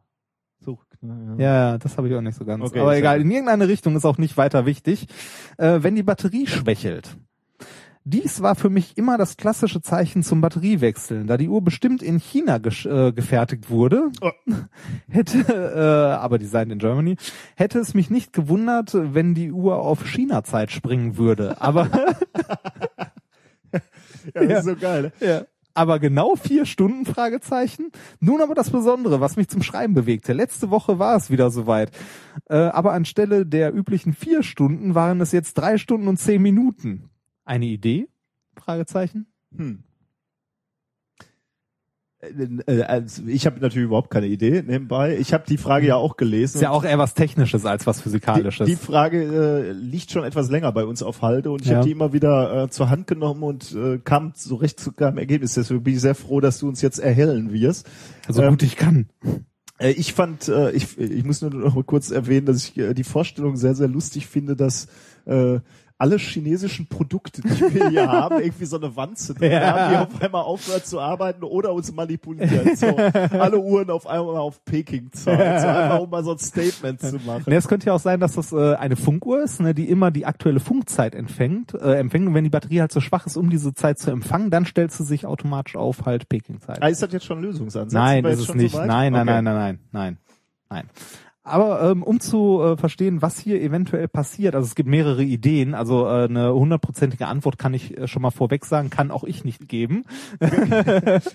So, 1.02 1.36
ja. 1.42 1.78
das 1.78 1.98
habe 1.98 2.08
ich 2.08 2.16
auch 2.16 2.22
nicht 2.22 2.38
so 2.38 2.46
ganz. 2.46 2.64
Okay, 2.64 2.80
Aber 2.80 2.96
egal, 2.98 3.22
in 3.22 3.32
irgendeine 3.32 3.68
Richtung 3.68 3.96
ist 3.96 4.06
auch 4.06 4.18
nicht 4.18 4.38
weiter 4.38 4.66
wichtig. 4.66 5.08
Äh, 5.58 5.80
wenn 5.82 5.96
die 5.96 6.04
Batterie 6.04 6.48
schwächelt. 6.48 7.18
Dies 8.08 8.44
war 8.44 8.54
für 8.56 8.70
mich 8.70 9.00
immer 9.00 9.18
das 9.18 9.36
klassische 9.36 9.82
Zeichen 9.82 10.22
zum 10.22 10.40
Batteriewechseln, 10.40 11.26
da 11.26 11.38
die 11.38 11.50
Uhr 11.50 11.64
bestimmt 11.64 12.04
in 12.04 12.20
China 12.20 12.58
äh, 12.58 13.12
gefertigt 13.12 13.72
wurde. 13.72 14.12
Oh. 14.22 14.30
Hätte, 15.10 15.40
äh, 15.40 16.16
aber 16.16 16.38
designed 16.38 16.72
in 16.72 16.78
Germany, 16.78 17.16
hätte 17.56 17.80
es 17.80 17.96
mich 17.96 18.12
nicht 18.12 18.32
gewundert, 18.32 18.92
wenn 18.94 19.34
die 19.34 19.52
Uhr 19.52 19.78
auf 19.80 20.06
China-Zeit 20.06 20.70
springen 20.72 21.18
würde. 21.18 21.60
Aber 21.62 21.90
Ja, 24.34 24.42
das 24.42 24.50
Ja. 24.50 24.58
ist 24.60 24.66
so 24.66 24.76
geil. 24.76 25.12
Ja. 25.20 25.42
Aber 25.76 26.00
genau 26.00 26.36
vier 26.36 26.66
Stunden 26.66 27.06
Fragezeichen. 27.06 27.92
Nun 28.22 28.42
aber 28.42 28.56
das 28.56 28.70
Besondere, 28.70 29.20
was 29.20 29.36
mich 29.36 29.50
zum 29.50 29.62
Schreiben 29.62 29.94
bewegte. 29.94 30.32
Letzte 30.32 30.72
Woche 30.72 31.00
war 31.00 31.18
es 31.18 31.30
wieder 31.30 31.52
soweit. 31.52 31.92
Äh, 32.50 32.56
aber 32.56 32.94
anstelle 32.94 33.46
der 33.46 33.76
üblichen 33.76 34.14
vier 34.14 34.42
Stunden 34.42 34.96
waren 34.96 35.20
es 35.20 35.34
jetzt 35.34 35.56
drei 35.56 35.78
Stunden 35.78 36.08
und 36.08 36.18
zehn 36.18 36.42
Minuten. 36.42 37.10
Eine 37.44 37.66
Idee? 37.66 38.08
Fragezeichen. 38.56 39.28
Hm. 39.56 39.84
Äh, 42.68 42.82
also 42.84 43.24
ich 43.28 43.46
habe 43.46 43.60
natürlich 43.60 43.86
überhaupt 43.86 44.10
keine 44.10 44.28
Idee 44.28 44.64
nebenbei. 44.66 45.18
Ich 45.18 45.34
habe 45.34 45.44
die 45.48 45.58
Frage 45.58 45.88
ja 45.88 45.96
auch 45.96 46.18
gelesen. 46.18 46.56
Ist 46.58 46.62
ja 46.62 46.72
auch 46.72 46.84
eher 46.84 46.98
was 46.98 47.14
Technisches 47.14 47.66
als 47.66 47.86
was 47.88 47.98
die, 47.98 48.04
Physikalisches. 48.04 48.68
die 48.68 48.76
Frage 48.76 49.24
äh, 49.24 49.72
liegt 49.72 50.12
schon 50.12 50.24
etwas 50.24 50.50
länger 50.50 50.72
bei 50.72 50.86
uns 50.86 51.04
auf 51.04 51.22
Halde 51.22 51.52
und 51.52 51.62
ich 51.62 51.68
Ja. 51.70 51.78
habe 51.78 51.86
die 51.86 51.92
immer 51.92 52.14
wieder 52.14 52.64
äh, 52.64 52.70
zur 52.70 52.90
Hand 52.90 53.08
genommen 53.08 53.44
und 53.44 53.74
äh, 53.76 54.00
kam 54.04 54.34
so 54.36 54.56
recht 54.56 54.80
zu 54.80 54.92
keinem 54.92 55.18
Ergebnis. 55.18 55.54
Deswegen 55.54 55.84
bin 55.84 55.94
ich 55.96 56.02
sehr 56.02 56.16
froh, 56.16 56.40
dass 56.42 56.60
du 56.60 56.68
uns 56.68 56.82
jetzt 56.82 57.00
erhellen 57.00 57.52
wirst. 57.54 57.88
so 58.28 58.42
ähm, 58.42 58.52
gut 58.52 58.64
ich 58.64 58.76
kann. 58.76 59.08
Äh, 59.78 59.92
Ich 59.92 60.14
fand, 60.14 60.48
äh, 60.48 60.72
ich, 60.72 60.98
ich 60.98 61.24
muss 61.24 61.42
nur 61.42 61.52
noch 61.52 61.76
mal 61.76 61.84
kurz 61.84 62.12
erwähnen, 62.12 62.46
dass 62.46 62.58
ich 62.70 62.78
äh, 62.78 62.94
die 62.94 63.04
Vorstellung 63.04 63.58
sehr, 63.58 63.76
sehr 63.76 63.88
lustig 63.90 64.28
finde, 64.28 64.56
dass 64.56 64.88
äh, 65.26 65.60
alle 65.98 66.18
chinesischen 66.18 66.88
Produkte, 66.88 67.42
die 67.42 67.74
wir 67.74 67.90
hier 67.90 68.08
haben, 68.12 68.40
irgendwie 68.42 68.66
so 68.66 68.78
eine 68.78 68.94
Wanze 68.98 69.34
drin 69.34 69.52
Ja. 69.54 69.62
haben, 69.62 69.92
die 69.92 69.98
auf 70.16 70.22
einmal 70.22 70.44
aufhört 70.44 70.86
zu 70.86 71.00
arbeiten 71.00 71.44
oder 71.44 71.72
uns 71.74 71.94
manipulieren. 71.94 72.76
So, 72.76 72.88
alle 73.40 73.60
Uhren 73.60 73.90
auf 73.90 74.06
einmal 74.06 74.36
auf 74.38 74.64
Peking-Zeit, 74.66 75.62
so 75.62 75.68
einfach 75.68 76.00
um 76.02 76.10
mal 76.10 76.24
so 76.24 76.32
ein 76.34 76.38
Statement 76.38 77.00
zu 77.00 77.16
machen. 77.26 77.44
Ne, 77.48 77.56
es 77.56 77.68
könnte 77.70 77.86
ja 77.88 77.94
auch 77.94 78.00
sein, 78.00 78.20
dass 78.20 78.34
das 78.34 78.52
äh, 78.52 78.76
eine 78.76 78.98
Funkuhr 78.98 79.42
ist, 79.44 79.62
ne, 79.62 79.74
die 79.74 79.90
immer 79.90 80.12
die 80.12 80.26
aktuelle 80.26 80.60
Funkzeit 80.60 81.16
empfängt, 81.16 81.74
äh, 81.74 81.94
empfängt. 82.00 82.28
Und 82.28 82.34
wenn 82.34 82.44
die 82.44 82.50
Batterie 82.50 82.82
halt 82.82 82.92
so 82.92 83.00
schwach 83.00 83.26
ist, 83.26 83.38
um 83.38 83.50
diese 83.50 83.74
Zeit 83.74 83.98
zu 83.98 84.12
empfangen, 84.12 84.50
dann 84.52 84.66
stellt 84.66 84.92
sie 84.92 85.06
sich 85.06 85.26
automatisch 85.26 85.78
auf 85.78 86.06
halt 86.06 86.28
Peking-Zeit. 86.28 86.80
Ah, 86.82 86.88
ist 86.88 87.02
das 87.02 87.14
jetzt 87.14 87.26
schon 87.26 87.38
ein 87.40 87.44
Lösungsansatz? 87.44 87.94
Nein, 87.94 88.26
ist 88.26 88.40
es 88.50 88.54
nicht. 88.54 88.74
so 88.74 88.80
nein, 88.80 89.14
nein, 89.14 89.14
Okay. 89.14 89.26
nein, 89.26 89.44
nein, 89.46 89.56
nein, 89.56 89.80
nein, 89.94 90.18
nein. 90.70 90.90
Aber 91.48 91.92
ähm, 91.92 92.02
um 92.02 92.20
zu 92.20 92.60
äh, 92.62 92.76
verstehen, 92.78 93.22
was 93.22 93.38
hier 93.40 93.62
eventuell 93.62 94.08
passiert, 94.08 94.56
also 94.56 94.66
es 94.66 94.74
gibt 94.74 94.90
mehrere 94.90 95.24
Ideen, 95.24 95.76
also 95.76 96.08
äh, 96.08 96.24
eine 96.26 96.52
hundertprozentige 96.54 97.28
Antwort 97.28 97.60
kann 97.60 97.74
ich 97.76 97.96
äh, 97.98 98.08
schon 98.08 98.24
mal 98.24 98.32
vorweg 98.32 98.66
sagen, 98.66 98.90
kann 98.90 99.12
auch 99.12 99.24
ich 99.24 99.46
nicht 99.46 99.68
geben. 99.70 100.04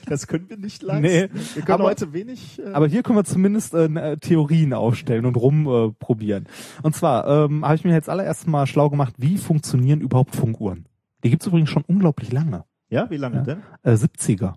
Das 0.07 0.27
können 0.27 0.49
wir 0.51 0.57
nicht 0.57 0.83
leisten. 0.83 1.03
Nee, 1.03 1.29
wir 1.55 1.63
können 1.63 1.75
aber- 1.75 1.85
heute 1.85 2.13
wenig. 2.13 2.59
Äh, 2.61 2.73
Aber 2.73 2.87
hier 2.89 3.03
können 3.03 3.19
wir 3.19 3.25
zumindest 3.25 3.73
äh, 3.75 3.85
äh, 3.87 4.17
Theorien 4.17 4.73
aufstellen 4.75 5.25
und 5.27 5.37
rumprobieren. 5.37 6.45
Äh, 6.47 6.49
und 6.83 6.95
zwar 6.97 7.27
ähm, 7.47 7.65
habe 7.65 7.77
ich 7.77 7.85
mir 7.85 7.93
jetzt 7.93 8.09
allererst 8.09 8.47
mal 8.49 8.67
schlau 8.67 8.91
gemacht, 8.91 9.15
wie 9.19 9.37
funktionieren 9.39 10.01
überhaupt 10.01 10.35
Funkuhren. 10.35 10.87
Die 11.23 11.31
gibt's 11.31 11.47
übrigens 11.47 11.71
schon 11.71 11.85
unglaublich 11.87 12.33
lange. 12.33 12.65
ja, 12.89 13.09
wie 13.11 13.17
lange 13.17 13.37
Ja. 13.37 13.43
denn? 13.43 13.63
Äh, 13.83 13.93
70er. 13.93 14.55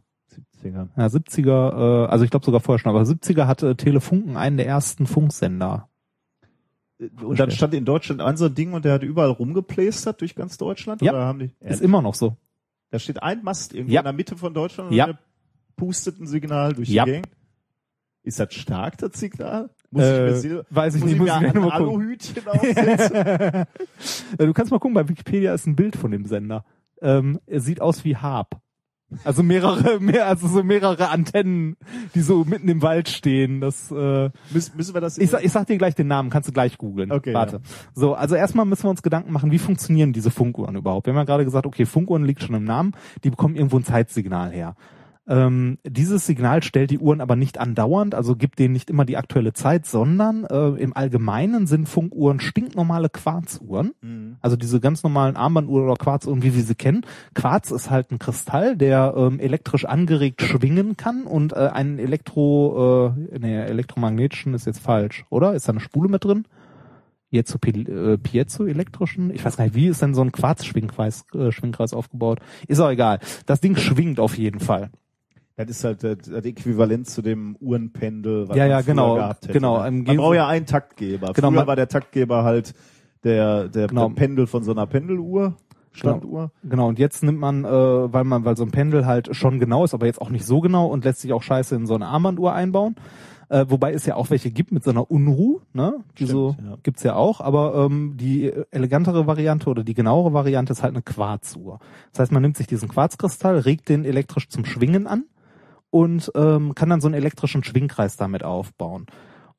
70er. 0.64 0.88
Ja, 0.98 1.06
70er, 1.08 2.06
äh, 2.06 2.08
also 2.10 2.24
ich 2.26 2.32
glaube 2.32 2.46
sogar 2.46 2.62
vorher 2.62 2.80
schon, 2.80 2.90
aber 2.90 3.02
70er 3.04 3.46
hatte 3.48 3.76
Telefunken 3.76 4.38
einen 4.38 4.58
der 4.58 4.68
ersten 4.68 5.06
Funksender. 5.08 5.90
Und 7.22 7.40
dann 7.40 7.52
stand 7.52 7.74
in 7.74 7.86
Deutschland 7.86 8.22
ein 8.22 8.38
so 8.38 8.46
ein 8.46 8.56
Ding 8.56 8.74
und 8.74 8.86
der 8.86 8.94
hat 8.94 9.04
überall 9.04 9.30
rumgeplästert 9.32 10.22
durch 10.22 10.36
ganz 10.36 10.58
Deutschland? 10.58 11.02
Ja, 11.02 11.12
oder 11.12 11.26
haben 11.26 11.40
die, 11.40 11.52
ist 11.60 11.82
immer 11.82 12.02
noch 12.02 12.14
so. 12.16 12.38
Da 12.92 13.00
steht 13.00 13.22
ein 13.22 13.44
Mast 13.44 13.74
irgendwo 13.74 13.94
Ja. 13.94 14.02
in 14.02 14.06
der 14.06 14.14
Mitte 14.14 14.38
von 14.38 14.54
Deutschland 14.54 14.92
Ja. 14.94 15.06
und 15.06 15.14
der 15.14 15.20
pustet 15.76 16.20
ein 16.20 16.28
Signal 16.28 16.74
durch 16.74 16.90
Ja. 16.90 17.06
die 17.06 17.12
Gegend. 17.12 17.30
Ist 18.26 18.40
das 18.40 18.54
stark, 18.54 18.98
das 19.00 19.20
Signal? 19.20 19.70
Muss 19.92 20.04
Äh, 20.04 20.28
ich 20.28 20.32
mir, 20.32 20.40
Sil- 20.62 20.66
weiß 20.70 20.96
ich 20.96 21.02
muss 21.02 21.08
nicht, 21.12 21.16
ich 21.16 21.20
muss 21.20 21.40
mir 21.42 21.48
ich 21.48 21.54
gleich 21.54 21.66
ein. 21.66 21.72
Aluhütchen 21.72 22.48
aufsetzen? 22.48 23.16
Äh, 24.38 24.46
du 24.46 24.54
kannst 24.54 24.72
mal 24.72 24.80
gucken, 24.80 24.94
bei 24.94 25.08
Wikipedia 25.10 25.54
ist 25.54 25.68
ein 25.68 25.76
Bild 25.76 25.96
von 25.98 26.12
dem 26.12 26.26
Sender. 26.26 26.64
Ähm, 27.02 27.40
er 27.48 27.60
sieht 27.60 27.82
aus 27.82 28.06
wie 28.06 28.16
Harp. 28.16 28.60
Also 29.24 29.44
mehrere, 29.44 30.00
mehr, 30.00 30.28
also 30.28 30.48
so 30.48 30.64
mehrere 30.64 31.10
Antennen, 31.10 31.76
die 32.16 32.22
so 32.22 32.44
mitten 32.46 32.68
im 32.68 32.82
Wald 32.82 33.10
stehen. 33.10 33.62
Das 33.62 33.92
äh, 33.92 34.30
müssen, 34.52 34.76
müssen 34.76 34.94
wir 34.94 35.02
das 35.02 35.18
ich, 35.18 35.30
sag, 35.30 35.44
ich 35.44 35.52
sag 35.52 35.68
dir 35.68 35.78
gleich 35.78 35.96
den 35.96 36.08
Namen, 36.08 36.30
kannst 36.30 36.50
du 36.50 36.54
gleich 36.54 36.78
googeln. 36.78 37.12
Okay, 37.12 37.34
Warte. 37.34 37.58
ja. 37.58 37.62
So, 37.94 38.16
also 38.16 38.36
erstmal 38.36 38.66
müssen 38.66 38.84
wir 38.84 38.90
uns 38.90 39.04
Gedanken 39.04 39.32
machen, 39.32 39.52
wie 39.52 39.60
funktionieren 39.60 40.14
diese 40.14 40.32
Funkuhren 40.32 40.76
überhaupt? 40.76 41.08
Wir 41.08 41.14
haben 41.14 41.18
ja 41.20 41.26
gerade 41.26 41.46
gesagt, 41.46 41.66
okay, 41.66 41.86
Funkuhren 41.86 42.26
liegt 42.26 42.42
schon 42.42 42.56
im 42.56 42.64
Namen, 42.64 42.94
die 43.24 43.30
bekommen 43.30 43.56
irgendwo 43.56 43.78
ein 43.78 43.84
Zeitsignal 43.84 44.52
her. 44.52 44.76
Ähm, 45.26 45.78
dieses 45.88 46.26
Signal 46.26 46.64
stellt 46.64 46.92
die 46.92 47.00
Uhren 47.00 47.22
aber 47.22 47.38
nicht 47.38 47.58
andauernd, 47.58 48.14
also 48.14 48.36
gibt 48.36 48.60
denen 48.60 48.74
nicht 48.74 48.90
immer 48.90 49.06
die 49.06 49.16
aktuelle 49.16 49.54
Zeit, 49.54 49.86
sondern 49.86 50.44
äh, 50.44 50.70
im 50.82 50.96
Allgemeinen 50.96 51.66
sind 51.66 51.88
Funkuhren 51.88 52.42
stinknormale 52.42 53.10
Quarzuhren. 53.10 53.94
Mhm. 54.02 54.36
Also 54.42 54.58
diese 54.58 54.82
ganz 54.82 55.02
normalen 55.04 55.38
Armbanduhren 55.38 55.86
oder 55.86 55.96
Quarzuhren, 55.96 56.44
wie 56.44 56.56
wir 56.56 56.64
sie 56.64 56.76
kennen. 56.76 57.06
Quarz 57.36 57.72
ist 57.72 57.90
halt 57.90 58.12
ein 58.12 58.20
Kristall, 58.20 58.76
der 58.76 59.14
ähm, 59.16 59.40
elektrisch 59.40 59.86
angeregt 59.86 60.42
schwingen 60.42 60.98
kann 60.98 61.24
und 61.24 61.54
äh, 61.54 61.70
einen 61.72 62.00
Elektro, 62.00 63.14
äh, 63.16 63.40
nee, 63.40 63.62
elektromagnetischen 63.62 64.54
ist 64.54 64.66
jetzt 64.66 64.80
falsch, 64.80 65.26
oder? 65.30 65.54
Ist 65.54 65.70
da 65.70 65.72
eine 65.72 65.80
Spule 65.80 66.10
mit 66.10 66.26
drin? 66.26 66.46
Piezo, 67.34 67.58
äh, 67.66 68.18
Piezo 68.18 68.66
elektrischen? 68.66 69.34
Ich 69.34 69.44
weiß 69.44 69.58
gar 69.58 69.64
nicht, 69.64 69.76
wie 69.76 69.88
ist 69.88 70.02
denn 70.02 70.14
so 70.14 70.22
ein 70.22 70.32
Quarz-Schwingkreis 70.32 71.26
äh, 71.34 71.52
Schwingkreis 71.52 71.94
aufgebaut? 71.94 72.40
Ist 72.68 72.80
auch 72.80 72.92
egal. 72.92 73.20
Das 73.46 73.62
Ding 73.62 73.76
schwingt 73.76 74.20
auf 74.20 74.38
jeden 74.38 74.60
Fall. 74.60 74.92
Das 75.56 75.70
ist 75.70 75.84
halt 75.84 76.04
das, 76.04 76.18
das 76.18 76.46
Äquivalent 76.46 77.08
zu 77.08 77.22
dem 77.22 77.56
Uhrenpendel, 77.60 78.50
was 78.50 78.58
Ja, 78.58 78.64
man 78.64 78.72
ja, 78.72 78.82
genau, 78.82 79.16
gehabt 79.16 79.44
hätte. 79.44 79.54
genau, 79.54 79.82
ne? 79.82 79.88
im 79.88 80.04
Man 80.04 80.18
braucht 80.18 80.36
ja 80.36 80.48
einen 80.48 80.66
Taktgeber. 80.66 81.34
Genau, 81.34 81.52
früher 81.52 81.68
war 81.68 81.76
der 81.76 81.88
Taktgeber 81.88 82.44
halt 82.44 82.74
der, 83.24 83.68
der 83.70 83.88
Genau. 83.88 84.10
Pendel 84.10 84.48
von 84.48 84.64
so 84.64 84.72
einer 84.72 84.88
Pendeluhr, 84.88 85.56
Standuhr. 85.92 86.52
Genau, 86.64 86.88
und 86.88 86.98
jetzt 86.98 87.22
nimmt 87.24 87.40
man, 87.40 87.66
äh, 87.66 87.70
weil 87.70 88.24
man, 88.24 88.46
weil 88.46 88.58
so 88.58 88.64
ein 88.64 88.72
Pendel 88.72 89.06
halt 89.06 89.36
schon 89.36 89.60
genau 89.60 89.84
ist, 89.84 89.94
aber 89.94 90.08
jetzt 90.08 90.20
auch 90.20 90.32
nicht 90.32 90.46
so 90.46 90.60
genau 90.60 90.88
und 90.88 91.06
lässt 91.06 91.22
sich 91.22 91.32
auch 91.34 91.44
scheiße 91.44 91.76
in 91.76 91.86
so 91.86 91.94
eine 91.94 92.08
Armbanduhr 92.08 92.52
einbauen. 92.54 92.96
Äh, 93.50 93.66
wobei 93.70 93.94
es 93.94 94.08
ja 94.08 94.16
auch 94.16 94.32
welche 94.32 94.50
gibt 94.50 94.72
mit 94.72 94.84
so 94.84 94.90
einer 94.90 95.12
Unruh, 95.12 95.60
ne? 95.74 95.94
Die 96.18 96.26
so 96.26 96.56
ja. 96.64 96.78
gibt's 96.82 97.04
ja 97.04 97.14
auch, 97.16 97.42
aber 97.42 97.76
ähm, 97.76 98.14
die 98.18 98.52
elegantere 98.72 99.28
Variante 99.28 99.70
oder 99.70 99.84
die 99.84 99.94
genauere 99.94 100.34
Variante 100.34 100.74
ist 100.74 100.82
halt 100.82 100.94
eine 100.96 101.04
Quarzuhr. 101.04 101.80
Das 102.12 102.22
heißt, 102.22 102.32
man 102.32 102.42
nimmt 102.42 102.58
sich 102.58 102.66
diesen 102.66 102.90
Quarzkristall, 102.90 103.60
regt 103.60 103.90
den 103.90 104.06
elektrisch 104.06 104.50
zum 104.50 104.66
Schwingen 104.66 105.06
an 105.06 105.26
und 105.94 106.32
ähm, 106.34 106.74
kann 106.74 106.90
dann 106.90 107.02
so 107.02 107.08
einen 107.08 107.14
elektrischen 107.14 107.64
Schwingkreis 107.64 108.18
damit 108.18 108.44
aufbauen. 108.44 109.06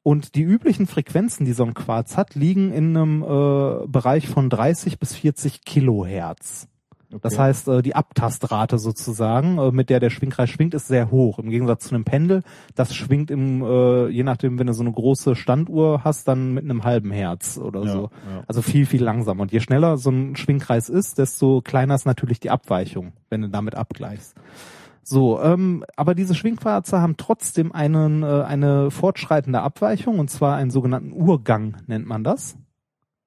Und 0.02 0.34
die 0.34 0.42
üblichen 0.42 0.88
Frequenzen, 0.88 1.46
die 1.46 1.52
so 1.52 1.64
ein 1.64 1.74
Quarz 1.74 2.16
hat, 2.16 2.34
liegen 2.34 2.72
in 2.72 2.96
einem 2.96 3.22
äh, 3.22 3.86
Bereich 3.86 4.28
von 4.28 4.50
30 4.50 4.98
bis 4.98 5.14
40 5.14 5.64
Kilohertz. 5.64 6.66
Das 7.22 7.34
Okay. 7.34 7.42
heißt, 7.42 7.68
äh, 7.68 7.82
die 7.82 7.94
Abtastrate 7.94 8.78
sozusagen, 8.78 9.58
äh, 9.58 9.70
mit 9.70 9.88
der 9.88 10.00
der 10.00 10.10
Schwingkreis 10.10 10.50
schwingt, 10.50 10.74
ist 10.74 10.88
sehr 10.88 11.12
hoch. 11.12 11.38
Im 11.38 11.48
Gegensatz 11.50 11.84
zu 11.86 11.94
einem 11.94 12.02
Pendel, 12.04 12.42
das 12.74 12.92
schwingt 12.96 13.30
im, 13.30 13.62
äh, 13.62 14.08
je 14.08 14.24
nachdem, 14.24 14.58
wenn 14.58 14.66
du 14.66 14.72
so 14.74 14.82
eine 14.82 14.90
große 14.92 15.36
Standuhr 15.36 16.02
hast, 16.02 16.26
dann 16.26 16.52
mit 16.52 16.64
einem 16.64 16.82
halben 16.82 17.12
Herz 17.12 17.56
oder 17.58 17.84
Ja, 17.84 17.92
so. 17.92 18.10
ja. 18.28 18.42
Also 18.48 18.60
viel, 18.60 18.86
viel 18.86 19.04
langsamer. 19.04 19.42
Und 19.42 19.52
je 19.52 19.60
schneller 19.60 19.96
so 19.98 20.10
ein 20.10 20.34
Schwingkreis 20.34 20.88
ist, 20.88 21.18
desto 21.18 21.60
kleiner 21.62 21.94
ist 21.94 22.06
natürlich 22.06 22.40
die 22.40 22.50
Abweichung, 22.50 23.12
wenn 23.30 23.42
du 23.42 23.48
damit 23.48 23.76
abgleichst. 23.76 24.34
So, 25.04 25.40
ähm, 25.40 25.84
aber 25.96 26.14
diese 26.14 26.34
Schwingquarze 26.34 27.00
haben 27.00 27.16
trotzdem 27.16 27.72
einen, 27.72 28.22
äh, 28.22 28.42
eine 28.42 28.90
fortschreitende 28.90 29.60
Abweichung, 29.60 30.18
und 30.18 30.30
zwar 30.30 30.56
einen 30.56 30.70
sogenannten 30.70 31.12
Urgang 31.12 31.76
nennt 31.86 32.06
man 32.06 32.24
das. 32.24 32.56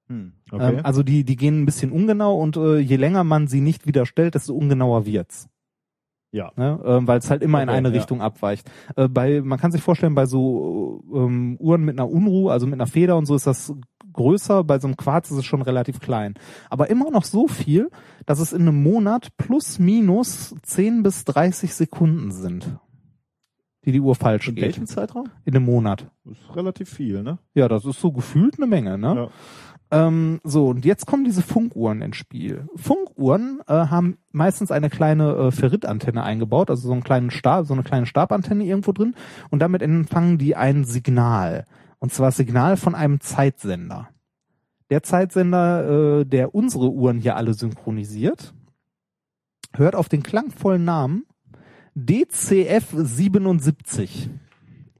Hm, 0.07 0.33
okay. 0.51 0.77
Ähm, 0.77 0.85
also 0.85 1.03
die, 1.03 1.23
die 1.23 1.35
gehen 1.35 1.61
ein 1.61 1.65
bisschen 1.65 1.91
ungenau 1.91 2.35
und 2.35 2.57
äh, 2.57 2.77
je 2.77 2.95
länger 2.95 3.23
man 3.23 3.47
sie 3.47 3.61
nicht 3.61 3.87
wieder 3.87 4.05
stellt, 4.05 4.35
desto 4.35 4.53
ungenauer 4.55 5.05
wird's. 5.05 5.49
ja. 6.31 6.51
Ne? 6.55 6.79
Ähm, 6.85 7.07
Weil 7.07 7.19
es 7.19 7.29
halt 7.29 7.41
immer 7.41 7.61
in 7.61 7.69
Okay, 7.69 7.77
eine 7.77 7.89
ja. 7.89 7.95
Richtung 7.95 8.21
abweicht. 8.21 8.69
Äh, 8.95 9.07
bei, 9.07 9.41
man 9.41 9.59
kann 9.59 9.71
sich 9.71 9.81
vorstellen, 9.81 10.15
bei 10.15 10.25
so 10.25 11.03
ähm, 11.13 11.57
Uhren 11.59 11.83
mit 11.83 11.99
einer 11.99 12.09
Unruhe, 12.09 12.51
also 12.51 12.65
mit 12.65 12.75
einer 12.75 12.87
Feder 12.87 13.17
und 13.17 13.25
so 13.25 13.35
ist 13.35 13.47
das 13.47 13.73
größer, 14.17 14.65
bei 14.65 14.79
so 14.79 14.87
einem 14.87 14.97
Quarz 14.97 15.31
ist 15.31 15.37
es 15.37 15.45
schon 15.45 15.61
relativ 15.61 16.01
klein. 16.01 16.33
Aber 16.69 16.89
immer 16.89 17.09
noch 17.09 17.23
so 17.23 17.47
viel, 17.47 17.89
dass 18.25 18.39
es 18.39 18.51
in 18.51 18.63
einem 18.63 18.83
Monat 18.83 19.29
plus 19.37 19.79
minus 19.79 20.53
10 20.63 21.03
bis 21.03 21.23
30 21.23 21.73
Sekunden 21.73 22.31
sind, 22.31 22.77
die 23.85 23.93
die 23.93 24.01
Uhr 24.01 24.15
falsch 24.15 24.49
In 24.49 24.55
geht. 24.55 24.65
welchem 24.65 24.87
Zeitraum? 24.87 25.29
In 25.45 25.55
einem 25.55 25.65
Monat. 25.65 26.11
Das 26.25 26.37
ist 26.37 26.55
relativ 26.55 26.89
viel, 26.89 27.23
ne? 27.23 27.39
Ja, 27.53 27.69
das 27.69 27.85
ist 27.85 28.01
so 28.01 28.11
gefühlt 28.11 28.57
eine 28.57 28.67
Menge, 28.67 28.97
ne? 28.97 29.15
Ja. 29.15 29.29
Ähm, 29.89 30.41
so, 30.43 30.67
und 30.67 30.83
jetzt 30.83 31.05
kommen 31.05 31.23
diese 31.23 31.41
Funkuhren 31.41 32.01
ins 32.01 32.17
Spiel. 32.17 32.67
Funkuhren 32.75 33.61
äh, 33.67 33.73
haben 33.73 34.17
meistens 34.33 34.69
eine 34.69 34.89
kleine 34.89 35.33
äh, 35.33 35.51
Ferritantenne 35.51 36.23
eingebaut, 36.23 36.69
also 36.69 36.87
so 36.87 36.93
einen 36.93 37.03
kleinen 37.03 37.31
Stab, 37.31 37.65
so 37.65 37.73
eine 37.73 37.83
kleine 37.83 38.05
Stabantenne 38.05 38.65
irgendwo 38.65 38.91
drin, 38.91 39.15
und 39.49 39.59
damit 39.59 39.81
empfangen 39.81 40.37
die 40.37 40.57
ein 40.57 40.83
Signal. 40.83 41.65
Und 41.99 42.13
zwar 42.13 42.31
Signal 42.31 42.77
von 42.77 42.95
einem 42.95 43.19
Zeitsender. 43.19 44.09
Der 44.89 45.03
Zeitsender, 45.03 46.19
äh, 46.21 46.25
der 46.25 46.55
unsere 46.55 46.91
Uhren 46.91 47.19
hier 47.19 47.35
alle 47.35 47.53
synchronisiert, 47.53 48.53
hört 49.75 49.95
auf 49.95 50.07
den 50.09 50.23
klangvollen 50.23 50.85
Namen 50.85 51.25
DCF 51.95 52.93
77. 52.95 54.29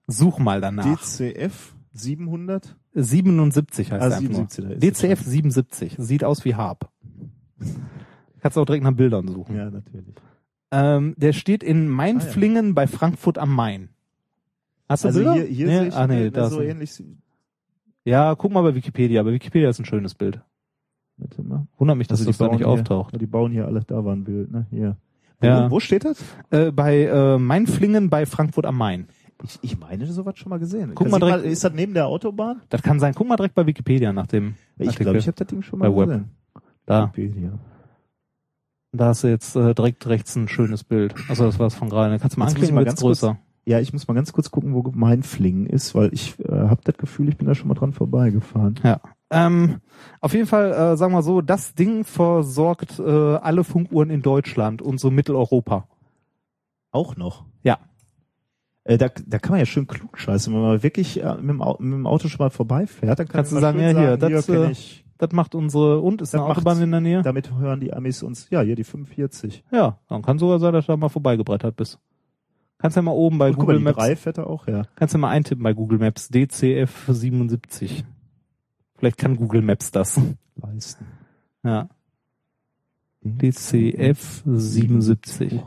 Such 0.08 0.40
mal 0.40 0.62
danach. 0.62 0.86
DCF 0.86 1.76
700? 1.94 2.76
77 2.94 3.92
heißt 3.92 4.02
Ah, 4.04 4.08
er 4.08 4.18
einfach 4.18 4.22
nur. 4.32 4.48
77, 4.50 4.66
da 4.66 4.72
ist 4.72 4.84
es 4.84 5.02
DCF 5.02 5.22
77. 5.24 5.96
Sieht 6.00 6.24
aus 6.24 6.44
wie 6.46 6.56
Harp. 6.56 6.90
Kannst 8.42 8.58
auch 8.58 8.66
direkt 8.66 8.84
nach 8.84 8.94
Bildern 8.94 9.28
suchen. 9.28 9.56
Ja, 9.56 9.70
natürlich. 9.70 10.16
Ähm, 10.72 11.14
der 11.18 11.34
steht 11.34 11.64
in 11.64 11.88
Mainflingen 11.88 12.74
bei 12.76 12.88
Frankfurt 12.88 13.38
am 13.38 13.54
Main. 13.54 13.90
Hast 14.90 15.04
du 15.04 15.08
Also 15.10 15.20
Bilder? 15.20 15.34
hier, 15.36 15.44
hier 15.46 15.68
nee? 15.68 15.78
sehe 15.80 15.88
ich 15.88 15.96
ah, 15.96 16.08
nee, 16.08 16.30
da 16.30 16.50
so 16.50 16.62
ähnlich. 16.62 17.04
Ja, 18.06 18.36
guck 18.36 18.52
mal 18.54 18.62
bei 18.62 18.74
Wikipedia. 18.76 19.22
Bei 19.24 19.34
Wikipedia 19.34 19.70
ist 19.70 19.80
ein 19.80 19.86
schönes 19.86 20.16
Bild. 20.16 20.42
Warte 21.18 21.42
mal. 21.44 21.68
Wundert 21.78 21.98
mich, 21.98 22.08
dass 22.08 22.20
Also 22.20 22.30
das 22.30 22.38
da 22.38 22.46
bauen 22.46 22.52
nicht 22.58 22.60
hier, 22.66 22.68
auftaucht. 22.72 23.20
Die 23.20 23.26
bauen 23.26 23.52
hier 23.52 23.66
alle, 23.66 23.82
da 23.86 24.06
war 24.06 24.14
ein 24.16 24.24
Bild, 24.24 24.52
ne? 24.52 24.66
Hier. 24.70 24.98
Wo, 25.40 25.48
Ja. 25.48 25.70
wo 25.72 25.80
steht 25.80 26.06
das? 26.06 26.24
Äh, 26.52 26.72
bei 26.72 27.04
äh, 27.06 27.38
Mainflingen 27.38 28.10
bei 28.10 28.26
Frankfurt 28.26 28.66
am 28.66 28.78
Main. 28.78 29.08
Ich, 29.44 29.60
ich 29.62 29.80
meine, 29.80 30.06
sowas 30.08 30.38
schon 30.38 30.50
mal 30.50 30.58
gesehen. 30.58 30.94
Guck 30.96 31.10
mal 31.10 31.20
direkt- 31.20 31.46
ist 31.46 31.64
das 31.64 31.74
neben 31.74 31.94
der 31.94 32.08
Autobahn? 32.08 32.62
Das 32.70 32.82
kann 32.82 33.00
sein. 33.00 33.14
Guck 33.14 33.28
mal 33.28 33.36
direkt 33.36 33.54
bei 33.56 33.66
Wikipedia 33.68 34.14
nach 34.14 34.26
dem 34.28 34.56
Ich 34.80 34.96
glaube, 34.96 35.18
ich 35.18 35.28
habe 35.28 35.36
das 35.38 35.48
Ding 35.48 35.62
schon 35.62 35.80
mal 35.80 35.92
bei 35.92 35.98
Web. 35.98 36.08
gesehen. 36.08 36.30
Da. 36.86 37.12
Wikipedia. 37.14 37.60
Da 38.94 39.08
hast 39.08 39.24
du 39.24 39.28
jetzt 39.28 39.56
äh, 39.56 39.76
direkt 39.76 40.08
rechts 40.08 40.36
ein 40.36 40.48
schönes 40.48 40.84
Bild. 40.84 41.14
Also 41.30 41.46
das 41.46 41.60
war's 41.60 41.76
von 41.76 41.90
gerade. 41.90 42.18
Kannst 42.20 42.36
du 42.36 42.40
mal 42.40 42.46
Jetzt 42.46 42.56
anklicken, 42.56 42.76
mal 42.76 42.82
wird's 42.86 42.92
ganz 42.94 43.02
kurz- 43.02 43.20
größer. 43.22 43.38
Ja, 43.68 43.82
ich 43.82 43.92
muss 43.92 44.08
mal 44.08 44.14
ganz 44.14 44.32
kurz 44.32 44.50
gucken, 44.50 44.74
wo 44.74 44.82
mein 44.96 45.24
Flingen 45.24 45.66
ist, 45.68 45.94
weil 45.94 46.14
ich 46.14 46.40
äh, 46.40 46.50
habe 46.50 46.80
das 46.86 46.96
Gefühl, 46.96 47.28
ich 47.28 47.36
bin 47.38 47.48
da 47.48 47.54
schon 47.54 47.68
mal 47.68 47.74
dran 47.74 47.92
vorbeigefahren. 47.92 48.76
Ja. 48.82 49.02
Ähm, 49.30 49.82
auf 50.22 50.34
jeden 50.34 50.48
Fall, 50.48 50.72
äh, 50.72 50.96
sagen 50.96 51.12
wir 51.14 51.22
so, 51.22 51.42
das 51.42 51.76
Ding 51.76 52.06
versorgt 52.06 52.98
äh, 52.98 53.04
alle 53.12 53.66
Funkuhren 53.66 54.10
in 54.10 54.22
Deutschland 54.22 54.82
und 54.82 55.02
so 55.02 55.12
Mitteleuropa. 55.12 55.86
Auch 56.92 57.18
noch. 57.18 57.44
Ja. 57.64 57.80
Äh, 58.86 58.98
da, 58.98 59.10
da 59.26 59.38
kann 59.38 59.52
man 59.52 59.60
ja 59.60 59.66
schön 59.66 59.86
klug 59.86 60.18
scheißen, 60.18 60.54
wenn 60.54 60.62
man 60.62 60.82
wirklich 60.82 61.22
äh, 61.22 61.36
mit, 61.36 61.50
dem 61.50 61.62
Auto, 61.62 61.84
mit 61.84 61.94
dem 61.94 62.08
Auto 62.08 62.30
schon 62.30 62.40
mal 62.46 62.50
vorbeifährt, 62.50 63.20
dann 63.20 63.28
kann 63.28 63.40
Kannst 63.40 63.52
du 63.52 63.60
sagen, 63.60 63.82
ja 63.82 63.90
hier, 63.90 64.16
das, 64.16 64.46
kenn 64.46 64.72
äh, 64.72 64.76
das 65.18 65.32
macht 65.34 65.56
unsere, 65.56 66.00
und 66.00 66.22
ist 66.22 66.34
Das 66.34 66.40
eine 66.40 66.50
Autobahn 66.50 66.78
macht- 66.78 66.84
in 66.86 66.92
der 66.92 67.02
Nähe? 67.02 67.22
Damit 67.22 67.52
hören 67.54 67.82
die 67.82 67.92
Amis 67.94 68.24
uns, 68.24 68.50
ja, 68.50 68.62
hier 68.62 68.78
die 68.78 68.86
45. 68.86 69.66
Ja, 69.74 70.00
dann 70.08 70.22
kann 70.22 70.40
sogar 70.40 70.60
sein, 70.60 70.72
dass 70.72 70.86
du 70.86 70.94
da 70.94 70.98
mal 70.98 71.10
vorbeigebrettert 71.10 71.76
bist. 71.76 72.00
Kannst 72.80 72.96
ja 72.96 73.02
mal 73.02 73.12
oben 73.12 73.38
bei 73.40 73.50
mal, 73.52 73.56
Google 73.58 73.78
die 73.78 73.84
Maps. 73.84 73.98
drei 73.98 74.16
auch, 74.46 74.68
ja. 74.68 74.84
Kannst 74.96 75.14
du 75.16 75.18
mal 75.18 75.30
eintippen 75.30 75.64
bei 75.64 75.74
Google 75.74 75.98
Maps, 76.00 76.30
DCF 76.30 77.08
77. 77.10 78.06
Vielleicht 78.98 79.18
kann 79.18 79.36
Google 79.36 79.62
Maps 79.62 79.92
das. 79.92 80.20
Leisten. 80.56 81.06
Ja. 81.64 81.90
DCF 83.24 84.44
77. 84.46 85.62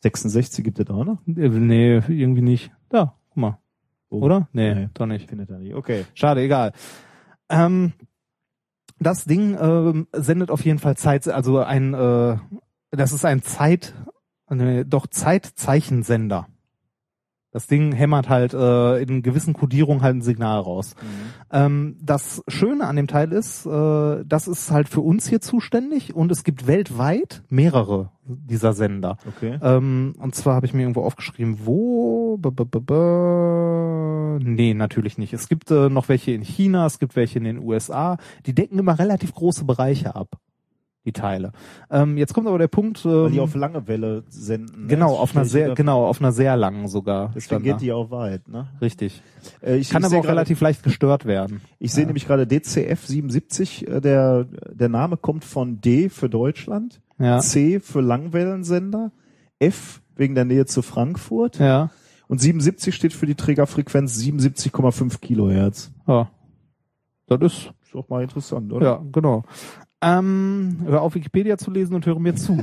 66 0.00 0.64
gibt 0.64 0.78
es 0.78 0.88
auch 0.90 1.04
noch? 1.04 1.18
Äh, 1.26 1.48
Nee, 1.48 1.96
irgendwie 2.08 2.42
nicht. 2.42 2.70
Da, 2.88 3.16
guck 3.30 3.36
mal. 3.36 3.58
Oh. 4.10 4.20
Oder? 4.20 4.48
Nee, 4.52 4.74
Nee. 4.74 4.88
doch 4.94 5.06
nicht. 5.06 5.28
Findet 5.28 5.50
er 5.50 5.58
nicht. 5.58 5.74
Okay. 5.74 6.04
Schade, 6.14 6.42
egal. 6.42 6.72
Ähm, 7.48 7.92
das 9.00 9.24
Ding 9.24 9.56
ähm, 9.60 10.06
sendet 10.12 10.50
auf 10.50 10.64
jeden 10.64 10.78
Fall 10.78 10.96
Zeit, 10.96 11.26
also 11.28 11.58
ein, 11.58 11.94
äh, 11.94 12.36
das 12.90 13.12
ist 13.12 13.24
ein 13.24 13.42
Zeit, 13.42 13.94
nee, 14.54 14.84
doch 14.84 15.06
Zeitzeichensender. 15.06 16.46
Das 17.54 17.68
Ding 17.68 17.92
hämmert 17.92 18.28
halt 18.28 18.52
äh, 18.52 19.00
in 19.00 19.22
gewissen 19.22 19.54
Kodierungen 19.54 20.02
halt 20.02 20.16
ein 20.16 20.22
Signal 20.22 20.58
raus. 20.58 20.96
Ähm, 21.52 21.96
das 22.02 22.42
Schöne 22.48 22.84
an 22.86 22.96
dem 22.96 23.06
Teil 23.06 23.30
ist, 23.30 23.64
äh, 23.64 24.24
das 24.26 24.48
ist 24.48 24.72
halt 24.72 24.88
für 24.88 25.02
uns 25.02 25.28
hier 25.28 25.40
zuständig 25.40 26.16
und 26.16 26.32
es 26.32 26.42
gibt 26.42 26.66
weltweit 26.66 27.44
mehrere 27.50 28.10
dieser 28.24 28.72
Sender. 28.72 29.18
Okay. 29.28 29.60
Ähm, 29.62 30.16
und 30.18 30.34
zwar 30.34 30.56
habe 30.56 30.66
ich 30.66 30.74
mir 30.74 30.82
irgendwo 30.82 31.02
aufgeschrieben, 31.02 31.60
wo? 31.64 32.38
B 32.38 32.48
-b 32.48 32.64
-b 32.64 32.80
-b 32.80 34.14
nee, 34.42 34.74
natürlich 34.74 35.18
nicht. 35.18 35.32
Es 35.32 35.48
gibt 35.48 35.70
äh, 35.70 35.88
noch 35.88 36.08
welche 36.08 36.32
in 36.32 36.42
China, 36.42 36.86
es 36.86 36.98
gibt 36.98 37.16
welche 37.16 37.38
in 37.38 37.44
den 37.44 37.58
USA. 37.58 38.18
Die 38.46 38.54
decken 38.54 38.78
immer 38.78 38.98
relativ 38.98 39.32
große 39.32 39.64
Bereiche 39.64 40.14
ab, 40.14 40.38
die 41.04 41.12
Teile. 41.12 41.52
Ähm, 41.90 42.16
jetzt 42.16 42.32
kommt 42.32 42.46
aber 42.48 42.58
der 42.58 42.68
Punkt. 42.68 43.04
Ähm, 43.04 43.10
Weil 43.12 43.30
die 43.32 43.40
auf 43.40 43.54
lange 43.54 43.86
Welle 43.86 44.24
senden. 44.28 44.82
ne? 44.82 44.86
genau, 44.88 45.10
Das 45.12 45.18
auf 45.20 45.36
einer 45.36 45.44
sehr, 45.44 45.74
genau, 45.74 46.06
auf 46.06 46.20
einer 46.20 46.32
sehr 46.32 46.56
langen 46.56 46.88
sogar. 46.88 47.30
Deswegen 47.34 47.62
da. 47.64 47.72
geht 47.72 47.82
die 47.82 47.92
auch 47.92 48.10
weit, 48.10 48.48
ne? 48.48 48.68
Richtig. 48.80 49.22
Äh, 49.62 49.76
ich, 49.76 49.90
Kann 49.90 50.02
ich 50.02 50.06
aber 50.06 50.16
auch 50.18 50.22
gerade- 50.22 50.36
relativ 50.38 50.60
leicht 50.60 50.82
gestört 50.82 51.26
werden. 51.26 51.60
Ich 51.78 51.92
sehe 51.92 52.02
Ja. 52.04 52.06
nämlich 52.06 52.26
gerade 52.26 52.46
DCF 52.46 53.04
77, 53.06 53.86
äh, 53.86 54.00
der, 54.00 54.44
der 54.44 54.88
Name 54.88 55.16
kommt 55.18 55.44
von 55.44 55.80
D 55.80 56.08
für 56.08 56.28
Deutschland, 56.30 57.00
Ja. 57.18 57.38
C 57.40 57.80
für 57.80 58.00
Langwellensender, 58.00 59.12
F 59.58 60.00
wegen 60.16 60.34
der 60.34 60.44
Nähe 60.46 60.64
zu 60.64 60.80
Frankfurt 60.80 61.58
Ja. 61.58 61.90
und 62.28 62.40
77 62.40 62.94
steht 62.94 63.12
für 63.12 63.26
die 63.26 63.34
Trägerfrequenz 63.34 64.16
77,5 64.18 65.20
Kilohertz. 65.20 65.92
Ja. 66.06 66.30
Das 67.26 67.40
ist 67.42 67.72
Ist 67.84 67.94
doch 67.94 68.08
mal 68.08 68.22
interessant, 68.22 68.72
oder? 68.72 68.86
Ja, 68.86 69.02
genau. 69.12 69.44
Ähm, 70.04 70.82
hör 70.84 71.00
auf 71.00 71.14
Wikipedia 71.14 71.56
zu 71.56 71.70
lesen 71.70 71.94
und 71.94 72.04
höre 72.04 72.20
mir 72.20 72.34
zu. 72.34 72.62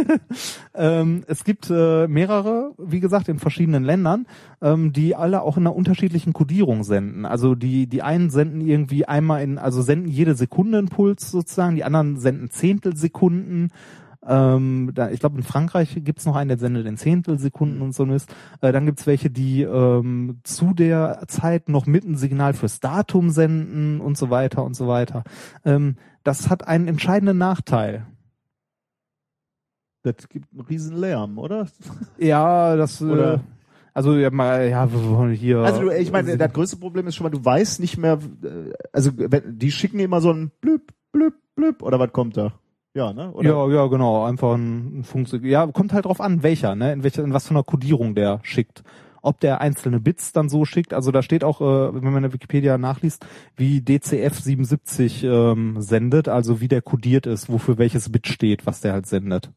ähm, 0.74 1.22
es 1.28 1.44
gibt 1.44 1.70
äh, 1.70 2.08
mehrere, 2.08 2.72
wie 2.76 2.98
gesagt, 2.98 3.28
in 3.28 3.38
verschiedenen 3.38 3.84
Ländern, 3.84 4.26
ähm, 4.60 4.92
die 4.92 5.14
alle 5.14 5.42
auch 5.42 5.56
in 5.56 5.62
einer 5.62 5.76
unterschiedlichen 5.76 6.32
Kodierung 6.32 6.82
senden. 6.82 7.24
Also 7.24 7.54
die 7.54 7.86
die 7.86 8.02
einen 8.02 8.30
senden 8.30 8.60
irgendwie 8.60 9.04
einmal 9.04 9.42
in, 9.42 9.58
also 9.58 9.80
senden 9.80 10.08
jede 10.08 10.34
Sekunde 10.34 10.78
einen 10.78 10.88
Puls 10.88 11.30
sozusagen, 11.30 11.76
die 11.76 11.84
anderen 11.84 12.18
senden 12.18 12.50
Zehntelsekunden. 12.50 13.70
Ähm, 14.26 14.90
da, 14.94 15.10
ich 15.10 15.20
glaube, 15.20 15.36
in 15.36 15.42
Frankreich 15.42 16.00
gibt's 16.04 16.26
noch 16.26 16.36
einen, 16.36 16.48
der 16.48 16.58
sendet 16.58 16.86
in 16.86 16.96
Zehntelsekunden 16.96 17.82
und 17.82 17.92
so 17.92 18.04
ist. 18.06 18.32
Äh, 18.60 18.72
dann 18.72 18.86
gibt's 18.86 19.06
welche, 19.06 19.30
die 19.30 19.62
ähm, 19.62 20.38
zu 20.44 20.74
der 20.74 21.24
Zeit 21.26 21.68
noch 21.68 21.86
mit 21.86 22.04
ein 22.04 22.16
Signal 22.16 22.54
fürs 22.54 22.80
Datum 22.80 23.30
senden 23.30 24.00
und 24.00 24.16
so 24.16 24.30
weiter 24.30 24.64
und 24.64 24.74
so 24.74 24.86
weiter. 24.86 25.24
Ähm, 25.64 25.96
das 26.24 26.50
hat 26.50 26.66
einen 26.66 26.88
entscheidenden 26.88 27.38
Nachteil. 27.38 28.06
Das 30.02 30.28
gibt 30.28 30.52
einen 30.52 30.62
riesen 30.62 30.96
Lärm, 30.96 31.38
oder? 31.38 31.68
Ja, 32.18 32.76
das 32.76 33.00
äh, 33.00 33.04
Oder- 33.04 33.40
also 33.94 34.14
ja, 34.16 34.30
mal, 34.30 34.68
ja 34.68 34.88
hier. 35.32 35.58
Also 35.58 35.82
du, 35.82 35.90
ich 35.90 36.10
meine, 36.10 36.36
das 36.36 36.52
größte 36.52 36.76
Problem 36.78 37.06
ist 37.06 37.14
schon 37.14 37.24
mal, 37.24 37.30
du 37.30 37.44
weißt 37.44 37.78
nicht 37.80 37.98
mehr, 37.98 38.18
äh, 38.42 38.72
also 38.92 39.10
wenn, 39.14 39.58
die 39.58 39.70
schicken 39.70 40.00
immer 40.00 40.20
so 40.20 40.32
ein 40.32 40.50
blüp, 40.60 40.92
blüp, 41.12 41.34
blüp, 41.54 41.82
oder 41.82 41.98
was 41.98 42.12
kommt 42.12 42.36
da? 42.36 42.54
Ja, 42.94 43.12
ne? 43.12 43.30
Oder? 43.32 43.48
ja, 43.48 43.68
ja, 43.68 43.86
genau, 43.86 44.24
einfach 44.24 44.54
ein, 44.54 45.00
ein 45.00 45.04
Funktion. 45.04 45.44
Ja, 45.44 45.66
kommt 45.66 45.92
halt 45.92 46.06
drauf 46.06 46.20
an, 46.20 46.42
welcher, 46.42 46.74
ne, 46.74 46.92
in 46.92 47.02
welcher, 47.02 47.22
in 47.22 47.34
was 47.34 47.46
für 47.48 47.54
einer 47.54 47.64
Kodierung 47.64 48.14
der 48.14 48.40
schickt. 48.42 48.82
Ob 49.22 49.40
der 49.40 49.60
einzelne 49.60 50.00
Bits 50.00 50.32
dann 50.32 50.48
so 50.48 50.64
schickt, 50.64 50.92
also 50.92 51.10
da 51.12 51.22
steht 51.22 51.44
auch, 51.44 51.60
äh, 51.60 51.94
wenn 51.94 52.04
man 52.04 52.16
in 52.16 52.22
der 52.22 52.32
Wikipedia 52.32 52.76
nachliest, 52.76 53.24
wie 53.56 53.80
DCF 53.80 54.38
77 54.38 55.24
ähm, 55.24 55.76
sendet, 55.80 56.28
also 56.28 56.60
wie 56.60 56.68
der 56.68 56.82
kodiert 56.82 57.26
ist, 57.26 57.48
wofür 57.48 57.78
welches 57.78 58.10
Bit 58.10 58.26
steht, 58.26 58.66
was 58.66 58.80
der 58.80 58.92
halt 58.92 59.06
sendet. 59.06 59.50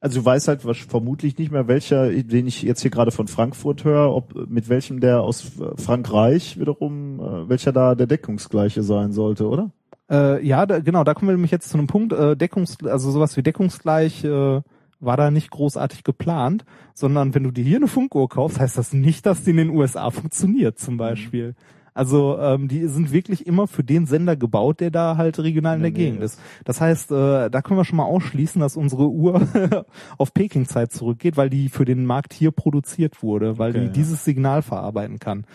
Also 0.00 0.18
du 0.18 0.24
weißt 0.24 0.48
halt 0.48 0.64
was, 0.66 0.78
vermutlich 0.78 1.38
nicht 1.38 1.52
mehr, 1.52 1.68
welcher, 1.68 2.10
den 2.10 2.48
ich 2.48 2.62
jetzt 2.62 2.82
hier 2.82 2.90
gerade 2.90 3.12
von 3.12 3.28
Frankfurt 3.28 3.84
höre, 3.84 4.12
ob 4.12 4.34
mit 4.48 4.68
welchem 4.68 4.98
der 4.98 5.20
aus 5.20 5.60
äh, 5.60 5.80
Frankreich 5.80 6.58
wiederum, 6.58 7.20
äh, 7.20 7.48
welcher 7.48 7.70
da 7.72 7.94
der 7.94 8.08
deckungsgleiche 8.08 8.82
sein 8.82 9.12
sollte, 9.12 9.46
oder? 9.46 9.70
Äh, 10.10 10.44
ja, 10.44 10.66
da, 10.66 10.80
genau, 10.80 11.04
da 11.04 11.14
kommen 11.14 11.28
wir 11.28 11.34
nämlich 11.34 11.52
jetzt 11.52 11.70
zu 11.70 11.78
einem 11.78 11.86
Punkt, 11.86 12.12
äh, 12.12 12.36
Deckungs, 12.36 12.78
also 12.84 13.12
sowas 13.12 13.36
wie 13.36 13.44
deckungsgleich 13.44 14.24
äh, 14.24 14.60
war 15.02 15.16
da 15.16 15.30
nicht 15.30 15.50
großartig 15.50 16.04
geplant, 16.04 16.64
sondern 16.94 17.34
wenn 17.34 17.42
du 17.42 17.50
dir 17.50 17.64
hier 17.64 17.76
eine 17.76 17.88
Funkuhr 17.88 18.28
kaufst, 18.28 18.60
heißt 18.60 18.78
das 18.78 18.92
nicht, 18.92 19.26
dass 19.26 19.44
die 19.44 19.50
in 19.50 19.56
den 19.56 19.70
USA 19.70 20.10
funktioniert, 20.10 20.78
zum 20.78 20.96
Beispiel. 20.96 21.54
Also 21.94 22.38
ähm, 22.38 22.68
die 22.68 22.86
sind 22.86 23.12
wirklich 23.12 23.46
immer 23.46 23.66
für 23.66 23.84
den 23.84 24.06
Sender 24.06 24.36
gebaut, 24.36 24.80
der 24.80 24.90
da 24.90 25.16
halt 25.16 25.38
regional 25.38 25.76
in 25.76 25.82
der 25.82 25.88
In 25.88 25.94
der 25.94 26.04
Gegend 26.04 26.22
ist. 26.22 26.40
Das 26.64 26.80
heißt, 26.80 27.10
äh, 27.12 27.50
da 27.50 27.62
können 27.62 27.78
wir 27.78 27.84
schon 27.84 27.98
mal 27.98 28.04
ausschließen, 28.04 28.60
dass 28.60 28.76
unsere 28.76 29.10
Uhr 29.10 29.46
auf 30.18 30.32
Peking-Zeit 30.32 30.92
zurückgeht, 30.92 31.36
weil 31.36 31.50
die 31.50 31.68
für 31.68 31.84
den 31.84 32.06
Markt 32.06 32.32
hier 32.32 32.50
produziert 32.50 33.22
wurde, 33.22 33.58
weil 33.58 33.72
Okay, 33.72 33.80
die 33.80 33.86
ja. 33.86 33.92
dieses 33.92 34.24
Signal 34.24 34.62
verarbeiten 34.62 35.18
kann. 35.18 35.46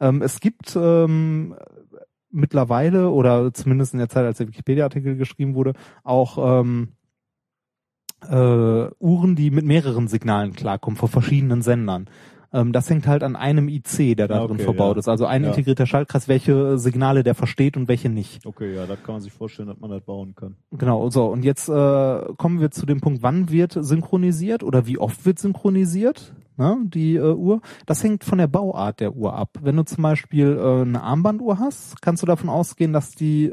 Ähm, 0.00 0.20
es 0.20 0.40
gibt 0.40 0.76
ähm, 0.76 1.54
mittlerweile 2.30 3.10
oder 3.10 3.54
zumindest 3.54 3.94
in 3.94 3.98
der 3.98 4.10
Zeit, 4.10 4.26
als 4.26 4.38
der 4.38 4.48
Wikipedia-Artikel 4.48 5.16
geschrieben 5.16 5.54
wurde, 5.54 5.72
auch 6.04 6.60
ähm, 6.60 6.95
äh, 8.28 8.88
Uhren, 8.98 9.36
die 9.36 9.50
mit 9.50 9.64
mehreren 9.64 10.08
Signalen 10.08 10.52
klarkommen, 10.52 10.96
von 10.96 11.08
verschiedenen 11.08 11.62
Sendern. 11.62 12.08
Ähm, 12.52 12.72
das 12.72 12.88
hängt 12.88 13.06
halt 13.06 13.22
an 13.22 13.36
einem 13.36 13.68
IC, 13.68 14.16
der 14.16 14.28
da 14.28 14.38
drin 14.46 14.56
okay, 14.56 14.64
verbaut 14.64 14.96
ja. 14.96 15.00
ist. 15.00 15.08
Also 15.08 15.26
ein 15.26 15.42
Ja. 15.42 15.50
integrierter 15.50 15.86
Schaltkreis, 15.86 16.28
welche 16.28 16.78
Signale 16.78 17.22
der 17.22 17.34
versteht 17.34 17.76
und 17.76 17.88
welche 17.88 18.08
nicht. 18.08 18.46
Okay, 18.46 18.74
ja, 18.74 18.86
das 18.86 19.02
kann 19.02 19.16
man 19.16 19.22
sich 19.22 19.32
vorstellen, 19.32 19.68
dass 19.68 19.78
man 19.78 19.90
das 19.90 20.02
bauen 20.02 20.34
kann. 20.34 20.56
Genau, 20.72 21.10
so. 21.10 21.26
Und 21.26 21.44
jetzt 21.44 21.68
äh, 21.68 22.20
kommen 22.36 22.60
wir 22.60 22.70
zu 22.70 22.86
dem 22.86 23.00
Punkt, 23.00 23.22
wann 23.22 23.50
wird 23.50 23.72
synchronisiert 23.78 24.62
oder 24.62 24.86
wie 24.86 24.98
oft 24.98 25.26
wird 25.26 25.38
synchronisiert, 25.38 26.34
ne, 26.56 26.78
die 26.84 27.16
äh, 27.16 27.34
Uhr. 27.34 27.60
Das 27.84 28.02
hängt 28.02 28.24
von 28.24 28.38
der 28.38 28.46
Bauart 28.46 29.00
der 29.00 29.14
Uhr 29.14 29.34
ab. 29.34 29.50
Wenn 29.60 29.76
du 29.76 29.84
zum 29.84 30.02
Beispiel 30.02 30.56
äh, 30.58 30.82
eine 30.82 31.02
Armbanduhr 31.02 31.58
hast, 31.58 32.00
kannst 32.00 32.22
du 32.22 32.26
davon 32.26 32.48
ausgehen, 32.48 32.92
dass 32.92 33.10
die 33.10 33.52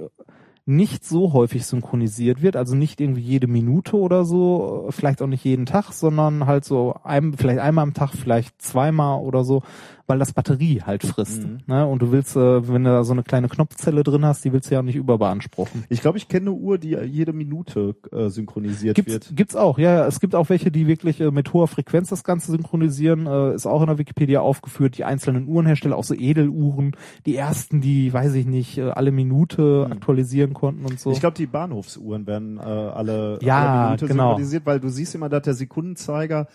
nicht 0.66 1.03
so 1.03 1.33
häufig 1.33 1.66
synchronisiert 1.66 2.42
wird, 2.42 2.56
also 2.56 2.74
nicht 2.75 3.01
irgendwie 3.01 3.22
jede 3.22 3.48
Minute 3.48 3.98
oder 3.98 4.24
so, 4.24 4.88
vielleicht 4.92 5.22
auch 5.22 5.27
nicht 5.27 5.43
jeden 5.43 5.66
Tag, 5.66 5.92
sondern 5.92 6.45
halt 6.45 6.64
so 6.64 6.95
ein, 7.03 7.33
vielleicht 7.33 7.59
einmal 7.59 7.83
am 7.83 7.93
Tag, 7.93 8.11
vielleicht 8.11 8.61
zweimal 8.61 9.19
oder 9.19 9.43
so, 9.43 9.64
weil 10.06 10.19
das 10.19 10.33
Batterie 10.33 10.82
halt 10.82 11.03
frisst. 11.03 11.43
Mhm. 11.43 11.59
Ne? 11.65 11.88
Und 11.88 12.01
du 12.01 12.11
willst, 12.11 12.35
äh, 12.35 12.67
wenn 12.67 12.83
du 12.83 12.90
da 12.90 13.03
so 13.03 13.14
eine 13.14 13.23
kleine 13.23 13.48
Knopfzelle 13.48 14.03
drin 14.03 14.25
hast, 14.25 14.43
die 14.43 14.51
willst 14.51 14.69
du 14.69 14.75
ja 14.75 14.82
auch 14.82 14.85
nicht 14.85 14.95
überbeanspruchen. 14.95 15.85
Ich 15.90 16.01
glaube, 16.01 16.17
ich 16.17 16.27
kenne 16.27 16.49
eine 16.49 16.59
Uhr, 16.59 16.77
die 16.77 16.90
jede 16.90 17.32
Minute 17.32 17.95
äh, 18.11 18.30
synchronisiert 18.30 18.95
Gibt's, 18.95 19.14
wird. 19.14 19.35
gibt's 19.35 19.56
auch, 19.56 19.77
ja. 19.77 20.06
Es 20.06 20.19
gibt 20.19 20.35
auch 20.35 20.49
welche, 20.49 20.72
die 20.72 20.88
wirklich 20.88 21.22
äh, 21.22 21.32
mit 21.32 21.53
hoher 21.53 21.67
Frequenz 21.67 22.09
das 22.09 22.23
Ganze 22.23 22.51
synchronisieren. 22.51 23.27
Äh, 23.27 23.56
ist 23.56 23.65
auch 23.65 23.82
in 23.82 23.88
der 23.88 23.98
Wikipedia 23.98 24.41
aufgeführt. 24.41 24.98
Die 24.98 25.06
einzelnen 25.06 25.48
Uhrenhersteller, 25.48 25.95
auch 25.95 26.03
so 26.03 26.15
Edeluhren. 26.15 26.95
Die 27.25 27.35
ersten, 27.35 27.80
die, 27.80 28.11
weiß 28.11 28.33
ich 28.33 28.45
nicht, 28.45 28.77
äh, 28.77 28.90
alle 28.90 29.11
Minute 29.11 29.88
aktualisieren 29.90 30.53
konnten 30.53 30.85
und 30.85 30.99
so. 30.99 31.11
Ich 31.11 31.22
glaube, 31.22 31.38
die 31.38 31.45
Bahnhofsuhren 31.45 32.27
werden 32.27 32.57
äh, 32.57 32.61
alle, 32.61 33.40
Ja, 33.41 33.59
alle 33.59 33.85
Minute 33.85 34.07
genau. 34.07 34.23
synchronisiert, 34.32 34.65
weil 34.65 34.80
du 34.80 34.90
siehst 34.90 35.15
immer, 35.15 35.30
dass 35.30 35.43
der 35.43 35.53
Sekundenzeiger 35.53 36.48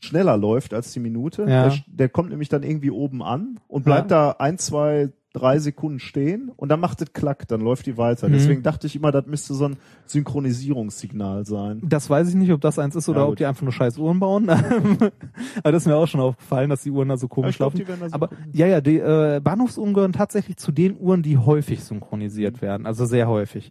schneller 0.00 0.36
läuft 0.36 0.74
als 0.74 0.92
die 0.92 1.00
Minute. 1.00 1.42
Ja. 1.42 1.68
Der, 1.68 1.78
der 1.86 2.08
kommt 2.08 2.30
nämlich 2.30 2.48
dann 2.48 2.62
irgendwie 2.62 2.90
oben 2.90 3.22
an 3.22 3.58
und 3.68 3.84
bleibt 3.84 4.10
da 4.10 4.32
ein, 4.38 4.58
zwei, 4.58 5.10
drei 5.32 5.58
Sekunden 5.58 5.98
stehen 5.98 6.50
und 6.56 6.70
dann 6.70 6.80
macht 6.80 7.02
es 7.02 7.12
klack, 7.12 7.46
dann 7.48 7.60
läuft 7.60 7.84
die 7.86 7.98
weiter. 7.98 8.28
Mhm. 8.28 8.32
Deswegen 8.32 8.62
dachte 8.62 8.86
ich 8.86 8.96
immer, 8.96 9.12
das 9.12 9.26
müsste 9.26 9.52
so 9.54 9.66
ein 9.68 9.76
Synchronisierungssignal 10.06 11.44
sein. 11.44 11.80
Das 11.84 12.08
weiß 12.08 12.28
ich 12.28 12.34
nicht, 12.34 12.52
ob 12.52 12.60
das 12.60 12.78
eins 12.78 12.94
ist 12.96 13.08
oder 13.08 13.20
Ja, 13.20 13.26
ob 13.28 13.36
die 13.36 13.46
einfach 13.46 13.62
nur 13.62 13.72
scheiß 13.72 13.98
Uhren 13.98 14.18
bauen. 14.20 14.48
Aber 15.62 15.72
das 15.72 15.82
ist 15.82 15.86
mir 15.86 15.96
auch 15.96 16.06
schon 16.06 16.20
aufgefallen, 16.20 16.70
dass 16.70 16.82
die 16.82 16.90
Uhren 16.90 17.08
da 17.08 17.16
so 17.16 17.26
Ja, 17.26 17.34
komisch 17.34 17.56
glaub, 17.56 17.72
laufen. 17.74 17.76
die 17.84 17.88
werden 17.88 18.00
da 18.00 18.08
so 18.08 18.14
Aber 18.14 18.30
ja, 18.52 18.66
ja, 18.66 18.80
die 18.80 18.98
äh, 18.98 19.40
Bahnhofsuhren 19.42 19.92
gehören 19.94 20.12
tatsächlich 20.12 20.56
zu 20.56 20.72
den 20.72 20.96
Uhren, 20.98 21.22
die 21.22 21.38
häufig 21.38 21.80
Mhm. 21.80 21.84
synchronisiert 21.84 22.62
werden, 22.62 22.86
also 22.86 23.04
sehr 23.04 23.28
häufig. 23.28 23.70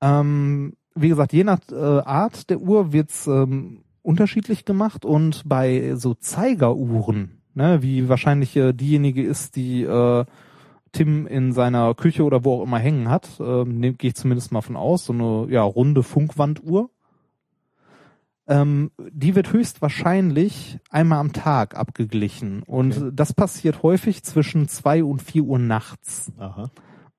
Ähm, 0.00 0.74
wie 0.94 1.08
gesagt, 1.08 1.32
je 1.32 1.44
nach 1.44 1.60
äh, 1.70 1.74
Art 1.76 2.50
der 2.50 2.60
Uhr 2.60 2.92
wird's 2.92 3.26
ähm, 3.26 3.82
unterschiedlich 4.02 4.64
gemacht 4.64 5.04
und 5.04 5.42
bei 5.46 5.94
so 5.96 6.14
Zeigeruhren, 6.14 7.42
ne, 7.54 7.82
wie 7.82 8.08
wahrscheinlich 8.08 8.56
äh, 8.56 8.72
diejenige 8.72 9.22
ist, 9.22 9.56
die 9.56 9.82
äh, 9.82 10.24
Tim 10.92 11.26
in 11.26 11.52
seiner 11.52 11.94
Küche 11.94 12.24
oder 12.24 12.44
wo 12.44 12.54
auch 12.54 12.62
immer 12.62 12.78
hängen 12.78 13.08
hat, 13.08 13.28
ähm, 13.40 13.78
ne, 13.78 13.92
gehe 13.92 14.08
ich 14.08 14.16
zumindest 14.16 14.52
mal 14.52 14.62
von 14.62 14.76
aus, 14.76 15.04
so 15.04 15.12
eine 15.12 15.46
ja, 15.50 15.62
runde 15.62 16.02
Funkwanduhr. 16.02 16.90
Ähm, 18.46 18.90
die 18.98 19.34
wird 19.34 19.52
höchstwahrscheinlich 19.52 20.78
einmal 20.88 21.18
am 21.18 21.34
Tag 21.34 21.76
abgeglichen 21.76 22.62
und 22.62 23.10
das 23.12 23.34
passiert 23.34 23.82
häufig 23.82 24.22
zwischen 24.24 24.68
zwei 24.68 25.04
und 25.04 25.20
vier 25.20 25.42
Uhr 25.42 25.58
nachts. 25.58 26.32
Aha. 26.38 26.70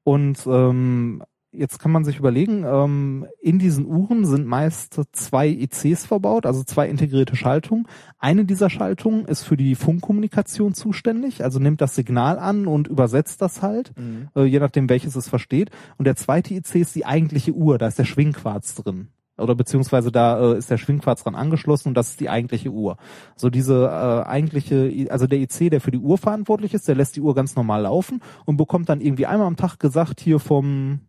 Und 0.03 0.39
ähm, 0.47 1.21
jetzt 1.51 1.79
kann 1.79 1.91
man 1.91 2.03
sich 2.05 2.19
überlegen, 2.19 2.63
ähm, 2.65 3.25
in 3.41 3.59
diesen 3.59 3.85
Uhren 3.85 4.25
sind 4.25 4.45
meist 4.45 4.99
zwei 5.11 5.47
ICs 5.47 6.05
verbaut, 6.05 6.45
also 6.45 6.63
zwei 6.63 6.87
integrierte 6.87 7.35
Schaltungen. 7.35 7.87
Eine 8.19 8.45
dieser 8.45 8.69
Schaltungen 8.69 9.25
ist 9.25 9.43
für 9.43 9.57
die 9.57 9.75
Funkkommunikation 9.75 10.73
zuständig, 10.73 11.43
also 11.43 11.59
nimmt 11.59 11.81
das 11.81 11.95
Signal 11.95 12.39
an 12.39 12.67
und 12.67 12.87
übersetzt 12.87 13.41
das 13.41 13.61
halt, 13.61 13.93
Mhm. 13.97 14.29
äh, 14.35 14.43
je 14.43 14.59
nachdem 14.59 14.89
welches 14.89 15.15
es 15.15 15.29
versteht. 15.29 15.71
Und 15.97 16.05
der 16.05 16.15
zweite 16.15 16.53
IC 16.53 16.75
ist 16.75 16.95
die 16.95 17.05
eigentliche 17.05 17.53
Uhr, 17.53 17.77
da 17.77 17.87
ist 17.87 17.99
der 17.99 18.05
Schwingquarz 18.05 18.75
drin. 18.75 19.09
Oder 19.37 19.55
beziehungsweise 19.55 20.11
da 20.11 20.53
äh, 20.53 20.57
ist 20.57 20.69
der 20.69 20.77
Schwingquarz 20.77 21.23
dran 21.23 21.35
angeschlossen 21.35 21.89
und 21.89 21.93
das 21.95 22.11
ist 22.11 22.19
die 22.19 22.29
eigentliche 22.29 22.69
Uhr. 22.71 22.97
So 23.35 23.49
diese 23.49 23.85
äh, 23.85 24.27
eigentliche, 24.27 25.07
also 25.09 25.27
der 25.27 25.39
IC, 25.39 25.71
der 25.71 25.81
für 25.81 25.91
die 25.91 25.97
Uhr 25.97 26.17
verantwortlich 26.17 26.73
ist, 26.73 26.87
der 26.87 26.95
lässt 26.95 27.15
die 27.15 27.21
Uhr 27.21 27.33
ganz 27.35 27.55
normal 27.55 27.83
laufen 27.83 28.21
und 28.45 28.57
bekommt 28.57 28.89
dann 28.89 29.01
irgendwie 29.01 29.25
einmal 29.25 29.47
am 29.47 29.55
Tag 29.55 29.79
gesagt 29.79 30.19
hier 30.19 30.39
vom 30.39 30.99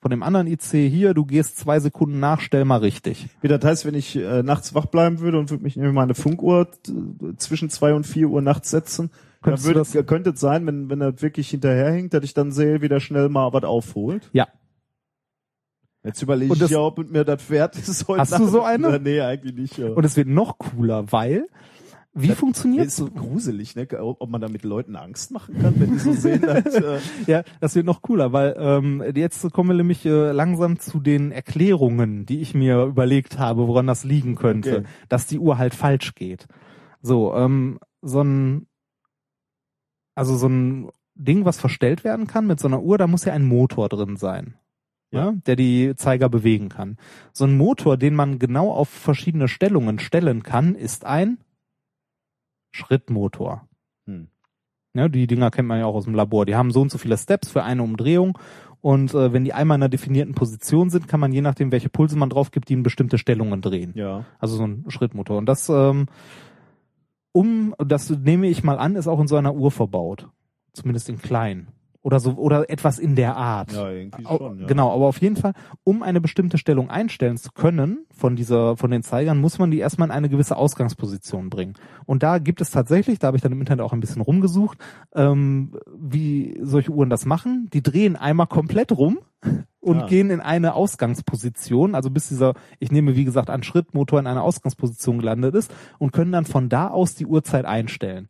von 0.00 0.10
dem 0.10 0.22
anderen 0.22 0.46
IC 0.46 0.88
hier, 0.88 1.12
du 1.12 1.24
gehst 1.24 1.58
zwei 1.58 1.80
Sekunden 1.80 2.20
nach, 2.20 2.40
stell 2.40 2.64
mal 2.64 2.78
richtig. 2.78 3.26
Wie 3.40 3.48
das 3.48 3.64
heißt, 3.64 3.84
wenn 3.84 3.94
ich 3.94 4.16
äh, 4.16 4.42
nachts 4.42 4.74
wach 4.74 4.86
bleiben 4.86 5.18
würde 5.20 5.38
und 5.38 5.50
würde 5.50 5.64
mich 5.64 5.76
in 5.76 5.92
meine 5.92 6.14
Funkuhr 6.14 6.68
äh, 6.86 7.36
zwischen 7.36 7.68
zwei 7.68 7.94
und 7.94 8.06
vier 8.06 8.28
Uhr 8.28 8.40
nachts 8.40 8.70
setzen, 8.70 9.10
dann 9.42 9.62
würde, 9.64 9.84
könnte 10.04 10.30
es 10.30 10.40
sein, 10.40 10.66
wenn, 10.66 10.88
wenn 10.90 11.00
er 11.00 11.20
wirklich 11.20 11.50
hinterherhinkt, 11.50 12.14
dass 12.14 12.24
ich 12.24 12.34
dann 12.34 12.52
sehe, 12.52 12.80
wie 12.80 12.88
der 12.88 13.00
schnell 13.00 13.28
mal 13.28 13.52
was 13.52 13.64
aufholt. 13.64 14.30
Ja. 14.32 14.48
Jetzt 16.04 16.22
überlege 16.22 16.54
ich 16.54 16.70
ja, 16.70 16.78
ob 16.78 16.98
mir 17.10 17.24
das 17.24 17.50
wert 17.50 17.76
ist 17.76 18.06
heute 18.06 18.20
Hast 18.20 18.38
du 18.38 18.46
so 18.46 18.62
eine? 18.62 18.90
Nacht. 18.90 19.02
Nee, 19.02 19.20
eigentlich 19.20 19.54
nicht. 19.54 19.78
Ja. 19.78 19.88
Und 19.88 20.04
es 20.04 20.16
wird 20.16 20.28
noch 20.28 20.58
cooler, 20.58 21.10
weil 21.10 21.48
wie 22.22 22.30
funktioniert 22.32 22.86
ist 22.86 22.96
so 22.96 23.06
gruselig, 23.06 23.74
ne? 23.76 23.86
Ob 24.00 24.28
man 24.30 24.40
da 24.40 24.48
mit 24.48 24.64
Leuten 24.64 24.96
Angst 24.96 25.30
machen 25.30 25.58
kann, 25.60 25.78
wenn 25.78 25.92
die 25.92 25.98
so 25.98 26.12
sehen, 26.12 26.40
dass, 26.42 26.74
äh, 26.74 26.98
Ja, 27.26 27.42
das 27.60 27.74
wird 27.74 27.86
noch 27.86 28.02
cooler, 28.02 28.32
weil 28.32 28.54
ähm, 28.58 29.02
jetzt 29.14 29.50
kommen 29.52 29.70
wir 29.70 29.76
nämlich 29.76 30.04
äh, 30.06 30.32
langsam 30.32 30.78
zu 30.78 31.00
den 31.00 31.32
Erklärungen, 31.32 32.26
die 32.26 32.40
ich 32.40 32.54
mir 32.54 32.84
überlegt 32.84 33.38
habe, 33.38 33.66
woran 33.68 33.86
das 33.86 34.04
liegen 34.04 34.34
könnte, 34.34 34.78
Okay. 34.78 34.86
dass 35.08 35.26
die 35.26 35.38
Uhr 35.38 35.58
halt 35.58 35.74
falsch 35.74 36.14
geht. 36.14 36.46
So, 37.02 37.34
ähm, 37.34 37.78
so 38.02 38.22
ein, 38.22 38.66
also 40.14 40.36
so 40.36 40.48
ein 40.48 40.88
Ding, 41.14 41.44
was 41.44 41.58
verstellt 41.58 42.04
werden 42.04 42.26
kann 42.26 42.46
mit 42.46 42.60
so 42.60 42.68
einer 42.68 42.82
Uhr, 42.82 42.98
da 42.98 43.06
muss 43.06 43.24
ja 43.24 43.32
ein 43.32 43.44
Motor 43.46 43.88
drin 43.88 44.16
sein. 44.16 44.54
Ja. 45.10 45.32
der 45.46 45.56
die 45.56 45.94
Zeiger 45.96 46.28
bewegen 46.28 46.68
kann. 46.68 46.98
So 47.32 47.46
ein 47.46 47.56
Motor, 47.56 47.96
den 47.96 48.14
man 48.14 48.38
genau 48.38 48.70
auf 48.70 48.90
verschiedene 48.90 49.48
Stellungen 49.48 50.00
stellen 50.00 50.42
kann, 50.42 50.74
ist 50.74 51.06
ein 51.06 51.38
Schrittmotor. 52.70 53.68
Hm. 54.06 54.28
Ja, 54.94 55.08
die 55.08 55.26
Dinger 55.26 55.50
kennt 55.50 55.68
man 55.68 55.78
ja 55.78 55.86
auch 55.86 55.94
aus 55.94 56.04
dem 56.04 56.14
Labor. 56.14 56.46
Die 56.46 56.56
haben 56.56 56.70
so 56.70 56.80
und 56.80 56.90
so 56.90 56.98
viele 56.98 57.16
Steps 57.16 57.50
für 57.50 57.62
eine 57.62 57.82
Umdrehung. 57.82 58.38
Und 58.80 59.12
äh, 59.14 59.32
wenn 59.32 59.44
die 59.44 59.52
einmal 59.52 59.76
in 59.76 59.82
einer 59.82 59.88
definierten 59.88 60.34
Position 60.34 60.90
sind, 60.90 61.08
kann 61.08 61.20
man 61.20 61.32
je 61.32 61.40
nachdem, 61.40 61.72
welche 61.72 61.88
Pulse 61.88 62.16
man 62.16 62.30
drauf 62.30 62.50
gibt, 62.50 62.68
die 62.68 62.74
in 62.74 62.82
bestimmte 62.82 63.18
Stellungen 63.18 63.60
drehen. 63.60 63.92
ja. 63.94 64.24
Also 64.38 64.56
so 64.56 64.64
ein 64.64 64.84
Schrittmotor. 64.88 65.38
Und 65.38 65.46
das, 65.46 65.68
ähm, 65.68 66.06
um, 67.32 67.74
das 67.78 68.10
nehme 68.10 68.48
ich 68.48 68.62
mal 68.62 68.78
an, 68.78 68.96
ist 68.96 69.08
auch 69.08 69.20
in 69.20 69.28
so 69.28 69.36
einer 69.36 69.54
Uhr 69.54 69.70
verbaut. 69.70 70.28
Zumindest 70.72 71.08
in 71.08 71.18
klein. 71.18 71.68
Oder 72.08 72.20
so, 72.20 72.32
oder 72.36 72.70
etwas 72.70 72.98
in 72.98 73.16
der 73.16 73.36
Art. 73.36 73.70
Ja, 73.70 73.90
irgendwie 73.90 74.24
schon, 74.24 74.60
ja. 74.60 74.66
Genau, 74.66 74.94
aber 74.94 75.04
auf 75.08 75.20
jeden 75.20 75.36
Fall, 75.36 75.52
um 75.84 76.02
eine 76.02 76.22
bestimmte 76.22 76.56
Stellung 76.56 76.88
einstellen 76.88 77.36
zu 77.36 77.50
können 77.52 78.06
von 78.16 78.34
dieser, 78.34 78.78
von 78.78 78.90
den 78.90 79.02
Zeigern, 79.02 79.38
muss 79.42 79.58
man 79.58 79.70
die 79.70 79.78
erstmal 79.78 80.08
in 80.08 80.12
eine 80.12 80.30
gewisse 80.30 80.56
Ausgangsposition 80.56 81.50
bringen. 81.50 81.74
Und 82.06 82.22
da 82.22 82.38
gibt 82.38 82.62
es 82.62 82.70
tatsächlich, 82.70 83.18
da 83.18 83.26
habe 83.26 83.36
ich 83.36 83.42
dann 83.42 83.52
im 83.52 83.60
Internet 83.60 83.84
auch 83.84 83.92
ein 83.92 84.00
bisschen 84.00 84.22
rumgesucht, 84.22 84.78
ähm, 85.14 85.76
wie 85.98 86.58
solche 86.62 86.92
Uhren 86.92 87.10
das 87.10 87.26
machen. 87.26 87.68
Die 87.74 87.82
drehen 87.82 88.16
einmal 88.16 88.46
komplett 88.46 88.90
rum 88.90 89.18
und 89.80 89.98
Ah. 90.04 90.06
gehen 90.06 90.30
in 90.30 90.40
eine 90.40 90.72
Ausgangsposition, 90.72 91.94
also 91.94 92.08
bis 92.08 92.28
dieser, 92.28 92.54
ich 92.78 92.90
nehme 92.90 93.16
wie 93.16 93.26
gesagt 93.26 93.50
einen 93.50 93.64
Schrittmotor 93.64 94.18
in 94.18 94.26
einer 94.26 94.44
Ausgangsposition 94.44 95.18
gelandet 95.18 95.54
ist 95.54 95.70
und 95.98 96.12
können 96.12 96.32
dann 96.32 96.46
von 96.46 96.70
da 96.70 96.88
aus 96.88 97.14
die 97.14 97.26
Uhrzeit 97.26 97.66
einstellen. 97.66 98.28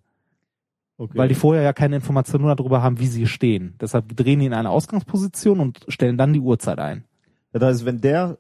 Okay. 0.99 1.17
Weil 1.17 1.29
die 1.29 1.37
vorher 1.37 1.63
ja 1.63 1.73
keine 1.73 1.97
Informationen 1.97 2.45
darüber 2.57 2.83
haben, 2.83 2.99
wie 2.99 3.07
sie 3.07 3.29
stehen. 3.29 3.77
Deshalb 3.81 4.17
drehen 4.17 4.41
die 4.41 4.47
in 4.47 4.53
eine 4.53 4.71
Ausgangsposition 4.71 5.61
und 5.61 5.81
stellen 5.87 6.19
dann 6.19 6.33
die 6.33 6.41
Uhrzeit 6.41 6.81
ein. 6.81 7.05
Das 7.53 7.63
heißt, 7.63 7.85
wenn 7.85 8.01
der 8.01 8.39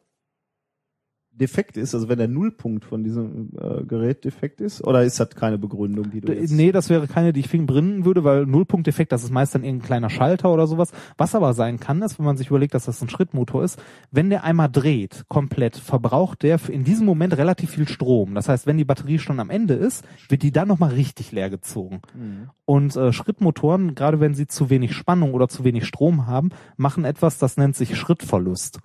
defekt 1.38 1.76
ist, 1.76 1.94
also 1.94 2.08
wenn 2.08 2.18
der 2.18 2.28
Nullpunkt 2.28 2.84
von 2.84 3.04
diesem 3.04 3.50
äh, 3.58 3.84
Gerät 3.84 4.24
defekt 4.24 4.60
ist, 4.60 4.82
oder 4.84 5.04
ist 5.04 5.18
das 5.20 5.30
keine 5.30 5.58
Begründung, 5.58 6.10
die 6.10 6.20
du 6.20 6.32
jetzt... 6.32 6.50
Nee, 6.52 6.72
das 6.72 6.90
wäre 6.90 7.06
keine, 7.06 7.32
die 7.32 7.40
ich 7.40 7.50
bringen 7.50 8.04
würde, 8.04 8.24
weil 8.24 8.46
Nullpunkteffekt, 8.46 9.12
das 9.12 9.24
ist 9.24 9.30
meist 9.30 9.54
dann 9.54 9.64
irgendein 9.64 9.86
kleiner 9.86 10.10
Schalter 10.10 10.52
oder 10.52 10.66
sowas. 10.66 10.92
Was 11.16 11.34
aber 11.34 11.54
sein 11.54 11.80
kann, 11.80 12.02
ist, 12.02 12.18
wenn 12.18 12.26
man 12.26 12.36
sich 12.36 12.48
überlegt, 12.48 12.74
dass 12.74 12.84
das 12.84 13.00
ein 13.02 13.08
Schrittmotor 13.08 13.64
ist, 13.64 13.80
wenn 14.10 14.30
der 14.30 14.44
einmal 14.44 14.68
dreht, 14.68 15.24
komplett, 15.28 15.76
verbraucht 15.76 16.42
der 16.42 16.58
in 16.68 16.84
diesem 16.84 17.06
Moment 17.06 17.36
relativ 17.36 17.70
viel 17.70 17.88
Strom. 17.88 18.34
Das 18.34 18.48
heißt, 18.48 18.66
wenn 18.66 18.78
die 18.78 18.84
Batterie 18.84 19.18
schon 19.18 19.40
am 19.40 19.50
Ende 19.50 19.74
ist, 19.74 20.04
wird 20.28 20.42
die 20.42 20.52
dann 20.52 20.68
nochmal 20.68 20.90
richtig 20.90 21.32
leer 21.32 21.50
gezogen. 21.50 22.00
Mhm. 22.14 22.50
Und 22.64 22.96
äh, 22.96 23.12
Schrittmotoren, 23.12 23.94
gerade 23.94 24.20
wenn 24.20 24.34
sie 24.34 24.46
zu 24.46 24.70
wenig 24.70 24.92
Spannung 24.92 25.34
oder 25.34 25.48
zu 25.48 25.64
wenig 25.64 25.86
Strom 25.86 26.26
haben, 26.26 26.50
machen 26.76 27.04
etwas, 27.04 27.38
das 27.38 27.56
nennt 27.56 27.76
sich 27.76 27.96
Schrittverlust. 27.96 28.80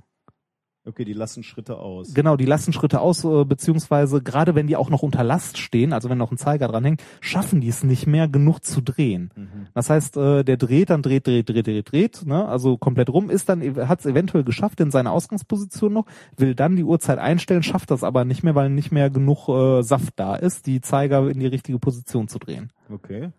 Okay, 0.86 1.06
die 1.06 1.14
lassen 1.14 1.44
Schritte 1.44 1.78
aus. 1.78 2.14
Genau, 2.14 2.36
die 2.36 2.46
lassen 2.46 2.74
Schritte 2.74 3.00
aus, 3.00 3.24
äh, 3.24 3.46
beziehungsweise 3.46 4.22
gerade 4.22 4.54
wenn 4.54 4.68
die 4.68 4.76
auch 4.76 4.90
noch 4.90 5.02
unter 5.02 5.24
Last 5.24 5.58
stehen, 5.58 5.94
also 5.94 6.10
wenn 6.10 6.18
noch 6.18 6.32
ein 6.32 6.38
Zeiger 6.38 6.68
dran 6.68 6.84
hängt, 6.84 7.02
schaffen 7.22 7.62
die 7.62 7.70
es 7.70 7.84
nicht 7.84 8.06
mehr 8.06 8.28
genug 8.28 8.60
zu 8.60 8.82
drehen. 8.82 9.32
Mhm. 9.34 9.68
Das 9.74 9.90
heißt, 9.90 10.18
äh, 10.18 10.44
der 10.44 10.58
dreht 10.58 10.90
dann, 10.90 11.02
dreht, 11.02 11.26
dreht, 11.26 11.48
dreht, 11.48 11.68
dreht, 11.68 11.92
dreht, 11.92 12.26
ne? 12.26 12.46
also 12.46 12.78
komplett 12.78 13.10
rum, 13.10 13.30
ist 13.30 13.48
dann, 13.48 13.62
hat 13.88 14.02
es 14.02 14.06
eventuell 14.06 14.44
geschafft 14.44 14.82
in 14.82 14.92
seiner 14.92 15.14
Ausgangsposition 15.14 15.94
noch, 15.94 16.06
will 16.36 16.54
dann 16.54 16.76
die 16.76 16.84
Uhrzeit 16.84 17.18
einstellen, 17.18 17.64
schafft 17.64 17.90
das 17.90 18.04
aber 18.04 18.26
nicht 18.26 18.44
mehr, 18.44 18.56
weil 18.56 18.70
nicht 18.70 18.92
mehr 18.92 19.10
genug 19.10 19.48
äh, 19.48 19.84
Saft 19.84 20.14
da 20.18 20.36
ist, 20.36 20.66
die 20.66 20.82
Zeiger 20.82 21.30
in 21.30 21.40
die 21.40 21.48
richtige 21.48 21.80
Position 21.80 22.28
zu 22.28 22.40
drehen. 22.40 22.74
Okay. 22.92 23.30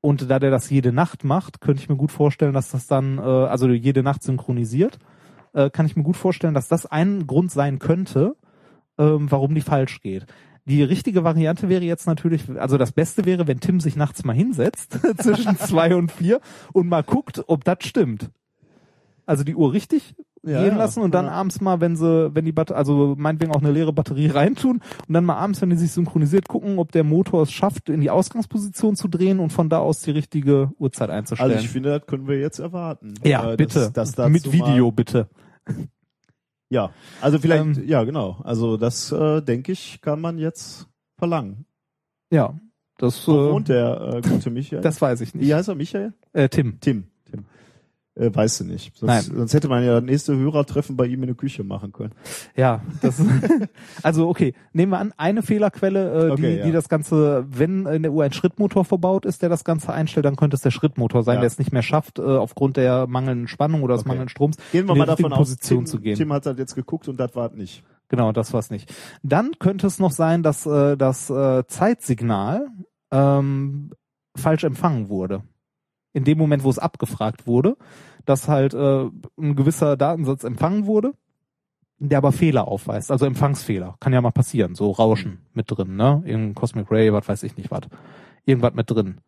Und 0.00 0.28
da 0.28 0.40
der 0.40 0.50
das 0.50 0.70
jede 0.70 0.92
Nacht 0.92 1.22
macht, 1.22 1.60
könnte 1.60 1.82
ich 1.82 1.88
mir 1.88 1.96
gut 1.96 2.10
vorstellen, 2.10 2.52
dass 2.52 2.70
das 2.70 2.88
dann, 2.88 3.18
äh, 3.18 3.20
also 3.20 3.68
jede 3.68 4.02
Nacht 4.02 4.24
synchronisiert, 4.24 4.98
äh, 5.52 5.70
kann 5.70 5.86
ich 5.86 5.96
mir 5.96 6.02
gut 6.02 6.16
vorstellen, 6.16 6.54
dass 6.54 6.68
das 6.68 6.86
ein 6.86 7.26
Grund 7.26 7.50
sein 7.50 7.78
könnte, 7.78 8.36
ähm, 8.98 9.30
warum 9.30 9.54
die 9.54 9.60
falsch 9.60 10.00
geht. 10.00 10.26
Die 10.66 10.82
richtige 10.82 11.24
Variante 11.24 11.68
wäre 11.70 11.84
jetzt 11.84 12.06
natürlich, 12.06 12.42
also 12.58 12.76
das 12.76 12.92
Beste 12.92 13.24
wäre, 13.24 13.46
wenn 13.46 13.60
Tim 13.60 13.80
sich 13.80 13.96
nachts 13.96 14.24
mal 14.24 14.34
hinsetzt, 14.34 14.98
zwischen 15.18 15.56
zwei 15.58 15.94
und 15.94 16.12
vier, 16.12 16.40
und 16.72 16.88
mal 16.88 17.02
guckt, 17.02 17.42
ob 17.46 17.64
das 17.64 17.78
stimmt. 17.80 18.30
Also 19.24 19.44
die 19.44 19.54
Uhr 19.54 19.72
richtig 19.72 20.14
Ja, 20.48 20.62
gehen 20.64 20.76
lassen 20.76 21.02
und 21.02 21.12
dann 21.14 21.26
ja. 21.26 21.32
abends 21.32 21.60
mal, 21.60 21.80
wenn 21.80 21.96
sie, 21.96 22.34
wenn 22.34 22.44
die 22.44 22.52
Batterie, 22.52 22.78
also 22.78 23.14
meinetwegen 23.18 23.52
auch 23.52 23.60
eine 23.60 23.70
leere 23.70 23.92
Batterie 23.92 24.26
reintun 24.34 24.80
und 25.06 25.14
dann 25.14 25.24
mal 25.24 25.36
abends, 25.36 25.60
wenn 25.60 25.70
die 25.70 25.76
sich 25.76 25.92
synchronisiert, 25.92 26.48
gucken, 26.48 26.78
ob 26.78 26.92
der 26.92 27.04
Motor 27.04 27.42
es 27.42 27.52
schafft, 27.52 27.88
in 27.88 28.00
die 28.00 28.10
Ausgangsposition 28.10 28.96
zu 28.96 29.08
drehen 29.08 29.38
und 29.40 29.50
von 29.50 29.68
da 29.68 29.78
aus 29.78 30.00
die 30.02 30.10
richtige 30.10 30.70
Uhrzeit 30.78 31.10
einzustellen. 31.10 31.52
Also 31.52 31.64
ich 31.64 31.70
finde, 31.70 31.98
das 31.98 32.06
können 32.06 32.26
wir 32.26 32.38
jetzt 32.40 32.58
erwarten. 32.58 33.14
ja, 33.24 33.52
Äh, 33.52 33.56
bitte. 33.56 33.90
dass 33.92 34.12
dazu 34.12 34.30
Mit 34.30 34.50
Video, 34.52 34.90
bitte. 34.90 35.28
ja, 36.70 36.90
also 37.20 37.38
vielleicht, 37.38 37.62
Ähm, 37.62 37.82
ja 37.86 38.04
genau. 38.04 38.38
Also 38.44 38.76
das, 38.76 39.12
äh, 39.12 39.42
denke 39.42 39.72
ich, 39.72 40.00
kann 40.00 40.20
man 40.20 40.38
jetzt 40.38 40.86
verlangen. 41.18 41.64
Ja, 42.30 42.58
das, 42.98 43.26
Wo 43.28 43.32
äh, 43.32 43.52
wohnt 43.52 43.68
der 43.68 44.20
äh, 44.24 44.28
gute 44.28 44.50
Michael? 44.50 44.82
das 44.82 45.00
weiß 45.00 45.20
ich 45.20 45.34
nicht. 45.34 45.46
Wie 45.46 45.54
heißt 45.54 45.68
er, 45.68 45.74
Michael? 45.76 46.12
Äh, 46.32 46.48
Tim. 46.48 46.78
Tim. 46.80 47.04
Tim. 47.30 47.44
Äh, 48.18 48.34
weißt 48.34 48.60
du 48.60 48.64
nicht. 48.64 48.96
Sonst, 48.96 49.28
Nein. 49.28 49.36
sonst 49.38 49.54
hätte 49.54 49.68
man 49.68 49.84
ja 49.84 49.94
das 50.00 50.02
nächste 50.02 50.36
Hörertreffen 50.36 50.96
bei 50.96 51.06
ihm 51.06 51.22
in 51.22 51.28
der 51.28 51.36
Küche 51.36 51.62
machen 51.62 51.92
können. 51.92 52.12
Ja, 52.56 52.82
das 53.00 53.22
also 54.02 54.28
okay, 54.28 54.54
nehmen 54.72 54.90
wir 54.92 54.98
an, 54.98 55.14
eine 55.16 55.42
Fehlerquelle, 55.42 56.28
äh, 56.28 56.30
Okay, 56.32 56.52
die, 56.52 56.58
ja. 56.58 56.64
die 56.66 56.72
das 56.72 56.88
Ganze, 56.88 57.46
wenn 57.48 57.86
in 57.86 58.02
der 58.02 58.12
Uhr 58.12 58.24
ein 58.24 58.32
Schrittmotor 58.32 58.84
verbaut 58.84 59.24
ist, 59.24 59.42
der 59.42 59.48
das 59.48 59.64
Ganze 59.64 59.92
einstellt, 59.92 60.26
dann 60.26 60.36
könnte 60.36 60.56
es 60.56 60.62
der 60.62 60.70
Schrittmotor 60.72 61.22
sein, 61.22 61.34
Ja. 61.36 61.40
der 61.42 61.46
es 61.46 61.58
nicht 61.58 61.72
mehr 61.72 61.82
schafft, 61.82 62.18
äh, 62.18 62.22
aufgrund 62.22 62.76
der 62.76 63.06
mangelnden 63.06 63.46
Spannung 63.48 63.82
oder 63.82 63.94
des 63.94 64.00
Okay. 64.02 64.08
mangelnden 64.08 64.28
Stroms 64.30 64.56
Gehen 64.72 64.86
wir 64.86 64.90
in 64.90 64.94
die 64.94 64.98
mal 64.98 65.06
davon 65.06 65.32
aus, 65.32 65.38
Position 65.38 65.78
Tim, 65.80 65.86
zu 65.86 66.00
gehen. 66.00 66.16
Tim 66.16 66.32
hat 66.32 66.44
halt 66.46 66.58
jetzt 66.58 66.74
geguckt 66.74 67.06
und 67.08 67.18
das 67.20 67.36
war 67.36 67.50
nicht. 67.52 67.84
Genau, 68.08 68.32
das 68.32 68.52
war's 68.52 68.70
nicht. 68.70 68.92
Dann 69.22 69.52
könnte 69.58 69.86
es 69.86 69.98
noch 69.98 70.12
sein, 70.12 70.42
dass 70.42 70.64
äh, 70.66 70.96
das 70.96 71.28
äh, 71.30 71.64
Zeitsignal 71.66 72.66
ähm, 73.12 73.90
falsch 74.36 74.64
empfangen 74.64 75.08
wurde. 75.08 75.42
In 76.18 76.24
dem 76.24 76.36
Moment, 76.36 76.64
wo 76.64 76.70
es 76.70 76.80
abgefragt 76.80 77.46
wurde, 77.46 77.76
dass 78.24 78.48
halt 78.48 78.74
äh, 78.74 79.04
ein 79.38 79.54
gewisser 79.54 79.96
Datensatz 79.96 80.42
empfangen 80.42 80.86
wurde, 80.86 81.12
der 82.00 82.18
aber 82.18 82.32
Fehler 82.32 82.66
aufweist, 82.66 83.12
also 83.12 83.24
Empfangsfehler. 83.24 83.94
Kann 84.00 84.12
ja 84.12 84.20
mal 84.20 84.32
passieren, 84.32 84.74
so 84.74 84.90
Rauschen 84.90 85.42
mit 85.54 85.70
drin, 85.70 85.94
ne? 85.94 86.22
Irgendein 86.24 86.56
Cosmic 86.56 86.90
Ray, 86.90 87.12
was 87.12 87.28
weiß 87.28 87.44
ich 87.44 87.56
nicht 87.56 87.70
was. 87.70 87.82
Irgendwas 88.44 88.74
mit 88.74 88.90
drin. 88.90 89.20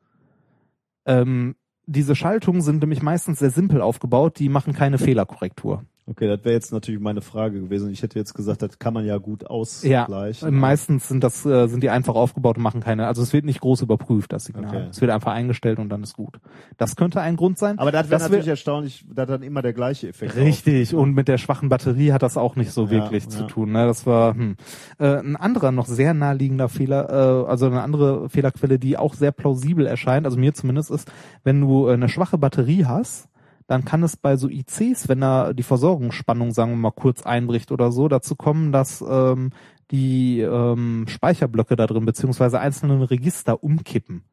Ähm, 1.06 1.54
diese 1.86 2.16
Schaltungen 2.16 2.60
sind 2.60 2.80
nämlich 2.80 3.02
meistens 3.02 3.38
sehr 3.38 3.50
simpel 3.50 3.80
aufgebaut, 3.82 4.40
die 4.40 4.48
machen 4.48 4.72
keine 4.72 4.98
Fehlerkorrektur. 4.98 5.84
Okay, 6.10 6.26
das 6.26 6.44
wäre 6.44 6.54
jetzt 6.54 6.72
natürlich 6.72 7.00
meine 7.00 7.20
Frage 7.20 7.60
gewesen. 7.60 7.88
Ich 7.92 8.02
hätte 8.02 8.18
jetzt 8.18 8.34
gesagt, 8.34 8.62
das 8.62 8.80
kann 8.80 8.92
man 8.92 9.06
ja 9.06 9.16
gut 9.18 9.42
Ja, 9.42 9.48
ausgleichen. 9.48 10.52
meistens 10.56 11.06
sind 11.06 11.22
das 11.22 11.46
äh, 11.46 11.68
sind 11.68 11.84
die 11.84 11.90
einfach 11.90 12.16
aufgebaut 12.16 12.56
und 12.56 12.64
machen 12.64 12.80
keine. 12.80 13.06
Also 13.06 13.22
es 13.22 13.32
wird 13.32 13.44
nicht 13.44 13.60
groß 13.60 13.82
überprüft 13.82 14.32
das 14.32 14.46
Signal. 14.46 14.64
Okay. 14.66 14.86
Es 14.90 15.00
wird 15.00 15.12
einfach 15.12 15.32
eingestellt 15.32 15.78
und 15.78 15.88
dann 15.88 16.02
ist 16.02 16.16
gut. 16.16 16.40
Das 16.78 16.96
könnte 16.96 17.20
ein 17.20 17.36
Grund 17.36 17.58
sein. 17.58 17.78
Aber 17.78 17.92
das 17.92 18.10
wäre 18.10 18.20
natürlich 18.20 18.46
wär- 18.46 18.54
erstaunlich, 18.54 19.04
da 19.08 19.24
dann 19.24 19.42
immer 19.44 19.62
der 19.62 19.72
gleiche 19.72 20.08
Effekt. 20.08 20.34
Richtig. 20.34 20.94
Und 20.96 21.14
mit 21.14 21.28
der 21.28 21.38
schwachen 21.38 21.68
Batterie 21.68 22.12
hat 22.12 22.24
das 22.24 22.36
auch 22.36 22.56
nicht 22.56 22.72
so 22.72 22.86
Ja, 22.86 22.90
wirklich 22.90 23.24
ja. 23.24 23.30
zu 23.30 23.44
tun. 23.46 23.70
Ne? 23.70 23.86
Das 23.86 24.04
war 24.04 24.34
hm. 24.34 24.56
äh, 24.98 25.06
ein 25.20 25.36
anderer 25.36 25.70
noch 25.70 25.86
sehr 25.86 26.12
naheliegender 26.12 26.68
Fehler, 26.68 27.08
äh, 27.08 27.48
also 27.48 27.66
eine 27.66 27.82
andere 27.82 28.28
Fehlerquelle, 28.28 28.80
die 28.80 28.96
auch 28.98 29.14
sehr 29.14 29.30
plausibel 29.30 29.86
erscheint. 29.86 30.26
Also 30.26 30.38
mir 30.40 30.54
zumindest 30.54 30.90
ist, 30.90 31.10
wenn 31.44 31.60
du 31.60 31.86
äh, 31.88 31.92
eine 31.92 32.08
schwache 32.08 32.36
Batterie 32.36 32.84
hast. 32.86 33.28
Dann 33.70 33.84
kann 33.84 34.02
es 34.02 34.16
bei 34.16 34.36
so 34.36 34.48
ICs, 34.48 35.08
wenn 35.08 35.20
da 35.20 35.52
die 35.52 35.62
Versorgungsspannung, 35.62 36.50
sagen 36.50 36.72
wir 36.72 36.76
mal, 36.76 36.90
kurz 36.90 37.22
einbricht 37.22 37.70
oder 37.70 37.92
so, 37.92 38.08
dazu 38.08 38.34
kommen, 38.34 38.72
dass 38.72 39.00
ähm, 39.08 39.50
die 39.92 40.40
ähm, 40.40 41.04
Speicherblöcke 41.06 41.76
da 41.76 41.86
drin 41.86 42.04
beziehungsweise 42.04 42.58
einzelne 42.58 43.08
Register 43.08 43.62
umkippen, 43.62 44.24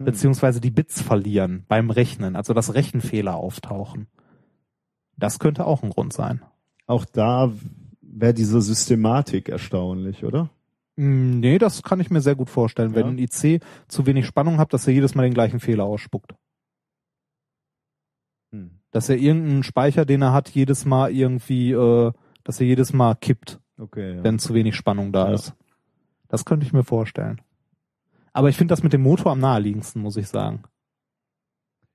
Hm. 0.00 0.06
beziehungsweise 0.06 0.60
die 0.60 0.72
Bits 0.72 1.00
verlieren 1.02 1.64
beim 1.68 1.90
Rechnen, 1.90 2.34
also 2.34 2.52
dass 2.52 2.74
Rechenfehler 2.74 3.36
auftauchen. 3.36 4.08
Das 5.16 5.38
könnte 5.38 5.66
auch 5.68 5.84
ein 5.84 5.90
Grund 5.90 6.12
sein. 6.12 6.42
Auch 6.88 7.04
da 7.04 7.52
wäre 8.00 8.34
diese 8.34 8.60
Systematik 8.60 9.48
erstaunlich, 9.50 10.24
oder? 10.24 10.50
Mm, 10.96 11.38
Nee, 11.38 11.58
das 11.58 11.84
kann 11.84 12.00
ich 12.00 12.10
mir 12.10 12.22
sehr 12.22 12.34
gut 12.34 12.50
vorstellen. 12.50 12.94
Wenn 12.96 13.06
Ja. 13.06 13.12
ein 13.12 13.18
IC 13.18 13.60
zu 13.86 14.06
wenig 14.06 14.26
Spannung 14.26 14.58
hat, 14.58 14.72
dass 14.72 14.88
er 14.88 14.94
jedes 14.94 15.14
Mal 15.14 15.22
den 15.22 15.34
gleichen 15.34 15.60
Fehler 15.60 15.84
ausspuckt. 15.84 16.34
Dass 18.90 19.08
er 19.08 19.16
irgendeinen 19.16 19.62
Speicher, 19.62 20.04
den 20.04 20.22
er 20.22 20.32
hat, 20.32 20.48
jedes 20.50 20.84
Mal 20.84 21.12
irgendwie, 21.12 21.72
äh, 21.72 22.12
dass 22.44 22.60
er 22.60 22.66
jedes 22.66 22.92
Mal 22.92 23.14
kippt, 23.14 23.60
Okay, 23.78 24.16
ja. 24.16 24.24
wenn 24.24 24.38
zu 24.38 24.52
wenig 24.54 24.74
Spannung 24.76 25.12
da 25.12 25.28
Ja. 25.28 25.34
ist. 25.34 25.54
Das 26.28 26.44
könnte 26.44 26.66
ich 26.66 26.72
mir 26.72 26.84
vorstellen. 26.84 27.40
Aber 28.32 28.48
ich 28.48 28.56
finde 28.56 28.72
das 28.72 28.82
mit 28.82 28.92
dem 28.92 29.02
Motor 29.02 29.32
am 29.32 29.40
naheliegendsten, 29.40 30.00
muss 30.02 30.16
ich 30.16 30.28
sagen. 30.28 30.62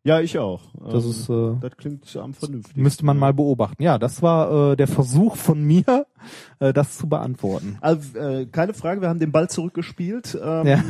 Ja, 0.03 0.19
ich 0.19 0.37
auch. 0.37 0.61
Das 0.91 1.03
Ähm, 1.03 1.09
ist, 1.09 1.29
äh, 1.29 1.55
das 1.61 1.77
klingt 1.77 2.15
am 2.17 2.33
vernünftig. 2.35 2.75
Müsste 2.77 3.05
man 3.05 3.17
mal 3.17 3.33
beobachten. 3.33 3.81
Ja, 3.81 3.97
das 3.97 4.21
war 4.21 4.73
äh, 4.73 4.75
der 4.75 4.87
Versuch 4.87 5.35
von 5.35 5.63
mir, 5.63 6.05
äh, 6.59 6.73
das 6.73 6.97
zu 6.97 7.09
beantworten. 7.09 7.77
Also, 7.81 8.17
äh, 8.19 8.45
keine 8.45 8.73
Frage, 8.75 9.01
wir 9.01 9.09
haben 9.09 9.19
den 9.19 9.31
Ball 9.31 9.49
zurückgespielt. 9.49 10.37
Ähm, 10.41 10.67
Ja. 10.67 10.83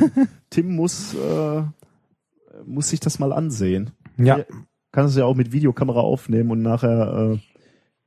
Tim 0.50 0.74
muss, 0.76 1.14
äh, 1.14 1.62
muss 2.66 2.90
sich 2.90 3.00
das 3.00 3.18
mal 3.18 3.32
ansehen. 3.32 3.90
Ja. 4.18 4.40
Er 4.96 5.02
kann 5.02 5.10
es 5.10 5.16
ja 5.16 5.26
auch 5.26 5.34
mit 5.34 5.52
Videokamera 5.52 6.00
aufnehmen 6.00 6.50
und 6.50 6.62
nachher 6.62 7.38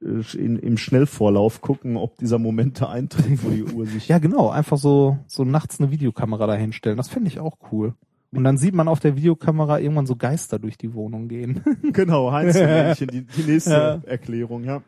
äh, 0.02 0.36
in, 0.36 0.58
im 0.58 0.76
Schnellvorlauf 0.76 1.62
gucken, 1.62 1.98
ob 1.98 2.18
dieser 2.18 2.40
Moment 2.40 2.82
da 2.82 2.90
eintritt, 2.90 3.44
wo 3.44 3.52
die 3.52 3.64
Uhr 3.64 3.86
sich. 3.86 4.08
Ja, 4.08 4.18
genau. 4.18 4.50
Einfach 4.50 4.80
so, 4.80 5.20
so 5.28 5.44
nachts 5.44 5.80
eine 5.80 5.92
Videokamera 5.92 6.48
dahinstellen. 6.48 6.98
Das 6.98 7.08
finde 7.08 7.28
ich 7.28 7.40
auch 7.40 7.58
cool. 7.72 7.94
Und 8.32 8.44
dann 8.44 8.58
sieht 8.58 8.74
man 8.74 8.88
auf 8.88 9.00
der 9.00 9.16
Videokamera 9.16 9.80
irgendwann 9.80 10.08
so 10.08 10.16
Geister 10.16 10.58
durch 10.58 10.80
die 10.80 10.96
Wohnung 10.96 11.28
gehen. 11.28 11.62
Genau, 11.94 12.32
Heinzelmännchen, 12.32 13.08
die, 13.10 13.22
die 13.22 13.44
nächste 13.44 13.72
Ja. 13.72 14.02
Erklärung, 14.10 14.64
ja. 14.64 14.82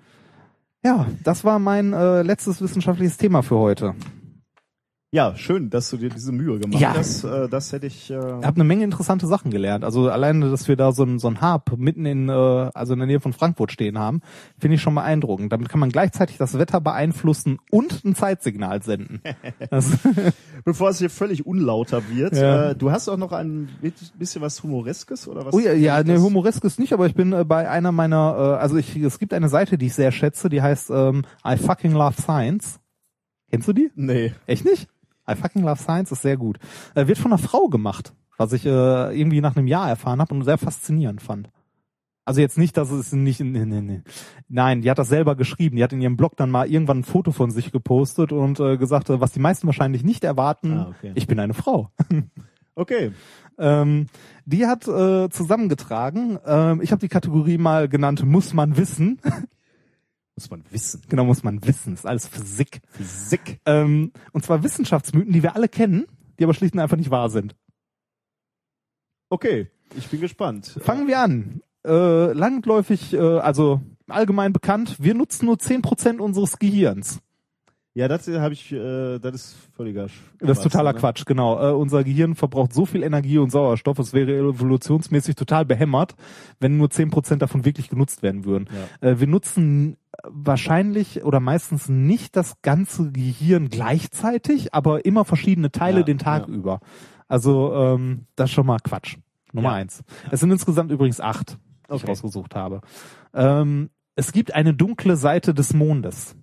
Ja, 0.83 1.05
das 1.23 1.43
war 1.43 1.59
mein 1.59 1.93
äh, 1.93 2.23
letztes 2.23 2.63
wissenschaftliches 2.63 3.17
Thema 3.17 3.43
für 3.43 3.59
heute. 3.59 3.93
Ja, 5.13 5.35
schön, 5.35 5.69
dass 5.69 5.89
du 5.89 5.97
dir 5.97 6.07
diese 6.07 6.31
Mühe 6.31 6.57
gemacht 6.57 6.79
Ja. 6.79 6.93
hast. 6.95 7.25
Äh, 7.25 7.49
das 7.49 7.73
hätte 7.73 7.85
ich. 7.85 8.09
Äh, 8.09 8.15
Ich 8.15 8.21
habe 8.45 8.55
eine 8.55 8.63
Menge 8.63 8.85
interessante 8.85 9.27
Sachen 9.27 9.51
gelernt. 9.51 9.83
Also 9.83 10.09
alleine, 10.09 10.49
dass 10.49 10.69
wir 10.69 10.77
da 10.77 10.93
so 10.93 11.03
ein, 11.03 11.19
so 11.19 11.27
ein 11.27 11.41
Hub 11.41 11.77
mitten 11.77 12.05
in, 12.05 12.29
äh, 12.29 12.31
also 12.31 12.93
in 12.93 12.99
der 12.99 13.07
Nähe 13.07 13.19
von 13.19 13.33
Frankfurt 13.33 13.73
stehen 13.73 13.99
haben, 13.99 14.21
finde 14.57 14.75
ich 14.75 14.81
schon 14.81 14.95
beeindruckend. 14.95 15.51
Damit 15.51 15.67
kann 15.67 15.81
man 15.81 15.89
gleichzeitig 15.89 16.37
das 16.37 16.57
Wetter 16.57 16.79
beeinflussen 16.79 17.57
und 17.71 18.05
ein 18.05 18.15
Zeitsignal 18.15 18.81
senden. 18.83 19.19
Bevor 20.63 20.91
es 20.91 20.99
hier 20.99 21.09
völlig 21.09 21.45
unlauter 21.45 22.03
wird, 22.09 22.33
Ja. 22.37 22.69
äh, 22.69 22.75
du 22.77 22.89
hast 22.91 23.09
auch 23.09 23.17
noch 23.17 23.33
ein 23.33 23.67
bisschen 24.17 24.41
was 24.41 24.63
Humoreskes 24.63 25.27
oder 25.27 25.45
was? 25.45 25.53
oh 25.53 25.59
ja, 25.59 25.73
ja, 25.73 25.97
ne, 26.03 26.13
das- 26.13 26.21
humoreskes 26.23 26.79
nicht, 26.79 26.93
aber 26.93 27.05
ich 27.05 27.15
bin 27.15 27.33
äh, 27.33 27.43
bei 27.43 27.69
einer 27.69 27.91
meiner, 27.91 28.35
äh, 28.37 28.61
also 28.61 28.77
ich, 28.77 28.95
es 28.95 29.19
gibt 29.19 29.33
eine 29.33 29.49
Seite, 29.49 29.77
die 29.77 29.87
ich 29.87 29.93
sehr 29.93 30.13
schätze, 30.13 30.47
die 30.47 30.61
heißt 30.61 30.89
ähm, 30.89 31.23
I 31.45 31.57
fucking 31.57 31.91
love 31.91 32.13
science. 32.21 32.79
Kennst 33.49 33.67
du 33.67 33.73
die? 33.73 33.91
Nee. 33.95 34.31
Echt 34.47 34.63
nicht? 34.63 34.87
I 35.29 35.35
fucking 35.35 35.63
love 35.63 35.81
science 35.81 36.11
ist 36.11 36.21
sehr 36.21 36.37
gut. 36.37 36.57
Äh, 36.95 37.07
wird 37.07 37.17
von 37.17 37.31
einer 37.31 37.37
Frau 37.41 37.67
gemacht, 37.67 38.13
was 38.37 38.53
ich 38.53 38.65
äh, 38.65 38.69
irgendwie 38.69 39.41
nach 39.41 39.55
einem 39.55 39.67
Jahr 39.67 39.89
erfahren 39.89 40.19
habe 40.19 40.33
und 40.33 40.43
sehr 40.43 40.57
faszinierend 40.57 41.21
fand. 41.21 41.49
Also 42.23 42.39
jetzt 42.39 42.57
nicht, 42.57 42.77
dass 42.77 42.91
es 42.91 43.11
nicht, 43.13 43.39
nee, 43.39 43.65
nee, 43.65 43.81
nee. 43.81 44.01
Nein, 44.47 44.81
die 44.81 44.91
hat 44.91 44.99
das 44.99 45.09
selber 45.09 45.35
geschrieben. 45.35 45.75
Die 45.77 45.83
hat 45.83 45.91
in 45.91 46.01
ihrem 46.01 46.17
Blog 46.17 46.37
dann 46.37 46.51
mal 46.51 46.69
irgendwann 46.69 46.99
ein 46.99 47.03
Foto 47.03 47.31
von 47.31 47.49
sich 47.49 47.71
gepostet 47.71 48.31
und 48.31 48.59
äh, 48.59 48.77
gesagt, 48.77 49.09
äh, 49.09 49.19
was 49.19 49.31
die 49.31 49.39
meisten 49.39 49.65
wahrscheinlich 49.67 50.03
nicht 50.03 50.23
erwarten, 50.23 50.77
Ah, 50.77 50.93
okay. 50.97 51.11
ich 51.15 51.27
bin 51.27 51.39
eine 51.39 51.53
Frau. 51.53 51.89
Okay. 52.73 53.11
Ähm, 53.57 54.07
die 54.45 54.65
hat 54.65 54.87
äh, 54.87 55.29
zusammengetragen, 55.29 56.39
ähm, 56.45 56.81
ich 56.81 56.93
habe 56.93 57.01
die 57.01 57.09
Kategorie 57.09 57.57
mal 57.57 57.89
genannt, 57.89 58.23
muss 58.25 58.53
man 58.53 58.77
wissen. 58.77 59.19
Muss 60.41 60.49
man 60.51 60.63
wissen. 60.71 61.01
Genau, 61.09 61.25
muss 61.25 61.43
man 61.43 61.63
wissen. 61.65 61.93
Ist 61.93 62.05
alles 62.05 62.27
Physik. 62.27 62.81
Physik. 62.89 63.59
Ähm, 63.65 64.11
und 64.31 64.43
zwar 64.43 64.63
Wissenschaftsmythen, 64.63 65.31
die 65.33 65.43
wir 65.43 65.55
alle 65.55 65.67
kennen, 65.69 66.05
die 66.39 66.43
aber 66.43 66.53
schlicht 66.53 66.73
und 66.73 66.79
einfach 66.79 66.97
nicht 66.97 67.11
wahr 67.11 67.29
sind. 67.29 67.55
Okay, 69.29 69.67
ich 69.95 70.07
bin 70.09 70.21
gespannt. 70.21 70.77
Fangen 70.81 71.07
wir 71.07 71.19
an. 71.19 71.61
Äh, 71.85 72.33
langläufig, 72.33 73.13
äh, 73.13 73.17
also 73.19 73.81
allgemein 74.07 74.53
bekannt, 74.53 74.97
wir 74.99 75.13
nutzen 75.13 75.45
nur 75.45 75.55
10% 75.55 76.19
unseres 76.19 76.59
Gehirns. 76.59 77.19
Ja, 77.93 78.07
das 78.07 78.25
habe 78.27 78.53
ich, 78.53 78.71
äh, 78.71 79.19
das 79.19 79.35
ist 79.35 79.55
völliger 79.75 80.05
Sch- 80.05 80.11
Das 80.39 80.59
ist 80.59 80.63
totaler 80.63 80.93
ne? 80.93 80.99
Quatsch, 80.99 81.25
genau. 81.25 81.59
Äh, 81.61 81.73
unser 81.73 82.03
Gehirn 82.05 82.35
verbraucht 82.35 82.71
so 82.73 82.85
viel 82.85 83.03
Energie 83.03 83.37
und 83.37 83.49
Sauerstoff, 83.51 83.99
es 83.99 84.13
wäre 84.13 84.31
evolutionsmäßig 84.37 85.35
total 85.35 85.65
behämmert, 85.65 86.15
wenn 86.61 86.77
nur 86.77 86.87
10% 86.89 87.37
davon 87.37 87.65
wirklich 87.65 87.89
genutzt 87.89 88.23
werden 88.23 88.45
würden. 88.45 88.69
Äh, 89.01 89.15
wir 89.19 89.27
nutzen 89.27 89.97
wahrscheinlich 90.27 91.23
oder 91.23 91.39
meistens 91.39 91.89
nicht 91.89 92.35
das 92.35 92.61
ganze 92.61 93.11
Gehirn 93.11 93.69
gleichzeitig, 93.69 94.73
aber 94.73 95.05
immer 95.05 95.25
verschiedene 95.25 95.71
Teile 95.71 95.99
Ja, 95.99 96.03
den 96.05 96.17
Tag 96.17 96.47
ja. 96.47 96.53
über. 96.53 96.79
Also 97.27 97.73
ähm, 97.73 98.25
das 98.35 98.49
ist 98.49 98.53
schon 98.53 98.65
mal 98.65 98.79
Quatsch. 98.79 99.17
Nummer 99.53 99.69
Ja. 99.69 99.75
eins. 99.75 100.03
Es 100.31 100.39
sind 100.39 100.51
insgesamt 100.51 100.91
übrigens 100.91 101.19
acht, 101.19 101.57
die 101.89 101.95
ich 101.95 102.01
Okay. 102.03 102.11
rausgesucht 102.11 102.55
habe. 102.55 102.81
Ähm, 103.33 103.89
es 104.15 104.31
gibt 104.31 104.53
eine 104.53 104.73
dunkle 104.73 105.15
Seite 105.17 105.53
des 105.53 105.73
Mondes. 105.73 106.35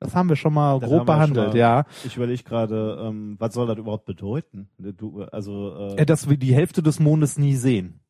Das 0.00 0.14
haben 0.14 0.28
wir 0.28 0.36
schon 0.36 0.54
mal 0.54 0.78
Das 0.78 0.88
grob 0.88 1.06
behandelt, 1.06 1.48
mal- 1.48 1.56
ja. 1.56 1.84
Ich 2.04 2.16
überlege 2.16 2.44
gerade, 2.44 2.98
ähm, 3.02 3.34
was 3.40 3.52
soll 3.54 3.66
das 3.66 3.76
überhaupt 3.78 4.04
bedeuten? 4.04 4.68
Du, 4.78 5.22
also, 5.24 5.74
äh, 5.76 6.02
Äh, 6.02 6.06
dass 6.06 6.28
wir 6.28 6.36
die 6.36 6.54
Hälfte 6.54 6.84
des 6.84 7.00
Mondes 7.00 7.36
nie 7.36 7.56
sehen. 7.56 8.00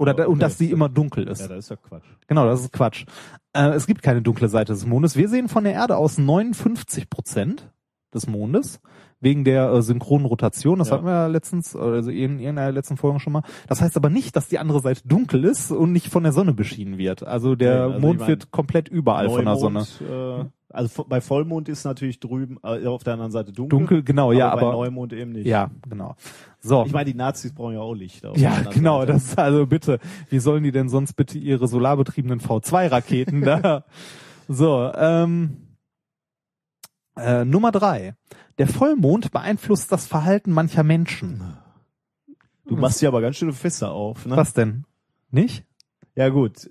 Oder 0.00 0.14
da, 0.14 0.26
und 0.28 0.40
dass 0.40 0.56
sie 0.56 0.70
immer 0.70 0.88
dunkel 0.88 1.28
ist. 1.28 1.40
ja, 1.40 1.48
das 1.48 1.58
ist 1.58 1.68
ja 1.68 1.76
Quatsch. 1.76 2.06
Genau, 2.26 2.46
das 2.46 2.62
ist 2.62 2.72
Quatsch. 2.72 3.04
Äh, 3.52 3.68
es 3.72 3.86
gibt 3.86 4.00
keine 4.00 4.22
dunkle 4.22 4.48
Seite 4.48 4.72
des 4.72 4.86
Mondes. 4.86 5.14
Wir 5.14 5.28
sehen 5.28 5.50
von 5.50 5.64
der 5.64 5.74
Erde 5.74 5.98
aus 5.98 6.16
59 6.16 7.10
Prozent 7.10 7.70
des 8.14 8.26
Mondes. 8.26 8.80
Wegen 9.20 9.44
der 9.44 9.70
äh, 9.70 9.82
synchronen 9.82 10.26
Rotation. 10.26 10.78
Das 10.78 10.88
Ja. 10.88 10.94
hatten 10.96 11.06
wir 11.06 11.12
ja 11.12 11.26
letztens, 11.26 11.76
also 11.76 12.10
in 12.10 12.38
irgendeiner 12.38 12.62
der 12.68 12.72
letzten 12.72 12.96
Folgen 12.96 13.20
schon 13.20 13.32
mal. 13.34 13.42
Das 13.68 13.80
heißt 13.82 13.96
aber 13.96 14.10
nicht, 14.10 14.34
dass 14.36 14.48
die 14.48 14.58
andere 14.58 14.80
Seite 14.80 15.02
dunkel 15.06 15.44
ist 15.44 15.70
und 15.70 15.92
nicht 15.92 16.08
von 16.08 16.22
der 16.22 16.32
Sonne 16.32 16.54
beschienen 16.54 16.98
wird. 16.98 17.22
Also 17.22 17.54
der 17.54 17.82
also 17.82 17.96
ich 17.96 18.00
Mond 18.02 18.20
mein, 18.20 18.28
wird 18.28 18.50
komplett 18.50 18.88
überall 18.88 19.28
von 19.28 19.44
der 19.44 19.56
Sonne. 19.56 19.84
Neumond, 20.00 20.46
Äh, 20.46 20.50
also 20.72 21.04
bei 21.08 21.20
Vollmond 21.20 21.68
ist 21.68 21.84
natürlich 21.84 22.20
drüben 22.20 22.58
äh, 22.62 22.86
auf 22.86 23.02
der 23.02 23.14
anderen 23.14 23.32
Seite 23.32 23.52
dunkel. 23.52 23.76
Dunkel, 23.78 24.02
genau, 24.04 24.30
ja, 24.30 24.54
bei 24.54 24.62
aber 24.62 24.72
Neumond 24.72 25.12
eben 25.12 25.32
nicht. 25.32 25.46
Ja, 25.46 25.70
genau. 25.88 26.14
So. 26.60 26.84
Ich 26.86 26.92
meine, 26.92 27.06
die 27.10 27.16
Nazis 27.16 27.52
brauchen 27.52 27.74
ja 27.74 27.80
auch 27.80 27.94
Licht. 27.94 28.22
Ja, 28.36 28.52
genau, 28.72 29.00
Seite. 29.00 29.12
das 29.14 29.36
also 29.36 29.66
bitte. 29.66 29.98
Wie 30.28 30.38
sollen 30.38 30.62
die 30.62 30.70
denn 30.70 30.88
sonst 30.88 31.14
bitte 31.14 31.38
ihre 31.38 31.66
solarbetriebenen 31.66 32.40
V2-Raketen 32.40 33.42
da? 33.42 33.84
So, 34.52 34.90
ähm, 34.96 35.58
äh, 37.16 37.44
Nummer 37.44 37.72
drei. 37.72 38.14
Der 38.58 38.66
Vollmond 38.66 39.30
beeinflusst 39.30 39.90
das 39.92 40.06
Verhalten 40.06 40.52
mancher 40.52 40.82
Menschen. 40.82 41.56
Du 42.66 42.76
machst 42.76 43.00
hier 43.00 43.08
aber 43.08 43.20
ganz 43.20 43.36
schöne 43.36 43.52
Fässer 43.52 43.90
auf, 43.90 44.26
ne? 44.26 44.36
Was 44.36 44.52
denn? 44.52 44.84
Nicht? 45.30 45.64
Ja, 46.14 46.28
gut. 46.28 46.70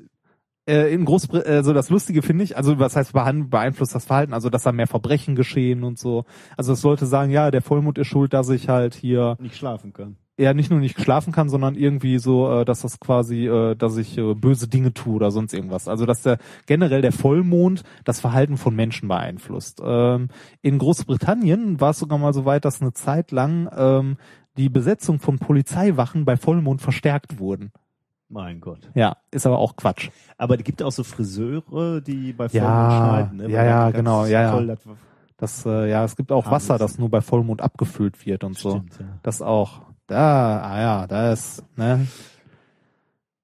Äh, 0.67 0.93
in 0.93 1.03
Großbrit 1.03 1.45
also 1.45 1.73
das 1.73 1.89
Lustige 1.89 2.21
finde 2.21 2.43
ich, 2.43 2.55
also 2.55 2.77
was 2.79 2.95
heißt 2.95 3.11
beeinflusst 3.13 3.95
das 3.95 4.05
Verhalten, 4.05 4.33
also 4.33 4.49
dass 4.49 4.63
da 4.63 4.71
mehr 4.71 4.87
Verbrechen 4.87 5.35
geschehen 5.35 5.83
und 5.83 5.97
so. 5.97 6.25
Also 6.55 6.71
dass 6.73 6.83
Leute 6.83 7.05
sagen, 7.05 7.31
ja, 7.31 7.49
der 7.51 7.61
Vollmond 7.61 7.97
ist 7.97 8.07
schuld, 8.07 8.33
dass 8.33 8.49
ich 8.49 8.69
halt 8.69 8.93
hier 8.93 9.35
Nicht 9.39 9.57
schlafen 9.57 9.93
kann. 9.93 10.17
Ja 10.39 10.53
nicht 10.53 10.71
nur 10.71 10.79
nicht 10.79 10.99
schlafen 10.99 11.33
kann, 11.33 11.49
sondern 11.49 11.75
irgendwie 11.75 12.17
so, 12.17 12.49
äh, 12.61 12.65
dass 12.65 12.81
das 12.81 12.99
quasi, 12.99 13.45
äh, 13.47 13.75
dass 13.75 13.97
ich 13.97 14.17
äh, 14.17 14.33
böse 14.33 14.67
Dinge 14.67 14.93
tue 14.93 15.15
oder 15.15 15.31
sonst 15.31 15.53
irgendwas. 15.53 15.87
Also 15.87 16.05
dass 16.05 16.21
der 16.23 16.37
generell 16.65 17.01
der 17.01 17.11
Vollmond 17.11 17.83
das 18.05 18.19
Verhalten 18.19 18.57
von 18.57 18.75
Menschen 18.75 19.07
beeinflusst. 19.09 19.81
Ähm, 19.85 20.29
in 20.61 20.77
Großbritannien 20.79 21.81
war 21.81 21.89
es 21.91 21.99
sogar 21.99 22.17
mal 22.17 22.33
so 22.33 22.45
weit, 22.45 22.65
dass 22.65 22.81
eine 22.81 22.93
Zeit 22.93 23.31
lang 23.31 23.69
ähm, 23.75 24.17
die 24.57 24.69
Besetzung 24.69 25.19
von 25.19 25.39
Polizeiwachen 25.39 26.25
bei 26.25 26.37
Vollmond 26.37 26.81
verstärkt 26.81 27.39
wurden. 27.39 27.71
Mein 28.29 28.61
Gott. 28.61 28.89
Ja, 28.93 29.17
ist 29.31 29.45
aber 29.47 29.57
auch 29.57 29.75
Quatsch. 29.75 30.09
Aber 30.37 30.55
es 30.55 30.63
gibt 30.63 30.83
auch 30.83 30.91
so 30.91 31.03
Friseure, 31.03 31.99
die 31.99 32.31
bei 32.33 32.47
Vollmond 32.47 32.71
Ja, 32.71 32.91
schneiden. 32.97 33.37
Ne? 33.37 33.49
ja, 33.49 33.63
ja, 33.65 33.91
genau, 33.91 34.25
ja, 34.25 34.41
ja. 34.43 34.51
toll 34.51 34.67
das- 34.67 34.79
Das, 35.37 35.65
äh, 35.65 35.89
ja, 35.89 36.03
es 36.03 36.15
gibt 36.15 36.31
auch 36.31 36.51
Wasser, 36.51 36.77
das 36.77 36.99
nur 36.99 37.09
bei 37.09 37.21
Vollmond 37.21 37.61
abgefüllt 37.61 38.25
wird 38.25 38.43
und 38.43 38.57
so. 38.57 38.71
Stimmt, 38.71 38.99
ja. 38.99 39.05
Das 39.23 39.41
auch. 39.41 39.81
Da, 40.09 40.61
ah 40.63 40.81
ja, 40.81 41.07
da 41.07 41.31
ist, 41.33 41.63
ne? 41.77 42.07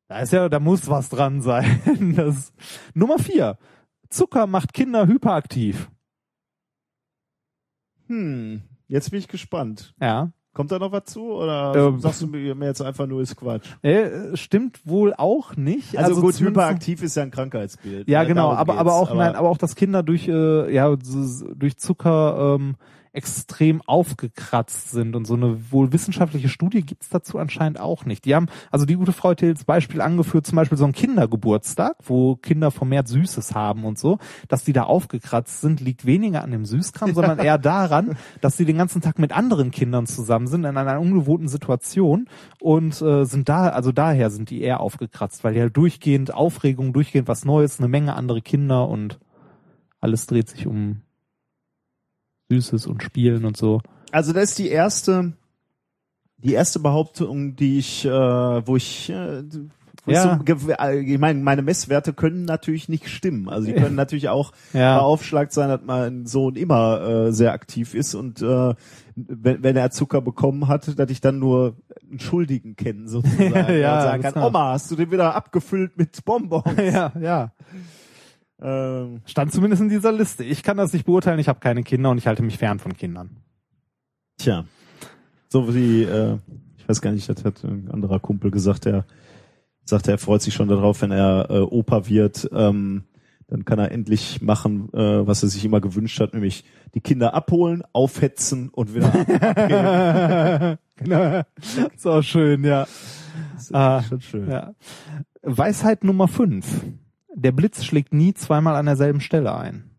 Da 0.08 0.20
ist 0.20 0.34
ja, 0.34 0.50
da 0.50 0.60
muss 0.60 0.90
was 0.90 1.10
dran 1.10 1.42
sein. 1.42 1.80
Das, 2.16 2.54
Nummer 2.96 3.20
vier. 3.20 3.58
Zucker 4.10 4.48
macht 4.48 4.74
Kinder 4.74 5.06
hyperaktiv. 5.06 5.90
Hm, 8.08 8.62
jetzt 8.88 9.12
bin 9.12 9.20
ich 9.20 9.28
gespannt. 9.28 9.94
Ja. 10.02 10.32
Kommt 10.54 10.72
da 10.72 10.80
noch 10.80 10.92
was 10.92 11.04
zu 11.06 11.34
oder 11.34 11.76
Ähm, 11.76 12.00
sagst 12.00 12.22
du 12.22 12.28
mir 12.28 12.56
jetzt 12.66 12.82
einfach 12.82 13.06
nur 13.06 13.22
ist 13.22 13.36
Quatsch? 13.36 13.68
Äh, 13.84 14.36
stimmt 14.36 14.88
wohl 14.88 15.14
auch 15.14 15.56
nicht. 15.56 15.98
Also, 16.00 16.22
gut, 16.22 16.34
zumindest- 16.34 16.46
hyperaktiv 16.66 17.04
ist 17.04 17.16
ja 17.16 17.24
ein 17.24 17.32
Krankheitsbild. 17.32 18.08
Ja, 18.08 18.22
ne? 18.22 18.28
genau, 18.30 18.52
Darum 18.54 18.58
aber, 18.58 18.78
aber 18.80 18.94
auch, 18.94 19.14
nein, 19.14 19.36
aber 19.36 19.50
auch, 19.50 19.58
dass 19.58 19.76
Kinder 19.76 20.02
durch, 20.02 20.28
äh, 20.28 20.74
ja, 20.74 20.96
durch 20.96 21.78
Zucker 21.78 22.56
ähm, 22.58 22.76
extrem 23.16 23.82
aufgekratzt 23.82 24.92
sind 24.92 25.16
und 25.16 25.26
so 25.26 25.36
eine 25.36 25.72
wohl 25.72 25.94
wissenschaftliche 25.94 26.50
Studie 26.50 26.82
gibt's 26.82 27.10
dazu 27.10 27.38
anscheinend 27.38 27.80
auch 27.80 28.06
nicht. 28.06 28.26
Die 28.26 28.36
haben, 28.36 28.48
also 28.72 28.86
die 28.86 28.96
gute 28.96 29.14
Frau 29.14 29.30
hat 29.30 29.44
als 29.44 29.64
Beispiel 29.64 30.02
angeführt, 30.02 30.46
zum 30.46 30.56
Beispiel 30.56 30.78
so 30.78 30.86
ein 30.86 30.92
Kindergeburtstag, 30.92 31.96
wo 32.04 32.36
Kinder 32.36 32.72
vermehrt 32.72 33.08
Süßes 33.08 33.56
haben 33.56 33.86
und 33.86 33.98
so, 33.98 34.20
dass 34.48 34.64
die 34.64 34.74
da 34.74 34.84
aufgekratzt 34.84 35.62
sind, 35.62 35.80
liegt 35.80 36.06
weniger 36.06 36.44
an 36.44 36.52
dem 36.52 36.66
Süßkram, 36.66 37.14
sondern 37.14 37.40
eher 37.46 37.58
daran, 37.58 38.18
dass 38.42 38.58
sie 38.58 38.66
den 38.66 38.78
ganzen 38.78 39.02
Tag 39.02 39.20
mit 39.20 39.36
anderen 39.36 39.72
Kindern 39.72 40.06
zusammen 40.06 40.48
sind, 40.48 40.66
in 40.66 40.78
einer 40.78 41.00
ungewohnten 41.00 41.48
Situation 41.48 42.28
und 42.60 43.02
äh, 43.02 43.24
sind 43.26 43.48
da, 43.50 43.70
also 43.70 43.92
daher 43.92 44.30
sind 44.30 44.50
die 44.50 44.62
eher 44.62 44.80
aufgekratzt, 44.82 45.44
weil 45.44 45.54
die 45.54 45.62
halt 45.62 45.78
durchgehend 45.78 46.34
Aufregung, 46.34 46.94
durchgehend 46.94 47.28
was 47.28 47.46
Neues, 47.46 47.80
eine 47.80 47.88
Menge 47.88 48.16
andere 48.16 48.42
Kinder 48.42 48.88
und 48.88 49.20
alles 50.02 50.28
dreht 50.28 50.50
sich 50.50 50.68
um 50.68 51.02
Süßes 52.50 52.88
und 52.88 53.04
Spielen 53.04 53.46
und 53.46 53.58
so. 53.58 53.82
Also 54.12 54.34
das 54.34 54.52
ist 54.52 54.60
die 54.60 54.70
erste, 54.70 55.34
die 56.38 56.54
erste 56.54 56.80
Behauptung, 56.80 57.56
die 57.56 57.80
ich, 57.80 58.06
äh, 58.06 58.10
wo 58.10 58.76
ich, 58.76 59.10
äh, 59.10 59.44
Ja. 60.06 60.40
ich, 60.46 60.70
äh, 60.80 61.00
ich 61.00 61.18
meine, 61.20 61.40
meine 61.42 61.64
Messwerte 61.64 62.14
können 62.14 62.46
natürlich 62.46 62.88
nicht 62.88 63.10
stimmen. 63.10 63.50
Also 63.50 63.68
die 63.68 63.74
können 63.82 63.96
natürlich 63.96 64.30
auch 64.30 64.52
Ja. 64.74 65.00
beaufschlagt 65.00 65.52
sein, 65.54 65.70
dass 65.70 65.82
mein 65.84 66.26
Sohn 66.28 66.56
immer 66.56 67.02
äh, 67.28 67.32
sehr 67.34 67.52
aktiv 67.54 67.94
ist 67.96 68.14
und 68.14 68.42
äh, 68.42 68.76
wenn, 69.16 69.64
wenn 69.64 69.76
er 69.76 69.92
Zucker 69.92 70.22
bekommen 70.22 70.68
hat, 70.68 71.00
dass 71.00 71.10
ich 71.10 71.22
dann 71.22 71.40
nur 71.40 71.78
einen 72.08 72.20
Schuldigen 72.20 72.76
kennen 72.76 73.08
sozusagen 73.08 73.74
Ja, 73.82 73.96
und 73.96 74.02
sagen 74.02 74.22
kann, 74.24 74.44
Oma, 74.44 74.74
hast 74.74 74.92
du 74.92 74.96
den 74.96 75.10
wieder 75.10 75.34
abgefüllt 75.34 75.98
mit 75.98 76.24
Bonbons? 76.26 76.66
ja, 76.78 77.12
ja. 77.20 77.52
Ähm, 78.62 79.22
Stand 79.26 79.52
zumindest 79.52 79.82
in 79.82 79.90
dieser 79.90 80.12
Liste. 80.12 80.44
Ich 80.44 80.64
kann 80.64 80.78
das 80.78 80.94
nicht 80.94 81.06
beurteilen, 81.06 81.40
ich 81.40 81.48
habe 81.50 81.60
keine 81.60 81.84
Kinder 81.84 82.10
und 82.10 82.18
ich 82.18 82.28
halte 82.28 82.44
mich 82.44 82.58
fern 82.58 82.80
von 82.80 82.96
Kindern. 82.96 83.38
Tja, 84.38 84.66
so 85.50 85.74
wie, 85.76 86.04
äh, 86.04 86.38
ich 86.78 86.88
weiß 86.88 87.02
gar 87.02 87.12
nicht, 87.12 87.28
das 87.30 87.44
hat 87.44 87.64
ein 87.64 87.90
anderer 87.92 88.20
Kumpel 88.20 88.52
gesagt, 88.52 88.86
der 88.86 89.06
sagte, 89.84 90.12
er 90.12 90.18
freut 90.18 90.42
sich 90.42 90.54
schon 90.54 90.68
darauf, 90.68 91.02
wenn 91.02 91.12
er 91.12 91.48
äh, 91.50 91.60
Opa 91.60 92.08
wird, 92.08 92.50
ähm, 92.54 93.04
dann 93.48 93.64
kann 93.66 93.78
er 93.78 93.92
endlich 93.92 94.42
machen, 94.42 94.90
äh, 94.94 95.28
was 95.28 95.44
er 95.44 95.50
sich 95.50 95.64
immer 95.64 95.80
gewünscht 95.80 96.20
hat, 96.20 96.34
nämlich 96.34 96.64
die 96.96 97.02
Kinder 97.02 97.34
abholen, 97.36 97.84
aufhetzen 97.94 98.70
und 98.70 98.96
wieder 98.96 99.06
ab- 99.14 99.58
abgeben. 99.60 100.78
genau. 100.96 101.42
Ist 101.94 102.08
auch 102.08 102.22
schön, 102.24 102.64
ja. 102.64 102.88
Das 103.54 103.64
ist 103.64 103.76
Ah, 103.76 104.02
schon 104.04 104.22
schön. 104.22 104.50
ja. 104.50 104.74
Weisheit 105.44 106.04
Nummer 106.04 106.28
5. 106.28 106.66
Der 107.38 107.52
Blitz 107.52 107.84
schlägt 107.84 108.14
nie 108.14 108.34
zweimal 108.34 108.76
an 108.76 108.86
derselben 108.86 109.20
Stelle 109.20 109.54
ein. 109.56 109.92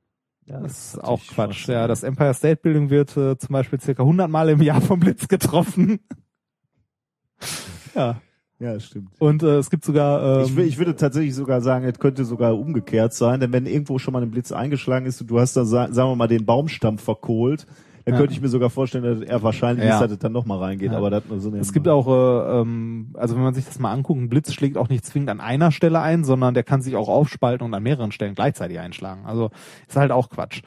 Ja, 0.47 0.61
Das 0.61 0.95
ist 0.95 1.05
auch 1.05 1.21
Quatsch. 1.27 1.69
Ja, 1.69 1.87
das 1.87 2.03
Empire 2.03 2.33
State 2.35 2.61
Building 2.63 2.89
wird 2.89 3.17
äh, 3.17 3.37
zum 3.37 3.53
Beispiel 3.53 3.81
circa 3.81 4.03
100 4.05 4.31
Mal 4.31 4.49
im 4.49 4.63
Jahr 4.63 4.81
vom 4.81 5.01
Blitz 5.01 5.29
getroffen. 5.29 6.01
ja. 7.95 8.21
Ja, 8.59 8.81
stimmt. 8.81 9.11
Und 9.19 9.43
äh, 9.43 9.59
es 9.59 9.69
gibt 9.69 9.85
sogar. 9.85 10.41
Ähm, 10.41 10.59
Ich, 10.61 10.67
ich 10.67 10.79
würde 10.79 10.97
tatsächlich 10.97 11.35
sogar 11.35 11.61
sagen, 11.61 11.85
es 11.85 11.99
könnte 11.99 12.25
sogar 12.25 12.59
umgekehrt 12.59 13.13
sein, 13.13 13.39
denn 13.39 13.53
wenn 13.53 13.67
irgendwo 13.67 13.99
schon 13.99 14.13
mal 14.15 14.23
ein 14.23 14.31
Blitz 14.31 14.51
eingeschlagen 14.51 15.05
ist 15.05 15.21
und 15.21 15.27
du 15.31 15.39
hast 15.39 15.59
da, 15.59 15.67
sa- 15.67 15.93
sagen 15.93 16.09
wir 16.11 16.17
mal, 16.17 16.27
den 16.27 16.47
Baumstamm 16.47 16.97
verkohlt, 16.97 17.67
Ja. 18.13 18.19
könnte 18.19 18.33
ich 18.35 18.41
mir 18.41 18.49
sogar 18.49 18.71
vorstellen, 18.71 19.05
dass 19.05 19.21
er 19.21 19.43
wahrscheinlich 19.43 19.85
Ja. 19.87 20.01
ist, 20.01 20.11
dass 20.11 20.19
dann 20.19 20.33
nochmal 20.33 20.59
reingeht, 20.59 20.93
aber 20.93 21.11
das 21.11 21.25
nur 21.29 21.41
so 21.41 21.53
Es 21.57 21.73
gibt 21.73 21.89
auch, 21.89 22.07
äh, 22.07 22.61
ähm, 22.61 23.11
also 23.15 23.35
wenn 23.35 23.43
man 23.43 23.55
sich 23.55 23.65
das 23.65 23.79
mal 23.79 23.93
anguckt, 23.93 24.21
ein 24.21 24.29
Blitz 24.29 24.53
schlägt 24.53 24.79
auch 24.79 24.89
nicht 24.89 25.05
zwingend 25.05 25.31
an 25.31 25.41
einer 25.41 25.73
Stelle 25.73 26.01
ein, 26.01 26.23
sondern 26.23 26.55
der 26.55 26.63
kann 26.63 26.83
sich 26.83 26.95
auch 26.95 27.09
aufspalten 27.09 27.67
und 27.67 27.75
an 27.75 27.83
mehreren 27.83 28.13
Stellen 28.13 28.35
gleichzeitig 28.37 28.79
einschlagen. 28.79 29.27
Also 29.27 29.51
ist 29.89 29.97
halt 29.97 30.13
auch 30.13 30.31
Quatsch. 30.31 30.63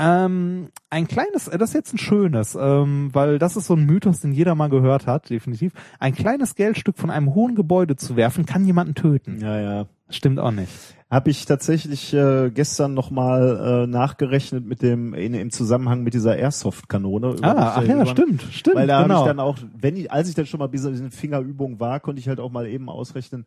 Ähm, 0.00 0.68
ein 0.90 1.08
kleines, 1.08 1.48
äh, 1.48 1.58
das 1.58 1.70
ist 1.70 1.74
jetzt 1.74 1.94
ein 1.94 1.98
schönes, 1.98 2.56
ähm, 2.60 3.10
weil 3.12 3.40
das 3.40 3.56
ist 3.56 3.66
so 3.66 3.74
ein 3.74 3.84
Mythos, 3.84 4.20
den 4.20 4.30
jeder 4.30 4.54
mal 4.54 4.68
gehört 4.68 5.08
hat, 5.08 5.28
definitiv. 5.28 5.72
Ein 5.98 6.14
kleines 6.14 6.54
Geldstück 6.54 6.96
von 6.96 7.10
einem 7.10 7.34
hohen 7.34 7.56
Gebäude 7.56 7.96
zu 7.96 8.14
werfen, 8.14 8.46
kann 8.46 8.64
jemanden 8.64 8.94
töten. 8.94 9.40
Ja, 9.40 9.60
ja. 9.60 9.86
Stimmt 10.08 10.38
auch 10.38 10.52
nicht. 10.52 10.70
Habe 11.10 11.30
ich 11.30 11.46
tatsächlich 11.46 12.12
äh, 12.12 12.50
gestern 12.50 12.92
nochmal 12.92 13.84
äh, 13.84 13.86
nachgerechnet 13.86 14.66
mit 14.66 14.82
dem 14.82 15.14
in, 15.14 15.32
im 15.32 15.50
Zusammenhang 15.50 16.02
mit 16.02 16.12
dieser 16.12 16.36
Airsoft-Kanone. 16.36 17.36
Ah, 17.40 17.76
ach 17.76 17.82
ja, 17.82 18.04
stimmt, 18.04 18.42
stimmt, 18.50 18.76
Weil 18.76 18.86
da 18.86 19.02
genau. 19.02 19.14
habe 19.14 19.24
ich 19.24 19.28
dann 19.28 19.40
auch, 19.40 19.56
wenn 19.80 19.96
ich, 19.96 20.12
als 20.12 20.28
ich 20.28 20.34
dann 20.34 20.44
schon 20.44 20.58
mal 20.58 20.66
bei 20.66 20.72
dieser 20.72 20.92
Fingerübung 21.10 21.80
war, 21.80 21.98
konnte 22.00 22.20
ich 22.20 22.28
halt 22.28 22.40
auch 22.40 22.50
mal 22.50 22.66
eben 22.66 22.90
ausrechnen, 22.90 23.46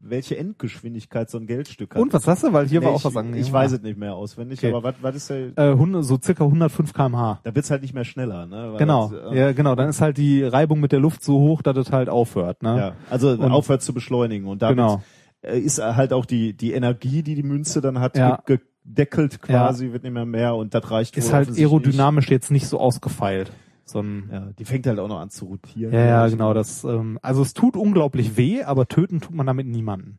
welche 0.00 0.36
Endgeschwindigkeit 0.36 1.30
so 1.30 1.38
ein 1.38 1.46
Geldstück 1.46 1.94
hat. 1.94 2.02
Und 2.02 2.12
was 2.12 2.26
hast 2.26 2.42
du? 2.42 2.52
Weil 2.52 2.66
hier 2.66 2.82
war 2.82 2.90
auch 2.90 2.98
ich, 2.98 3.04
was 3.04 3.16
angegeben. 3.16 3.46
Ich 3.46 3.52
weiß 3.52 3.70
es 3.72 3.82
nicht 3.82 3.96
mehr 3.96 4.14
auswendig, 4.14 4.58
Okay. 4.58 4.70
aber 4.72 4.82
was, 4.82 4.94
was 5.00 5.14
ist 5.14 5.30
der? 5.30 5.56
Äh, 5.56 5.70
100, 5.70 6.04
so 6.04 6.18
circa 6.20 6.42
105 6.44 6.92
kmh. 6.92 7.38
Da 7.44 7.54
wird's 7.54 7.70
halt 7.70 7.82
nicht 7.82 7.94
mehr 7.94 8.04
schneller, 8.04 8.46
ne? 8.46 8.72
Weil 8.72 8.78
Genau, 8.78 9.12
das, 9.14 9.32
äh, 9.32 9.38
ja, 9.38 9.52
genau. 9.52 9.76
Dann 9.76 9.88
ist 9.88 10.00
halt 10.00 10.18
die 10.18 10.42
Reibung 10.42 10.80
mit 10.80 10.90
der 10.90 11.00
Luft 11.00 11.22
so 11.22 11.38
hoch, 11.38 11.62
dass 11.62 11.76
es 11.76 11.92
halt 11.92 12.08
aufhört. 12.08 12.62
Ne? 12.64 12.76
Ja, 12.76 12.92
also 13.10 13.30
Und- 13.30 13.42
aufhört 13.52 13.80
zu 13.82 13.94
beschleunigen 13.94 14.46
und 14.48 14.60
damit 14.60 14.76
Genau. 14.76 15.02
Äh, 15.44 15.58
ist 15.58 15.78
halt 15.80 16.12
auch 16.12 16.26
die 16.26 16.52
die 16.54 16.72
Energie, 16.72 17.22
die 17.22 17.34
die 17.34 17.42
Münze 17.42 17.80
dann 17.80 18.00
hat, 18.00 18.16
Ja. 18.16 18.42
ge- 18.46 18.58
gedeckelt 18.86 19.40
quasi, 19.40 19.92
wird 19.92 20.02
nicht 20.02 20.12
mehr 20.12 20.26
mehr 20.26 20.54
und 20.54 20.74
das 20.74 20.90
reicht 20.90 21.16
Ist 21.16 21.32
halt 21.32 21.48
aerodynamisch 21.56 22.28
jetzt 22.30 22.50
nicht 22.50 22.66
so 22.66 22.78
ausgefeilt. 22.78 23.50
So 23.86 24.00
ein, 24.00 24.20
Nicht. 24.20 24.32
Ja, 24.32 24.48
die 24.58 24.64
fängt 24.64 24.86
halt 24.86 24.98
auch 24.98 25.08
noch 25.08 25.20
an 25.20 25.30
zu 25.30 25.44
rotieren. 25.46 25.92
ja, 25.92 26.04
ja, 26.04 26.28
genau. 26.28 26.52
Das, 26.54 26.84
ähm, 26.84 27.18
also 27.22 27.42
es 27.42 27.52
tut 27.54 27.76
unglaublich 27.76 28.36
weh, 28.36 28.62
aber 28.62 28.86
töten 28.88 29.20
tut 29.20 29.34
man 29.34 29.46
damit 29.46 29.66
niemanden. 29.66 30.16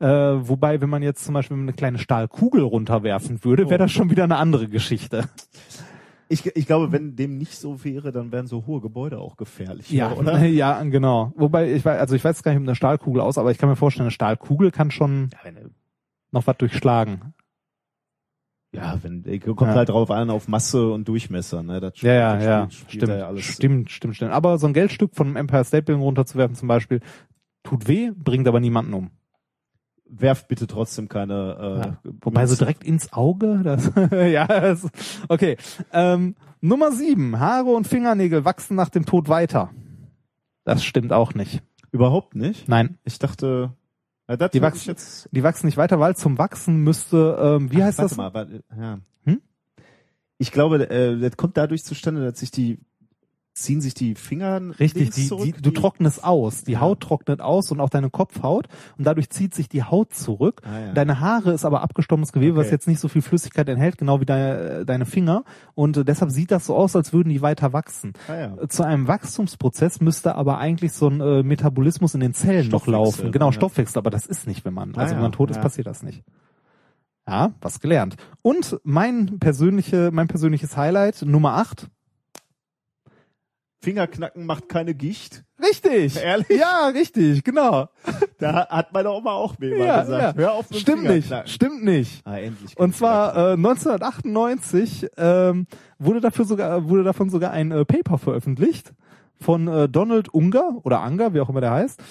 Äh, 0.00 0.06
wobei, 0.06 0.80
wenn 0.80 0.88
man 0.90 1.02
jetzt 1.02 1.24
zum 1.24 1.34
Beispiel 1.34 1.56
eine 1.56 1.72
kleine 1.72 1.98
Stahlkugel 1.98 2.62
runterwerfen 2.62 3.44
würde, 3.44 3.64
wäre 3.70 3.82
Oh. 3.82 3.84
das 3.84 3.92
schon 3.92 4.10
wieder 4.10 4.24
eine 4.24 4.36
andere 4.36 4.68
Geschichte. 4.68 5.24
Ich, 6.32 6.46
ich 6.56 6.66
glaube, 6.66 6.92
wenn 6.92 7.14
dem 7.14 7.36
nicht 7.38 7.54
so 7.56 7.84
wäre, 7.84 8.10
dann 8.12 8.32
wären 8.32 8.46
so 8.46 8.64
hohe 8.66 8.80
Gebäude 8.80 9.18
auch 9.18 9.36
gefährlich, 9.36 9.90
Ja, 9.90 10.12
oder? 10.12 10.38
ja, 10.46 10.82
genau. 10.84 11.32
Wobei, 11.36 11.72
ich 11.72 11.84
weiß, 11.84 12.00
also 12.00 12.14
ich 12.16 12.24
weiß 12.24 12.42
gar 12.42 12.52
nicht, 12.52 12.60
ob 12.60 12.66
eine 12.66 12.74
Stahlkugel 12.74 13.20
aus, 13.20 13.38
aber 13.38 13.50
ich 13.50 13.58
kann 13.58 13.68
mir 13.68 13.76
vorstellen, 13.76 14.04
eine 14.06 14.10
Stahlkugel 14.12 14.70
kann 14.70 14.90
schon 14.90 15.30
noch 16.30 16.46
was 16.46 16.56
durchschlagen. 16.56 17.34
Ja, 18.74 18.98
wenn 19.02 19.22
kommt 19.42 19.70
Ja. 19.70 19.74
halt 19.76 19.90
drauf 19.90 20.10
an 20.10 20.30
auf 20.30 20.48
Masse 20.48 20.90
und 20.92 21.06
Durchmesser, 21.06 21.62
ne? 21.62 21.78
Das 21.80 22.00
Ja, 22.00 22.12
ja, 22.14 22.34
das 22.36 22.44
ja, 22.44 22.62
spielt- 22.70 22.72
spielt 22.72 23.02
stimmt, 23.04 23.18
ja 23.20 23.26
alles. 23.26 23.44
stimmt, 23.44 23.90
stimmt, 23.90 24.16
stimmt. 24.16 24.32
Aber 24.32 24.56
so 24.58 24.66
ein 24.66 24.72
Geldstück 24.72 25.14
von 25.14 25.26
einem 25.26 25.36
Empire 25.36 25.64
State 25.64 25.82
Building 25.82 26.02
runterzuwerfen 26.02 26.56
zum 26.56 26.68
Beispiel, 26.68 27.00
tut 27.62 27.86
weh, 27.86 28.10
bringt 28.16 28.48
aber 28.48 28.60
niemanden 28.60 28.94
um. 28.94 29.10
Werft 30.14 30.48
bitte 30.48 30.66
trotzdem 30.66 31.08
keine. 31.08 31.96
Äh, 32.04 32.10
Wobei 32.20 32.46
so 32.46 32.54
direkt 32.56 32.84
ins 32.84 33.12
Auge, 33.14 33.62
das, 33.64 33.90
ja, 34.10 34.46
das, 34.46 34.86
okay. 35.28 35.56
Ähm, 35.92 36.34
Nummer 36.60 36.92
sieben, 36.92 37.40
Haare 37.40 37.70
und 37.70 37.86
Fingernägel 37.86 38.44
wachsen 38.44 38.76
nach 38.76 38.90
dem 38.90 39.06
Tod 39.06 39.28
weiter. 39.28 39.70
Das 40.64 40.84
stimmt 40.84 41.12
auch 41.12 41.34
nicht. 41.34 41.62
Überhaupt 41.92 42.36
nicht? 42.36 42.68
Nein. 42.68 42.98
Ich 43.04 43.18
dachte, 43.18 43.72
ja, 44.28 44.36
Die 44.48 44.62
wachsen, 44.62 44.90
jetzt. 44.90 45.28
die 45.32 45.42
wachsen 45.42 45.66
nicht 45.66 45.76
weiter, 45.76 45.98
weil 45.98 46.14
zum 46.14 46.38
Wachsen 46.38 46.76
müsste, 46.84 47.38
ähm, 47.40 47.72
wie 47.72 47.82
Ach, 47.82 47.86
heißt 47.86 47.98
warte 47.98 48.08
das? 48.10 48.16
Mal, 48.16 48.34
warte, 48.34 48.64
ja. 48.78 48.98
Hm? 49.24 49.40
Ich 50.38 50.52
glaube, 50.52 50.88
äh, 50.90 51.18
das 51.18 51.36
kommt 51.36 51.56
dadurch 51.56 51.84
zustande, 51.84 52.24
dass 52.24 52.38
sich 52.38 52.50
die 52.50 52.78
ziehen 53.54 53.80
sich 53.80 53.92
die 53.94 54.14
Finger 54.14 54.60
Richtig, 54.80 55.10
die, 55.10 55.26
zurück, 55.28 55.44
die, 55.44 55.52
du 55.62 55.70
trocknest 55.72 56.24
aus. 56.24 56.64
Die 56.64 56.78
Haut 56.78 57.00
trocknet 57.00 57.40
aus 57.40 57.70
und 57.70 57.80
auch 57.80 57.90
deine 57.90 58.08
Kopfhaut 58.08 58.66
und 58.96 59.06
dadurch 59.06 59.28
zieht 59.30 59.54
sich 59.54 59.68
die 59.68 59.82
Haut 59.82 60.14
zurück. 60.14 60.62
Ah, 60.64 60.78
ja. 60.78 60.92
Deine 60.94 61.20
Haare 61.20 61.52
ist 61.52 61.64
aber 61.64 61.82
abgestommtes 61.82 62.32
Gewebe, 62.32 62.56
was 62.56 62.66
Okay. 62.66 62.74
jetzt 62.74 62.88
nicht 62.88 63.00
so 63.00 63.08
viel 63.08 63.20
Flüssigkeit 63.22 63.68
enthält, 63.68 63.98
genau 63.98 64.20
wie 64.20 64.24
deine, 64.24 64.84
deine 64.86 65.04
Finger. 65.04 65.44
Und 65.74 65.98
äh, 65.98 66.04
deshalb 66.04 66.30
sieht 66.30 66.50
das 66.50 66.66
so 66.66 66.74
aus, 66.74 66.96
als 66.96 67.12
würden 67.12 67.28
die 67.28 67.42
weiter 67.42 67.72
wachsen. 67.72 68.14
Ah, 68.28 68.34
ja. 68.34 68.56
Äh, 68.56 68.68
Zu 68.68 68.84
einem 68.84 69.06
Wachstumsprozess 69.08 70.00
müsste 70.00 70.34
aber 70.34 70.58
eigentlich 70.58 70.92
so 70.92 71.08
ein 71.08 71.20
äh, 71.20 71.42
Metabolismus 71.42 72.14
in 72.14 72.20
den 72.20 72.32
Zellen 72.34 72.68
noch 72.70 72.86
laufen. 72.86 73.32
Genau, 73.32 73.46
ja. 73.46 73.52
Stoffwechsel, 73.52 73.98
aber 73.98 74.10
das 74.10 74.24
ist 74.26 74.46
nicht, 74.46 74.64
wenn 74.64 74.74
man, 74.74 74.94
Ah, 74.96 75.00
also 75.00 75.10
wenn 75.12 75.18
ja, 75.18 75.22
man 75.22 75.32
tot 75.32 75.50
ist, 75.50 75.56
ja. 75.56 75.62
passiert 75.62 75.86
das 75.86 76.02
nicht. 76.02 76.22
Ja, 77.28 77.52
was 77.60 77.78
gelernt. 77.80 78.16
Und 78.42 78.80
mein 78.82 79.38
persönliche, 79.38 80.10
mein 80.12 80.26
persönliches 80.26 80.76
Highlight, 80.76 81.22
Nummer 81.22 81.54
8. 81.54 81.88
Fingerknacken 83.82 84.46
macht 84.46 84.68
keine 84.68 84.94
Gicht. 84.94 85.44
Richtig. 85.60 86.16
Ehrlich? 86.22 86.48
Ja, 86.48 86.86
richtig, 86.88 87.42
genau. 87.44 87.88
Da 88.38 88.66
hat 88.68 88.92
meine 88.92 89.10
Oma 89.12 89.32
auch 89.32 89.58
mir 89.58 89.74
immer 89.74 89.84
Ja, 89.84 90.00
gesagt. 90.02 90.36
ja. 90.36 90.42
Hör 90.42 90.52
auf 90.54 90.70
mit 90.70 90.80
Stimmt 90.80 91.04
nicht, 91.04 91.32
stimmt 91.48 91.84
nicht. 91.84 92.26
Ah, 92.26 92.38
endlich. 92.38 92.76
Und 92.76 92.96
zwar 92.96 93.36
äh, 93.36 93.52
1998 93.52 95.08
ähm, 95.16 95.66
wurde 95.98 96.20
dafür 96.20 96.44
sogar 96.44 96.88
wurde 96.88 97.04
davon 97.04 97.30
sogar 97.30 97.52
ein 97.52 97.70
äh, 97.70 97.84
Paper 97.84 98.18
veröffentlicht 98.18 98.92
von 99.40 99.68
äh, 99.68 99.88
Donald 99.88 100.32
Unger 100.34 100.80
oder 100.82 101.00
Anger, 101.02 101.34
wie 101.34 101.40
auch 101.40 101.48
immer 101.50 101.60
der 101.60 101.70
heißt. 101.72 102.02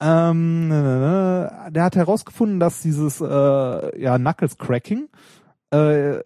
Ähm, 0.00 0.70
äh, 0.70 1.70
der 1.70 1.84
hat 1.84 1.94
herausgefunden, 1.96 2.58
dass 2.60 2.80
dieses 2.82 3.20
äh, 3.20 4.00
ja 4.00 4.18
Knuckles 4.18 4.58
Cracking 4.58 5.08
äh, 5.70 6.20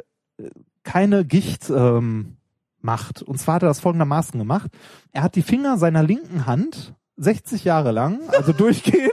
keine 0.82 1.24
Gicht 1.26 1.68
ähm, 1.70 2.36
macht. 2.84 3.22
Und 3.22 3.38
zwar 3.38 3.56
hat 3.56 3.62
er 3.62 3.68
das 3.68 3.80
folgendermaßen 3.80 4.38
gemacht: 4.38 4.70
Er 5.12 5.22
hat 5.22 5.34
die 5.36 5.42
Finger 5.42 5.78
seiner 5.78 6.02
linken 6.02 6.46
Hand 6.46 6.94
60 7.16 7.64
Jahre 7.64 7.92
lang, 7.92 8.20
also 8.28 8.52
durchgehend, 8.56 9.12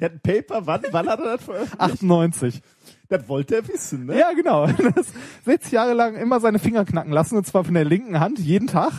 Der 0.00 0.06
hat 0.10 0.14
ein 0.14 0.20
Paper, 0.20 0.66
wann, 0.66 0.82
wann 0.90 1.08
hat 1.08 1.20
er 1.20 1.36
das 1.36 1.44
veröffentlicht? 1.44 1.80
98. 1.80 2.60
Das 3.08 3.28
wollte 3.28 3.56
er 3.56 3.68
wissen, 3.68 4.06
ne? 4.06 4.18
Ja, 4.18 4.32
genau. 4.32 4.66
Das 4.66 5.06
60 5.44 5.72
Jahre 5.72 5.94
lang 5.94 6.14
immer 6.16 6.40
seine 6.40 6.58
Finger 6.58 6.84
knacken 6.84 7.12
lassen, 7.12 7.36
und 7.36 7.46
zwar 7.46 7.64
von 7.64 7.74
der 7.74 7.84
linken 7.84 8.20
Hand, 8.20 8.38
jeden 8.38 8.68
Tag, 8.68 8.92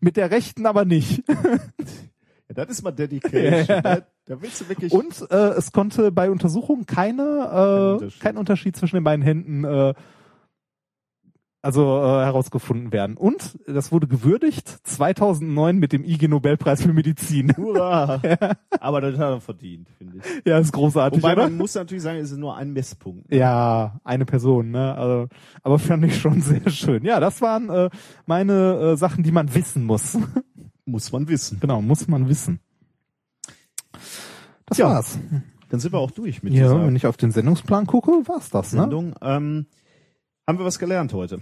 mit 0.00 0.16
der 0.16 0.30
rechten 0.30 0.66
aber 0.66 0.84
nicht. 0.84 1.22
Ja, 1.28 2.54
das 2.54 2.68
ist 2.68 2.82
mal 2.82 2.92
Dedication. 2.92 3.64
Ja. 3.66 3.80
Da, 3.80 3.98
da 4.26 4.42
willst 4.42 4.60
du 4.60 4.68
wirklich. 4.68 4.92
Und 4.92 5.28
äh, 5.30 5.54
es 5.56 5.72
konnte 5.72 6.12
bei 6.12 6.30
Untersuchungen 6.30 6.84
keine, 6.84 7.22
äh, 7.22 7.92
Unterschied. 7.94 8.20
kein 8.20 8.36
Unterschied 8.36 8.76
zwischen 8.76 8.96
den 8.96 9.04
beiden 9.04 9.24
Händen 9.24 9.64
äh, 9.64 9.94
also 11.64 11.82
äh, 12.02 12.24
herausgefunden 12.24 12.92
werden. 12.92 13.16
Und 13.16 13.58
das 13.66 13.90
wurde 13.90 14.06
gewürdigt 14.06 14.68
2009 14.86 15.78
mit 15.78 15.92
dem 15.92 16.04
IG 16.04 16.28
Nobelpreis 16.28 16.82
für 16.82 16.92
Medizin. 16.92 17.56
Hurra! 17.56 18.20
Aber 18.80 19.00
das 19.00 19.14
hat 19.18 19.30
er 19.30 19.40
verdient, 19.40 19.88
finde 19.96 20.18
ich. 20.18 20.24
Ja, 20.46 20.58
ist 20.58 20.72
großartig, 20.72 21.22
Wobei 21.22 21.32
oder? 21.32 21.44
man 21.44 21.56
muss 21.56 21.74
natürlich 21.74 22.02
sagen, 22.02 22.18
es 22.18 22.30
ist 22.30 22.36
nur 22.38 22.54
ein 22.56 22.72
Messpunkt. 22.72 23.32
Ja, 23.32 23.98
eine 24.04 24.26
Person, 24.26 24.70
ne? 24.72 24.94
Also, 24.94 25.28
aber 25.62 25.78
fand 25.78 26.04
ich 26.04 26.20
schon 26.20 26.40
sehr 26.42 26.68
schön. 26.70 27.02
Ja, 27.04 27.18
das 27.18 27.40
waren 27.40 27.70
äh, 27.70 27.88
meine 28.26 28.92
äh, 28.92 28.96
Sachen, 28.96 29.24
die 29.24 29.32
man 29.32 29.54
wissen 29.54 29.84
muss. 29.84 30.18
Muss 30.86 31.12
man 31.12 31.26
wissen. 31.28 31.60
Genau, 31.60 31.80
muss 31.80 32.08
man 32.08 32.28
wissen. 32.28 32.60
Das 34.66 34.76
Ja. 34.76 34.86
war's. 34.90 35.18
Dann 35.70 35.80
sind 35.80 35.92
wir 35.92 35.98
auch 35.98 36.10
durch 36.10 36.42
mit 36.42 36.52
Ja, 36.52 36.64
dieser 36.64 36.86
wenn 36.86 36.94
ich 36.94 37.06
auf 37.06 37.16
den 37.16 37.30
Sendungsplan 37.30 37.86
gucke, 37.86 38.10
war's 38.26 38.50
das, 38.50 38.74
ne? 38.74 38.82
Sendung. 38.82 39.14
Ähm, 39.22 39.64
haben 40.46 40.58
wir 40.58 40.64
was 40.64 40.78
gelernt 40.78 41.12
heute? 41.14 41.40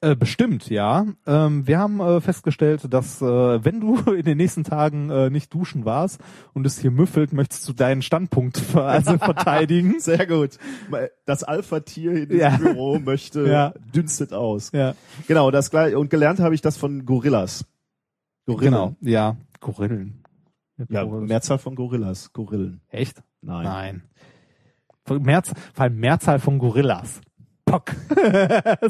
Äh, 0.00 0.16
bestimmt, 0.16 0.70
ja. 0.70 1.06
Ähm, 1.26 1.66
wir 1.66 1.78
haben 1.78 2.00
äh, 2.00 2.20
festgestellt, 2.20 2.92
dass 2.92 3.20
äh, 3.20 3.64
wenn 3.64 3.80
du 3.80 3.96
in 4.12 4.24
den 4.24 4.38
nächsten 4.38 4.64
Tagen 4.64 5.10
äh, 5.10 5.28
nicht 5.30 5.52
duschen 5.52 5.84
warst 5.84 6.20
und 6.54 6.66
es 6.66 6.78
hier 6.78 6.90
müffelt, 6.90 7.32
möchtest 7.32 7.68
du 7.68 7.72
deinen 7.74 8.00
Standpunkt 8.02 8.56
ver 8.58 8.84
also 8.86 9.18
verteidigen. 9.18 9.96
Sehr 10.00 10.26
gut. 10.26 10.58
Das 11.26 11.44
Alpha-Tier 11.44 12.12
in 12.12 12.28
diesem 12.28 12.38
Ja. 12.40 12.56
Büro 12.56 12.98
möchte, 12.98 13.46
Ja. 13.48 13.74
dünstet 13.94 14.32
aus. 14.32 14.70
Ja. 14.72 14.94
Genau, 15.26 15.50
das 15.50 15.70
gleich. 15.70 15.94
Und 15.94 16.08
gelernt 16.10 16.40
habe 16.40 16.54
ich 16.54 16.62
das 16.62 16.76
von 16.76 17.04
Gorillas. 17.04 17.66
Gorillen. 18.46 18.72
Genau, 18.72 18.96
ja. 19.00 19.36
Gorillen. 19.60 20.22
Ja, 20.88 21.02
Gorillas. 21.04 21.28
Mehrzahl 21.28 21.58
von 21.58 21.74
Gorillas. 21.74 22.32
Gorillen. 22.32 22.80
Echt? 22.88 23.22
Nein. 23.42 23.64
Nein. 23.64 24.02
Von 25.04 25.22
Mehrz 25.22 25.52
vor 25.74 25.84
allem 25.84 25.96
Mehrzahl 25.96 26.38
von 26.38 26.58
Gorillas. 26.58 27.20
Pock. 27.70 27.94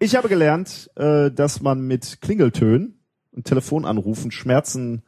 Ich 0.00 0.16
habe 0.16 0.28
gelernt, 0.28 0.90
äh, 0.96 1.30
dass 1.30 1.60
man 1.60 1.82
mit 1.86 2.20
Klingeltönen 2.22 2.98
und 3.30 3.46
Telefonanrufen 3.46 4.32
Schmerzen 4.32 5.02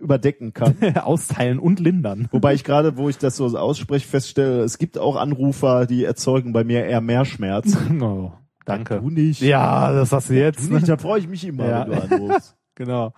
überdecken 0.00 0.54
kann. 0.54 0.76
Austeilen 0.96 1.58
und 1.58 1.78
lindern. 1.78 2.28
Wobei 2.32 2.54
ich 2.54 2.64
gerade, 2.64 2.96
wo 2.96 3.08
ich 3.10 3.18
das 3.18 3.36
so 3.36 3.46
ausspreche, 3.58 4.08
feststelle, 4.08 4.62
es 4.62 4.78
gibt 4.78 4.96
auch 4.96 5.16
Anrufer, 5.16 5.84
die 5.86 6.04
erzeugen 6.04 6.52
bei 6.54 6.64
mir 6.64 6.86
eher 6.86 7.00
mehr 7.02 7.24
Schmerz. 7.24 7.76
Oh, 8.00 8.32
danke. 8.64 9.00
Du 9.00 9.10
nicht. 9.10 9.42
Ja, 9.42 9.92
das 9.92 10.10
hast 10.12 10.30
du 10.30 10.34
jetzt. 10.34 10.70
Du 10.70 10.74
nicht, 10.74 10.88
da 10.88 10.96
freue 10.96 11.20
ich 11.20 11.28
mich 11.28 11.44
immer, 11.44 11.68
Ja. 11.68 11.86
wenn 11.88 12.08
du 12.08 12.14
anrufst. 12.16 12.56
Genau. 12.76 13.12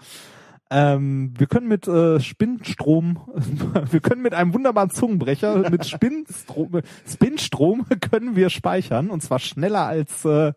Ähm, 0.70 1.34
wir 1.36 1.46
können 1.46 1.68
mit 1.68 1.86
äh, 1.86 2.20
Spinnstrom, 2.20 3.20
wir 3.90 4.00
können 4.00 4.22
mit 4.22 4.34
einem 4.34 4.54
wunderbaren 4.54 4.90
Zungenbrecher, 4.90 5.70
mit 5.70 5.86
Spinnstrom, 5.86 6.80
Spinnstrom 7.06 7.86
können 8.00 8.34
wir 8.34 8.50
speichern 8.50 9.10
und 9.10 9.22
zwar 9.22 9.38
schneller 9.38 9.86
als 9.86 10.24
äh, 10.24 10.52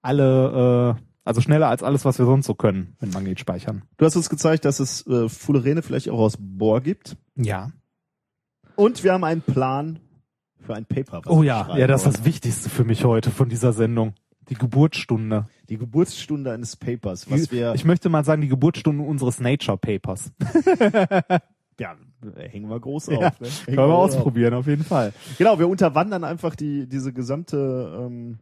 alle, 0.00 0.96
äh, 0.98 1.02
also 1.24 1.40
schneller 1.40 1.68
als 1.68 1.82
alles, 1.82 2.04
was 2.04 2.18
wir 2.18 2.26
sonst 2.26 2.46
so 2.46 2.54
können, 2.54 2.96
mit 3.00 3.12
Magnet 3.12 3.38
speichern. 3.38 3.82
Du 3.98 4.06
hast 4.06 4.16
uns 4.16 4.30
gezeigt, 4.30 4.64
dass 4.64 4.80
es 4.80 5.06
äh, 5.06 5.28
Fullerene 5.28 5.82
vielleicht 5.82 6.08
auch 6.08 6.18
aus 6.18 6.36
Bohr 6.38 6.80
gibt. 6.80 7.16
Ja. 7.36 7.70
Und 8.76 9.04
wir 9.04 9.12
haben 9.12 9.24
einen 9.24 9.42
Plan 9.42 10.00
für 10.58 10.74
ein 10.74 10.86
Paper. 10.86 11.20
was 11.24 11.32
Oh 11.32 11.42
wir 11.42 11.48
ja, 11.48 11.76
ja, 11.76 11.86
das 11.86 12.06
ist 12.06 12.18
das 12.18 12.24
Wichtigste 12.24 12.70
für 12.70 12.84
mich 12.84 13.04
heute 13.04 13.30
von 13.30 13.48
dieser 13.48 13.72
Sendung. 13.72 14.14
Die 14.52 14.58
Geburtsstunde. 14.58 15.46
Die 15.70 15.78
Geburtsstunde 15.78 16.52
eines 16.52 16.76
Papers, 16.76 17.30
was 17.30 17.50
wir, 17.50 17.72
ich 17.74 17.86
möchte 17.86 18.10
mal 18.10 18.22
sagen, 18.22 18.42
die 18.42 18.48
Geburtsstunde 18.48 19.02
unseres 19.02 19.40
Nature 19.40 19.78
Papers. 19.78 20.30
ja, 21.80 21.96
hängen 22.36 22.68
wir 22.68 22.78
groß 22.78 23.06
Ja, 23.06 23.28
auf. 23.28 23.40
Ne? 23.40 23.48
können 23.64 23.76
wir 23.78 23.86
groß 23.86 24.10
auf. 24.10 24.16
ausprobieren, 24.16 24.52
auf 24.52 24.66
jeden 24.66 24.84
Fall. 24.84 25.14
Genau, 25.38 25.58
wir 25.58 25.68
unterwandern 25.70 26.22
einfach 26.22 26.54
die, 26.54 26.86
diese 26.86 27.14
gesamte, 27.14 27.98
ähm, 28.06 28.40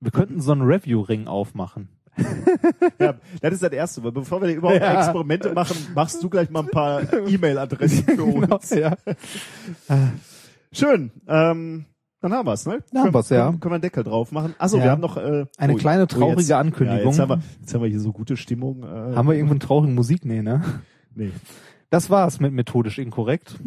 Wir 0.00 0.10
könnten 0.10 0.40
so 0.40 0.52
einen 0.52 0.62
Review-Ring 0.62 1.26
aufmachen. 1.26 1.90
ja, 2.98 3.16
das 3.42 3.52
ist 3.52 3.62
das 3.62 3.72
Erste, 3.72 4.02
weil 4.02 4.12
bevor 4.12 4.40
wir 4.40 4.48
überhaupt 4.54 4.80
Ja. 4.80 5.00
Experimente 5.00 5.52
machen, 5.52 5.76
machst 5.94 6.22
du 6.22 6.30
gleich 6.30 6.48
mal 6.48 6.60
ein 6.60 6.70
paar 6.70 7.02
E-Mail-Adressen 7.28 8.04
für 8.04 8.16
Genau, 8.16 8.54
uns. 8.56 8.70
ja. 8.70 8.96
Schön, 10.72 11.10
ähm, 11.28 11.84
dann 12.20 12.32
haben 12.32 12.46
wir's, 12.46 12.66
ne? 12.66 12.82
Dann 12.92 13.04
haben 13.04 13.14
wir's, 13.14 13.28
ja. 13.28 13.46
Können, 13.46 13.60
können 13.60 13.72
wir 13.72 13.74
einen 13.76 13.82
Deckel 13.82 14.04
drauf 14.04 14.32
machen? 14.32 14.54
Achso, 14.58 14.78
Ja. 14.78 14.84
wir 14.84 14.90
haben 14.90 15.00
noch 15.00 15.16
äh, 15.16 15.46
Eine 15.58 15.74
oh, 15.74 15.76
kleine 15.76 16.04
oh, 16.04 16.06
traurige 16.06 16.40
jetzt, 16.40 16.52
Ankündigung. 16.52 17.02
Ja, 17.02 17.06
jetzt, 17.10 17.18
haben 17.18 17.28
wir, 17.28 17.42
jetzt 17.60 17.74
haben 17.74 17.82
wir 17.82 17.88
hier 17.88 18.00
so 18.00 18.12
gute 18.12 18.36
Stimmung. 18.36 18.82
Äh, 18.82 19.14
Haben 19.14 19.28
wir 19.28 19.34
irgendwo 19.34 19.52
eine 19.52 19.60
traurige 19.60 19.92
Musik? 19.92 20.24
Nee, 20.24 20.42
ne? 20.42 20.62
Nee. 21.14 21.30
Das 21.90 22.10
war's 22.10 22.40
mit 22.40 22.52
methodisch 22.52 22.98
inkorrekt. 22.98 23.56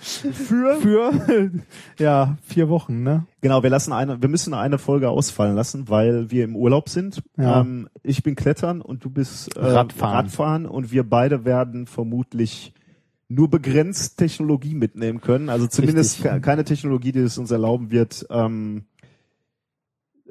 Für? 0.00 0.76
Für, 0.76 1.50
ja, 1.98 2.38
vier 2.42 2.68
Wochen, 2.68 3.02
ne? 3.02 3.26
Genau, 3.40 3.62
wir 3.62 3.70
lassen 3.70 3.92
eine, 3.92 4.22
wir 4.22 4.28
müssen 4.28 4.54
eine 4.54 4.78
Folge 4.78 5.10
ausfallen 5.10 5.54
lassen, 5.54 5.88
weil 5.88 6.30
wir 6.30 6.44
im 6.44 6.56
Urlaub 6.56 6.88
sind. 6.88 7.22
Ja. 7.36 7.60
Ähm, 7.60 7.88
ich 8.02 8.22
bin 8.22 8.34
Klettern 8.34 8.80
und 8.80 9.04
du 9.04 9.10
bist 9.10 9.54
äh, 9.56 9.60
Radfahren. 9.60 10.14
Radfahren 10.16 10.66
und 10.66 10.92
wir 10.92 11.08
beide 11.08 11.44
werden 11.44 11.86
vermutlich 11.86 12.72
nur 13.28 13.48
begrenzt 13.50 14.16
Technologie 14.18 14.74
mitnehmen 14.74 15.20
können. 15.20 15.48
Also 15.50 15.66
zumindest 15.66 16.16
Richtig. 16.24 16.32
ke- 16.32 16.40
keine 16.40 16.64
Technologie, 16.64 17.12
die 17.12 17.20
es 17.20 17.36
uns 17.38 17.50
erlauben 17.50 17.90
wird, 17.90 18.26
ähm, 18.30 18.84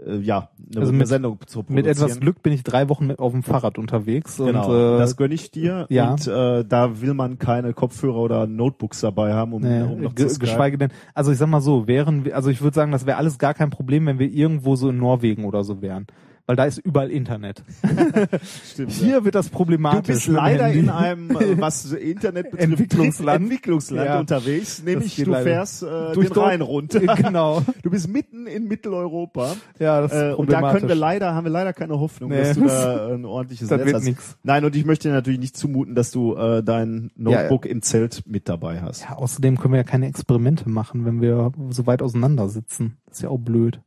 äh, 0.05 0.17
ja, 0.17 0.49
eine, 0.71 0.79
Also 0.79 0.89
eine 0.89 0.97
mit- 0.99 1.07
Sendung 1.07 1.39
zu 1.45 1.59
produzieren. 1.63 1.75
Mit 1.75 1.85
etwas 1.87 2.19
Glück 2.19 2.41
bin 2.43 2.53
ich 2.53 2.63
drei 2.63 2.89
Wochen 2.89 3.07
mit 3.07 3.19
auf 3.19 3.31
dem 3.33 3.43
Fahrrad 3.43 3.77
unterwegs. 3.77 4.37
Genau, 4.37 4.67
und, 4.69 4.95
äh, 4.95 4.97
das 4.99 5.15
gönne 5.17 5.33
ich 5.35 5.51
dir. 5.51 5.85
ja. 5.89 6.11
Und 6.11 6.27
äh, 6.27 6.65
da 6.65 7.01
will 7.01 7.13
man 7.13 7.37
keine 7.39 7.73
Kopfhörer 7.73 8.17
oder 8.17 8.47
Notebooks 8.47 9.01
dabei 9.01 9.33
haben, 9.33 9.53
um, 9.53 9.61
Nee, 9.61 9.81
um 9.83 10.01
noch 10.01 10.15
ge 10.15 10.27
zu 10.27 10.39
geschweige 10.39 10.77
denn, 10.77 10.91
also 11.13 11.31
ich 11.31 11.37
sag 11.37 11.49
mal 11.49 11.61
so, 11.61 11.87
wären 11.87 12.25
wir, 12.25 12.35
also 12.35 12.49
ich 12.49 12.61
würde 12.61 12.75
sagen, 12.75 12.91
das 12.91 13.05
wäre 13.05 13.17
alles 13.17 13.37
gar 13.37 13.53
kein 13.53 13.69
Problem, 13.69 14.05
wenn 14.07 14.19
wir 14.19 14.29
irgendwo 14.29 14.75
so 14.75 14.89
in 14.89 14.97
Norwegen 14.97 15.45
oder 15.45 15.63
so 15.63 15.81
wären. 15.81 16.07
Weil 16.47 16.55
da 16.55 16.63
ist 16.63 16.77
überall 16.77 17.11
Internet. 17.11 17.61
Stimmt, 18.71 18.91
Hier 18.93 19.25
wird 19.25 19.35
das 19.35 19.49
problematisch. 19.49 20.07
Du 20.07 20.13
bist 20.13 20.27
leider 20.27 20.69
in 20.71 20.89
einem, 20.89 21.29
äh, 21.31 21.59
was 21.59 21.91
Internet 21.91 22.51
betrifft, 22.51 22.71
Entwicklungsland. 22.71 23.41
Entwicklungsland 23.43 24.05
Ja. 24.07 24.19
unterwegs. 24.21 24.81
Nämlich 24.81 25.15
du 25.17 25.33
fährst 25.33 25.83
äh, 25.83 26.13
Durch 26.13 26.29
den 26.29 26.41
Rhein 26.41 26.61
runter. 26.61 27.01
Genau. 27.17 27.61
Du 27.83 27.89
bist 27.89 28.07
mitten 28.07 28.47
in 28.47 28.67
Mitteleuropa. 28.69 29.55
Ja, 29.79 29.99
das 30.01 30.13
ist 30.13 30.21
äh, 30.21 30.33
und 30.33 30.49
da 30.51 30.71
können 30.71 30.87
wir 30.87 30.95
leider, 30.95 31.33
haben 31.35 31.43
wir 31.43 31.51
leider 31.51 31.73
keine 31.73 31.99
Hoffnung, 31.99 32.29
Nee. 32.29 32.37
dass 32.43 32.55
du 32.57 32.65
da 32.67 33.13
ein 33.13 33.25
ordentliches 33.25 33.67
Das 33.67 33.83
Netz 33.83 33.93
hast. 33.95 34.03
nix. 34.05 34.37
Nein, 34.43 34.63
und 34.63 34.75
ich 34.75 34.85
möchte 34.85 35.09
dir 35.09 35.13
natürlich 35.15 35.39
nicht 35.39 35.57
zumuten, 35.57 35.95
dass 35.95 36.11
du 36.11 36.35
äh, 36.35 36.63
dein 36.63 37.11
Notebook 37.17 37.65
im 37.65 37.81
Zelt 37.81 38.23
mit 38.25 38.47
dabei 38.47 38.81
hast. 38.81 39.01
Ja, 39.03 39.15
außerdem 39.17 39.57
können 39.57 39.73
wir 39.73 39.79
ja 39.79 39.83
keine 39.83 40.07
Experimente 40.07 40.69
machen, 40.69 41.05
wenn 41.05 41.21
wir 41.21 41.51
so 41.71 41.85
weit 41.87 42.01
auseinander 42.01 42.47
sitzen. 42.47 42.97
Das 43.07 43.17
ist 43.17 43.23
ja 43.23 43.29
auch 43.29 43.39
blöd. 43.39 43.81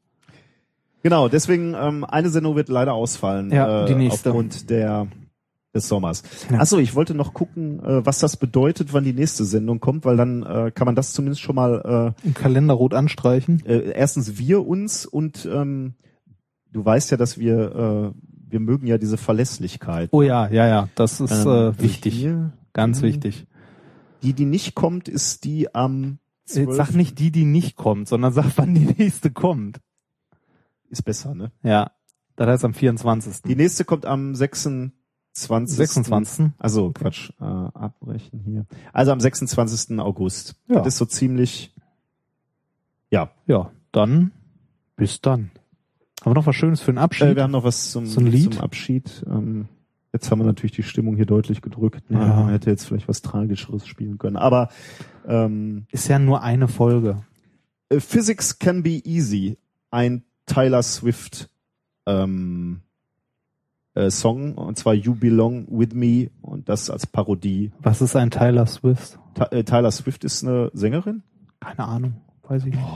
Genau, 1.03 1.29
deswegen 1.29 1.75
ähm, 1.75 2.05
eine 2.05 2.29
Sendung 2.31 2.57
wird 2.57 2.69
leider 2.69 2.93
ausfallen. 2.95 3.51
Ja, 3.51 3.85
äh, 3.85 3.87
die 3.89 3.95
nächste. 3.95 4.31
Aufgrund 4.31 4.71
der 4.71 5.07
des 5.73 5.87
Sommers. 5.89 6.25
Ja. 6.51 6.59
Achso, 6.59 6.79
ich 6.79 6.97
wollte 6.97 7.15
noch 7.15 7.33
gucken, 7.33 7.79
äh, 7.85 8.05
was 8.05 8.19
das 8.19 8.37
bedeutet, 8.37 8.93
wann 8.93 9.05
die 9.05 9.13
nächste 9.13 9.45
Sendung 9.45 9.79
kommt, 9.79 10.05
weil 10.05 10.17
dann 10.17 10.43
äh, 10.43 10.73
kann 10.75 10.85
man 10.87 10.97
das 10.97 11.13
zumindest 11.13 11.43
schon 11.43 11.55
mal 11.55 12.13
Im 12.25 12.35
Kalender 12.35 12.75
rot 12.75 12.93
anstreichen. 12.93 13.63
äh, 13.65 13.77
äh, 13.77 13.93
erstens 13.93 14.37
wir 14.37 14.67
uns 14.67 15.07
und 15.07 15.49
ähm, 15.51 15.95
du 16.73 16.85
weißt 16.85 17.13
ja, 17.13 17.17
dass 17.17 17.39
wir 17.39 18.13
äh, 18.15 18.21
wir 18.53 18.59
mögen 18.59 18.89
ja 18.89 18.99
diese 18.99 19.17
Verlässlichkeit. 19.17 20.09
Oh 20.11 20.23
ja, 20.23 20.49
ja, 20.49 20.67
ja, 20.67 20.89
das 20.97 21.21
ist 21.21 21.45
Ähm, 21.47 21.53
äh, 21.79 21.81
wichtig. 21.81 22.15
hier, 22.15 22.53
Ganz 22.73 23.01
Mhm. 23.01 23.07
wichtig. 23.07 23.47
Die, 24.25 24.33
die 24.33 24.47
nicht 24.47 24.75
kommt, 24.75 25.09
ist 25.09 25.45
die 25.45 25.73
am 25.73 26.19
Jetzt 26.53 26.75
sag 26.75 26.93
nicht 26.95 27.21
die, 27.21 27.31
die 27.31 27.45
nicht 27.45 27.77
kommt, 27.77 28.09
sondern 28.09 28.33
sag, 28.33 28.47
wann 28.57 28.75
die 28.75 28.87
nächste 28.99 29.31
kommt. 29.31 29.79
Ist 30.91 31.03
besser, 31.05 31.35
ne? 31.35 31.51
Ja, 31.63 31.93
das 32.37 32.47
heißt 32.49 32.65
am 32.65 32.75
24. 32.75 33.43
Die 33.43 33.57
nächste 33.57 33.85
kommt 33.85 34.05
am 34.07 34.35
26. 34.35 34.93
26. 35.77 36.47
Also 36.59 36.91
Quatsch, 36.93 37.31
äh, 37.41 37.45
abbrechen 37.45 38.41
hier. 38.41 38.67
Also 38.93 39.13
am 39.13 39.21
26. 39.21 39.99
August. 40.01 40.57
Ja. 40.69 40.77
Das 40.77 40.89
ist 40.89 40.99
so 40.99 41.05
ziemlich. 41.07 41.73
Ja. 43.11 43.31
Ja, 43.47 43.71
dann 43.93 44.33
bis 44.97 45.21
dann. 45.21 45.51
Haben 46.23 46.33
wir 46.33 46.35
noch 46.35 46.47
was 46.47 46.57
Schönes 46.57 46.81
für 46.81 46.93
den 46.93 46.99
Abschied? 46.99 47.29
Äh, 47.29 47.37
wir 47.37 47.43
haben 47.45 47.51
noch 47.53 47.65
was 47.65 47.91
zum, 47.93 48.07
So 48.07 48.21
zum 48.21 48.59
Abschied. 48.59 49.25
Ähm, 49.27 49.69
jetzt 50.13 50.31
haben 50.31 50.39
wir 50.41 50.45
natürlich 50.45 50.73
die 50.73 50.83
Stimmung 50.83 51.17
hier 51.17 51.25
deutlich 51.27 51.63
gedrückt. 51.63 52.11
Ne? 52.11 52.19
Ja. 52.21 52.27
Man 52.27 52.49
hätte 52.51 52.69
jetzt 52.71 52.85
vielleicht 52.87 53.09
was 53.09 53.23
Tragischeres 53.23 53.87
spielen 53.87 54.19
können. 54.19 54.37
Aber 54.37 54.69
ähm, 55.27 55.87
ist 55.91 56.09
ja 56.09 56.19
nur 56.19 56.43
eine 56.43 56.69
Folge. 56.69 57.23
äh, 57.89 58.01
Physics 58.01 58.59
Can 58.59 58.83
Be 58.83 59.01
Easy, 59.05 59.57
ein 59.91 60.25
Tyler 60.47 60.83
Swift 60.83 61.49
ähm, 62.07 62.81
äh, 63.95 64.11
Song, 64.11 64.55
und 64.55 64.77
zwar 64.79 64.95
You 64.95 65.15
Belong 65.15 65.67
With 65.71 65.93
Me 65.95 66.31
und 66.43 66.69
das 66.69 66.91
als 66.91 67.07
Parodie. 67.07 67.73
Was 67.81 68.01
ist 68.01 68.17
ein 68.17 68.31
Tyler 68.31 68.67
Swift? 68.67 69.19
Ty 69.35 69.45
äh, 69.57 69.65
Tyler 69.65 69.91
Swift 69.91 70.25
ist 70.25 70.45
eine 70.45 70.71
Sängerin? 70.75 71.23
Keine 71.61 71.85
Ahnung, 71.87 72.15
weiß 72.43 72.65
ich 72.67 72.75
nicht. 72.75 72.87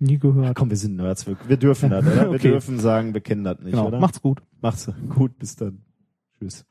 Nie 0.00 0.18
gehört. 0.18 0.54
Komm, 0.56 0.70
wir 0.70 0.76
sind 0.76 0.96
Nerds. 0.96 1.26
Wir, 1.26 1.36
wir 1.46 1.56
dürfen 1.56 1.90
das, 1.90 2.04
oder? 2.06 2.22
Wir 2.22 2.28
Okay. 2.30 2.50
dürfen 2.50 2.78
sagen, 2.78 3.14
wir 3.14 3.20
kennen 3.20 3.44
das 3.44 3.58
nicht, 3.60 3.72
Genau. 3.72 3.86
oder? 3.88 4.00
Macht's 4.00 4.20
gut. 4.20 4.42
Macht's 4.60 4.90
gut, 5.08 5.38
bis 5.38 5.56
dann. 5.56 5.82
Tschüss. 6.38 6.64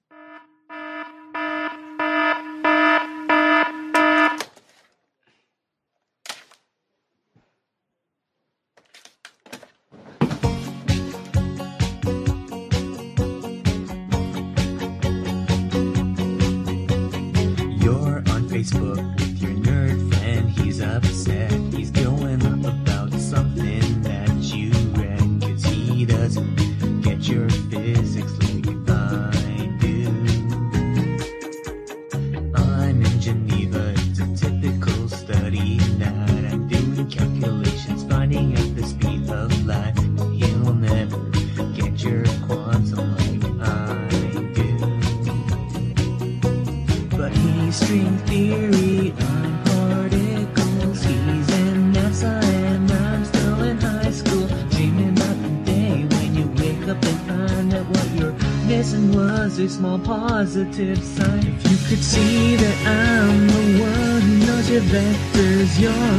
Small 59.98 60.18
positive 60.18 61.04
sign. 61.04 61.40
If 61.40 61.72
you 61.72 61.78
could 61.90 62.04
see 62.04 62.56
that 62.56 62.78
I'm 62.88 63.48
the 63.48 63.82
one 63.82 64.22
who 64.22 64.46
knows 64.46 64.70
your 64.70 64.82
vectors, 64.82 65.80
you're 65.80 66.13